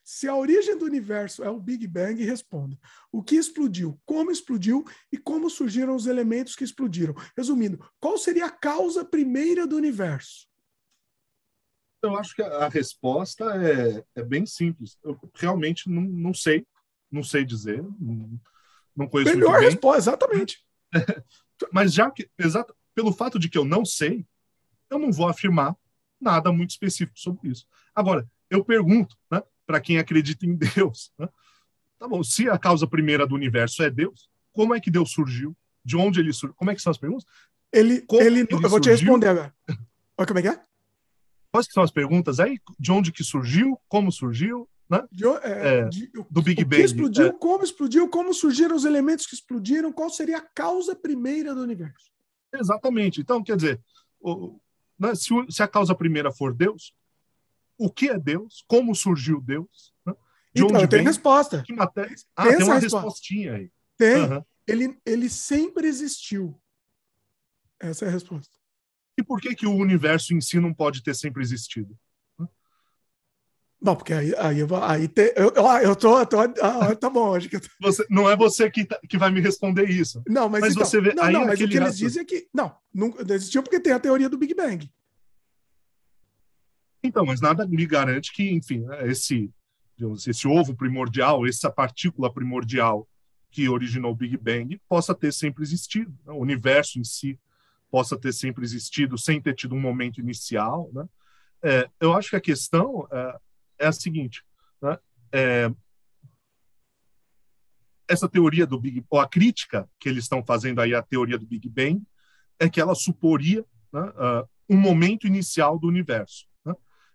Se 0.04 0.28
a 0.28 0.36
origem 0.36 0.76
do 0.76 0.84
universo 0.84 1.42
é 1.42 1.48
o 1.48 1.58
Big 1.58 1.86
Bang, 1.86 2.22
responda. 2.22 2.78
O 3.10 3.22
que 3.22 3.36
explodiu, 3.36 3.98
como 4.04 4.30
explodiu 4.30 4.84
e 5.10 5.16
como 5.16 5.48
surgiram 5.48 5.96
os 5.96 6.06
elementos 6.06 6.54
que 6.54 6.62
explodiram. 6.62 7.14
Resumindo, 7.34 7.82
qual 7.98 8.18
seria 8.18 8.44
a 8.44 8.50
causa 8.50 9.02
primeira 9.02 9.66
do 9.66 9.76
universo? 9.76 10.46
Eu 12.02 12.14
acho 12.18 12.34
que 12.36 12.42
a 12.42 12.68
resposta 12.68 13.44
é, 13.56 14.04
é 14.14 14.22
bem 14.22 14.44
simples. 14.44 14.98
Eu 15.02 15.18
realmente 15.36 15.88
não, 15.88 16.02
não 16.02 16.34
sei, 16.34 16.66
não 17.10 17.22
sei 17.22 17.42
dizer, 17.42 17.82
não, 17.98 18.38
não 18.94 19.08
conheço 19.08 19.34
Melhor 19.34 19.58
resposta, 19.58 19.98
exatamente. 19.98 20.62
Mas 21.72 21.94
já 21.94 22.10
que, 22.10 22.28
exato, 22.38 22.76
pelo 22.94 23.10
fato 23.10 23.38
de 23.38 23.48
que 23.48 23.56
eu 23.56 23.64
não 23.64 23.86
sei, 23.86 24.26
eu 24.90 24.98
não 24.98 25.10
vou 25.10 25.26
afirmar 25.26 25.74
nada 26.20 26.52
muito 26.52 26.70
específico 26.70 27.18
sobre 27.18 27.48
isso. 27.48 27.66
Agora, 27.94 28.28
eu 28.50 28.62
pergunto, 28.62 29.16
né, 29.30 29.42
para 29.66 29.80
quem 29.80 29.98
acredita 29.98 30.46
em 30.46 30.54
Deus, 30.56 31.12
né, 31.18 31.28
tá 31.98 32.08
bom, 32.08 32.22
se 32.22 32.48
a 32.48 32.58
causa 32.58 32.86
primeira 32.86 33.26
do 33.26 33.34
universo 33.34 33.82
é 33.82 33.90
Deus, 33.90 34.28
como 34.52 34.74
é 34.74 34.80
que 34.80 34.90
Deus 34.90 35.10
surgiu? 35.10 35.56
De 35.84 35.96
onde 35.96 36.20
ele 36.20 36.32
surgiu? 36.32 36.54
Como 36.54 36.70
é 36.70 36.74
que 36.74 36.80
são 36.80 36.90
as 36.90 36.98
perguntas? 36.98 37.26
Ele, 37.72 38.04
ele, 38.12 38.40
ele 38.40 38.48
eu 38.50 38.68
vou 38.70 38.80
te 38.80 38.88
responder 38.88 39.28
agora. 39.28 39.54
Como 40.16 40.38
é 40.38 40.42
que 40.42 40.48
é? 40.48 40.60
Quais 41.50 41.66
são 41.70 41.82
as 41.82 41.90
perguntas 41.90 42.40
aí? 42.40 42.58
De 42.78 42.90
onde 42.90 43.12
que 43.12 43.22
surgiu? 43.22 43.78
Como 43.88 44.10
surgiu? 44.10 44.68
Né? 44.88 45.02
De, 45.10 45.26
é, 45.26 45.78
é, 45.78 45.88
de, 45.88 46.10
do 46.30 46.42
Big 46.42 46.64
Bang. 46.64 46.82
explodiu, 46.82 47.26
é. 47.26 47.32
como 47.32 47.64
explodiu, 47.64 48.08
como 48.08 48.34
surgiram 48.34 48.76
os 48.76 48.84
elementos 48.84 49.26
que 49.26 49.34
explodiram, 49.34 49.92
qual 49.92 50.10
seria 50.10 50.38
a 50.38 50.40
causa 50.42 50.94
primeira 50.94 51.54
do 51.54 51.62
universo? 51.62 52.10
Exatamente. 52.52 53.20
Então, 53.20 53.42
quer 53.42 53.56
dizer, 53.56 53.80
o, 54.20 54.58
né, 54.98 55.14
se, 55.14 55.28
se, 55.48 55.62
a 55.62 55.68
causa 55.68 55.94
primeira 55.94 56.32
for 56.32 56.54
Deus, 56.54 56.94
o 57.78 57.90
que 57.90 58.08
é 58.08 58.18
Deus? 58.18 58.64
Como 58.66 58.94
surgiu 58.94 59.40
Deus? 59.40 59.92
Né? 60.06 60.14
De 60.54 60.62
então, 60.62 60.76
onde 60.76 60.88
tem 60.88 60.98
vem? 60.98 61.06
resposta. 61.06 61.62
Que 61.62 61.72
matéria? 61.72 62.14
Ah, 62.36 62.44
tem, 62.44 62.56
tem 62.56 62.66
uma 62.66 62.74
resposta. 62.78 63.06
respostinha 63.06 63.54
aí. 63.54 63.70
Tem. 63.96 64.22
Uhum. 64.22 64.44
Ele, 64.66 64.98
ele 65.04 65.28
sempre 65.28 65.86
existiu. 65.86 66.60
Essa 67.80 68.06
é 68.06 68.08
a 68.08 68.12
resposta. 68.12 68.54
E 69.18 69.22
por 69.22 69.40
que, 69.40 69.54
que 69.54 69.66
o 69.66 69.74
universo 69.74 70.34
em 70.34 70.40
si 70.40 70.58
não 70.58 70.72
pode 70.72 71.02
ter 71.02 71.14
sempre 71.14 71.42
existido? 71.42 71.96
Não, 73.84 73.94
porque 73.94 74.14
aí, 74.14 74.34
aí, 74.36 74.60
aí 74.82 75.08
te, 75.08 75.34
eu, 75.36 75.52
eu 75.82 75.94
tô, 75.94 76.18
eu 76.18 76.24
tô 76.24 76.40
ah, 76.40 76.96
tá 76.96 77.10
bom, 77.10 77.34
acho 77.34 77.50
que 77.50 77.60
tô... 77.60 77.68
você, 77.78 78.06
não 78.08 78.30
é 78.30 78.34
você 78.34 78.70
que, 78.70 78.86
tá, 78.86 78.98
que 79.06 79.18
vai 79.18 79.30
me 79.30 79.42
responder 79.42 79.90
isso. 79.90 80.22
Não, 80.26 80.48
mas, 80.48 80.62
mas 80.62 80.72
então, 80.72 80.86
você 80.86 81.02
vê, 81.02 81.12
não, 81.12 81.30
não, 81.30 81.44
mas 81.44 81.60
o 81.60 81.68
que 81.68 81.76
eles 81.76 81.98
dizem 81.98 82.22
é 82.22 82.24
que 82.24 82.48
não, 82.52 82.74
não 82.94 83.14
existiu 83.28 83.62
porque 83.62 83.78
tem 83.78 83.92
a 83.92 84.00
teoria 84.00 84.28
do 84.28 84.38
Big 84.38 84.54
Bang. 84.54 84.90
Então, 87.04 87.26
mas 87.26 87.38
nada 87.38 87.66
me 87.66 87.84
garante 87.84 88.32
que, 88.32 88.50
enfim, 88.50 88.80
né, 88.80 89.06
esse, 89.06 89.52
digamos, 89.94 90.26
esse 90.26 90.48
ovo 90.48 90.74
primordial, 90.74 91.46
essa 91.46 91.70
partícula 91.70 92.32
primordial 92.32 93.06
que 93.50 93.68
originou 93.68 94.12
o 94.12 94.16
Big 94.16 94.38
Bang 94.38 94.80
possa 94.88 95.14
ter 95.14 95.30
sempre 95.30 95.62
existido. 95.62 96.10
Né? 96.24 96.32
O 96.32 96.38
universo 96.38 96.98
em 96.98 97.04
si 97.04 97.38
possa 97.90 98.18
ter 98.18 98.32
sempre 98.32 98.64
existido 98.64 99.18
sem 99.18 99.38
ter 99.38 99.54
tido 99.54 99.74
um 99.74 99.80
momento 99.80 100.18
inicial. 100.18 100.90
Né? 100.94 101.06
É, 101.62 101.90
eu 102.00 102.14
acho 102.14 102.30
que 102.30 102.36
a 102.36 102.40
questão 102.40 103.06
é, 103.12 103.38
é 103.80 103.86
a 103.86 103.92
seguinte: 103.92 104.42
né? 104.80 104.98
é, 105.30 105.70
essa 108.08 108.28
teoria 108.28 108.66
do 108.66 108.80
Big 108.80 109.04
ou 109.10 109.20
a 109.20 109.28
crítica 109.28 109.86
que 110.00 110.08
eles 110.08 110.24
estão 110.24 110.42
fazendo 110.42 110.80
aí 110.80 110.94
à 110.94 111.02
teoria 111.02 111.38
do 111.38 111.46
Big 111.46 111.68
Bang 111.68 112.02
é 112.58 112.68
que 112.68 112.80
ela 112.80 112.94
suporia 112.94 113.62
né, 113.92 114.00
uh, 114.00 114.48
um 114.68 114.76
momento 114.76 115.26
inicial 115.26 115.78
do 115.78 115.86
universo. 115.86 116.46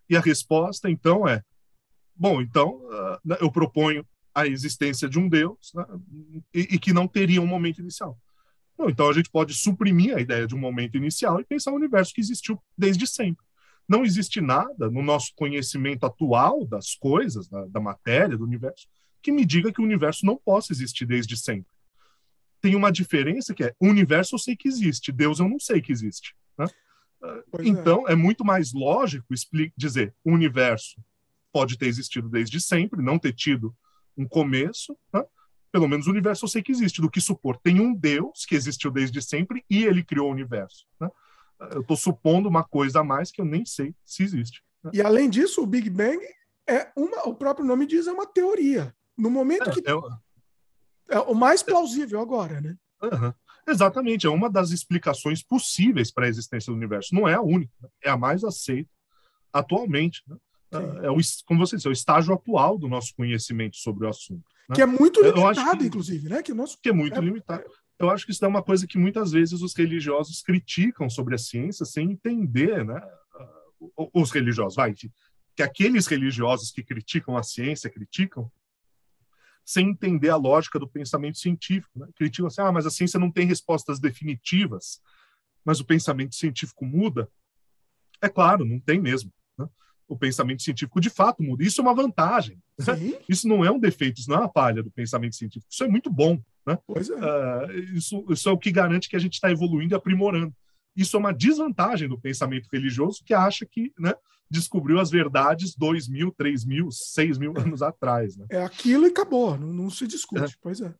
E 0.09 0.17
a 0.17 0.19
resposta, 0.19 0.89
então, 0.89 1.27
é: 1.27 1.43
bom, 2.15 2.41
então 2.41 2.81
uh, 2.87 3.35
eu 3.39 3.51
proponho 3.51 4.05
a 4.33 4.47
existência 4.47 5.07
de 5.09 5.19
um 5.19 5.27
Deus 5.27 5.71
né, 5.73 5.85
e, 6.53 6.61
e, 6.75 6.79
que 6.79 6.93
não 6.93 7.07
teria 7.07 7.41
um 7.41 7.47
momento 7.47 7.79
inicial. 7.81 8.17
Não, 8.77 8.89
então 8.89 9.09
a 9.09 9.13
gente 9.13 9.29
pode 9.29 9.53
suprimir 9.53 10.15
a 10.15 10.21
ideia 10.21 10.47
de 10.47 10.55
um 10.55 10.59
momento 10.59 10.95
inicial 10.95 11.39
e 11.39 11.43
pensar 11.43 11.71
o 11.71 11.75
universo 11.75 12.13
que 12.13 12.21
existiu 12.21 12.61
desde 12.77 13.05
sempre. 13.05 13.45
Não 13.87 14.05
existe 14.05 14.39
nada 14.39 14.89
no 14.89 15.01
nosso 15.01 15.33
conhecimento 15.35 16.05
atual 16.05 16.65
das 16.65 16.95
coisas, 16.95 17.47
da, 17.49 17.65
da 17.65 17.79
matéria, 17.79 18.37
do 18.37 18.43
universo, 18.43 18.87
que 19.21 19.31
me 19.31 19.43
diga 19.43 19.73
que 19.73 19.81
o 19.81 19.83
universo 19.83 20.25
não 20.25 20.37
possa 20.37 20.71
existir 20.71 21.05
desde 21.05 21.35
sempre. 21.35 21.73
Tem 22.61 22.75
uma 22.75 22.91
diferença 22.91 23.53
que 23.53 23.63
é: 23.63 23.75
o 23.79 23.87
universo 23.87 24.35
eu 24.35 24.39
sei 24.39 24.55
que 24.55 24.67
existe, 24.67 25.11
Deus 25.11 25.39
eu 25.39 25.49
não 25.49 25.59
sei 25.59 25.81
que 25.81 25.91
existe. 25.91 26.35
Né? 26.57 26.67
Então, 27.61 28.07
é. 28.07 28.13
é. 28.13 28.15
muito 28.15 28.45
mais 28.45 28.73
lógico 28.73 29.25
dizer 29.75 30.13
o 30.23 30.31
universo 30.31 31.01
pode 31.51 31.77
ter 31.77 31.87
existido 31.87 32.29
desde 32.29 32.61
sempre, 32.61 33.01
não 33.01 33.17
ter 33.17 33.33
tido 33.33 33.75
um 34.17 34.27
começo, 34.27 34.97
né? 35.13 35.23
pelo 35.71 35.87
menos 35.87 36.07
o 36.07 36.11
universo 36.11 36.45
eu 36.45 36.49
sei 36.49 36.61
que 36.61 36.71
existe, 36.71 37.01
do 37.01 37.09
que 37.09 37.21
supor. 37.21 37.57
Tem 37.57 37.79
um 37.79 37.93
Deus 37.93 38.45
que 38.45 38.55
existiu 38.55 38.91
desde 38.91 39.21
sempre 39.21 39.63
e 39.69 39.83
ele 39.83 40.03
criou 40.03 40.29
o 40.29 40.31
universo. 40.31 40.85
Né? 40.99 41.09
Eu 41.71 41.81
estou 41.81 41.97
supondo 41.97 42.47
uma 42.47 42.63
coisa 42.63 43.01
a 43.01 43.03
mais 43.03 43.31
que 43.31 43.41
eu 43.41 43.45
nem 43.45 43.65
sei 43.65 43.93
se 44.05 44.23
existe. 44.23 44.63
Né? 44.83 44.91
E 44.93 45.01
além 45.01 45.29
disso, 45.29 45.61
o 45.61 45.67
Big 45.67 45.89
Bang 45.89 46.19
é 46.67 46.91
uma, 46.95 47.27
o 47.27 47.35
próprio 47.35 47.65
nome 47.65 47.85
diz, 47.85 48.07
é 48.07 48.11
uma 48.11 48.25
teoria. 48.25 48.95
No 49.17 49.29
momento 49.29 49.69
é, 49.69 49.73
que. 49.73 49.81
É, 49.87 51.15
é 51.15 51.19
o 51.19 51.33
mais 51.33 51.61
plausível 51.61 52.21
agora, 52.21 52.61
né? 52.61 52.77
Uhum. 53.01 53.33
Exatamente, 53.69 54.25
é 54.25 54.29
uma 54.29 54.49
das 54.49 54.71
explicações 54.71 55.43
possíveis 55.43 56.11
para 56.11 56.25
a 56.25 56.29
existência 56.29 56.71
do 56.71 56.77
universo. 56.77 57.13
Não 57.13 57.27
é 57.27 57.35
a 57.35 57.41
única, 57.41 57.71
né? 57.81 57.89
é 58.03 58.09
a 58.09 58.17
mais 58.17 58.43
aceita 58.43 58.89
atualmente. 59.53 60.23
Né? 60.27 60.37
É 61.03 61.11
o, 61.11 61.17
como 61.45 61.59
você 61.59 61.75
disse, 61.75 61.87
é 61.87 61.91
o 61.91 61.93
estágio 61.93 62.33
atual 62.33 62.77
do 62.77 62.87
nosso 62.87 63.13
conhecimento 63.15 63.77
sobre 63.77 64.05
o 64.05 64.09
assunto. 64.09 64.43
Né? 64.69 64.75
Que 64.75 64.81
é 64.81 64.85
muito 64.85 65.21
limitado, 65.21 65.79
que, 65.79 65.85
inclusive, 65.85 66.29
né? 66.29 66.43
Que, 66.43 66.53
nosso... 66.53 66.77
que 66.81 66.89
é 66.89 66.93
muito 66.93 67.17
é, 67.17 67.21
limitado. 67.21 67.63
Eu 67.97 68.09
acho 68.09 68.25
que 68.25 68.31
isso 68.31 68.45
é 68.45 68.47
uma 68.47 68.63
coisa 68.63 68.87
que 68.87 68.97
muitas 68.97 69.31
vezes 69.31 69.61
os 69.61 69.75
religiosos 69.75 70.41
criticam 70.41 71.09
sobre 71.09 71.35
a 71.35 71.37
ciência 71.37 71.85
sem 71.85 72.11
entender, 72.11 72.85
né? 72.85 73.01
Os 74.13 74.31
religiosos, 74.31 74.75
vai, 74.75 74.93
que 74.93 75.63
aqueles 75.63 76.07
religiosos 76.07 76.71
que 76.71 76.83
criticam 76.83 77.35
a 77.35 77.43
ciência 77.43 77.89
criticam 77.89 78.49
sem 79.65 79.89
entender 79.89 80.29
a 80.29 80.35
lógica 80.35 80.79
do 80.79 80.87
pensamento 80.87 81.37
científico. 81.37 81.99
Né? 81.99 82.07
Criticam 82.15 82.47
assim, 82.47 82.61
ah, 82.61 82.71
mas 82.71 82.85
a 82.85 82.91
ciência 82.91 83.19
não 83.19 83.31
tem 83.31 83.45
respostas 83.45 83.99
definitivas, 83.99 85.01
mas 85.63 85.79
o 85.79 85.85
pensamento 85.85 86.35
científico 86.35 86.85
muda. 86.85 87.29
É 88.21 88.27
claro, 88.27 88.65
não 88.65 88.79
tem 88.79 88.99
mesmo. 88.99 89.31
Né? 89.57 89.67
O 90.07 90.17
pensamento 90.17 90.61
científico 90.61 90.99
de 90.99 91.09
fato 91.09 91.43
muda. 91.43 91.63
Isso 91.63 91.81
é 91.81 91.83
uma 91.83 91.93
vantagem. 91.93 92.61
Né? 92.77 92.85
Isso 93.27 93.47
não 93.47 93.63
é 93.63 93.71
um 93.71 93.79
defeito, 93.79 94.19
isso 94.19 94.29
não 94.29 94.37
é 94.37 94.41
uma 94.41 94.51
falha 94.51 94.81
do 94.81 94.91
pensamento 94.91 95.35
científico. 95.35 95.71
Isso 95.71 95.83
é 95.83 95.87
muito 95.87 96.09
bom. 96.09 96.41
Né? 96.65 96.77
Pois 96.85 97.09
é. 97.09 97.15
Uh, 97.15 97.71
isso, 97.95 98.25
isso 98.29 98.49
é 98.49 98.51
o 98.51 98.57
que 98.57 98.71
garante 98.71 99.09
que 99.09 99.15
a 99.15 99.19
gente 99.19 99.33
está 99.33 99.51
evoluindo 99.51 99.93
e 99.93 99.97
aprimorando. 99.97 100.53
Isso 100.99 101.15
é 101.15 101.19
uma 101.19 101.33
desvantagem 101.33 102.09
do 102.09 102.19
pensamento 102.19 102.67
religioso 102.71 103.23
que 103.25 103.33
acha 103.33 103.65
que 103.65 103.93
né, 103.97 104.13
descobriu 104.51 104.99
as 104.99 105.09
verdades 105.09 105.73
dois 105.73 106.09
mil, 106.09 106.29
três 106.31 106.65
mil, 106.65 106.91
seis 106.91 107.37
mil 107.37 107.53
anos 107.57 107.81
atrás. 107.81 108.35
Né? 108.35 108.45
É 108.49 108.63
aquilo 108.63 109.05
e 109.05 109.09
acabou, 109.09 109.57
não, 109.57 109.71
não 109.71 109.89
se 109.89 110.05
discute. 110.05 110.43
É. 110.43 110.57
Pois 110.61 110.81
é. 110.81 110.93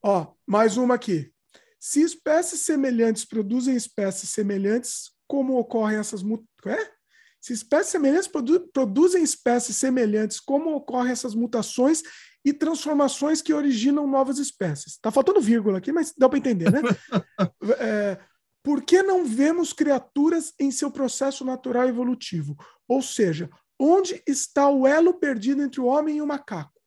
Ó, 0.00 0.32
mais 0.46 0.76
uma 0.76 0.94
aqui. 0.94 1.32
Se 1.80 2.02
espécies 2.02 2.60
semelhantes 2.60 3.24
produzem 3.24 3.74
espécies 3.74 4.30
semelhantes, 4.30 5.10
como 5.26 5.58
ocorrem 5.58 5.98
essas 5.98 6.22
mutações? 6.22 6.48
É? 6.66 6.98
Se 7.40 7.52
espécies 7.52 7.90
semelhantes 7.90 8.28
produ 8.28 8.68
produzem 8.72 9.22
espécies 9.22 9.76
semelhantes, 9.76 10.38
como 10.38 10.74
ocorrem 10.74 11.12
essas 11.12 11.34
mutações 11.34 12.02
e 12.44 12.52
transformações 12.52 13.42
que 13.42 13.52
originam 13.52 14.06
novas 14.06 14.38
espécies? 14.38 14.94
Está 14.94 15.10
faltando 15.10 15.40
vírgula 15.40 15.78
aqui, 15.78 15.92
mas 15.92 16.12
dá 16.16 16.28
para 16.28 16.38
entender, 16.38 16.70
né? 16.70 16.80
é, 17.78 18.18
por 18.62 18.82
que 18.82 19.02
não 19.02 19.24
vemos 19.24 19.72
criaturas 19.72 20.52
em 20.58 20.70
seu 20.70 20.90
processo 20.90 21.44
natural 21.44 21.88
evolutivo? 21.88 22.56
Ou 22.86 23.00
seja, 23.00 23.48
onde 23.78 24.22
está 24.26 24.68
o 24.68 24.86
elo 24.86 25.14
perdido 25.14 25.62
entre 25.62 25.80
o 25.80 25.86
homem 25.86 26.16
e 26.16 26.22
o 26.22 26.26
macaco? 26.26 26.78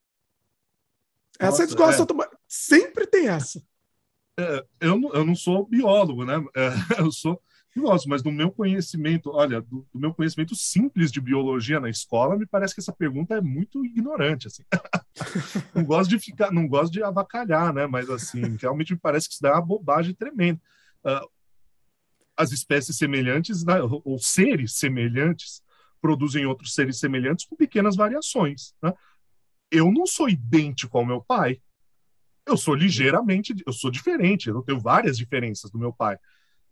Essa 1.40 1.64
Nossa, 1.64 1.68
discussão 1.68 2.06
é. 2.22 2.30
sempre 2.48 3.08
tem 3.08 3.28
essa. 3.28 3.64
É, 4.40 4.66
eu, 4.80 5.00
não, 5.00 5.14
eu 5.14 5.26
não 5.26 5.36
sou 5.36 5.66
biólogo, 5.66 6.24
né? 6.26 6.36
É, 6.56 6.70
eu 7.02 7.12
sou 7.12 7.42
filósofo, 7.72 8.10
mas 8.10 8.22
do 8.22 8.32
meu 8.32 8.52
conhecimento, 8.52 9.32
olha, 9.32 9.62
do, 9.62 9.88
do, 9.94 10.00
meu 10.00 10.14
conhecimento 10.14 10.56
simples 10.56 11.12
de 11.12 11.22
biologia 11.22 11.80
na 11.80 11.90
escola, 11.90 12.38
me 12.38 12.46
parece 12.46 12.76
que 12.76 12.82
essa 12.82 12.94
pergunta 12.94 13.36
é 13.36 13.42
muito 13.42 13.86
ignorante, 13.86 14.48
assim. 14.48 14.64
não 15.74 15.84
gosto 15.84 16.10
de 16.10 16.20
ficar, 16.20 16.52
não 16.52 16.68
gosto 16.68 16.92
de 16.92 17.02
avacalhar, 17.02 17.74
né? 17.74 17.88
Mas 17.88 18.10
assim, 18.10 18.58
realmente 18.60 18.94
me 18.94 19.00
parece 19.00 19.28
que 19.28 19.34
isso 19.34 19.44
dá 19.44 19.54
uma 19.54 19.62
bobagem 19.62 20.14
tremenda. 20.14 20.60
Uh, 21.04 21.28
as 22.38 22.52
espécies 22.52 22.98
semelhantes, 22.98 23.64
né, 23.64 23.76
ou 23.82 24.18
seres 24.20 24.78
semelhantes, 24.78 25.62
produzem 26.02 26.46
outros 26.46 26.74
seres 26.74 27.00
semelhantes 27.00 27.46
com 27.46 27.56
pequenas 27.56 27.96
variações. 27.96 28.74
Né? 28.82 28.92
Eu 29.70 29.92
não 29.92 30.06
sou 30.06 30.28
idêntico 30.28 30.98
ao 30.98 31.06
meu 31.06 31.22
pai. 31.22 31.62
Eu 32.46 32.58
sou 32.58 32.74
ligeiramente, 32.74 33.54
eu 33.66 33.72
sou 33.72 33.92
diferente, 33.92 34.50
eu 34.50 34.64
tenho 34.64 34.80
várias 34.80 35.16
diferenças 35.16 35.70
do 35.70 35.78
meu 35.78 35.94
pai. 35.94 36.18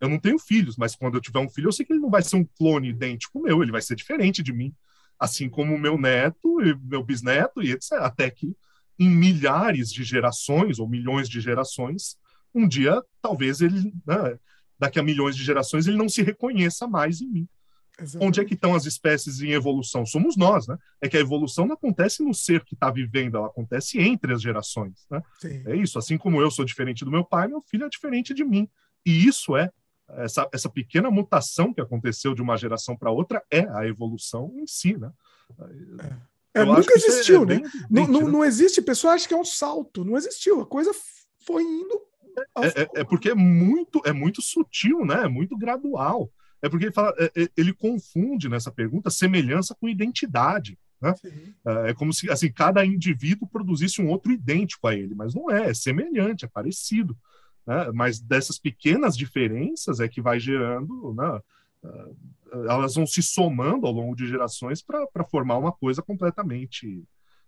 Eu 0.02 0.10
não 0.10 0.18
tenho 0.18 0.40
filhos, 0.40 0.76
mas 0.78 0.96
quando 0.96 1.16
eu 1.16 1.22
tiver 1.22 1.40
um 1.40 1.50
filho, 1.50 1.68
eu 1.68 1.72
sei 1.72 1.86
que 1.86 1.94
ele 1.94 2.00
não 2.00 2.10
vai 2.10 2.24
ser 2.24 2.38
um 2.38 2.46
clone 2.58 2.90
idêntico 2.90 3.42
meu, 3.42 3.62
ele 3.62 3.72
vai 3.72 3.82
ser 3.82 3.96
diferente 3.96 4.42
de 4.42 4.52
mim. 4.52 4.74
Assim 5.20 5.50
como 5.50 5.78
meu 5.78 5.98
neto 5.98 6.62
e 6.62 6.76
meu 6.76 7.04
bisneto 7.04 7.62
e 7.62 7.72
etc. 7.72 7.94
Até 8.00 8.32
que 8.32 8.56
em 8.98 9.10
milhares 9.10 9.92
de 9.92 10.04
gerações 10.04 10.80
ou 10.80 10.88
milhões 10.88 11.30
de 11.30 11.40
gerações, 11.40 12.18
um 12.54 12.68
dia 12.68 13.02
talvez 13.22 13.62
ele, 13.62 13.94
né, 14.06 14.40
daqui 14.80 15.00
a 15.00 15.04
milhões 15.04 15.36
de 15.36 15.44
gerações, 15.44 15.88
ele 15.88 15.98
não 15.98 16.10
se 16.10 16.22
reconheça 16.22 16.88
mais 16.88 17.22
em 17.22 17.28
mim. 17.28 17.48
Exatamente. 18.02 18.28
Onde 18.28 18.40
é 18.40 18.46
que 18.46 18.54
estão 18.54 18.74
as 18.74 18.86
espécies 18.86 19.42
em 19.42 19.52
evolução? 19.52 20.06
Somos 20.06 20.38
nós, 20.38 20.68
né? 20.68 20.78
É 21.02 21.10
que 21.10 21.18
a 21.18 21.20
evolução 21.20 21.68
não 21.68 21.74
acontece 21.74 22.24
no 22.24 22.34
ser 22.34 22.64
que 22.64 22.74
está 22.74 22.90
vivendo, 22.90 23.38
ela 23.38 23.48
acontece 23.48 24.00
entre 24.00 24.34
as 24.34 24.42
gerações, 24.42 25.06
né? 25.12 25.22
É 25.66 25.76
isso. 25.76 26.00
Assim 26.00 26.18
como 26.18 26.42
eu 26.42 26.50
sou 26.50 26.64
diferente 26.64 27.04
do 27.04 27.12
meu 27.12 27.26
pai, 27.26 27.50
meu 27.50 27.62
filho 27.62 27.86
é 27.86 27.90
diferente 27.90 28.34
de 28.34 28.46
mim. 28.46 28.70
E 29.06 29.28
isso 29.28 29.58
é 29.58 29.70
essa, 30.18 30.48
essa 30.52 30.70
pequena 30.70 31.12
mutação 31.12 31.74
que 31.74 31.82
aconteceu 31.82 32.34
de 32.34 32.42
uma 32.42 32.58
geração 32.58 32.96
para 32.96 33.12
outra 33.12 33.44
é 33.52 33.68
a 33.70 33.86
evolução 33.86 34.54
em 34.56 34.66
si, 34.66 34.98
né? 34.98 35.12
É. 36.00 36.30
É, 36.62 36.66
nunca 36.66 36.94
é 36.94 36.98
existiu, 36.98 37.46
né? 37.46 37.62
Não, 37.90 38.08
não, 38.08 38.22
né? 38.22 38.32
não 38.32 38.46
existe, 38.46 38.82
pessoa 38.82 39.14
acha 39.14 39.28
que 39.28 39.34
é 39.34 39.38
um 39.38 39.46
salto, 39.46 40.04
não 40.04 40.18
existiu. 40.18 40.62
A 40.62 40.66
coisa 40.66 40.92
foi 41.46 41.64
indo 41.64 42.02
é, 42.58 42.82
é, 42.82 42.90
é, 43.02 43.04
porque 43.04 43.30
é 43.30 43.36
muito, 43.36 44.02
é 44.06 44.14
muito 44.14 44.42
sutil, 44.42 45.06
né? 45.06 45.24
É 45.26 45.28
muito 45.28 45.58
gradual. 45.58 46.32
É 46.62 46.70
porque 46.70 46.86
ele, 46.86 46.94
fala, 46.94 47.14
é, 47.18 47.50
ele 47.56 47.74
confunde 47.74 48.50
nessa 48.50 48.72
pergunta 48.72 49.10
semelhança 49.10 49.76
com 49.80 49.88
identidade. 49.88 50.78
Né? 51.02 51.14
É, 51.66 51.90
é 51.92 51.94
como 51.94 52.12
se 52.14 52.30
assim, 52.30 52.52
cada 52.52 52.86
indivíduo 52.86 53.48
produzisse 53.48 54.02
um 54.02 54.10
outro 54.10 54.32
idêntico 54.32 54.88
a 54.88 54.96
ele, 54.96 55.16
mas 55.16 55.34
não 55.34 55.50
é, 55.50 55.70
é 55.70 55.74
semelhante, 55.74 56.46
é 56.46 56.48
parecido. 56.48 57.18
Né? 57.66 57.92
Mas 57.94 58.20
dessas 58.20 58.60
pequenas 58.60 59.16
diferenças 59.16 60.00
é 60.00 60.08
que 60.08 60.22
vai 60.22 60.40
gerando, 60.40 61.14
né? 61.14 61.40
elas 62.52 62.96
vão 62.96 63.08
se 63.08 63.22
somando 63.22 63.88
ao 63.88 63.94
longo 63.94 64.16
de 64.16 64.28
gerações 64.28 64.82
para 64.82 65.24
formar 65.30 65.58
uma 65.58 65.72
coisa 65.72 66.02
completamente 66.02 67.04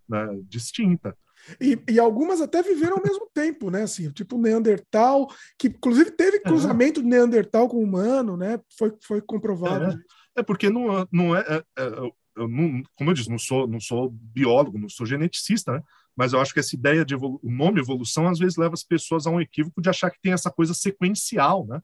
né, 0.08 0.38
distinta. 0.44 1.16
E, 1.60 1.78
e, 1.88 1.98
algumas 1.98 2.40
até 2.40 2.62
viveram 2.62 2.96
ao 2.96 3.02
mesmo 3.02 3.28
tempo, 3.34 3.70
né? 3.70 3.82
Assim, 3.82 4.10
tipo 4.10 4.38
Neandertal, 4.38 5.28
que 5.58 5.68
inclusive 5.68 6.10
teve 6.10 6.40
cruzamento 6.40 7.00
uhum. 7.00 7.04
de 7.04 7.10
Neandertal 7.10 7.68
com 7.68 7.82
humano, 7.82 8.36
né? 8.36 8.60
Foi, 8.78 8.92
foi 9.02 9.20
comprovado. 9.20 9.98
É, 10.36 10.40
é 10.40 10.42
porque 10.42 10.70
não, 10.70 11.06
não 11.10 11.36
é, 11.36 11.40
é, 11.48 11.64
é 11.78 12.12
eu 12.36 12.48
não, 12.48 12.82
como 12.96 13.10
eu 13.10 13.14
disse, 13.14 13.30
não 13.30 13.38
sou, 13.38 13.66
não 13.66 13.80
sou 13.80 14.10
biólogo, 14.10 14.78
não 14.78 14.88
sou 14.88 15.06
geneticista, 15.06 15.72
né? 15.72 15.82
Mas 16.16 16.32
eu 16.32 16.40
acho 16.40 16.52
que 16.52 16.60
essa 16.60 16.74
ideia 16.74 17.04
de 17.04 17.14
evolu 17.14 17.40
o 17.42 17.50
nome 17.50 17.80
evolução 17.80 18.28
às 18.28 18.38
vezes 18.38 18.56
leva 18.56 18.74
as 18.74 18.82
pessoas 18.82 19.26
a 19.26 19.30
um 19.30 19.40
equívoco 19.40 19.80
de 19.80 19.88
achar 19.88 20.10
que 20.10 20.20
tem 20.20 20.32
essa 20.32 20.50
coisa 20.50 20.74
sequencial, 20.74 21.66
né? 21.66 21.82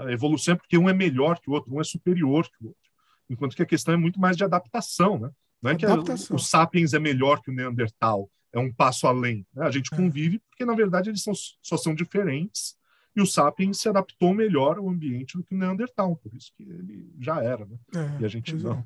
A 0.00 0.12
evolução 0.12 0.54
é 0.54 0.56
porque 0.56 0.78
um 0.78 0.88
é 0.88 0.92
melhor 0.92 1.40
que 1.40 1.50
o 1.50 1.52
outro, 1.52 1.74
um 1.74 1.80
é 1.80 1.84
superior 1.84 2.44
que 2.44 2.64
o 2.64 2.68
outro. 2.68 2.82
Enquanto 3.28 3.56
que 3.56 3.62
a 3.62 3.66
questão 3.66 3.94
é 3.94 3.96
muito 3.96 4.20
mais 4.20 4.36
de 4.36 4.44
adaptação, 4.44 5.18
né? 5.18 5.30
Não 5.60 5.70
é 5.70 5.76
que 5.76 5.86
a, 5.86 5.94
o 6.30 6.38
sapiens 6.38 6.92
é 6.92 6.98
melhor 6.98 7.40
que 7.40 7.50
o 7.50 7.54
Neandertal, 7.54 8.28
é 8.52 8.58
um 8.58 8.72
passo 8.72 9.06
além. 9.06 9.46
Né? 9.54 9.66
A 9.66 9.70
gente 9.70 9.92
é. 9.92 9.96
convive 9.96 10.38
porque, 10.50 10.64
na 10.64 10.74
verdade, 10.74 11.10
eles 11.10 11.22
são, 11.22 11.32
só 11.34 11.76
são 11.76 11.94
diferentes 11.94 12.76
e 13.14 13.20
o 13.20 13.26
Sapiens 13.26 13.78
se 13.78 13.88
adaptou 13.88 14.34
melhor 14.34 14.78
ao 14.78 14.88
ambiente 14.88 15.36
do 15.36 15.44
que 15.44 15.54
o 15.54 15.58
Neandertal, 15.58 16.16
por 16.16 16.34
isso 16.34 16.52
que 16.56 16.62
ele 16.62 17.12
já 17.20 17.42
era, 17.42 17.66
né? 17.66 17.76
É, 17.94 18.22
e 18.22 18.24
a 18.24 18.28
gente 18.28 18.54
não. 18.54 18.84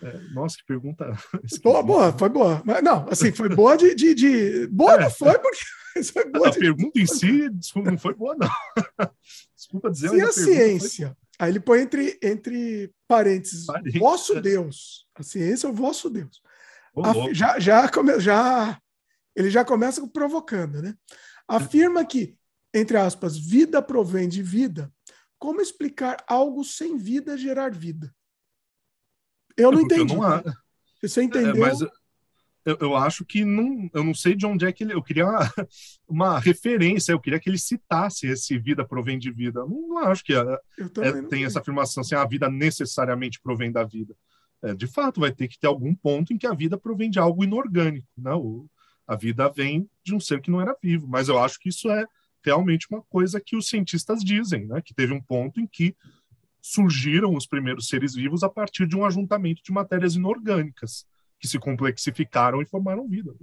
É. 0.00 0.08
é. 0.08 0.20
nossa, 0.32 0.56
que 0.56 0.64
pergunta. 0.64 1.12
Boa, 1.62 1.82
boa, 1.82 2.12
foi 2.12 2.28
boa. 2.28 2.62
Mas, 2.64 2.82
não, 2.82 3.06
assim, 3.08 3.32
foi 3.32 3.48
boa 3.48 3.76
de. 3.76 3.94
de, 3.94 4.14
de... 4.14 4.66
Boa 4.68 4.96
não 4.96 5.06
é. 5.06 5.10
foi, 5.10 5.38
porque. 5.38 5.60
Foi 6.12 6.28
boa 6.28 6.48
a 6.48 6.50
de... 6.50 6.58
pergunta 6.58 6.98
em 6.98 7.06
si 7.06 7.48
desculpa, 7.50 7.92
não 7.92 7.98
foi 7.98 8.14
boa, 8.14 8.34
não. 8.34 8.48
Desculpa 9.54 9.92
dizer. 9.92 10.08
Se 10.08 10.20
a, 10.20 10.26
a 10.26 10.32
ciência. 10.32 11.16
Aí 11.38 11.52
ele 11.52 11.60
põe 11.60 11.82
entre, 11.82 12.18
entre 12.20 12.92
parênteses, 13.06 13.64
parênteses, 13.66 14.00
vosso 14.00 14.40
Deus. 14.40 15.06
A 15.14 15.22
ciência 15.22 15.68
é 15.68 15.70
o 15.70 15.72
vosso 15.72 16.10
Deus. 16.10 16.42
A, 16.96 17.32
já, 17.32 17.60
já, 17.60 17.88
já 18.18 18.78
ele 19.34 19.50
já 19.50 19.64
começa 19.64 20.06
provocando, 20.08 20.80
né? 20.80 20.96
Afirma 21.46 22.04
que, 22.04 22.36
entre 22.72 22.96
aspas, 22.96 23.36
vida 23.36 23.82
provém 23.82 24.28
de 24.28 24.42
vida. 24.42 24.92
Como 25.38 25.60
explicar 25.60 26.24
algo 26.26 26.64
sem 26.64 26.96
vida 26.96 27.36
gerar 27.36 27.70
vida? 27.70 28.14
Eu 29.56 29.70
não 29.70 29.80
é 29.80 29.82
entendi. 29.82 30.14
Eu 30.14 30.20
não... 30.20 30.36
Né? 30.36 30.52
Você 31.02 31.20
é, 31.20 31.24
entendeu? 31.24 31.66
É, 31.66 31.68
mas 31.68 31.80
eu, 32.64 32.78
eu, 32.80 32.96
acho 32.96 33.24
que 33.24 33.44
não, 33.44 33.90
eu 33.92 34.02
não 34.02 34.14
sei 34.14 34.34
de 34.34 34.46
onde 34.46 34.64
é 34.64 34.72
que 34.72 34.84
ele. 34.84 34.94
Eu 34.94 35.02
queria 35.02 35.26
uma, 35.26 35.38
uma 36.08 36.38
referência, 36.38 37.12
eu 37.12 37.20
queria 37.20 37.38
que 37.38 37.48
ele 37.50 37.58
citasse 37.58 38.26
esse 38.26 38.58
vida 38.58 38.86
provém 38.86 39.18
de 39.18 39.30
vida. 39.30 39.60
Eu 39.60 39.68
não, 39.68 39.88
não 39.88 39.98
acho 39.98 40.24
que 40.24 40.32
é, 40.32 40.58
é, 41.02 41.22
tem 41.28 41.44
essa 41.44 41.60
afirmação 41.60 42.00
assim, 42.00 42.14
a 42.14 42.24
vida 42.24 42.48
necessariamente 42.48 43.40
provém 43.40 43.70
da 43.70 43.84
vida. 43.84 44.14
É, 44.62 44.74
de 44.74 44.86
fato, 44.86 45.20
vai 45.20 45.30
ter 45.30 45.46
que 45.46 45.58
ter 45.58 45.66
algum 45.66 45.94
ponto 45.94 46.32
em 46.32 46.38
que 46.38 46.46
a 46.46 46.54
vida 46.54 46.78
provém 46.78 47.10
de 47.10 47.18
algo 47.18 47.44
inorgânico. 47.44 48.08
Né? 48.16 48.32
O, 48.32 48.66
a 49.06 49.16
vida 49.16 49.48
vem 49.48 49.88
de 50.02 50.14
um 50.14 50.20
ser 50.20 50.40
que 50.40 50.50
não 50.50 50.60
era 50.60 50.76
vivo. 50.82 51.06
Mas 51.06 51.28
eu 51.28 51.38
acho 51.38 51.58
que 51.58 51.68
isso 51.68 51.90
é 51.90 52.06
realmente 52.44 52.86
uma 52.90 53.02
coisa 53.02 53.40
que 53.40 53.56
os 53.56 53.68
cientistas 53.68 54.22
dizem, 54.22 54.66
né? 54.66 54.80
Que 54.82 54.94
teve 54.94 55.12
um 55.12 55.20
ponto 55.20 55.60
em 55.60 55.66
que 55.66 55.96
surgiram 56.60 57.34
os 57.34 57.46
primeiros 57.46 57.88
seres 57.88 58.14
vivos 58.14 58.42
a 58.42 58.48
partir 58.48 58.86
de 58.86 58.96
um 58.96 59.04
ajuntamento 59.04 59.62
de 59.62 59.72
matérias 59.72 60.14
inorgânicas 60.14 61.06
que 61.38 61.46
se 61.46 61.58
complexificaram 61.58 62.62
e 62.62 62.66
formaram 62.66 63.06
vida. 63.06 63.34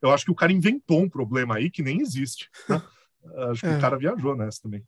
Eu 0.00 0.10
acho 0.12 0.24
que 0.24 0.30
o 0.30 0.34
cara 0.34 0.52
inventou 0.52 1.02
um 1.02 1.08
problema 1.08 1.56
aí 1.56 1.70
que 1.70 1.82
nem 1.82 2.00
existe. 2.00 2.48
Né? 2.68 2.80
Acho 3.50 3.60
que 3.60 3.66
é. 3.68 3.76
o 3.76 3.80
cara 3.80 3.96
viajou 3.96 4.36
nessa 4.36 4.62
também. 4.62 4.84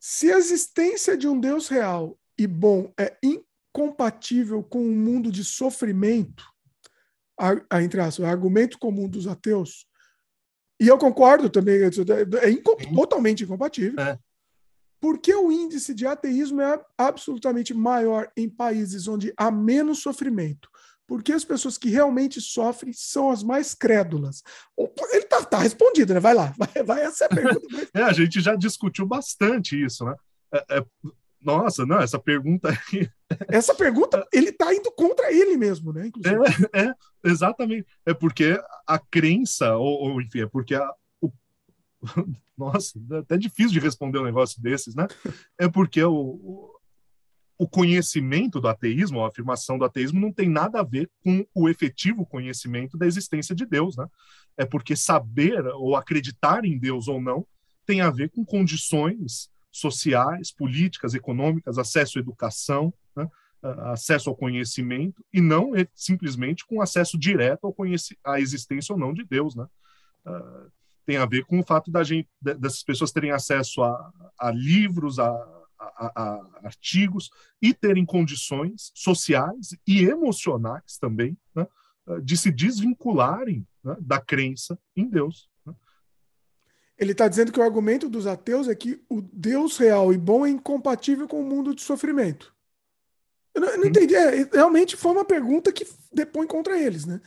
Se 0.00 0.32
a 0.32 0.36
existência 0.36 1.16
de 1.16 1.28
um 1.28 1.38
Deus 1.38 1.68
real 1.68 2.18
e 2.36 2.44
bom 2.44 2.92
é 2.98 3.16
incompatível 3.22 4.64
com 4.64 4.80
um 4.80 4.96
mundo 4.96 5.30
de 5.30 5.44
sofrimento, 5.44 6.44
a, 7.38 7.76
a, 7.76 7.82
entre 7.82 8.00
aspas, 8.00 8.18
o 8.18 8.26
argumento 8.28 8.78
comum 8.78 9.08
dos 9.08 9.26
ateus, 9.26 9.86
e 10.80 10.88
eu 10.88 10.98
concordo 10.98 11.48
também, 11.48 11.76
é, 11.76 12.46
é 12.46 12.50
inco 12.50 12.76
totalmente 12.94 13.44
incompatível. 13.44 13.98
É. 14.00 14.18
Porque 15.00 15.34
o 15.34 15.52
índice 15.52 15.94
de 15.94 16.06
ateísmo 16.06 16.60
é 16.60 16.82
absolutamente 16.96 17.72
maior 17.74 18.30
em 18.36 18.48
países 18.48 19.06
onde 19.08 19.32
há 19.36 19.50
menos 19.50 20.00
sofrimento? 20.00 20.68
Porque 21.06 21.32
as 21.32 21.44
pessoas 21.44 21.78
que 21.78 21.88
realmente 21.88 22.40
sofrem 22.40 22.92
são 22.92 23.30
as 23.30 23.42
mais 23.42 23.74
crédulas. 23.74 24.42
Ele 25.12 25.24
tá, 25.26 25.44
tá 25.44 25.58
respondido, 25.58 26.12
né? 26.12 26.20
Vai 26.20 26.34
lá, 26.34 26.52
vai, 26.58 26.82
vai 26.82 27.02
essa 27.04 27.24
é 27.24 27.26
a 27.26 27.28
pergunta. 27.28 27.66
é, 27.94 28.02
a 28.02 28.12
gente 28.12 28.40
já 28.40 28.56
discutiu 28.56 29.06
bastante 29.06 29.82
isso, 29.82 30.04
né? 30.04 30.14
É, 30.52 30.78
é, 30.78 30.84
nossa, 31.46 31.86
não, 31.86 32.00
essa 32.00 32.18
pergunta 32.18 32.68
aí. 32.68 33.08
Essa 33.48 33.72
pergunta, 33.72 34.26
ele 34.32 34.50
está 34.50 34.74
indo 34.74 34.90
contra 34.90 35.32
ele 35.32 35.56
mesmo, 35.56 35.92
né? 35.92 36.10
É, 36.74 36.86
é, 36.86 36.94
exatamente. 37.24 37.86
É 38.04 38.12
porque 38.12 38.60
a 38.84 38.98
crença, 38.98 39.76
ou, 39.76 40.10
ou 40.10 40.20
enfim, 40.20 40.40
é 40.40 40.46
porque 40.46 40.74
a, 40.74 40.92
o, 41.20 41.30
nossa, 42.58 43.00
é 43.12 43.18
até 43.18 43.38
difícil 43.38 43.72
de 43.72 43.78
responder 43.78 44.18
um 44.18 44.24
negócio 44.24 44.60
desses, 44.60 44.96
né? 44.96 45.06
É 45.56 45.68
porque 45.68 46.02
o, 46.02 46.12
o, 46.12 46.76
o 47.58 47.68
conhecimento 47.68 48.60
do 48.60 48.66
ateísmo, 48.66 49.22
a 49.22 49.28
afirmação 49.28 49.78
do 49.78 49.84
ateísmo, 49.84 50.20
não 50.20 50.32
tem 50.32 50.48
nada 50.48 50.80
a 50.80 50.84
ver 50.84 51.08
com 51.22 51.46
o 51.54 51.68
efetivo 51.68 52.26
conhecimento 52.26 52.98
da 52.98 53.06
existência 53.06 53.54
de 53.54 53.64
Deus, 53.64 53.96
né? 53.96 54.06
É 54.56 54.66
porque 54.66 54.96
saber 54.96 55.64
ou 55.74 55.94
acreditar 55.94 56.64
em 56.64 56.76
Deus 56.76 57.06
ou 57.06 57.20
não 57.20 57.46
tem 57.86 58.00
a 58.00 58.10
ver 58.10 58.30
com 58.30 58.44
condições 58.44 59.48
sociais, 59.78 60.52
políticas, 60.52 61.14
econômicas, 61.14 61.78
acesso 61.78 62.18
à 62.18 62.20
educação, 62.20 62.92
né? 63.14 63.28
acesso 63.92 64.30
ao 64.30 64.36
conhecimento, 64.36 65.24
e 65.32 65.40
não 65.40 65.72
simplesmente 65.94 66.64
com 66.66 66.80
acesso 66.80 67.18
direto 67.18 67.66
ao 67.66 67.74
à 68.24 68.40
existência 68.40 68.92
ou 68.92 68.98
não 68.98 69.12
de 69.12 69.24
Deus. 69.24 69.56
Né? 69.56 69.66
Uh, 70.26 70.70
tem 71.04 71.16
a 71.16 71.26
ver 71.26 71.44
com 71.44 71.58
o 71.58 71.64
fato 71.64 71.90
da 71.90 72.02
gente, 72.02 72.28
dessas 72.40 72.82
pessoas 72.82 73.12
terem 73.12 73.30
acesso 73.30 73.82
a, 73.82 74.12
a 74.38 74.50
livros, 74.50 75.18
a, 75.18 75.30
a, 75.78 76.12
a, 76.14 76.60
artigos 76.64 77.30
e 77.62 77.72
terem 77.72 78.04
condições 78.04 78.90
sociais 78.94 79.76
e 79.86 80.04
emocionais 80.04 80.98
também 81.00 81.36
né? 81.54 81.66
de 82.22 82.36
se 82.36 82.50
desvincularem 82.50 83.66
né? 83.84 83.96
da 84.00 84.20
crença 84.20 84.78
em 84.96 85.08
Deus. 85.08 85.48
Ele 86.98 87.12
está 87.12 87.28
dizendo 87.28 87.52
que 87.52 87.60
o 87.60 87.62
argumento 87.62 88.08
dos 88.08 88.26
ateus 88.26 88.68
é 88.68 88.74
que 88.74 89.00
o 89.08 89.20
Deus 89.20 89.76
real 89.76 90.12
e 90.12 90.18
bom 90.18 90.46
é 90.46 90.50
incompatível 90.50 91.28
com 91.28 91.40
o 91.40 91.44
mundo 91.44 91.74
de 91.74 91.82
sofrimento. 91.82 92.54
Eu 93.54 93.60
não, 93.60 93.68
eu 93.68 93.78
não 93.78 93.86
entendi. 93.86 94.14
É, 94.14 94.48
realmente 94.52 94.96
foi 94.96 95.12
uma 95.12 95.24
pergunta 95.24 95.72
que 95.72 95.86
depõe 96.12 96.46
contra 96.46 96.78
eles, 96.78 97.04
né? 97.04 97.20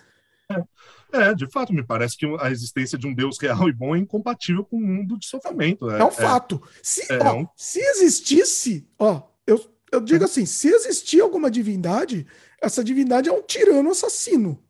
É, 0.52 1.30
é, 1.30 1.34
de 1.36 1.50
fato, 1.52 1.74
me 1.74 1.84
parece 1.84 2.18
que 2.18 2.26
a 2.40 2.50
existência 2.50 2.98
de 2.98 3.08
um 3.08 3.14
Deus 3.14 3.38
real 3.40 3.70
e 3.70 3.74
bom 3.74 3.96
é 3.96 4.00
incompatível 4.00 4.66
com 4.66 4.78
o 4.78 4.82
mundo 4.82 5.18
de 5.18 5.28
sofrimento. 5.28 5.90
É, 5.90 6.00
é 6.00 6.04
um 6.04 6.12
fato. 6.12 6.62
Se, 6.82 7.12
é 7.12 7.18
ó, 7.20 7.42
um... 7.42 7.48
se 7.56 7.80
existisse, 7.80 8.88
ó, 8.98 9.24
eu, 9.46 9.64
eu 9.92 10.02
digo 10.02 10.24
assim, 10.24 10.46
se 10.46 10.68
existir 10.70 11.22
alguma 11.22 11.50
divindade, 11.50 12.26
essa 12.60 12.84
divindade 12.84 13.30
é 13.30 13.32
um 13.32 13.42
tirano 13.42 13.92
assassino. 13.92 14.64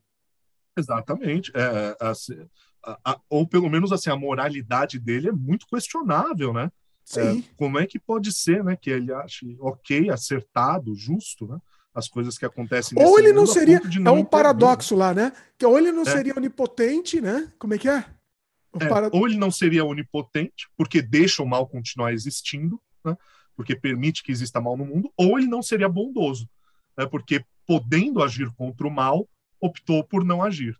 Exatamente. 0.76 1.50
É, 1.54 1.96
assim, 2.00 2.46
a, 2.84 2.98
a, 3.04 3.20
ou 3.28 3.46
pelo 3.46 3.68
menos 3.68 3.92
assim 3.92 4.10
a 4.10 4.16
moralidade 4.16 4.98
dele 4.98 5.28
é 5.28 5.32
muito 5.32 5.66
questionável, 5.66 6.52
né? 6.52 6.70
É, 7.16 7.42
como 7.56 7.78
é 7.78 7.86
que 7.86 7.98
pode 7.98 8.32
ser, 8.32 8.62
né, 8.62 8.76
que 8.76 8.88
ele 8.88 9.12
ache 9.12 9.56
ok, 9.58 10.10
acertado, 10.10 10.94
justo, 10.94 11.46
né? 11.46 11.58
As 11.92 12.08
coisas 12.08 12.38
que 12.38 12.46
acontecem. 12.46 12.96
Ou 13.02 13.18
ele 13.18 13.32
não 13.32 13.46
seria, 13.46 13.80
é 14.04 14.10
um 14.10 14.24
paradoxo 14.24 14.94
lá, 14.94 15.12
né? 15.12 15.32
Que 15.58 15.66
ou 15.66 15.76
ele 15.76 15.90
não 15.90 16.02
é. 16.02 16.04
seria 16.04 16.36
onipotente, 16.36 17.20
né? 17.20 17.52
Como 17.58 17.74
é 17.74 17.78
que 17.78 17.88
é? 17.88 17.98
é. 17.98 19.10
Ou 19.12 19.26
ele 19.26 19.36
não 19.36 19.50
seria 19.50 19.84
onipotente, 19.84 20.68
porque 20.76 21.02
deixa 21.02 21.42
o 21.42 21.46
mal 21.46 21.66
continuar 21.66 22.12
existindo, 22.12 22.80
né? 23.04 23.16
Porque 23.56 23.74
permite 23.74 24.22
que 24.22 24.30
exista 24.30 24.60
mal 24.60 24.76
no 24.76 24.86
mundo, 24.86 25.12
ou 25.16 25.36
ele 25.36 25.48
não 25.48 25.62
seria 25.62 25.88
bondoso, 25.88 26.48
né? 26.96 27.06
Porque 27.06 27.44
podendo 27.66 28.22
agir 28.22 28.48
contra 28.54 28.86
o 28.86 28.90
mal, 28.90 29.28
optou 29.60 30.04
por 30.04 30.24
não 30.24 30.42
agir. 30.42 30.76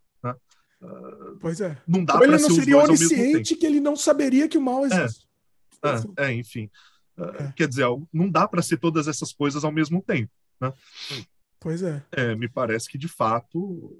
Pois 1.41 1.61
é. 1.61 1.77
Não 1.87 2.05
dá 2.05 2.17
Ou 2.17 2.25
ele 2.25 2.39
não 2.39 2.51
seria 2.51 2.79
onisciente 2.79 3.55
que 3.55 3.67
ele 3.67 3.81
não 3.81 3.95
saberia 3.95 4.49
que 4.49 4.59
o 4.59 4.63
mal 4.63 4.85
existe. 4.87 5.29
É, 5.83 6.25
é, 6.25 6.29
é 6.29 6.33
enfim. 6.33 6.71
É. 7.19 7.53
Quer 7.55 7.69
dizer, 7.69 7.87
não 8.13 8.31
dá 8.31 8.49
para 8.49 8.63
ser 8.63 8.79
todas 8.79 9.07
essas 9.07 9.33
coisas 9.33 9.65
ao 9.65 9.73
mesmo 9.73 10.03
tempo. 10.03 10.31
Né? 10.61 10.73
Pois 11.59 11.83
é. 11.83 12.03
é. 12.13 12.35
Me 12.35 12.49
parece 12.49 12.89
que, 12.89 12.97
de 12.97 13.09
fato. 13.09 13.99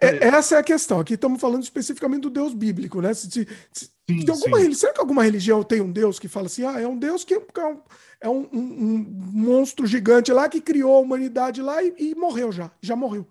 É, 0.00 0.06
é, 0.06 0.28
essa 0.28 0.56
é 0.56 0.58
a 0.58 0.62
questão. 0.62 1.00
Aqui 1.00 1.14
estamos 1.14 1.40
falando 1.40 1.62
especificamente 1.62 2.22
do 2.22 2.30
Deus 2.30 2.52
bíblico, 2.52 3.00
né? 3.00 3.14
Se, 3.14 3.30
se, 3.30 3.48
se 3.72 3.84
sim, 4.08 4.24
tem 4.24 4.30
alguma 4.30 4.74
será 4.74 4.92
que 4.92 5.00
alguma 5.00 5.22
religião 5.22 5.62
tem 5.62 5.80
um 5.80 5.90
Deus 5.90 6.18
que 6.18 6.28
fala 6.28 6.46
assim: 6.46 6.64
ah, 6.64 6.78
é 6.78 6.86
um 6.86 6.98
Deus 6.98 7.24
que 7.24 7.34
é 7.34 7.38
um, 7.66 7.80
um, 8.30 8.48
um 8.52 9.06
monstro 9.32 9.86
gigante 9.86 10.32
lá 10.32 10.48
que 10.48 10.60
criou 10.60 10.96
a 10.96 11.00
humanidade 11.00 11.62
lá 11.62 11.82
e, 11.82 11.94
e 11.98 12.14
morreu 12.14 12.52
já, 12.52 12.70
já 12.82 12.94
morreu. 12.94 13.26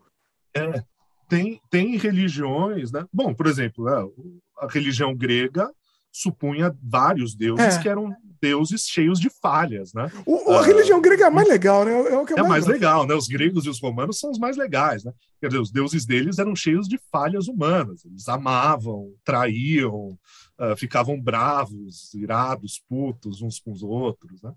É, 0.55 0.83
tem, 1.27 1.59
tem 1.69 1.97
religiões, 1.97 2.91
né? 2.91 3.05
Bom, 3.11 3.33
por 3.33 3.47
exemplo, 3.47 3.85
né, 3.85 4.31
a 4.59 4.67
religião 4.67 5.15
grega 5.15 5.69
supunha 6.11 6.73
vários 6.81 7.35
deuses 7.35 7.75
é. 7.75 7.81
que 7.81 7.89
eram 7.89 8.15
deuses 8.41 8.83
cheios 8.87 9.19
de 9.19 9.29
falhas, 9.41 9.93
né? 9.93 10.09
O, 10.25 10.51
a 10.51 10.61
uh, 10.61 10.63
religião 10.63 11.01
grega 11.01 11.25
é 11.25 11.29
mais 11.29 11.47
legal, 11.47 11.83
né? 11.83 11.91
É, 11.91 12.17
o 12.17 12.25
que 12.25 12.33
é, 12.33 12.37
é 12.37 12.41
mais, 12.41 12.49
mais 12.49 12.67
legal, 12.67 13.05
né? 13.05 13.15
Os 13.15 13.27
gregos 13.27 13.65
e 13.65 13.69
os 13.69 13.81
romanos 13.81 14.19
são 14.19 14.29
os 14.31 14.37
mais 14.37 14.55
legais, 14.55 15.03
né? 15.03 15.11
Quer 15.41 15.47
dizer, 15.47 15.59
os 15.59 15.71
deuses 15.71 16.05
deles 16.05 16.39
eram 16.39 16.55
cheios 16.55 16.87
de 16.87 16.99
falhas 17.11 17.47
humanas. 17.47 18.05
Eles 18.05 18.29
amavam, 18.29 19.13
traíam, 19.23 20.17
uh, 20.59 20.75
ficavam 20.77 21.19
bravos, 21.19 22.13
irados, 22.13 22.81
putos 22.87 23.41
uns 23.41 23.59
com 23.59 23.71
os 23.71 23.83
outros, 23.83 24.41
né? 24.41 24.53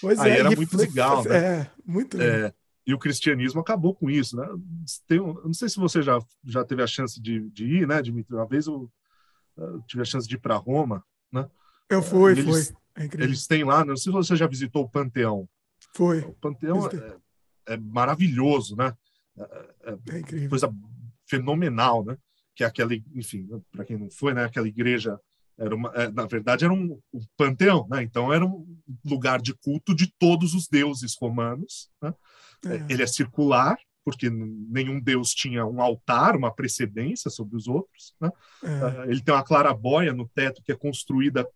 Pois 0.00 0.18
Aí 0.20 0.32
é, 0.32 0.38
era 0.38 0.50
muito 0.50 0.76
legal, 0.76 1.24
né? 1.24 1.36
É, 1.36 1.70
muito 1.84 2.16
legal. 2.16 2.52
E 2.86 2.92
o 2.92 2.98
cristianismo 2.98 3.60
acabou 3.60 3.94
com 3.94 4.10
isso, 4.10 4.36
né? 4.36 4.46
Tem 5.06 5.20
um, 5.20 5.34
não 5.34 5.54
sei 5.54 5.68
se 5.68 5.76
você 5.76 6.02
já, 6.02 6.18
já 6.44 6.64
teve 6.64 6.82
a 6.82 6.86
chance 6.86 7.20
de, 7.20 7.48
de 7.50 7.64
ir, 7.64 7.86
né, 7.86 8.02
Dimitri? 8.02 8.34
Uma 8.34 8.46
vez 8.46 8.66
eu, 8.66 8.90
eu 9.56 9.80
tive 9.82 10.02
a 10.02 10.04
chance 10.04 10.26
de 10.26 10.34
ir 10.34 10.38
para 10.38 10.56
Roma, 10.56 11.04
né? 11.30 11.48
Eu 11.88 12.02
fui, 12.02 12.32
eles, 12.32 12.44
foi. 12.44 12.76
É 12.96 13.04
eles 13.04 13.46
têm 13.46 13.64
lá, 13.64 13.84
não 13.84 13.96
sei 13.96 14.10
se 14.10 14.16
você 14.16 14.34
já 14.34 14.46
visitou 14.46 14.82
o 14.82 14.88
Panteão. 14.88 15.48
Foi. 15.94 16.20
O 16.20 16.32
Panteão 16.34 16.88
é, 16.88 17.74
é, 17.74 17.76
maravilhoso, 17.76 18.74
né? 18.76 18.96
É, 19.36 19.42
é, 19.84 19.98
é, 20.10 20.18
incrível. 20.18 20.48
Coisa 20.48 20.74
fenomenal, 21.26 22.04
né? 22.04 22.16
Que 22.54 22.64
é 22.64 22.66
aquela, 22.66 22.94
enfim, 22.94 23.48
para 23.70 23.84
quem 23.84 23.96
não 23.96 24.10
foi, 24.10 24.34
né? 24.34 24.44
Aquela 24.44 24.68
igreja 24.68 25.18
era 25.62 25.74
uma, 25.74 25.90
é, 25.94 26.10
na 26.10 26.26
verdade 26.26 26.64
era 26.64 26.74
um, 26.74 26.98
um, 27.12 27.20
panteão, 27.36 27.86
né? 27.88 28.02
Então 28.02 28.32
era 28.32 28.44
um 28.44 28.66
lugar 29.04 29.40
de 29.40 29.54
culto 29.54 29.94
de 29.94 30.12
todos 30.18 30.54
os 30.54 30.66
deuses 30.66 31.16
romanos, 31.20 31.88
né? 32.02 32.12
É. 32.66 32.92
Ele 32.92 33.02
é 33.02 33.06
circular, 33.06 33.76
porque 34.04 34.28
nenhum 34.28 35.00
deus 35.00 35.30
tinha 35.30 35.64
um 35.64 35.80
altar, 35.80 36.36
uma 36.36 36.52
precedência 36.52 37.30
sobre 37.30 37.56
os 37.56 37.68
outros. 37.68 38.14
Né? 38.20 38.30
É. 38.64 38.68
Ah, 38.68 39.04
ele 39.06 39.20
tem 39.20 39.34
uma 39.34 39.44
clarabóia 39.44 40.12
no 40.12 40.28
teto 40.28 40.62
que 40.64 40.72
é 40.72 40.76
construída 40.76 41.46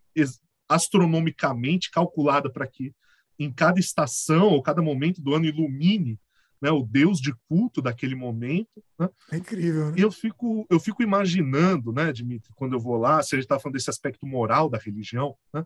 astronomicamente, 0.69 1.91
calculada 1.91 2.51
para 2.51 2.67
que 2.67 2.93
em 3.39 3.53
cada 3.53 3.79
estação 3.79 4.49
ou 4.49 4.63
cada 4.63 4.83
momento 4.83 5.21
do 5.21 5.35
ano 5.35 5.45
ilumine 5.45 6.19
né, 6.61 6.71
o 6.71 6.83
deus 6.83 7.21
de 7.21 7.35
culto 7.49 7.83
daquele 7.83 8.15
momento. 8.15 8.83
Né? 8.99 9.09
É 9.33 9.37
incrível. 9.37 9.91
Né? 9.91 9.95
E 9.99 10.01
eu 10.01 10.11
fico, 10.11 10.67
eu 10.71 10.81
fico 10.81 11.03
imaginando, 11.03 11.93
né, 11.93 12.13
Dimitri, 12.13 12.53
quando 12.55 12.75
eu 12.75 12.81
vou 12.81 12.97
lá, 12.97 13.23
se 13.23 13.35
a 13.35 13.39
gente 13.39 13.45
está 13.45 13.59
falando 13.59 13.75
desse 13.75 13.91
aspecto 13.91 14.27
moral 14.27 14.69
da 14.69 14.79
religião, 14.79 15.37
né? 15.53 15.65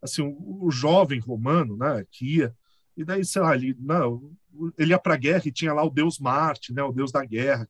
assim, 0.00 0.22
o, 0.22 0.66
o, 0.66 0.70
jovem 0.70 1.18
romano, 1.18 1.76
né, 1.76 2.04
que 2.10 2.36
ia, 2.36 2.54
e 2.96 3.04
daí, 3.04 3.24
sei 3.24 3.42
lá, 3.42 3.54
ele, 3.54 3.76
não, 3.78 4.32
ele 4.76 4.90
ia 4.92 4.98
para 4.98 5.14
a 5.14 5.18
guerra 5.18 5.42
e 5.46 5.52
tinha 5.52 5.72
lá 5.72 5.84
o 5.84 5.90
deus 5.90 6.18
Marte, 6.18 6.72
né, 6.72 6.82
o 6.82 6.92
deus 6.92 7.12
da 7.12 7.24
guerra. 7.24 7.68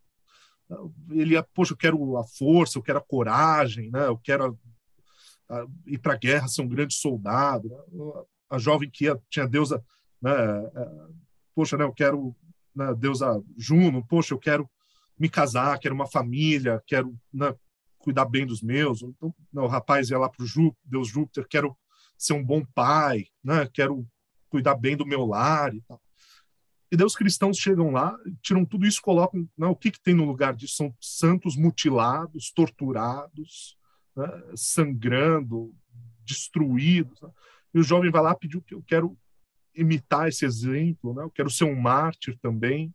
Ele 1.11 1.35
ia, 1.35 1.43
poxa, 1.43 1.73
eu 1.73 1.77
quero 1.77 2.17
a 2.17 2.25
força, 2.25 2.79
eu 2.79 2.83
quero 2.83 2.99
a 2.99 3.03
coragem, 3.03 3.91
né, 3.91 4.07
eu 4.07 4.19
quero 4.19 4.59
a, 5.49 5.59
a, 5.59 5.67
ir 5.87 5.99
para 5.99 6.15
a 6.15 6.17
guerra, 6.17 6.49
ser 6.49 6.63
um 6.63 6.69
grande 6.69 6.95
soldado. 6.95 7.71
A 8.49 8.59
jovem 8.59 8.91
que 8.91 9.05
ia, 9.05 9.19
tinha 9.29 9.45
a 9.45 9.49
deusa, 9.49 9.85
né, 10.21 10.33
é, 10.33 10.89
poxa, 11.55 11.77
né, 11.77 11.85
eu 11.85 11.93
quero 11.93 12.35
né, 12.79 12.95
deusa 12.95 13.43
Juno, 13.57 14.07
poxa, 14.07 14.33
eu 14.33 14.39
quero 14.39 14.71
me 15.19 15.29
casar, 15.29 15.79
quero 15.81 15.95
uma 15.95 16.07
família, 16.07 16.81
quero 16.87 17.13
né, 17.35 17.53
cuidar 17.99 18.25
bem 18.25 18.47
dos 18.47 18.63
meus. 18.63 19.03
Então, 19.03 19.35
o 19.53 19.67
rapaz 19.67 20.11
ia 20.11 20.19
lá 20.19 20.29
para 20.29 20.45
o 20.45 20.77
Deus 20.85 21.09
Júpiter, 21.09 21.45
quero 21.51 21.77
ser 22.17 22.35
um 22.35 22.45
bom 22.45 22.65
pai, 22.75 23.27
né, 23.43 23.69
quero 23.75 24.07
cuidar 24.49 24.77
bem 24.77 24.97
do 24.97 25.05
meu 25.05 25.27
lar 25.27 25.75
e 25.75 25.81
tal. 25.83 26.01
E 26.91 26.97
daí 26.97 27.05
os 27.05 27.17
cristãos 27.17 27.59
chegam 27.59 27.91
lá, 27.91 28.17
tiram 28.41 28.65
tudo 28.65 28.87
isso, 28.87 29.03
colocam. 29.03 29.47
Né, 29.59 29.67
o 29.67 29.77
que, 29.77 29.91
que 29.91 30.01
tem 30.01 30.15
no 30.15 30.25
lugar 30.25 30.55
disso? 30.55 30.77
São 30.77 30.95
santos 31.01 31.57
mutilados, 31.57 32.53
torturados, 32.53 33.77
né, 34.17 34.27
sangrando, 34.55 35.75
destruídos. 36.25 37.21
Né? 37.21 37.29
E 37.75 37.81
o 37.81 37.83
jovem 37.83 38.11
vai 38.11 38.23
lá 38.23 38.35
pedir 38.37 38.63
que 38.63 38.75
eu 38.75 38.83
quero 38.87 39.19
imitar 39.81 40.29
esse 40.29 40.45
exemplo, 40.45 41.15
né? 41.15 41.23
eu 41.23 41.31
quero 41.31 41.51
ser 41.51 41.65
um 41.65 41.75
mártir 41.75 42.37
também, 42.41 42.93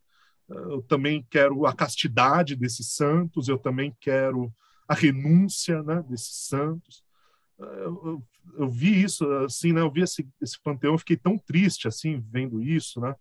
eu 0.50 0.82
também 0.84 1.26
quero 1.30 1.66
a 1.66 1.74
castidade 1.74 2.56
desses 2.56 2.94
santos, 2.94 3.48
eu 3.48 3.58
também 3.58 3.96
quero 4.00 4.54
a 4.88 4.94
renúncia 4.94 5.82
né, 5.84 6.04
desses 6.08 6.48
santos. 6.48 7.04
Eu, 7.58 8.02
eu, 8.06 8.24
eu, 8.58 8.70
vi 8.70 9.04
isso, 9.04 9.26
assim, 9.38 9.72
né? 9.72 9.82
Eu 9.82 9.92
vi 9.92 10.02
esse, 10.02 10.28
esse 10.42 10.62
panteão, 10.62 10.98
fiquei 10.98 11.16
tão 11.16 11.38
triste, 11.38 11.88
assim, 11.88 12.24
vendo 12.30 12.62
isso, 12.62 13.00
né? 13.00 13.16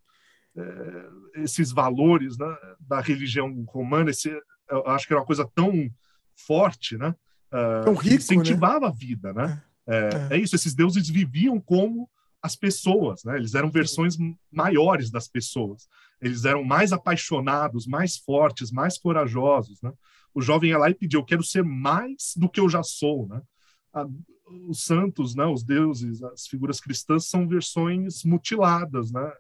É, 0.57 1.43
esses 1.43 1.71
valores 1.71 2.37
né, 2.37 2.57
da 2.81 3.01
religião 3.01 3.65
romana, 3.69 4.11
esse, 4.11 4.29
eu 4.69 4.87
acho 4.89 5.07
que 5.07 5.13
era 5.13 5.21
uma 5.21 5.27
coisa 5.27 5.49
tão 5.55 5.89
forte, 6.35 6.97
né? 6.97 7.15
Uh, 7.53 7.85
tão 7.85 7.95
rico, 7.95 8.17
incentivava 8.17 8.81
né? 8.81 8.87
a 8.87 8.91
vida, 8.91 9.33
né? 9.33 9.63
É, 9.87 10.11
é. 10.31 10.37
é, 10.37 10.41
isso, 10.41 10.57
esses 10.57 10.75
deuses 10.75 11.09
viviam 11.09 11.61
como 11.61 12.09
as 12.43 12.57
pessoas, 12.57 13.23
né? 13.25 13.37
Eles 13.37 13.55
eram 13.55 13.71
versões 13.71 14.17
maiores 14.51 15.11
das 15.11 15.29
pessoas. 15.29 15.89
Eles 16.21 16.45
eram 16.45 16.65
mais 16.65 16.93
apaixonados, 16.93 17.87
mais 17.87 18.17
fortes, 18.17 18.73
mais 18.73 18.99
corajosos, 18.99 19.81
né? 19.81 19.93
O 20.35 20.43
jovem 20.43 20.71
ia 20.71 20.79
lá 20.79 20.91
e 20.91 20.95
pediu: 20.95 21.21
"Eu 21.21 21.25
quero 21.25 21.45
ser 21.45 21.63
mais 21.63 22.35
do 22.37 22.49
que 22.49 22.59
eu 22.59 22.69
já 22.69 22.83
sou", 22.83 23.29
né? 23.29 23.41
A, 23.93 24.07
os 24.69 24.85
santos, 24.85 25.35
né? 25.35 25.47
Os 25.47 25.63
deuses, 25.63 26.23
as 26.23 26.47
figuras 26.47 26.81
cristãs 26.81 27.27
são 27.27 27.47
versões 27.47 28.25
mutiladas, 28.25 29.13
né? 29.13 29.33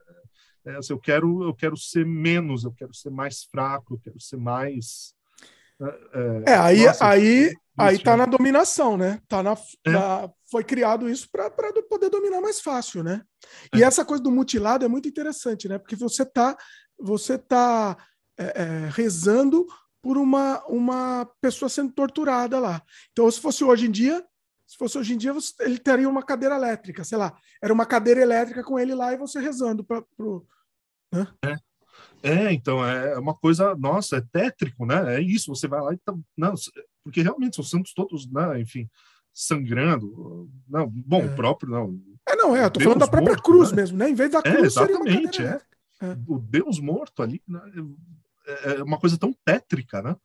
É, 0.64 0.76
assim, 0.76 0.92
eu 0.92 0.98
quero, 0.98 1.42
eu 1.42 1.54
quero 1.54 1.76
ser 1.76 2.06
menos, 2.06 2.62
eu 2.62 2.72
quero 2.72 2.94
ser 2.94 3.10
mais 3.10 3.42
fraco, 3.42 3.94
eu 3.94 3.98
quero 3.98 4.20
ser 4.20 4.36
mais 4.36 5.12
é, 5.80 6.52
é, 6.52 6.54
aí, 6.54 6.86
nossa, 6.86 7.08
aí, 7.08 7.52
aí 7.78 7.98
tá 7.98 8.16
na 8.16 8.26
dominação, 8.26 8.96
né? 8.96 9.20
Tá 9.28 9.42
na, 9.42 9.56
é. 9.84 9.90
na 9.90 10.30
foi 10.50 10.62
criado 10.62 11.08
isso 11.08 11.28
para 11.30 11.50
poder 11.88 12.10
dominar 12.10 12.40
mais 12.40 12.60
fácil, 12.60 13.02
né? 13.02 13.22
É. 13.74 13.78
E 13.78 13.82
essa 13.82 14.04
coisa 14.04 14.22
do 14.22 14.30
mutilado 14.30 14.84
é 14.84 14.88
muito 14.88 15.08
interessante, 15.08 15.68
né? 15.68 15.78
Porque 15.78 15.96
você 15.96 16.24
tá, 16.24 16.56
você 16.98 17.38
tá 17.38 17.96
é, 18.38 18.62
é, 18.62 18.88
rezando 18.90 19.66
por 20.02 20.18
uma, 20.18 20.62
uma 20.66 21.30
pessoa 21.40 21.68
sendo 21.68 21.92
torturada 21.92 22.58
lá. 22.58 22.82
Então, 23.12 23.30
se 23.30 23.40
fosse 23.40 23.64
hoje 23.64 23.86
em 23.86 23.90
dia, 23.90 24.22
se 24.66 24.76
fosse 24.76 24.98
hoje 24.98 25.14
em 25.14 25.16
dia, 25.16 25.32
você, 25.32 25.54
ele 25.60 25.78
teria 25.78 26.08
uma 26.08 26.22
cadeira 26.22 26.56
elétrica, 26.56 27.04
sei 27.04 27.16
lá, 27.16 27.36
era 27.62 27.72
uma 27.72 27.86
cadeira 27.86 28.20
elétrica 28.20 28.62
com 28.62 28.78
ele 28.78 28.94
lá 28.94 29.12
e 29.12 29.18
você 29.18 29.40
rezando 29.40 29.84
para 29.84 30.02
pro. 30.16 30.46
Né? 31.12 31.26
É. 31.44 31.56
É, 32.24 32.52
então, 32.52 32.84
é 32.84 33.18
uma 33.18 33.34
coisa, 33.34 33.74
nossa, 33.74 34.16
é 34.16 34.20
tétrico, 34.20 34.86
né? 34.86 35.16
É 35.16 35.20
isso, 35.20 35.54
você 35.54 35.66
vai 35.66 35.80
lá 35.80 35.92
e 35.92 35.98
tá. 35.98 36.14
Não, 36.36 36.54
porque 37.02 37.22
realmente 37.22 37.56
são 37.56 37.64
santos 37.64 37.92
todos, 37.94 38.30
né? 38.30 38.60
Enfim, 38.60 38.88
sangrando. 39.32 40.48
Não, 40.68 40.88
bom, 40.88 41.22
é. 41.22 41.28
próprio, 41.34 41.70
não. 41.70 42.00
É, 42.28 42.36
não, 42.36 42.56
é, 42.56 42.64
eu 42.64 42.70
tô 42.70 42.78
Deus 42.78 42.84
falando 42.84 43.00
da 43.00 43.08
própria 43.08 43.34
morto, 43.34 43.42
cruz 43.42 43.70
né? 43.70 43.76
mesmo, 43.76 43.98
né? 43.98 44.10
Em 44.10 44.14
vez 44.14 44.30
da 44.30 44.38
é, 44.38 44.42
cruz, 44.42 44.62
é, 44.62 44.66
exatamente, 44.66 45.42
é. 45.42 45.60
é. 46.02 46.16
O 46.26 46.38
Deus 46.38 46.78
morto 46.78 47.22
ali 47.22 47.42
né? 47.46 47.60
É, 48.46 48.72
é 48.74 48.82
uma 48.82 48.98
coisa 48.98 49.16
tão 49.18 49.34
tétrica, 49.44 50.02
né? 50.02 50.16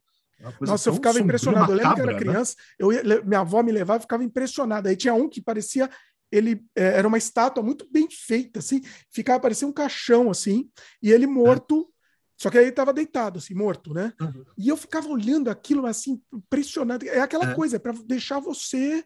Nossa, 0.61 0.89
eu 0.89 0.93
ficava 0.93 1.19
impressionado. 1.19 1.71
eu 1.71 1.77
lembro 1.77 1.95
que 1.95 2.01
era 2.01 2.13
né? 2.13 2.19
criança, 2.19 2.55
né? 2.57 2.63
eu 2.77 2.93
ia, 2.93 3.21
minha 3.23 3.39
avó 3.39 3.63
me 3.63 3.71
levava 3.71 3.99
e 3.99 4.01
ficava 4.01 4.23
impressionada. 4.23 4.89
Aí 4.89 4.95
tinha 4.95 5.13
um 5.13 5.27
que 5.27 5.41
parecia 5.41 5.89
ele 6.31 6.63
é, 6.75 6.97
era 6.97 7.07
uma 7.07 7.17
estátua 7.17 7.63
muito 7.63 7.87
bem 7.89 8.07
feita, 8.09 8.59
assim, 8.59 8.81
ficava 9.09 9.39
parecia 9.39 9.67
um 9.67 9.71
caixão, 9.71 10.29
assim, 10.29 10.69
e 11.01 11.11
ele 11.11 11.25
morto. 11.25 11.89
Só 12.37 12.51
que 12.51 12.57
aí 12.57 12.65
ele 12.65 12.69
estava 12.69 12.93
deitado, 12.93 13.39
assim, 13.39 13.55
morto, 13.55 13.95
né? 13.95 14.13
Uhum. 14.21 14.45
E 14.55 14.69
eu 14.69 14.77
ficava 14.77 15.07
olhando 15.07 15.49
aquilo, 15.49 15.87
assim, 15.87 16.21
impressionado. 16.31 17.03
É 17.07 17.19
aquela 17.19 17.51
é. 17.51 17.55
coisa, 17.55 17.77
é 17.77 17.79
para 17.79 17.93
deixar 18.05 18.39
você. 18.39 19.03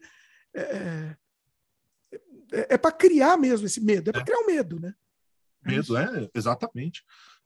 É, 0.54 1.16
é, 2.52 2.74
é 2.74 2.78
para 2.78 2.92
criar 2.92 3.38
mesmo 3.38 3.66
esse 3.66 3.80
medo, 3.80 4.10
é 4.10 4.12
para 4.12 4.22
criar 4.22 4.38
o 4.38 4.42
um 4.42 4.46
medo, 4.46 4.78
né? 4.78 4.94
Medo, 5.64 5.96
é, 5.96 6.28
exatamente. 6.34 7.02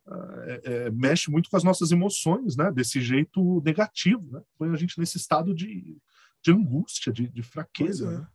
Ah, 0.08 0.60
é, 0.64 0.90
mexe 0.90 1.30
muito 1.30 1.48
com 1.48 1.56
as 1.56 1.62
nossas 1.62 1.92
emoções, 1.92 2.56
né? 2.56 2.72
Desse 2.72 3.00
jeito 3.00 3.62
negativo, 3.64 4.28
né? 4.32 4.42
Põe 4.58 4.70
a 4.70 4.76
gente 4.76 4.98
nesse 4.98 5.16
estado 5.16 5.54
de, 5.54 5.96
de 6.42 6.50
angústia, 6.50 7.12
de, 7.12 7.28
de 7.28 7.42
fraqueza. 7.44 8.10
Né? 8.10 8.26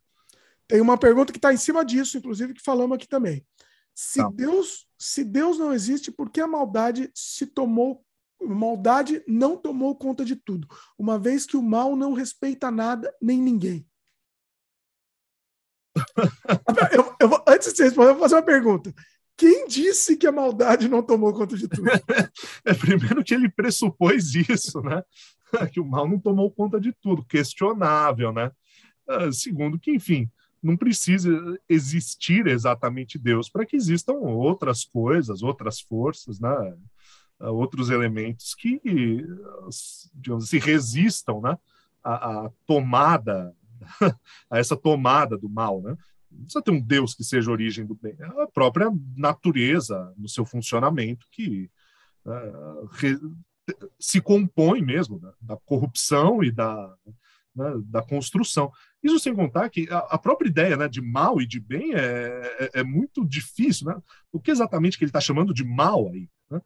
Tem 0.67 0.80
uma 0.80 0.97
pergunta 0.97 1.33
que 1.33 1.38
está 1.38 1.53
em 1.53 1.57
cima 1.57 1.83
disso, 1.83 2.17
inclusive, 2.17 2.53
que 2.53 2.63
falamos 2.63 2.95
aqui 2.95 3.09
também. 3.09 3.45
Se 3.93 4.21
Deus, 4.31 4.87
se 4.97 5.23
Deus 5.23 5.57
não 5.57 5.73
existe, 5.73 6.11
por 6.11 6.29
que 6.29 6.41
a 6.41 6.47
maldade 6.47 7.11
se 7.13 7.45
tomou 7.45 8.03
maldade 8.43 9.23
não 9.27 9.55
tomou 9.55 9.95
conta 9.95 10.25
de 10.25 10.35
tudo, 10.35 10.67
uma 10.97 11.19
vez 11.19 11.45
que 11.45 11.55
o 11.55 11.61
mal 11.61 11.95
não 11.95 12.13
respeita 12.13 12.71
nada 12.71 13.15
nem 13.21 13.39
ninguém. 13.39 13.85
eu, 16.91 17.15
eu, 17.19 17.43
antes 17.47 17.71
de 17.71 17.77
você 17.77 17.83
responder, 17.83 18.09
eu 18.09 18.13
vou 18.13 18.23
fazer 18.23 18.35
uma 18.35 18.41
pergunta. 18.41 18.93
Quem 19.37 19.67
disse 19.67 20.17
que 20.17 20.27
a 20.27 20.31
maldade 20.31 20.87
não 20.87 21.03
tomou 21.03 21.33
conta 21.33 21.55
de 21.55 21.67
tudo? 21.67 21.89
é 22.65 22.73
primeiro 22.73 23.23
que 23.23 23.33
ele 23.33 23.49
pressupôs 23.49 24.33
isso, 24.35 24.81
né? 24.81 25.03
que 25.71 25.79
o 25.79 25.85
mal 25.85 26.07
não 26.07 26.19
tomou 26.19 26.51
conta 26.51 26.79
de 26.79 26.93
tudo, 26.93 27.25
questionável, 27.25 28.31
né? 28.31 28.51
Ah, 29.07 29.31
segundo 29.31 29.79
que, 29.79 29.91
enfim, 29.91 30.29
não 30.61 30.77
precisa 30.77 31.30
existir 31.67 32.48
exatamente 32.48 33.17
Deus 33.17 33.49
para 33.49 33.65
que 33.65 33.75
existam 33.75 34.14
outras 34.14 34.83
coisas, 34.83 35.41
outras 35.41 35.81
forças, 35.81 36.40
né? 36.40 36.49
outros 37.40 37.90
elementos 37.90 38.53
que, 38.53 38.80
digamos 40.14 40.43
assim, 40.43 40.59
resistam 40.59 41.41
né? 41.41 41.57
à, 42.03 42.51
tomada, 42.67 43.56
a 44.49 44.59
essa 44.59 44.77
tomada 44.77 45.38
do 45.38 45.49
mal. 45.49 45.81
Né? 45.81 45.98
Não 46.30 46.43
precisa 46.43 46.61
ter 46.61 46.72
um 46.72 46.81
Deus 46.81 47.14
que 47.15 47.23
seja 47.23 47.51
origem 47.51 47.85
do 47.85 47.95
bem, 47.95 48.15
é 48.19 48.43
a 48.43 48.48
própria 48.48 48.91
natureza 49.15 50.14
no 50.17 50.30
seu 50.30 50.45
funcionamento 50.45 51.25
que 51.31 51.69
uh, 52.25 52.85
re, 52.91 53.19
se 53.99 54.22
compõe 54.22 54.81
mesmo 54.81 55.19
né? 55.19 55.31
da 55.41 55.57
corrupção 55.57 56.43
e 56.43 56.51
da, 56.51 56.95
né? 57.56 57.73
da 57.85 58.01
construção. 58.01 58.72
Isso 59.03 59.19
sem 59.19 59.35
contar 59.35 59.69
que 59.69 59.88
a, 59.89 59.97
a 59.97 60.17
própria 60.17 60.47
ideia 60.47 60.77
né, 60.77 60.88
de 60.88 61.01
mal 61.01 61.41
e 61.41 61.47
de 61.47 61.59
bem 61.59 61.93
é, 61.93 62.69
é, 62.75 62.80
é 62.80 62.83
muito 62.83 63.25
difícil. 63.25 63.88
Né? 63.88 64.01
O 64.31 64.39
que 64.39 64.51
exatamente 64.51 64.97
que 64.97 65.03
ele 65.03 65.09
está 65.09 65.21
chamando 65.21 65.53
de 65.53 65.63
mal 65.63 66.07
aí? 66.09 66.30
Né? 66.49 66.61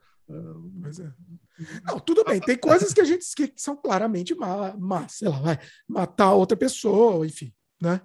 Pois 0.82 1.00
é. 1.00 1.12
Não, 1.84 2.00
tudo 2.00 2.24
bem, 2.24 2.42
tem 2.42 2.58
coisas 2.58 2.94
que 2.94 3.00
a 3.00 3.06
gente 3.06 3.26
que 3.36 3.54
são 3.56 3.78
claramente 3.78 4.36
má, 4.36 5.08
sei 5.08 5.30
lá, 5.30 5.40
vai 5.40 5.60
matar 5.88 6.34
outra 6.34 6.58
pessoa, 6.58 7.26
enfim, 7.26 7.54
né? 7.82 8.02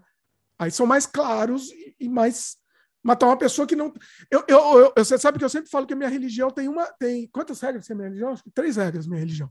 Aí 0.58 0.70
são 0.70 0.86
mais 0.86 1.06
claros 1.06 1.70
e, 1.70 1.96
e 1.98 2.08
mais 2.08 2.58
matar 3.02 3.26
uma 3.26 3.36
pessoa 3.36 3.66
que 3.66 3.74
não. 3.74 3.92
Eu, 4.30 4.44
eu, 4.46 4.78
eu, 4.78 4.92
você 4.96 5.18
sabe 5.18 5.38
que 5.38 5.44
eu 5.44 5.48
sempre 5.48 5.70
falo 5.70 5.86
que 5.86 5.94
a 5.94 5.96
minha 5.96 6.08
religião 6.08 6.50
tem 6.50 6.68
uma. 6.68 6.86
Tem 6.98 7.26
quantas 7.28 7.60
regras 7.60 7.86
tem 7.86 7.94
a 7.94 7.96
minha 7.96 8.08
religião? 8.08 8.32
Acho 8.32 8.44
que 8.44 8.50
três 8.50 8.76
regras 8.76 9.06
minha 9.06 9.20
religião. 9.20 9.50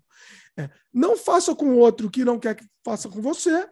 É, 0.56 0.70
não 0.94 1.18
faça 1.18 1.56
com 1.56 1.66
o 1.66 1.78
outro 1.78 2.10
que 2.10 2.24
não 2.24 2.40
quer 2.40 2.56
que 2.56 2.66
faça 2.86 3.10
com 3.10 3.22
você. 3.22 3.68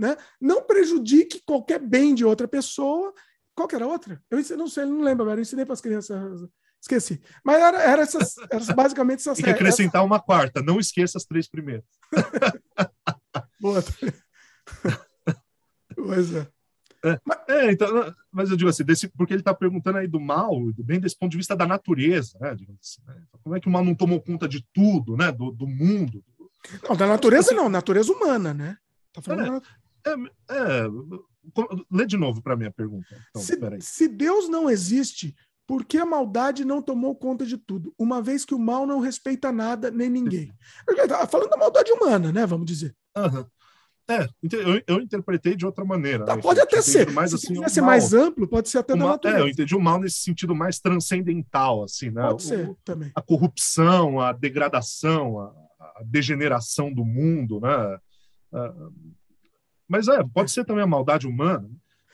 Né? 0.00 0.16
Não 0.40 0.62
prejudique 0.62 1.42
qualquer 1.44 1.78
bem 1.78 2.14
de 2.14 2.24
outra 2.24 2.48
pessoa. 2.48 3.12
Qual 3.54 3.68
que 3.68 3.74
era 3.74 3.84
a 3.84 3.88
outra? 3.88 4.18
Eu 4.30 4.56
não 4.56 4.66
sei, 4.66 4.86
não 4.86 5.02
lembro 5.02 5.24
agora. 5.24 5.38
Eu 5.38 5.42
ensinei 5.42 5.66
para 5.66 5.74
as 5.74 5.80
crianças. 5.82 6.48
Esqueci. 6.80 7.20
Mas 7.44 7.60
era, 7.60 7.82
era 7.82 8.02
essas, 8.02 8.34
era 8.50 8.74
basicamente 8.74 9.18
essas 9.18 9.36
Tem 9.36 9.44
que 9.44 9.50
acrescentar 9.50 10.02
uma 10.02 10.18
quarta. 10.18 10.62
Não 10.62 10.80
esqueça 10.80 11.18
as 11.18 11.26
três 11.26 11.46
primeiras. 11.46 11.84
Boa. 13.60 13.84
pois 15.94 16.34
é. 16.34 16.48
É, 17.04 17.18
mas, 17.22 17.38
é, 17.48 17.72
então, 17.72 18.14
mas 18.32 18.50
eu 18.50 18.56
digo 18.56 18.70
assim, 18.70 18.84
desse, 18.84 19.08
porque 19.08 19.34
ele 19.34 19.42
está 19.42 19.52
perguntando 19.52 19.98
aí 19.98 20.06
do 20.06 20.20
mal, 20.20 20.72
do 20.72 20.82
bem 20.82 20.98
desse 20.98 21.18
ponto 21.18 21.30
de 21.30 21.36
vista 21.36 21.54
da 21.54 21.66
natureza, 21.66 22.38
né? 22.40 22.52
Assim, 22.52 23.02
né? 23.06 23.22
Como 23.42 23.54
é 23.54 23.60
que 23.60 23.68
o 23.68 23.70
mal 23.70 23.84
não 23.84 23.94
tomou 23.94 24.20
conta 24.20 24.48
de 24.48 24.66
tudo, 24.72 25.14
né? 25.16 25.30
Do, 25.30 25.50
do 25.50 25.66
mundo. 25.66 26.24
Não, 26.88 26.96
da 26.96 27.06
natureza 27.06 27.52
não, 27.52 27.68
natureza 27.68 28.10
humana, 28.10 28.54
né? 28.54 28.78
Tá 29.12 29.22
falando 29.22 29.56
é, 29.56 29.60
é, 30.06 30.12
é, 30.54 30.86
lê 31.90 32.06
de 32.06 32.16
novo 32.16 32.42
para 32.42 32.56
mim 32.56 32.66
a 32.66 32.70
pergunta. 32.70 33.06
Então, 33.30 33.42
se, 33.42 33.56
se 33.80 34.08
Deus 34.08 34.48
não 34.48 34.68
existe, 34.68 35.34
por 35.66 35.84
que 35.84 35.98
a 35.98 36.06
maldade 36.06 36.64
não 36.64 36.82
tomou 36.82 37.14
conta 37.14 37.46
de 37.46 37.56
tudo? 37.56 37.94
Uma 37.98 38.20
vez 38.20 38.44
que 38.44 38.54
o 38.54 38.58
mal 38.58 38.86
não 38.86 39.00
respeita 39.00 39.52
nada 39.52 39.90
nem 39.90 40.10
ninguém. 40.10 40.52
Falando 41.28 41.50
da 41.50 41.56
maldade 41.56 41.92
humana, 41.92 42.32
né? 42.32 42.44
Vamos 42.44 42.66
dizer. 42.66 42.94
Uhum. 43.16 43.44
É, 44.10 44.28
eu, 44.50 44.82
eu, 44.88 45.00
interpretei 45.00 45.54
de 45.54 45.64
outra 45.64 45.84
maneira. 45.84 46.24
Tá? 46.24 46.36
Pode 46.36 46.60
até 46.60 46.82
ser. 46.82 47.08
Mais, 47.12 47.30
Se 47.30 47.36
assim, 47.36 47.68
ser 47.68 47.80
mais 47.80 48.12
amplo, 48.12 48.48
pode 48.48 48.68
ser 48.68 48.78
até 48.78 48.94
uma, 48.94 49.16
da. 49.16 49.38
É, 49.38 49.40
eu 49.40 49.48
entendi 49.48 49.76
o 49.76 49.80
mal 49.80 50.00
nesse 50.00 50.18
sentido 50.18 50.52
mais 50.52 50.80
transcendental, 50.80 51.84
assim, 51.84 52.10
né? 52.10 52.22
Pode 52.22 52.42
ser, 52.42 52.76
também. 52.84 53.12
A 53.14 53.22
corrupção, 53.22 54.18
a 54.18 54.32
degradação, 54.32 55.38
a, 55.38 55.44
a 55.78 56.02
degeneração 56.04 56.92
do 56.92 57.04
mundo, 57.04 57.60
né? 57.60 57.98
Uh, 58.52 58.92
mas 59.90 60.06
é, 60.06 60.22
pode 60.32 60.52
ser 60.52 60.64
também 60.64 60.84
a 60.84 60.86
maldade 60.86 61.26
humana. 61.26 61.68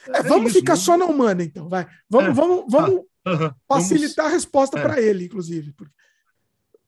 É, 0.08 0.22
vamos 0.22 0.50
isso, 0.50 0.60
ficar 0.60 0.72
né? 0.72 0.78
só 0.78 0.96
na 0.96 1.04
humana, 1.04 1.42
então, 1.42 1.68
vai. 1.68 1.86
Vamos, 2.08 2.30
é. 2.30 2.32
vamos, 2.32 2.64
vamos 2.68 3.04
ah, 3.26 3.54
facilitar 3.68 4.24
vamos... 4.24 4.32
a 4.32 4.34
resposta 4.34 4.78
é. 4.78 4.82
para 4.82 5.00
ele, 5.00 5.26
inclusive. 5.26 5.74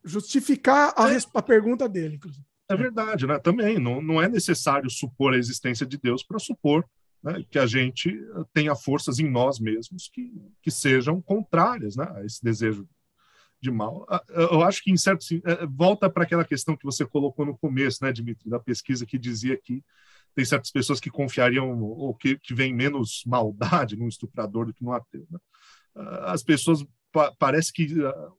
Justificar 0.02 0.94
a, 0.96 1.12
é. 1.12 1.18
a 1.34 1.42
pergunta 1.42 1.86
dele, 1.86 2.16
inclusive. 2.16 2.44
é 2.70 2.74
verdade, 2.74 3.26
né? 3.26 3.38
Também 3.38 3.78
não, 3.78 4.00
não 4.00 4.22
é 4.22 4.28
necessário 4.28 4.88
supor 4.88 5.34
a 5.34 5.38
existência 5.38 5.84
de 5.84 5.98
Deus 5.98 6.22
para 6.22 6.38
supor 6.38 6.88
né, 7.22 7.44
que 7.50 7.58
a 7.58 7.66
gente 7.66 8.18
tenha 8.54 8.74
forças 8.74 9.18
em 9.18 9.28
nós 9.28 9.58
mesmos 9.58 10.08
que, 10.08 10.32
que 10.62 10.70
sejam 10.70 11.20
contrárias 11.20 11.96
né, 11.96 12.10
a 12.14 12.24
esse 12.24 12.42
desejo 12.42 12.88
de 13.60 13.70
mal. 13.70 14.06
Eu 14.28 14.62
acho 14.62 14.82
que, 14.82 14.90
em 14.90 14.96
certo 14.96 15.24
é, 15.44 15.66
volta 15.66 16.08
para 16.08 16.22
aquela 16.22 16.44
questão 16.44 16.76
que 16.76 16.84
você 16.84 17.04
colocou 17.04 17.44
no 17.44 17.58
começo, 17.58 17.98
né, 18.02 18.12
Dimitri, 18.12 18.48
da 18.48 18.60
pesquisa 18.60 19.04
que 19.04 19.18
dizia 19.18 19.56
que 19.56 19.82
tem 20.34 20.44
certas 20.44 20.70
pessoas 20.70 21.00
que 21.00 21.10
confiariam 21.10 21.80
ou 21.80 22.14
que, 22.14 22.38
que 22.38 22.54
veem 22.54 22.74
menos 22.74 23.22
maldade 23.26 23.96
num 23.96 24.08
estuprador 24.08 24.66
do 24.66 24.74
que 24.74 24.84
no 24.84 24.92
ateu. 24.92 25.26
Né? 25.30 25.38
As 26.22 26.42
pessoas 26.42 26.84
pa 27.12 27.32
parece 27.38 27.72
que 27.72 27.88
ah, 28.04 28.32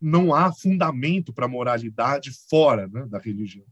não 0.00 0.34
há 0.34 0.52
fundamento 0.52 1.32
para 1.32 1.48
moralidade 1.48 2.30
fora 2.48 2.88
né, 2.88 3.06
da 3.06 3.18
religião, 3.18 3.66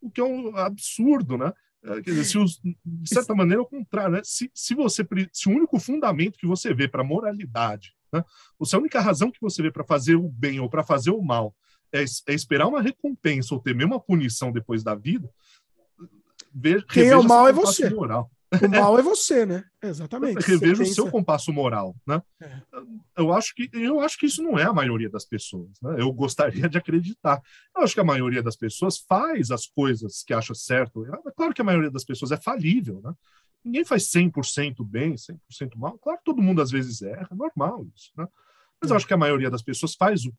o 0.00 0.10
que 0.10 0.20
é 0.20 0.24
um 0.24 0.56
absurdo, 0.56 1.36
né? 1.36 1.52
É, 1.82 2.02
quer 2.02 2.10
dizer, 2.10 2.24
se 2.24 2.38
os, 2.38 2.60
de 2.62 3.08
certa 3.08 3.34
maneira, 3.34 3.60
é 3.60 3.64
o 3.64 3.68
contrário, 3.68 4.12
né? 4.12 4.20
Se, 4.24 4.50
se 4.52 4.74
você 4.74 5.06
se 5.32 5.48
o 5.48 5.52
único 5.52 5.78
fundamento 5.78 6.38
que 6.38 6.46
você 6.46 6.74
vê 6.74 6.88
para 6.88 7.04
moralidade, 7.04 7.94
né? 8.12 8.24
ou 8.58 8.66
se 8.66 8.74
a 8.74 8.78
única 8.78 9.00
razão 9.00 9.30
que 9.30 9.40
você 9.40 9.62
vê 9.62 9.70
para 9.70 9.84
fazer 9.84 10.16
o 10.16 10.28
bem 10.28 10.58
ou 10.60 10.68
para 10.68 10.82
fazer 10.82 11.10
o 11.10 11.22
mal 11.22 11.54
é, 11.92 12.02
é, 12.02 12.34
esperar 12.34 12.66
uma 12.66 12.82
recompensa 12.82 13.54
ou 13.54 13.60
temer 13.60 13.86
uma 13.86 14.00
punição 14.00 14.52
depois 14.52 14.82
da 14.82 14.94
vida, 14.94 15.28
veja, 16.60 16.84
quem 16.88 17.08
é 17.08 17.16
o 17.16 17.22
mal 17.22 17.48
é 17.48 17.52
você. 17.52 17.90
Moral. 17.90 18.30
O 18.50 18.68
mal 18.68 18.98
é 18.98 19.02
você, 19.02 19.44
né? 19.44 19.62
Exatamente. 19.82 20.40
Reveja 20.46 20.82
o 20.82 20.86
seu 20.86 21.10
compasso 21.10 21.52
moral, 21.52 21.94
né? 22.06 22.22
É. 22.40 22.62
Eu 23.16 23.32
acho 23.32 23.54
que 23.54 23.68
eu 23.74 24.00
acho 24.00 24.18
que 24.18 24.26
isso 24.26 24.42
não 24.42 24.58
é 24.58 24.64
a 24.64 24.72
maioria 24.72 25.10
das 25.10 25.24
pessoas, 25.26 25.70
né? 25.82 25.96
Eu 26.00 26.10
gostaria 26.12 26.68
de 26.68 26.78
acreditar. 26.78 27.42
Eu 27.76 27.82
acho 27.82 27.94
que 27.94 28.00
a 28.00 28.04
maioria 28.04 28.42
das 28.42 28.56
pessoas 28.56 28.98
faz 28.98 29.50
as 29.50 29.66
coisas 29.66 30.22
que 30.26 30.32
acha 30.32 30.54
certo. 30.54 31.04
É 31.04 31.30
claro 31.36 31.52
que 31.52 31.60
a 31.60 31.64
maioria 31.64 31.90
das 31.90 32.04
pessoas 32.04 32.32
é 32.32 32.36
falível, 32.38 33.02
né? 33.04 33.12
Ninguém 33.62 33.84
faz 33.84 34.10
100% 34.10 34.76
bem, 34.86 35.14
100% 35.14 35.76
mal. 35.76 35.98
Claro 35.98 36.18
que 36.18 36.24
todo 36.24 36.40
mundo 36.40 36.62
às 36.62 36.70
vezes 36.70 37.02
erra, 37.02 37.28
é 37.30 37.34
normal 37.34 37.86
isso, 37.94 38.12
né? 38.16 38.26
Mas 38.80 38.90
eu 38.90 38.94
é. 38.94 38.96
acho 38.96 39.06
que 39.06 39.14
a 39.14 39.18
maioria 39.18 39.50
das 39.50 39.62
pessoas 39.62 39.94
faz 39.94 40.24
o 40.24 40.32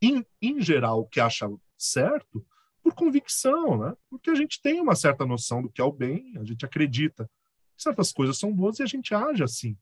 em, 0.00 0.24
em 0.40 0.60
geral 0.60 1.00
o 1.00 1.06
que 1.06 1.20
acha 1.20 1.50
certo 1.76 2.44
por 2.88 2.94
convicção, 2.94 3.78
né? 3.78 3.94
Porque 4.08 4.30
a 4.30 4.34
gente 4.34 4.60
tem 4.62 4.80
uma 4.80 4.94
certa 4.94 5.26
noção 5.26 5.60
do 5.60 5.70
que 5.70 5.80
é 5.80 5.84
o 5.84 5.92
bem, 5.92 6.32
a 6.38 6.44
gente 6.44 6.64
acredita 6.64 7.30
certas 7.76 8.10
coisas 8.10 8.38
são 8.38 8.52
boas 8.52 8.78
e 8.78 8.82
a 8.82 8.86
gente 8.86 9.14
age 9.14 9.42
assim. 9.42 9.76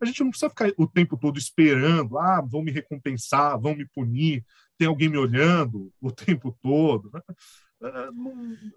A 0.00 0.04
gente 0.04 0.20
não 0.22 0.30
precisa 0.30 0.50
ficar 0.50 0.70
o 0.76 0.86
tempo 0.86 1.16
todo 1.16 1.38
esperando, 1.38 2.18
ah, 2.18 2.40
vão 2.40 2.62
me 2.62 2.70
recompensar, 2.70 3.58
vão 3.58 3.74
me 3.74 3.86
punir, 3.86 4.44
tem 4.76 4.86
alguém 4.86 5.08
me 5.08 5.16
olhando 5.16 5.92
o 6.02 6.10
tempo 6.10 6.56
todo. 6.60 7.10
Né? 7.12 7.20
É, 7.82 8.10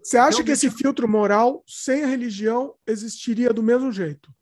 Você 0.02 0.18
acha 0.18 0.38
Realmente... 0.38 0.46
que 0.46 0.52
esse 0.52 0.72
filtro 0.72 1.08
moral, 1.08 1.64
sem 1.68 2.04
a 2.04 2.08
religião, 2.08 2.76
existiria 2.88 3.52
do 3.52 3.64
mesmo 3.64 3.92
jeito? 3.92 4.34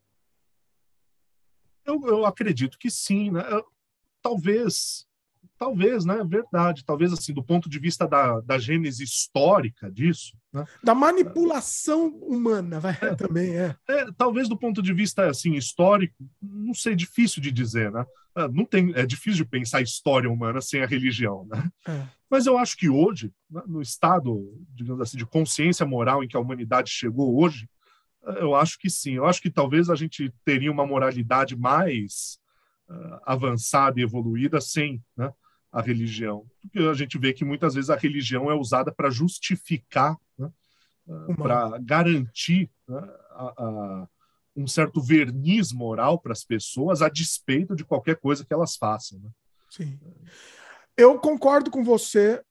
Eu, 1.86 2.06
eu 2.08 2.26
acredito 2.26 2.78
que 2.78 2.92
sim. 2.92 3.32
Né? 3.32 3.42
Talvez 4.22 5.09
talvez, 5.60 6.06
né? 6.06 6.24
Verdade. 6.26 6.86
Talvez, 6.86 7.12
assim, 7.12 7.34
do 7.34 7.44
ponto 7.44 7.70
de 7.70 7.78
vista 7.78 8.08
da, 8.08 8.40
da 8.40 8.58
gênese 8.58 9.04
histórica 9.04 9.92
disso. 9.92 10.38
Né? 10.54 10.66
Da 10.82 10.96
manipulação 10.96 12.08
humana, 12.08 12.80
vai, 12.80 12.98
é, 13.02 13.14
também 13.14 13.58
é. 13.58 13.76
é. 13.88 14.06
Talvez 14.18 14.48
do 14.48 14.58
ponto 14.58 14.82
de 14.82 14.94
vista, 14.94 15.28
assim, 15.30 15.54
histórico, 15.54 16.16
não 16.42 16.74
sei, 16.74 16.96
difícil 16.96 17.42
de 17.42 17.52
dizer, 17.52 17.92
né? 17.92 18.06
É, 18.36 18.48
não 18.48 18.64
tem, 18.64 18.94
é 18.96 19.06
difícil 19.06 19.44
de 19.44 19.50
pensar 19.50 19.80
a 19.80 19.84
história 19.84 20.30
humana 20.32 20.62
sem 20.62 20.82
a 20.82 20.88
religião, 20.88 21.46
né? 21.46 21.70
É. 21.88 22.08
Mas 22.30 22.46
eu 22.46 22.58
acho 22.58 22.78
que 22.78 22.88
hoje, 22.88 23.34
né, 23.50 23.62
no 23.68 23.82
estado, 23.82 24.54
digamos 24.74 25.02
assim, 25.02 25.18
de 25.18 25.26
consciência 25.26 25.86
moral 25.86 26.24
em 26.24 26.28
que 26.28 26.38
a 26.38 26.40
humanidade 26.40 26.90
chegou 26.90 27.42
hoje, 27.42 27.68
é, 28.24 28.42
eu 28.42 28.56
acho 28.56 28.80
que 28.80 28.90
sim. 28.90 29.14
Eu 29.14 29.26
acho 29.26 29.42
que 29.42 29.50
talvez 29.50 29.90
a 29.90 29.96
gente 29.96 30.34
teria 30.46 30.72
uma 30.72 30.88
moralidade 30.88 31.56
mais 31.58 32.40
uh, 32.90 33.20
avançada 33.26 34.00
e 34.00 34.04
evoluída 34.04 34.62
sem, 34.62 35.04
né? 35.18 35.32
A 35.72 35.82
religião. 35.82 36.46
Porque 36.62 36.80
a 36.80 36.94
gente 36.94 37.18
vê 37.18 37.34
que 37.34 37.46
muitas 37.46 37.74
vezes 37.76 37.90
a 37.90 37.96
religião 37.96 38.50
é 38.50 38.56
usada 38.56 38.92
para 38.92 39.10
justificar, 39.10 40.18
né, 40.38 40.52
para 41.38 41.78
garantir 41.80 42.70
né, 42.88 43.00
a, 43.32 43.54
a, 43.58 44.08
um 44.56 44.68
certo 44.68 45.02
verniz 45.02 45.72
moral 45.72 46.20
para 46.20 46.34
as 46.34 46.44
pessoas 46.44 47.02
a 47.02 47.10
despeito 47.10 47.76
de 47.76 47.86
qualquer 47.86 48.18
coisa 48.18 48.46
que 48.46 48.54
elas 48.54 48.76
façam. 48.76 49.20
Né? 49.20 49.30
Sim. 49.70 50.00
Eu 50.98 51.20
concordo 51.20 51.72
com 51.72 51.84
você, 51.84 52.44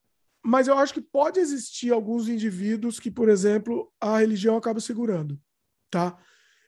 mas 0.43 0.67
eu 0.67 0.77
acho 0.77 0.93
que 0.93 1.01
pode 1.01 1.39
existir 1.39 1.91
alguns 1.91 2.27
indivíduos 2.27 2.99
que, 2.99 3.11
por 3.11 3.29
exemplo, 3.29 3.91
a 3.99 4.19
religião 4.19 4.57
acaba 4.57 4.79
segurando. 4.79 5.39
Tá? 5.91 6.17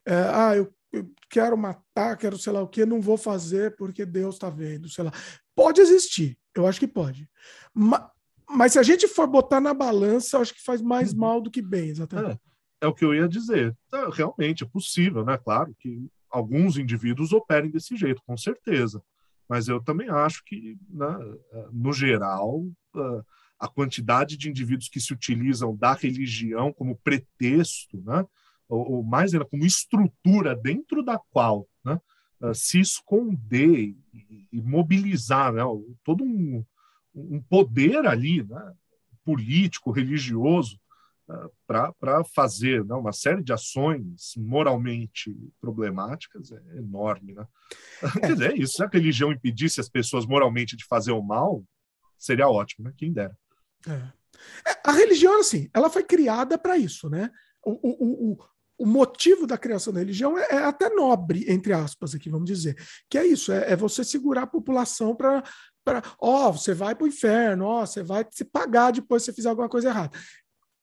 É, 0.05 0.13
ah, 0.13 0.55
eu, 0.55 0.73
eu 0.91 1.11
quero 1.29 1.57
matar, 1.57 2.17
quero 2.17 2.37
sei 2.37 2.53
lá 2.53 2.61
o 2.61 2.67
que, 2.67 2.85
não 2.85 3.01
vou 3.01 3.17
fazer 3.17 3.75
porque 3.75 4.05
Deus 4.05 4.35
está 4.35 4.49
vendo, 4.49 4.89
sei 4.89 5.05
lá. 5.05 5.11
Pode 5.55 5.81
existir, 5.81 6.37
eu 6.55 6.67
acho 6.67 6.79
que 6.79 6.87
pode. 6.87 7.29
Mas, 7.73 8.03
mas 8.49 8.73
se 8.73 8.79
a 8.79 8.83
gente 8.83 9.07
for 9.07 9.27
botar 9.27 9.61
na 9.61 9.73
balança, 9.73 10.37
eu 10.37 10.41
acho 10.41 10.53
que 10.53 10.63
faz 10.63 10.81
mais 10.81 11.13
uhum. 11.13 11.19
mal 11.19 11.41
do 11.41 11.51
que 11.51 11.61
bem, 11.61 11.89
exatamente. 11.89 12.39
É, 12.81 12.85
é 12.85 12.87
o 12.87 12.93
que 12.93 13.05
eu 13.05 13.13
ia 13.13 13.27
dizer. 13.27 13.75
É, 13.93 14.09
realmente 14.11 14.63
é 14.63 14.67
possível, 14.67 15.23
né? 15.23 15.37
Claro 15.37 15.73
que 15.79 16.09
alguns 16.29 16.77
indivíduos 16.77 17.33
operem 17.33 17.69
desse 17.69 17.95
jeito, 17.95 18.21
com 18.25 18.37
certeza. 18.37 19.01
Mas 19.47 19.67
eu 19.67 19.81
também 19.81 20.09
acho 20.09 20.43
que, 20.45 20.77
né, 20.89 21.17
no 21.73 21.91
geral, 21.91 22.65
a 23.59 23.67
quantidade 23.67 24.37
de 24.37 24.49
indivíduos 24.49 24.87
que 24.87 24.99
se 24.99 25.11
utilizam 25.11 25.75
da 25.75 25.93
religião 25.93 26.71
como 26.71 26.95
pretexto, 26.95 28.01
né, 28.01 28.25
ou, 28.69 28.93
ou 28.93 29.03
mais 29.03 29.33
ainda 29.33 29.45
como 29.45 29.65
estrutura 29.65 30.55
dentro 30.55 31.03
da 31.03 31.19
qual 31.31 31.67
né, 31.83 31.99
se 32.53 32.79
esconder 32.79 33.93
e, 34.13 34.40
mobilizar 34.59 35.53
né, 35.53 35.61
todo 36.03 36.23
um, 36.23 36.65
um 37.13 37.41
poder 37.41 38.05
ali, 38.05 38.43
né, 38.43 38.73
político, 39.23 39.91
religioso, 39.91 40.79
uh, 41.29 41.51
para 41.67 42.23
fazer 42.23 42.83
né, 42.83 42.95
uma 42.95 43.13
série 43.13 43.43
de 43.43 43.53
ações 43.53 44.33
moralmente 44.35 45.35
problemáticas 45.59 46.51
é 46.51 46.77
enorme. 46.77 47.33
Né? 47.33 47.47
É. 48.03 48.19
Quer 48.19 48.33
dizer, 48.33 48.51
é 48.51 48.57
isso. 48.57 48.73
Se 48.73 48.83
a 48.83 48.89
religião 48.91 49.31
impedisse 49.31 49.79
as 49.79 49.89
pessoas 49.89 50.25
moralmente 50.25 50.75
de 50.75 50.85
fazer 50.85 51.11
o 51.11 51.21
mal, 51.21 51.63
seria 52.17 52.47
ótimo, 52.47 52.85
né? 52.85 52.93
Quem 52.95 53.11
dera. 53.11 53.37
É. 53.87 54.71
é 54.71 54.81
a 54.85 54.91
religião, 54.91 55.39
assim, 55.39 55.69
ela 55.73 55.89
foi 55.89 56.03
criada 56.03 56.57
para 56.57 56.77
isso, 56.77 57.09
né? 57.09 57.31
O, 57.63 57.71
o, 57.71 58.31
o, 58.31 58.45
o 58.81 58.85
motivo 58.85 59.45
da 59.45 59.59
criação 59.59 59.93
da 59.93 59.99
religião 59.99 60.35
é, 60.35 60.47
é, 60.49 60.57
até 60.57 60.89
nobre, 60.89 61.45
entre 61.47 61.71
aspas, 61.71 62.15
aqui, 62.15 62.31
vamos 62.31 62.47
dizer. 62.47 62.75
Que 63.07 63.19
é 63.19 63.27
isso, 63.27 63.51
é, 63.51 63.73
é 63.73 63.75
você 63.75 64.03
segurar 64.03 64.43
a 64.43 64.47
população 64.47 65.15
para. 65.15 65.43
Ó, 66.19 66.49
oh, 66.49 66.53
você 66.53 66.73
vai 66.73 66.95
para 66.95 67.05
o 67.05 67.07
inferno, 67.07 67.65
ó, 67.65 67.83
oh, 67.83 67.85
você 67.85 68.01
vai 68.01 68.25
se 68.31 68.43
pagar 68.43 68.91
depois 68.91 69.21
se 69.21 69.27
você 69.27 69.33
fizer 69.33 69.49
alguma 69.49 69.69
coisa 69.69 69.89
errada. 69.89 70.17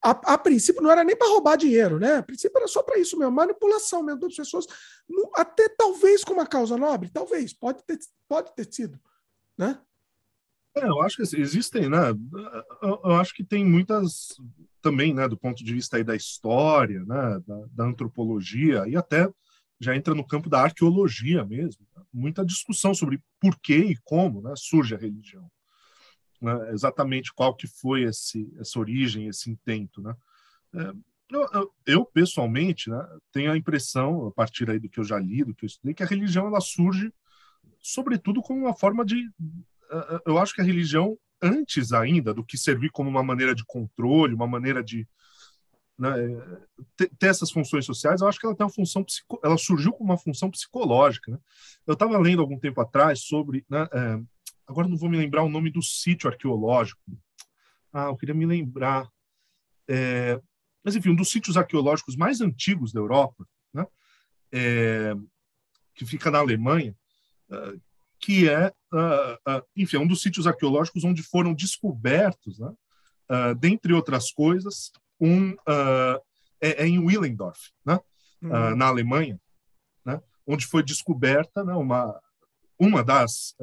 A, 0.00 0.10
a, 0.10 0.38
princípio 0.38 0.80
não 0.80 0.92
era 0.92 1.02
nem 1.02 1.16
para 1.16 1.26
roubar 1.26 1.56
dinheiro, 1.56 1.98
né? 1.98 2.18
A 2.18 2.22
princípio 2.22 2.56
era 2.56 2.68
só 2.68 2.84
para 2.84 3.00
isso 3.00 3.18
mesmo, 3.18 3.32
manipulação 3.32 4.00
mesmo 4.00 4.20
das 4.20 4.36
pessoas, 4.36 4.64
até 5.34 5.68
talvez 5.68 6.22
com 6.22 6.34
uma 6.34 6.46
causa 6.46 6.76
nobre, 6.76 7.10
talvez, 7.12 7.52
pode 7.52 7.82
ter, 7.84 7.98
pode 8.28 8.54
ter 8.54 8.72
sido, 8.72 8.96
né? 9.58 9.80
É, 10.80 10.88
eu 10.88 11.00
acho 11.02 11.16
que 11.16 11.22
existem, 11.36 11.88
né? 11.88 12.10
Eu, 12.82 13.00
eu 13.04 13.14
acho 13.16 13.34
que 13.34 13.44
tem 13.44 13.64
muitas 13.64 14.36
também, 14.80 15.12
né, 15.12 15.28
do 15.28 15.36
ponto 15.36 15.62
de 15.62 15.74
vista 15.74 15.96
aí 15.96 16.04
da 16.04 16.14
história, 16.14 17.04
né, 17.04 17.40
da, 17.46 17.66
da 17.72 17.84
antropologia 17.84 18.84
e 18.86 18.96
até 18.96 19.28
já 19.80 19.94
entra 19.94 20.14
no 20.14 20.26
campo 20.26 20.48
da 20.48 20.62
arqueologia 20.62 21.44
mesmo. 21.44 21.86
Né? 21.96 22.02
Muita 22.12 22.44
discussão 22.44 22.94
sobre 22.94 23.22
por 23.40 23.58
que 23.60 23.76
e 23.76 23.96
como 24.04 24.40
né, 24.42 24.52
surge 24.56 24.94
a 24.94 24.98
religião. 24.98 25.50
Né? 26.40 26.72
Exatamente 26.72 27.32
qual 27.32 27.54
que 27.54 27.66
foi 27.66 28.02
esse, 28.02 28.50
essa 28.58 28.78
origem, 28.78 29.28
esse 29.28 29.50
intento. 29.50 30.00
Né? 30.00 30.14
É, 30.74 30.92
eu, 31.30 31.72
eu, 31.86 32.04
pessoalmente, 32.06 32.90
né, 32.90 33.06
tenho 33.32 33.52
a 33.52 33.56
impressão, 33.56 34.26
a 34.26 34.32
partir 34.32 34.68
aí 34.70 34.78
do 34.78 34.88
que 34.88 34.98
eu 34.98 35.04
já 35.04 35.18
li, 35.18 35.44
do 35.44 35.54
que 35.54 35.64
eu 35.64 35.68
estudei, 35.68 35.94
que 35.94 36.02
a 36.02 36.06
religião 36.06 36.46
ela 36.46 36.60
surge, 36.60 37.12
sobretudo, 37.80 38.42
como 38.42 38.60
uma 38.60 38.74
forma 38.74 39.04
de. 39.04 39.30
Eu 40.26 40.38
acho 40.38 40.54
que 40.54 40.60
a 40.60 40.64
religião 40.64 41.18
antes 41.40 41.92
ainda 41.92 42.34
do 42.34 42.44
que 42.44 42.58
servir 42.58 42.90
como 42.90 43.08
uma 43.08 43.22
maneira 43.22 43.54
de 43.54 43.64
controle, 43.64 44.34
uma 44.34 44.46
maneira 44.46 44.82
de 44.82 45.06
né, 45.98 46.12
ter, 46.96 47.10
essas 47.22 47.50
funções 47.50 47.84
sociais, 47.84 48.20
eu 48.20 48.28
acho 48.28 48.38
que 48.38 48.46
ela 48.46 48.54
tem 48.54 48.64
uma 48.64 48.72
função 48.72 49.04
ela 49.42 49.58
surgiu 49.58 49.92
como 49.92 50.10
uma 50.10 50.18
função 50.18 50.50
psicológica. 50.50 51.32
Né? 51.32 51.38
Eu 51.86 51.94
estava 51.94 52.16
lendo 52.18 52.40
algum 52.40 52.58
tempo 52.58 52.80
atrás 52.80 53.22
sobre, 53.22 53.64
né, 53.68 53.88
é, 53.92 54.20
agora 54.66 54.88
não 54.88 54.96
vou 54.96 55.08
me 55.08 55.16
lembrar 55.16 55.42
o 55.42 55.48
nome 55.48 55.70
do 55.70 55.82
sítio 55.82 56.30
arqueológico. 56.30 57.00
Ah, 57.92 58.06
eu 58.06 58.16
queria 58.16 58.34
me 58.34 58.46
lembrar. 58.46 59.08
É, 59.88 60.40
mas 60.84 60.94
enfim, 60.94 61.10
um 61.10 61.16
dos 61.16 61.30
sítios 61.30 61.56
arqueológicos 61.56 62.14
mais 62.14 62.40
antigos 62.40 62.92
da 62.92 63.00
Europa, 63.00 63.46
né, 63.72 63.86
é, 64.52 65.14
que 65.94 66.06
fica 66.06 66.30
na 66.30 66.38
Alemanha, 66.38 66.96
é, 67.50 67.74
que 68.20 68.48
é, 68.48 68.72
uh, 68.92 69.58
uh, 69.58 69.62
enfim, 69.76 69.96
é 69.96 70.00
um 70.00 70.06
dos 70.06 70.22
sítios 70.22 70.46
arqueológicos 70.46 71.04
onde 71.04 71.22
foram 71.22 71.54
descobertos, 71.54 72.58
né, 72.58 72.72
uh, 73.30 73.54
dentre 73.54 73.92
outras 73.92 74.30
coisas, 74.30 74.90
um 75.20 75.56
é, 76.60 76.84
é, 76.84 76.86
em 76.86 76.98
Willendorf, 76.98 77.72
né? 77.84 77.98
Uhum. 78.40 78.76
na 78.76 78.86
Alemanha, 78.86 79.36
né? 80.04 80.22
onde 80.46 80.64
foi 80.64 80.80
descoberta 80.80 81.64
né, 81.64 81.74
uma 81.74 82.20
uma 82.78 83.02
das 83.02 83.56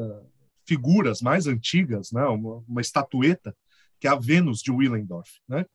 figuras 0.65 1.21
mais 1.21 1.47
antigas, 1.47 2.11
né, 2.11 2.25
uma, 2.25 2.57
uma, 2.67 2.81
estatueta, 2.81 3.55
que 3.99 4.07
é 4.07 4.11
a 4.11 4.15
Vênus 4.15 4.59
de 4.61 4.71
Willendorf. 4.71 5.39
Né? 5.47 5.65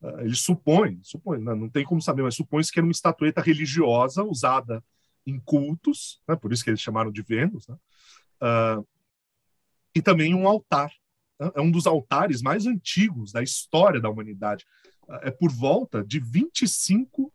Uh, 0.00 0.20
ele 0.20 0.34
supõe, 0.34 0.98
supõe 1.02 1.38
né, 1.38 1.54
não 1.54 1.68
tem 1.68 1.84
como 1.84 2.00
saber, 2.00 2.22
mas 2.22 2.34
supõe-se 2.34 2.72
que 2.72 2.78
era 2.78 2.86
uma 2.86 2.92
estatueta 2.92 3.40
religiosa 3.40 4.24
usada 4.24 4.82
em 5.26 5.38
cultos, 5.38 6.20
né, 6.26 6.34
por 6.34 6.52
isso 6.52 6.64
que 6.64 6.70
eles 6.70 6.80
chamaram 6.80 7.12
de 7.12 7.22
Vênus, 7.22 7.68
né? 7.68 7.76
Uh, 8.42 8.86
e 9.94 10.02
também 10.02 10.34
um 10.34 10.48
altar. 10.48 10.90
Né? 11.38 11.50
É 11.54 11.60
um 11.60 11.70
dos 11.70 11.86
altares 11.86 12.42
mais 12.42 12.66
antigos 12.66 13.32
da 13.32 13.42
história 13.42 14.00
da 14.00 14.10
humanidade. 14.10 14.64
Uh, 15.08 15.20
é 15.22 15.30
por 15.30 15.50
volta 15.50 16.04
de 16.04 16.20
25 16.20 17.32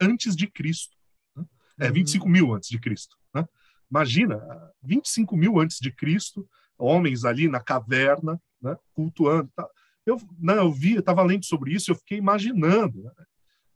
antes 0.00 0.36
de 0.36 0.46
Cristo. 0.46 0.96
Né? 1.36 1.44
É 1.80 1.90
25 1.90 2.24
uhum. 2.24 2.30
mil 2.30 2.54
antes 2.54 2.68
de 2.68 2.78
Cristo. 2.78 3.16
Né? 3.34 3.46
Imagina, 3.90 4.40
25 4.82 5.36
mil 5.36 5.58
antes 5.58 5.78
de 5.78 5.90
Cristo, 5.90 6.48
homens 6.78 7.24
ali 7.24 7.48
na 7.48 7.60
caverna, 7.60 8.40
né, 8.60 8.76
cultuando. 8.92 9.50
Tá. 9.54 9.68
Eu, 10.06 10.20
não, 10.38 10.54
eu 10.54 10.72
vi, 10.72 10.94
eu 10.94 11.00
estava 11.00 11.22
lendo 11.22 11.44
sobre 11.44 11.72
isso, 11.72 11.90
eu 11.90 11.94
fiquei 11.94 12.18
imaginando. 12.18 13.02
Né? 13.02 13.12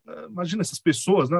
É, 0.07 0.25
imagina 0.25 0.61
essas 0.61 0.79
pessoas, 0.79 1.29
né? 1.29 1.37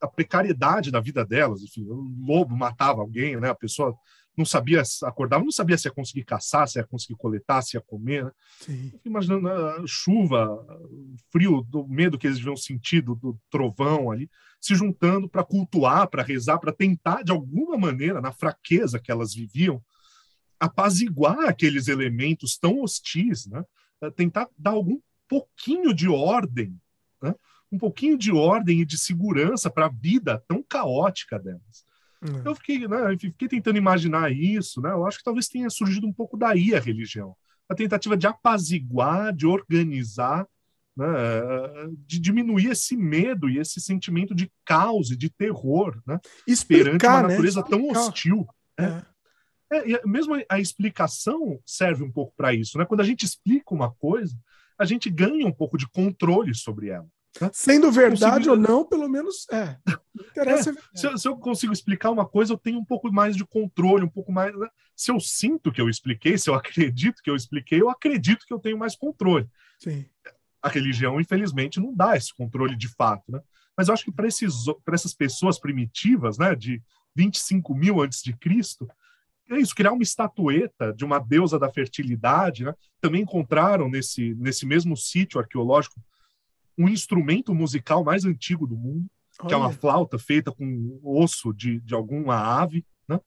A 0.00 0.06
precariedade 0.06 0.90
da 0.90 1.00
vida 1.00 1.24
delas. 1.24 1.62
Enfim, 1.62 1.84
o 1.84 2.08
lobo 2.24 2.56
matava 2.56 3.00
alguém, 3.00 3.38
né? 3.38 3.50
a 3.50 3.54
pessoa 3.54 3.96
não 4.36 4.44
sabia, 4.44 4.82
acordava, 5.04 5.42
não 5.42 5.50
sabia 5.50 5.78
se 5.78 5.88
ia 5.88 5.92
conseguir 5.92 6.24
caçar, 6.24 6.68
se 6.68 6.78
ia 6.78 6.84
conseguir 6.84 7.16
coletar, 7.16 7.62
se 7.62 7.76
ia 7.76 7.80
comer. 7.80 8.24
Né? 8.24 8.32
Imaginando 9.04 9.48
a 9.48 9.82
chuva, 9.86 10.64
frio, 11.30 11.62
do 11.62 11.88
medo 11.88 12.18
que 12.18 12.26
eles 12.26 12.38
deviam 12.38 12.56
sentir 12.56 13.00
do, 13.00 13.14
do 13.14 13.38
trovão 13.50 14.10
ali, 14.10 14.30
se 14.60 14.74
juntando 14.74 15.28
para 15.28 15.44
cultuar, 15.44 16.08
para 16.08 16.22
rezar, 16.22 16.58
para 16.58 16.72
tentar, 16.72 17.22
de 17.22 17.32
alguma 17.32 17.78
maneira, 17.78 18.20
na 18.20 18.32
fraqueza 18.32 19.00
que 19.00 19.10
elas 19.10 19.34
viviam, 19.34 19.82
apaziguar 20.60 21.48
aqueles 21.48 21.88
elementos 21.88 22.58
tão 22.58 22.82
hostis, 22.82 23.46
né? 23.46 23.64
tentar 24.14 24.48
dar 24.58 24.72
algum 24.72 24.98
pouquinho 25.28 25.94
de 25.94 26.08
ordem, 26.08 26.78
né? 27.22 27.34
Um 27.76 27.78
pouquinho 27.78 28.16
de 28.16 28.32
ordem 28.32 28.80
e 28.80 28.84
de 28.84 28.98
segurança 28.98 29.70
para 29.70 29.86
a 29.86 29.90
vida 29.90 30.42
tão 30.48 30.62
caótica 30.62 31.38
delas. 31.38 31.84
Uhum. 32.22 32.42
Eu 32.44 32.54
fiquei, 32.54 32.88
né, 32.88 33.16
fiquei 33.18 33.48
tentando 33.48 33.76
imaginar 33.76 34.32
isso, 34.32 34.80
né? 34.80 34.90
Eu 34.90 35.06
acho 35.06 35.18
que 35.18 35.24
talvez 35.24 35.48
tenha 35.48 35.68
surgido 35.68 36.06
um 36.06 36.12
pouco 36.12 36.36
daí 36.36 36.74
a 36.74 36.80
religião, 36.80 37.36
a 37.68 37.74
tentativa 37.74 38.16
de 38.16 38.26
apaziguar, 38.26 39.34
de 39.34 39.46
organizar, 39.46 40.46
né, 40.96 41.06
de 42.06 42.18
diminuir 42.18 42.70
esse 42.70 42.96
medo 42.96 43.50
e 43.50 43.58
esse 43.58 43.80
sentimento 43.80 44.34
de 44.34 44.50
caos 44.64 45.10
e 45.10 45.16
de 45.16 45.28
terror, 45.28 46.00
né? 46.06 46.18
Explicar, 46.46 46.84
perante 46.84 47.06
uma 47.06 47.22
né? 47.22 47.28
natureza 47.28 47.60
né? 47.60 47.66
tão 47.68 47.88
hostil. 47.90 48.46
É. 48.80 49.02
É, 49.70 49.92
é, 49.94 50.02
mesmo 50.06 50.34
a 50.48 50.60
explicação 50.60 51.60
serve 51.66 52.02
um 52.02 52.10
pouco 52.10 52.32
para 52.36 52.54
isso, 52.54 52.78
né? 52.78 52.84
Quando 52.86 53.00
a 53.00 53.04
gente 53.04 53.24
explica 53.24 53.74
uma 53.74 53.92
coisa, 53.92 54.34
a 54.78 54.84
gente 54.84 55.10
ganha 55.10 55.46
um 55.46 55.52
pouco 55.52 55.76
de 55.76 55.88
controle 55.88 56.54
sobre 56.54 56.88
ela. 56.88 57.08
Sendo 57.52 57.90
verdade 57.90 58.48
ou 58.48 58.56
não, 58.56 58.84
pelo 58.84 59.08
menos 59.08 59.46
é. 59.50 59.76
Interessa 60.14 60.70
é, 60.70 60.74
se, 60.94 61.06
eu, 61.06 61.18
se, 61.18 61.28
eu, 61.28 61.36
consigo 61.36 61.72
explicar 61.72 62.10
uma 62.10 62.26
coisa, 62.26 62.52
eu 62.52 62.58
tenho 62.58 62.78
um 62.78 62.84
pouco 62.84 63.12
mais 63.12 63.36
de 63.36 63.44
controle, 63.44 64.04
um 64.04 64.08
pouco 64.08 64.32
mais. 64.32 64.56
Né? 64.56 64.68
Se 64.94 65.10
eu 65.10 65.20
sinto 65.20 65.72
que 65.72 65.80
eu 65.80 65.88
expliquei, 65.88 66.38
se 66.38 66.48
eu 66.48 66.54
acredito 66.54 67.22
que 67.22 67.30
eu 67.30 67.36
expliquei, 67.36 67.80
eu 67.80 67.90
acredito 67.90 68.46
que 68.46 68.52
eu 68.52 68.58
tenho 68.58 68.78
mais 68.78 68.96
controle. 68.96 69.46
Sim. 69.78 70.04
A 70.62 70.68
religião, 70.68 71.20
infelizmente, 71.20 71.80
não 71.80 71.94
dá 71.94 72.16
esse 72.16 72.34
controle 72.34 72.76
de 72.76 72.88
fato, 72.88 73.30
né? 73.30 73.40
Mas 73.76 73.88
eu 73.88 73.94
acho 73.94 74.04
que 74.04 74.12
para 74.12 74.26
essas 74.26 75.14
pessoas 75.14 75.58
primitivas, 75.58 76.38
né, 76.38 76.54
de 76.54 76.82
25 77.14 77.74
mil 77.74 78.00
antes 78.00 78.22
de 78.22 78.32
Cristo, 78.32 78.88
é 79.50 79.58
isso, 79.58 79.74
criar 79.74 79.92
uma 79.92 80.02
estatueta 80.02 80.92
de 80.92 81.04
uma 81.04 81.18
deusa 81.18 81.58
da 81.58 81.70
fertilidade, 81.70 82.64
né? 82.64 82.74
Também 83.00 83.22
encontraram 83.22 83.88
nesse, 83.88 84.34
nesse 84.34 84.66
mesmo 84.66 84.96
sítio 84.96 85.38
arqueológico 85.38 86.00
um 86.76 86.88
instrumento 86.88 87.54
musical 87.54 88.04
mais 88.04 88.24
antigo 88.24 88.66
do 88.66 88.76
mundo, 88.76 89.06
Olha. 89.40 89.48
que 89.48 89.54
é 89.54 89.56
uma 89.56 89.72
flauta 89.72 90.18
feita 90.18 90.52
com 90.52 91.00
osso 91.02 91.52
de, 91.52 91.80
de 91.80 91.94
alguma 91.94 92.36
ave, 92.36 92.84
né? 93.08 93.20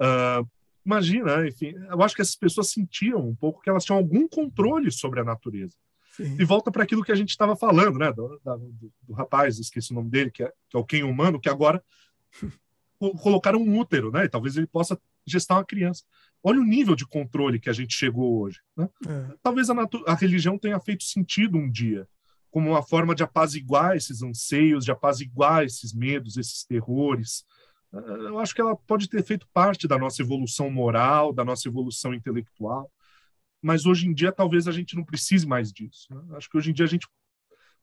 Uh, 0.00 0.48
imagina, 0.84 1.46
enfim, 1.46 1.74
eu 1.90 2.02
acho 2.02 2.14
que 2.14 2.22
essas 2.22 2.36
pessoas 2.36 2.70
sentiam 2.70 3.26
um 3.26 3.34
pouco 3.34 3.60
que 3.60 3.68
elas 3.68 3.84
tinham 3.84 3.98
algum 3.98 4.28
controle 4.28 4.90
sobre 4.90 5.20
a 5.20 5.24
natureza. 5.24 5.74
Sim. 6.16 6.36
E 6.38 6.44
volta 6.44 6.70
para 6.70 6.82
aquilo 6.82 7.04
que 7.04 7.12
a 7.12 7.16
gente 7.16 7.30
estava 7.30 7.54
falando, 7.54 7.98
né? 7.98 8.10
Do, 8.12 8.40
do, 8.42 8.92
do, 9.02 9.12
rapaz, 9.12 9.58
esqueci 9.58 9.92
o 9.92 9.94
nome 9.94 10.10
dele, 10.10 10.30
que 10.30 10.42
é, 10.42 10.52
que 10.70 10.76
é 10.76 10.80
o 10.80 10.84
Quem 10.84 11.02
Humano, 11.02 11.40
que 11.40 11.48
agora 11.48 11.82
colocaram 13.20 13.60
um 13.60 13.78
útero, 13.78 14.10
né? 14.10 14.24
E 14.24 14.28
talvez 14.28 14.56
ele 14.56 14.66
possa 14.66 14.98
gestar 15.26 15.56
uma 15.56 15.64
criança. 15.64 16.04
Olha 16.42 16.60
o 16.60 16.64
nível 16.64 16.94
de 16.94 17.06
controle 17.06 17.60
que 17.60 17.68
a 17.68 17.72
gente 17.72 17.94
chegou 17.94 18.40
hoje. 18.40 18.60
Né? 18.76 18.88
É. 19.06 19.34
Talvez 19.42 19.68
a, 19.68 19.74
a 20.06 20.14
religião 20.14 20.58
tenha 20.58 20.78
feito 20.80 21.04
sentido 21.04 21.58
um 21.58 21.70
dia, 21.70 22.08
como 22.56 22.70
uma 22.70 22.82
forma 22.82 23.14
de 23.14 23.22
apaziguar 23.22 23.98
esses 23.98 24.22
anseios, 24.22 24.82
de 24.82 24.90
apaziguar 24.90 25.62
esses 25.62 25.92
medos, 25.92 26.38
esses 26.38 26.64
terrores. 26.64 27.44
Eh, 27.92 27.98
eu 28.28 28.38
acho 28.38 28.54
que 28.54 28.62
ela 28.62 28.74
pode 28.74 29.10
ter 29.10 29.22
feito 29.22 29.46
parte 29.52 29.86
da 29.86 29.98
nossa 29.98 30.22
evolução 30.22 30.70
moral, 30.70 31.34
da 31.34 31.44
nossa 31.44 31.68
evolução 31.68 32.14
intelectual, 32.14 32.90
mas 33.60 33.84
hoje 33.84 34.08
em 34.08 34.14
dia 34.14 34.32
talvez 34.32 34.66
a 34.66 34.72
gente 34.72 34.96
não 34.96 35.04
precise 35.04 35.46
mais 35.46 35.70
disso. 35.70 36.06
Né? 36.08 36.34
Acho 36.34 36.48
que 36.48 36.56
hoje 36.56 36.70
em 36.70 36.72
dia 36.72 36.86
a 36.86 36.88
gente 36.88 37.06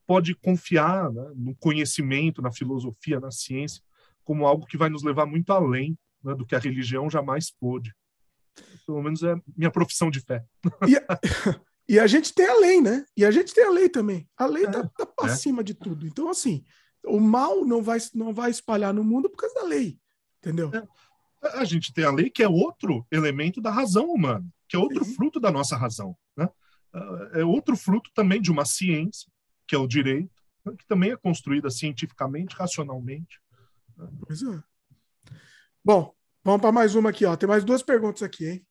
pode 0.08 0.34
confiar 0.34 1.08
né, 1.12 1.30
no 1.36 1.54
conhecimento, 1.54 2.42
na 2.42 2.50
filosofia, 2.50 3.20
na 3.20 3.30
ciência, 3.30 3.80
como 4.24 4.44
algo 4.44 4.66
que 4.66 4.76
vai 4.76 4.88
nos 4.88 5.04
levar 5.04 5.24
muito 5.24 5.52
além 5.52 5.96
né, 6.20 6.34
do 6.34 6.44
que 6.44 6.56
a 6.56 6.58
religião 6.58 7.08
jamais 7.08 7.48
pôde. 7.48 7.94
Pelo 8.84 9.00
menos 9.00 9.22
é 9.22 9.36
minha 9.56 9.70
profissão 9.70 10.10
de 10.10 10.18
fé. 10.18 10.44
E, 10.88 10.96
E 11.88 11.98
a 11.98 12.06
gente 12.06 12.32
tem 12.32 12.46
a 12.46 12.58
lei, 12.58 12.80
né? 12.80 13.04
E 13.16 13.24
a 13.24 13.30
gente 13.30 13.52
tem 13.52 13.64
a 13.64 13.70
lei 13.70 13.88
também. 13.88 14.28
A 14.36 14.46
lei 14.46 14.64
está 14.64 14.78
é, 14.78 14.82
tá, 14.82 15.06
tá 15.06 15.26
é. 15.28 15.30
acima 15.30 15.62
de 15.62 15.74
tudo. 15.74 16.06
Então, 16.06 16.30
assim, 16.30 16.64
o 17.04 17.20
mal 17.20 17.64
não 17.64 17.82
vai, 17.82 17.98
não 18.14 18.32
vai 18.32 18.50
espalhar 18.50 18.92
no 18.94 19.04
mundo 19.04 19.28
por 19.28 19.36
causa 19.36 19.54
da 19.54 19.64
lei. 19.64 19.98
Entendeu? 20.38 20.70
É. 20.74 20.86
A 21.58 21.64
gente 21.64 21.92
tem 21.92 22.04
a 22.04 22.10
lei 22.10 22.30
que 22.30 22.42
é 22.42 22.48
outro 22.48 23.06
elemento 23.10 23.60
da 23.60 23.70
razão 23.70 24.10
humana, 24.10 24.46
que 24.66 24.76
é 24.76 24.78
outro 24.78 25.04
Sim. 25.04 25.14
fruto 25.14 25.38
da 25.38 25.50
nossa 25.50 25.76
razão. 25.76 26.16
Né? 26.36 26.48
É 27.34 27.44
outro 27.44 27.76
fruto 27.76 28.10
também 28.14 28.40
de 28.40 28.50
uma 28.50 28.64
ciência, 28.64 29.30
que 29.66 29.74
é 29.74 29.78
o 29.78 29.86
direito, 29.86 30.42
né? 30.64 30.72
que 30.78 30.86
também 30.86 31.10
é 31.12 31.16
construída 31.16 31.70
cientificamente, 31.70 32.56
racionalmente. 32.56 33.38
Pois 34.26 34.42
é. 34.42 34.62
Bom, 35.84 36.14
vamos 36.42 36.62
para 36.62 36.72
mais 36.72 36.94
uma 36.94 37.10
aqui. 37.10 37.26
Ó. 37.26 37.36
Tem 37.36 37.48
mais 37.48 37.62
duas 37.62 37.82
perguntas 37.82 38.22
aqui, 38.22 38.46
hein? 38.46 38.66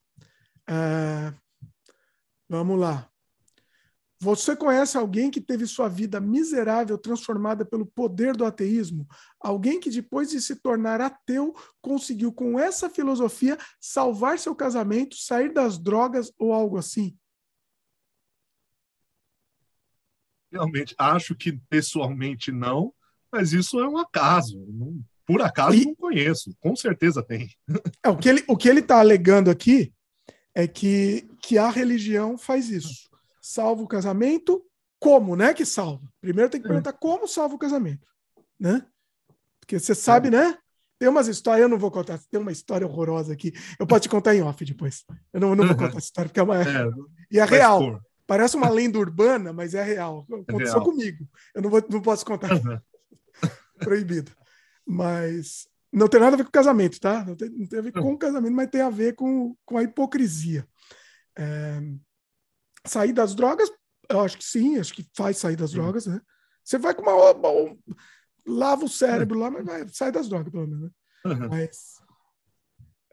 É... 0.67 1.33
Vamos 2.49 2.79
lá. 2.79 3.09
Você 4.19 4.55
conhece 4.55 4.97
alguém 4.97 5.29
que 5.29 5.41
teve 5.41 5.67
sua 5.67 5.89
vida 5.89 6.21
miserável 6.21 6.97
transformada 6.97 7.65
pelo 7.65 7.85
poder 7.85 8.37
do 8.37 8.45
ateísmo? 8.45 9.05
Alguém 9.37 9.81
que 9.81 9.89
depois 9.89 10.29
de 10.29 10.41
se 10.41 10.55
tornar 10.55 11.01
ateu 11.01 11.53
conseguiu 11.81 12.31
com 12.31 12.57
essa 12.57 12.89
filosofia 12.89 13.57
salvar 13.81 14.39
seu 14.39 14.55
casamento, 14.55 15.17
sair 15.17 15.51
das 15.51 15.77
drogas 15.77 16.31
ou 16.37 16.53
algo 16.53 16.77
assim? 16.77 17.17
Realmente, 20.49 20.95
acho 20.97 21.35
que 21.35 21.59
pessoalmente 21.69 22.49
não, 22.49 22.93
mas 23.29 23.51
isso 23.51 23.77
é 23.79 23.89
um 23.89 23.97
acaso. 23.97 24.63
Não, 24.69 25.03
por 25.25 25.41
acaso 25.41 25.75
e... 25.75 25.85
não 25.85 25.95
conheço, 25.95 26.55
com 26.61 26.75
certeza 26.75 27.21
tem. 27.21 27.49
É, 28.01 28.09
o 28.09 28.17
que 28.17 28.29
ele 28.29 28.43
o 28.47 28.55
que 28.55 28.69
ele 28.69 28.79
está 28.79 28.99
alegando 28.99 29.49
aqui 29.49 29.93
é 30.55 30.67
que, 30.67 31.27
que 31.43 31.57
a 31.57 31.69
religião 31.69 32.37
faz 32.37 32.69
isso. 32.69 33.09
Salva 33.41 33.83
o 33.83 33.87
casamento, 33.87 34.65
como, 34.97 35.35
né? 35.35 35.53
Que 35.53 35.65
salva. 35.65 36.09
Primeiro 36.21 36.49
tem 36.49 36.61
que 36.61 36.65
é. 36.65 36.69
perguntar 36.69 36.93
como 36.93 37.27
salva 37.27 37.53
o 37.53 37.59
casamento, 37.59 38.07
né? 38.57 38.85
Porque 39.59 39.77
você 39.77 39.93
sabe, 39.93 40.29
né? 40.29 40.57
Tem 40.97 41.09
umas 41.09 41.27
histórias, 41.27 41.63
eu 41.63 41.69
não 41.69 41.77
vou 41.77 41.91
contar, 41.91 42.17
tem 42.31 42.39
uma 42.39 42.51
história 42.51 42.87
horrorosa 42.87 43.33
aqui. 43.33 43.51
Eu 43.77 43.85
posso 43.85 44.03
te 44.03 44.09
contar 44.09 44.33
em 44.33 44.41
off 44.41 44.63
depois. 44.63 45.03
Eu 45.33 45.41
não, 45.41 45.53
não 45.53 45.67
vou 45.67 45.75
contar 45.75 45.97
essa 45.97 46.07
história, 46.07 46.29
porque 46.29 46.39
é 46.39 46.43
uma. 46.43 46.61
É, 46.61 46.89
e 47.29 47.39
é 47.39 47.45
real. 47.45 47.81
Expor. 47.81 48.01
Parece 48.25 48.55
uma 48.55 48.69
lenda 48.69 48.97
urbana, 48.97 49.51
mas 49.51 49.73
é 49.73 49.83
real. 49.83 50.25
É 50.31 50.35
Aconteceu 50.35 50.75
real. 50.75 50.83
comigo. 50.85 51.27
Eu 51.53 51.61
não, 51.61 51.69
vou, 51.69 51.83
não 51.89 52.01
posso 52.01 52.25
contar. 52.25 52.49
Proibido. 53.79 54.31
Mas 54.85 55.67
não 55.91 56.07
tem 56.07 56.21
nada 56.21 56.35
a 56.35 56.37
ver 56.37 56.45
com 56.45 56.51
casamento, 56.51 57.01
tá? 57.01 57.25
Não 57.25 57.35
tem, 57.35 57.49
não 57.49 57.67
tem 57.67 57.79
a 57.79 57.81
ver 57.81 57.91
com 57.91 58.13
o 58.13 58.17
casamento, 58.17 58.55
mas 58.55 58.69
tem 58.69 58.79
a 58.79 58.89
ver 58.89 59.13
com, 59.13 59.53
com 59.65 59.77
a 59.77 59.83
hipocrisia. 59.83 60.65
É, 61.37 61.81
sair 62.85 63.13
das 63.13 63.33
drogas, 63.35 63.69
eu 64.09 64.21
acho 64.21 64.37
que 64.37 64.43
sim, 64.43 64.77
acho 64.77 64.93
que 64.93 65.07
faz 65.15 65.37
sair 65.37 65.55
das 65.55 65.71
drogas, 65.71 66.05
né? 66.05 66.21
Você 66.63 66.77
vai 66.77 66.93
com 66.93 67.01
uma. 67.01 67.31
uma 67.31 67.77
lava 68.45 68.85
o 68.85 68.89
cérebro 68.89 69.39
lá, 69.39 69.49
mas 69.49 69.65
vai, 69.65 69.87
sai 69.87 70.11
das 70.11 70.27
drogas, 70.27 70.51
pelo 70.51 70.67
menos. 70.67 70.83
Né? 70.83 70.89
Uhum. 71.25 71.49
Mas. 71.49 71.93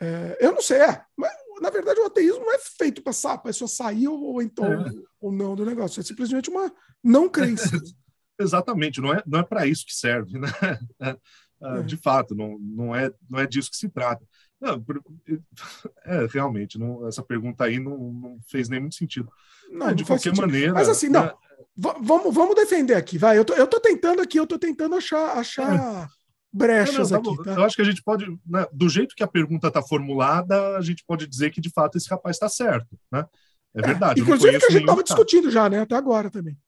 É, 0.00 0.38
eu 0.40 0.52
não 0.52 0.62
sei, 0.62 0.78
é. 0.78 1.04
Mas 1.16 1.32
na 1.60 1.68
verdade, 1.68 2.00
o 2.00 2.06
ateísmo 2.06 2.40
não 2.40 2.54
é 2.54 2.58
feito 2.58 3.02
para 3.02 3.12
a 3.32 3.38
pessoa 3.38 3.68
sair 3.68 4.08
ou, 4.08 4.18
ou 4.18 4.42
então 4.42 4.64
é. 4.64 4.90
ou 5.20 5.30
não 5.30 5.54
do 5.54 5.64
negócio. 5.64 6.00
É 6.00 6.02
simplesmente 6.02 6.48
uma 6.48 6.72
não 7.04 7.28
crença. 7.28 7.64
Exatamente, 8.40 9.02
não 9.02 9.12
é, 9.12 9.22
não 9.26 9.40
é 9.40 9.42
para 9.42 9.66
isso 9.66 9.84
que 9.84 9.94
serve, 9.94 10.38
né? 10.38 10.48
É, 11.62 11.80
é. 11.80 11.82
De 11.82 11.94
fato, 11.98 12.34
não, 12.34 12.58
não, 12.58 12.96
é, 12.96 13.12
não 13.28 13.38
é 13.38 13.46
disso 13.46 13.70
que 13.70 13.76
se 13.76 13.86
trata. 13.90 14.26
Não, 14.60 14.84
é, 16.04 16.26
realmente, 16.26 16.78
não, 16.78 17.06
essa 17.08 17.22
pergunta 17.22 17.64
aí 17.64 17.78
não, 17.78 17.96
não 17.96 18.38
fez 18.46 18.68
nem 18.68 18.80
muito 18.80 18.96
sentido. 18.96 19.30
Não, 19.70 19.94
de 19.94 20.04
qualquer 20.04 20.30
sentido. 20.30 20.40
maneira. 20.42 20.74
Mas 20.74 20.88
assim, 20.88 21.08
não. 21.08 21.24
Né? 21.24 21.32
Vamos, 21.76 22.34
vamos 22.34 22.54
defender 22.54 22.94
aqui, 22.94 23.16
vai. 23.16 23.38
Eu 23.38 23.44
tô, 23.44 23.54
eu 23.54 23.66
tô 23.66 23.80
tentando 23.80 24.20
aqui, 24.20 24.38
eu 24.38 24.46
tô 24.46 24.58
tentando 24.58 24.94
achar, 24.96 25.38
achar 25.38 26.08
brechas 26.52 27.10
não, 27.10 27.22
não, 27.22 27.32
aqui. 27.32 27.44
Tá? 27.44 27.54
Eu 27.54 27.64
acho 27.64 27.76
que 27.76 27.82
a 27.82 27.84
gente 27.84 28.02
pode, 28.02 28.26
né, 28.46 28.66
do 28.72 28.88
jeito 28.88 29.14
que 29.14 29.22
a 29.22 29.28
pergunta 29.28 29.68
está 29.68 29.80
formulada, 29.80 30.76
a 30.76 30.82
gente 30.82 31.04
pode 31.06 31.26
dizer 31.26 31.50
que 31.50 31.60
de 31.60 31.70
fato 31.70 31.96
esse 31.96 32.10
rapaz 32.10 32.36
está 32.36 32.48
certo, 32.48 32.98
né? 33.10 33.24
É, 33.74 33.80
é 33.80 33.86
verdade. 33.86 34.20
Inclusive 34.20 34.58
que 34.58 34.66
a 34.66 34.70
gente 34.70 34.80
estava 34.80 35.02
discutindo 35.02 35.50
já, 35.50 35.68
né? 35.70 35.80
Até 35.80 35.94
agora 35.94 36.28
também. 36.28 36.58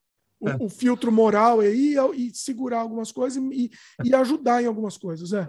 O, 0.40 0.48
é. 0.48 0.56
o, 0.60 0.68
filtro 0.68 1.12
moral 1.12 1.60
aí 1.60 1.96
e 2.14 2.34
segurar 2.34 2.80
algumas 2.80 3.12
coisas 3.12 3.42
e, 3.52 3.70
e 4.02 4.14
ajudar 4.14 4.62
em 4.62 4.66
algumas 4.66 4.96
coisas, 4.96 5.32
é. 5.32 5.44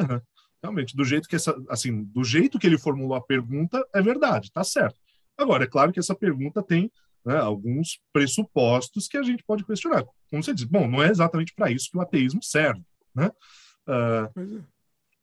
Realmente, 0.64 0.95
do 0.95 1.03
jeito 1.03 1.27
que 1.27 1.35
essa, 1.35 1.53
assim, 1.67 2.06
do 2.06 2.24
jeito 2.24 2.58
que 2.58 2.66
ele 2.66 2.77
formulou 2.77 3.16
a 3.16 3.22
pergunta, 3.22 3.85
é 3.93 4.01
verdade, 4.01 4.50
tá 4.50 4.64
certo. 4.64 4.98
Agora, 5.38 5.66
é 5.66 5.67
claro 5.67 5.92
que 5.92 6.00
essa 6.00 6.16
pergunta 6.16 6.64
tem 6.64 6.90
né, 7.25 7.38
alguns 7.38 8.00
pressupostos 8.14 9.08
que 9.08 9.17
a 9.17 9.24
gente 9.24 9.43
pode 9.43 9.66
questionar. 9.66 10.06
Como 10.30 10.42
você 10.42 10.53
diz, 10.53 10.64
bom, 10.64 10.88
não 10.88 11.03
é 11.03 11.09
exatamente 11.09 11.53
para 11.53 11.69
isso 11.69 11.90
que 11.92 11.98
o 11.98 12.01
ateísmo 12.01 12.42
serve, 12.42 12.82
né? 13.14 13.30
Uh, 13.88 14.64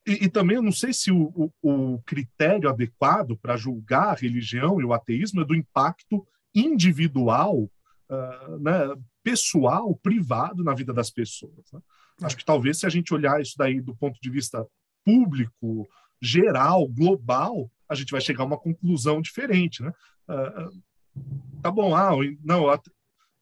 e, 0.06 0.24
e, 0.24 0.28
também 0.28 0.56
eu 0.56 0.62
não 0.62 0.72
sei 0.72 0.92
se 0.92 1.10
o, 1.10 1.50
o, 1.62 1.94
o 1.94 2.02
critério 2.02 2.68
adequado 2.68 3.36
para 3.38 3.56
julgar 3.56 4.08
a 4.08 4.14
religião 4.14 4.80
e 4.80 4.84
o 4.84 4.92
ateísmo 4.92 5.40
é 5.40 5.44
do 5.44 5.54
impacto 5.54 6.26
individual, 6.54 7.62
uh, 8.10 8.58
né, 8.60 8.94
pessoal, 9.22 9.94
privado 10.02 10.62
na 10.62 10.74
vida 10.74 10.92
das 10.92 11.10
pessoas. 11.10 11.72
Né? 11.72 11.80
É. 12.20 12.26
Acho 12.26 12.36
que 12.36 12.44
talvez 12.44 12.78
se 12.78 12.86
a 12.86 12.90
gente 12.90 13.14
olhar 13.14 13.40
isso 13.40 13.54
daí 13.56 13.80
do 13.80 13.94
ponto 13.94 14.18
de 14.20 14.30
vista 14.30 14.66
público, 15.04 15.88
geral, 16.20 16.86
global, 16.88 17.70
a 17.88 17.94
gente 17.94 18.12
vai 18.12 18.20
chegar 18.20 18.42
a 18.42 18.46
uma 18.46 18.58
conclusão 18.58 19.20
diferente. 19.20 19.82
Né? 19.82 19.92
Uh, 20.28 20.82
tá 21.62 21.70
bom, 21.70 21.94
ah, 21.94 22.10
não, 22.44 22.66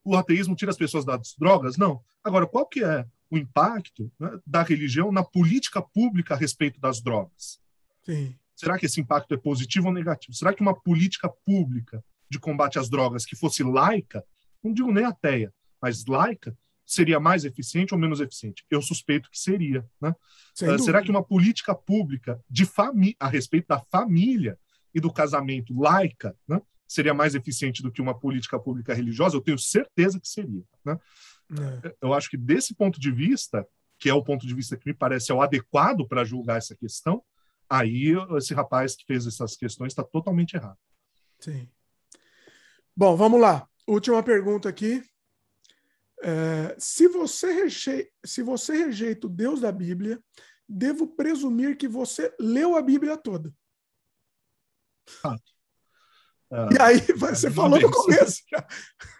o 0.04 0.16
ateísmo 0.16 0.56
tira 0.56 0.70
as 0.70 0.76
pessoas 0.76 1.04
das 1.04 1.34
drogas? 1.38 1.76
Não. 1.76 2.00
Agora, 2.24 2.46
qual 2.46 2.66
que 2.66 2.82
é 2.82 3.06
o 3.30 3.36
impacto 3.36 4.10
né, 4.18 4.38
da 4.46 4.62
religião 4.62 5.12
na 5.12 5.22
política 5.22 5.82
pública 5.82 6.34
a 6.34 6.36
respeito 6.36 6.80
das 6.80 7.00
drogas. 7.00 7.60
Sim. 8.02 8.34
Será 8.56 8.78
que 8.78 8.86
esse 8.86 9.00
impacto 9.00 9.34
é 9.34 9.36
positivo 9.36 9.88
ou 9.88 9.92
negativo? 9.92 10.36
Será 10.36 10.52
que 10.52 10.62
uma 10.62 10.74
política 10.74 11.28
pública 11.44 12.02
de 12.28 12.38
combate 12.38 12.78
às 12.78 12.88
drogas 12.88 13.24
que 13.24 13.36
fosse 13.36 13.62
laica, 13.62 14.24
não 14.62 14.72
digo 14.72 14.92
nem 14.92 15.04
ateia, 15.04 15.52
mas 15.80 16.04
laica, 16.06 16.56
seria 16.88 17.20
mais 17.20 17.44
eficiente 17.44 17.92
ou 17.92 18.00
menos 18.00 18.18
eficiente? 18.18 18.64
Eu 18.70 18.80
suspeito 18.80 19.30
que 19.30 19.38
seria. 19.38 19.86
Né? 20.00 20.14
Uh, 20.62 20.78
será 20.78 21.02
que 21.02 21.10
uma 21.10 21.22
política 21.22 21.74
pública 21.74 22.42
de 22.48 22.66
a 23.20 23.28
respeito 23.28 23.68
da 23.68 23.78
família 23.78 24.58
e 24.94 24.98
do 24.98 25.12
casamento 25.12 25.78
laica 25.78 26.34
né, 26.48 26.62
seria 26.88 27.12
mais 27.12 27.34
eficiente 27.34 27.82
do 27.82 27.92
que 27.92 28.00
uma 28.00 28.18
política 28.18 28.58
pública 28.58 28.94
religiosa? 28.94 29.36
Eu 29.36 29.42
tenho 29.42 29.58
certeza 29.58 30.18
que 30.18 30.26
seria. 30.26 30.64
Né? 30.82 30.98
É. 31.84 31.94
Eu 32.00 32.14
acho 32.14 32.30
que 32.30 32.38
desse 32.38 32.74
ponto 32.74 32.98
de 32.98 33.10
vista, 33.10 33.66
que 33.98 34.08
é 34.08 34.14
o 34.14 34.24
ponto 34.24 34.46
de 34.46 34.54
vista 34.54 34.74
que 34.74 34.88
me 34.88 34.94
parece 34.94 35.30
é 35.30 35.34
o 35.34 35.42
adequado 35.42 36.08
para 36.08 36.24
julgar 36.24 36.56
essa 36.56 36.74
questão, 36.74 37.22
aí 37.68 38.14
esse 38.38 38.54
rapaz 38.54 38.96
que 38.96 39.04
fez 39.04 39.26
essas 39.26 39.56
questões 39.56 39.92
está 39.92 40.02
totalmente 40.02 40.54
errado. 40.54 40.78
Sim. 41.38 41.68
Bom, 42.96 43.14
vamos 43.14 43.38
lá. 43.38 43.68
Última 43.86 44.22
pergunta 44.22 44.70
aqui. 44.70 45.02
É, 46.22 46.76
se, 46.78 47.08
você 47.08 47.52
rejeita, 47.52 48.10
se 48.24 48.42
você 48.42 48.86
rejeita 48.86 49.26
o 49.26 49.30
Deus 49.30 49.60
da 49.60 49.70
Bíblia, 49.70 50.22
devo 50.68 51.06
presumir 51.06 51.76
que 51.76 51.88
você 51.88 52.34
leu 52.38 52.76
a 52.76 52.82
Bíblia 52.82 53.16
toda. 53.16 53.52
Ah. 55.24 55.36
e 56.72 56.82
aí, 56.82 57.00
você 57.16 57.50
falou 57.50 57.80
no 57.80 57.90
começo. 57.90 58.42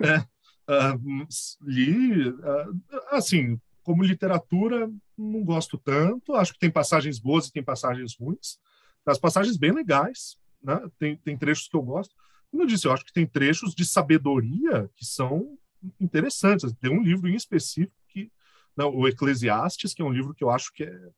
É, 0.00 0.24
Uh, 0.68 1.26
li, 1.62 2.28
uh, 2.28 2.78
assim, 3.10 3.58
como 3.82 4.04
literatura, 4.04 4.90
não 5.16 5.42
gosto 5.42 5.78
tanto. 5.78 6.34
Acho 6.34 6.52
que 6.52 6.58
tem 6.58 6.70
passagens 6.70 7.18
boas 7.18 7.46
e 7.46 7.52
tem 7.52 7.62
passagens 7.62 8.14
ruins. 8.20 8.58
As 9.06 9.18
passagens 9.18 9.56
bem 9.56 9.72
legais, 9.72 10.36
né? 10.62 10.78
Tem, 10.98 11.16
tem 11.16 11.38
trechos 11.38 11.68
que 11.68 11.74
eu 11.74 11.82
gosto. 11.82 12.14
Como 12.50 12.62
eu 12.62 12.66
disse, 12.66 12.86
eu 12.86 12.92
acho 12.92 13.04
que 13.04 13.14
tem 13.14 13.26
trechos 13.26 13.74
de 13.74 13.86
sabedoria 13.86 14.90
que 14.94 15.06
são 15.06 15.58
interessantes. 16.00 16.72
Tem 16.80 16.90
um 16.90 17.02
livro 17.02 17.28
em 17.28 17.34
específico 17.34 17.94
que, 18.08 18.30
não, 18.76 18.94
o 18.94 19.08
Eclesiastes, 19.08 19.94
que 19.94 20.02
é 20.02 20.04
um 20.04 20.12
livro 20.12 20.34
que 20.34 20.44
eu 20.44 20.50
acho 20.50 20.72
que 20.72 20.84
é 20.84 21.10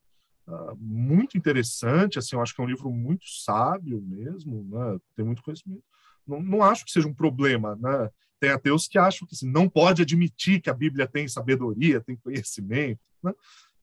uh, 0.47 0.75
muito 0.77 1.37
interessante. 1.37 2.19
Assim, 2.19 2.35
eu 2.35 2.41
acho 2.41 2.53
que 2.53 2.61
é 2.61 2.63
um 2.63 2.67
livro 2.67 2.91
muito 2.91 3.25
sábio 3.27 4.01
mesmo, 4.01 4.67
né? 4.69 4.99
Tem 5.15 5.25
muito 5.25 5.43
conhecimento. 5.43 5.83
Não, 6.27 6.41
não 6.41 6.63
acho 6.63 6.85
que 6.85 6.91
seja 6.91 7.07
um 7.07 7.13
problema, 7.13 7.75
né? 7.75 8.09
Tem 8.39 8.49
ateus 8.49 8.87
que 8.87 8.97
acham 8.97 9.27
que 9.27 9.35
assim, 9.35 9.49
não 9.49 9.69
pode 9.69 10.01
admitir 10.01 10.61
que 10.61 10.69
a 10.69 10.73
Bíblia 10.73 11.07
tem 11.07 11.27
sabedoria, 11.27 12.01
tem 12.01 12.15
conhecimento. 12.15 12.99
Né? 13.21 13.33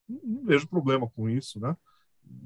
Não, 0.08 0.20
não 0.24 0.44
vejo 0.44 0.66
problema 0.66 1.08
com 1.08 1.30
isso. 1.30 1.60
Né? 1.60 1.76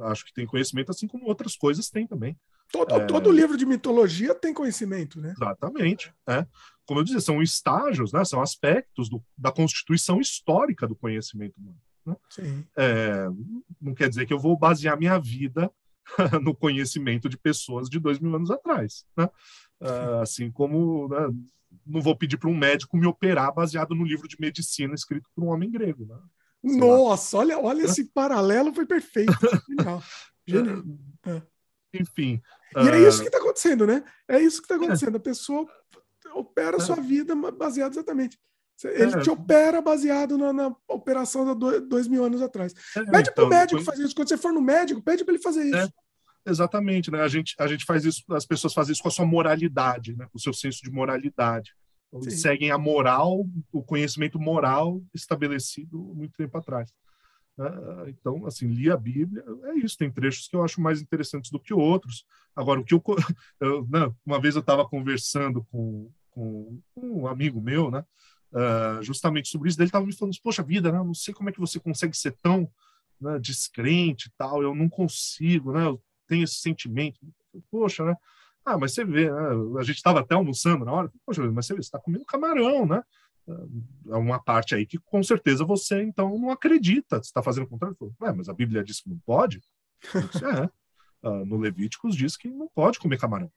Acho 0.01 0.25
que 0.27 0.35
tem 0.35 0.47
conhecimento, 0.47 0.91
assim 0.91 1.07
como 1.07 1.27
outras 1.27 1.57
coisas 1.57 1.89
têm 1.89 2.07
também. 2.07 2.39
Todo, 2.71 2.95
é... 2.95 3.07
todo 3.07 3.31
livro 3.31 3.57
de 3.57 3.67
mitologia 3.67 4.35
tem 4.35 4.53
conhecimento, 4.53 5.21
né? 5.21 5.33
Exatamente. 5.37 6.13
É. 6.27 6.47
Como 6.87 7.01
eu 7.01 7.05
dizia, 7.05 7.21
são 7.21 7.43
estágios, 7.43 8.13
né? 8.13 8.25
são 8.25 8.41
aspectos 8.41 9.09
do, 9.09 9.23
da 9.37 9.53
constituição 9.53 10.21
histórica 10.21 10.87
do 10.87 10.97
conhecimento 10.97 11.55
humano. 11.59 11.81
Né? 12.05 12.17
É, 12.77 13.29
não 13.81 13.95
quer 13.95 14.09
dizer 14.09 14.27
que 14.27 14.33
eu 14.33 14.39
vou 14.39 14.57
basear 14.59 14.99
minha 14.99 15.19
vida 15.19 15.71
no 16.43 16.55
conhecimento 16.55 17.29
de 17.29 17.39
pessoas 17.39 17.89
de 17.89 17.99
dois 17.99 18.19
mil 18.19 18.35
anos 18.35 18.51
atrás. 18.51 19.05
Né? 19.17 19.29
Uh, 19.81 20.21
assim 20.21 20.51
como 20.51 21.09
né, 21.09 21.29
não 21.87 22.01
vou 22.01 22.17
pedir 22.17 22.37
para 22.37 22.51
um 22.51 22.57
médico 22.57 22.97
me 22.97 23.07
operar 23.07 23.53
baseado 23.53 23.95
no 23.95 24.05
livro 24.05 24.29
de 24.29 24.37
medicina 24.39 24.95
escrito 24.95 25.29
por 25.35 25.45
um 25.45 25.49
homem 25.49 25.71
grego. 25.71 26.07
Né? 26.07 26.19
Nossa, 26.63 27.39
olha, 27.39 27.59
olha 27.59 27.83
esse 27.83 28.05
paralelo, 28.05 28.73
foi 28.73 28.87
perfeito. 28.87 29.33
Genial. 29.69 30.03
Genial. 30.47 30.83
É. 31.27 31.43
Enfim. 31.95 32.41
E 32.77 32.81
uh... 32.81 32.89
é 32.89 33.09
isso 33.09 33.21
que 33.21 33.29
está 33.29 33.39
acontecendo, 33.39 33.87
né? 33.87 34.05
É 34.29 34.41
isso 34.41 34.59
que 34.59 34.65
está 34.65 34.77
acontecendo. 34.77 35.15
É. 35.15 35.19
A 35.19 35.21
pessoa 35.21 35.67
opera 36.35 36.77
a 36.77 36.81
sua 36.81 36.97
é. 36.97 37.01
vida 37.01 37.35
baseado 37.35 37.93
exatamente. 37.93 38.39
Ele 38.85 39.15
é. 39.15 39.21
te 39.21 39.31
opera 39.31 39.81
baseado 39.81 40.37
na, 40.37 40.53
na 40.53 40.77
operação 40.89 41.45
de 41.45 41.59
dois, 41.59 41.89
dois, 41.89 42.09
mil 42.09 42.25
anos 42.25 42.43
atrás. 42.43 42.75
É, 42.97 43.05
pede 43.05 43.31
então, 43.31 43.35
para 43.35 43.45
o 43.45 43.49
médico 43.49 43.79
depois... 43.79 43.85
fazer 43.85 44.07
isso. 44.07 44.15
Quando 44.15 44.29
você 44.29 44.37
for 44.37 44.53
no 44.53 44.61
médico, 44.61 45.03
pede 45.03 45.25
para 45.25 45.35
ele 45.35 45.43
fazer 45.43 45.65
isso. 45.65 45.77
É. 45.77 45.89
Exatamente, 46.45 47.11
né? 47.11 47.21
A 47.21 47.29
gente, 47.29 47.55
a 47.59 47.69
gente 47.69 47.85
faz 47.85 48.05
isso, 48.05 48.25
as 48.31 48.45
pessoas 48.45 48.75
fazem 48.75 48.93
isso 48.93 49.03
com 49.03 49.09
a 49.09 49.13
sua 49.13 49.25
moralidade, 49.25 50.17
né? 50.17 50.27
Com 50.33 50.39
o 50.39 50.41
seu 50.41 50.53
senso 50.53 50.83
de 50.83 50.91
moralidade. 50.91 51.73
Então, 52.09 52.21
eles 52.21 52.41
seguem 52.41 52.71
a 52.71 52.79
moral, 52.79 53.47
o 53.71 53.83
conhecimento 53.83 54.39
moral 54.41 55.01
estabelecido 55.15 55.99
muito 55.99 56.37
tempo 56.37 56.59
atrás. 56.59 56.91
Uh, 57.57 58.09
então, 58.09 58.45
assim, 58.47 58.67
li 58.67 58.91
a 58.91 58.97
Bíblia, 58.97 59.45
é 59.65 59.75
isso. 59.75 59.97
Tem 59.97 60.11
trechos 60.11 60.49
que 60.49 60.57
eu 60.57 60.65
acho 60.65 60.81
mais 60.81 61.01
interessantes 61.01 61.51
do 61.51 61.61
que 61.61 61.73
outros. 61.73 62.25
Agora, 62.57 62.81
o 62.81 62.85
que 62.85 62.95
eu, 62.95 63.03
eu 63.61 63.87
né, 63.89 64.13
uma 64.27 64.41
vez 64.41 64.57
eu 64.57 64.61
estava 64.61 64.87
conversando 64.87 65.65
com, 65.71 66.11
com, 66.33 66.81
um 66.97 67.27
amigo 67.27 67.61
meu, 67.61 67.91
né? 67.91 68.05
Uh, 68.53 69.03
justamente 69.03 69.49
sobre 69.49 69.69
isso, 69.69 69.81
ele 69.81 69.87
estava 69.89 70.05
me 70.05 70.15
falando: 70.15 70.37
Poxa 70.43 70.63
vida, 70.63 70.93
né? 70.93 70.99
Não 70.99 71.15
sei 71.15 71.33
como 71.33 71.49
é 71.49 71.53
que 71.53 71.61
você 71.61 71.81
consegue 71.81 72.17
ser 72.17 72.33
tão 72.43 72.71
né, 73.21 73.39
descrente 73.39 74.29
e 74.29 74.33
tal. 74.37 74.63
Eu 74.63 74.75
não 74.75 74.89
consigo, 74.89 75.73
né? 75.73 75.87
Eu 75.87 76.03
tem 76.27 76.43
esse 76.43 76.57
sentimento. 76.57 77.21
Poxa, 77.71 78.05
né? 78.05 78.17
Ah, 78.65 78.79
mas 78.79 78.95
você 78.95 79.05
vê, 79.05 79.31
né? 79.31 79.79
a 79.79 79.83
gente 79.83 79.97
estava 79.97 80.21
até 80.21 80.35
almoçando 80.35 80.85
na 80.85 80.93
hora. 80.93 81.13
Poxa, 81.27 81.43
mas 81.51 81.67
você 81.67 81.75
está 81.75 81.99
comendo 81.99 82.25
camarão, 82.25 82.87
né? 82.87 83.03
É 84.09 84.17
uma 84.17 84.41
parte 84.41 84.75
aí 84.75 84.87
que 84.87 84.99
com 84.99 85.23
certeza 85.23 85.65
você 85.65 86.01
então 86.03 86.39
não 86.39 86.51
acredita, 86.51 87.17
você 87.17 87.29
está 87.29 87.43
fazendo 87.43 87.65
o 87.65 87.69
contrário. 87.69 87.97
Ué, 88.21 88.33
mas 88.33 88.49
a 88.49 88.55
Bíblia 88.55 88.85
diz 88.85 89.01
que 89.01 89.11
não 89.11 89.19
pode? 89.27 89.61
Disse, 90.01 90.45
é. 90.45 90.71
Uh, 91.25 91.45
no 91.45 91.59
Levíticos 91.59 92.17
diz 92.17 92.37
que 92.37 92.49
não 92.49 92.69
pode 92.69 92.99
comer 92.99 93.19
camarão. 93.19 93.51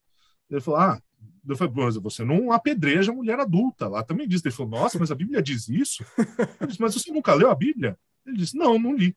Ele 0.50 0.62
falou: 0.62 0.80
Ah, 0.80 1.02
eu 1.48 1.56
falei, 1.56 1.74
você 2.02 2.24
não 2.24 2.52
apedreja 2.52 3.12
a 3.12 3.16
mulher 3.16 3.40
adulta. 3.40 3.88
Lá 3.88 4.04
também 4.04 4.28
diz. 4.28 4.44
Ele 4.44 4.54
falou: 4.54 4.72
Nossa, 4.72 5.00
mas 5.00 5.12
a 5.12 5.16
Bíblia 5.16 5.42
diz 5.42 5.70
isso? 5.70 6.04
Eu 6.60 6.68
disse, 6.68 6.82
mas 6.82 6.94
você 6.94 7.12
nunca 7.12 7.34
leu 7.34 7.50
a 7.50 7.56
Bíblia? 7.56 7.98
Ele 8.26 8.38
disse: 8.38 8.58
Não, 8.58 8.80
não 8.80 8.95
li. 8.95 9.16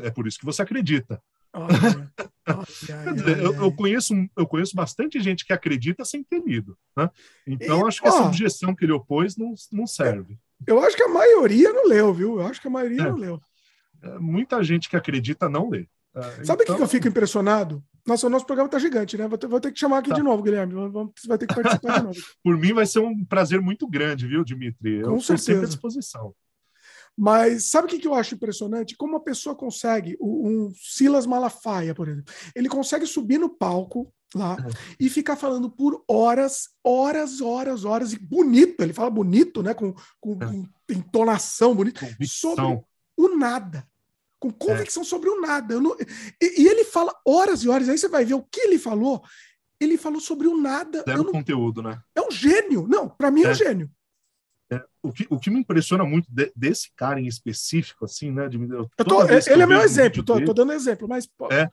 É 0.00 0.10
por 0.10 0.26
isso 0.26 0.38
que 0.38 0.44
você 0.44 0.62
acredita 0.62 1.20
eu, 3.42 3.54
eu, 3.54 3.72
conheço, 3.72 4.14
eu 4.36 4.46
conheço 4.46 4.76
bastante 4.76 5.20
gente 5.20 5.44
que 5.44 5.52
acredita 5.52 6.04
sem 6.04 6.22
ter 6.22 6.42
lido. 6.44 6.76
Né? 6.96 7.10
Então, 7.46 7.80
e, 7.80 7.88
acho 7.88 8.00
que 8.00 8.08
ó, 8.08 8.10
essa 8.10 8.22
objeção 8.22 8.74
que 8.74 8.84
ele 8.84 8.92
opôs 8.92 9.36
não, 9.36 9.54
não 9.72 9.86
serve. 9.86 10.38
Eu 10.66 10.82
acho 10.82 10.96
que 10.96 11.02
a 11.02 11.08
maioria 11.08 11.72
não 11.72 11.86
leu, 11.86 12.12
viu? 12.12 12.40
Eu 12.40 12.46
acho 12.46 12.60
que 12.60 12.68
a 12.68 12.70
maioria 12.70 13.02
é. 13.02 13.04
não 13.04 13.16
leu. 13.16 13.40
É, 14.02 14.18
muita 14.18 14.62
gente 14.62 14.88
que 14.88 14.96
acredita 14.96 15.48
não 15.48 15.68
lê. 15.68 15.86
É, 16.18 16.44
Sabe 16.44 16.62
o 16.62 16.64
então... 16.64 16.76
que 16.76 16.82
eu 16.82 16.88
fico 16.88 17.08
impressionado? 17.08 17.82
Nossa, 18.06 18.26
o 18.26 18.30
nosso 18.30 18.46
programa 18.46 18.70
tá 18.70 18.78
gigante, 18.78 19.16
né? 19.16 19.28
Vou 19.28 19.38
ter, 19.38 19.46
vou 19.46 19.60
ter 19.60 19.70
que 19.70 19.78
chamar 19.78 19.98
aqui 19.98 20.08
tá. 20.08 20.16
de 20.16 20.22
novo, 20.22 20.42
Guilherme. 20.42 20.72
Você 20.74 21.28
vai 21.28 21.38
ter 21.38 21.46
que 21.46 21.54
participar 21.54 21.98
de 21.98 22.06
novo. 22.06 22.18
Por 22.42 22.56
mim 22.56 22.72
vai 22.72 22.86
ser 22.86 23.00
um 23.00 23.24
prazer 23.24 23.60
muito 23.60 23.86
grande, 23.86 24.26
viu, 24.26 24.42
Dimitri? 24.42 25.02
Com 25.02 25.10
Eu 25.10 25.20
certeza. 25.20 25.44
sempre 25.44 25.64
à 25.64 25.68
disposição. 25.68 26.34
Mas 27.16 27.70
sabe 27.70 27.86
o 27.86 28.00
que 28.00 28.06
eu 28.06 28.14
acho 28.14 28.34
impressionante? 28.34 28.96
Como 28.96 29.16
a 29.16 29.20
pessoa 29.20 29.54
consegue, 29.54 30.16
um 30.20 30.70
Silas 30.74 31.26
Malafaia, 31.26 31.94
por 31.94 32.08
exemplo, 32.08 32.32
ele 32.54 32.68
consegue 32.68 33.06
subir 33.06 33.38
no 33.38 33.50
palco 33.50 34.10
lá 34.34 34.52
uhum. 34.52 34.70
e 35.00 35.10
ficar 35.10 35.36
falando 35.36 35.68
por 35.68 36.02
horas, 36.06 36.68
horas, 36.84 37.40
horas, 37.40 37.84
horas, 37.84 38.12
e 38.12 38.18
bonito, 38.18 38.82
ele 38.82 38.92
fala 38.92 39.10
bonito, 39.10 39.62
né? 39.62 39.74
Com, 39.74 39.92
com, 40.20 40.30
uhum. 40.30 40.38
com 40.38 40.92
entonação 40.92 41.74
bonita, 41.74 42.06
sobre 42.24 42.80
o 43.16 43.36
nada 43.36 43.86
com 44.38 44.50
convicção 44.50 45.02
é. 45.02 45.06
sobre 45.06 45.28
o 45.28 45.40
nada. 45.40 45.80
Não... 45.80 45.96
E, 46.40 46.62
e, 46.62 46.68
ele 46.68 46.84
fala 46.84 47.12
horas 47.26 47.62
e 47.62 47.68
horas, 47.68 47.88
aí 47.88 47.98
você 47.98 48.08
vai 48.08 48.24
ver 48.24 48.34
o 48.34 48.42
que 48.42 48.60
ele 48.60 48.78
falou. 48.78 49.22
Ele 49.80 49.96
falou 49.96 50.20
sobre 50.20 50.46
o 50.46 50.60
nada. 50.60 51.04
Zero 51.06 51.24
não... 51.24 51.32
conteúdo, 51.32 51.82
né? 51.82 52.00
É 52.14 52.20
um 52.20 52.30
gênio. 52.30 52.86
Não, 52.88 53.08
para 53.08 53.30
mim 53.30 53.42
é, 53.42 53.46
é 53.46 53.50
um 53.50 53.54
gênio. 53.54 53.90
É. 54.70 54.82
O, 55.02 55.12
que, 55.12 55.26
o 55.30 55.38
que 55.38 55.50
me 55.50 55.60
impressiona 55.60 56.04
muito 56.04 56.26
de, 56.30 56.52
desse 56.54 56.90
cara 56.96 57.20
em 57.20 57.26
específico, 57.26 58.04
assim, 58.04 58.30
né? 58.30 58.48
De, 58.48 58.58
eu 58.58 58.88
tô, 59.04 59.22
ele 59.24 59.62
é 59.62 59.66
meu 59.66 59.80
exemplo, 59.80 60.22
tô, 60.22 60.44
tô, 60.44 60.52
dando 60.52 60.72
exemplo, 60.72 61.08
mas 61.08 61.28
é. 61.50 61.70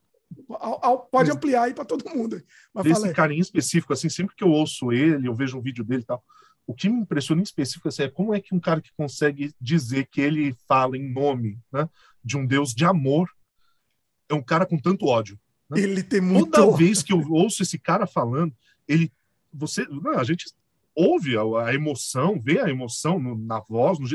pode 1.12 1.32
ampliar 1.32 1.64
aí 1.64 1.74
para 1.74 1.86
todo 1.86 2.10
mundo. 2.10 2.42
Mas 2.74 2.86
desse 2.86 3.14
cara 3.14 3.34
em 3.34 3.40
específico, 3.40 3.92
assim, 3.92 4.10
sempre 4.10 4.36
que 4.36 4.44
eu 4.44 4.50
ouço 4.50 4.92
ele, 4.92 5.28
eu 5.28 5.34
vejo 5.34 5.58
um 5.58 5.62
vídeo 5.62 5.84
dele 5.84 6.04
e 6.04 6.06
tal, 6.06 6.24
o 6.68 6.74
que 6.74 6.90
me 6.90 7.00
impressiona 7.00 7.42
em 7.42 7.44
específico 7.44 7.88
assim, 7.88 8.04
é 8.04 8.10
como 8.10 8.34
é 8.34 8.42
que 8.42 8.56
um 8.56 8.60
cara 8.60 8.82
que 8.82 8.92
consegue 8.98 9.54
dizer 9.60 10.08
que 10.08 10.20
ele 10.20 10.56
fala 10.68 10.98
em 10.98 11.12
nome 11.12 11.60
né, 11.72 11.88
de 12.26 12.36
um 12.36 12.46
Deus 12.46 12.74
de 12.74 12.84
amor 12.84 13.30
é 14.28 14.34
um 14.34 14.42
cara 14.42 14.66
com 14.66 14.78
tanto 14.78 15.06
ódio. 15.06 15.40
Né? 15.70 15.82
Ele 15.82 16.04
tem 16.04 16.20
muito. 16.20 16.52
Toda 16.52 16.76
vez 16.76 17.04
que 17.04 17.14
eu 17.14 17.22
ouço 17.32 17.62
esse 17.62 17.78
cara 17.78 18.08
falando, 18.08 18.54
ele, 18.88 19.12
você, 19.54 19.86
não, 19.88 20.18
a 20.18 20.24
gente 20.24 20.46
ouve 20.96 21.38
a, 21.38 21.42
a, 21.68 21.74
emoção, 21.74 22.42
vê 22.42 22.60
a 22.60 22.70
emoção 22.70 23.20
no, 23.20 23.38
na 23.38 23.60
voz, 23.60 24.00
no 24.00 24.08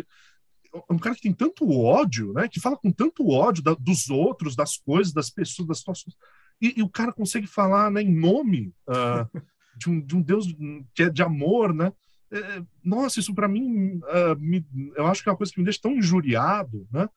é 0.72 0.92
um 0.92 0.98
cara 0.98 1.16
que 1.16 1.22
tem 1.22 1.32
tanto 1.32 1.68
ódio, 1.68 2.32
né? 2.32 2.48
Que 2.48 2.60
fala 2.60 2.76
com 2.76 2.92
tanto 2.92 3.28
ódio 3.28 3.62
da, 3.62 3.74
dos 3.74 4.08
outros, 4.08 4.54
das 4.54 4.76
coisas, 4.76 5.12
das 5.12 5.28
pessoas, 5.28 5.66
das 5.66 5.78
situações. 5.78 6.16
E, 6.60 6.74
e 6.78 6.82
o 6.82 6.88
cara 6.88 7.12
consegue 7.12 7.46
falar 7.46 7.90
né, 7.90 8.02
em 8.02 8.14
nome 8.14 8.72
uh, 8.88 9.40
de, 9.76 9.90
um, 9.90 10.00
de 10.00 10.16
um 10.16 10.22
Deus 10.22 10.46
que 10.94 11.04
é 11.04 11.10
de 11.10 11.22
amor, 11.22 11.74
né? 11.74 11.92
É, 12.32 12.62
nossa, 12.84 13.18
isso 13.18 13.34
para 13.34 13.48
mim, 13.48 13.96
uh, 13.96 14.38
me, 14.38 14.64
eu 14.94 15.06
acho 15.08 15.22
que 15.22 15.28
é 15.28 15.32
uma 15.32 15.38
coisa 15.38 15.52
que 15.52 15.58
me 15.58 15.64
deixa 15.64 15.80
tão 15.82 15.96
injuriado, 15.96 16.86
né? 16.92 17.08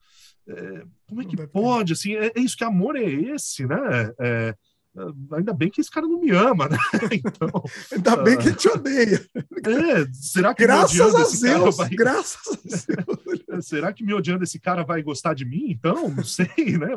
É, 0.46 0.84
como 1.08 1.22
é 1.22 1.24
que 1.24 1.36
pode, 1.46 1.92
assim, 1.92 2.14
é, 2.14 2.26
é, 2.26 2.40
isso 2.40 2.56
que 2.56 2.64
amor 2.64 2.96
é 2.96 3.04
esse, 3.04 3.66
né? 3.66 3.76
É, 4.18 4.54
é, 4.96 5.04
ainda 5.32 5.52
bem 5.52 5.70
que 5.70 5.80
esse 5.80 5.90
cara 5.90 6.06
não 6.06 6.20
me 6.20 6.30
ama, 6.30 6.68
né? 6.68 6.78
Então, 7.12 7.50
ainda 7.92 8.16
bem 8.16 8.38
que 8.38 8.48
ele 8.48 8.56
te 8.56 8.68
odeia. 8.68 9.26
É, 9.34 10.06
será 10.12 10.54
que 10.54 10.62
graças 10.62 11.00
a 11.00 11.48
Deus, 11.48 11.76
vai... 11.76 11.88
graças 11.90 12.40
a 12.46 12.56
Deus. 13.52 13.66
será 13.66 13.92
que 13.92 14.04
me 14.04 14.12
odiando 14.12 14.44
esse 14.44 14.60
cara 14.60 14.84
vai 14.84 15.02
gostar 15.02 15.34
de 15.34 15.44
mim? 15.44 15.70
Então, 15.70 16.10
não 16.10 16.24
sei, 16.24 16.46
né? 16.78 16.88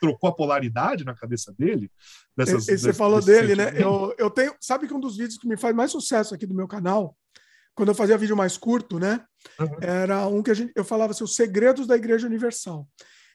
Trocou 0.00 0.30
a 0.30 0.34
polaridade 0.34 1.04
na 1.04 1.14
cabeça 1.14 1.52
dele. 1.58 1.90
Dessas, 2.36 2.66
Você 2.66 2.92
falou 2.92 3.20
dele, 3.20 3.56
né? 3.56 3.72
Eu, 3.76 4.14
eu 4.16 4.30
tenho, 4.30 4.54
sabe 4.60 4.86
que 4.86 4.94
um 4.94 5.00
dos 5.00 5.16
vídeos 5.16 5.38
que 5.38 5.48
me 5.48 5.56
faz 5.56 5.74
mais 5.74 5.90
sucesso 5.90 6.34
aqui 6.34 6.46
do 6.46 6.54
meu 6.54 6.68
canal 6.68 7.16
quando 7.74 7.88
eu 7.88 7.94
fazia 7.94 8.18
vídeo 8.18 8.36
mais 8.36 8.56
curto, 8.56 8.98
né? 8.98 9.24
Uhum. 9.58 9.76
Era 9.80 10.26
um 10.26 10.42
que 10.42 10.50
a 10.50 10.54
gente, 10.54 10.72
eu 10.76 10.84
falava 10.84 11.12
assim, 11.12 11.24
os 11.24 11.34
segredos 11.34 11.86
da 11.86 11.96
Igreja 11.96 12.26
Universal. 12.26 12.88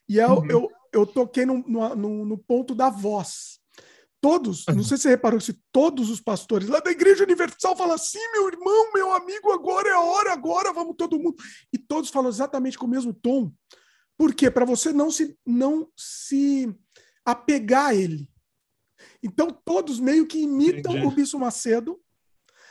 E 0.08 0.16
eu, 0.18 0.30
uhum. 0.30 0.50
eu, 0.50 0.68
eu 0.92 1.06
toquei 1.06 1.44
no, 1.44 1.62
no, 1.66 2.24
no, 2.24 2.38
ponto 2.38 2.74
da 2.74 2.88
voz. 2.88 3.60
Todos, 4.20 4.66
uhum. 4.66 4.76
não 4.76 4.82
sei 4.82 4.96
se 4.96 5.04
você 5.04 5.10
reparou, 5.10 5.40
se 5.40 5.58
todos 5.72 6.10
os 6.10 6.20
pastores 6.20 6.68
lá 6.68 6.80
da 6.80 6.90
Igreja 6.90 7.24
Universal 7.24 7.76
falam 7.76 7.94
assim, 7.94 8.18
meu 8.32 8.48
irmão, 8.48 8.92
meu 8.92 9.12
amigo, 9.12 9.50
agora 9.52 9.88
é 9.88 9.92
a 9.92 10.00
hora, 10.00 10.32
agora 10.32 10.72
vamos 10.72 10.96
todo 10.96 11.18
mundo. 11.18 11.36
E 11.72 11.78
todos 11.78 12.10
falam 12.10 12.28
exatamente 12.28 12.78
com 12.78 12.86
o 12.86 12.90
mesmo 12.90 13.14
tom. 13.14 13.52
Por 14.18 14.34
quê? 14.34 14.50
Para 14.50 14.66
você 14.66 14.92
não 14.92 15.10
se, 15.10 15.38
não 15.46 15.88
se 15.96 16.74
apegar 17.24 17.86
a 17.86 17.94
ele. 17.94 18.28
Então, 19.22 19.48
todos 19.64 19.98
meio 19.98 20.26
que 20.26 20.40
imitam 20.40 20.92
Entendi. 20.92 21.06
o 21.06 21.10
Bispo 21.10 21.38
Macedo 21.38 21.98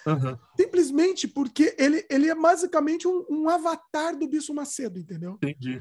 Uhum. 0.05 0.37
Simplesmente 0.59 1.27
porque 1.27 1.75
ele, 1.77 2.05
ele 2.09 2.29
é 2.29 2.35
basicamente 2.35 3.07
um, 3.07 3.25
um, 3.29 3.49
avatar 3.49 4.17
do 4.17 4.27
Bispo 4.27 4.53
Macedo, 4.53 4.99
entendeu? 4.99 5.33
Entendi. 5.41 5.79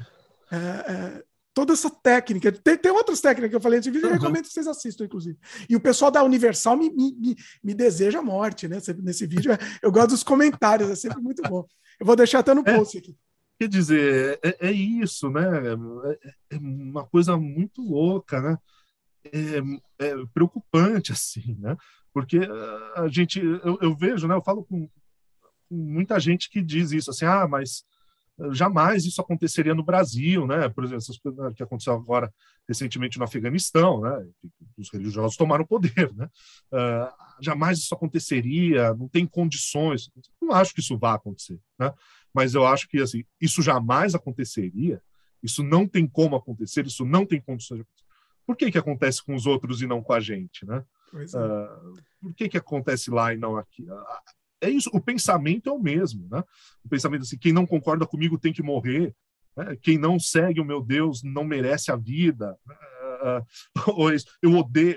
É, 0.51 0.55
é, 0.55 1.23
toda 1.53 1.73
essa 1.73 1.89
técnica. 1.89 2.51
Tem, 2.51 2.77
tem 2.77 2.91
outras 2.91 3.21
técnicas 3.21 3.49
que 3.49 3.55
eu 3.55 3.61
falei 3.61 3.79
nesse 3.79 3.91
vídeo, 3.91 4.07
uhum. 4.07 4.15
eu 4.15 4.19
recomendo 4.19 4.43
que 4.43 4.53
vocês 4.53 4.67
assistam, 4.67 5.05
inclusive. 5.05 5.37
E 5.69 5.75
o 5.75 5.79
pessoal 5.79 6.11
da 6.11 6.23
Universal 6.23 6.77
me, 6.77 6.89
me, 6.89 7.35
me 7.63 7.73
deseja 7.73 8.21
morte, 8.21 8.67
né? 8.67 8.77
Nesse 9.01 9.25
vídeo. 9.25 9.51
Eu 9.81 9.91
gosto 9.91 10.09
dos 10.09 10.23
comentários, 10.23 10.89
é 10.89 10.95
sempre 10.95 11.21
muito 11.21 11.41
bom. 11.43 11.65
Eu 11.99 12.05
vou 12.05 12.15
deixar 12.15 12.39
até 12.39 12.53
no 12.53 12.63
é, 12.65 12.75
post 12.75 12.97
aqui. 12.97 13.17
Quer 13.59 13.67
dizer, 13.67 14.39
é, 14.41 14.69
é 14.69 14.71
isso, 14.71 15.29
né? 15.29 15.41
É, 15.41 16.55
é 16.55 16.57
uma 16.57 17.05
coisa 17.05 17.35
muito 17.37 17.81
louca, 17.81 18.41
né? 18.41 18.57
É, 19.25 20.05
é, 20.05 20.15
preocupante 20.33 21.11
assim, 21.11 21.57
né? 21.59 21.75
Porque 22.13 22.39
a 22.95 23.07
gente, 23.07 23.39
eu, 23.39 23.77
eu 23.81 23.95
vejo, 23.95 24.27
né? 24.27 24.35
Eu 24.35 24.41
falo 24.41 24.63
com, 24.63 24.89
muita 25.69 26.19
gente 26.19 26.49
que 26.49 26.61
diz 26.61 26.91
isso, 26.91 27.11
assim, 27.11 27.25
ah, 27.25 27.47
mas 27.47 27.83
jamais 28.51 29.05
isso 29.05 29.21
aconteceria 29.21 29.75
no 29.75 29.83
Brasil, 29.83 30.47
né? 30.47 30.69
Por 30.69 30.83
exemplo, 30.83 31.01
essas 31.01 31.17
coisas 31.17 31.53
que 31.53 31.61
aconteceu 31.61 31.93
agora 31.93 32.33
recentemente 32.67 33.17
no 33.17 33.25
Afeganistão, 33.25 34.01
né? 34.01 34.25
Os 34.77 34.89
religiosos 34.91 35.35
tomaram 35.35 35.63
o 35.63 35.67
poder, 35.67 36.13
né? 36.15 36.29
Uh, 36.71 37.43
jamais 37.43 37.79
isso 37.79 37.93
aconteceria, 37.93 38.93
não 38.93 39.09
tem 39.09 39.25
condições. 39.25 40.09
Não 40.41 40.53
acho 40.53 40.73
que 40.73 40.79
isso 40.79 40.97
vá 40.97 41.15
acontecer, 41.15 41.59
né? 41.77 41.93
Mas 42.33 42.53
eu 42.53 42.65
acho 42.65 42.87
que 42.87 43.01
assim, 43.01 43.23
isso 43.41 43.61
jamais 43.61 44.15
aconteceria. 44.15 45.01
Isso 45.43 45.63
não 45.63 45.87
tem 45.87 46.07
como 46.07 46.35
acontecer. 46.35 46.85
Isso 46.85 47.05
não 47.05 47.25
tem 47.25 47.41
condições 47.41 47.77
de 47.77 47.81
acontecer. 47.81 48.09
Por 48.45 48.55
que 48.55 48.71
que 48.71 48.77
acontece 48.77 49.23
com 49.23 49.35
os 49.35 49.45
outros 49.45 49.81
e 49.81 49.87
não 49.87 50.01
com 50.01 50.13
a 50.13 50.19
gente, 50.19 50.65
né? 50.65 50.83
Uh, 51.13 51.93
por 52.21 52.33
que, 52.33 52.49
que 52.49 52.57
acontece 52.57 53.09
lá 53.09 53.33
e 53.33 53.37
não 53.37 53.57
aqui? 53.57 53.83
Uh, 53.83 54.03
é 54.61 54.69
isso, 54.69 54.89
o 54.93 55.01
pensamento 55.01 55.69
é 55.69 55.73
o 55.73 55.79
mesmo, 55.79 56.27
né? 56.29 56.43
O 56.83 56.89
pensamento 56.89 57.21
assim, 57.21 57.37
quem 57.37 57.53
não 57.53 57.65
concorda 57.65 58.05
comigo 58.05 58.37
tem 58.37 58.51
que 58.51 58.61
morrer, 58.61 59.15
né? 59.55 59.77
quem 59.81 59.97
não 59.97 60.19
segue 60.19 60.59
o 60.59 60.65
meu 60.65 60.81
Deus 60.81 61.23
não 61.23 61.43
merece 61.43 61.91
a 61.91 61.95
vida. 61.95 62.57
Uh, 63.19 64.07
eu 64.41 64.53
odeio, 64.53 64.95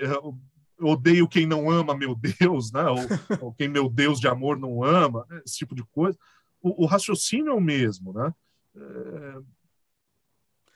eu 0.79 0.87
odeio 0.87 1.27
quem 1.27 1.45
não 1.45 1.69
ama 1.69 1.93
meu 1.93 2.15
Deus, 2.15 2.71
né? 2.71 2.83
Ou, 2.85 2.97
ou, 3.47 3.53
quem 3.53 3.67
meu 3.67 3.89
Deus 3.89 4.17
de 4.17 4.29
amor 4.29 4.57
não 4.57 4.81
ama, 4.81 5.25
né? 5.29 5.41
esse 5.45 5.57
tipo 5.57 5.75
de 5.75 5.83
coisa. 5.83 6.17
O, 6.61 6.83
o 6.83 6.85
raciocínio 6.85 7.51
é 7.51 7.53
o 7.53 7.59
mesmo, 7.59 8.13
né? 8.13 8.33
É, 8.75 9.39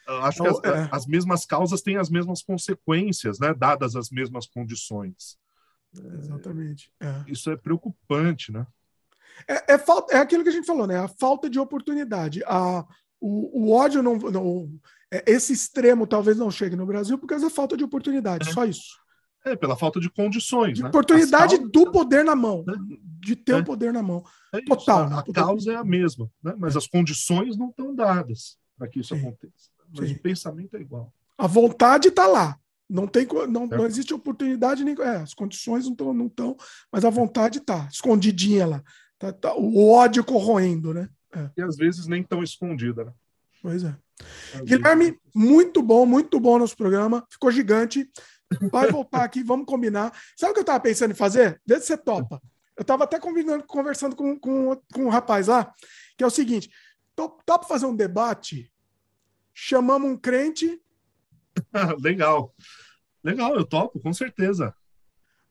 acho 0.08 0.42
que 0.42 0.48
as, 0.48 0.64
é. 0.64 0.90
as, 0.92 1.06
mesmas 1.06 1.46
causas 1.46 1.82
têm 1.82 1.98
as 1.98 2.10
mesmas 2.10 2.42
consequências, 2.42 3.40
né? 3.40 3.54
Dadas 3.54 3.96
as 3.96 4.10
mesmas 4.10 4.48
condições. 4.48 5.38
Exatamente. 6.20 6.92
É. 7.00 7.24
Isso 7.28 7.50
é 7.50 7.58
preocupante, 7.58 8.52
né? 8.52 8.66
É, 9.48 9.74
é, 9.74 9.78
falta, 9.78 10.16
é 10.16 10.20
aquilo 10.20 10.44
que 10.44 10.50
a 10.50 10.54
gente 10.54 10.66
falou, 10.66 10.88
né? 10.88 10.98
A 10.98 11.08
falta 11.08 11.50
de 11.50 11.60
oportunidade. 11.60 12.42
A, 12.46 12.86
o, 13.20 13.66
o 13.66 13.72
ódio 13.72 14.02
não, 14.02 14.16
não. 14.18 14.72
É, 15.12 15.24
esse 15.32 15.54
extremo 15.54 16.08
talvez 16.08 16.38
não 16.38 16.50
chegue 16.50 16.76
no 16.76 16.86
Brasil 16.86 17.18
por 17.18 17.28
causa 17.28 17.46
da 17.46 17.54
falta 17.54 17.76
de 17.76 17.84
oportunidade, 17.84 18.50
é. 18.50 18.54
só 18.54 18.66
isso. 18.66 18.98
É, 19.46 19.56
pela 19.56 19.78
falta 19.78 20.00
de 20.00 20.10
condições. 20.10 20.76
De 20.76 20.84
né? 20.84 20.90
oportunidade 20.90 21.56
causas... 21.56 21.72
do 21.72 21.92
poder 21.92 22.24
na 22.24 22.36
mão. 22.36 22.64
Né? 22.66 22.74
De 23.20 23.36
ter 23.36 23.56
o 23.56 23.64
poder 23.64 23.94
na 23.94 24.04
mão. 24.04 24.24
Total. 24.66 25.04
A, 25.04 25.10
né? 25.10 25.24
a 25.26 25.34
causa 25.34 25.74
é 25.74 25.76
a 25.76 25.84
mesma, 25.84 26.30
né? 26.44 26.54
mas 26.58 26.76
as 26.76 26.88
condições 26.88 27.58
não 27.58 27.70
estão 27.70 27.96
dadas 27.96 28.58
para 28.78 28.88
que 28.88 29.00
isso 29.00 29.14
aconteça 29.16 29.77
mas 29.96 30.10
Sim. 30.10 30.16
o 30.16 30.20
pensamento 30.20 30.76
é 30.76 30.82
igual. 30.82 31.14
A 31.38 31.48
vontade 31.48 32.10
está 32.10 32.26
lá. 32.26 32.58
Não 32.90 33.06
tem, 33.06 33.28
não, 33.50 33.68
não 33.68 33.86
existe 33.86 34.14
oportunidade 34.14 34.84
nem 34.84 34.96
é, 35.02 35.18
as 35.18 35.34
condições 35.34 35.86
não 35.86 35.92
estão, 35.92 36.14
não 36.14 36.28
estão, 36.28 36.56
mas 36.90 37.04
a 37.04 37.10
vontade 37.10 37.58
está 37.58 37.88
escondidinha 37.92 38.66
lá. 38.66 38.84
Tá, 39.20 39.34
tá, 39.34 39.54
o 39.56 39.90
ódio 39.92 40.24
corroendo, 40.24 40.94
né? 40.94 41.10
É. 41.34 41.50
E 41.58 41.62
às 41.62 41.76
vezes 41.76 42.08
nem 42.08 42.24
tão 42.24 42.42
escondida, 42.42 43.04
né? 43.04 43.12
Pois 43.62 43.84
é. 43.84 43.96
Às 44.56 44.62
Guilherme, 44.62 45.06
vezes... 45.06 45.20
muito 45.36 45.82
bom, 45.82 46.06
muito 46.06 46.40
bom 46.40 46.58
nosso 46.58 46.78
programa. 46.78 47.26
Ficou 47.30 47.52
gigante. 47.52 48.10
Vai 48.72 48.90
voltar 48.90 49.24
aqui, 49.24 49.44
vamos 49.44 49.66
combinar. 49.66 50.14
Sabe 50.38 50.52
o 50.52 50.54
que 50.54 50.60
eu 50.60 50.62
estava 50.62 50.80
pensando 50.80 51.12
em 51.12 51.16
fazer? 51.16 51.62
Vê 51.66 51.80
se 51.80 51.88
você 51.88 51.98
topa. 51.98 52.42
Eu 52.78 52.84
estava 52.84 53.04
até 53.04 53.20
combinando, 53.20 53.66
conversando 53.66 54.16
com, 54.16 54.40
com, 54.40 54.80
com 54.94 55.06
um 55.06 55.10
rapaz 55.10 55.48
lá, 55.48 55.74
que 56.16 56.24
é 56.24 56.28
o 56.28 56.32
seguinte: 56.32 56.70
topa 57.16 57.68
fazer 57.68 57.86
um 57.88 57.96
debate 57.96 58.72
chamamos 59.60 60.12
um 60.12 60.16
crente. 60.16 60.80
Legal. 62.00 62.54
Legal, 63.24 63.56
eu 63.56 63.66
topo, 63.66 64.00
com 64.00 64.14
certeza. 64.14 64.74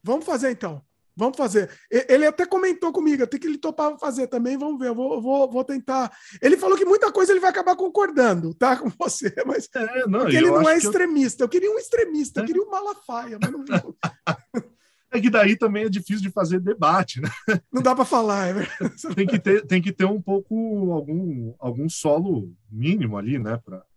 Vamos 0.03 0.25
fazer 0.25 0.53
então. 0.53 0.81
Vamos 1.19 1.37
fazer. 1.37 1.71
Ele 1.91 2.27
até 2.27 2.45
comentou 2.45 2.93
comigo, 2.93 3.25
até 3.25 3.39
que 3.39 3.47
ele 3.47 3.57
topava 3.57 3.99
fazer 3.99 4.27
também. 4.27 4.57
Vamos 4.57 4.79
ver, 4.79 4.89
eu 4.89 4.95
vou, 4.95 5.21
vou, 5.21 5.51
vou 5.51 5.65
tentar. 5.65 6.13
Ele 6.43 6.59
falou 6.59 6.77
que 6.77 6.85
muita 6.85 7.11
coisa 7.11 7.33
ele 7.33 7.41
vai 7.41 7.51
acabar 7.51 7.75
concordando, 7.75 8.55
tá? 8.55 8.77
Com 8.77 8.91
você, 8.91 9.35
mas. 9.47 9.69
É, 9.75 10.07
não, 10.07 10.21
porque 10.21 10.37
ele 10.37 10.51
não 10.51 10.69
é 10.69 10.77
extremista. 10.77 11.43
Eu... 11.43 11.47
eu... 11.47 11.49
queria 11.49 11.73
um 11.73 11.79
extremista, 11.79 12.41
é. 12.41 12.43
eu 12.43 12.47
queria 12.47 12.63
um 12.63 12.71
Malafaia, 12.71 13.39
mas 13.41 13.51
não. 13.51 13.65
é 15.11 15.21
que 15.21 15.31
daí 15.31 15.57
também 15.57 15.85
é 15.85 15.89
difícil 15.89 16.23
de 16.23 16.31
fazer 16.31 16.61
debate, 16.61 17.21
né? 17.21 17.31
Não 17.73 17.81
dá 17.83 17.95
para 17.97 18.05
falar, 18.05 18.49
é 18.49 18.67
tem 19.15 19.27
que 19.27 19.39
ter 19.39 19.67
Tem 19.67 19.81
que 19.81 19.93
ter 19.93 20.05
um 20.05 20.21
pouco, 20.21 20.93
algum, 20.93 21.55
algum 21.59 21.89
solo 21.89 22.53
mínimo 22.71 23.17
ali, 23.17 23.39
né? 23.39 23.59
Debater. 23.65 23.96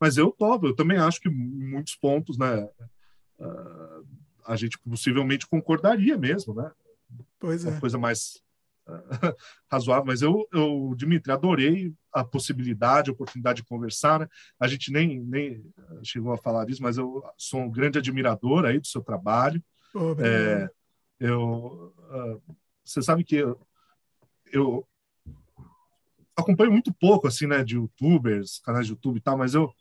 Mas 0.00 0.16
eu 0.16 0.30
topo, 0.30 0.66
eu 0.66 0.74
também 0.74 0.98
acho 0.98 1.20
que 1.20 1.28
muitos 1.28 1.94
pontos, 1.96 2.38
né? 2.38 2.68
Uh, 3.38 4.06
a 4.46 4.56
gente 4.56 4.78
possivelmente 4.78 5.46
concordaria 5.46 6.16
mesmo, 6.16 6.54
né? 6.54 6.70
Pois 7.38 7.64
é. 7.64 7.70
Uma 7.70 7.80
coisa 7.80 7.98
mais 7.98 8.42
uh, 8.88 8.92
razoável. 9.70 10.06
Mas 10.06 10.22
eu, 10.22 10.46
eu, 10.52 10.94
Dimitri, 10.96 11.32
adorei 11.32 11.92
a 12.12 12.24
possibilidade, 12.24 13.10
a 13.10 13.12
oportunidade 13.12 13.62
de 13.62 13.68
conversar. 13.68 14.20
Né? 14.20 14.28
A 14.58 14.66
gente 14.66 14.90
nem, 14.90 15.20
nem 15.20 15.64
chegou 16.02 16.32
a 16.32 16.38
falar 16.38 16.64
disso, 16.64 16.82
mas 16.82 16.96
eu 16.96 17.22
sou 17.36 17.60
um 17.60 17.70
grande 17.70 17.98
admirador 17.98 18.64
aí 18.64 18.78
do 18.78 18.86
seu 18.86 19.02
trabalho. 19.02 19.62
Oh, 19.94 20.14
é, 20.20 20.70
eu, 21.18 21.94
uh, 22.10 22.56
você 22.84 23.02
sabe 23.02 23.24
que 23.24 23.36
eu, 23.36 23.60
eu 24.52 24.86
acompanho 26.36 26.72
muito 26.72 26.92
pouco 26.92 27.26
assim, 27.26 27.46
né, 27.46 27.64
de 27.64 27.76
YouTubers, 27.76 28.60
canais 28.64 28.86
de 28.86 28.92
YouTube 28.92 29.16
e 29.16 29.20
tal, 29.20 29.38
mas 29.38 29.54
eu 29.54 29.72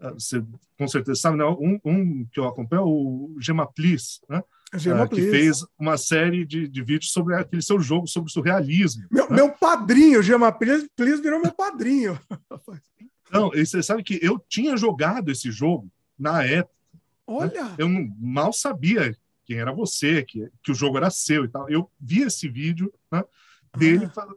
ah, 0.00 0.10
você 0.10 0.44
com 0.78 0.88
certeza 0.88 1.20
sabe, 1.20 1.38
né? 1.38 1.44
um, 1.44 1.80
um 1.84 2.26
que 2.26 2.38
eu 2.38 2.46
acompanho 2.46 2.82
é 2.82 2.84
o 2.84 3.36
Gemaplis, 3.40 4.20
né? 4.28 4.42
Uh, 4.74 5.08
que 5.08 5.30
fez 5.30 5.64
uma 5.78 5.96
série 5.96 6.44
de, 6.44 6.66
de 6.66 6.82
vídeos 6.82 7.12
sobre 7.12 7.36
aquele 7.36 7.62
seu 7.62 7.78
jogo 7.80 8.08
sobre 8.08 8.32
surrealismo. 8.32 9.06
Meu, 9.08 9.30
né? 9.30 9.36
meu 9.36 9.52
padrinho, 9.52 10.18
o 10.18 10.22
Gemaplis 10.22 10.88
virou 10.98 11.40
meu 11.40 11.52
padrinho. 11.52 12.18
Não, 13.30 13.54
e 13.54 13.64
você 13.64 13.82
sabe 13.82 14.02
que 14.02 14.18
eu 14.20 14.38
tinha 14.48 14.76
jogado 14.76 15.30
esse 15.30 15.50
jogo 15.50 15.88
na 16.18 16.44
época. 16.44 16.74
Né? 16.92 17.00
Olha! 17.26 17.64
Né? 17.64 17.74
Eu 17.78 17.88
não, 17.88 18.14
mal 18.18 18.52
sabia 18.52 19.16
quem 19.44 19.58
era 19.58 19.72
você, 19.72 20.22
que, 20.22 20.48
que 20.62 20.70
o 20.70 20.74
jogo 20.74 20.98
era 20.98 21.10
seu 21.10 21.44
e 21.44 21.48
tal. 21.48 21.68
Eu 21.68 21.90
vi 21.98 22.22
esse 22.22 22.48
vídeo 22.48 22.92
né, 23.10 23.24
dele, 23.76 24.08
ah. 24.16 24.28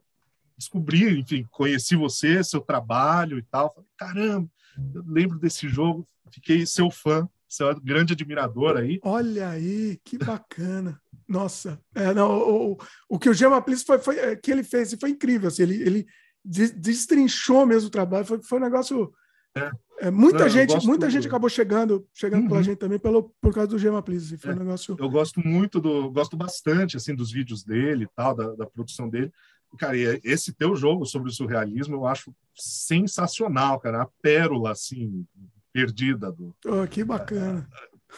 Descobri, 0.58 1.20
enfim, 1.20 1.46
conheci 1.52 1.96
você, 1.96 2.44
seu 2.44 2.62
trabalho 2.62 3.38
e 3.38 3.44
tal. 3.44 3.74
Falei, 3.74 3.90
caramba, 3.98 4.50
eu 4.94 5.04
lembro 5.08 5.38
desse 5.40 5.68
jogo, 5.68 6.08
fiquei 6.32 6.66
seu 6.66 6.90
fã, 6.90 7.28
seu 7.48 7.80
grande 7.80 8.14
admirador 8.14 8.78
aí. 8.78 9.00
Olha 9.04 9.50
aí, 9.50 10.00
que 10.04 10.18
bacana. 10.18 11.00
Nossa, 11.28 11.80
é, 11.94 12.14
não, 12.14 12.32
o, 12.32 12.78
o 13.10 13.20
que 13.20 13.30
o 13.30 13.34
Gema 13.34 13.62
Plis 13.62 13.84
foi, 13.84 14.00
foi, 14.00 14.18
é, 14.18 14.36
que 14.36 14.52
ele 14.52 14.64
fez 14.64 14.96
foi 15.00 15.10
incrível. 15.10 15.50
Assim, 15.50 15.64
ele, 15.64 15.82
ele 15.82 16.08
destrinchou 16.44 17.66
mesmo 17.66 17.88
o 17.88 17.92
trabalho, 17.92 18.26
foi, 18.26 18.42
foi 18.42 18.60
um 18.60 18.64
negócio. 18.64 19.14
É. 19.56 19.72
É, 20.00 20.12
muita 20.12 20.42
não, 20.42 20.50
gente, 20.50 20.86
muita 20.86 21.10
gente 21.10 21.28
acabou 21.28 21.50
chegando, 21.50 22.08
chegando 22.14 22.44
uhum. 22.44 22.50
pela 22.50 22.62
gente 22.62 22.78
também 22.78 23.00
pelo, 23.00 23.34
por 23.42 23.52
causa 23.52 23.68
do 23.68 23.80
Gema 23.80 24.02
Please. 24.04 24.28
Assim, 24.28 24.38
foi 24.38 24.52
é. 24.52 24.54
um 24.54 24.60
negócio. 24.60 24.96
Eu 24.98 25.10
gosto 25.10 25.40
muito 25.40 25.82
do, 25.82 26.12
gosto 26.12 26.38
bastante 26.38 26.96
assim 26.96 27.16
dos 27.16 27.32
vídeos 27.32 27.64
dele 27.64 28.04
e 28.04 28.10
tal, 28.16 28.36
da, 28.36 28.54
da 28.54 28.66
produção 28.68 29.10
dele. 29.10 29.32
Cara, 29.78 29.98
esse 30.24 30.54
teu 30.54 30.76
jogo 30.76 31.06
sobre 31.06 31.30
o 31.30 31.34
surrealismo 31.34 31.96
eu 31.96 32.08
acho 32.08 32.34
sensacional, 32.56 33.80
cara. 33.80 34.04
A 34.04 34.08
pérola, 34.22 34.72
assim, 34.72 35.26
perdida. 35.72 36.32
Do, 36.32 36.56
oh, 36.66 36.88
que 36.88 37.04
bacana. 37.04 37.68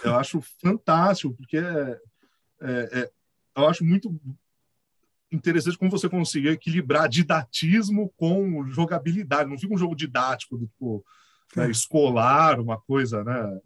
É, 0.04 0.08
eu 0.08 0.16
acho 0.16 0.42
fantástico, 0.62 1.34
porque 1.34 1.58
é, 1.58 2.00
é, 2.62 3.00
é, 3.00 3.12
eu 3.58 3.68
acho 3.68 3.84
muito 3.84 4.18
interessante 5.32 5.78
como 5.78 5.92
você 5.92 6.08
conseguir 6.08 6.50
equilibrar 6.50 7.10
didatismo 7.10 8.14
com 8.16 8.66
jogabilidade. 8.68 9.50
Não 9.50 9.58
fica 9.58 9.74
um 9.74 9.78
jogo 9.78 9.96
didático, 9.96 10.58
tipo, 10.58 11.06
né, 11.56 11.68
é. 11.68 11.72
escolar, 11.72 12.60
uma 12.60 12.80
coisa, 12.80 13.24
né? 13.24 13.60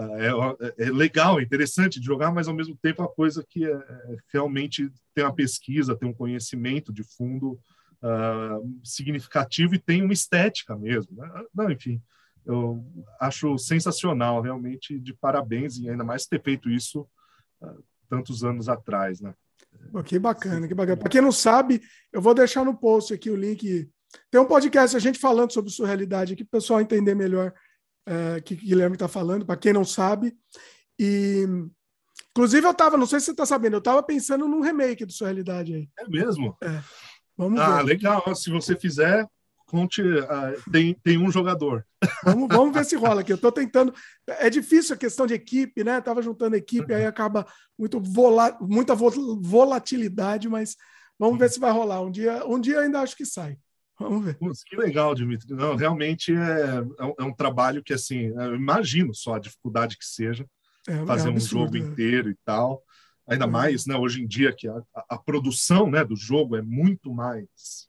É, 0.00 0.28
é, 0.28 0.86
é, 0.86 0.90
legal, 0.90 1.38
é 1.38 1.42
interessante 1.42 2.00
de 2.00 2.06
jogar, 2.06 2.32
mas 2.32 2.48
ao 2.48 2.54
mesmo 2.54 2.76
tempo 2.76 3.02
é 3.02 3.04
uma 3.04 3.12
coisa 3.12 3.44
que 3.48 3.64
é, 3.64 3.72
é, 3.72 4.16
realmente 4.32 4.90
tem 5.14 5.24
uma 5.24 5.34
pesquisa, 5.34 5.96
tem 5.96 6.08
um 6.08 6.14
conhecimento 6.14 6.92
de 6.92 7.02
fundo 7.02 7.58
uh, 8.02 8.80
significativo 8.84 9.74
e 9.74 9.78
tem 9.78 10.02
uma 10.02 10.12
estética 10.12 10.76
mesmo. 10.76 11.16
Né? 11.16 11.28
Não, 11.54 11.70
enfim, 11.70 12.00
eu 12.46 12.84
acho 13.20 13.58
sensacional, 13.58 14.40
realmente 14.40 14.98
de 14.98 15.12
parabéns 15.12 15.76
e 15.78 15.88
ainda 15.90 16.04
mais 16.04 16.26
ter 16.26 16.42
feito 16.42 16.70
isso 16.70 17.06
uh, 17.60 17.84
tantos 18.08 18.42
anos 18.42 18.68
atrás, 18.68 19.20
né? 19.20 19.34
Pô, 19.92 20.02
que 20.02 20.18
bacana, 20.18 20.66
que 20.66 20.74
bacana. 20.74 20.96
Para 20.96 21.08
quem 21.08 21.20
não 21.20 21.30
sabe, 21.30 21.80
eu 22.12 22.20
vou 22.20 22.34
deixar 22.34 22.64
no 22.64 22.76
post 22.76 23.14
aqui 23.14 23.30
o 23.30 23.36
link. 23.36 23.88
Tem 24.30 24.40
um 24.40 24.46
podcast 24.46 24.96
a 24.96 25.00
gente 25.00 25.18
falando 25.18 25.52
sobre 25.52 25.70
surrealidade 25.70 26.32
aqui 26.32 26.44
para 26.44 26.58
o 26.58 26.60
pessoal 26.60 26.80
entender 26.80 27.14
melhor 27.14 27.52
é, 28.10 28.40
que 28.40 28.54
o 28.54 28.56
Guilherme 28.56 28.96
está 28.96 29.06
falando, 29.06 29.46
para 29.46 29.56
quem 29.56 29.72
não 29.72 29.84
sabe. 29.84 30.36
E, 30.98 31.46
inclusive, 32.32 32.66
eu 32.66 32.72
estava, 32.72 32.96
não 32.96 33.06
sei 33.06 33.20
se 33.20 33.26
você 33.26 33.30
está 33.30 33.46
sabendo, 33.46 33.74
eu 33.74 33.78
estava 33.78 34.02
pensando 34.02 34.48
num 34.48 34.60
remake 34.60 35.04
do 35.04 35.12
Sua 35.12 35.28
Realidade 35.28 35.74
aí. 35.74 35.88
É 35.96 36.08
mesmo? 36.08 36.56
É. 36.60 36.82
Vamos 37.36 37.60
ah, 37.60 37.76
ver. 37.76 37.84
legal. 37.84 38.34
Se 38.34 38.50
você 38.50 38.74
fizer, 38.74 39.26
conte. 39.66 40.02
Uh, 40.02 40.70
tem, 40.70 40.94
tem 40.94 41.16
um 41.16 41.30
jogador. 41.30 41.86
Vamos, 42.24 42.48
vamos 42.48 42.74
ver 42.74 42.84
se 42.84 42.96
rola 42.96 43.20
aqui. 43.20 43.32
Eu 43.32 43.36
estou 43.36 43.52
tentando. 43.52 43.94
É 44.26 44.50
difícil 44.50 44.94
a 44.94 44.98
questão 44.98 45.26
de 45.26 45.34
equipe, 45.34 45.84
né? 45.84 46.00
Tava 46.00 46.20
juntando 46.20 46.56
equipe, 46.56 46.92
aí 46.92 47.06
acaba 47.06 47.46
muito 47.78 48.00
vola, 48.00 48.58
muita 48.60 48.94
volatilidade, 48.94 50.48
mas 50.48 50.76
vamos 51.18 51.38
ver 51.38 51.48
se 51.48 51.60
vai 51.60 51.70
rolar. 51.70 52.02
Um 52.02 52.10
dia, 52.10 52.44
um 52.44 52.60
dia 52.60 52.80
ainda 52.80 53.00
acho 53.00 53.16
que 53.16 53.24
sai. 53.24 53.56
Vamos 54.00 54.24
ver. 54.24 54.38
Putz, 54.38 54.64
que 54.64 54.74
legal, 54.76 55.14
Dimitri. 55.14 55.52
Não, 55.54 55.76
realmente 55.76 56.32
é, 56.32 56.78
é, 56.98 57.04
um, 57.04 57.14
é 57.18 57.22
um 57.22 57.34
trabalho 57.34 57.82
que, 57.82 57.92
assim, 57.92 58.28
eu 58.28 58.56
imagino 58.56 59.14
só 59.14 59.34
a 59.34 59.38
dificuldade 59.38 59.98
que 59.98 60.06
seja 60.06 60.46
é, 60.88 60.94
é 60.94 61.06
fazer 61.06 61.28
é 61.28 61.32
absurdo, 61.32 61.72
um 61.72 61.78
jogo 61.78 61.84
né? 61.84 61.92
inteiro 61.92 62.30
e 62.30 62.36
tal. 62.42 62.82
Ainda 63.28 63.46
mais, 63.46 63.84
né, 63.84 63.94
hoje 63.94 64.22
em 64.22 64.26
dia, 64.26 64.54
que 64.56 64.66
a, 64.66 64.82
a, 65.08 65.18
produção 65.18 65.88
né, 65.90 66.02
do 66.02 66.16
jogo 66.16 66.56
é 66.56 66.62
muito 66.62 67.12
mais 67.12 67.88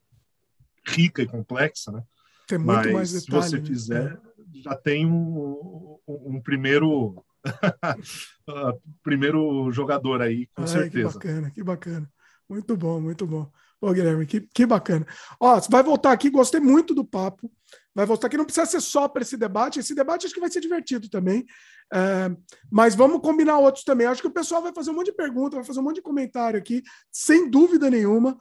rica 0.85 1.21
e 1.21 1.25
complexa, 1.25 1.91
né? 1.91 2.03
Tem 2.45 2.57
muito 2.57 2.73
Mas, 2.73 2.91
mais 2.91 3.11
detalhe, 3.13 3.43
se 3.43 3.49
você 3.49 3.57
né? 3.57 3.65
fizer, 3.65 4.21
já 4.63 4.75
tem 4.75 5.05
um, 5.05 5.97
um, 6.05 6.35
um 6.35 6.41
primeiro 6.41 7.23
primeiro 9.01 9.71
jogador 9.71 10.21
aí, 10.21 10.47
com 10.47 10.63
Ai, 10.63 10.67
certeza. 10.67 11.17
Que 11.17 11.27
bacana, 11.27 11.51
que 11.51 11.63
bacana. 11.63 12.11
Muito 12.47 12.75
bom, 12.75 12.99
muito 12.99 13.25
bom. 13.25 13.49
Ô, 13.81 13.91
Guilherme, 13.91 14.27
que, 14.27 14.41
que 14.41 14.65
bacana. 14.65 15.07
Ó, 15.39 15.59
você 15.59 15.67
vai 15.69 15.81
voltar 15.81 16.11
aqui, 16.11 16.29
gostei 16.29 16.61
muito 16.61 16.93
do 16.93 17.03
papo. 17.03 17.51
Vai 17.95 18.05
voltar 18.05 18.27
aqui, 18.27 18.37
não 18.37 18.45
precisa 18.45 18.65
ser 18.67 18.79
só 18.79 19.07
para 19.07 19.23
esse 19.23 19.35
debate. 19.35 19.79
Esse 19.79 19.95
debate 19.95 20.25
acho 20.25 20.35
que 20.35 20.39
vai 20.39 20.51
ser 20.51 20.61
divertido 20.61 21.09
também. 21.09 21.45
É, 21.91 22.29
mas 22.71 22.93
vamos 22.93 23.21
combinar 23.21 23.57
outros 23.57 23.83
também. 23.83 24.05
Acho 24.05 24.21
que 24.21 24.27
o 24.27 24.33
pessoal 24.33 24.61
vai 24.61 24.71
fazer 24.71 24.91
um 24.91 24.93
monte 24.93 25.07
de 25.07 25.13
perguntas, 25.15 25.55
vai 25.55 25.63
fazer 25.63 25.79
um 25.79 25.83
monte 25.83 25.95
de 25.95 26.01
comentário 26.01 26.59
aqui, 26.59 26.83
sem 27.11 27.49
dúvida 27.49 27.89
nenhuma. 27.89 28.37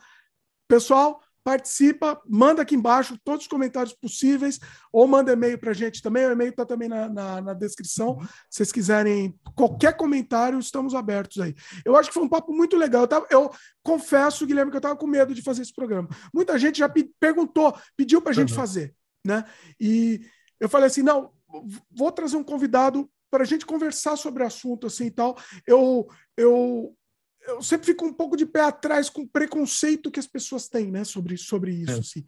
Pessoal, 0.68 1.20
participa, 1.42 2.20
manda 2.28 2.62
aqui 2.62 2.74
embaixo 2.74 3.18
todos 3.24 3.42
os 3.42 3.48
comentários 3.48 3.94
possíveis, 3.94 4.58
ou 4.92 5.06
manda 5.06 5.32
e-mail 5.32 5.58
para 5.58 5.70
a 5.70 5.74
gente 5.74 6.02
também, 6.02 6.26
o 6.26 6.32
e-mail 6.32 6.50
está 6.50 6.66
também 6.66 6.88
na, 6.88 7.08
na, 7.08 7.40
na 7.40 7.54
descrição. 7.54 8.10
Uhum. 8.10 8.24
Se 8.24 8.58
vocês 8.58 8.72
quiserem 8.72 9.34
qualquer 9.54 9.96
comentário, 9.96 10.58
estamos 10.58 10.94
abertos 10.94 11.40
aí. 11.40 11.54
Eu 11.84 11.96
acho 11.96 12.08
que 12.08 12.14
foi 12.14 12.22
um 12.22 12.28
papo 12.28 12.52
muito 12.52 12.76
legal. 12.76 13.02
Eu, 13.02 13.08
tava, 13.08 13.26
eu 13.30 13.50
confesso, 13.82 14.46
Guilherme, 14.46 14.70
que 14.70 14.76
eu 14.76 14.80
estava 14.80 14.96
com 14.96 15.06
medo 15.06 15.34
de 15.34 15.42
fazer 15.42 15.62
esse 15.62 15.74
programa. 15.74 16.08
Muita 16.32 16.58
gente 16.58 16.78
já 16.78 16.88
pe 16.88 17.10
perguntou, 17.18 17.76
pediu 17.96 18.20
para 18.20 18.32
a 18.32 18.34
gente 18.34 18.50
uhum. 18.50 18.56
fazer, 18.56 18.94
né? 19.24 19.44
E 19.80 20.20
eu 20.58 20.68
falei 20.68 20.88
assim, 20.88 21.02
não, 21.02 21.32
vou 21.90 22.12
trazer 22.12 22.36
um 22.36 22.44
convidado 22.44 23.10
para 23.30 23.44
a 23.44 23.46
gente 23.46 23.64
conversar 23.64 24.16
sobre 24.16 24.42
o 24.42 24.46
assunto 24.46 24.86
assim 24.86 25.06
e 25.06 25.10
tal. 25.10 25.36
Eu, 25.66 26.06
eu 26.36 26.94
eu 27.46 27.62
sempre 27.62 27.86
fico 27.86 28.04
um 28.04 28.12
pouco 28.12 28.36
de 28.36 28.46
pé 28.46 28.60
atrás 28.62 29.08
com 29.08 29.22
o 29.22 29.28
preconceito 29.28 30.10
que 30.10 30.20
as 30.20 30.26
pessoas 30.26 30.68
têm, 30.68 30.90
né, 30.90 31.04
sobre, 31.04 31.36
sobre 31.36 31.72
isso. 31.72 31.92
É. 31.92 31.98
Assim. 31.98 32.24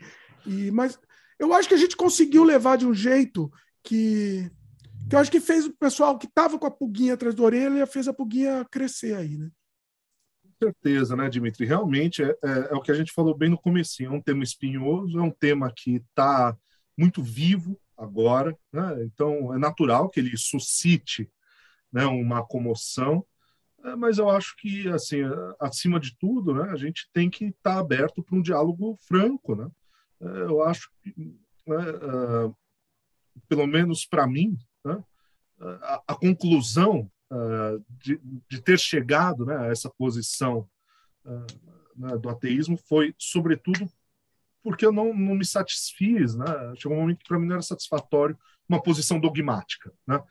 E, 0.47 0.71
mas 0.71 0.99
eu 1.39 1.53
acho 1.53 1.69
que 1.69 1.75
a 1.75 1.79
gente 1.79 1.97
conseguiu 1.97 2.45
levar 2.45 2.77
de 2.77 2.87
um 2.87 2.95
jeito 2.95 3.51
que, 3.83 4.51
que 5.09 5.15
eu 5.15 5.19
acho 5.19 5.31
que 5.31 5.41
fez 5.41 5.67
o 5.67 5.77
pessoal 5.77 6.19
que 6.19 6.27
estava 6.27 6.59
com 6.59 6.67
a 6.67 6.71
pulguinha 6.71 7.15
atrás 7.15 7.35
da 7.35 7.43
orelha 7.43 7.87
fez 7.87 8.09
a 8.09 8.13
pulguinha 8.13 8.65
crescer 8.71 9.15
aí, 9.15 9.37
né? 9.37 9.51
Com 10.43 10.67
certeza, 10.67 11.17
né, 11.17 11.29
Dimitri? 11.29 11.67
Realmente 11.67 12.23
é, 12.23 12.29
é, 12.29 12.51
é, 12.71 12.75
o 12.75 12.81
que 12.81 12.93
a 12.93 12.95
gente 12.95 13.13
falou 13.13 13.37
bem 13.37 13.51
no 13.51 13.59
começo. 13.59 14.03
É 14.03 14.09
um 14.09 14.21
tema 14.21 14.45
espinhoso, 14.45 15.19
é 15.19 15.23
um 15.23 15.31
tema 15.31 15.73
que 15.75 15.97
está 15.97 16.57
muito 16.97 17.23
vivo 17.23 17.79
agora, 17.97 18.57
né? 18.73 19.05
então 19.05 19.55
é 19.55 19.59
natural 19.59 20.09
que 20.09 20.21
ele 20.21 20.37
suscite 20.37 21.31
né, 21.93 22.05
uma 22.07 22.45
comoção 22.45 23.25
mas 23.99 24.19
eu 24.19 24.31
acho 24.31 24.55
que, 24.57 24.89
assim, 24.89 25.19
acima 25.59 25.99
de 25.99 26.17
tudo, 26.17 26.55
né, 26.55 26.71
a 26.71 26.77
gente 26.77 27.09
tem 27.13 27.29
que 27.29 27.47
estar 27.47 27.75
tá 27.75 27.79
aberto 27.79 28.23
para 28.23 28.37
um 28.37 28.43
diálogo 28.43 28.97
franco, 29.07 29.57
né? 29.57 29.69
É, 30.21 30.43
eu 30.43 30.63
acho 30.63 30.91
que, 31.03 31.15
né, 31.67 31.91
uh, 32.47 32.57
pelo 33.49 33.67
menos 33.67 34.07
para 34.07 34.27
mim, 34.27 34.57
né, 34.85 35.03
a, 35.83 36.03
a, 36.09 36.15
conclusão 36.15 37.11
uh, 37.31 37.85
de, 37.89 38.21
de, 38.49 38.63
ter 38.63 38.79
chegado 38.79 39.45
né, 39.45 39.57
a 39.57 39.67
essa 39.67 39.91
posição 39.91 40.69
né, 41.97 42.17
do 42.19 42.29
ateísmo 42.29 42.77
foi, 42.77 43.15
sobretudo, 43.19 43.89
porque 44.63 44.87
eu 44.87 44.93
não, 44.93 45.13
não 45.13 45.35
me 45.35 45.45
satisfiz, 45.45 46.35
né? 46.35 46.47
Chegou 46.77 46.97
um 46.97 47.01
momento 47.01 47.19
que 47.19 47.29
para 47.29 47.39
mim 47.39 47.47
não 47.47 47.55
era 47.55 47.63
satisfatório 47.63 48.39
uma 48.69 48.83
posição 48.83 49.19
dogmática, 49.19 49.93
né? 50.07 50.23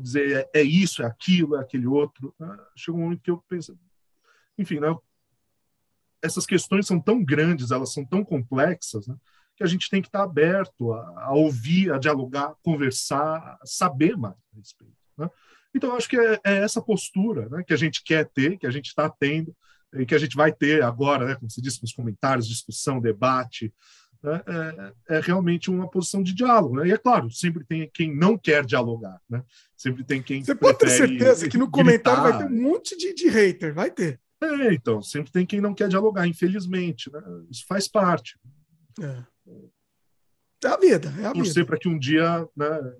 Dizer 0.00 0.48
é, 0.54 0.60
é 0.60 0.62
isso, 0.62 1.02
é 1.02 1.06
aquilo, 1.06 1.56
é 1.56 1.60
aquele 1.60 1.86
outro. 1.86 2.34
Né? 2.38 2.56
Chegou 2.76 3.00
um 3.00 3.04
momento 3.04 3.22
que 3.22 3.30
eu 3.30 3.42
pensei, 3.48 3.76
enfim, 4.56 4.80
né? 4.80 4.94
Essas 6.20 6.44
questões 6.44 6.86
são 6.86 7.00
tão 7.00 7.24
grandes, 7.24 7.70
elas 7.70 7.92
são 7.92 8.04
tão 8.04 8.24
complexas, 8.24 9.06
né? 9.06 9.16
que 9.56 9.64
a 9.64 9.66
gente 9.66 9.90
tem 9.90 10.00
que 10.00 10.08
estar 10.08 10.22
aberto 10.22 10.92
a, 10.92 11.24
a 11.24 11.32
ouvir, 11.32 11.92
a 11.92 11.98
dialogar, 11.98 12.54
conversar, 12.62 13.58
saber 13.64 14.16
mais 14.16 14.34
a 14.52 14.56
respeito. 14.56 14.94
Né? 15.16 15.28
Então, 15.74 15.96
acho 15.96 16.08
que 16.08 16.16
é, 16.16 16.40
é, 16.44 16.56
essa 16.58 16.80
postura 16.80 17.48
né, 17.48 17.64
que 17.64 17.72
a 17.72 17.76
gente 17.76 18.02
quer 18.04 18.24
ter, 18.28 18.56
que 18.56 18.66
a 18.66 18.70
gente 18.70 18.86
está 18.86 19.08
tendo, 19.10 19.54
e 19.94 20.06
que 20.06 20.14
a 20.14 20.18
gente 20.18 20.36
vai 20.36 20.52
ter 20.52 20.82
agora, 20.82 21.26
né, 21.26 21.34
como 21.34 21.50
você 21.50 21.60
disse, 21.60 21.82
nos 21.82 21.92
comentários, 21.92 22.46
discussão, 22.46 23.00
debate, 23.00 23.72
né, 24.07 24.07
é, 24.24 25.16
é, 25.16 25.20
realmente 25.20 25.70
uma 25.70 25.88
posição 25.88 26.22
de 26.22 26.34
diálogo. 26.34 26.76
Né? 26.76 26.88
E 26.88 26.92
é 26.92 26.98
claro, 26.98 27.30
sempre 27.30 27.64
tem 27.64 27.88
quem 27.92 28.14
não 28.14 28.36
quer 28.36 28.64
dialogar, 28.64 29.20
né? 29.28 29.42
sempre 29.76 30.04
tem 30.04 30.22
quem. 30.22 30.42
Você 30.42 30.54
pode 30.54 30.78
ter 30.78 30.90
certeza 30.90 31.48
que 31.48 31.58
no 31.58 31.70
comentário 31.70 32.22
vai 32.22 32.38
ter 32.38 32.52
um 32.52 32.62
monte 32.62 32.96
de, 32.96 33.14
de 33.14 33.28
hater, 33.28 33.74
vai 33.74 33.90
ter. 33.90 34.20
É, 34.40 34.72
então, 34.72 35.02
sempre 35.02 35.32
tem 35.32 35.44
quem 35.44 35.60
não 35.60 35.74
quer 35.74 35.88
dialogar, 35.88 36.26
infelizmente. 36.26 37.10
Né? 37.12 37.20
Isso 37.50 37.64
faz 37.66 37.88
parte. 37.88 38.38
É. 39.00 39.24
é 40.64 40.68
a 40.68 40.76
vida, 40.76 41.14
é 41.20 41.26
a 41.26 41.32
Torcer 41.32 41.64
para 41.64 41.78
que 41.78 41.88
um 41.88 41.98
dia 41.98 42.48
né, 42.56 42.92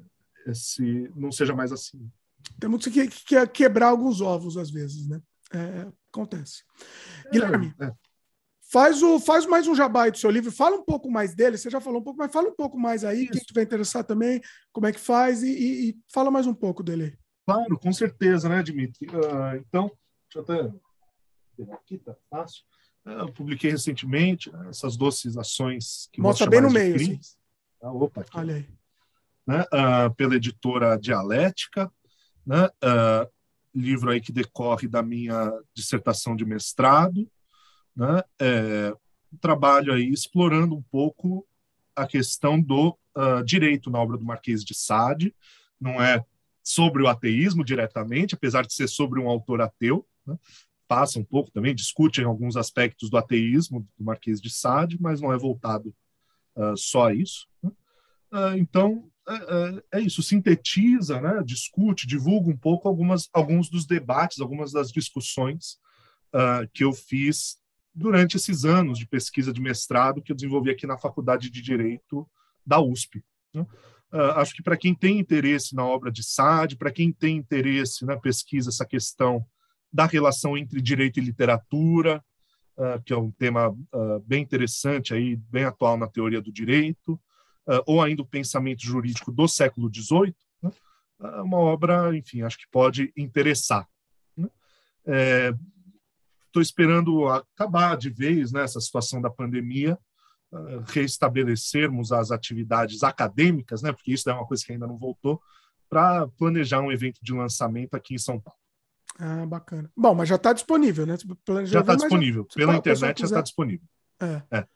esse 0.46 1.10
não 1.16 1.32
seja 1.32 1.54
mais 1.54 1.72
assim. 1.72 2.10
Temos 2.58 2.84
que, 2.86 3.08
que 3.08 3.46
quebrar 3.48 3.88
alguns 3.88 4.20
ovos 4.20 4.56
às 4.56 4.70
vezes, 4.70 5.08
né? 5.08 5.20
É, 5.52 5.86
acontece. 6.12 6.62
É, 7.26 7.30
Guilherme, 7.30 7.74
é. 7.80 7.92
Faz, 8.70 9.02
o, 9.02 9.18
faz 9.18 9.46
mais 9.46 9.66
um 9.66 9.74
jabá 9.74 10.08
do 10.08 10.18
seu 10.18 10.30
livro, 10.30 10.52
fala 10.52 10.76
um 10.76 10.84
pouco 10.84 11.10
mais 11.10 11.34
dele, 11.34 11.56
você 11.56 11.70
já 11.70 11.80
falou 11.80 12.00
um 12.00 12.04
pouco, 12.04 12.18
mas 12.18 12.32
fala 12.32 12.48
um 12.48 12.54
pouco 12.54 12.78
mais 12.78 13.04
aí, 13.04 13.22
Isso. 13.22 13.32
quem 13.32 13.40
estiver 13.40 13.62
interessado 13.62 14.06
também, 14.06 14.40
como 14.72 14.86
é 14.86 14.92
que 14.92 15.00
faz, 15.00 15.42
e, 15.42 15.50
e, 15.50 15.90
e, 15.90 15.98
fala 16.12 16.30
mais 16.30 16.46
um 16.46 16.54
pouco 16.54 16.82
dele. 16.82 17.18
Claro, 17.46 17.78
com 17.78 17.92
certeza, 17.92 18.48
né, 18.48 18.62
Dimitri? 18.62 19.08
Uh, 19.08 19.56
então, 19.56 19.90
deixa 20.34 20.36
eu 20.36 20.42
até 20.42 21.72
aqui, 21.74 21.98
tá 21.98 22.14
fácil. 22.30 22.62
Ah, 23.04 23.22
eu 23.22 23.32
publiquei 23.32 23.70
recentemente 23.70 24.52
né, 24.52 24.68
essas 24.68 24.96
doces 24.96 25.36
ações 25.36 26.08
que 26.12 26.20
Mostra 26.20 26.48
bem 26.48 26.60
no 26.60 26.70
meio. 26.70 26.94
Assim. 26.94 27.18
Ah, 27.82 27.90
opa, 27.90 28.20
aqui. 28.20 28.36
Olha 28.36 28.56
aí. 28.56 28.68
Né, 29.46 29.62
uh, 29.62 30.14
pela 30.14 30.36
editora 30.36 30.98
Dialética, 30.98 31.90
né, 32.46 32.66
uh, 32.66 33.30
livro 33.74 34.10
aí 34.10 34.20
que 34.20 34.30
decorre 34.30 34.86
da 34.86 35.02
minha 35.02 35.50
dissertação 35.74 36.36
de 36.36 36.44
mestrado, 36.44 37.26
né, 37.98 38.22
é, 38.40 38.94
trabalho 39.40 39.92
aí 39.92 40.08
explorando 40.08 40.76
um 40.76 40.82
pouco 40.82 41.44
a 41.96 42.06
questão 42.06 42.60
do 42.60 42.96
uh, 43.16 43.44
direito 43.44 43.90
na 43.90 43.98
obra 43.98 44.16
do 44.16 44.24
Marquês 44.24 44.64
de 44.64 44.72
Sade, 44.72 45.34
não 45.80 46.00
é 46.00 46.24
sobre 46.62 47.02
o 47.02 47.08
ateísmo 47.08 47.64
diretamente, 47.64 48.36
apesar 48.36 48.64
de 48.64 48.72
ser 48.72 48.88
sobre 48.88 49.18
um 49.18 49.28
autor 49.28 49.60
ateu, 49.60 50.06
né, 50.24 50.38
passa 50.86 51.18
um 51.18 51.24
pouco 51.24 51.50
também, 51.50 51.74
discute 51.74 52.20
em 52.20 52.24
alguns 52.24 52.56
aspectos 52.56 53.10
do 53.10 53.16
ateísmo 53.16 53.86
do 53.98 54.04
Marquês 54.04 54.40
de 54.40 54.48
Sade, 54.48 54.96
mas 55.00 55.20
não 55.20 55.32
é 55.32 55.36
voltado 55.36 55.92
uh, 56.54 56.76
só 56.76 57.08
a 57.08 57.14
isso. 57.14 57.48
Né? 57.62 57.70
Uh, 58.32 58.56
então, 58.58 59.10
é, 59.28 59.34
é, 59.34 59.98
é, 59.98 60.00
isso, 60.00 60.22
sintetiza, 60.22 61.20
né, 61.20 61.42
discute, 61.44 62.06
divulga 62.06 62.48
um 62.48 62.56
pouco 62.56 62.88
algumas, 62.88 63.28
alguns 63.32 63.68
dos 63.68 63.84
debates, 63.86 64.40
algumas 64.40 64.70
das 64.70 64.92
discussões 64.92 65.78
que 66.74 66.84
eu 66.84 66.92
fiz 66.92 67.56
durante 67.98 68.36
esses 68.36 68.64
anos 68.64 68.98
de 68.98 69.06
pesquisa 69.06 69.52
de 69.52 69.60
mestrado 69.60 70.22
que 70.22 70.30
eu 70.30 70.36
desenvolvi 70.36 70.70
aqui 70.70 70.86
na 70.86 70.96
Faculdade 70.96 71.50
de 71.50 71.60
Direito 71.60 72.28
da 72.64 72.80
USP. 72.80 73.24
Né? 73.52 73.66
Uh, 74.12 74.38
acho 74.38 74.54
que 74.54 74.62
para 74.62 74.76
quem 74.76 74.94
tem 74.94 75.18
interesse 75.18 75.74
na 75.74 75.84
obra 75.84 76.10
de 76.10 76.22
Sade, 76.22 76.76
para 76.76 76.92
quem 76.92 77.12
tem 77.12 77.36
interesse 77.36 78.06
na 78.06 78.16
pesquisa, 78.16 78.70
essa 78.70 78.86
questão 78.86 79.44
da 79.92 80.06
relação 80.06 80.56
entre 80.56 80.80
direito 80.80 81.18
e 81.18 81.22
literatura, 81.22 82.24
uh, 82.76 83.02
que 83.04 83.12
é 83.12 83.18
um 83.18 83.32
tema 83.32 83.70
uh, 83.70 84.20
bem 84.24 84.42
interessante, 84.42 85.12
aí, 85.12 85.36
bem 85.36 85.64
atual 85.64 85.96
na 85.96 86.06
teoria 86.06 86.40
do 86.40 86.52
direito, 86.52 87.20
ou 87.84 88.00
ainda 88.00 88.22
o 88.22 88.26
pensamento 88.26 88.82
jurídico 88.82 89.30
do 89.30 89.46
século 89.46 89.90
XVIII, 89.94 90.34
né? 90.62 90.70
uma 91.42 91.58
obra, 91.58 92.16
enfim, 92.16 92.40
acho 92.40 92.56
que 92.56 92.66
pode 92.70 93.12
interessar. 93.14 93.86
Né? 94.34 94.48
é, 95.04 95.54
esperando 96.56 97.28
acabar 97.28 97.96
de 97.96 98.10
vez 98.10 98.52
né, 98.52 98.62
essa 98.62 98.80
situação 98.80 99.20
da 99.20 99.30
pandemia, 99.30 99.98
uh, 100.52 100.80
restabelecermos 100.86 102.12
as 102.12 102.30
atividades 102.30 103.02
acadêmicas, 103.02 103.82
né, 103.82 103.92
porque 103.92 104.12
isso 104.12 104.28
é 104.28 104.32
uma 104.32 104.46
coisa 104.46 104.64
que 104.64 104.72
ainda 104.72 104.86
não 104.86 104.96
voltou, 104.96 105.40
para 105.88 106.26
planejar 106.28 106.80
um 106.80 106.92
evento 106.92 107.18
de 107.22 107.32
lançamento 107.32 107.94
aqui 107.94 108.14
em 108.14 108.18
São 108.18 108.40
Paulo. 108.40 108.58
Ah, 109.18 109.46
bacana. 109.46 109.90
Bom, 109.96 110.14
mas 110.14 110.28
já 110.28 110.36
está 110.36 110.52
disponível, 110.52 111.04
né? 111.04 111.16
Já 111.64 111.80
está 111.80 111.96
disponível. 111.96 112.46
Já, 112.50 112.56
Pela 112.56 112.76
internet 112.76 113.20
já 113.20 113.24
está 113.24 113.40
disponível. 113.40 113.86
É. 114.20 114.58
é. 114.58 114.66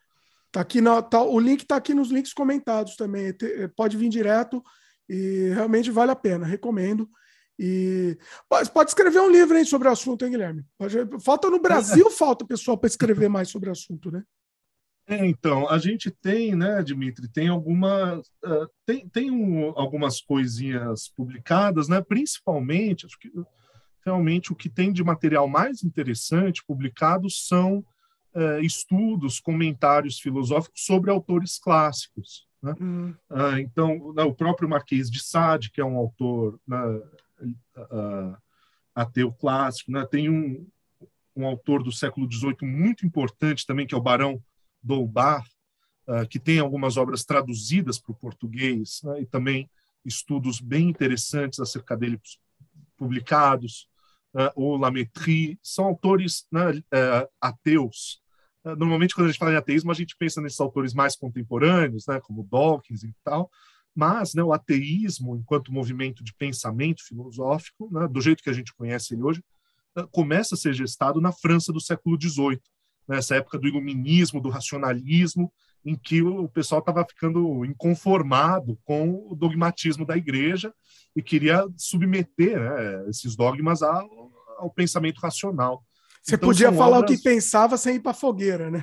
Tá 0.51 0.61
aqui 0.61 0.81
na, 0.81 1.01
tá, 1.01 1.23
o 1.23 1.39
link 1.39 1.63
está 1.63 1.77
aqui 1.77 1.95
nos 1.95 2.11
links 2.11 2.33
comentados 2.33 2.97
também. 2.97 3.33
Pode 3.77 3.97
vir 3.97 4.09
direto 4.09 4.63
e 5.09 5.51
realmente 5.55 5.91
vale 5.91 6.11
a 6.11 6.17
pena, 6.17 6.45
recomendo. 6.45 7.09
E 7.65 8.19
pode, 8.49 8.91
escrever 8.91 9.21
um 9.21 9.31
livro 9.31 9.57
aí 9.57 9.65
sobre 9.65 9.87
o 9.87 9.93
assunto, 9.93 10.25
hein, 10.25 10.33
Guilherme? 10.33 10.65
Falta 11.21 11.49
no 11.49 11.61
Brasil, 11.61 12.11
falta 12.11 12.45
pessoal 12.45 12.77
para 12.77 12.89
escrever 12.89 13.29
mais 13.29 13.51
sobre 13.51 13.69
o 13.69 13.73
assunto, 13.73 14.11
né? 14.11 14.25
É, 15.07 15.25
então, 15.25 15.69
a 15.69 15.79
gente 15.79 16.11
tem, 16.11 16.57
né, 16.57 16.83
Dimitri, 16.83 17.29
tem 17.29 17.47
algumas, 17.47 18.27
uh, 18.45 18.69
tem, 18.85 19.09
tem 19.09 19.31
um, 19.31 19.73
algumas 19.77 20.21
coisinhas 20.21 21.09
publicadas, 21.09 21.87
né, 21.87 22.01
principalmente, 22.01 23.07
acho 23.07 23.19
que 23.19 23.31
realmente 24.05 24.53
o 24.53 24.57
que 24.57 24.69
tem 24.69 24.93
de 24.93 25.05
material 25.05 25.47
mais 25.47 25.85
interessante 25.85 26.65
publicado 26.67 27.31
são 27.31 27.79
uh, 28.35 28.61
estudos, 28.61 29.39
comentários 29.39 30.19
filosóficos 30.19 30.85
sobre 30.85 31.13
autores 31.13 31.61
clássicos. 31.61 32.49
Né? 32.61 32.75
Uh, 33.31 33.59
então, 33.59 34.13
né, 34.15 34.25
o 34.25 34.35
próprio 34.35 34.69
Marquês 34.69 35.09
de 35.09 35.23
Sade, 35.23 35.71
que 35.71 35.81
é 35.81 35.85
um 35.85 35.97
autor 35.97 36.59
né, 36.67 36.77
uh, 37.45 38.37
ateu 38.95 39.33
clássico, 39.33 39.91
né? 39.91 40.07
tem 40.07 40.29
um, 40.29 40.67
um 41.35 41.47
autor 41.47 41.83
do 41.83 41.93
século 41.93 42.31
XVIII 42.31 42.57
muito 42.63 43.07
importante 43.07 43.67
também, 43.67 43.87
que 43.87 43.95
é 43.95 43.99
o 43.99 44.03
Barão 44.03 44.43
Doubar, 44.83 45.45
uh, 46.07 46.27
que 46.29 46.39
tem 46.39 46.59
algumas 46.59 46.97
obras 46.97 47.25
traduzidas 47.25 47.99
para 47.99 48.13
o 48.13 48.17
português 48.17 49.01
né? 49.05 49.23
e 49.23 49.27
também 49.27 49.71
estudos 50.05 50.61
bem 50.61 50.89
interessantes 50.89 51.61
acerca 51.61 51.97
dele 51.97 52.21
publicados. 52.97 53.89
Uh, 54.35 54.51
o 54.57 54.77
Lametrie, 54.77 55.59
são 55.63 55.85
autores 55.85 56.47
né, 56.51 56.71
uh, 56.71 57.29
ateus 57.39 58.23
ah, 58.65 58.77
normalmente 58.77 59.15
quando 59.15 59.27
a 59.27 59.31
gente 59.31 59.39
fala 59.39 59.53
em 59.53 59.57
ateísmo 59.57 59.91
a 59.91 59.95
gente 59.95 60.17
pensa 60.17 60.41
nesses 60.41 60.61
autores 60.61 60.95
mais 60.95 61.17
contemporâneos, 61.17 62.07
né, 62.07 62.21
como 62.21 62.47
Dawkins 62.51 63.03
e 63.03 63.15
tal, 63.25 63.51
mas 63.95 64.35
né, 64.35 64.43
o 64.43 64.53
ateísmo 64.53 65.37
enquanto 65.37 65.73
movimento 65.73 66.25
de 66.25 66.35
pensamento 66.35 67.05
filosófico, 67.07 67.89
né, 67.93 68.09
do 68.09 68.21
jeito 68.21 68.43
que 68.43 68.51
a 68.51 68.53
gente 68.53 68.75
conhece 68.75 69.15
ele 69.15 69.23
hoje, 69.23 69.45
ah, 69.95 70.07
começa 70.11 70.55
a 70.55 70.59
ser 70.59 70.73
gestado 70.73 71.21
na 71.21 71.33
França 71.33 71.73
do 71.73 71.81
século 71.81 72.19
XVIII, 72.21 72.61
nessa 73.07 73.37
época 73.37 73.59
do 73.59 73.69
iluminismo, 73.69 74.41
do 74.41 74.49
racionalismo, 74.49 75.53
em 75.85 75.97
que 75.97 76.23
o 76.23 76.49
pessoal 76.49 76.79
estava 76.79 77.05
ficando 77.05 77.65
inconformado 77.65 78.79
com 78.85 79.27
o 79.29 79.35
dogmatismo 79.35 80.07
da 80.07 80.17
Igreja 80.17 80.73
e 81.15 81.23
queria 81.23 81.67
submeter 81.77 82.59
né, 82.59 83.09
esses 83.09 83.35
dogmas 83.35 83.83
ao, 83.83 84.33
ao 84.59 84.71
pensamento 84.71 85.19
racional. 85.19 85.85
Você 86.23 86.37
então, 86.37 86.49
podia 86.49 86.73
falar 86.73 86.99
obras... 86.99 87.11
o 87.11 87.17
que 87.17 87.23
pensava 87.23 87.77
sem 87.77 87.97
ir 87.97 88.01
para 88.01 88.13
a 88.13 88.15
fogueira, 88.15 88.71
né? 88.71 88.83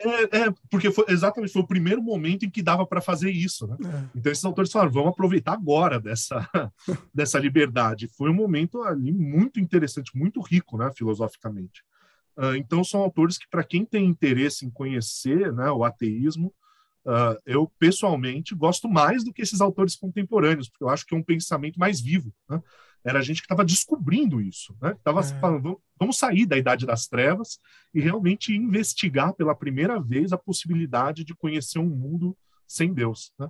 É, 0.00 0.38
é, 0.38 0.54
porque 0.70 0.92
foi 0.92 1.04
exatamente 1.08 1.52
foi 1.52 1.62
o 1.62 1.66
primeiro 1.66 2.00
momento 2.00 2.44
em 2.44 2.50
que 2.50 2.62
dava 2.62 2.86
para 2.86 3.00
fazer 3.00 3.30
isso, 3.30 3.66
né? 3.66 3.76
É. 3.84 4.08
Então 4.14 4.30
esses 4.30 4.44
autores 4.44 4.70
falaram, 4.70 4.92
vamos 4.92 5.10
aproveitar 5.10 5.52
agora 5.52 5.98
dessa 5.98 6.48
dessa 7.12 7.38
liberdade. 7.38 8.08
Foi 8.16 8.30
um 8.30 8.34
momento 8.34 8.82
ali 8.82 9.12
muito 9.12 9.58
interessante, 9.58 10.16
muito 10.16 10.40
rico, 10.40 10.78
né, 10.78 10.90
filosoficamente. 10.94 11.82
Uh, 12.36 12.54
então 12.54 12.84
são 12.84 13.00
autores 13.00 13.36
que 13.36 13.48
para 13.50 13.64
quem 13.64 13.84
tem 13.84 14.06
interesse 14.06 14.64
em 14.64 14.70
conhecer, 14.70 15.52
né, 15.52 15.68
o 15.72 15.82
ateísmo, 15.82 16.54
uh, 17.04 17.36
eu 17.44 17.68
pessoalmente 17.80 18.54
gosto 18.54 18.88
mais 18.88 19.24
do 19.24 19.32
que 19.32 19.42
esses 19.42 19.60
autores 19.60 19.96
contemporâneos, 19.96 20.68
porque 20.68 20.84
eu 20.84 20.88
acho 20.88 21.04
que 21.04 21.12
é 21.12 21.18
um 21.18 21.24
pensamento 21.24 21.80
mais 21.80 22.00
vivo. 22.00 22.32
Né? 22.48 22.62
Era 23.04 23.20
a 23.20 23.22
gente 23.22 23.40
que 23.40 23.46
estava 23.46 23.64
descobrindo 23.64 24.40
isso, 24.40 24.76
né? 24.80 24.92
Estava 24.92 25.20
é. 25.20 25.40
falando, 25.40 25.80
vamos 25.98 26.18
sair 26.18 26.46
da 26.46 26.56
idade 26.56 26.84
das 26.84 27.06
trevas 27.06 27.58
e 27.94 28.00
realmente 28.00 28.54
investigar 28.54 29.32
pela 29.34 29.54
primeira 29.54 30.00
vez 30.00 30.32
a 30.32 30.38
possibilidade 30.38 31.24
de 31.24 31.34
conhecer 31.34 31.78
um 31.78 31.88
mundo 31.88 32.36
sem 32.66 32.92
Deus. 32.92 33.32
Né? 33.38 33.48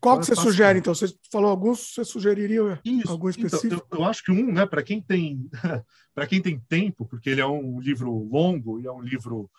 Qual 0.00 0.18
que 0.18 0.26
você 0.26 0.34
sugere, 0.34 0.78
então? 0.78 0.94
Você 0.94 1.14
falou 1.30 1.50
alguns, 1.50 1.92
você 1.92 2.04
sugeriria 2.04 2.80
Isso. 2.84 3.10
algum 3.10 3.28
específico? 3.28 3.66
Então, 3.66 3.86
eu, 3.90 3.98
eu, 3.98 4.04
acho 4.04 4.24
que 4.24 4.32
um, 4.32 4.50
né, 4.50 4.64
para 4.64 4.82
quem 4.82 5.00
tem 5.00 5.50
para 6.14 6.26
quem 6.26 6.40
tem 6.40 6.58
tempo, 6.58 7.04
porque 7.04 7.28
ele 7.28 7.40
é 7.40 7.46
um 7.46 7.78
livro 7.78 8.10
longo 8.10 8.80
e 8.80 8.86
é 8.86 8.92
um 8.92 9.02
livro 9.02 9.50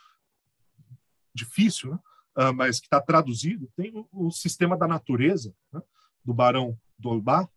difícil, 1.33 1.91
né? 1.91 1.99
uh, 2.37 2.53
mas 2.53 2.79
que 2.79 2.87
está 2.87 2.99
traduzido, 2.99 3.69
tem 3.75 3.91
o, 3.93 4.07
o, 4.11 4.31
Sistema 4.31 4.75
da 4.75 4.87
Natureza, 4.87 5.53
né? 5.71 5.81
do 6.25 6.33
Barão 6.33 6.77
que 6.99 7.56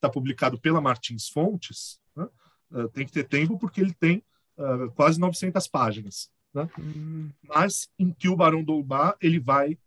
está 0.00 0.08
publicado 0.08 0.58
pela 0.58 0.80
Martins 0.80 1.28
Fontes. 1.28 2.00
Né? 2.16 2.26
Uh, 2.70 2.88
tem 2.88 3.06
que 3.06 3.12
ter 3.12 3.24
tempo 3.24 3.58
porque 3.58 3.80
ele 3.80 3.94
tem 3.94 4.24
uh, 4.56 4.90
quase 4.92 5.20
900 5.20 5.66
páginas. 5.68 6.30
Né? 6.52 6.68
Hum. 6.78 7.30
Mas 7.42 7.88
em 7.98 8.12
que 8.12 8.28
o 8.28 8.36
Barão 8.36 8.64
Dolbach 8.64 9.16
ele 9.20 9.38
vai 9.38 9.78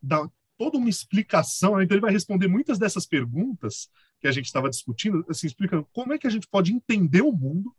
dar 0.00 0.26
toda 0.56 0.78
uma 0.78 0.88
explicação, 0.88 1.80
então 1.82 1.94
ele 1.94 2.00
vai 2.00 2.10
responder 2.10 2.48
muitas 2.48 2.78
dessas 2.78 3.04
perguntas 3.04 3.90
que 4.20 4.26
a 4.26 4.32
gente 4.32 4.46
estava 4.46 4.70
discutindo, 4.70 5.22
assim, 5.28 5.46
explicando 5.46 5.86
como 5.92 6.14
é 6.14 6.18
que 6.18 6.26
a 6.26 6.30
gente 6.30 6.48
pode 6.48 6.72
entender 6.72 7.20
o 7.20 7.32
mundo 7.32 7.74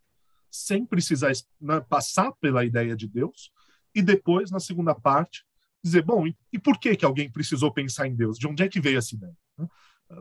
sem 0.52 0.86
precisar 0.86 1.32
né, 1.60 1.82
passar 1.82 2.32
pela 2.34 2.64
ideia 2.64 2.96
de 2.96 3.08
Deus, 3.08 3.52
e 3.94 4.02
depois, 4.02 4.52
na 4.52 4.60
segunda 4.60 4.94
parte, 4.94 5.44
dizer, 5.84 6.04
bom, 6.04 6.28
e, 6.28 6.60
por 6.60 6.80
que, 6.80 6.96
que 6.96 7.06
alguém 7.06 7.32
precisou 7.32 7.72
pensar 7.72 8.08
em 8.08 8.16
Deus? 8.16 8.38
De 8.38 8.48
onde 8.48 8.64
é 8.64 8.70
que 8.70 8.80
veio 8.80 8.98
essa 8.98 9.16
ideia? 9.16 9.36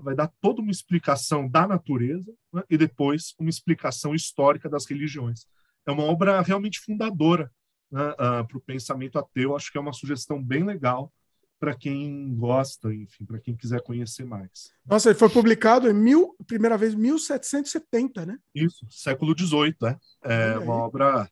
Vai 0.02 0.15
dar 0.15 0.32
toda 0.40 0.60
uma 0.60 0.70
explicação 0.70 1.48
da 1.48 1.66
natureza 1.66 2.32
né, 2.52 2.62
e 2.68 2.76
depois 2.76 3.34
uma 3.39 3.50
explicação 3.50 4.15
histórica 4.15 4.68
das 4.68 4.86
religiões. 4.86 5.47
É 5.86 5.92
uma 5.92 6.02
obra 6.02 6.40
realmente 6.40 6.81
fundadora 6.81 7.50
né, 7.90 8.08
uh, 8.10 8.15
ah, 8.18 8.44
para 8.44 8.58
o 8.58 8.60
pensamento 8.60 9.18
ateu. 9.18 9.55
Acho 9.55 9.70
que 9.70 9.78
é 9.78 9.81
uma 9.81 9.92
sugestão 9.92 10.42
bem 10.42 10.65
legal 10.65 11.12
para 11.58 11.74
quem 11.74 12.34
gosta, 12.34 12.92
enfim, 12.92 13.24
para 13.24 13.40
quem 13.40 13.56
quiser 13.56 13.82
conhecer 13.82 14.24
mais. 14.24 14.70
Nossa, 14.84 15.08
ele 15.08 15.18
foi 15.18 15.28
publicado 15.28 15.89
em 15.89 15.94
mil, 15.94 16.36
primeira 16.47 16.76
vez 16.76 16.94
1770, 16.94 18.26
né? 18.26 18.39
Isso, 18.55 18.86
século 18.90 19.34
XVIII, 19.36 19.74
né? 19.81 19.98
É 20.23 20.58
uma 20.58 20.74
obra 20.74 21.31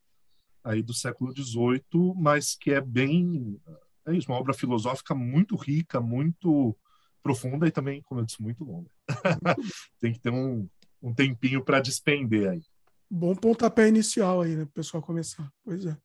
aí 0.62 0.82
do 0.82 0.94
século 0.94 1.30
XVIII, 1.30 2.14
mas 2.16 2.56
que 2.56 2.70
é 2.70 2.80
bem, 2.80 3.60
é 4.06 4.14
isso, 4.14 4.30
uma 4.30 4.38
obra 4.38 4.54
filosófica 4.54 5.14
muito 5.14 5.56
rica, 5.56 6.00
muito 6.00 6.74
profunda 7.24 7.66
e 7.66 7.70
também, 7.70 8.02
como 8.02 8.20
eu 8.20 8.26
disse, 8.26 8.40
muito 8.42 8.62
longa. 8.62 8.90
Tem 9.98 10.12
que 10.12 10.20
ter 10.20 10.30
um, 10.30 10.68
um 11.02 11.14
tempinho 11.14 11.64
para 11.64 11.80
despender 11.80 12.50
aí. 12.50 12.62
Bom 13.10 13.34
pontapé 13.34 13.88
inicial 13.88 14.42
aí, 14.42 14.50
né, 14.50 14.64
para 14.64 14.70
o 14.70 14.74
pessoal 14.74 15.02
começar. 15.02 15.50
Pois 15.64 15.86
é. 15.86 15.96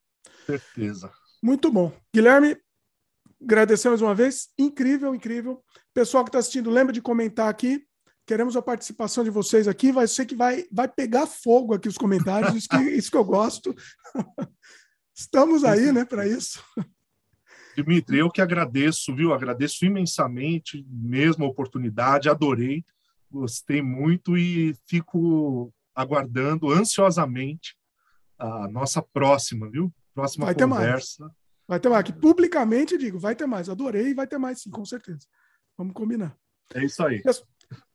Certeza. 0.46 1.12
Muito 1.44 1.70
bom. 1.72 1.92
Guilherme, 2.14 2.58
agradecer 3.42 3.90
mais 3.90 4.02
uma 4.02 4.16
vez. 4.16 4.50
Incrível, 4.58 5.14
incrível. 5.14 5.62
Pessoal 5.94 6.24
que 6.24 6.30
está 6.30 6.40
assistindo, 6.40 6.70
lembra 6.70 6.94
de 6.94 7.02
comentar 7.02 7.50
aqui. 7.50 7.86
Queremos 8.26 8.56
a 8.56 8.62
participação 8.62 9.24
de 9.24 9.30
vocês 9.30 9.68
aqui. 9.68 9.92
Vai 9.92 10.08
ser 10.08 10.26
que 10.26 10.36
vai, 10.36 10.66
vai 10.72 10.88
pegar 10.88 11.28
fogo 11.28 11.74
aqui 11.74 11.90
os 11.90 11.98
comentários. 11.98 12.56
Isso 12.56 12.70
que, 12.70 12.78
isso 12.78 13.12
que 13.12 13.18
eu 13.18 13.26
gosto. 13.26 13.76
Estamos 15.14 15.66
aí, 15.66 15.92
né, 15.92 16.06
para 16.06 16.26
isso. 16.28 16.64
Dimitri, 17.84 18.20
eu 18.20 18.30
que 18.30 18.42
agradeço, 18.42 19.16
viu? 19.16 19.34
Agradeço 19.34 19.86
imensamente, 19.86 20.86
mesmo 20.90 21.46
a 21.46 21.48
oportunidade, 21.48 22.30
adorei, 22.30 22.84
gostei 23.32 23.82
muito 23.82 24.38
e 24.38 24.76
fico 24.86 25.74
aguardando 25.94 26.72
ansiosamente 26.72 27.76
a 28.38 28.68
nossa 28.68 29.02
próxima, 29.02 29.70
viu? 29.70 29.94
Próxima 30.14 30.46
Vai 30.46 30.56
conversa. 30.56 31.30
Vai 31.68 31.80
ter 31.80 31.90
mais. 31.90 32.04
Que 32.04 32.14
publicamente 32.14 32.98
digo, 32.98 33.20
vai 33.20 33.36
ter 33.36 33.46
mais. 33.46 33.70
Adorei 33.70 34.08
e 34.08 34.14
vai 34.14 34.26
ter 34.26 34.38
mais 34.38 34.62
sim, 34.62 34.70
com 34.70 34.84
certeza. 34.86 35.28
Vamos 35.78 35.94
combinar. 35.94 36.36
É 36.74 36.84
isso 36.84 37.04
aí. 37.04 37.22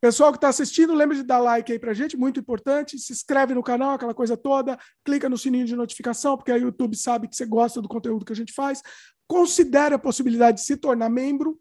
Pessoal 0.01 0.31
que 0.33 0.37
está 0.37 0.49
assistindo, 0.49 0.95
lembre 0.95 1.17
de 1.17 1.23
dar 1.23 1.39
like 1.39 1.73
aí 1.73 1.79
pra 1.79 1.95
gente, 1.95 2.17
muito 2.17 2.39
importante. 2.39 2.99
Se 2.99 3.13
inscreve 3.13 3.55
no 3.55 3.63
canal, 3.63 3.95
aquela 3.95 4.15
coisa 4.15 4.37
toda. 4.37 4.79
Clica 5.05 5.29
no 5.29 5.39
sininho 5.39 5.67
de 5.67 5.75
notificação, 5.75 6.37
porque 6.37 6.53
aí 6.53 6.61
o 6.61 6.67
YouTube 6.67 6.97
sabe 6.97 7.27
que 7.27 7.35
você 7.35 7.47
gosta 7.47 7.81
do 7.81 7.89
conteúdo 7.89 8.25
que 8.25 8.33
a 8.33 8.37
gente 8.37 8.53
faz. 8.53 8.83
Considere 9.27 9.95
a 9.95 9.99
possibilidade 9.99 10.59
de 10.59 10.65
se 10.65 10.77
tornar 10.77 11.09
membro. 11.09 11.59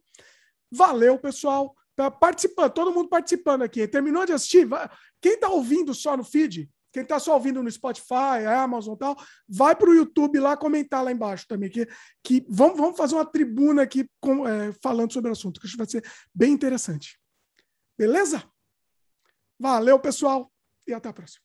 Valeu, 0.72 1.17
pessoal. 1.17 1.75
Tá 1.95 2.09
participando, 2.09 2.72
todo 2.72 2.92
mundo 2.92 3.08
participando 3.08 3.61
aqui. 3.61 3.88
Terminou 3.88 4.25
de 4.25 4.33
assistir? 4.33 4.67
Quem 5.22 5.33
está 5.33 5.48
ouvindo 5.48 5.93
só 5.93 6.17
no 6.17 6.24
feed, 6.24 6.69
quem 6.92 7.03
está 7.03 7.19
só 7.19 7.35
ouvindo 7.35 7.61
no 7.61 7.72
Spotify, 7.72 8.45
Amazon 8.48 8.95
e 8.95 8.98
tal, 8.98 9.16
vai 9.48 9.75
para 9.75 9.90
o 9.90 9.95
YouTube 9.95 10.40
lá 10.40 10.58
comentar 10.58 11.03
lá 11.03 11.11
embaixo 11.11 11.45
também. 11.48 11.69
Que, 11.69 11.88
que 12.24 12.45
vamos, 12.50 12.77
vamos 12.77 12.98
fazer 12.98 13.16
uma 13.16 13.25
tribuna 13.25 13.83
aqui 13.83 14.08
com, 14.19 14.48
é, 14.48 14.72
falando 14.82 15.14
sobre 15.14 15.30
o 15.30 15.33
assunto, 15.33 15.59
que 15.59 15.67
acho 15.67 15.75
que 15.75 15.77
vai 15.77 15.90
ser 15.90 16.03
bem 16.33 16.51
interessante. 16.51 17.17
Beleza? 17.98 18.44
Valeu, 19.60 20.00
pessoal, 20.00 20.52
e 20.88 20.94
até 20.94 21.10
a 21.10 21.14
próxima. 21.14 21.44